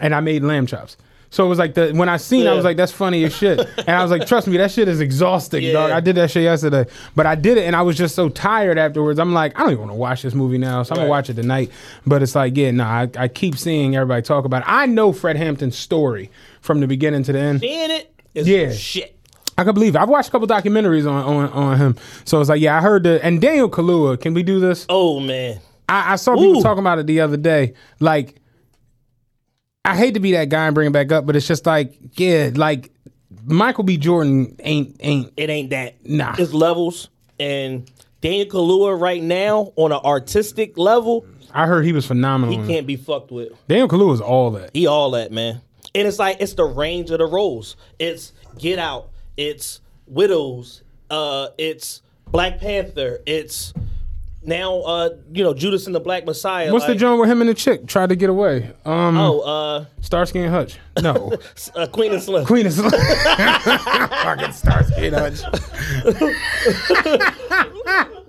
And 0.00 0.14
I 0.14 0.20
made 0.20 0.42
lamb 0.42 0.66
chops. 0.66 0.96
So 1.32 1.46
it 1.46 1.48
was 1.48 1.58
like 1.60 1.74
the 1.74 1.92
when 1.92 2.08
I 2.08 2.16
seen, 2.16 2.44
it, 2.46 2.48
I 2.50 2.54
was 2.54 2.64
like, 2.64 2.76
"That's 2.76 2.90
funny 2.90 3.22
as 3.24 3.32
shit," 3.34 3.60
and 3.78 3.88
I 3.90 4.02
was 4.02 4.10
like, 4.10 4.26
"Trust 4.26 4.48
me, 4.48 4.56
that 4.56 4.72
shit 4.72 4.88
is 4.88 5.00
exhausting, 5.00 5.62
Yeah. 5.62 5.74
dog." 5.74 5.90
I 5.92 6.00
did 6.00 6.16
that 6.16 6.28
shit 6.30 6.42
yesterday, 6.42 6.86
but 7.14 7.24
I 7.24 7.36
did 7.36 7.56
it, 7.56 7.66
and 7.66 7.76
I 7.76 7.82
was 7.82 7.96
just 7.96 8.16
so 8.16 8.28
tired 8.28 8.78
afterwards. 8.78 9.20
I'm 9.20 9.32
like, 9.32 9.56
I 9.56 9.62
don't 9.62 9.70
even 9.72 9.80
want 9.82 9.92
to 9.92 9.96
watch 9.96 10.22
this 10.22 10.34
movie 10.34 10.58
now, 10.58 10.82
so 10.82 10.92
I'm 10.94 10.98
gonna 11.02 11.08
watch 11.08 11.30
it 11.30 11.34
tonight. 11.34 11.70
But 12.04 12.22
it's 12.24 12.34
like, 12.34 12.56
yeah, 12.56 12.72
nah, 12.72 12.88
I, 13.02 13.08
I 13.16 13.28
keep 13.28 13.56
seeing 13.56 13.94
everybody 13.94 14.22
talk 14.22 14.44
about 14.44 14.62
it. 14.62 14.68
I 14.68 14.86
know 14.86 15.12
Fred 15.12 15.36
Hampton's 15.36 15.78
story 15.78 16.30
from 16.62 16.80
the 16.80 16.88
beginning 16.88 17.22
to 17.22 17.32
the 17.32 17.38
end. 17.38 17.60
Seeing 17.60 17.90
it 17.92 18.12
is 18.34 18.48
Yeah. 18.48 18.72
shit. 18.72 19.14
I 19.56 19.62
can 19.62 19.74
believe 19.74 19.94
it. 19.94 20.00
I've 20.00 20.08
watched 20.08 20.30
a 20.30 20.32
couple 20.32 20.48
documentaries 20.48 21.08
on, 21.08 21.22
on 21.22 21.48
on 21.50 21.76
him. 21.78 21.96
So 22.24 22.40
it's 22.40 22.48
like, 22.48 22.60
yeah, 22.60 22.76
I 22.76 22.80
heard 22.80 23.04
the 23.04 23.24
and 23.24 23.40
Daniel 23.40 23.70
Kaluuya. 23.70 24.20
Can 24.20 24.34
we 24.34 24.42
do 24.42 24.58
this? 24.58 24.84
Oh 24.88 25.20
man, 25.20 25.60
I, 25.88 26.14
I 26.14 26.16
saw 26.16 26.34
people 26.34 26.58
Ooh. 26.58 26.62
talking 26.62 26.80
about 26.80 26.98
it 26.98 27.06
the 27.06 27.20
other 27.20 27.36
day. 27.36 27.74
Like, 28.00 28.39
I 29.90 29.96
hate 29.96 30.14
to 30.14 30.20
be 30.20 30.32
that 30.32 30.48
guy 30.48 30.66
and 30.66 30.74
bring 30.74 30.86
it 30.86 30.92
back 30.92 31.10
up, 31.10 31.26
but 31.26 31.34
it's 31.34 31.48
just 31.48 31.66
like, 31.66 31.98
yeah, 32.14 32.50
like 32.54 32.92
Michael 33.44 33.82
B. 33.82 33.96
Jordan 33.96 34.54
ain't 34.60 34.96
ain't. 35.00 35.32
it 35.36 35.50
ain't 35.50 35.70
that. 35.70 36.06
Nah. 36.06 36.36
it's 36.38 36.52
levels 36.52 37.08
and 37.40 37.90
Daniel 38.20 38.46
Kaluuya 38.46 39.00
right 39.00 39.20
now 39.20 39.72
on 39.74 39.90
an 39.90 39.98
artistic 40.04 40.78
level, 40.78 41.26
I 41.52 41.66
heard 41.66 41.84
he 41.84 41.92
was 41.92 42.06
phenomenal. 42.06 42.62
he 42.62 42.72
can't 42.72 42.86
be 42.86 42.94
fucked 42.94 43.32
with. 43.32 43.52
Daniel 43.66 43.88
Kaluuya 43.88 44.14
is 44.14 44.20
all 44.20 44.52
that. 44.52 44.70
He 44.74 44.86
all 44.86 45.10
that 45.12 45.32
man, 45.32 45.60
and 45.94 46.06
it's 46.06 46.20
like 46.20 46.36
it's 46.38 46.54
the 46.54 46.64
range 46.64 47.10
of 47.10 47.18
the 47.18 47.26
roles. 47.26 47.76
It's 47.98 48.32
Get 48.58 48.78
Out. 48.78 49.10
It's 49.36 49.80
Widows. 50.06 50.82
Uh, 51.10 51.48
it's 51.58 52.02
Black 52.28 52.60
Panther. 52.60 53.18
It's 53.26 53.72
now 54.42 54.80
uh, 54.80 55.10
you 55.32 55.44
know 55.44 55.52
Judas 55.54 55.86
and 55.86 55.94
the 55.94 56.00
Black 56.00 56.24
Messiah. 56.24 56.72
What's 56.72 56.84
the 56.86 56.92
like- 56.92 56.98
joint 57.00 57.18
where 57.18 57.28
him 57.28 57.40
and 57.40 57.50
the 57.50 57.54
chick 57.54 57.86
tried 57.86 58.08
to 58.10 58.16
get 58.16 58.30
away? 58.30 58.70
Um, 58.84 59.16
Oh, 59.16 59.40
uh, 59.40 59.84
Starsky 60.00 60.40
and 60.40 60.50
Hutch. 60.50 60.78
No, 61.02 61.32
uh, 61.76 61.86
Queen 61.88 62.12
and 62.12 62.22
Slim. 62.22 62.44
Queen 62.46 62.66
is 62.66 62.80
fucking 62.80 64.52
Starsky 64.52 65.08
and 65.08 65.16
Hutch. 65.16 65.40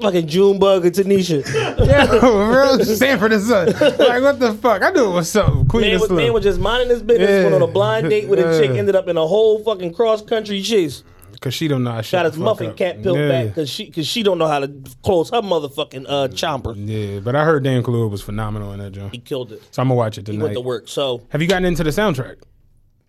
Fucking 0.01 0.27
Junebug 0.27 0.85
and 0.85 0.95
Tanisha. 0.95 1.45
Yeah, 1.85 2.11
real 2.49 2.83
Sanford 2.83 3.33
and 3.33 3.43
Son. 3.43 3.67
Like 3.67 4.21
what 4.23 4.39
the 4.39 4.53
fuck? 4.59 4.81
I 4.81 4.89
knew 4.89 5.11
it 5.11 5.13
was 5.13 5.29
something. 5.29 5.65
Queen 5.67 5.83
Man 5.83 5.93
of 5.95 6.01
was, 6.01 6.07
Slim. 6.09 6.17
man 6.25 6.33
was 6.33 6.43
just 6.43 6.59
minding 6.59 6.89
his 6.89 7.03
business, 7.03 7.29
Yeah. 7.29 7.43
went 7.43 7.55
on 7.55 7.61
a 7.61 7.67
blind 7.67 8.09
date 8.09 8.27
with 8.27 8.39
a 8.39 8.59
chick, 8.59 8.71
ended 8.71 8.95
up 8.95 9.07
in 9.07 9.17
a 9.17 9.25
whole 9.27 9.63
fucking 9.63 9.93
cross 9.93 10.21
country 10.23 10.61
chase. 10.61 11.03
Cause 11.41 11.55
she 11.55 11.67
don't 11.67 11.83
know 11.83 11.89
how 11.89 11.97
to 11.97 12.01
Got 12.03 12.05
shut 12.05 12.25
his 12.27 12.37
muffin 12.37 12.73
cap 12.75 13.01
peeled 13.01 13.17
yeah. 13.17 13.27
back 13.27 13.47
because 13.47 13.67
she 13.67 13.85
because 13.85 14.05
she 14.05 14.21
don't 14.21 14.37
know 14.37 14.47
how 14.47 14.59
to 14.59 14.67
close 15.03 15.31
her 15.31 15.41
motherfucking 15.41 16.05
uh 16.07 16.27
chomper. 16.27 16.75
Yeah, 16.77 17.19
but 17.19 17.35
I 17.35 17.43
heard 17.43 17.63
Dan 17.63 17.81
Kaluuya 17.81 18.11
was 18.11 18.21
phenomenal 18.21 18.71
in 18.73 18.79
that 18.79 18.91
joint. 18.91 19.11
He 19.11 19.19
killed 19.19 19.51
it. 19.51 19.61
So 19.71 19.81
I'm 19.81 19.87
gonna 19.87 19.97
watch 19.97 20.19
it 20.19 20.27
tonight. 20.27 20.37
He 20.37 20.43
went 20.43 20.53
to 20.53 20.61
work. 20.61 20.87
So 20.87 21.25
Have 21.29 21.41
you 21.41 21.47
gotten 21.47 21.65
into 21.65 21.83
the 21.83 21.89
soundtrack? 21.89 22.37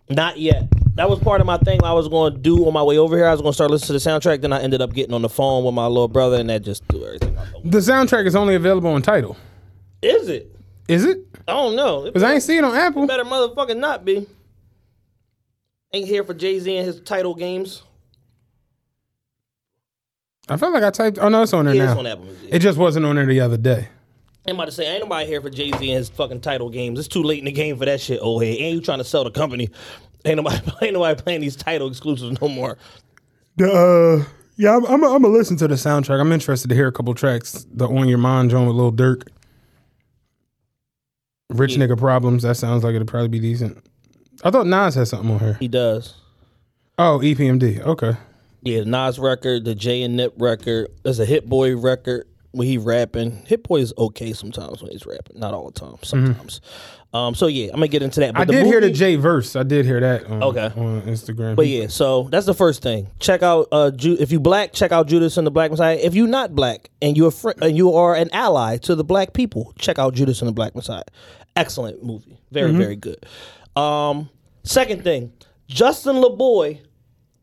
not 0.09 0.37
yet. 0.39 0.67
That 0.95 1.09
was 1.09 1.19
part 1.19 1.41
of 1.41 1.47
my 1.47 1.57
thing 1.57 1.83
I 1.83 1.93
was 1.93 2.07
going 2.07 2.33
to 2.33 2.39
do 2.39 2.67
on 2.67 2.73
my 2.73 2.83
way 2.83 2.97
over 2.97 3.15
here. 3.15 3.25
I 3.25 3.31
was 3.31 3.41
going 3.41 3.51
to 3.51 3.55
start 3.55 3.71
listening 3.71 3.99
to 3.99 4.03
the 4.03 4.09
soundtrack. 4.09 4.41
Then 4.41 4.53
I 4.53 4.61
ended 4.61 4.81
up 4.81 4.93
getting 4.93 5.13
on 5.13 5.21
the 5.21 5.29
phone 5.29 5.63
with 5.63 5.73
my 5.73 5.87
little 5.87 6.07
brother, 6.07 6.37
and 6.37 6.49
that 6.49 6.61
just 6.61 6.83
threw 6.87 7.03
everything 7.05 7.35
out 7.37 7.47
the. 7.63 7.69
The 7.69 7.77
soundtrack 7.79 8.27
is 8.27 8.35
only 8.35 8.53
available 8.55 8.91
on 8.91 9.01
Tidal. 9.01 9.37
Is 10.01 10.27
it? 10.29 10.55
Is 10.87 11.05
it? 11.05 11.19
I 11.47 11.53
don't 11.53 11.75
know. 11.75 12.11
Cause 12.11 12.21
I 12.21 12.33
ain't 12.33 12.43
see 12.43 12.57
it 12.57 12.63
on 12.63 12.75
Apple. 12.75 13.07
better 13.07 13.23
motherfucking 13.23 13.77
not 13.77 14.05
be. 14.05 14.27
Ain't 15.93 16.07
here 16.07 16.23
for 16.23 16.33
Jay 16.33 16.59
Z 16.59 16.75
and 16.77 16.85
his 16.85 16.99
Tidal 17.01 17.33
games. 17.35 17.83
I 20.49 20.57
felt 20.57 20.73
like 20.73 20.83
I 20.83 20.89
typed. 20.91 21.19
Oh 21.19 21.29
no, 21.29 21.43
it's 21.43 21.53
on 21.53 21.65
there 21.65 21.73
Yeah, 21.73 21.85
now. 21.85 21.91
it's 21.91 21.99
on 21.99 22.07
Apple 22.07 22.25
Music. 22.25 22.49
It 22.51 22.59
just 22.59 22.77
wasn't 22.77 23.05
on 23.05 23.15
there 23.15 23.25
the 23.25 23.39
other 23.39 23.57
day. 23.57 23.87
I'm 24.45 24.55
about 24.55 24.65
to 24.65 24.71
say, 24.73 24.85
ain't 24.93 25.03
nobody 25.03 25.25
here 25.25 25.41
for 25.41 25.49
Jay 25.49 25.69
Z 25.69 25.73
and 25.75 25.81
his 25.83 26.09
fucking 26.09 26.41
Tidal 26.41 26.69
games. 26.69 26.99
It's 26.99 27.07
too 27.07 27.23
late 27.23 27.39
in 27.39 27.45
the 27.45 27.51
game 27.51 27.77
for 27.77 27.85
that 27.85 28.01
shit, 28.01 28.19
old 28.21 28.43
head. 28.43 28.57
Ain't 28.57 28.75
you 28.75 28.81
trying 28.81 28.97
to 28.97 29.03
sell 29.05 29.23
the 29.23 29.31
company? 29.31 29.69
Ain't 30.25 30.37
nobody, 30.37 30.57
ain't 30.81 30.93
nobody 30.93 31.21
playing 31.21 31.41
these 31.41 31.55
Tidal 31.57 31.89
exclusives 31.89 32.39
no 32.41 32.47
more. 32.47 32.77
The 33.57 33.69
uh, 33.71 34.25
yeah, 34.55 34.75
I'm, 34.77 34.85
I'm, 34.85 35.03
I'm 35.03 35.21
gonna 35.21 35.27
listen 35.27 35.57
to 35.57 35.67
the 35.67 35.75
soundtrack. 35.75 36.17
I'm 36.19 36.31
interested 36.31 36.69
to 36.69 36.75
hear 36.75 36.87
a 36.87 36.93
couple 36.93 37.13
tracks. 37.13 37.65
The 37.73 37.87
On 37.89 38.07
Your 38.07 38.19
Mind 38.19 38.49
joint 38.49 38.67
with 38.67 38.75
Lil 38.77 38.93
Durk. 38.93 39.27
Rich 41.49 41.75
nigga 41.75 41.97
problems. 41.97 42.43
That 42.43 42.55
sounds 42.55 42.83
like 42.85 42.95
it'd 42.95 43.07
probably 43.07 43.27
be 43.27 43.39
decent. 43.41 43.83
I 44.45 44.49
thought 44.51 44.65
Nas 44.65 44.95
had 44.95 45.07
something 45.09 45.29
on 45.31 45.39
here. 45.39 45.57
He 45.59 45.67
does. 45.67 46.15
Oh, 46.97 47.19
EPMD. 47.21 47.81
Okay. 47.81 48.13
Yeah, 48.63 48.79
the 48.79 48.85
Nas 48.85 49.19
record, 49.19 49.65
the 49.65 49.75
Jay 49.75 50.03
and 50.03 50.15
Nip 50.15 50.33
record. 50.37 50.87
There's 51.03 51.19
a 51.19 51.25
Hit 51.25 51.47
Boy 51.49 51.75
record 51.75 52.27
when 52.51 52.67
he 52.67 52.77
rapping. 52.77 53.43
Hit 53.45 53.63
Boy 53.63 53.81
is 53.81 53.93
okay 53.97 54.31
sometimes 54.33 54.81
when 54.81 54.91
he's 54.91 55.05
rapping, 55.05 55.39
not 55.39 55.53
all 55.53 55.69
the 55.69 55.79
time. 55.79 55.95
Sometimes. 56.01 56.61
Um, 57.13 57.35
so 57.35 57.45
yeah, 57.45 57.65
I'm 57.67 57.73
gonna 57.75 57.89
get 57.89 58.01
into 58.01 58.21
that. 58.21 58.33
But 58.33 58.41
I 58.41 58.45
did 58.45 58.65
hear 58.65 58.79
the 58.81 58.87
movie- 58.87 58.97
J 58.97 59.15
verse. 59.17 59.55
I 59.55 59.61
did 59.63 59.85
hear 59.85 59.99
that. 59.99 60.25
On, 60.25 60.41
Okay. 60.43 60.65
on 60.75 61.01
Instagram. 61.03 61.55
But 61.55 61.67
yeah, 61.67 61.85
so 61.87 62.27
that's 62.31 62.47
the 62.47 62.55
first 62.55 62.81
thing. 62.81 63.07
Check 63.19 63.43
out 63.43 63.67
uh, 63.71 63.91
Ju- 63.91 64.17
if 64.19 64.31
you 64.31 64.39
black, 64.39 64.73
check 64.73 64.91
out 64.91 65.05
Judas 65.07 65.37
and 65.37 65.45
the 65.45 65.51
Black 65.51 65.69
Messiah. 65.69 65.99
If 66.01 66.15
you 66.15 66.25
not 66.25 66.55
black 66.55 66.89
and 67.03 67.15
you're 67.15 67.29
fr- 67.29 67.51
and 67.61 67.77
you 67.77 67.93
are 67.93 68.15
an 68.15 68.29
ally 68.33 68.77
to 68.77 68.95
the 68.95 69.03
black 69.03 69.33
people, 69.33 69.73
check 69.77 69.99
out 69.99 70.15
Judas 70.15 70.41
and 70.41 70.47
the 70.47 70.53
Black 70.53 70.73
Messiah. 70.73 71.03
Excellent 71.55 72.03
movie, 72.03 72.39
very 72.51 72.71
very 72.71 72.95
good. 72.95 73.23
Um, 73.75 74.29
second 74.63 75.03
thing, 75.03 75.33
Justin 75.67 76.15
Laboy 76.15 76.79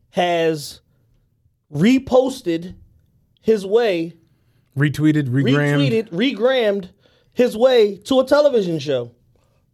has 0.09 0.81
reposted 1.73 2.75
his 3.41 3.65
way, 3.65 4.15
retweeted, 4.77 5.27
regrammed. 5.29 5.89
retweeted, 5.89 6.09
regrammed 6.09 6.89
his 7.33 7.55
way 7.57 7.97
to 7.97 8.19
a 8.19 8.25
television 8.25 8.79
show, 8.79 9.11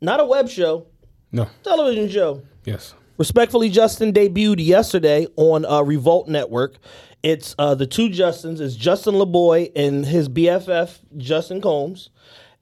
not 0.01 0.19
a 0.19 0.25
web 0.25 0.47
show, 0.49 0.87
No. 1.31 1.47
television 1.63 2.09
show. 2.09 2.41
Yes. 2.65 2.93
Respectfully, 3.17 3.69
Justin 3.69 4.13
debuted 4.13 4.63
yesterday 4.63 5.27
on 5.37 5.65
uh, 5.65 5.81
Revolt 5.81 6.27
Network. 6.27 6.75
It's 7.23 7.55
uh, 7.57 7.73
the 7.73 7.87
two 7.87 8.09
Justins. 8.09 8.59
It's 8.61 8.75
Justin 8.75 9.15
Laboy 9.15 9.71
and 9.75 10.05
his 10.05 10.29
BFF 10.29 10.99
Justin 11.17 11.59
Combs, 11.61 12.11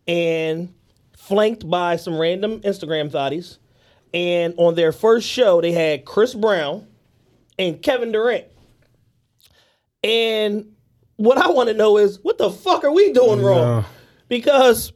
and 0.07 0.73
flanked 1.17 1.69
by 1.69 1.97
some 1.97 2.17
random 2.17 2.61
Instagram 2.61 3.11
thotties. 3.11 3.57
And 4.13 4.53
on 4.55 4.75
their 4.75 4.93
first 4.93 5.27
show, 5.27 5.59
they 5.59 5.73
had 5.73 6.05
Chris 6.05 6.33
Brown 6.33 6.87
and 7.59 7.81
Kevin 7.81 8.13
Durant. 8.13 8.45
And 10.05 10.71
what 11.15 11.37
I 11.37 11.49
want 11.49 11.69
to 11.69 11.73
know 11.75 11.97
is, 11.97 12.19
what 12.21 12.37
the 12.37 12.49
fuck 12.51 12.83
are 12.83 12.91
we 12.91 13.11
doing 13.11 13.41
wrong? 13.41 13.85
Because 14.27 14.93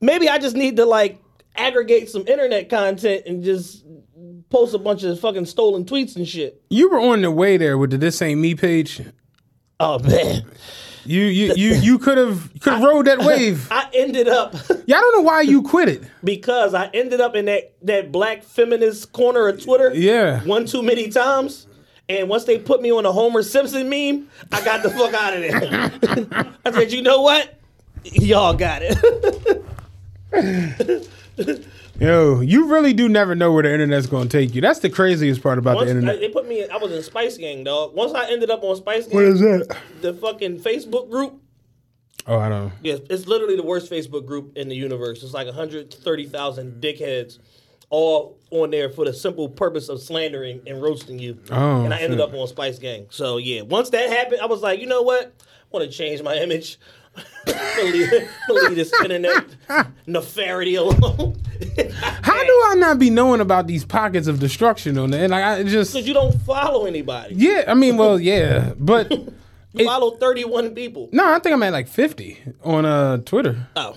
maybe 0.00 0.28
I 0.28 0.38
just 0.38 0.56
need 0.56 0.76
to 0.76 0.84
like 0.86 1.18
aggregate 1.54 2.08
some 2.10 2.26
internet 2.26 2.68
content 2.68 3.24
and 3.26 3.42
just 3.44 3.84
post 4.50 4.74
a 4.74 4.78
bunch 4.78 5.02
of 5.04 5.18
fucking 5.20 5.46
stolen 5.46 5.84
tweets 5.84 6.16
and 6.16 6.26
shit. 6.26 6.60
You 6.70 6.90
were 6.90 6.98
on 6.98 7.22
the 7.22 7.30
way 7.30 7.56
there 7.56 7.78
with 7.78 7.90
the 7.90 7.98
This 7.98 8.20
Ain't 8.20 8.40
Me 8.40 8.54
page. 8.54 9.00
Oh 9.78 9.98
man. 10.00 10.42
You 11.04 11.22
you 11.22 11.54
you 11.54 11.74
you 11.76 11.98
could 11.98 12.18
have 12.18 12.50
could 12.60 12.72
have 12.74 12.82
rode 12.82 13.06
that 13.06 13.18
wave. 13.24 13.68
I 13.70 13.88
ended 13.94 14.28
up 14.28 14.54
Yeah, 14.86 14.96
I 14.96 15.00
don't 15.00 15.16
know 15.16 15.22
why 15.22 15.42
you 15.42 15.62
quit 15.62 15.88
it. 15.88 16.02
because 16.24 16.74
I 16.74 16.90
ended 16.92 17.20
up 17.20 17.36
in 17.36 17.44
that 17.44 17.74
that 17.82 18.10
black 18.10 18.42
feminist 18.42 19.12
corner 19.12 19.46
of 19.48 19.62
Twitter. 19.62 19.92
Yeah. 19.94 20.42
One 20.44 20.66
too 20.66 20.82
many 20.82 21.08
times. 21.08 21.67
And 22.08 22.28
once 22.28 22.44
they 22.44 22.58
put 22.58 22.80
me 22.80 22.90
on 22.90 23.04
a 23.04 23.12
Homer 23.12 23.42
Simpson 23.42 23.88
meme, 23.88 24.28
I 24.50 24.64
got 24.64 24.82
the 24.82 24.90
fuck 24.90 25.12
out 25.12 25.34
of 25.34 25.40
there. 25.42 26.54
I 26.64 26.70
said, 26.72 26.90
you 26.92 27.02
know 27.02 27.20
what? 27.20 27.58
Y'all 28.04 28.54
got 28.54 28.80
it. 28.82 28.96
Yo, 32.00 32.40
you 32.40 32.68
really 32.68 32.92
do 32.92 33.08
never 33.08 33.34
know 33.34 33.52
where 33.52 33.64
the 33.64 33.72
internet's 33.72 34.06
gonna 34.06 34.28
take 34.30 34.54
you. 34.54 34.60
That's 34.60 34.78
the 34.78 34.88
craziest 34.88 35.42
part 35.42 35.58
about 35.58 35.76
Once 35.76 35.86
the 35.86 35.96
internet. 35.96 36.20
they 36.20 36.28
put 36.28 36.46
me, 36.48 36.62
in, 36.62 36.70
I 36.70 36.76
was 36.76 36.92
in 36.92 37.02
Spice 37.02 37.36
Gang, 37.36 37.64
dog. 37.64 37.94
Once 37.94 38.14
I 38.14 38.30
ended 38.30 38.50
up 38.50 38.62
on 38.62 38.76
Spice 38.76 39.06
Gang, 39.06 39.14
What 39.16 39.24
is 39.24 39.40
that? 39.40 39.76
the 40.00 40.14
fucking 40.14 40.60
Facebook 40.60 41.10
group. 41.10 41.42
Oh, 42.26 42.38
I 42.38 42.48
don't. 42.48 42.72
Yeah, 42.82 42.96
it's 43.10 43.26
literally 43.26 43.56
the 43.56 43.64
worst 43.64 43.90
Facebook 43.90 44.26
group 44.26 44.56
in 44.56 44.68
the 44.68 44.76
universe. 44.76 45.22
It's 45.24 45.32
like 45.34 45.46
130,000 45.46 46.80
dickheads 46.82 47.38
all 47.90 48.36
on 48.50 48.70
there 48.70 48.88
for 48.90 49.04
the 49.04 49.12
simple 49.12 49.48
purpose 49.48 49.88
of 49.88 50.00
slandering 50.00 50.60
and 50.66 50.80
roasting 50.82 51.18
you. 51.18 51.38
Oh, 51.50 51.84
and 51.84 51.92
I 51.94 51.98
ended 52.00 52.18
shit. 52.18 52.28
up 52.28 52.34
on 52.34 52.46
Spice 52.48 52.78
Gang. 52.78 53.06
So 53.10 53.36
yeah, 53.38 53.62
once 53.62 53.90
that 53.90 54.08
happened, 54.10 54.40
I 54.40 54.46
was 54.46 54.60
like, 54.62 54.80
you 54.80 54.86
know 54.86 55.02
what? 55.02 55.24
I 55.40 55.64
want 55.70 55.90
to 55.90 55.96
change 55.96 56.22
my 56.22 56.36
image. 56.36 56.78
leave, 57.82 58.10
leave 58.48 58.74
this 58.76 58.92
internet 59.02 59.44
nefarity 60.06 60.76
alone. 60.76 61.36
How 62.22 62.44
do 62.44 62.62
I 62.68 62.74
not 62.78 62.98
be 62.98 63.10
knowing 63.10 63.40
about 63.40 63.66
these 63.66 63.84
pockets 63.84 64.28
of 64.28 64.38
destruction 64.38 64.96
on 64.98 65.10
there? 65.10 65.24
And 65.24 65.34
I, 65.34 65.56
I 65.58 65.62
just 65.64 65.92
Because 65.92 66.06
you 66.06 66.14
don't 66.14 66.40
follow 66.42 66.86
anybody. 66.86 67.34
yeah, 67.34 67.64
I 67.66 67.74
mean, 67.74 67.96
well, 67.96 68.20
yeah, 68.20 68.72
but 68.78 69.10
You 69.72 69.84
follow 69.84 70.12
31 70.12 70.74
people. 70.74 71.08
no, 71.12 71.32
I 71.32 71.38
think 71.40 71.54
I'm 71.54 71.62
at 71.64 71.72
like 71.72 71.88
50 71.88 72.38
on 72.62 72.84
uh 72.84 73.16
Twitter. 73.18 73.66
Oh, 73.74 73.96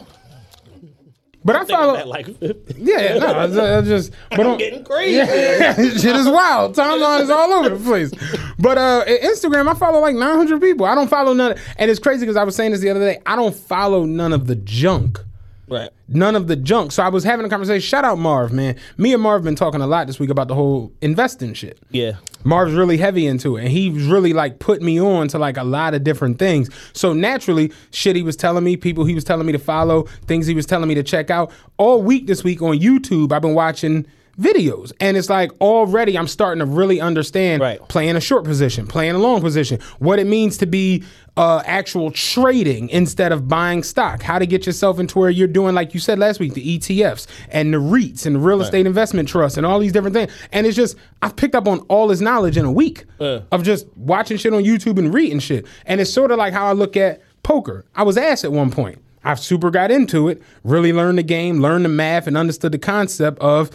But 1.43 1.55
I 1.55 1.65
follow. 1.65 1.95
I'm 1.95 2.07
like 2.07 2.27
50. 2.38 2.76
yeah, 2.77 3.18
no, 3.18 3.27
I 3.39 3.47
just, 3.47 3.59
I 3.59 3.81
just 3.81 4.13
but 4.30 4.45
I'm 4.45 4.57
getting 4.57 4.84
crazy. 4.84 5.15
Yeah, 5.15 5.73
shit 5.76 6.15
is 6.15 6.27
wild. 6.27 6.76
Timeline 6.76 7.22
is 7.22 7.30
all 7.31 7.51
over 7.53 7.69
the 7.69 7.84
place. 7.84 8.11
But 8.59 8.77
uh, 8.77 9.05
Instagram, 9.05 9.68
I 9.68 9.73
follow 9.73 9.99
like 9.99 10.15
900 10.15 10.61
people. 10.61 10.85
I 10.85 10.93
don't 10.93 11.09
follow 11.09 11.34
none, 11.34 11.55
and 11.77 11.89
it's 11.89 11.99
crazy 11.99 12.22
because 12.22 12.38
I 12.38 12.43
was 12.43 12.55
saying 12.55 12.72
this 12.72 12.81
the 12.81 12.89
other 12.91 12.99
day. 12.99 13.19
I 13.26 13.35
don't 13.35 13.55
follow 13.55 14.05
none 14.05 14.34
of 14.34 14.45
the 14.45 14.55
junk. 14.55 15.19
Right. 15.68 15.89
None 16.09 16.35
of 16.35 16.47
the 16.47 16.57
junk. 16.57 16.91
So 16.91 17.01
I 17.01 17.07
was 17.09 17.23
having 17.23 17.45
a 17.45 17.49
conversation. 17.49 17.81
Shout 17.81 18.03
out 18.03 18.19
Marv, 18.19 18.51
man. 18.51 18.76
Me 18.97 19.13
and 19.13 19.23
Marv 19.23 19.43
been 19.43 19.55
talking 19.55 19.80
a 19.81 19.88
lot 19.88 20.05
this 20.05 20.19
week 20.19 20.30
about 20.30 20.49
the 20.49 20.53
whole 20.55 20.91
investing 21.01 21.53
shit. 21.53 21.80
Yeah. 21.89 22.18
Marv's 22.43 22.73
really 22.73 22.97
heavy 22.97 23.27
into 23.27 23.57
it, 23.57 23.61
and 23.61 23.69
he's 23.69 24.05
really 24.05 24.34
like 24.34 24.59
put 24.59 24.81
me 24.81 24.99
on 24.99 25.27
to 25.30 25.38
like 25.38 25.57
a 25.57 25.63
lot 25.63 25.93
of 25.93 26.03
different 26.03 26.39
things. 26.39 26.69
So 26.93 27.13
naturally, 27.13 27.72
shit 27.91 28.15
he 28.15 28.23
was 28.23 28.35
telling 28.35 28.63
me, 28.63 28.77
people 28.77 29.05
he 29.05 29.15
was 29.15 29.23
telling 29.23 29.45
me 29.45 29.51
to 29.53 29.59
follow, 29.59 30.03
things 30.26 30.47
he 30.47 30.55
was 30.55 30.65
telling 30.65 30.88
me 30.88 30.95
to 30.95 31.03
check 31.03 31.30
out. 31.30 31.51
All 31.77 32.01
week 32.01 32.27
this 32.27 32.43
week 32.43 32.61
on 32.61 32.80
YouTube, 32.80 33.31
I've 33.31 33.41
been 33.41 33.55
watching 33.55 34.05
videos, 34.41 34.91
and 34.99 35.15
it's 35.18 35.30
like 35.30 35.51
already 35.61 36.18
I'm 36.18 36.27
starting 36.27 36.59
to 36.59 36.65
really 36.65 36.99
understand 36.99 37.61
Right. 37.61 37.80
playing 37.88 38.15
a 38.15 38.22
short 38.22 38.43
position, 38.43 38.88
playing 38.88 39.15
a 39.15 39.19
long 39.19 39.41
position, 39.41 39.80
what 39.99 40.19
it 40.19 40.26
means 40.27 40.57
to 40.57 40.65
be 40.65 41.03
uh, 41.38 41.61
actual 41.65 42.11
trading 42.11 42.89
instead 42.89 43.31
of 43.31 43.47
buying 43.47 43.84
stock, 43.84 44.22
how 44.22 44.38
to 44.39 44.45
get 44.45 44.65
yourself 44.65 44.99
into 44.99 45.18
where 45.18 45.30
you're 45.30 45.47
doing, 45.47 45.73
like 45.76 45.93
you 45.93 45.99
said 45.99 46.19
last 46.19 46.39
week, 46.39 46.53
the 46.53 46.77
ETFs 46.77 47.26
and 47.49 47.73
the 47.73 47.77
REITs 47.77 48.26
and 48.26 48.35
the 48.35 48.39
real 48.39 48.61
estate 48.61 48.85
investment 48.85 49.30
trusts 49.30 49.57
and 49.57 49.65
all 49.65 49.80
these 49.80 49.93
different 49.93 50.13
things. 50.13 50.31
And 50.51 50.68
it's 50.68 50.76
just, 50.76 50.97
I've 51.22 51.35
picked 51.38 51.55
up 51.55 51.68
on 51.68 51.80
all 51.88 52.07
this 52.07 52.19
knowledge 52.19 52.57
in 52.57 52.65
a 52.65 52.72
week 52.72 53.05
of 53.19 53.63
just 53.63 53.88
watching 53.95 54.38
shit 54.38 54.53
on 54.53 54.63
YouTube 54.63 54.97
and 54.99 55.13
reading 55.13 55.39
shit. 55.39 55.65
And 55.85 56.01
it's 56.01 56.11
sort 56.11 56.31
of 56.31 56.38
like 56.38 56.51
how 56.53 56.65
I 56.65 56.73
look 56.73 56.97
at 56.97 57.22
poker. 57.43 57.85
I 57.95 58.03
was 58.03 58.18
asked 58.18 58.43
at 58.43 58.51
one 58.51 58.69
point. 58.72 58.99
I 59.23 59.35
super 59.35 59.69
got 59.72 59.91
into 59.91 60.27
it, 60.30 60.41
really 60.63 60.91
learned 60.91 61.19
the 61.19 61.23
game, 61.23 61.59
learned 61.61 61.85
the 61.85 61.89
math, 61.89 62.26
and 62.27 62.35
understood 62.35 62.72
the 62.72 62.80
concept 62.80 63.39
of 63.39 63.69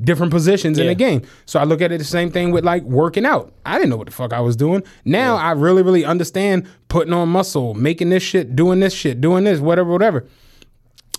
different 0.00 0.32
positions 0.32 0.78
in 0.78 0.86
the 0.86 0.94
game. 0.94 1.22
So 1.46 1.60
I 1.60 1.64
look 1.64 1.80
at 1.80 1.92
it 1.92 1.98
the 1.98 2.04
same 2.04 2.30
thing 2.30 2.50
with 2.50 2.64
like 2.64 2.82
working 2.82 3.26
out. 3.26 3.52
I 3.64 3.78
didn't 3.78 3.90
know 3.90 3.96
what 3.96 4.06
the 4.06 4.12
fuck 4.12 4.32
I 4.32 4.40
was 4.40 4.56
doing. 4.56 4.82
Now 5.04 5.36
I 5.36 5.52
really, 5.52 5.82
really 5.82 6.04
understand 6.04 6.66
putting 6.88 7.12
on 7.12 7.28
muscle, 7.28 7.74
making 7.74 8.08
this 8.08 8.22
shit, 8.22 8.56
doing 8.56 8.80
this 8.80 8.94
shit, 8.94 9.20
doing 9.20 9.44
this, 9.44 9.60
whatever, 9.60 9.90
whatever. 9.90 10.26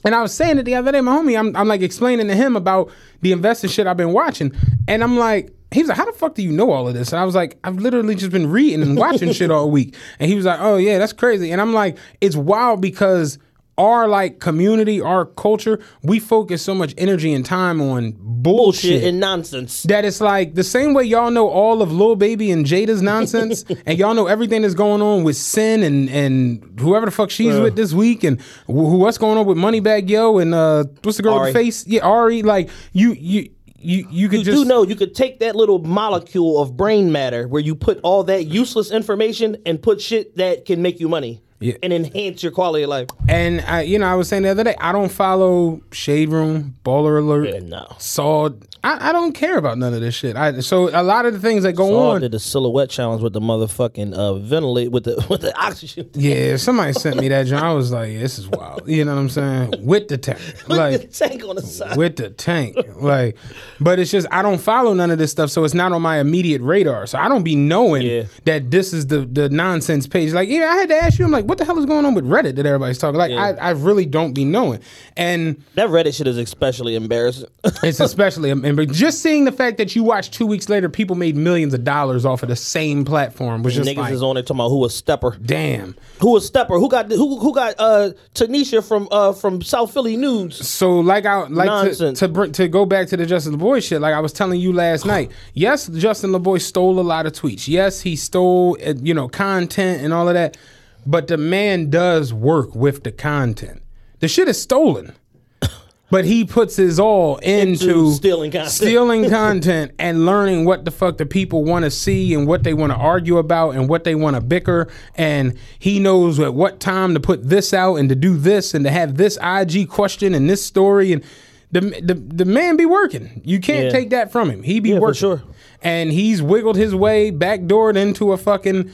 And 0.06 0.14
I 0.14 0.22
was 0.22 0.34
saying 0.34 0.58
it 0.58 0.64
the 0.64 0.76
other 0.76 0.92
day, 0.92 1.02
my 1.02 1.16
homie, 1.16 1.38
I'm, 1.40 1.56
I'm 1.56 1.68
like 1.68 1.82
explaining 1.82 2.28
to 2.28 2.36
him 2.36 2.56
about 2.56 2.92
the 3.22 3.32
investing 3.32 3.70
shit 3.70 3.88
I've 3.88 3.98
been 3.98 4.12
watching. 4.12 4.52
And 4.88 5.02
I'm 5.02 5.18
like, 5.18 5.54
he 5.72 5.82
was 5.82 5.90
like, 5.90 5.98
how 5.98 6.06
the 6.06 6.12
fuck 6.12 6.36
do 6.36 6.44
you 6.44 6.52
know 6.52 6.72
all 6.72 6.88
of 6.88 6.94
this? 6.94 7.14
And 7.14 7.20
I 7.20 7.26
was 7.26 7.36
like, 7.36 7.58
I've 7.64 7.78
literally 7.78 8.16
just 8.16 8.32
been 8.32 8.50
reading 8.50 8.82
and 8.82 8.98
watching 8.98 9.32
shit 9.34 9.50
all 9.50 9.72
week. 9.72 9.96
And 10.20 10.30
he 10.30 10.36
was 10.36 10.46
like, 10.46 10.60
oh 10.60 10.78
yeah, 10.78 10.98
that's 11.00 11.14
crazy. 11.14 11.52
And 11.52 11.62
I'm 11.62 11.74
like, 11.74 11.98
it's 12.22 12.36
wild 12.36 12.82
because 12.82 13.40
our 13.78 14.08
like 14.08 14.40
community, 14.40 15.02
our 15.02 15.26
culture, 15.26 15.80
we 16.04 16.20
focus 16.20 16.62
so 16.62 16.76
much 16.76 16.94
energy 16.98 17.34
and 17.34 17.46
time 17.46 17.82
on 17.82 18.12
bullshit, 18.20 18.44
Bullshit 18.44 19.04
and 19.04 19.20
nonsense. 19.20 19.84
that 19.84 20.06
it's 20.06 20.22
like 20.22 20.54
the 20.56 20.64
same 20.64 20.94
way 20.94 21.04
y'all 21.06 21.32
know 21.32 21.48
all 21.50 21.82
of 21.82 21.92
Lil 21.92 22.16
Baby 22.16 22.52
and 22.52 22.66
Jada's 22.66 23.02
nonsense, 23.02 23.64
and 23.86 23.98
y'all 23.98 24.14
know 24.14 24.28
everything 24.28 24.62
that's 24.62 24.74
going 24.76 25.02
on 25.02 25.24
with 25.24 25.38
Sin 25.38 25.82
and 25.84 26.10
and 26.10 26.80
whoever 26.80 27.06
the 27.06 27.12
fuck 27.12 27.30
she's 27.30 27.58
with 27.60 27.76
this 27.76 27.94
week, 27.94 28.24
and 28.24 28.40
wh- 28.68 28.68
who 28.68 28.98
what's 28.98 29.18
going 29.18 29.38
on 29.38 29.46
with 29.46 29.58
Moneybagg 29.58 30.10
Yo 30.10 30.38
and 30.38 30.54
uh 30.54 30.84
what's 31.04 31.18
the 31.18 31.24
girl 31.24 31.36
Ari. 31.36 31.48
with 31.48 31.54
the 31.54 31.60
face? 31.60 31.88
Yeah, 31.88 32.02
Ari. 32.02 32.44
Like 32.44 32.70
you 32.92 33.14
you 33.14 33.50
you 33.80 34.08
you 34.10 34.30
could 34.30 34.40
You 34.40 34.46
just 34.46 34.64
do 34.64 34.66
know 34.66 34.84
you 34.84 34.96
could 34.96 35.14
take 35.14 35.40
that 35.40 35.56
little 35.56 35.80
molecule 35.80 36.62
of 36.62 36.78
brain 36.78 37.12
matter 37.12 37.48
where 37.48 37.62
you 37.62 37.76
put 37.76 38.00
all 38.04 38.24
that 38.26 38.46
useless 38.46 38.92
information 38.92 39.58
and 39.66 39.82
put 39.82 40.00
shit 40.00 40.38
that 40.38 40.66
can 40.66 40.82
make 40.82 41.00
you 41.02 41.10
money 41.10 41.42
Yeah. 41.64 41.76
and 41.84 41.94
enhance 41.94 42.44
your 42.44 42.52
quality 42.52 42.84
of 42.84 42.90
life. 42.90 43.08
and 43.30 43.62
I 43.62 43.82
you 43.82 43.98
know 44.00 44.08
I 44.08 44.16
was 44.16 44.28
saying 44.28 44.44
the 44.44 44.50
other 44.50 44.64
day 44.64 44.76
I 44.80 44.92
don't 44.92 45.12
follow 45.12 45.82
Shade 45.92 46.30
Room, 46.30 46.76
Baller 46.86 47.20
Alert, 47.20 47.50
Yeah, 47.54 47.60
no. 47.60 47.96
Saw. 48.00 48.50
I, 48.86 49.10
I 49.10 49.12
don't 49.14 49.32
care 49.32 49.58
about 49.58 49.78
none 49.78 49.94
of 49.94 50.02
this 50.02 50.14
shit. 50.14 50.36
I 50.36 50.60
so 50.60 50.90
a 50.90 51.02
lot 51.04 51.26
of 51.26 51.32
the 51.34 51.40
things 51.40 51.64
that 51.64 51.72
go 51.72 51.88
Saul 51.88 52.12
on. 52.16 52.22
did 52.22 52.34
the 52.34 52.40
silhouette 52.40 52.90
challenge 52.90 53.22
with 53.22 53.32
the 53.32 53.40
motherfucking 53.40 54.14
uh, 54.14 54.34
ventilate 54.34 54.92
with 54.92 55.06
the 55.06 55.26
with 55.30 55.40
the 55.40 55.58
oxygen. 55.58 56.10
Yeah, 56.16 56.58
somebody 56.58 56.92
sent 56.92 57.16
me 57.18 57.30
that. 57.30 57.48
John. 57.48 57.64
I 57.64 57.74
was 57.74 57.94
like, 57.94 58.10
this 58.20 58.38
is 58.38 58.50
wild. 58.50 58.82
You 58.86 59.06
know 59.06 59.14
what 59.16 59.22
I'm 59.22 59.30
saying? 59.30 59.74
With 59.86 60.10
the 60.10 60.18
tank, 60.18 60.40
like 60.68 61.12
tank 61.12 61.46
on 61.46 61.56
the 61.56 61.62
side. 61.62 61.96
with 61.96 62.18
the 62.18 62.30
tank. 62.32 62.76
Like, 62.98 63.38
but 63.80 64.00
it's 64.00 64.12
just 64.12 64.28
I 64.32 64.42
don't 64.42 64.60
follow 64.60 64.94
none 64.94 65.12
of 65.12 65.18
this 65.18 65.32
stuff, 65.32 65.50
so 65.50 65.64
it's 65.64 65.74
not 65.74 65.94
on 65.94 66.02
my 66.02 66.18
immediate 66.20 66.62
radar. 66.62 67.08
So 67.08 67.18
I 67.20 67.30
don't 67.30 67.44
be 67.44 67.56
knowing 67.56 68.02
Yeah. 68.06 68.24
that 68.44 68.70
this 68.70 68.92
is 68.92 69.08
the 69.08 69.20
the 69.20 69.48
nonsense 69.48 70.08
page. 70.08 70.34
Like, 70.34 70.50
yeah, 70.50 70.66
I 70.70 70.76
had 70.76 70.90
to 70.90 70.96
ask 70.96 71.20
you. 71.20 71.24
I'm 71.26 71.32
like, 71.32 71.46
what 71.54 71.60
the 71.60 71.66
hell 71.66 71.78
is 71.78 71.86
going 71.86 72.04
on 72.04 72.16
with 72.16 72.26
Reddit 72.26 72.56
that 72.56 72.66
everybody's 72.66 72.98
talking? 72.98 73.16
Like, 73.16 73.32
I, 73.32 73.52
I 73.52 73.70
really 73.72 74.08
don't 74.08 74.34
be 74.34 74.44
knowing. 74.44 74.80
And 75.16 75.64
That 75.76 75.90
Reddit 75.90 76.16
shit 76.16 76.26
is 76.26 76.40
especially 76.40 76.96
embarrassing. 76.96 77.48
it's 77.84 78.00
especially, 78.00 78.50
embarrassing. 78.50 78.92
just 78.94 79.22
seeing 79.22 79.46
the 79.46 79.52
fact 79.52 79.78
that 79.78 79.96
you 79.96 80.04
watch 80.04 80.32
two 80.32 80.48
weeks 80.48 80.68
later, 80.68 80.90
people 80.90 81.16
made 81.16 81.36
millions 81.36 81.76
of 81.76 81.84
dollars 81.84 82.26
off 82.26 82.42
of 82.42 82.50
the 82.50 82.56
same 82.56 83.06
platform 83.06 83.62
was 83.62 83.76
just 83.76 83.88
Niggas 83.88 83.98
like, 83.98 84.14
is 84.14 84.24
on 84.24 84.34
there 84.34 84.42
talking 84.44 84.58
about 84.58 84.70
who 84.70 84.80
was 84.80 84.96
stepper. 84.96 85.38
damn. 85.46 85.96
Who 86.22 86.32
was 86.32 86.48
stepper? 86.48 86.80
Who 86.80 86.90
got 86.90 87.12
who 87.12 87.38
who 87.40 87.54
got 87.54 87.76
uh 87.78 88.12
Tanisha 88.34 88.84
from 88.84 89.08
uh 89.12 89.34
from 89.34 89.62
South 89.62 89.94
Philly 89.94 90.18
News? 90.18 90.56
So 90.68 91.02
like 91.02 91.28
I 91.28 91.42
like 91.48 91.68
to 91.68 91.86
Nonsense. 91.86 92.20
to, 92.20 92.28
br- 92.28 92.48
to 92.48 92.68
go 92.68 92.88
back 92.88 93.10
to 93.10 93.18
the 93.18 93.28
Justin 93.28 93.60
Laboy 93.60 93.88
shit. 93.88 94.02
Like 94.02 94.16
I 94.16 94.22
was 94.22 94.34
telling 94.34 94.60
you 94.60 94.74
last 94.74 95.06
night. 95.06 95.32
Yes, 95.56 95.88
Justin 95.88 96.32
Laboy 96.32 96.60
stole 96.60 97.00
a 97.00 97.02
lot 97.02 97.28
of 97.28 97.34
tweets. 97.34 97.68
Yes, 97.68 98.02
he 98.02 98.16
stole 98.16 98.76
uh, 98.84 98.94
you 99.02 99.14
know 99.14 99.28
content 99.28 100.02
and 100.02 100.12
all 100.12 100.28
of 100.28 100.34
that. 100.34 100.58
But 101.06 101.28
the 101.28 101.38
man 101.38 101.90
does 101.90 102.34
work 102.34 102.74
with 102.76 103.04
the 103.04 103.12
content. 103.12 103.82
The 104.20 104.28
shit 104.28 104.48
is 104.48 104.62
stolen. 104.62 105.14
But 106.12 106.26
he 106.26 106.46
puts 106.46 106.76
his 106.76 107.00
all 107.00 107.38
into, 107.38 107.90
Into 107.90 108.12
stealing 108.14 108.52
content. 108.52 108.70
stealing 108.72 109.30
content 109.32 109.94
and 109.98 110.28
learning 110.28 110.64
what 110.64 110.86
the 110.86 110.92
fuck 110.92 111.18
the 111.18 111.26
people 111.26 111.64
want 111.64 111.86
to 111.86 111.90
see 111.90 112.36
and 112.36 112.46
what 112.48 112.62
they 112.62 112.76
want 112.76 112.92
to 112.92 112.96
argue 112.98 113.40
about 113.40 113.72
and 113.74 113.90
what 113.90 114.04
they 114.04 114.14
want 114.14 114.36
to 114.36 114.42
bicker. 114.42 114.90
And 115.16 115.58
he 115.80 115.98
knows 116.00 116.40
at 116.40 116.54
what 116.54 116.80
time 116.80 117.16
to 117.16 117.20
put 117.20 117.50
this 117.50 117.74
out 117.74 117.96
and 117.96 118.10
to 118.10 118.16
do 118.16 118.38
this 118.38 118.76
and 118.76 118.86
to 118.86 118.92
have 118.92 119.18
this 119.18 119.40
IG 119.42 119.90
question 119.90 120.36
and 120.36 120.48
this 120.48 120.64
story. 120.64 121.14
And 121.14 121.24
the 121.72 121.80
the, 121.82 122.14
the 122.14 122.46
man 122.46 122.78
be 122.78 122.86
working. 122.86 123.42
You 123.44 123.60
can't 123.60 123.86
Yeah. 123.86 123.92
take 123.92 124.12
that 124.12 124.32
from 124.32 124.52
him. 124.52 124.62
He 124.62 124.80
be 124.80 124.90
Yeah, 124.90 124.96
for 124.98 125.02
working. 125.02 125.16
sure. 125.20 125.44
And 125.82 126.12
he's 126.12 126.44
wiggled 126.44 126.76
his 126.76 126.94
way 126.94 127.32
backdoored 127.32 127.96
into 127.98 128.34
a 128.34 128.38
fucking 128.38 128.92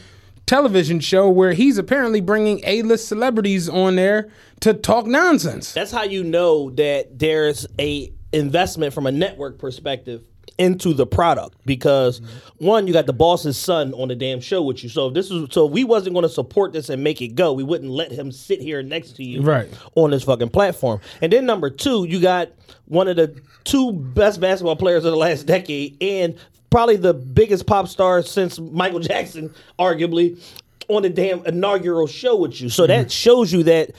television 0.49 0.99
show 0.99 1.29
where 1.29 1.53
he's 1.53 1.77
apparently 1.77 2.21
bringing 2.21 2.59
A-list 2.65 3.07
celebrities 3.07 3.69
on 3.69 3.95
there 3.95 4.29
to 4.61 4.73
talk 4.73 5.05
nonsense. 5.05 5.73
That's 5.73 5.91
how 5.91 6.03
you 6.03 6.23
know 6.23 6.71
that 6.71 7.19
there's 7.19 7.67
a 7.79 8.11
investment 8.33 8.91
from 8.93 9.05
a 9.05 9.11
network 9.11 9.59
perspective 9.59 10.23
into 10.57 10.93
the 10.93 11.05
product 11.05 11.55
because 11.65 12.19
one, 12.57 12.87
you 12.87 12.93
got 12.93 13.05
the 13.05 13.13
boss's 13.13 13.57
son 13.57 13.93
on 13.93 14.07
the 14.07 14.15
damn 14.15 14.41
show 14.41 14.63
with 14.63 14.83
you. 14.83 14.89
So 14.89 15.07
if 15.07 15.13
this 15.13 15.29
is 15.29 15.47
so 15.51 15.67
if 15.67 15.71
we 15.71 15.83
wasn't 15.83 16.15
going 16.15 16.23
to 16.23 16.29
support 16.29 16.73
this 16.73 16.89
and 16.89 17.03
make 17.03 17.21
it 17.21 17.29
go, 17.29 17.53
we 17.53 17.63
wouldn't 17.63 17.91
let 17.91 18.11
him 18.11 18.31
sit 18.31 18.59
here 18.59 18.81
next 18.81 19.11
to 19.17 19.23
you 19.23 19.41
Right. 19.43 19.69
on 19.95 20.09
this 20.09 20.23
fucking 20.23 20.49
platform. 20.49 20.99
And 21.21 21.31
then 21.31 21.45
number 21.45 21.69
two, 21.69 22.05
you 22.09 22.19
got 22.19 22.49
one 22.85 23.07
of 23.07 23.15
the 23.17 23.39
two 23.65 23.93
best 23.93 24.41
basketball 24.41 24.75
players 24.75 25.05
of 25.05 25.11
the 25.11 25.17
last 25.17 25.45
decade 25.45 25.95
and 26.01 26.35
probably 26.69 26.95
the 26.95 27.13
biggest 27.13 27.65
pop 27.65 27.87
star 27.87 28.21
since 28.21 28.59
Michael 28.59 28.99
Jackson, 28.99 29.53
arguably, 29.77 30.41
on 30.87 31.03
the 31.03 31.09
damn 31.09 31.45
inaugural 31.45 32.07
show 32.07 32.35
with 32.35 32.59
you. 32.61 32.69
So 32.69 32.87
that 32.87 33.01
mm-hmm. 33.01 33.09
shows 33.09 33.51
you 33.53 33.63
that 33.63 33.91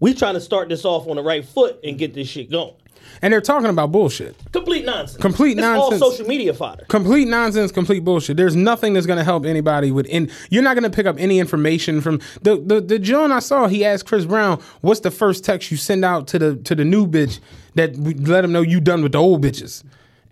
we 0.00 0.14
trying 0.14 0.34
to 0.34 0.40
start 0.40 0.68
this 0.68 0.84
off 0.84 1.06
on 1.06 1.16
the 1.16 1.22
right 1.22 1.44
foot 1.44 1.78
and 1.84 1.98
get 1.98 2.14
this 2.14 2.28
shit 2.28 2.50
going. 2.50 2.74
And 3.22 3.32
they're 3.32 3.40
talking 3.40 3.68
about 3.68 3.92
bullshit. 3.92 4.36
Complete 4.52 4.84
nonsense. 4.84 5.20
Complete 5.20 5.52
it's 5.52 5.60
nonsense. 5.60 6.00
all 6.00 6.10
social 6.10 6.26
media 6.26 6.54
fodder. 6.54 6.84
complete 6.88 7.28
nonsense, 7.28 7.72
complete 7.72 8.04
bullshit. 8.04 8.36
There's 8.36 8.56
nothing 8.56 8.94
that's 8.94 9.06
gonna 9.06 9.24
help 9.24 9.44
anybody 9.44 9.90
with. 9.90 10.06
In 10.06 10.30
you're 10.48 10.62
not 10.62 10.74
gonna 10.74 10.90
pick 10.90 11.06
up 11.06 11.16
any 11.18 11.38
information 11.38 12.00
from 12.00 12.20
the 12.42 12.56
the 12.56 12.80
the 12.80 12.98
John 12.98 13.32
I 13.32 13.40
saw. 13.40 13.66
He 13.66 13.84
asked 13.84 14.06
Chris 14.06 14.24
Brown, 14.24 14.60
"What's 14.80 15.00
the 15.00 15.10
first 15.10 15.44
text 15.44 15.70
you 15.70 15.76
send 15.76 16.04
out 16.04 16.28
to 16.28 16.38
the 16.38 16.56
to 16.56 16.74
the 16.74 16.84
new 16.84 17.06
bitch 17.06 17.40
that 17.74 17.98
let 17.98 18.44
him 18.44 18.52
know 18.52 18.62
you 18.62 18.80
done 18.80 19.02
with 19.02 19.12
the 19.12 19.18
old 19.18 19.42
bitches?" 19.42 19.82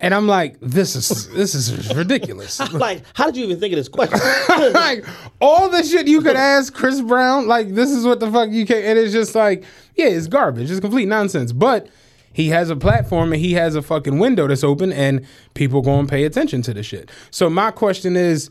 And 0.01 0.13
I'm 0.13 0.27
like, 0.27 0.57
"This 0.61 0.95
is 0.95 1.27
this 1.29 1.53
is 1.55 1.93
ridiculous." 1.95 2.59
Like, 2.71 3.03
how 3.13 3.25
did 3.25 3.37
you 3.37 3.45
even 3.45 3.59
think 3.59 3.73
of 3.73 3.77
this 3.77 3.89
question? 3.89 4.19
like 4.73 5.03
all 5.41 5.69
the 5.69 5.83
shit 5.83 6.07
you 6.07 6.21
could 6.21 6.35
ask 6.35 6.73
Chris 6.73 7.01
Brown, 7.01 7.47
like 7.47 7.69
this 7.69 7.89
is 7.89 8.05
what 8.05 8.19
the 8.19 8.31
fuck 8.31 8.49
you 8.51 8.65
can. 8.65 8.77
And 8.83 8.97
it's 8.97 9.11
just 9.11 9.35
like, 9.35 9.63
yeah, 9.95 10.05
it's 10.05 10.27
garbage. 10.27 10.71
It's 10.71 10.79
complete 10.79 11.07
nonsense. 11.07 11.51
But 11.51 11.89
he 12.31 12.49
has 12.49 12.69
a 12.69 12.75
platform 12.75 13.33
and 13.33 13.41
he 13.41 13.53
has 13.53 13.75
a 13.75 13.81
fucking 13.81 14.19
window 14.19 14.47
that's 14.47 14.63
open, 14.63 14.93
and 14.93 15.25
people 15.55 15.81
go 15.81 15.99
and 15.99 16.07
pay 16.07 16.23
attention 16.23 16.61
to 16.63 16.73
the 16.73 16.83
shit. 16.83 17.11
So 17.31 17.49
my 17.49 17.71
question 17.71 18.15
is 18.15 18.49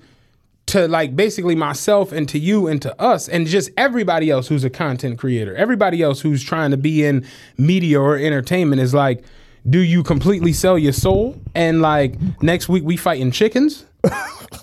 to 0.67 0.87
like 0.87 1.17
basically 1.17 1.55
myself 1.55 2.13
and 2.13 2.29
to 2.29 2.39
you 2.39 2.67
and 2.67 2.83
to 2.83 3.01
us 3.01 3.27
and 3.27 3.47
just 3.47 3.71
everybody 3.79 4.31
else 4.31 4.49
who's 4.49 4.65
a 4.65 4.71
content 4.71 5.19
creator, 5.19 5.57
everybody 5.57 6.03
else 6.03 6.21
who's 6.21 6.45
trying 6.45 6.71
to 6.71 6.77
be 6.77 7.05
in 7.05 7.27
media 7.57 7.99
or 7.99 8.17
entertainment 8.19 8.83
is 8.83 8.93
like, 8.93 9.25
do 9.69 9.79
you 9.79 10.03
completely 10.03 10.53
sell 10.53 10.79
your 10.79 10.93
soul? 10.93 11.41
And 11.55 11.83
like 11.83 12.15
next 12.43 12.69
week 12.69 12.85
we 12.85 12.97
fighting 12.97 13.31
chickens? 13.31 13.85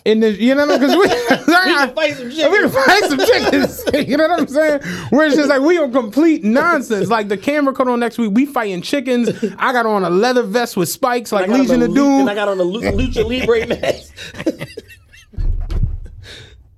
In 0.06 0.22
the, 0.22 0.32
you 0.32 0.56
know, 0.56 0.66
because 0.66 0.92
we, 0.92 0.98
we 1.48 1.54
can 1.54 1.94
fight 1.94 2.16
some 2.16 2.30
We 2.30 2.36
can 2.36 2.70
fight 2.70 3.04
some 3.04 3.20
chickens. 3.20 3.84
you 4.08 4.18
know 4.18 4.28
what 4.28 4.40
I'm 4.40 4.48
saying? 4.48 4.82
Where 5.10 5.28
it's 5.28 5.36
just 5.36 5.50
like 5.50 5.62
we 5.62 5.78
on 5.78 5.92
complete 5.92 6.44
nonsense. 6.44 7.10
Like 7.10 7.28
the 7.28 7.38
camera 7.38 7.74
cut 7.74 7.88
on 7.88 8.00
next 8.00 8.18
week, 8.18 8.32
we 8.34 8.46
fighting 8.46 8.82
chickens. 8.82 9.30
I 9.58 9.74
got 9.74 9.86
on 9.86 10.04
a 10.04 10.10
leather 10.10 10.44
vest 10.44 10.78
with 10.78 10.90
spikes, 10.90 11.32
like 11.32 11.46
I 11.46 11.48
got 11.48 11.54
on 11.54 11.60
Legion 11.62 11.82
of 11.82 11.94
Doom. 11.94 12.22
And 12.22 12.30
I 12.30 12.36
got 12.36 12.48
on 12.48 12.60
a 12.60 12.64
Lucha 12.64 13.26
Libre 13.28 13.68
mask. 13.68 14.14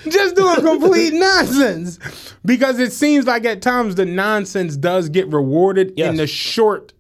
just 0.09 0.35
doing 0.35 0.55
complete 0.61 1.13
nonsense 1.13 1.99
because 2.45 2.79
it 2.79 2.93
seems 2.93 3.25
like 3.25 3.45
at 3.45 3.61
times 3.61 3.95
the 3.95 4.05
nonsense 4.05 4.77
does 4.77 5.09
get 5.09 5.27
rewarded 5.27 5.93
Yes. 5.97 6.09
in 6.09 6.15
the 6.15 6.27
short 6.27 6.93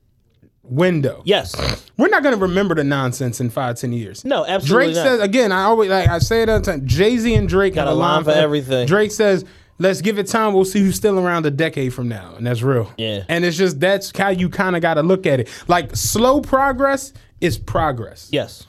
window. 0.63 1.21
Yes. 1.25 1.55
We're 1.97 2.09
not 2.09 2.21
going 2.23 2.35
to 2.35 2.41
remember 2.41 2.75
the 2.75 2.83
nonsense 2.83 3.39
in 3.39 3.49
five, 3.49 3.77
ten 3.77 3.93
years. 3.93 4.23
No, 4.25 4.45
absolutely 4.45 4.93
Drake 4.93 4.95
not. 4.97 5.03
says 5.05 5.19
again. 5.21 5.51
I 5.51 5.63
always 5.63 5.89
like 5.89 6.09
I 6.09 6.19
say 6.19 6.41
it 6.43 6.49
all 6.49 6.59
the 6.59 6.65
time. 6.65 6.85
Jay 6.85 7.17
Z 7.17 7.33
and 7.33 7.47
Drake 7.47 7.75
Got 7.75 7.87
a 7.87 7.93
line 7.93 8.23
for 8.23 8.31
everything. 8.31 8.85
Drake 8.87 9.11
says, 9.11 9.45
"Let's 9.79 10.01
give 10.01 10.19
it 10.19 10.27
time. 10.27 10.53
We'll 10.53 10.65
see 10.65 10.79
who's 10.81 10.95
still 10.95 11.17
around 11.19 11.45
a 11.45 11.51
decade 11.51 11.93
from 11.93 12.07
now," 12.09 12.35
and 12.37 12.45
that's 12.45 12.61
real. 12.61 12.91
Yeah. 12.97 13.23
And 13.29 13.43
it's 13.45 13.57
just 13.57 13.79
that's 13.79 14.15
how 14.17 14.29
you 14.29 14.49
kind 14.49 14.75
of 14.75 14.81
got 14.81 14.95
to 14.95 15.01
look 15.03 15.25
at 15.25 15.39
it. 15.39 15.49
Like 15.67 15.95
slow 15.95 16.41
progress 16.41 17.13
is 17.41 17.57
progress. 17.57 18.27
Yes. 18.31 18.65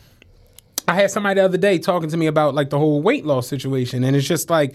I 0.91 0.95
had 0.95 1.11
somebody 1.13 1.37
the 1.37 1.45
other 1.45 1.57
day 1.57 1.79
talking 1.79 2.11
to 2.11 2.17
me 2.17 2.27
about 2.27 2.55
like 2.55 2.71
the 2.71 2.79
whole 2.79 3.01
weight 3.01 3.25
loss 3.25 3.47
situation, 3.47 4.03
and 4.03 4.17
it's 4.17 4.27
just 4.27 4.51
like 4.51 4.75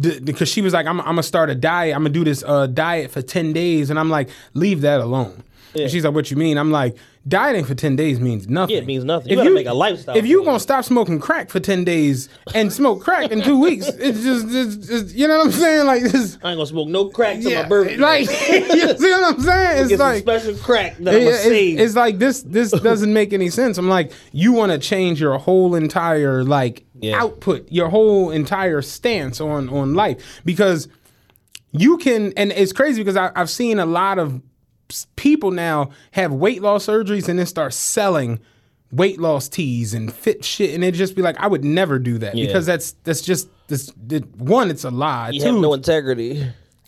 because 0.00 0.48
she 0.48 0.62
was 0.62 0.72
like, 0.72 0.86
"I'm, 0.86 0.98
I'm 1.00 1.06
gonna 1.06 1.22
start 1.22 1.50
a 1.50 1.54
diet. 1.54 1.94
I'm 1.94 2.02
gonna 2.02 2.14
do 2.14 2.24
this 2.24 2.42
uh, 2.42 2.66
diet 2.66 3.10
for 3.10 3.20
ten 3.20 3.52
days," 3.52 3.90
and 3.90 3.98
I'm 3.98 4.08
like, 4.08 4.30
"Leave 4.54 4.80
that 4.80 5.00
alone." 5.00 5.42
And 5.74 5.90
she's 5.90 6.04
like, 6.04 6.14
"What 6.14 6.30
you 6.30 6.36
mean?" 6.36 6.58
I'm 6.58 6.70
like, 6.70 6.96
"Dieting 7.26 7.64
for 7.64 7.74
ten 7.74 7.96
days 7.96 8.20
means 8.20 8.48
nothing. 8.48 8.74
Yeah, 8.74 8.82
it 8.82 8.86
means 8.86 9.04
nothing. 9.04 9.30
You 9.30 9.36
gotta 9.36 9.50
make 9.50 9.66
a 9.66 9.72
lifestyle 9.72 10.16
If 10.16 10.26
you 10.26 10.44
gonna 10.44 10.60
stop 10.60 10.84
smoking 10.84 11.18
crack 11.18 11.48
for 11.50 11.60
ten 11.60 11.84
days 11.84 12.28
and 12.54 12.72
smoke 12.72 13.02
crack 13.02 13.30
in 13.30 13.40
two 13.42 13.58
weeks, 13.58 13.86
it's 13.98 14.22
just, 14.22 14.46
it's 14.50 14.86
just, 14.86 15.14
you 15.14 15.26
know 15.28 15.38
what 15.38 15.46
I'm 15.46 15.52
saying? 15.52 15.86
Like, 15.86 16.02
this, 16.02 16.36
I 16.42 16.50
ain't 16.50 16.58
gonna 16.58 16.66
smoke 16.66 16.88
no 16.88 17.08
crack 17.08 17.40
till 17.40 17.50
yeah, 17.50 17.62
my 17.62 17.68
birthday. 17.68 17.96
like, 17.96 18.20
you 18.28 18.96
see 18.98 19.10
what 19.10 19.34
I'm 19.34 19.40
saying? 19.40 19.90
It's 19.90 19.98
like 20.00 20.22
special 20.22 20.54
crack 20.56 20.96
that 20.98 21.14
it- 21.14 21.18
gonna 21.20 21.30
it's, 21.30 21.42
save. 21.42 21.80
it's 21.80 21.96
like 21.96 22.18
this 22.18 22.42
this 22.42 22.70
doesn't 22.82 23.12
make 23.12 23.32
any 23.32 23.48
sense. 23.48 23.78
I'm 23.78 23.88
like, 23.88 24.12
you 24.32 24.52
want 24.52 24.72
to 24.72 24.78
change 24.78 25.20
your 25.20 25.38
whole 25.38 25.74
entire 25.74 26.44
like 26.44 26.84
Yeah. 27.00 27.22
output, 27.22 27.66
your 27.72 27.88
whole 27.88 28.30
entire 28.30 28.82
stance 28.82 29.40
on 29.40 29.68
on 29.70 29.94
life 29.94 30.42
because 30.44 30.88
you 31.74 31.96
can 31.96 32.34
and 32.36 32.52
it's 32.52 32.72
crazy 32.72 33.00
because 33.00 33.16
I, 33.16 33.30
I've 33.34 33.48
seen 33.48 33.78
a 33.78 33.86
lot 33.86 34.18
of 34.18 34.42
people 35.16 35.50
now 35.50 35.90
have 36.12 36.32
weight 36.32 36.62
loss 36.62 36.86
surgeries 36.86 37.28
and 37.28 37.38
then 37.38 37.46
start 37.46 37.72
selling 37.74 38.40
weight 38.90 39.18
loss 39.18 39.48
teas 39.48 39.94
and 39.94 40.12
fit 40.12 40.44
shit 40.44 40.74
and 40.74 40.84
it 40.84 40.92
just 40.92 41.16
be 41.16 41.22
like 41.22 41.36
I 41.40 41.46
would 41.46 41.64
never 41.64 41.98
do 41.98 42.18
that 42.18 42.34
Yeah. 42.34 42.46
because 42.46 42.66
that's 42.66 42.92
that's 43.04 43.22
just 43.22 43.48
this 43.68 43.90
it, 44.10 44.26
one 44.36 44.70
it's 44.70 44.84
a 44.84 44.90
lie 44.90 45.30
you 45.30 45.40
two 45.40 45.46
have 45.46 45.54
no 45.56 45.72
integrity. 45.72 46.46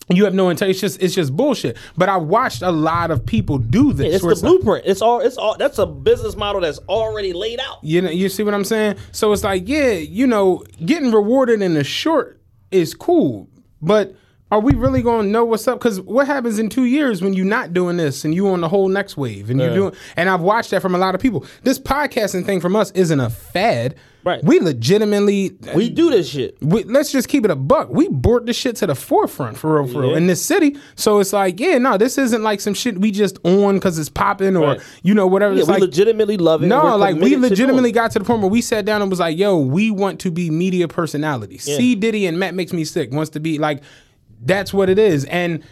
you 0.09 0.23
have 0.25 0.35
no 0.35 0.49
integrity. 0.49 0.71
It's 0.71 0.81
just 0.81 1.01
it's 1.01 1.15
just 1.15 1.35
bullshit. 1.35 1.77
But 1.97 2.09
I 2.09 2.17
watched 2.17 2.61
a 2.61 2.69
lot 2.71 3.09
of 3.09 3.25
people 3.25 3.57
do 3.57 3.91
this. 3.91 4.13
It's 4.15 4.23
the 4.23 4.29
like- 4.29 4.39
blueprint. 4.41 4.85
It's 4.85 5.01
all. 5.01 5.19
It's 5.19 5.35
all. 5.35 5.57
That's 5.57 5.79
a 5.79 5.87
business 5.87 6.35
model 6.35 6.61
that's 6.61 6.77
already 6.87 7.33
laid 7.33 7.59
out. 7.59 7.79
you 7.83 8.03
know, 8.03 8.11
you 8.11 8.29
see 8.29 8.43
what 8.43 8.53
I'm 8.53 8.65
saying? 8.65 8.97
So 9.13 9.33
it's 9.33 9.43
like, 9.43 9.67
yeah, 9.67 9.93
you 9.93 10.27
know, 10.27 10.63
getting 10.85 11.11
rewarded 11.11 11.63
in 11.63 11.73
the 11.73 11.83
short 11.83 12.39
is 12.69 12.93
cool, 12.93 13.49
but 13.81 14.13
are 14.51 14.59
we 14.59 14.73
really 14.73 15.01
going 15.01 15.25
to 15.25 15.31
know 15.31 15.43
what's 15.43 15.67
up? 15.67 15.79
Because 15.79 15.99
what 16.01 16.27
happens 16.27 16.59
in 16.59 16.69
two 16.69 16.85
years 16.85 17.21
when 17.21 17.33
you're 17.33 17.45
not 17.45 17.73
doing 17.73 17.97
this 17.97 18.23
and 18.23 18.33
you 18.33 18.47
on 18.49 18.61
the 18.61 18.69
whole 18.69 18.87
next 18.87 19.17
wave 19.17 19.49
and 19.49 19.59
you're 19.59 19.73
doing? 19.73 19.95
And 20.15 20.29
I've 20.29 20.41
watched 20.41 20.71
that 20.71 20.81
from 20.81 20.93
a 20.93 20.99
lot 20.99 21.15
of 21.15 21.21
people. 21.21 21.45
This 21.63 21.79
podcasting 21.79 22.45
thing 22.45 22.61
from 22.61 22.75
us 22.75 22.91
isn't 22.91 23.19
a 23.19 23.29
fad. 23.29 23.95
Right. 24.23 24.43
We 24.43 24.59
legitimately 24.59 25.55
We 25.75 25.89
do 25.89 26.09
this 26.09 26.29
shit. 26.29 26.57
we, 26.61 26.83
let's 26.83 27.11
just 27.11 27.27
keep 27.27 27.45
it 27.45 27.51
a 27.51 27.55
buck. 27.55 27.89
We 27.91 28.07
brought 28.09 28.45
this 28.47 28.55
shit 28.57 28.75
to 28.77 28.87
the 28.87 28.95
forefront 28.95 29.55
for 29.57 29.75
real, 29.81 29.91
for 29.91 30.01
real 30.01 30.11
Yeah. 30.11 30.17
in 30.17 30.25
this 30.27 30.43
city. 30.43 30.77
So 30.95 31.19
it's 31.19 31.31
like, 31.31 31.59
yeah, 31.59 31.77
no, 31.77 31.97
this 31.97 32.17
isn't 32.17 32.41
like 32.41 32.59
some 32.59 32.73
shit 32.73 32.99
we 32.99 33.11
just 33.11 33.37
on 33.43 33.75
because 33.75 33.99
it's 33.99 34.09
popping 34.09 34.55
or 34.57 34.65
Right. 34.65 34.81
you 35.03 35.13
know 35.13 35.27
whatever. 35.27 35.53
Yeah, 35.53 35.59
it's 35.59 35.67
we 35.67 35.73
like, 35.75 35.81
legitimately 35.81 36.37
love 36.37 36.63
it. 36.63 36.67
no, 36.67 36.95
like 36.97 37.17
we 37.17 37.35
legitimately 37.35 37.91
got 37.91 38.11
to 38.11 38.19
the 38.19 38.25
point 38.25 38.41
where 38.41 38.49
we 38.49 38.61
sat 38.61 38.83
down 38.85 39.01
and 39.03 39.11
was 39.11 39.19
like, 39.19 39.37
yo, 39.37 39.59
we 39.59 39.91
want 39.91 40.19
to 40.21 40.31
be 40.31 40.49
media 40.49 40.87
personalities. 40.87 41.67
Yeah. 41.67 41.77
C 41.77 41.93
Diddy 41.95 42.25
and 42.25 42.39
Matt 42.39 42.55
makes 42.55 42.73
me 42.73 42.83
sick 42.83 43.11
wants 43.11 43.29
to 43.31 43.39
be 43.39 43.59
like, 43.59 43.83
that's 44.41 44.73
what 44.73 44.89
it 44.89 44.99
is. 44.99 45.25
And 45.25 45.63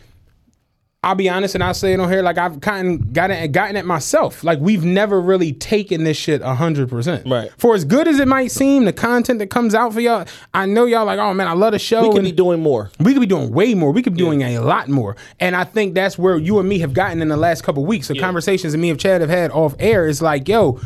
I'll 1.04 1.16
be 1.16 1.28
honest 1.28 1.54
and 1.54 1.64
I'll 1.64 1.74
say 1.74 1.92
it 1.92 2.00
on 2.00 2.10
here, 2.10 2.22
like 2.22 2.38
I've 2.38 2.62
kind 2.62 2.88
of 3.02 3.14
gotten 3.14 3.52
gotten 3.52 3.76
it 3.76 3.86
myself. 3.86 4.42
Like 4.42 4.60
we've 4.60 4.86
never 4.86 5.20
really 5.20 5.52
taken 5.52 6.06
this 6.06 6.16
shit 6.16 6.42
hundred 6.42 6.90
percent. 6.90 7.28
Right. 7.28 7.52
For 7.58 7.76
as 7.76 7.84
good 7.84 8.08
as 8.08 8.20
it 8.20 8.28
might 8.28 8.52
seem, 8.52 8.86
the 8.86 8.94
content 8.94 9.40
that 9.40 9.48
comes 9.48 9.76
out 9.76 9.94
for 9.94 10.00
y'all, 10.00 10.26
I 10.54 10.66
know 10.66 10.86
y'all 10.86 11.06
like, 11.06 11.20
oh 11.20 11.34
man, 11.34 11.48
I 11.48 11.54
love 11.54 11.74
the 11.74 11.80
show. 11.80 12.04
We 12.04 12.10
could 12.10 12.18
and 12.20 12.26
be 12.26 12.32
doing 12.32 12.62
more. 12.62 12.90
we 13.02 13.14
could 13.14 13.20
be 13.20 13.26
doing 13.26 13.52
way 13.52 13.74
more. 13.74 13.92
We 13.92 14.02
could 14.02 14.14
be 14.14 14.20
doing 14.20 14.44
a 14.44 14.60
lot 14.60 14.88
more. 14.88 15.18
And 15.42 15.58
I 15.58 15.66
think 15.66 15.94
that's 15.94 16.18
where 16.18 16.38
you 16.38 16.60
and 16.60 16.70
me 16.70 16.80
have 16.80 16.94
gotten 16.94 17.22
in 17.22 17.28
the 17.28 17.38
last 17.38 17.64
couple 17.64 17.86
weeks. 17.86 18.08
The 18.08 18.18
conversations 18.18 18.72
that 18.72 18.80
me 18.80 18.90
and 18.90 19.00
Chad 19.00 19.20
have 19.20 19.30
had 19.30 19.52
off 19.52 19.76
air 19.80 20.08
is 20.08 20.22
like, 20.22 20.48
yo, 20.48 20.80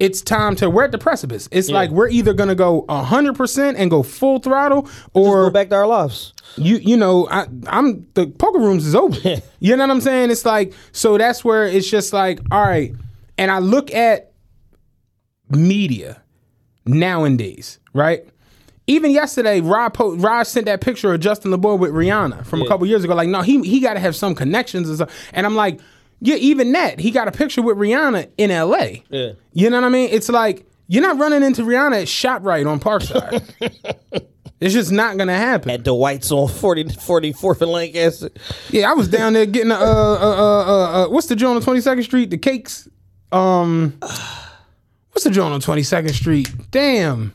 it's 0.00 0.22
time 0.22 0.56
to 0.56 0.68
we're 0.68 0.84
at 0.84 0.92
the 0.92 0.98
precipice. 0.98 1.48
It's 1.52 1.68
like 1.70 1.90
we're 1.90 2.08
either 2.08 2.32
gonna 2.32 2.54
go 2.56 2.84
hundred 2.88 3.36
percent 3.36 3.76
and 3.78 3.90
go 3.90 4.02
full 4.02 4.40
throttle, 4.40 4.88
or 5.14 5.44
Go 5.44 5.50
back 5.50 5.68
to 5.68 5.76
our 5.76 5.86
lives. 5.86 6.32
you 6.56 6.76
you 6.76 6.96
know 6.96 7.28
I, 7.30 7.46
I'm 7.68 8.06
the 8.14 8.26
poker 8.26 8.58
rooms 8.58 8.86
is 8.86 8.94
open. 8.94 9.42
you 9.60 9.76
know 9.76 9.84
what 9.84 9.90
I'm 9.90 10.00
saying? 10.00 10.30
It's 10.30 10.44
like 10.44 10.72
so 10.92 11.16
that's 11.18 11.44
where 11.44 11.66
it's 11.66 11.88
just 11.88 12.12
like 12.12 12.40
all 12.50 12.62
right. 12.66 12.92
And 13.38 13.50
I 13.50 13.58
look 13.60 13.92
at 13.94 14.32
media 15.50 16.20
nowadays, 16.86 17.78
right? 17.92 18.26
Even 18.86 19.12
yesterday, 19.12 19.60
Rod 19.60 19.90
po- 19.94 20.16
Rod 20.16 20.44
sent 20.44 20.66
that 20.66 20.80
picture 20.80 21.14
of 21.14 21.20
Justin 21.20 21.52
Laboy 21.52 21.78
with 21.78 21.92
Rihanna 21.92 22.44
from 22.44 22.60
a 22.62 22.66
couple 22.66 22.86
years 22.86 23.04
ago. 23.04 23.14
Like, 23.14 23.28
no, 23.28 23.40
he 23.42 23.60
he 23.62 23.78
got 23.80 23.94
to 23.94 24.00
have 24.00 24.16
some 24.16 24.34
connections 24.34 24.88
and 24.88 24.96
stuff. 24.96 25.10
And 25.32 25.46
I'm 25.46 25.54
like, 25.54 25.80
yeah, 26.20 26.36
even 26.36 26.72
that 26.72 27.00
he 27.00 27.10
got 27.10 27.28
a 27.28 27.32
picture 27.32 27.62
with 27.62 27.76
Rihanna 27.76 28.30
in 28.36 28.50
L.A. 28.50 29.02
Yeah. 29.08 29.32
You 29.52 29.70
know 29.70 29.78
what 29.78 29.86
I 29.86 29.90
mean? 29.90 30.10
It's 30.12 30.28
like 30.28 30.66
you're 30.86 31.02
not 31.02 31.18
running 31.18 31.42
into 31.42 31.62
Rihanna 31.62 32.02
at 32.02 32.08
ShopRite 32.08 32.68
on 32.68 32.80
Parkside. 32.80 33.42
it's 34.60 34.74
just 34.74 34.92
not 34.92 35.16
gonna 35.16 35.36
happen. 35.36 35.70
At 35.70 35.84
the 35.84 35.94
Whites 35.94 36.30
on 36.30 36.48
40, 36.48 36.84
44th 36.84 37.62
and 37.62 37.70
Lancaster. 37.70 38.30
Yeah, 38.70 38.90
I 38.90 38.94
was 38.94 39.08
down 39.08 39.32
there 39.32 39.46
getting 39.46 39.70
a, 39.70 39.76
uh, 39.76 39.78
uh, 39.78 39.82
uh, 39.82 40.64
uh, 40.64 41.04
uh, 41.04 41.08
what's 41.08 41.28
the 41.28 41.36
joint 41.36 41.56
on 41.56 41.62
Twenty 41.62 41.80
Second 41.80 42.02
Street? 42.04 42.30
The 42.30 42.38
cakes. 42.38 42.88
Um, 43.32 43.96
what's 44.00 45.24
the 45.24 45.30
joint 45.30 45.54
on 45.54 45.60
Twenty 45.60 45.82
Second 45.82 46.12
Street? 46.12 46.52
Damn, 46.70 47.32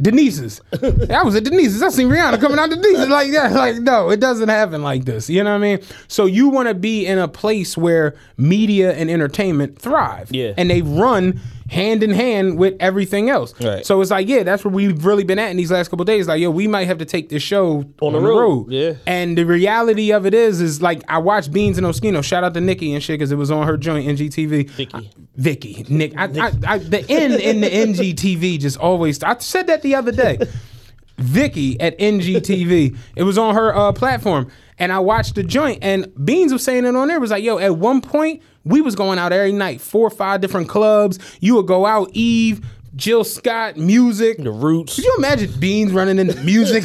Denise's. 0.00 0.60
I 1.10 1.22
was 1.24 1.34
at 1.34 1.44
Denise's. 1.44 1.82
I 1.82 1.88
seen 1.90 2.08
Rihanna 2.08 2.40
coming 2.40 2.58
out 2.58 2.70
Denise's 2.70 3.08
like 3.08 3.32
that. 3.32 3.52
Like 3.52 3.76
no, 3.76 4.10
it 4.10 4.20
doesn't 4.20 4.48
happen 4.48 4.82
like 4.82 5.04
this. 5.04 5.28
You 5.28 5.42
know 5.42 5.50
what 5.50 5.64
I 5.64 5.76
mean? 5.76 5.80
So 6.06 6.26
you 6.26 6.48
want 6.48 6.68
to 6.68 6.74
be 6.74 7.06
in 7.06 7.18
a 7.18 7.28
place 7.28 7.76
where 7.76 8.14
media 8.36 8.92
and 8.92 9.10
entertainment 9.10 9.78
thrive. 9.78 10.28
Yeah. 10.30 10.54
and 10.56 10.70
they 10.70 10.82
run 10.82 11.40
hand 11.68 12.02
in 12.02 12.10
hand 12.10 12.58
with 12.58 12.74
everything 12.80 13.30
else. 13.30 13.54
Right. 13.60 13.84
So 13.84 14.00
it's 14.00 14.10
like, 14.10 14.26
yeah, 14.26 14.42
that's 14.42 14.64
where 14.64 14.72
we've 14.72 15.04
really 15.04 15.24
been 15.24 15.38
at 15.38 15.50
in 15.50 15.56
these 15.56 15.70
last 15.70 15.88
couple 15.88 16.04
days. 16.04 16.26
Like, 16.26 16.40
yo, 16.40 16.50
we 16.50 16.66
might 16.66 16.86
have 16.86 16.98
to 16.98 17.04
take 17.04 17.28
this 17.28 17.42
show 17.42 17.84
on, 18.00 18.12
the 18.12 18.20
the 18.20 18.26
road. 18.26 18.38
road. 18.38 18.72
Yeah. 18.72 18.94
And 19.06 19.36
the 19.36 19.44
reality 19.44 20.12
of 20.12 20.26
it 20.26 20.34
is, 20.34 20.60
is 20.60 20.80
like 20.82 21.02
I 21.08 21.18
watched 21.18 21.52
Beans 21.52 21.78
and 21.78 21.86
Oschino. 21.86 22.24
Shout 22.24 22.42
out 22.42 22.54
to 22.54 22.60
Nikki 22.60 22.92
and 22.94 23.02
shit 23.02 23.18
because 23.18 23.32
it 23.32 23.36
was 23.36 23.50
on 23.50 23.66
her 23.66 23.76
joint 23.76 24.08
NGTV. 24.08 24.70
Vicky. 24.70 25.10
Vicky, 25.36 25.86
Nick. 25.88 26.16
I, 26.16 26.24
I, 26.24 26.52
I, 26.66 26.78
the 26.78 27.04
N 27.08 27.32
in 27.32 27.60
the 27.60 27.68
NGTV 27.70 28.58
just 28.58 28.78
always. 28.78 29.22
I 29.22 29.36
said 29.38 29.66
that 29.68 29.82
the 29.82 29.94
other 29.94 30.12
day. 30.12 30.38
Vicky 31.18 31.78
at 31.80 31.98
NGTV. 31.98 32.96
It 33.16 33.22
was 33.24 33.36
on 33.36 33.54
her 33.56 33.74
uh, 33.74 33.92
platform, 33.92 34.50
and 34.78 34.92
I 34.92 35.00
watched 35.00 35.34
the 35.34 35.42
joint. 35.42 35.80
And 35.82 36.12
Beans 36.24 36.52
was 36.52 36.62
saying 36.62 36.84
it 36.84 36.94
on 36.94 37.08
there. 37.08 37.16
It 37.16 37.20
was 37.20 37.32
like, 37.32 37.42
yo, 37.42 37.58
at 37.58 37.76
one 37.76 38.00
point 38.00 38.40
we 38.68 38.80
was 38.80 38.94
going 38.94 39.18
out 39.18 39.32
every 39.32 39.52
night, 39.52 39.80
four 39.80 40.06
or 40.06 40.10
five 40.10 40.40
different 40.40 40.68
clubs. 40.68 41.18
You 41.40 41.56
would 41.56 41.66
go 41.66 41.86
out, 41.86 42.10
Eve. 42.12 42.64
Jill 42.96 43.22
Scott, 43.22 43.74
Musiq. 43.74 44.42
The 44.42 44.50
Roots. 44.50 44.96
Could 44.96 45.04
you 45.04 45.14
imagine 45.18 45.52
Beans 45.60 45.92
running 45.92 46.18
into 46.18 46.34
Musiq? 46.34 46.82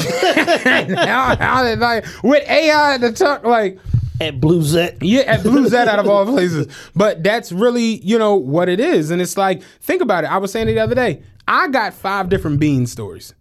how 0.97 1.63
they, 1.63 1.75
like, 1.75 2.05
with 2.23 2.47
AI 2.47 2.95
at 2.95 3.01
the 3.01 3.11
tuck, 3.11 3.43
like, 3.43 3.79
At 4.21 4.39
Bluezette. 4.39 4.97
yeah, 5.01 5.21
at 5.21 5.39
Bluezette 5.41 5.87
out 5.87 5.99
of 5.99 6.07
all 6.07 6.25
places. 6.31 6.67
But 6.95 7.23
that's 7.23 7.51
really, 7.51 7.97
you 8.01 8.19
know, 8.19 8.35
what 8.35 8.69
it 8.69 8.79
is. 8.79 9.09
And 9.11 9.21
it's 9.21 9.37
like, 9.37 9.63
think 9.81 10.01
about 10.01 10.23
it. 10.23 10.27
I 10.31 10.37
was 10.37 10.51
saying 10.51 10.69
it 10.69 10.73
the 10.73 10.79
other 10.81 10.95
day. 10.95 11.23
I 11.47 11.67
got 11.69 11.93
five 11.93 12.29
different 12.29 12.59
Bean 12.59 12.85
stories. 12.85 13.33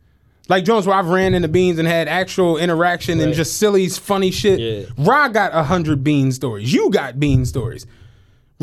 Like 0.49 0.65
Jones, 0.65 0.87
where 0.87 0.97
I've 0.97 1.09
ran 1.09 1.35
into 1.35 1.49
Beans 1.49 1.79
and 1.79 1.87
had 1.87 2.09
actual 2.09 2.59
interaction 2.59 3.21
and 3.21 3.33
just 3.33 3.59
silly, 3.59 3.89
funny 3.89 4.31
shit. 4.31 4.59
Yeah. 4.59 4.87
Rod 4.99 5.33
got 5.33 5.55
a 5.55 5.63
hundred 5.63 6.03
Bean 6.03 6.33
stories. 6.33 6.73
You 6.73 6.91
got 6.91 7.21
Bean 7.21 7.45
stories. 7.47 7.87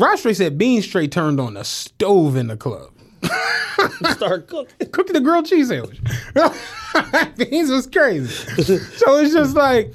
Rod 0.00 0.16
straight 0.18 0.36
said 0.36 0.56
Bean 0.58 0.82
straight 0.82 1.12
turned 1.12 1.38
on 1.40 1.54
the 1.54 1.64
stove 1.64 2.36
in 2.36 2.46
the 2.48 2.56
club. 2.56 2.90
Start 4.10 4.46
cooking. 4.48 4.88
cooking 4.92 5.12
the 5.12 5.20
grilled 5.20 5.46
cheese 5.46 5.68
sandwich. 5.68 6.00
Beans 7.36 7.70
was 7.70 7.86
crazy. 7.86 8.26
so 8.96 9.16
it's 9.18 9.32
just 9.34 9.54
like 9.56 9.92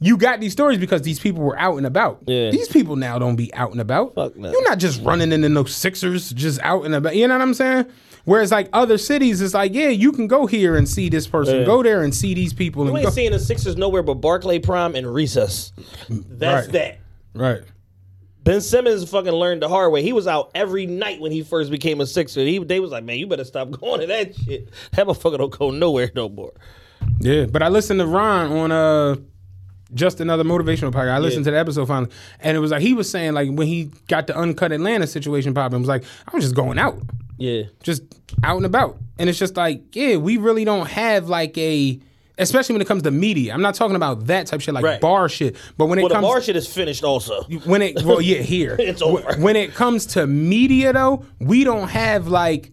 you 0.00 0.16
got 0.16 0.40
these 0.40 0.52
stories 0.52 0.78
because 0.78 1.02
these 1.02 1.18
people 1.18 1.42
were 1.42 1.58
out 1.58 1.76
and 1.76 1.86
about. 1.86 2.20
Yeah. 2.26 2.50
These 2.50 2.68
people 2.68 2.96
now 2.96 3.18
don't 3.18 3.36
be 3.36 3.52
out 3.54 3.72
and 3.72 3.80
about. 3.80 4.14
Fuck 4.14 4.36
no. 4.36 4.50
You're 4.50 4.62
not 4.68 4.78
just 4.78 5.02
running 5.02 5.32
into 5.32 5.48
no 5.48 5.64
Sixers, 5.64 6.30
just 6.30 6.60
out 6.62 6.84
and 6.84 6.94
about. 6.94 7.16
You 7.16 7.26
know 7.26 7.34
what 7.34 7.42
I'm 7.42 7.54
saying? 7.54 7.86
Whereas 8.24 8.52
like 8.52 8.68
other 8.72 8.98
cities, 8.98 9.40
it's 9.40 9.54
like, 9.54 9.72
yeah, 9.74 9.88
you 9.88 10.12
can 10.12 10.26
go 10.28 10.46
here 10.46 10.76
and 10.76 10.88
see 10.88 11.08
this 11.08 11.26
person, 11.26 11.60
Yeah. 11.60 11.64
go 11.66 11.82
there 11.82 12.02
and 12.02 12.14
see 12.14 12.34
these 12.34 12.52
people, 12.52 12.84
You 12.84 12.90
and 12.90 12.98
ain't 12.98 13.06
go. 13.06 13.10
seeing 13.10 13.32
the 13.32 13.38
Sixers 13.38 13.76
nowhere 13.76 14.02
but 14.02 14.14
Barclay 14.14 14.58
Prime 14.58 14.94
and 14.94 15.12
Recess. 15.12 15.72
That's 16.08 16.66
Right. 16.66 16.72
that. 16.72 16.98
right. 17.34 17.62
Ben 18.48 18.62
Simmons 18.62 19.10
fucking 19.10 19.30
learned 19.30 19.60
the 19.60 19.68
hard 19.68 19.92
way. 19.92 20.02
He 20.02 20.14
was 20.14 20.26
out 20.26 20.50
every 20.54 20.86
night 20.86 21.20
when 21.20 21.32
he 21.32 21.42
first 21.42 21.70
became 21.70 22.00
a 22.00 22.06
Sixer. 22.06 22.40
He, 22.40 22.58
they 22.58 22.80
was 22.80 22.90
like, 22.90 23.04
man, 23.04 23.18
you 23.18 23.26
better 23.26 23.44
stop 23.44 23.70
going 23.78 24.00
to 24.00 24.06
that 24.06 24.34
shit. 24.34 24.70
That 24.92 25.06
motherfucker 25.06 25.36
don't 25.36 25.50
go 25.50 25.70
nowhere 25.70 26.10
no 26.14 26.30
more. 26.30 26.54
Yeah, 27.20 27.44
but 27.44 27.62
I 27.62 27.68
listened 27.68 28.00
to 28.00 28.06
Ron 28.06 28.50
on 28.50 28.72
uh 28.72 29.16
just 29.92 30.20
another 30.20 30.44
motivational 30.44 30.92
podcast. 30.92 31.10
I 31.10 31.18
listened 31.18 31.44
to 31.44 31.50
the 31.50 31.58
episode 31.58 31.88
finally, 31.88 32.10
and 32.40 32.56
it 32.56 32.60
was 32.60 32.70
like 32.70 32.80
he 32.80 32.94
was 32.94 33.10
saying 33.10 33.34
like 33.34 33.50
when 33.50 33.66
he 33.66 33.90
got 34.06 34.26
the 34.26 34.38
uncut 34.38 34.72
Atlanta 34.72 35.06
situation 35.06 35.52
popping, 35.52 35.80
was 35.80 35.88
like 35.88 36.04
I 36.26 36.34
was 36.34 36.44
just 36.44 36.54
going 36.54 36.78
out. 36.78 37.02
Yeah. 37.36 37.64
just 37.82 38.02
out 38.42 38.56
and 38.56 38.66
about. 38.66 38.98
And 39.18 39.28
it's 39.28 39.38
just 39.38 39.56
like, 39.58 39.94
yeah, 39.94 40.16
we 40.16 40.38
really 40.38 40.64
don't 40.64 40.88
have 40.88 41.28
like 41.28 41.56
a, 41.56 42.00
especially 42.38 42.74
when 42.74 42.82
it 42.82 42.88
comes 42.88 43.02
to 43.02 43.10
media. 43.10 43.52
I'm 43.52 43.62
not 43.62 43.74
talking 43.74 43.96
about 43.96 44.26
that 44.28 44.46
type 44.46 44.60
shit, 44.60 44.74
like 44.74 44.84
Right. 44.84 45.00
bar 45.00 45.28
shit. 45.28 45.56
But 45.76 45.86
when 45.86 45.98
it 45.98 46.02
Well, 46.02 46.08
the 46.14 46.20
bar 46.20 46.40
shit 46.40 46.56
is 46.56 46.66
finished 46.66 47.04
also. 47.04 47.42
when 47.64 47.82
it 47.82 48.02
well 48.04 48.20
yeah 48.20 48.38
here 48.42 48.76
It's 48.80 49.02
over. 49.02 49.36
when 49.38 49.56
it 49.56 49.74
comes 49.74 50.06
to 50.14 50.26
media 50.26 50.92
though 50.92 51.24
we 51.40 51.64
don't 51.64 51.88
have 51.88 52.28
like 52.28 52.72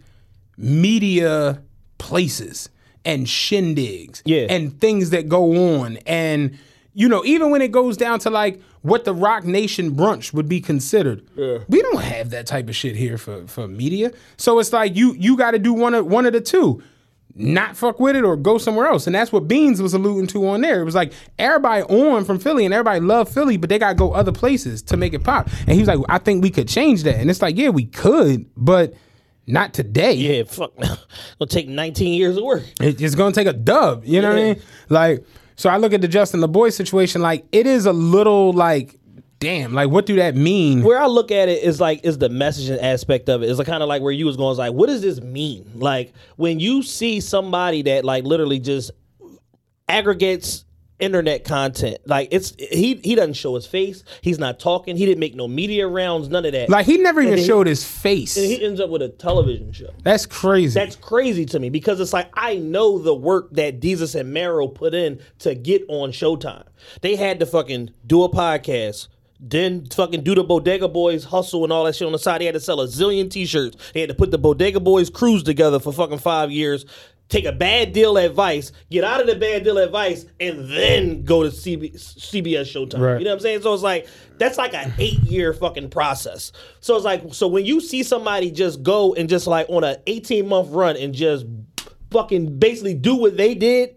media 0.58 1.62
places 1.98 2.70
and 3.04 3.26
shindigs 3.28 4.22
Yeah. 4.26 4.48
and 4.50 4.80
things 4.80 5.12
that 5.12 5.30
go 5.30 5.82
on 5.82 5.98
and 6.08 6.58
you 6.94 7.08
know 7.08 7.24
even 7.26 7.52
when 7.52 7.62
it 7.62 7.72
goes 7.72 7.98
down 7.98 8.20
to 8.20 8.30
like 8.30 8.60
what 8.82 9.04
the 9.06 9.14
Roc 9.14 9.44
Nation 9.46 9.92
brunch 9.96 10.34
would 10.34 10.48
be 10.48 10.60
considered 10.62 11.24
we 11.68 11.82
don't 11.82 12.02
have 12.02 12.30
that 12.32 12.48
type 12.48 12.68
of 12.70 12.76
shit 12.76 12.96
here 12.96 13.18
for 13.18 13.46
for 13.48 13.68
media 13.68 14.12
so 14.38 14.60
it's 14.60 14.74
like 14.74 14.96
you 14.96 15.14
you 15.14 15.38
got 15.38 15.52
to 15.52 15.60
do 15.60 15.74
one 15.74 15.94
of 15.94 16.06
one 16.06 16.26
of 16.26 16.34
the 16.34 16.42
two 16.42 16.82
not 17.38 17.76
fuck 17.76 18.00
with 18.00 18.16
it 18.16 18.24
or 18.24 18.38
go 18.38 18.58
somewhere 18.58 18.88
else. 18.88 19.08
And 19.08 19.16
that's 19.16 19.32
what 19.32 19.48
Beans 19.48 19.82
was 19.82 19.94
alluding 19.94 20.28
to 20.28 20.48
on 20.48 20.62
there. 20.62 20.80
It 20.82 20.86
was 20.86 20.96
like 20.96 21.12
everybody 21.38 21.84
on 21.84 22.24
from 22.24 22.40
Philly 22.40 22.64
and 22.64 22.74
everybody 22.74 23.02
love 23.02 23.28
Philly, 23.30 23.58
but 23.58 23.70
they 23.70 23.78
gotta 23.78 23.96
go 23.96 24.14
other 24.14 24.32
places 24.32 24.82
to 24.84 24.98
make 24.98 25.14
it 25.14 25.24
pop. 25.24 25.50
And 25.62 25.72
he 25.72 25.80
was 25.80 25.88
like, 25.88 26.00
I 26.08 26.18
think 26.18 26.42
we 26.42 26.50
could 26.50 26.68
change 26.70 27.04
that. 27.04 27.16
And 27.16 27.30
it's 27.30 27.42
like, 27.42 27.58
yeah, 27.58 27.70
we 27.70 27.86
could, 27.86 28.46
but 28.56 28.94
not 29.48 29.74
today. 29.74 30.14
Yeah, 30.14 30.44
fuck. 30.44 30.72
It'll 30.80 31.48
take 31.48 31.68
19 31.68 32.14
years 32.14 32.38
of 32.38 32.44
work. 32.44 32.64
It- 32.82 33.02
it's 33.02 33.16
gonna 33.16 33.34
take 33.34 33.48
a 33.48 33.54
dub. 33.54 34.04
You 34.06 34.22
know 34.22 34.30
what 34.30 34.40
I 34.40 34.44
mean? 34.54 34.62
Like, 34.90 35.26
so 35.58 35.70
I 35.70 35.78
look 35.78 35.92
at 35.94 36.02
the 36.02 36.08
Justin 36.08 36.40
Laboy 36.42 36.72
situation, 36.74 37.22
like 37.22 37.46
it 37.52 37.68
is 37.68 37.86
a 37.86 37.94
little 37.94 38.54
like, 38.54 38.98
damn, 39.40 39.74
like 39.74 39.90
what 39.90 40.06
do 40.06 40.16
that 40.18 40.36
mean? 40.36 40.84
Where 40.84 41.00
I 41.02 41.08
look 41.08 41.32
at 41.32 41.50
it 41.50 41.64
is 41.64 41.80
like 41.80 42.02
is 42.04 42.18
the 42.18 42.30
messaging 42.30 42.82
aspect 42.82 43.30
of 43.30 43.44
it. 43.44 43.50
It's 43.50 43.58
like 43.58 43.68
kind 43.68 43.84
of 43.84 43.90
like 43.90 44.02
where 44.02 44.12
you 44.12 44.26
was 44.26 44.38
going 44.38 44.52
is 44.52 44.58
like, 44.58 44.74
what 44.74 44.88
does 44.88 45.02
this 45.02 45.22
mean? 45.22 45.70
Like 45.76 46.14
when 46.36 46.60
you 46.60 46.84
see 46.84 47.20
somebody 47.20 47.82
that 47.84 48.06
like 48.06 48.24
literally 48.24 48.60
just 48.60 48.92
aggregates 49.88 50.66
internet 50.98 51.44
content, 51.44 51.98
like 52.06 52.30
it's 52.32 52.54
he 52.58 52.96
he 53.04 53.16
doesn't 53.16 53.34
show 53.34 53.56
his 53.56 53.66
face. 53.68 54.04
He's 54.22 54.40
not 54.40 54.60
talking. 54.60 54.96
He 54.96 55.06
didn't 55.06 55.20
make 55.20 55.36
no 55.36 55.48
media 55.48 55.88
rounds. 55.88 56.30
None 56.30 56.46
of 56.46 56.54
that. 56.54 56.70
Like 56.70 56.86
he 56.86 56.98
never 56.98 57.20
even 57.22 57.32
then 57.32 57.40
he- 57.40 57.46
showed 57.46 57.68
his 57.68 57.84
face. 57.86 58.38
and 58.38 58.46
he 58.46 58.64
ends 58.64 58.80
up 58.80 58.90
with 58.90 59.02
a 59.02 59.10
television 59.10 59.74
show. 59.74 59.90
That's 60.04 60.26
crazy. 60.26 60.80
That's 60.80 60.96
crazy 60.96 61.46
to 61.48 61.60
me 61.60 61.70
because 61.70 62.00
it's 62.00 62.14
like 62.14 62.30
I 62.34 62.56
know 62.56 62.98
the 62.98 63.14
work 63.14 63.50
that 63.52 63.80
Desus 63.82 64.18
and 64.18 64.32
Mero 64.34 64.68
put 64.68 64.94
in 64.94 65.20
to 65.40 65.54
get 65.54 65.84
on 65.90 66.12
Showtime. 66.12 66.64
They 67.02 67.16
had 67.18 67.40
to 67.42 67.46
fucking 67.46 67.92
do 68.08 68.24
a 68.24 68.30
podcast, 68.30 69.10
then 69.48 69.86
fucking 69.86 70.24
do 70.24 70.34
the 70.34 70.44
Bodega 70.44 70.88
Boys 70.88 71.24
hustle 71.24 71.64
and 71.64 71.72
all 71.72 71.84
that 71.84 71.96
shit 71.96 72.06
on 72.06 72.12
the 72.12 72.20
side. 72.20 72.42
They 72.42 72.46
had 72.46 72.56
to 72.56 72.60
sell 72.60 72.82
a 72.82 72.88
zillion 72.88 73.30
t-shirts. 73.30 73.78
They 73.94 74.00
had 74.00 74.10
to 74.10 74.16
put 74.16 74.32
the 74.32 74.38
Bodega 74.38 74.80
Boys 74.80 75.10
cruise 75.10 75.44
together 75.44 75.80
for 75.80 75.94
fucking 75.94 76.18
five 76.18 76.52
years. 76.52 76.86
Take 77.28 77.46
a 77.46 77.52
bad 77.52 77.92
deal 77.94 78.18
advice, 78.18 78.72
get 78.92 79.04
out 79.04 79.20
of 79.20 79.26
the 79.26 79.36
bad 79.36 79.64
deal 79.64 79.80
advice, 79.80 80.26
and 80.40 80.70
then 80.70 81.24
go 81.24 81.42
to 81.42 81.50
CB, 81.50 81.96
CBS 81.96 82.66
Showtime. 82.72 83.00
Right. 83.00 83.18
You 83.20 83.26
know 83.26 83.32
what 83.32 83.38
I'm 83.38 83.40
saying? 83.40 83.62
So 83.64 83.74
it's 83.74 83.82
like 83.82 84.08
that's 84.38 84.60
like 84.60 84.76
an 84.76 84.94
eight 85.00 85.20
year 85.22 85.52
fucking 85.52 85.90
process. 85.90 86.52
So 86.82 86.96
it's 86.96 87.06
like 87.06 87.34
so 87.34 87.48
when 87.48 87.66
you 87.66 87.82
see 87.82 88.04
somebody 88.04 88.52
just 88.52 88.84
go 88.84 89.16
and 89.16 89.28
just 89.28 89.48
like 89.48 89.68
on 89.70 89.84
an 89.84 89.98
18 90.06 90.48
month 90.48 90.70
run 90.70 90.98
and 90.98 91.16
just 91.16 91.48
fucking 92.12 92.60
basically 92.60 92.94
do 92.94 93.16
what 93.16 93.38
they 93.38 93.56
did, 93.56 93.96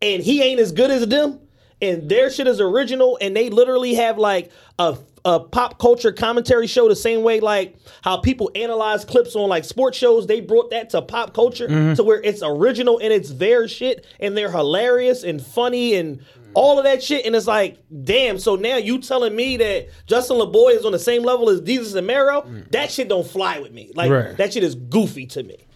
and 0.00 0.22
he 0.22 0.42
ain't 0.42 0.60
as 0.60 0.72
good 0.72 0.90
as 0.90 1.06
them, 1.08 1.38
and 1.82 2.08
their 2.08 2.30
shit 2.30 2.46
is 2.46 2.60
original, 2.60 3.18
and 3.20 3.36
they 3.36 3.50
literally 3.50 3.94
have 3.94 4.18
like 4.18 4.50
a 4.78 4.96
a 5.24 5.40
pop 5.40 5.80
culture 5.80 6.12
commentary 6.12 6.68
show 6.68 6.88
the 6.88 6.94
same 6.94 7.24
way 7.24 7.40
like 7.40 7.74
how 8.02 8.16
people 8.16 8.48
analyze 8.54 9.04
clips 9.04 9.34
on 9.34 9.48
like 9.48 9.64
sports 9.64 9.98
shows. 9.98 10.26
They 10.28 10.40
brought 10.40 10.70
that 10.70 10.90
to 10.90 11.02
pop 11.02 11.34
culture 11.34 11.66
mm-hmm. 11.66 11.94
to 11.94 12.04
where 12.04 12.22
it's 12.22 12.42
original 12.44 12.98
and 12.98 13.12
it's 13.12 13.30
their 13.30 13.66
shit, 13.66 14.06
and 14.20 14.36
they're 14.36 14.50
hilarious 14.50 15.24
and 15.24 15.44
funny 15.44 15.94
and 15.94 16.22
all 16.54 16.78
of 16.78 16.84
that 16.84 17.02
shit. 17.02 17.26
And 17.26 17.34
it's 17.34 17.46
like, 17.46 17.78
damn. 18.04 18.38
So 18.38 18.56
now 18.56 18.76
you 18.76 18.98
telling 19.00 19.34
me 19.34 19.56
that 19.58 19.88
Justin 20.06 20.38
Laboy 20.38 20.76
is 20.76 20.84
on 20.84 20.92
the 20.92 20.98
same 20.98 21.22
level 21.22 21.50
as 21.50 21.60
Desus 21.60 21.94
and 21.94 22.06
Mero? 22.06 22.42
Mm. 22.42 22.70
That 22.70 22.90
shit 22.90 23.08
don't 23.08 23.26
fly 23.26 23.58
with 23.58 23.72
me. 23.72 23.90
Like 23.94 24.10
Right. 24.10 24.36
that 24.38 24.54
shit 24.54 24.62
is 24.62 24.74
goofy 24.74 25.26
to 25.26 25.42
me 25.42 25.66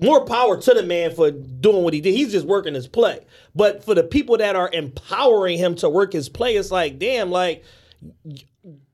more 0.00 0.24
power 0.24 0.60
to 0.60 0.74
the 0.74 0.82
man 0.82 1.14
for 1.14 1.30
doing 1.30 1.82
what 1.82 1.94
he 1.94 2.00
did. 2.00 2.12
He's 2.14 2.32
just 2.32 2.46
working 2.46 2.74
his 2.74 2.86
play. 2.86 3.24
But 3.54 3.84
for 3.84 3.94
the 3.94 4.02
people 4.02 4.36
that 4.38 4.56
are 4.56 4.70
empowering 4.72 5.58
him 5.58 5.74
to 5.76 5.88
work 5.88 6.12
his 6.12 6.28
play, 6.28 6.56
it's 6.56 6.70
like, 6.70 6.98
damn, 6.98 7.30
like, 7.30 7.64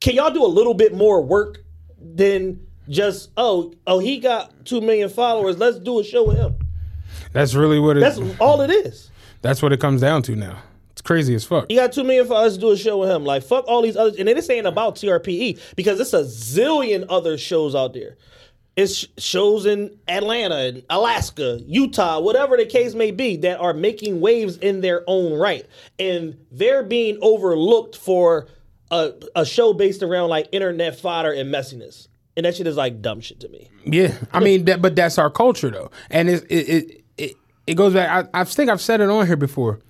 can 0.00 0.14
y'all 0.14 0.30
do 0.32 0.44
a 0.44 0.46
little 0.46 0.74
bit 0.74 0.94
more 0.94 1.22
work 1.22 1.58
than 2.00 2.66
just 2.88 3.30
oh 3.36 3.72
oh 3.86 4.00
he 4.00 4.18
got 4.18 4.64
two 4.64 4.80
million 4.80 5.08
followers? 5.08 5.58
Let's 5.58 5.78
do 5.78 6.00
a 6.00 6.04
show 6.04 6.24
with 6.26 6.36
him. 6.36 6.54
That's 7.32 7.54
really 7.54 7.78
what 7.80 7.96
it, 7.96 8.00
That's 8.00 8.18
that's 8.18 8.40
all 8.40 8.60
it 8.60 8.70
is. 8.70 9.10
that's 9.40 9.62
what 9.62 9.72
it 9.72 9.80
comes 9.80 10.00
down 10.00 10.22
to 10.22 10.36
now. 10.36 10.58
It's 10.92 11.00
crazy 11.00 11.34
as 11.34 11.44
fuck. 11.44 11.66
You 11.70 11.76
got 11.78 11.92
two 11.92 12.04
million 12.04 12.26
followers. 12.26 12.52
Let's 12.52 12.58
do 12.58 12.70
a 12.70 12.76
show 12.76 12.98
with 12.98 13.10
him. 13.10 13.24
Like 13.24 13.42
fuck 13.42 13.64
all 13.66 13.82
these 13.82 13.96
others. 13.96 14.16
And 14.16 14.28
this 14.28 14.48
ain't 14.50 14.66
about 14.66 14.96
TRPE 14.96 15.58
because 15.74 15.98
it's 16.00 16.12
a 16.12 16.22
zillion 16.22 17.06
other 17.08 17.38
shows 17.38 17.74
out 17.74 17.92
there. 17.94 18.16
It's 18.74 19.06
shows 19.18 19.66
in 19.66 19.98
Atlanta, 20.08 20.82
Alaska, 20.88 21.60
Utah, 21.66 22.20
whatever 22.20 22.56
the 22.56 22.64
case 22.64 22.94
may 22.94 23.10
be, 23.10 23.36
that 23.38 23.60
are 23.60 23.74
making 23.74 24.20
waves 24.20 24.56
in 24.56 24.80
their 24.80 25.04
own 25.06 25.38
right, 25.38 25.66
and 25.98 26.38
they're 26.50 26.82
being 26.82 27.18
overlooked 27.20 27.96
for 27.96 28.48
a, 28.90 29.12
a 29.36 29.44
show 29.44 29.74
based 29.74 30.02
around 30.02 30.30
like 30.30 30.48
internet 30.52 30.98
fodder 30.98 31.32
and 31.32 31.52
messiness. 31.52 32.08
And 32.34 32.46
that 32.46 32.56
shit 32.56 32.66
is 32.66 32.76
like 32.76 33.02
dumb 33.02 33.20
shit 33.20 33.40
to 33.40 33.48
me. 33.50 33.68
Yeah, 33.84 34.16
I 34.32 34.40
mean, 34.40 34.64
that, 34.64 34.80
but 34.80 34.96
that's 34.96 35.18
our 35.18 35.28
culture 35.28 35.70
though, 35.70 35.90
and 36.10 36.30
it 36.30 36.44
it 36.48 36.68
it 36.68 37.04
it, 37.18 37.36
it 37.66 37.74
goes 37.74 37.92
back. 37.92 38.30
I, 38.32 38.40
I 38.40 38.44
think 38.44 38.70
I've 38.70 38.80
said 38.80 39.02
it 39.02 39.10
on 39.10 39.26
here 39.26 39.36
before. 39.36 39.80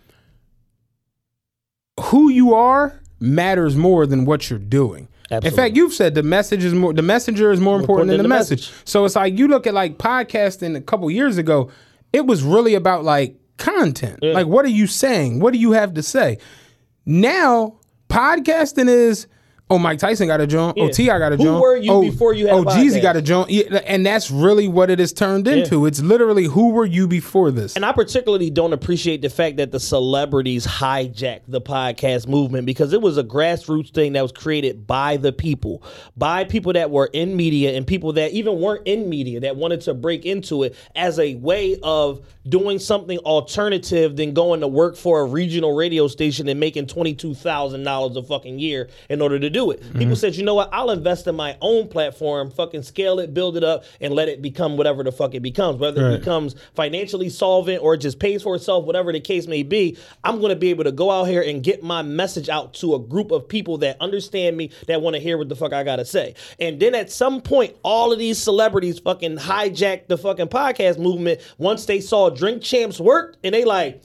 Who 2.01 2.31
you 2.31 2.53
are 2.55 3.01
matters 3.21 3.77
more 3.77 4.07
than 4.07 4.25
what 4.25 4.51
you're 4.51 4.59
doing. 4.59 5.07
In 5.33 5.53
fact, 5.53 5.77
you've 5.77 5.95
said 5.95 6.15
the 6.15 6.23
message 6.23 6.65
is 6.65 6.75
more. 6.75 6.93
The 6.93 7.03
messenger 7.03 7.51
is 7.53 7.61
more 7.61 7.79
important, 7.79 8.09
than, 8.09 8.23
the, 8.23 8.29
message. 8.29 8.71
So 8.85 9.05
it's 9.05 9.17
like 9.17 9.39
you 9.39 9.49
look 9.49 9.67
at 9.67 9.75
like 9.75 9.99
podcasting 9.99 10.77
a 10.77 10.81
couple 10.81 11.11
years 11.11 11.39
ago. 11.39 11.71
It 12.13 12.27
was 12.27 12.43
really 12.43 12.75
about 12.75 13.05
like 13.05 13.37
content. 13.57 14.23
Like, 14.23 14.47
what 14.47 14.65
are 14.65 14.71
you 14.71 14.87
saying? 14.87 15.41
What 15.41 15.53
do 15.53 15.59
you 15.59 15.73
have 15.73 15.95
to 15.95 16.03
say? 16.03 16.39
Now, 17.07 17.79
podcasting 18.09 18.89
is. 18.89 19.27
Oh, 19.73 19.79
Mike 19.79 19.99
Tyson 19.99 20.27
got 20.27 20.41
a 20.41 20.47
joint. 20.47 20.77
Oh, 20.79 20.87
Yeah. 20.87 20.93
T.I. 20.93 21.19
got 21.19 21.33
a 21.33 21.37
joint. 21.37 21.49
Who 21.49 21.61
were 21.61 21.77
you 21.77 21.93
oh, 21.93 22.01
before 22.03 22.35
you 22.35 22.47
had 22.47 22.55
oh, 22.55 22.63
a 22.63 22.63
Oh, 22.63 22.77
Jeezy 22.77 23.01
got 23.01 23.17
a 23.17 23.23
joint. 23.23 23.51
Yeah, 23.51 23.81
and 23.87 24.05
that's 24.05 24.31
really 24.31 24.69
what 24.69 24.91
it 24.91 24.99
has 24.99 25.13
turned 25.13 25.49
into. 25.49 25.87
It's 25.87 26.01
literally 26.01 26.45
who 26.45 26.71
were 26.71 26.85
you 26.85 27.09
before 27.09 27.51
this? 27.51 27.75
And 27.75 27.85
I 27.85 27.93
particularly 27.93 28.51
don't 28.51 28.73
appreciate 28.73 29.23
the 29.23 29.31
fact 29.31 29.57
that 29.57 29.73
the 29.73 29.81
celebrities 29.81 30.67
hijacked 30.67 31.43
the 31.49 31.61
podcast 31.61 32.29
movement 32.29 32.67
because 32.67 32.93
it 32.93 33.01
was 33.01 33.19
a 33.19 33.25
grassroots 33.25 33.93
thing 33.95 34.13
that 34.13 34.23
was 34.23 34.33
created 34.33 34.87
by 34.87 35.17
the 35.17 35.33
people, 35.33 35.83
by 36.17 36.45
people 36.45 36.73
that 36.75 36.91
were 36.91 37.09
in 37.13 37.35
media 37.37 37.77
and 37.77 37.87
people 37.87 38.13
that 38.15 38.33
even 38.33 38.61
weren't 38.61 38.87
in 38.87 39.09
media 39.09 39.41
that 39.41 39.57
wanted 39.57 39.81
to 39.83 39.95
break 39.95 40.27
into 40.27 40.63
it 40.65 40.77
as 40.95 41.19
a 41.19 41.35
way 41.37 41.79
of 41.83 42.25
doing 42.49 42.79
something 42.79 43.19
alternative 43.19 44.17
than 44.17 44.35
going 44.35 44.61
to 44.61 44.69
work 44.69 44.97
for 44.97 45.21
a 45.21 45.25
regional 45.25 45.75
radio 45.75 46.09
station 46.09 46.49
and 46.49 46.59
making 46.59 46.87
$22,000 46.87 48.17
a 48.17 48.23
fucking 48.23 48.59
year 48.59 48.89
in 49.09 49.21
order 49.21 49.39
to 49.39 49.49
do 49.49 49.62
it. 49.71 49.81
People 49.83 50.01
mm-hmm. 50.01 50.15
said, 50.15 50.35
you 50.37 50.45
know 50.45 50.55
what, 50.55 50.69
I'll 50.73 50.91
invest 50.91 51.27
in 51.27 51.37
my 51.37 51.57
own 51.61 51.89
platform, 51.89 52.51
fucking 52.51 52.83
scale 52.83 53.19
it, 53.19 53.33
build 53.33 53.57
it 53.57 53.65
up, 53.65 53.85
and 54.01 54.15
let 54.15 54.29
it 54.29 54.43
become 54.43 54.77
whatever 54.77 55.03
the 55.03 55.13
fuck 55.13 55.35
it 55.35 55.41
becomes. 55.41 55.79
Whether 55.79 56.11
it 56.11 56.19
becomes 56.21 56.55
financially 56.75 57.29
solvent 57.29 57.83
or 57.83 57.97
just 57.97 58.19
pays 58.19 58.43
for 58.43 58.57
itself, 58.57 58.85
whatever 58.85 59.13
the 59.13 59.21
case 59.21 59.47
may 59.47 59.63
be, 59.63 59.97
I'm 60.25 60.41
gonna 60.41 60.57
be 60.57 60.71
able 60.71 60.85
to 60.85 60.93
go 60.93 61.11
out 61.11 61.25
here 61.25 61.43
and 61.43 61.63
get 61.63 61.83
my 61.83 62.03
message 62.03 62.49
out 62.49 62.75
to 62.75 62.95
a 62.95 62.99
group 62.99 63.31
of 63.31 63.49
people 63.49 63.79
that 63.79 63.97
understand 64.01 64.57
me, 64.57 64.71
that 64.87 65.01
wanna 65.01 65.19
hear 65.19 65.39
what 65.39 65.49
the 65.49 65.57
fuck 65.57 65.73
I 65.73 65.85
gotta 65.85 66.05
say. 66.05 66.35
And 66.59 66.81
then 66.81 66.95
at 66.95 67.11
some 67.11 67.41
point, 67.41 67.77
all 67.83 68.13
of 68.13 68.19
these 68.19 68.39
celebrities 68.39 68.99
fucking 68.99 69.37
hijacked 69.37 70.09
the 70.09 70.19
fucking 70.19 70.49
podcast 70.49 70.99
movement 70.99 71.41
once 71.59 71.87
they 71.87 72.01
saw 72.01 72.31
Drink 72.31 72.63
Champs 72.63 73.01
work 73.01 73.37
and 73.45 73.55
they 73.55 73.65
like, 73.65 74.03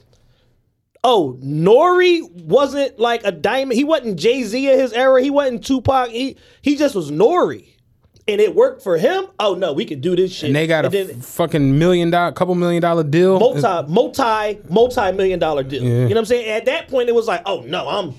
oh, 1.04 1.38
N.O.R.E. 1.42 2.22
wasn't 2.34 2.98
like 2.98 3.22
a 3.24 3.32
diamond. 3.32 3.74
He 3.78 3.84
wasn't 3.84 4.18
Jay 4.18 4.42
Z 4.42 4.70
in 4.72 4.78
his 4.78 4.92
era. 4.92 5.22
He 5.22 5.30
wasn't 5.30 5.64
Tupac. 5.64 6.10
He 6.10 6.36
he 6.62 6.76
just 6.76 6.94
was 6.94 7.10
N.O.R.E., 7.10 7.76
and 8.26 8.40
it 8.40 8.54
worked 8.54 8.82
for 8.82 8.98
him. 8.98 9.26
Oh 9.40 9.54
no, 9.54 9.72
we 9.72 9.84
could 9.84 10.00
do 10.00 10.14
this 10.14 10.32
shit. 10.32 10.48
and 10.48 10.56
they 10.56 10.66
got 10.66 10.84
a 10.84 10.88
then 10.90 11.20
fucking 11.20 11.78
million 11.78 12.10
dollar, 12.10 12.32
couple 12.32 12.54
million 12.54 12.82
dollar 12.82 13.02
deal. 13.04 13.38
multi 13.38 13.90
multi 13.90 14.60
multi 14.68 15.12
million 15.12 15.38
dollar 15.38 15.62
deal. 15.62 15.82
Yeah. 15.82 15.88
You 15.90 16.00
know 16.00 16.08
what 16.08 16.18
I'm 16.18 16.24
saying? 16.26 16.48
At 16.50 16.66
that 16.66 16.88
point, 16.88 17.08
it 17.08 17.14
was 17.14 17.26
like, 17.26 17.42
oh 17.46 17.62
no, 17.62 17.88
I'm. 17.88 18.14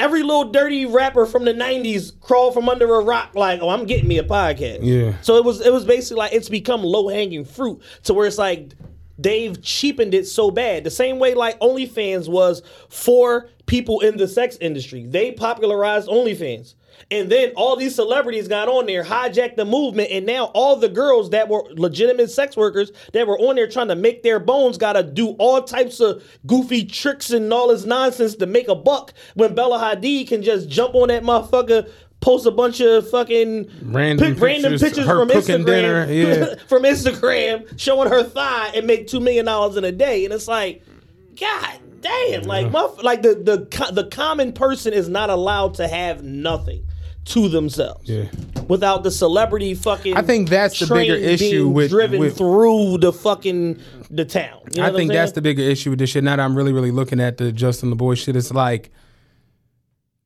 Every 0.00 0.22
little 0.22 0.44
dirty 0.52 0.86
rapper 0.86 1.26
from 1.26 1.44
the 1.44 1.52
'90s 1.52 2.20
crawled 2.20 2.54
from 2.54 2.68
under 2.68 2.94
a 2.94 3.00
rock, 3.02 3.34
like, 3.34 3.60
oh, 3.60 3.68
I'm 3.68 3.84
getting 3.84 4.06
me 4.06 4.18
a 4.18 4.22
podcast. 4.22 4.78
Yeah. 4.82 5.20
So 5.22 5.38
it 5.38 5.44
was, 5.44 5.60
it 5.60 5.72
was 5.72 5.84
basically 5.84 6.18
like 6.18 6.32
it's 6.32 6.48
become 6.48 6.84
low 6.84 7.08
hanging 7.08 7.44
fruit 7.44 7.82
to 8.04 8.14
where 8.14 8.24
it's 8.28 8.38
like 8.38 8.74
they've 9.18 9.60
cheapened 9.62 10.14
it 10.14 10.26
so 10.26 10.50
bad. 10.50 10.84
The 10.84 10.90
same 10.90 11.18
way 11.18 11.34
like 11.34 11.58
OnlyFans 11.60 12.28
was 12.28 12.62
for 12.88 13.48
people 13.66 14.00
in 14.00 14.16
the 14.16 14.28
sex 14.28 14.56
industry. 14.60 15.04
They 15.06 15.32
popularized 15.32 16.08
OnlyFans. 16.08 16.74
And 17.10 17.30
then 17.30 17.52
all 17.54 17.76
these 17.76 17.94
celebrities 17.94 18.48
got 18.48 18.68
on 18.68 18.86
there, 18.86 19.04
hijacked 19.04 19.56
the 19.56 19.64
movement, 19.64 20.10
and 20.10 20.26
now 20.26 20.46
all 20.46 20.76
the 20.76 20.88
girls 20.88 21.30
that 21.30 21.48
were 21.48 21.62
legitimate 21.70 22.30
sex 22.30 22.56
workers 22.56 22.90
that 23.12 23.26
were 23.26 23.38
on 23.38 23.54
there 23.54 23.68
trying 23.68 23.88
to 23.88 23.94
make 23.94 24.22
their 24.22 24.40
bones 24.40 24.78
gotta 24.78 25.02
do 25.02 25.28
all 25.38 25.62
types 25.62 26.00
of 26.00 26.22
goofy 26.46 26.84
tricks 26.84 27.30
and 27.30 27.52
all 27.52 27.68
this 27.68 27.84
nonsense 27.84 28.34
to 28.36 28.46
make 28.46 28.68
a 28.68 28.74
buck 28.74 29.14
when 29.34 29.54
Bella 29.54 29.78
Hadid 29.78 30.28
can 30.28 30.42
just 30.42 30.68
jump 30.68 30.94
on 30.94 31.08
that 31.08 31.22
motherfucker, 31.22 31.88
post 32.20 32.46
a 32.46 32.50
bunch 32.50 32.80
of 32.80 33.08
fucking 33.10 33.70
Random 33.82 34.34
pic- 34.34 34.42
random 34.42 34.78
pictures, 34.78 35.06
from 35.06 35.28
cooking 35.28 35.58
Instagram, 35.58 35.66
dinner, 35.66 36.06
yeah. 36.12 36.54
from 36.66 36.82
Instagram 36.82 37.78
showing 37.78 38.08
her 38.10 38.22
thigh 38.24 38.72
and 38.74 38.86
make 38.86 39.06
two 39.06 39.20
million 39.20 39.44
dollars 39.46 39.76
in 39.76 39.84
a 39.84 39.92
day, 39.92 40.24
and 40.24 40.34
it's 40.34 40.48
like, 40.48 40.82
God 41.38 41.78
damn, 42.00 42.42
like 42.42 42.70
muff, 42.70 43.02
like 43.02 43.22
the 43.22 43.34
the 43.34 43.92
the 43.92 44.04
common 44.10 44.52
person 44.52 44.92
is 44.92 45.08
not 45.08 45.30
allowed 45.30 45.74
to 45.74 45.86
have 45.88 46.22
nothing 46.24 46.84
to 47.24 47.48
themselves 47.48 48.08
Yeah. 48.08 48.24
without 48.68 49.02
the 49.02 49.10
celebrity 49.10 49.74
fucking. 49.74 50.16
I 50.16 50.22
think 50.22 50.48
that's 50.48 50.78
the 50.80 50.86
bigger 50.92 51.14
issue 51.14 51.68
with- 51.68 51.90
driven 51.90 52.18
with- 52.20 52.38
through 52.38 52.98
the 52.98 53.12
fucking 53.12 53.78
the 54.10 54.24
town. 54.24 54.60
You 54.72 54.80
know 54.80 54.88
I 54.88 54.92
think 54.92 55.12
that's 55.12 55.32
the 55.32 55.42
bigger 55.42 55.60
issue 55.62 55.90
with 55.90 55.98
this 55.98 56.10
shit. 56.10 56.24
Now 56.24 56.36
that 56.36 56.42
I'm 56.42 56.56
really, 56.56 56.72
really 56.72 56.90
looking 56.90 57.20
at 57.20 57.36
the 57.36 57.52
Justin 57.52 57.94
Laboy 57.94 58.16
shit, 58.16 58.34
it's 58.34 58.50
like, 58.52 58.90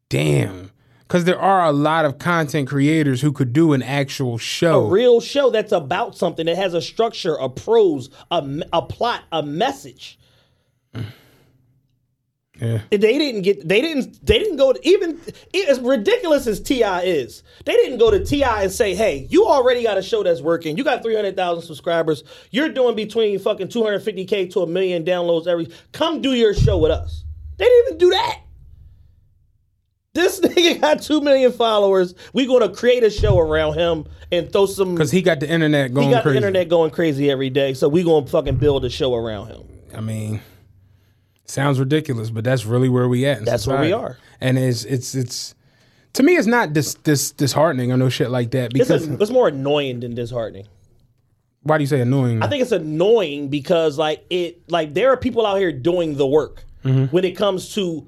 damn. 0.09 0.71
Because 1.13 1.27
there 1.27 1.39
are 1.39 1.67
a 1.67 1.73
lot 1.73 2.07
of 2.07 2.17
content 2.17 2.71
creators 2.71 3.21
who 3.21 3.33
could 3.33 3.53
do 3.53 3.75
an 3.75 3.83
actual 3.83 4.39
show. 4.39 4.87
a 4.87 4.89
real 4.89 5.21
show 5.21 5.51
that's 5.51 5.71
about 5.71 6.17
something 6.17 6.47
that 6.47 6.57
has 6.57 6.73
a 6.73 6.81
structure, 6.81 7.35
a 7.35 7.51
prose, 7.51 8.09
a, 8.31 8.43
a 8.73 8.81
plot, 8.81 9.25
a 9.31 9.43
message. 9.43 10.19
yeah. 10.95 11.03
They 12.89 12.97
didn't 12.97 13.43
get. 13.43 13.69
They 13.69 13.83
didn't. 13.83 14.25
They 14.25 14.39
didn't 14.39 14.57
go 14.57 14.73
to 14.73 14.89
even 14.89 15.21
as 15.69 15.81
ridiculous 15.81 16.47
as 16.47 16.61
T.I. 16.61 17.03
is. 17.03 17.43
They 17.67 17.75
didn't 17.75 17.99
go 17.99 18.11
to 18.11 18.25
T.I. 18.25 18.63
and 18.63 18.73
say, 18.73 18.95
"Hey, 18.95 19.27
you 19.29 19.45
already 19.45 19.83
got 19.83 19.99
a 19.99 20.03
show 20.03 20.23
that's 20.23 20.41
working. 20.41 20.79
You 20.79 20.85
got 20.85 21.03
three 21.03 21.15
hundred 21.15 21.37
thousand 21.37 21.65
subscribers. 21.65 22.25
You're 22.53 22.71
doing 22.71 22.97
between 22.97 23.39
fucking 23.39 23.69
two 23.69 23.85
hundred 23.85 24.01
fifty 24.01 24.25
k 24.25 24.47
to 24.47 24.61
a 24.61 24.67
million 24.67 25.05
downloads 25.05 25.47
every. 25.47 25.69
Come 25.93 26.23
do 26.23 26.33
your 26.33 26.55
show 26.55 26.79
with 26.79 26.91
us." 26.91 27.25
They 27.59 27.67
didn't 27.67 27.87
even 27.89 27.99
do 27.99 28.11
that. 28.13 28.41
This 30.15 30.41
nigga 30.45 30.81
got 30.81 31.03
two 31.03 31.21
million 31.21 31.53
followers. 31.53 32.15
We 32.33 32.47
gonna 32.47 32.69
create 32.69 33.03
a 33.03 33.11
show 33.11 33.39
around 33.39 33.75
him 33.75 34.07
and 34.31 34.53
throw 34.53 34.67
some. 34.67 34.95
Because 34.95 35.11
he 35.11 35.23
got 35.23 35.41
the 35.41 35.49
internet 35.49 35.95
going 35.95 36.07
crazy. 36.07 36.09
he 36.09 36.15
got 36.15 36.23
crazy. 36.23 36.33
the 36.33 36.37
internet 36.47 36.69
going 36.69 36.91
crazy 36.91 37.31
every 37.31 37.51
day. 37.51 37.75
So 37.75 37.89
we 37.89 38.03
gonna 38.03 38.27
fucking 38.27 38.57
build 38.57 38.85
a 38.85 38.91
show 38.91 39.15
around 39.15 39.49
him. 39.49 39.63
I 39.95 40.01
mean, 40.01 40.41
sounds 41.47 41.79
ridiculous, 41.79 42.31
but 42.31 42.45
that's 42.45 42.65
really 42.65 42.89
where 42.89 43.09
we 43.09 43.27
at. 43.27 43.45
That's 43.45 43.67
where 43.67 43.81
we 43.81 43.93
are. 43.93 44.19
and 44.41 44.59
it's 44.59 44.85
it's 44.85 45.15
it's 45.15 45.55
to 46.15 46.23
me, 46.23 46.37
it's 46.37 46.47
not 46.47 46.73
dis, 46.73 46.95
dis, 46.95 47.31
disheartening 47.31 47.91
or 47.91 47.97
no 47.97 48.09
shit 48.09 48.31
like 48.31 48.51
that. 48.51 48.67
It's, 48.75 48.89
Because 48.89 49.09
a, 49.09 49.15
it's 49.15 49.31
more 49.31 49.49
annoying 49.49 50.01
than 50.01 50.15
disheartening. 50.15 50.67
why 51.63 51.79
do 51.79 51.85
you 51.85 51.89
say 51.89 52.01
annoying? 52.01 52.43
I 52.43 52.49
think 52.49 52.63
it's 52.63 52.73
annoying 52.73 53.49
because 53.49 53.97
like 53.97 54.25
it 54.29 54.71
like 54.71 54.95
there 54.95 55.11
are 55.11 55.17
people 55.17 55.47
out 55.47 55.57
here 55.57 55.73
doing 55.73 56.17
the 56.17 56.27
work 56.27 56.65
mm-hmm. 56.85 57.05
when 57.07 57.25
it 57.25 57.33
comes 57.33 57.75
to 57.75 58.07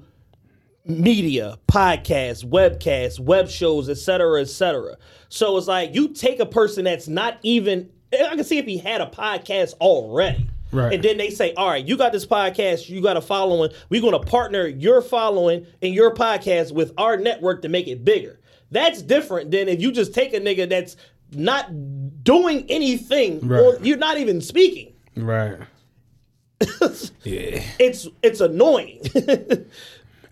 media, 0.85 1.57
podcasts, 1.67 2.45
webcasts, 2.45 3.19
web 3.19 3.49
shows, 3.49 3.89
etc., 3.89 3.97
cetera, 3.97 4.41
et 4.41 4.49
cetera. 4.49 4.97
So 5.29 5.57
it's 5.57 5.67
like 5.67 5.95
you 5.95 6.09
take 6.09 6.39
a 6.39 6.45
person 6.45 6.85
that's 6.85 7.07
not 7.07 7.39
even 7.43 7.89
I 8.13 8.35
can 8.35 8.43
see 8.43 8.57
if 8.57 8.65
he 8.65 8.77
had 8.77 9.01
a 9.01 9.07
podcast 9.07 9.73
already. 9.75 10.49
Right. 10.71 10.93
And 10.93 11.03
then 11.03 11.17
they 11.17 11.29
say, 11.29 11.53
all 11.53 11.69
right, 11.69 11.85
you 11.85 11.97
got 11.97 12.11
this 12.11 12.25
podcast, 12.25 12.89
you 12.89 13.01
got 13.01 13.17
a 13.17 13.21
following. 13.21 13.71
We're 13.89 14.01
going 14.01 14.19
to 14.19 14.27
partner 14.27 14.67
your 14.67 15.01
following 15.01 15.65
and 15.81 15.93
your 15.93 16.13
podcast 16.13 16.73
with 16.73 16.93
our 16.97 17.17
network 17.17 17.61
to 17.61 17.69
make 17.69 17.87
it 17.87 18.03
bigger. 18.03 18.39
That's 18.71 19.01
different 19.01 19.51
than 19.51 19.69
if 19.69 19.81
you 19.81 19.91
just 19.91 20.13
take 20.13 20.33
a 20.33 20.39
nigga 20.39 20.67
that's 20.67 20.97
not 21.31 21.69
doing 22.23 22.65
anything. 22.69 23.39
Right. 23.47 23.59
Or 23.59 23.79
you're 23.81 23.97
not 23.97 24.17
even 24.17 24.41
speaking. 24.41 24.93
Right. 25.15 25.59
yeah. 27.23 27.63
It's 27.79 28.07
it's 28.23 28.41
annoying. 28.41 29.01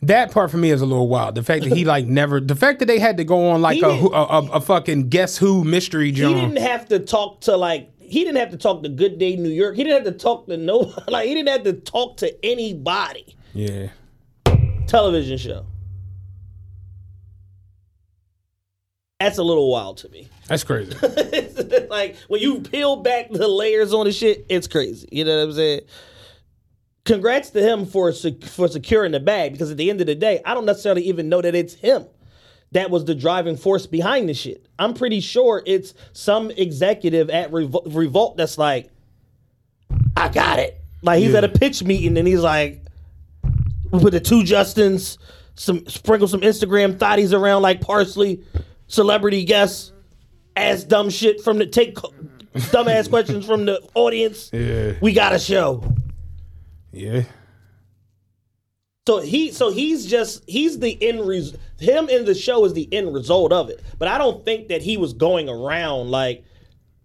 That 0.07 0.31
part 0.31 0.51
for 0.51 0.57
me 0.57 0.71
is 0.71 0.81
a 0.81 0.85
little 0.85 1.07
wild. 1.07 1.35
The 1.35 1.43
fact 1.43 1.63
that 1.63 1.73
he 1.73 1.85
like 1.95 2.05
never, 2.05 2.39
the 2.39 2.55
fact 2.55 2.79
that 2.79 2.85
they 2.85 2.99
had 2.99 3.17
to 3.17 3.23
go 3.23 3.49
on 3.49 3.61
like 3.61 3.81
a, 3.81 3.87
a, 3.87 4.07
a 4.07 4.51
a 4.53 4.61
fucking 4.61 5.09
guess 5.09 5.37
who 5.37 5.63
mystery 5.63 6.11
he 6.11 6.21
didn't 6.21 6.57
have 6.57 6.87
to 6.89 6.99
talk 6.99 7.41
to 7.41 7.55
like 7.55 7.89
he 7.99 8.23
didn't 8.23 8.37
have 8.37 8.51
to 8.51 8.57
talk 8.57 8.83
to 8.83 8.89
Good 8.89 9.17
Day 9.17 9.35
New 9.35 9.49
York. 9.49 9.75
He 9.75 9.83
didn't 9.83 10.05
have 10.05 10.13
to 10.13 10.19
talk 10.19 10.47
to 10.47 10.57
no 10.57 10.93
like 11.07 11.27
he 11.27 11.33
didn't 11.33 11.49
have 11.49 11.63
to 11.63 11.73
talk 11.73 12.17
to 12.17 12.45
anybody. 12.45 13.35
Yeah. 13.53 13.89
Television 14.87 15.37
show. 15.37 15.65
That's 19.19 19.37
a 19.37 19.43
little 19.43 19.71
wild 19.71 19.99
to 19.99 20.09
me. 20.09 20.27
That's 20.47 20.65
crazy. 20.65 20.93
like 21.89 22.17
when 22.27 22.41
you 22.41 22.59
peel 22.59 22.97
back 22.97 23.29
the 23.29 23.47
layers 23.47 23.93
on 23.93 24.05
the 24.05 24.11
shit, 24.11 24.45
it's 24.49 24.67
crazy. 24.67 25.07
You 25.11 25.23
know 25.23 25.37
what 25.37 25.43
I'm 25.43 25.53
saying? 25.53 25.81
Congrats 27.05 27.49
to 27.49 27.61
him 27.61 27.85
for 27.85 28.11
sec- 28.13 28.43
for 28.43 28.67
securing 28.69 29.11
the 29.11 29.19
bag 29.19 29.51
because 29.51 29.69
at 29.71 29.77
the 29.77 29.89
end 29.89 29.99
of 29.99 30.07
the 30.07 30.15
day, 30.15 30.41
I 30.45 30.53
don't 30.53 30.65
necessarily 30.65 31.03
even 31.03 31.27
know 31.27 31.41
that 31.41 31.53
it's 31.53 31.73
him 31.73 32.05
that 32.71 32.89
was 32.89 33.03
the 33.05 33.13
driving 33.13 33.57
force 33.57 33.85
behind 33.85 34.27
the 34.29 34.33
shit. 34.33 34.65
I'm 34.79 34.93
pretty 34.93 35.19
sure 35.19 35.61
it's 35.65 35.93
some 36.13 36.49
executive 36.51 37.29
at 37.29 37.51
Revol- 37.51 37.93
Revolt 37.93 38.37
that's 38.37 38.57
like, 38.57 38.89
I 40.17 40.29
got 40.29 40.59
it. 40.59 40.79
Like 41.03 41.19
he's 41.19 41.31
Yeah. 41.33 41.39
at 41.39 41.43
a 41.43 41.49
pitch 41.49 41.83
meeting 41.83 42.17
and 42.17 42.27
he's 42.27 42.39
like, 42.39 42.81
put 43.91 44.11
the 44.11 44.19
two 44.21 44.41
Justins, 44.43 45.17
some 45.55 45.85
sprinkle 45.87 46.27
some 46.27 46.41
Instagram 46.41 46.95
thotties 46.97 47.31
around 47.37 47.61
like 47.63 47.81
parsley, 47.81 48.41
celebrity 48.87 49.43
guests, 49.43 49.91
ask 50.55 50.87
dumb 50.87 51.09
shit 51.09 51.41
from 51.41 51.57
the 51.59 51.65
take 51.67 51.95
dumbass 52.55 53.09
questions 53.09 53.45
from 53.45 53.65
the 53.65 53.79
audience. 53.93 54.49
Yeah. 54.53 54.93
We 55.01 55.11
got 55.13 55.33
a 55.33 55.39
show. 55.39 55.83
Yeah. 56.93 57.23
So 59.05 59.19
he 59.19 59.51
so 59.51 59.69
he's 59.69 60.05
just 60.05 60.43
he's 60.47 60.79
the 60.79 60.97
end 61.03 61.27
res- 61.27 61.57
him 61.79 62.07
in 62.07 62.23
the 62.23 62.33
show 62.33 62.63
is 62.63 62.73
the 62.73 62.87
end 62.93 63.13
result 63.13 63.51
of 63.51 63.69
it. 63.69 63.83
But 63.99 64.07
I 64.07 64.17
don't 64.17 64.45
think 64.45 64.69
that 64.69 64.81
he 64.81 64.95
was 64.95 65.11
going 65.11 65.49
around 65.49 66.09
like 66.09 66.45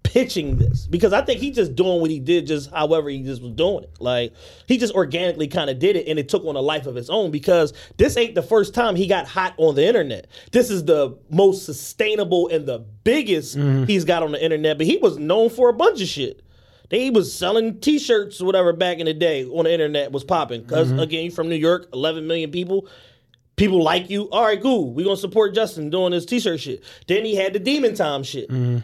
pitching 0.05 0.57
this 0.57 0.87
because 0.87 1.13
I 1.13 1.23
think 1.23 1.41
he 1.41 1.51
just 1.51 1.75
doing 1.75 2.01
what 2.01 2.09
he 2.09 2.21
did 2.21 2.47
just 2.47 2.71
however 2.71 3.11
he 3.11 3.23
just 3.23 3.43
was 3.43 3.53
doing 3.53 3.83
it. 3.83 3.97
Like 3.99 4.33
he 4.67 4.79
just 4.79 4.95
organically 4.95 5.49
kind 5.49 5.69
of 5.69 5.81
did 5.81 5.97
it 5.97 6.07
and 6.07 6.21
it 6.21 6.29
took 6.29 6.45
on 6.45 6.55
a 6.55 6.61
life 6.61 6.87
of 6.87 6.97
its 6.97 7.11
own 7.11 7.33
because 7.33 7.73
this 7.97 8.17
ain't 8.17 8.37
the 8.37 8.43
first 8.43 8.75
time 8.75 8.95
he 8.95 9.09
got 9.09 9.27
hot 9.27 9.55
on 9.57 9.75
the 9.75 9.85
internet. 9.85 10.29
This 10.53 10.71
is 10.71 10.85
the 10.85 11.19
most 11.31 11.67
sustainable 11.67 12.49
and 12.49 12.65
the 12.65 12.79
biggest 12.79 13.59
mm-hmm. 13.59 13.85
he's 13.85 14.05
got 14.05 14.23
on 14.23 14.33
the 14.33 14.43
internet, 14.43 14.79
but 14.79 14.87
he 14.87 14.99
was 14.99 15.19
known 15.19 15.51
for 15.51 15.69
a 15.69 15.75
bunch 15.75 16.01
of 16.01 16.07
shit. 16.07 16.43
They 16.91 17.11
was 17.11 17.33
selling 17.33 17.81
T-shirts 17.81 18.41
or 18.41 18.47
whatever 18.47 18.73
back 18.73 18.99
in 18.99 19.07
the 19.07 19.15
day 19.15 19.45
on 19.45 19.65
the 19.65 19.73
internet 19.73 20.11
was 20.11 20.25
popping. 20.25 20.63
because 20.63 20.89
mm-hmm. 20.89 21.01
again, 21.01 21.25
you 21.25 21.31
from 21.31 21.49
New 21.49 21.57
York, 21.57 21.89
11 21.93 22.27
million 22.27 22.51
people. 22.51 22.89
People 23.57 23.83
like 23.83 24.09
you. 24.09 24.31
All 24.31 24.45
right, 24.45 24.61
cool. 24.61 24.93
We 24.93 25.03
gonna 25.03 25.17
support 25.17 25.55
Justin 25.55 25.91
doing 25.91 26.13
this 26.13 26.25
T-shirt 26.25 26.61
shit. 26.61 26.85
Then 27.09 27.25
he 27.25 27.35
had 27.35 27.53
the 27.53 27.59
Demon 27.59 27.95
Time 27.95 28.23
shit. 28.23 28.49
Mm-hmm. 28.49 28.79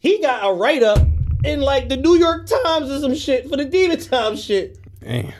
He 0.00 0.20
got 0.20 0.48
a 0.48 0.52
write 0.52 0.82
up 0.82 0.98
in 1.44 1.60
like 1.60 1.88
the 1.88 1.96
New 1.96 2.14
York 2.14 2.46
Times 2.46 2.90
or 2.90 3.00
some 3.00 3.14
shit 3.14 3.48
for 3.48 3.56
the 3.56 3.64
Demon 3.64 3.98
Time 3.98 4.36
shit. 4.36 4.78
Damn. 5.00 5.32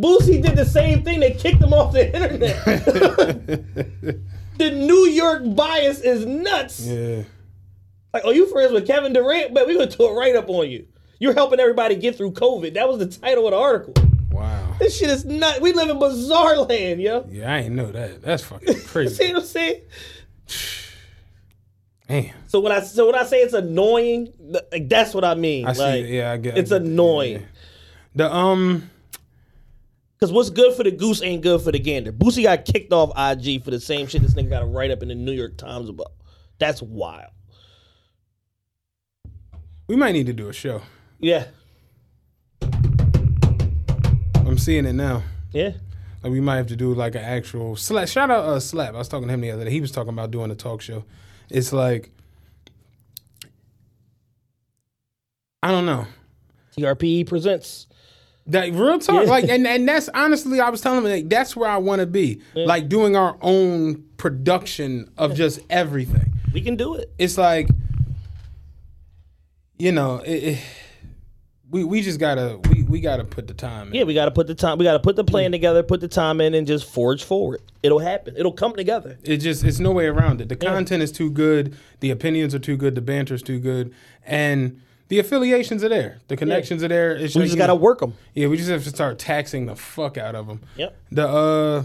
Boosie 0.00 0.42
did 0.42 0.56
the 0.56 0.64
same 0.64 1.02
thing. 1.02 1.20
They 1.20 1.32
kicked 1.32 1.62
him 1.62 1.72
off 1.72 1.92
the 1.92 2.06
internet. 2.06 2.64
the 4.58 4.70
New 4.70 5.06
York 5.06 5.42
bias 5.54 6.00
is 6.00 6.26
nuts. 6.26 6.80
Yeah. 6.80 7.22
Like, 8.12 8.24
are 8.24 8.32
you 8.32 8.46
friends 8.46 8.72
with 8.72 8.86
Kevin 8.86 9.12
Durant? 9.12 9.54
But 9.54 9.66
we're 9.66 9.78
gonna 9.78 9.90
do 9.90 10.04
a 10.04 10.14
write 10.14 10.36
up 10.36 10.48
on 10.48 10.70
you. 10.70 10.86
You're 11.18 11.34
helping 11.34 11.58
everybody 11.60 11.96
get 11.96 12.16
through 12.16 12.32
COVID. 12.32 12.74
That 12.74 12.88
was 12.88 12.98
the 12.98 13.06
title 13.06 13.46
of 13.46 13.52
the 13.52 13.56
article. 13.58 13.94
Wow. 14.30 14.76
This 14.78 14.96
shit 14.98 15.10
is 15.10 15.24
not. 15.24 15.60
We 15.60 15.72
live 15.72 15.88
in 15.88 15.98
bizarre 15.98 16.58
land, 16.58 17.00
yo. 17.00 17.26
Yeah, 17.30 17.52
I 17.52 17.58
ain't 17.60 17.74
know 17.74 17.90
that. 17.90 18.22
That's 18.22 18.44
fucking 18.44 18.80
crazy. 18.86 19.14
See 19.14 19.32
what 19.32 19.42
I'm 19.42 19.46
saying? 19.48 19.80
Damn. 22.08 22.34
So 22.46 22.60
when 22.60 22.72
I 22.72 22.80
so 22.80 23.06
when 23.06 23.14
I 23.16 23.24
say 23.24 23.38
it's 23.42 23.52
annoying, 23.54 24.32
like 24.72 24.88
that's 24.88 25.12
what 25.12 25.24
I 25.24 25.34
mean. 25.34 25.66
I 25.66 25.72
see. 25.72 26.16
Yeah, 26.16 26.32
I 26.32 26.36
get. 26.36 26.54
I 26.54 26.58
It's 26.58 26.70
get- 26.70 26.82
annoying. 26.82 27.46
The 28.14 28.32
um. 28.32 28.90
Cause 30.20 30.32
what's 30.32 30.50
good 30.50 30.74
for 30.74 30.82
the 30.82 30.90
goose 30.90 31.22
ain't 31.22 31.42
good 31.42 31.60
for 31.60 31.70
the 31.70 31.78
gander. 31.78 32.12
Boosie 32.12 32.42
got 32.42 32.64
kicked 32.64 32.92
off 32.92 33.10
IG 33.16 33.62
for 33.62 33.70
the 33.70 33.78
same 33.78 34.08
shit 34.08 34.20
this 34.20 34.34
nigga 34.34 34.50
got 34.50 34.62
a 34.64 34.66
write 34.66 34.90
up 34.90 35.00
in 35.00 35.08
the 35.08 35.14
New 35.14 35.30
York 35.30 35.56
Times 35.56 35.88
about. 35.88 36.08
That's 36.58 36.82
wild. 36.82 37.30
We 39.86 39.94
might 39.94 40.10
need 40.12 40.26
to 40.26 40.32
do 40.32 40.48
a 40.48 40.52
show. 40.52 40.82
Yeah, 41.20 41.46
I'm 44.46 44.58
seeing 44.58 44.86
it 44.86 44.92
now. 44.94 45.22
yeah. 45.52 45.72
Like 46.22 46.32
we 46.32 46.40
might 46.40 46.56
have 46.56 46.66
to 46.68 46.76
do 46.76 46.94
like 46.94 47.14
an 47.14 47.22
actual 47.22 47.76
slap. 47.76 48.08
Shout 48.08 48.28
out 48.30 48.44
uh, 48.44 48.58
Slap. 48.58 48.94
I 48.94 48.98
was 48.98 49.06
talking 49.08 49.28
to 49.28 49.34
him 49.34 49.40
the 49.40 49.52
other 49.52 49.64
day. 49.64 49.70
He 49.70 49.80
was 49.80 49.92
talking 49.92 50.12
about 50.12 50.32
doing 50.32 50.50
a 50.50 50.56
talk 50.56 50.80
show. 50.80 51.04
It's 51.48 51.72
like 51.72 52.10
I 55.62 55.70
don't 55.70 55.86
know. 55.86 56.06
TRPE 56.76 57.26
presents. 57.28 57.86
That 58.46 58.72
real 58.72 58.98
talk, 58.98 59.24
Yeah. 59.24 59.30
like, 59.30 59.44
and, 59.48 59.66
and 59.66 59.86
that's 59.86 60.08
honestly, 60.14 60.58
I 60.60 60.70
was 60.70 60.80
telling 60.80 61.04
him 61.04 61.10
like 61.10 61.28
that's 61.28 61.54
where 61.54 61.68
I 61.68 61.76
want 61.76 62.00
to 62.00 62.06
be, 62.06 62.40
like 62.54 62.88
doing 62.88 63.14
our 63.14 63.36
own 63.42 64.04
production 64.16 65.12
of 65.18 65.34
just 65.34 65.60
everything. 65.70 66.32
We 66.52 66.62
can 66.62 66.76
do 66.76 66.94
it. 66.94 67.12
It's 67.18 67.36
like, 67.36 67.68
you 69.78 69.92
know, 69.92 70.16
it, 70.24 70.30
it, 70.30 70.58
we 71.70 71.84
we 71.84 72.00
just 72.00 72.18
gotta 72.18 72.58
we 72.70 72.82
we 72.82 73.00
gotta 73.00 73.24
put 73.24 73.46
the 73.46 73.54
time. 73.54 73.88
In. 73.88 73.94
Yeah, 73.94 74.04
we 74.04 74.14
got 74.14 74.24
to 74.24 74.30
put 74.30 74.46
the 74.46 74.54
time. 74.54 74.78
We 74.78 74.84
got 74.84 74.94
to 74.94 75.00
put 75.00 75.16
the 75.16 75.24
plan 75.24 75.52
together, 75.52 75.82
put 75.82 76.00
the 76.00 76.08
time 76.08 76.40
in, 76.40 76.54
and 76.54 76.66
just 76.66 76.86
forge 76.86 77.24
forward. 77.24 77.60
It'll 77.82 77.98
happen. 77.98 78.34
It'll 78.36 78.52
come 78.52 78.74
together. 78.74 79.18
It 79.22 79.38
just 79.38 79.64
it's 79.64 79.78
no 79.78 79.92
way 79.92 80.06
around 80.06 80.40
it. 80.40 80.48
The 80.48 80.56
content 80.56 81.02
is 81.02 81.12
too 81.12 81.30
good, 81.30 81.76
the 82.00 82.10
opinions 82.10 82.54
are 82.54 82.58
too 82.58 82.76
good, 82.76 82.94
the 82.94 83.00
banter's 83.00 83.42
too 83.42 83.58
good, 83.58 83.94
and 84.24 84.80
the 85.08 85.18
affiliations 85.18 85.84
are 85.84 85.88
there, 85.88 86.20
the 86.28 86.36
connections 86.36 86.82
are 86.82 86.88
there. 86.88 87.12
It's 87.12 87.34
We 87.34 87.42
just 87.42 87.54
you 87.54 87.58
got 87.58 87.66
to 87.66 87.74
know, 87.74 87.80
work 87.80 88.00
them. 88.00 88.14
Yeah, 88.34 88.48
we 88.48 88.56
just 88.56 88.70
have 88.70 88.84
to 88.84 88.90
start 88.90 89.18
taxing 89.18 89.66
the 89.66 89.76
fuck 89.76 90.16
out 90.16 90.34
of 90.34 90.46
them. 90.46 90.60
Yep. 90.76 90.96
The 91.12 91.28
uh, 91.28 91.82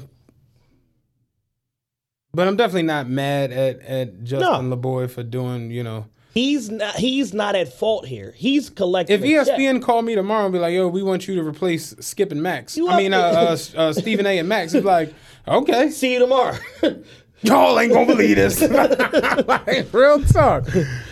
but 2.34 2.48
I'm 2.48 2.56
definitely 2.56 2.84
not 2.84 3.10
mad 3.10 3.52
at 3.52 3.82
at 3.82 4.24
Justin 4.24 4.70
Laboy 4.72 5.10
for 5.10 5.24
doing 5.24 5.72
you 5.72 5.84
know. 5.84 6.06
He's 6.34 6.72
not. 6.72 6.96
He's 6.96 7.32
not 7.32 7.56
at 7.56 7.72
fault 7.72 8.08
here. 8.08 8.34
He's 8.36 8.72
collecting. 8.72 9.24
If. 9.24 9.48
ESPN 9.48 9.84
called 9.84 10.04
me 10.06 10.16
tomorrow 10.16 10.46
and 10.46 10.54
be 10.54 10.58
like, 10.58 10.74
"Yo, 10.74 10.88
we 10.88 11.04
want 11.04 11.28
you 11.28 11.36
to 11.36 11.48
replace 11.48 11.96
Skip 12.00 12.32
and 12.32 12.42
Max," 12.42 12.76
You 12.76 12.90
I 12.90 12.98
mean, 12.98 13.14
uh, 13.14 13.18
uh, 13.20 13.58
uh, 13.78 13.94
Stephen 13.94 14.26
A. 14.26 14.40
and 14.40 14.50
Max, 14.50 14.72
he's 14.72 14.84
like, 14.84 15.14
"Okay, 15.48 15.92
see 15.92 16.14
you 16.14 16.20
tomorrow." 16.20 16.58
y'all 17.44 17.80
ain't 17.80 17.94
gonna 17.94 18.08
believe 18.08 18.36
this." 18.36 18.62
like, 19.48 19.94
real 19.94 20.24
talk. 20.24 20.64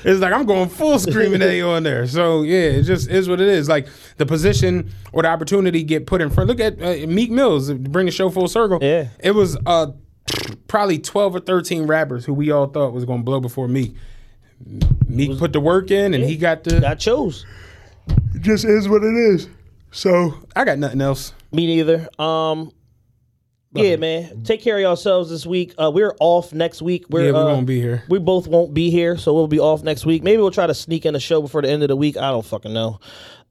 It's 0.03 0.19
like 0.21 0.33
I'm 0.33 0.47
going 0.47 0.69
full 0.69 0.97
screaming 0.97 1.43
A 1.43 1.61
on 1.61 1.83
there. 1.83 2.07
So 2.07 2.41
yeah, 2.41 2.79
it 2.79 2.83
just 2.83 3.07
is 3.07 3.29
what 3.29 3.39
it 3.39 3.47
is. 3.47 3.69
Like 3.69 3.87
the 4.17 4.25
position 4.25 4.89
or 5.13 5.21
the 5.21 5.27
opportunity 5.29 5.83
get 5.83 6.07
put 6.07 6.21
in 6.21 6.31
front. 6.31 6.47
Look 6.49 6.59
at 6.59 6.81
uh, 6.81 7.05
Meek 7.05 7.29
Mills 7.29 7.71
bring 7.71 8.07
the 8.07 8.11
show 8.11 8.31
full 8.31 8.47
circle. 8.47 8.79
Yeah. 8.81 9.09
it 9.19 9.31
was 9.31 9.55
uh 9.67 9.91
probably 10.67 10.97
twelve 10.97 11.35
or 11.35 11.41
thirteen 11.41 11.83
rappers 11.83 12.25
who 12.25 12.33
we 12.33 12.49
all 12.49 12.65
thought 12.65 12.91
was 12.91 13.05
gonna 13.05 13.21
blow 13.21 13.39
before 13.39 13.67
Meek. 13.67 13.95
Meek 15.11 15.37
put 15.37 15.53
the 15.53 15.59
work 15.59 15.91
in, 15.91 16.13
and 16.13 16.23
he 16.23 16.37
got 16.37 16.63
the. 16.63 16.87
I 16.87 16.95
chose. 16.95 17.45
It 18.35 18.41
just 18.41 18.65
is 18.65 18.87
what 18.89 19.03
it 19.03 19.13
is. 19.15 19.47
So 19.91 20.33
I 20.55 20.63
got 20.65 20.77
nothing 20.79 21.01
else. 21.01 21.33
Me 21.51 21.65
neither. 21.67 22.07
Um. 22.19 22.71
Yeah, 23.73 23.95
man. 23.95 24.43
Take 24.43 24.61
care 24.61 24.75
of 24.75 24.81
yourselves 24.81 25.29
this 25.29 25.45
week. 25.45 25.73
Uh, 25.77 25.89
we're 25.93 26.13
off 26.19 26.51
next 26.51 26.81
week. 26.81 27.05
We're, 27.09 27.27
yeah, 27.27 27.31
we 27.31 27.37
uh, 27.37 27.45
won't 27.45 27.65
be 27.65 27.79
here. 27.79 28.03
We 28.09 28.19
both 28.19 28.45
won't 28.45 28.73
be 28.73 28.89
here, 28.89 29.15
so 29.17 29.33
we'll 29.33 29.47
be 29.47 29.59
off 29.59 29.81
next 29.81 30.05
week. 30.05 30.23
Maybe 30.23 30.41
we'll 30.41 30.51
try 30.51 30.67
to 30.67 30.73
sneak 30.73 31.05
in 31.05 31.15
a 31.15 31.21
show 31.21 31.41
before 31.41 31.61
the 31.61 31.69
end 31.69 31.81
of 31.81 31.87
the 31.87 31.95
week. 31.95 32.17
I 32.17 32.31
don't 32.31 32.45
fucking 32.45 32.73
know. 32.73 32.99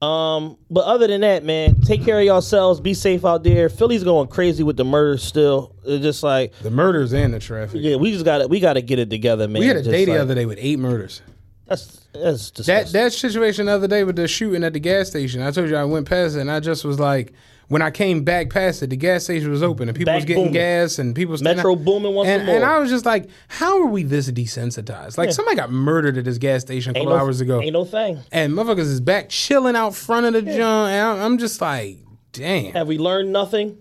Um, 0.07 0.59
but 0.71 0.85
other 0.85 1.07
than 1.07 1.23
that, 1.23 1.43
man, 1.45 1.81
take 1.81 2.05
care 2.05 2.19
of 2.19 2.25
yourselves. 2.27 2.81
Be 2.81 2.93
safe 2.93 3.25
out 3.25 3.45
there. 3.45 3.71
Philly's 3.71 4.05
going 4.05 4.29
crazy 4.29 4.63
with 4.63 4.77
the 4.77 4.85
murders 4.85 5.23
still. 5.23 5.75
It's 5.85 6.03
just 6.03 6.23
like 6.23 6.53
The 6.61 6.71
murders 6.71 7.15
and 7.15 7.33
the 7.33 7.39
traffic. 7.39 7.81
yeah, 7.83 7.97
we 7.97 8.13
just 8.13 8.25
got 8.27 8.39
to 8.39 8.47
we 8.47 8.61
got 8.61 8.75
to 8.75 8.83
get 8.83 8.99
it 8.99 9.09
together, 9.09 9.49
man. 9.49 9.61
we 9.61 9.67
had 9.67 9.77
a 9.77 9.81
Just 9.81 9.91
day 9.91 10.05
the 10.05 10.21
other 10.21 10.35
day 10.35 10.45
with 10.45 10.59
eight 10.61 10.79
murders. 10.79 11.23
That's 11.71 11.87
that's 12.13 12.51
That 12.51 12.55
disgusting. 12.57 12.93
that 13.01 13.13
situation 13.13 13.67
the 13.67 13.73
other 13.73 13.87
day 13.89 14.05
with 14.05 14.17
the 14.17 14.27
shooting 14.29 14.65
at 14.65 14.73
the 14.75 14.81
gas 14.81 15.09
station. 15.09 15.41
I 15.41 15.51
told 15.53 15.71
you 15.71 15.77
I 15.77 15.85
went 15.85 16.09
past 16.09 16.37
it 16.37 16.41
and 16.41 16.51
I 16.51 16.61
just 16.61 16.85
was 16.85 16.99
like, 17.01 17.33
when 17.69 17.81
I 17.83 17.93
came 17.93 18.25
back 18.25 18.51
past 18.51 18.83
it, 18.83 18.91
the 18.91 18.97
gas 18.97 19.23
station 19.25 19.49
was 19.51 19.63
open 19.63 19.89
and 19.89 19.97
people 19.97 20.07
Back 20.11 20.17
was 20.17 20.25
getting 20.25 20.43
booming. 20.47 20.55
gas 20.55 20.99
and 20.99 21.15
people 21.15 21.31
was 21.31 21.41
Metro 21.43 21.77
booming 21.77 22.13
once 22.17 22.29
and, 22.29 22.45
more. 22.45 22.57
and 22.57 22.65
I 22.65 22.79
was 22.81 22.91
just 22.91 23.07
like, 23.07 23.29
how 23.47 23.81
are 23.81 23.87
we 23.87 24.03
this 24.03 24.29
desensitized? 24.29 25.17
Like 25.17 25.31
somebody 25.33 25.57
got 25.57 25.71
murdered 25.71 26.19
at 26.19 26.25
this 26.25 26.39
gas 26.39 26.63
station 26.63 26.97
a 26.97 26.99
couple 26.99 27.13
hours 27.15 27.41
ago, 27.41 27.61
Ain't 27.63 27.73
no 27.75 27.85
thing. 27.85 28.19
and 28.33 28.53
motherfuckers 28.53 28.81
is 28.81 29.01
back 29.01 29.29
chilling 29.29 29.77
out 29.77 29.95
front 29.95 30.27
of 30.27 30.33
the 30.33 30.43
joint. 30.43 30.61
And 30.61 31.01
I'm, 31.07 31.21
I'm 31.21 31.39
just 31.39 31.61
like, 31.61 31.99
damn. 32.33 32.73
Have 32.73 32.89
we 32.89 32.99
learned 32.99 33.33
nothing? 33.33 33.79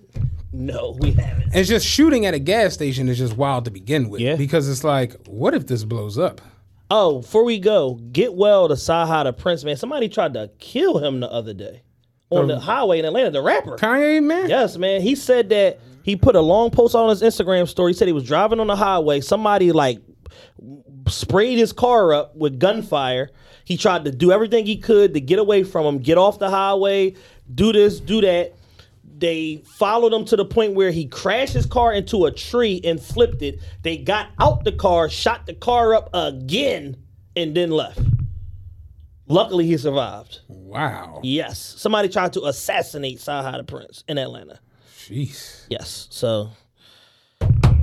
No, 0.54 0.96
we 1.00 1.12
haven't. 1.14 1.44
And 1.46 1.56
it's 1.56 1.70
just 1.70 1.86
shooting 1.88 2.28
at 2.28 2.36
a 2.36 2.40
gas 2.40 2.76
station 2.76 3.10
is 3.10 3.18
just 3.18 3.36
wild 3.38 3.66
to 3.66 3.72
begin 3.72 4.10
with. 4.10 4.22
Yeah. 4.22 4.36
Because 4.36 4.70
it's 4.70 4.84
like, 4.84 5.16
what 5.26 5.56
if 5.56 5.66
this 5.66 5.84
blows 5.84 6.20
up? 6.20 6.42
Oh, 6.92 7.22
before 7.22 7.44
we 7.44 7.60
go, 7.60 7.96
get 8.12 8.34
well 8.34 8.68
to 8.68 8.74
Saha 8.74 9.24
the 9.24 9.34
Prince, 9.34 9.64
man. 9.64 9.78
Somebody 9.78 10.10
tried 10.10 10.34
to 10.34 10.50
kill 10.60 10.98
him 10.98 11.20
the 11.20 11.32
other 11.32 11.54
day 11.54 11.84
on 12.32 12.48
the 12.48 12.56
um, 12.56 12.62
highway 12.62 13.00
in 13.00 13.06
Atlanta, 13.06 13.32
the 13.32 13.42
rapper. 13.42 13.78
Kanye, 13.78 14.24
man? 14.24 14.50
Yes, 14.50 14.78
man. 14.78 15.02
He 15.02 15.16
said 15.16 15.50
that 15.50 15.80
he 16.04 16.16
put 16.16 16.36
a 16.36 16.42
long 16.42 16.72
post 16.72 16.96
on 16.96 17.10
his 17.10 17.22
Instagram 17.22 17.68
story. 17.68 17.92
He 17.94 17.98
said 17.98 18.08
he 18.08 18.14
was 18.14 18.24
driving 18.24 18.60
on 18.60 18.68
the 18.68 18.76
highway. 18.76 19.22
Somebody 19.22 19.72
like 19.72 20.00
sprayed 21.08 21.58
his 21.58 21.74
car 21.74 22.14
up 22.14 22.36
with 22.36 22.60
gunfire. 22.60 23.30
He 23.66 23.78
tried 23.78 24.06
to 24.06 24.12
do 24.12 24.32
everything 24.32 24.66
he 24.66 24.78
could 24.78 25.14
to 25.14 25.22
get 25.22 25.38
away 25.38 25.64
from 25.64 25.86
him, 25.86 26.00
get 26.00 26.18
off 26.18 26.40
the 26.40 26.50
highway, 26.50 27.16
do 27.54 27.72
this, 27.72 28.00
do 28.00 28.22
that. 28.22 28.56
They 29.20 29.64
followed 29.66 30.14
him 30.14 30.26
to 30.26 30.36
the 30.36 30.46
point 30.46 30.74
where 30.74 30.92
he 30.92 31.06
crashed 31.08 31.54
his 31.54 31.66
car 31.66 31.94
into 31.94 32.26
a 32.26 32.32
tree 32.32 32.80
and 32.84 33.02
flipped 33.02 33.42
it. 33.42 33.60
They 33.84 33.98
got 33.98 34.30
out 34.40 34.64
the 34.64 34.72
car, 34.72 35.10
shot 35.10 35.46
the 35.46 35.54
car 35.54 35.94
up 35.94 36.10
again, 36.14 36.98
and 37.36 37.56
then 37.56 37.72
left. 37.72 38.00
Luckily, 39.28 39.68
he 39.68 39.78
survived. 39.78 40.40
Wow. 40.48 41.20
Yes. 41.24 41.60
Somebody 41.60 42.10
tried 42.10 42.34
to 42.34 42.46
assassinate 42.46 43.20
Saha 43.20 43.58
the 43.58 43.64
Prince 43.64 44.04
in 44.08 44.18
Atlanta. 44.18 44.60
Jeez. 44.98 45.66
Yes. 45.70 46.08
So 46.10 46.50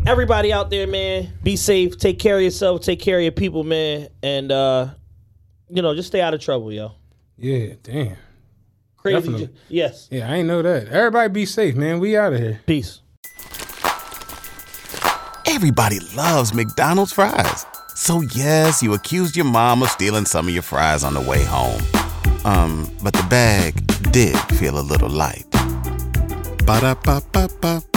everybody 0.06 0.52
out 0.52 0.70
there, 0.70 0.86
man, 0.86 1.32
be 1.42 1.56
safe. 1.56 1.98
Take 1.98 2.18
care 2.18 2.36
of 2.36 2.42
yourself. 2.42 2.81
Take 2.81 3.00
care 3.00 3.18
of 3.18 3.23
your 3.23 3.32
people, 3.32 3.62
man. 3.62 4.08
And 4.23 4.50
uh, 4.50 4.89
you 5.68 5.82
know, 5.82 5.94
just 5.94 6.08
stay 6.08 6.20
out 6.20 6.34
of 6.34 6.40
trouble, 6.40 6.73
yo. 6.73 6.92
Yeah, 7.36 7.74
damn. 7.82 8.16
Crazy. 9.07 9.28
Definitely. 9.28 9.57
Yes. 9.68 10.09
Yeah, 10.10 10.31
I 10.31 10.36
ain't 10.36 10.49
know 10.49 10.62
that. 10.62 10.89
Everybody 10.89 11.33
be 11.33 11.47
safe, 11.47 11.76
man. 11.76 12.01
We 12.01 12.17
out 12.17 12.33
of 12.33 12.41
here. 12.41 12.60
Peace. 12.67 13.01
Everybody 15.47 16.01
loves 16.17 16.52
McDonald's 16.52 17.12
fries. 17.12 17.67
So 17.94 18.20
yes, 18.35 18.83
you 18.83 18.94
accused 18.94 19.36
your 19.36 19.47
mom 19.47 19.83
of 19.83 19.91
stealing 19.91 20.26
some 20.26 20.49
of 20.49 20.55
your 20.55 20.65
fries 20.65 21.05
on 21.05 21.15
the 21.15 21.20
way 21.20 21.44
home. 21.44 21.81
Um, 22.44 22.91
but 23.02 23.12
the 23.12 23.25
bag 23.31 23.86
did 24.10 24.36
feel 24.59 24.78
a 24.78 24.83
little 24.83 25.09
light. 25.09 25.47
Ba-da-ba-ba-ba. 26.67 27.95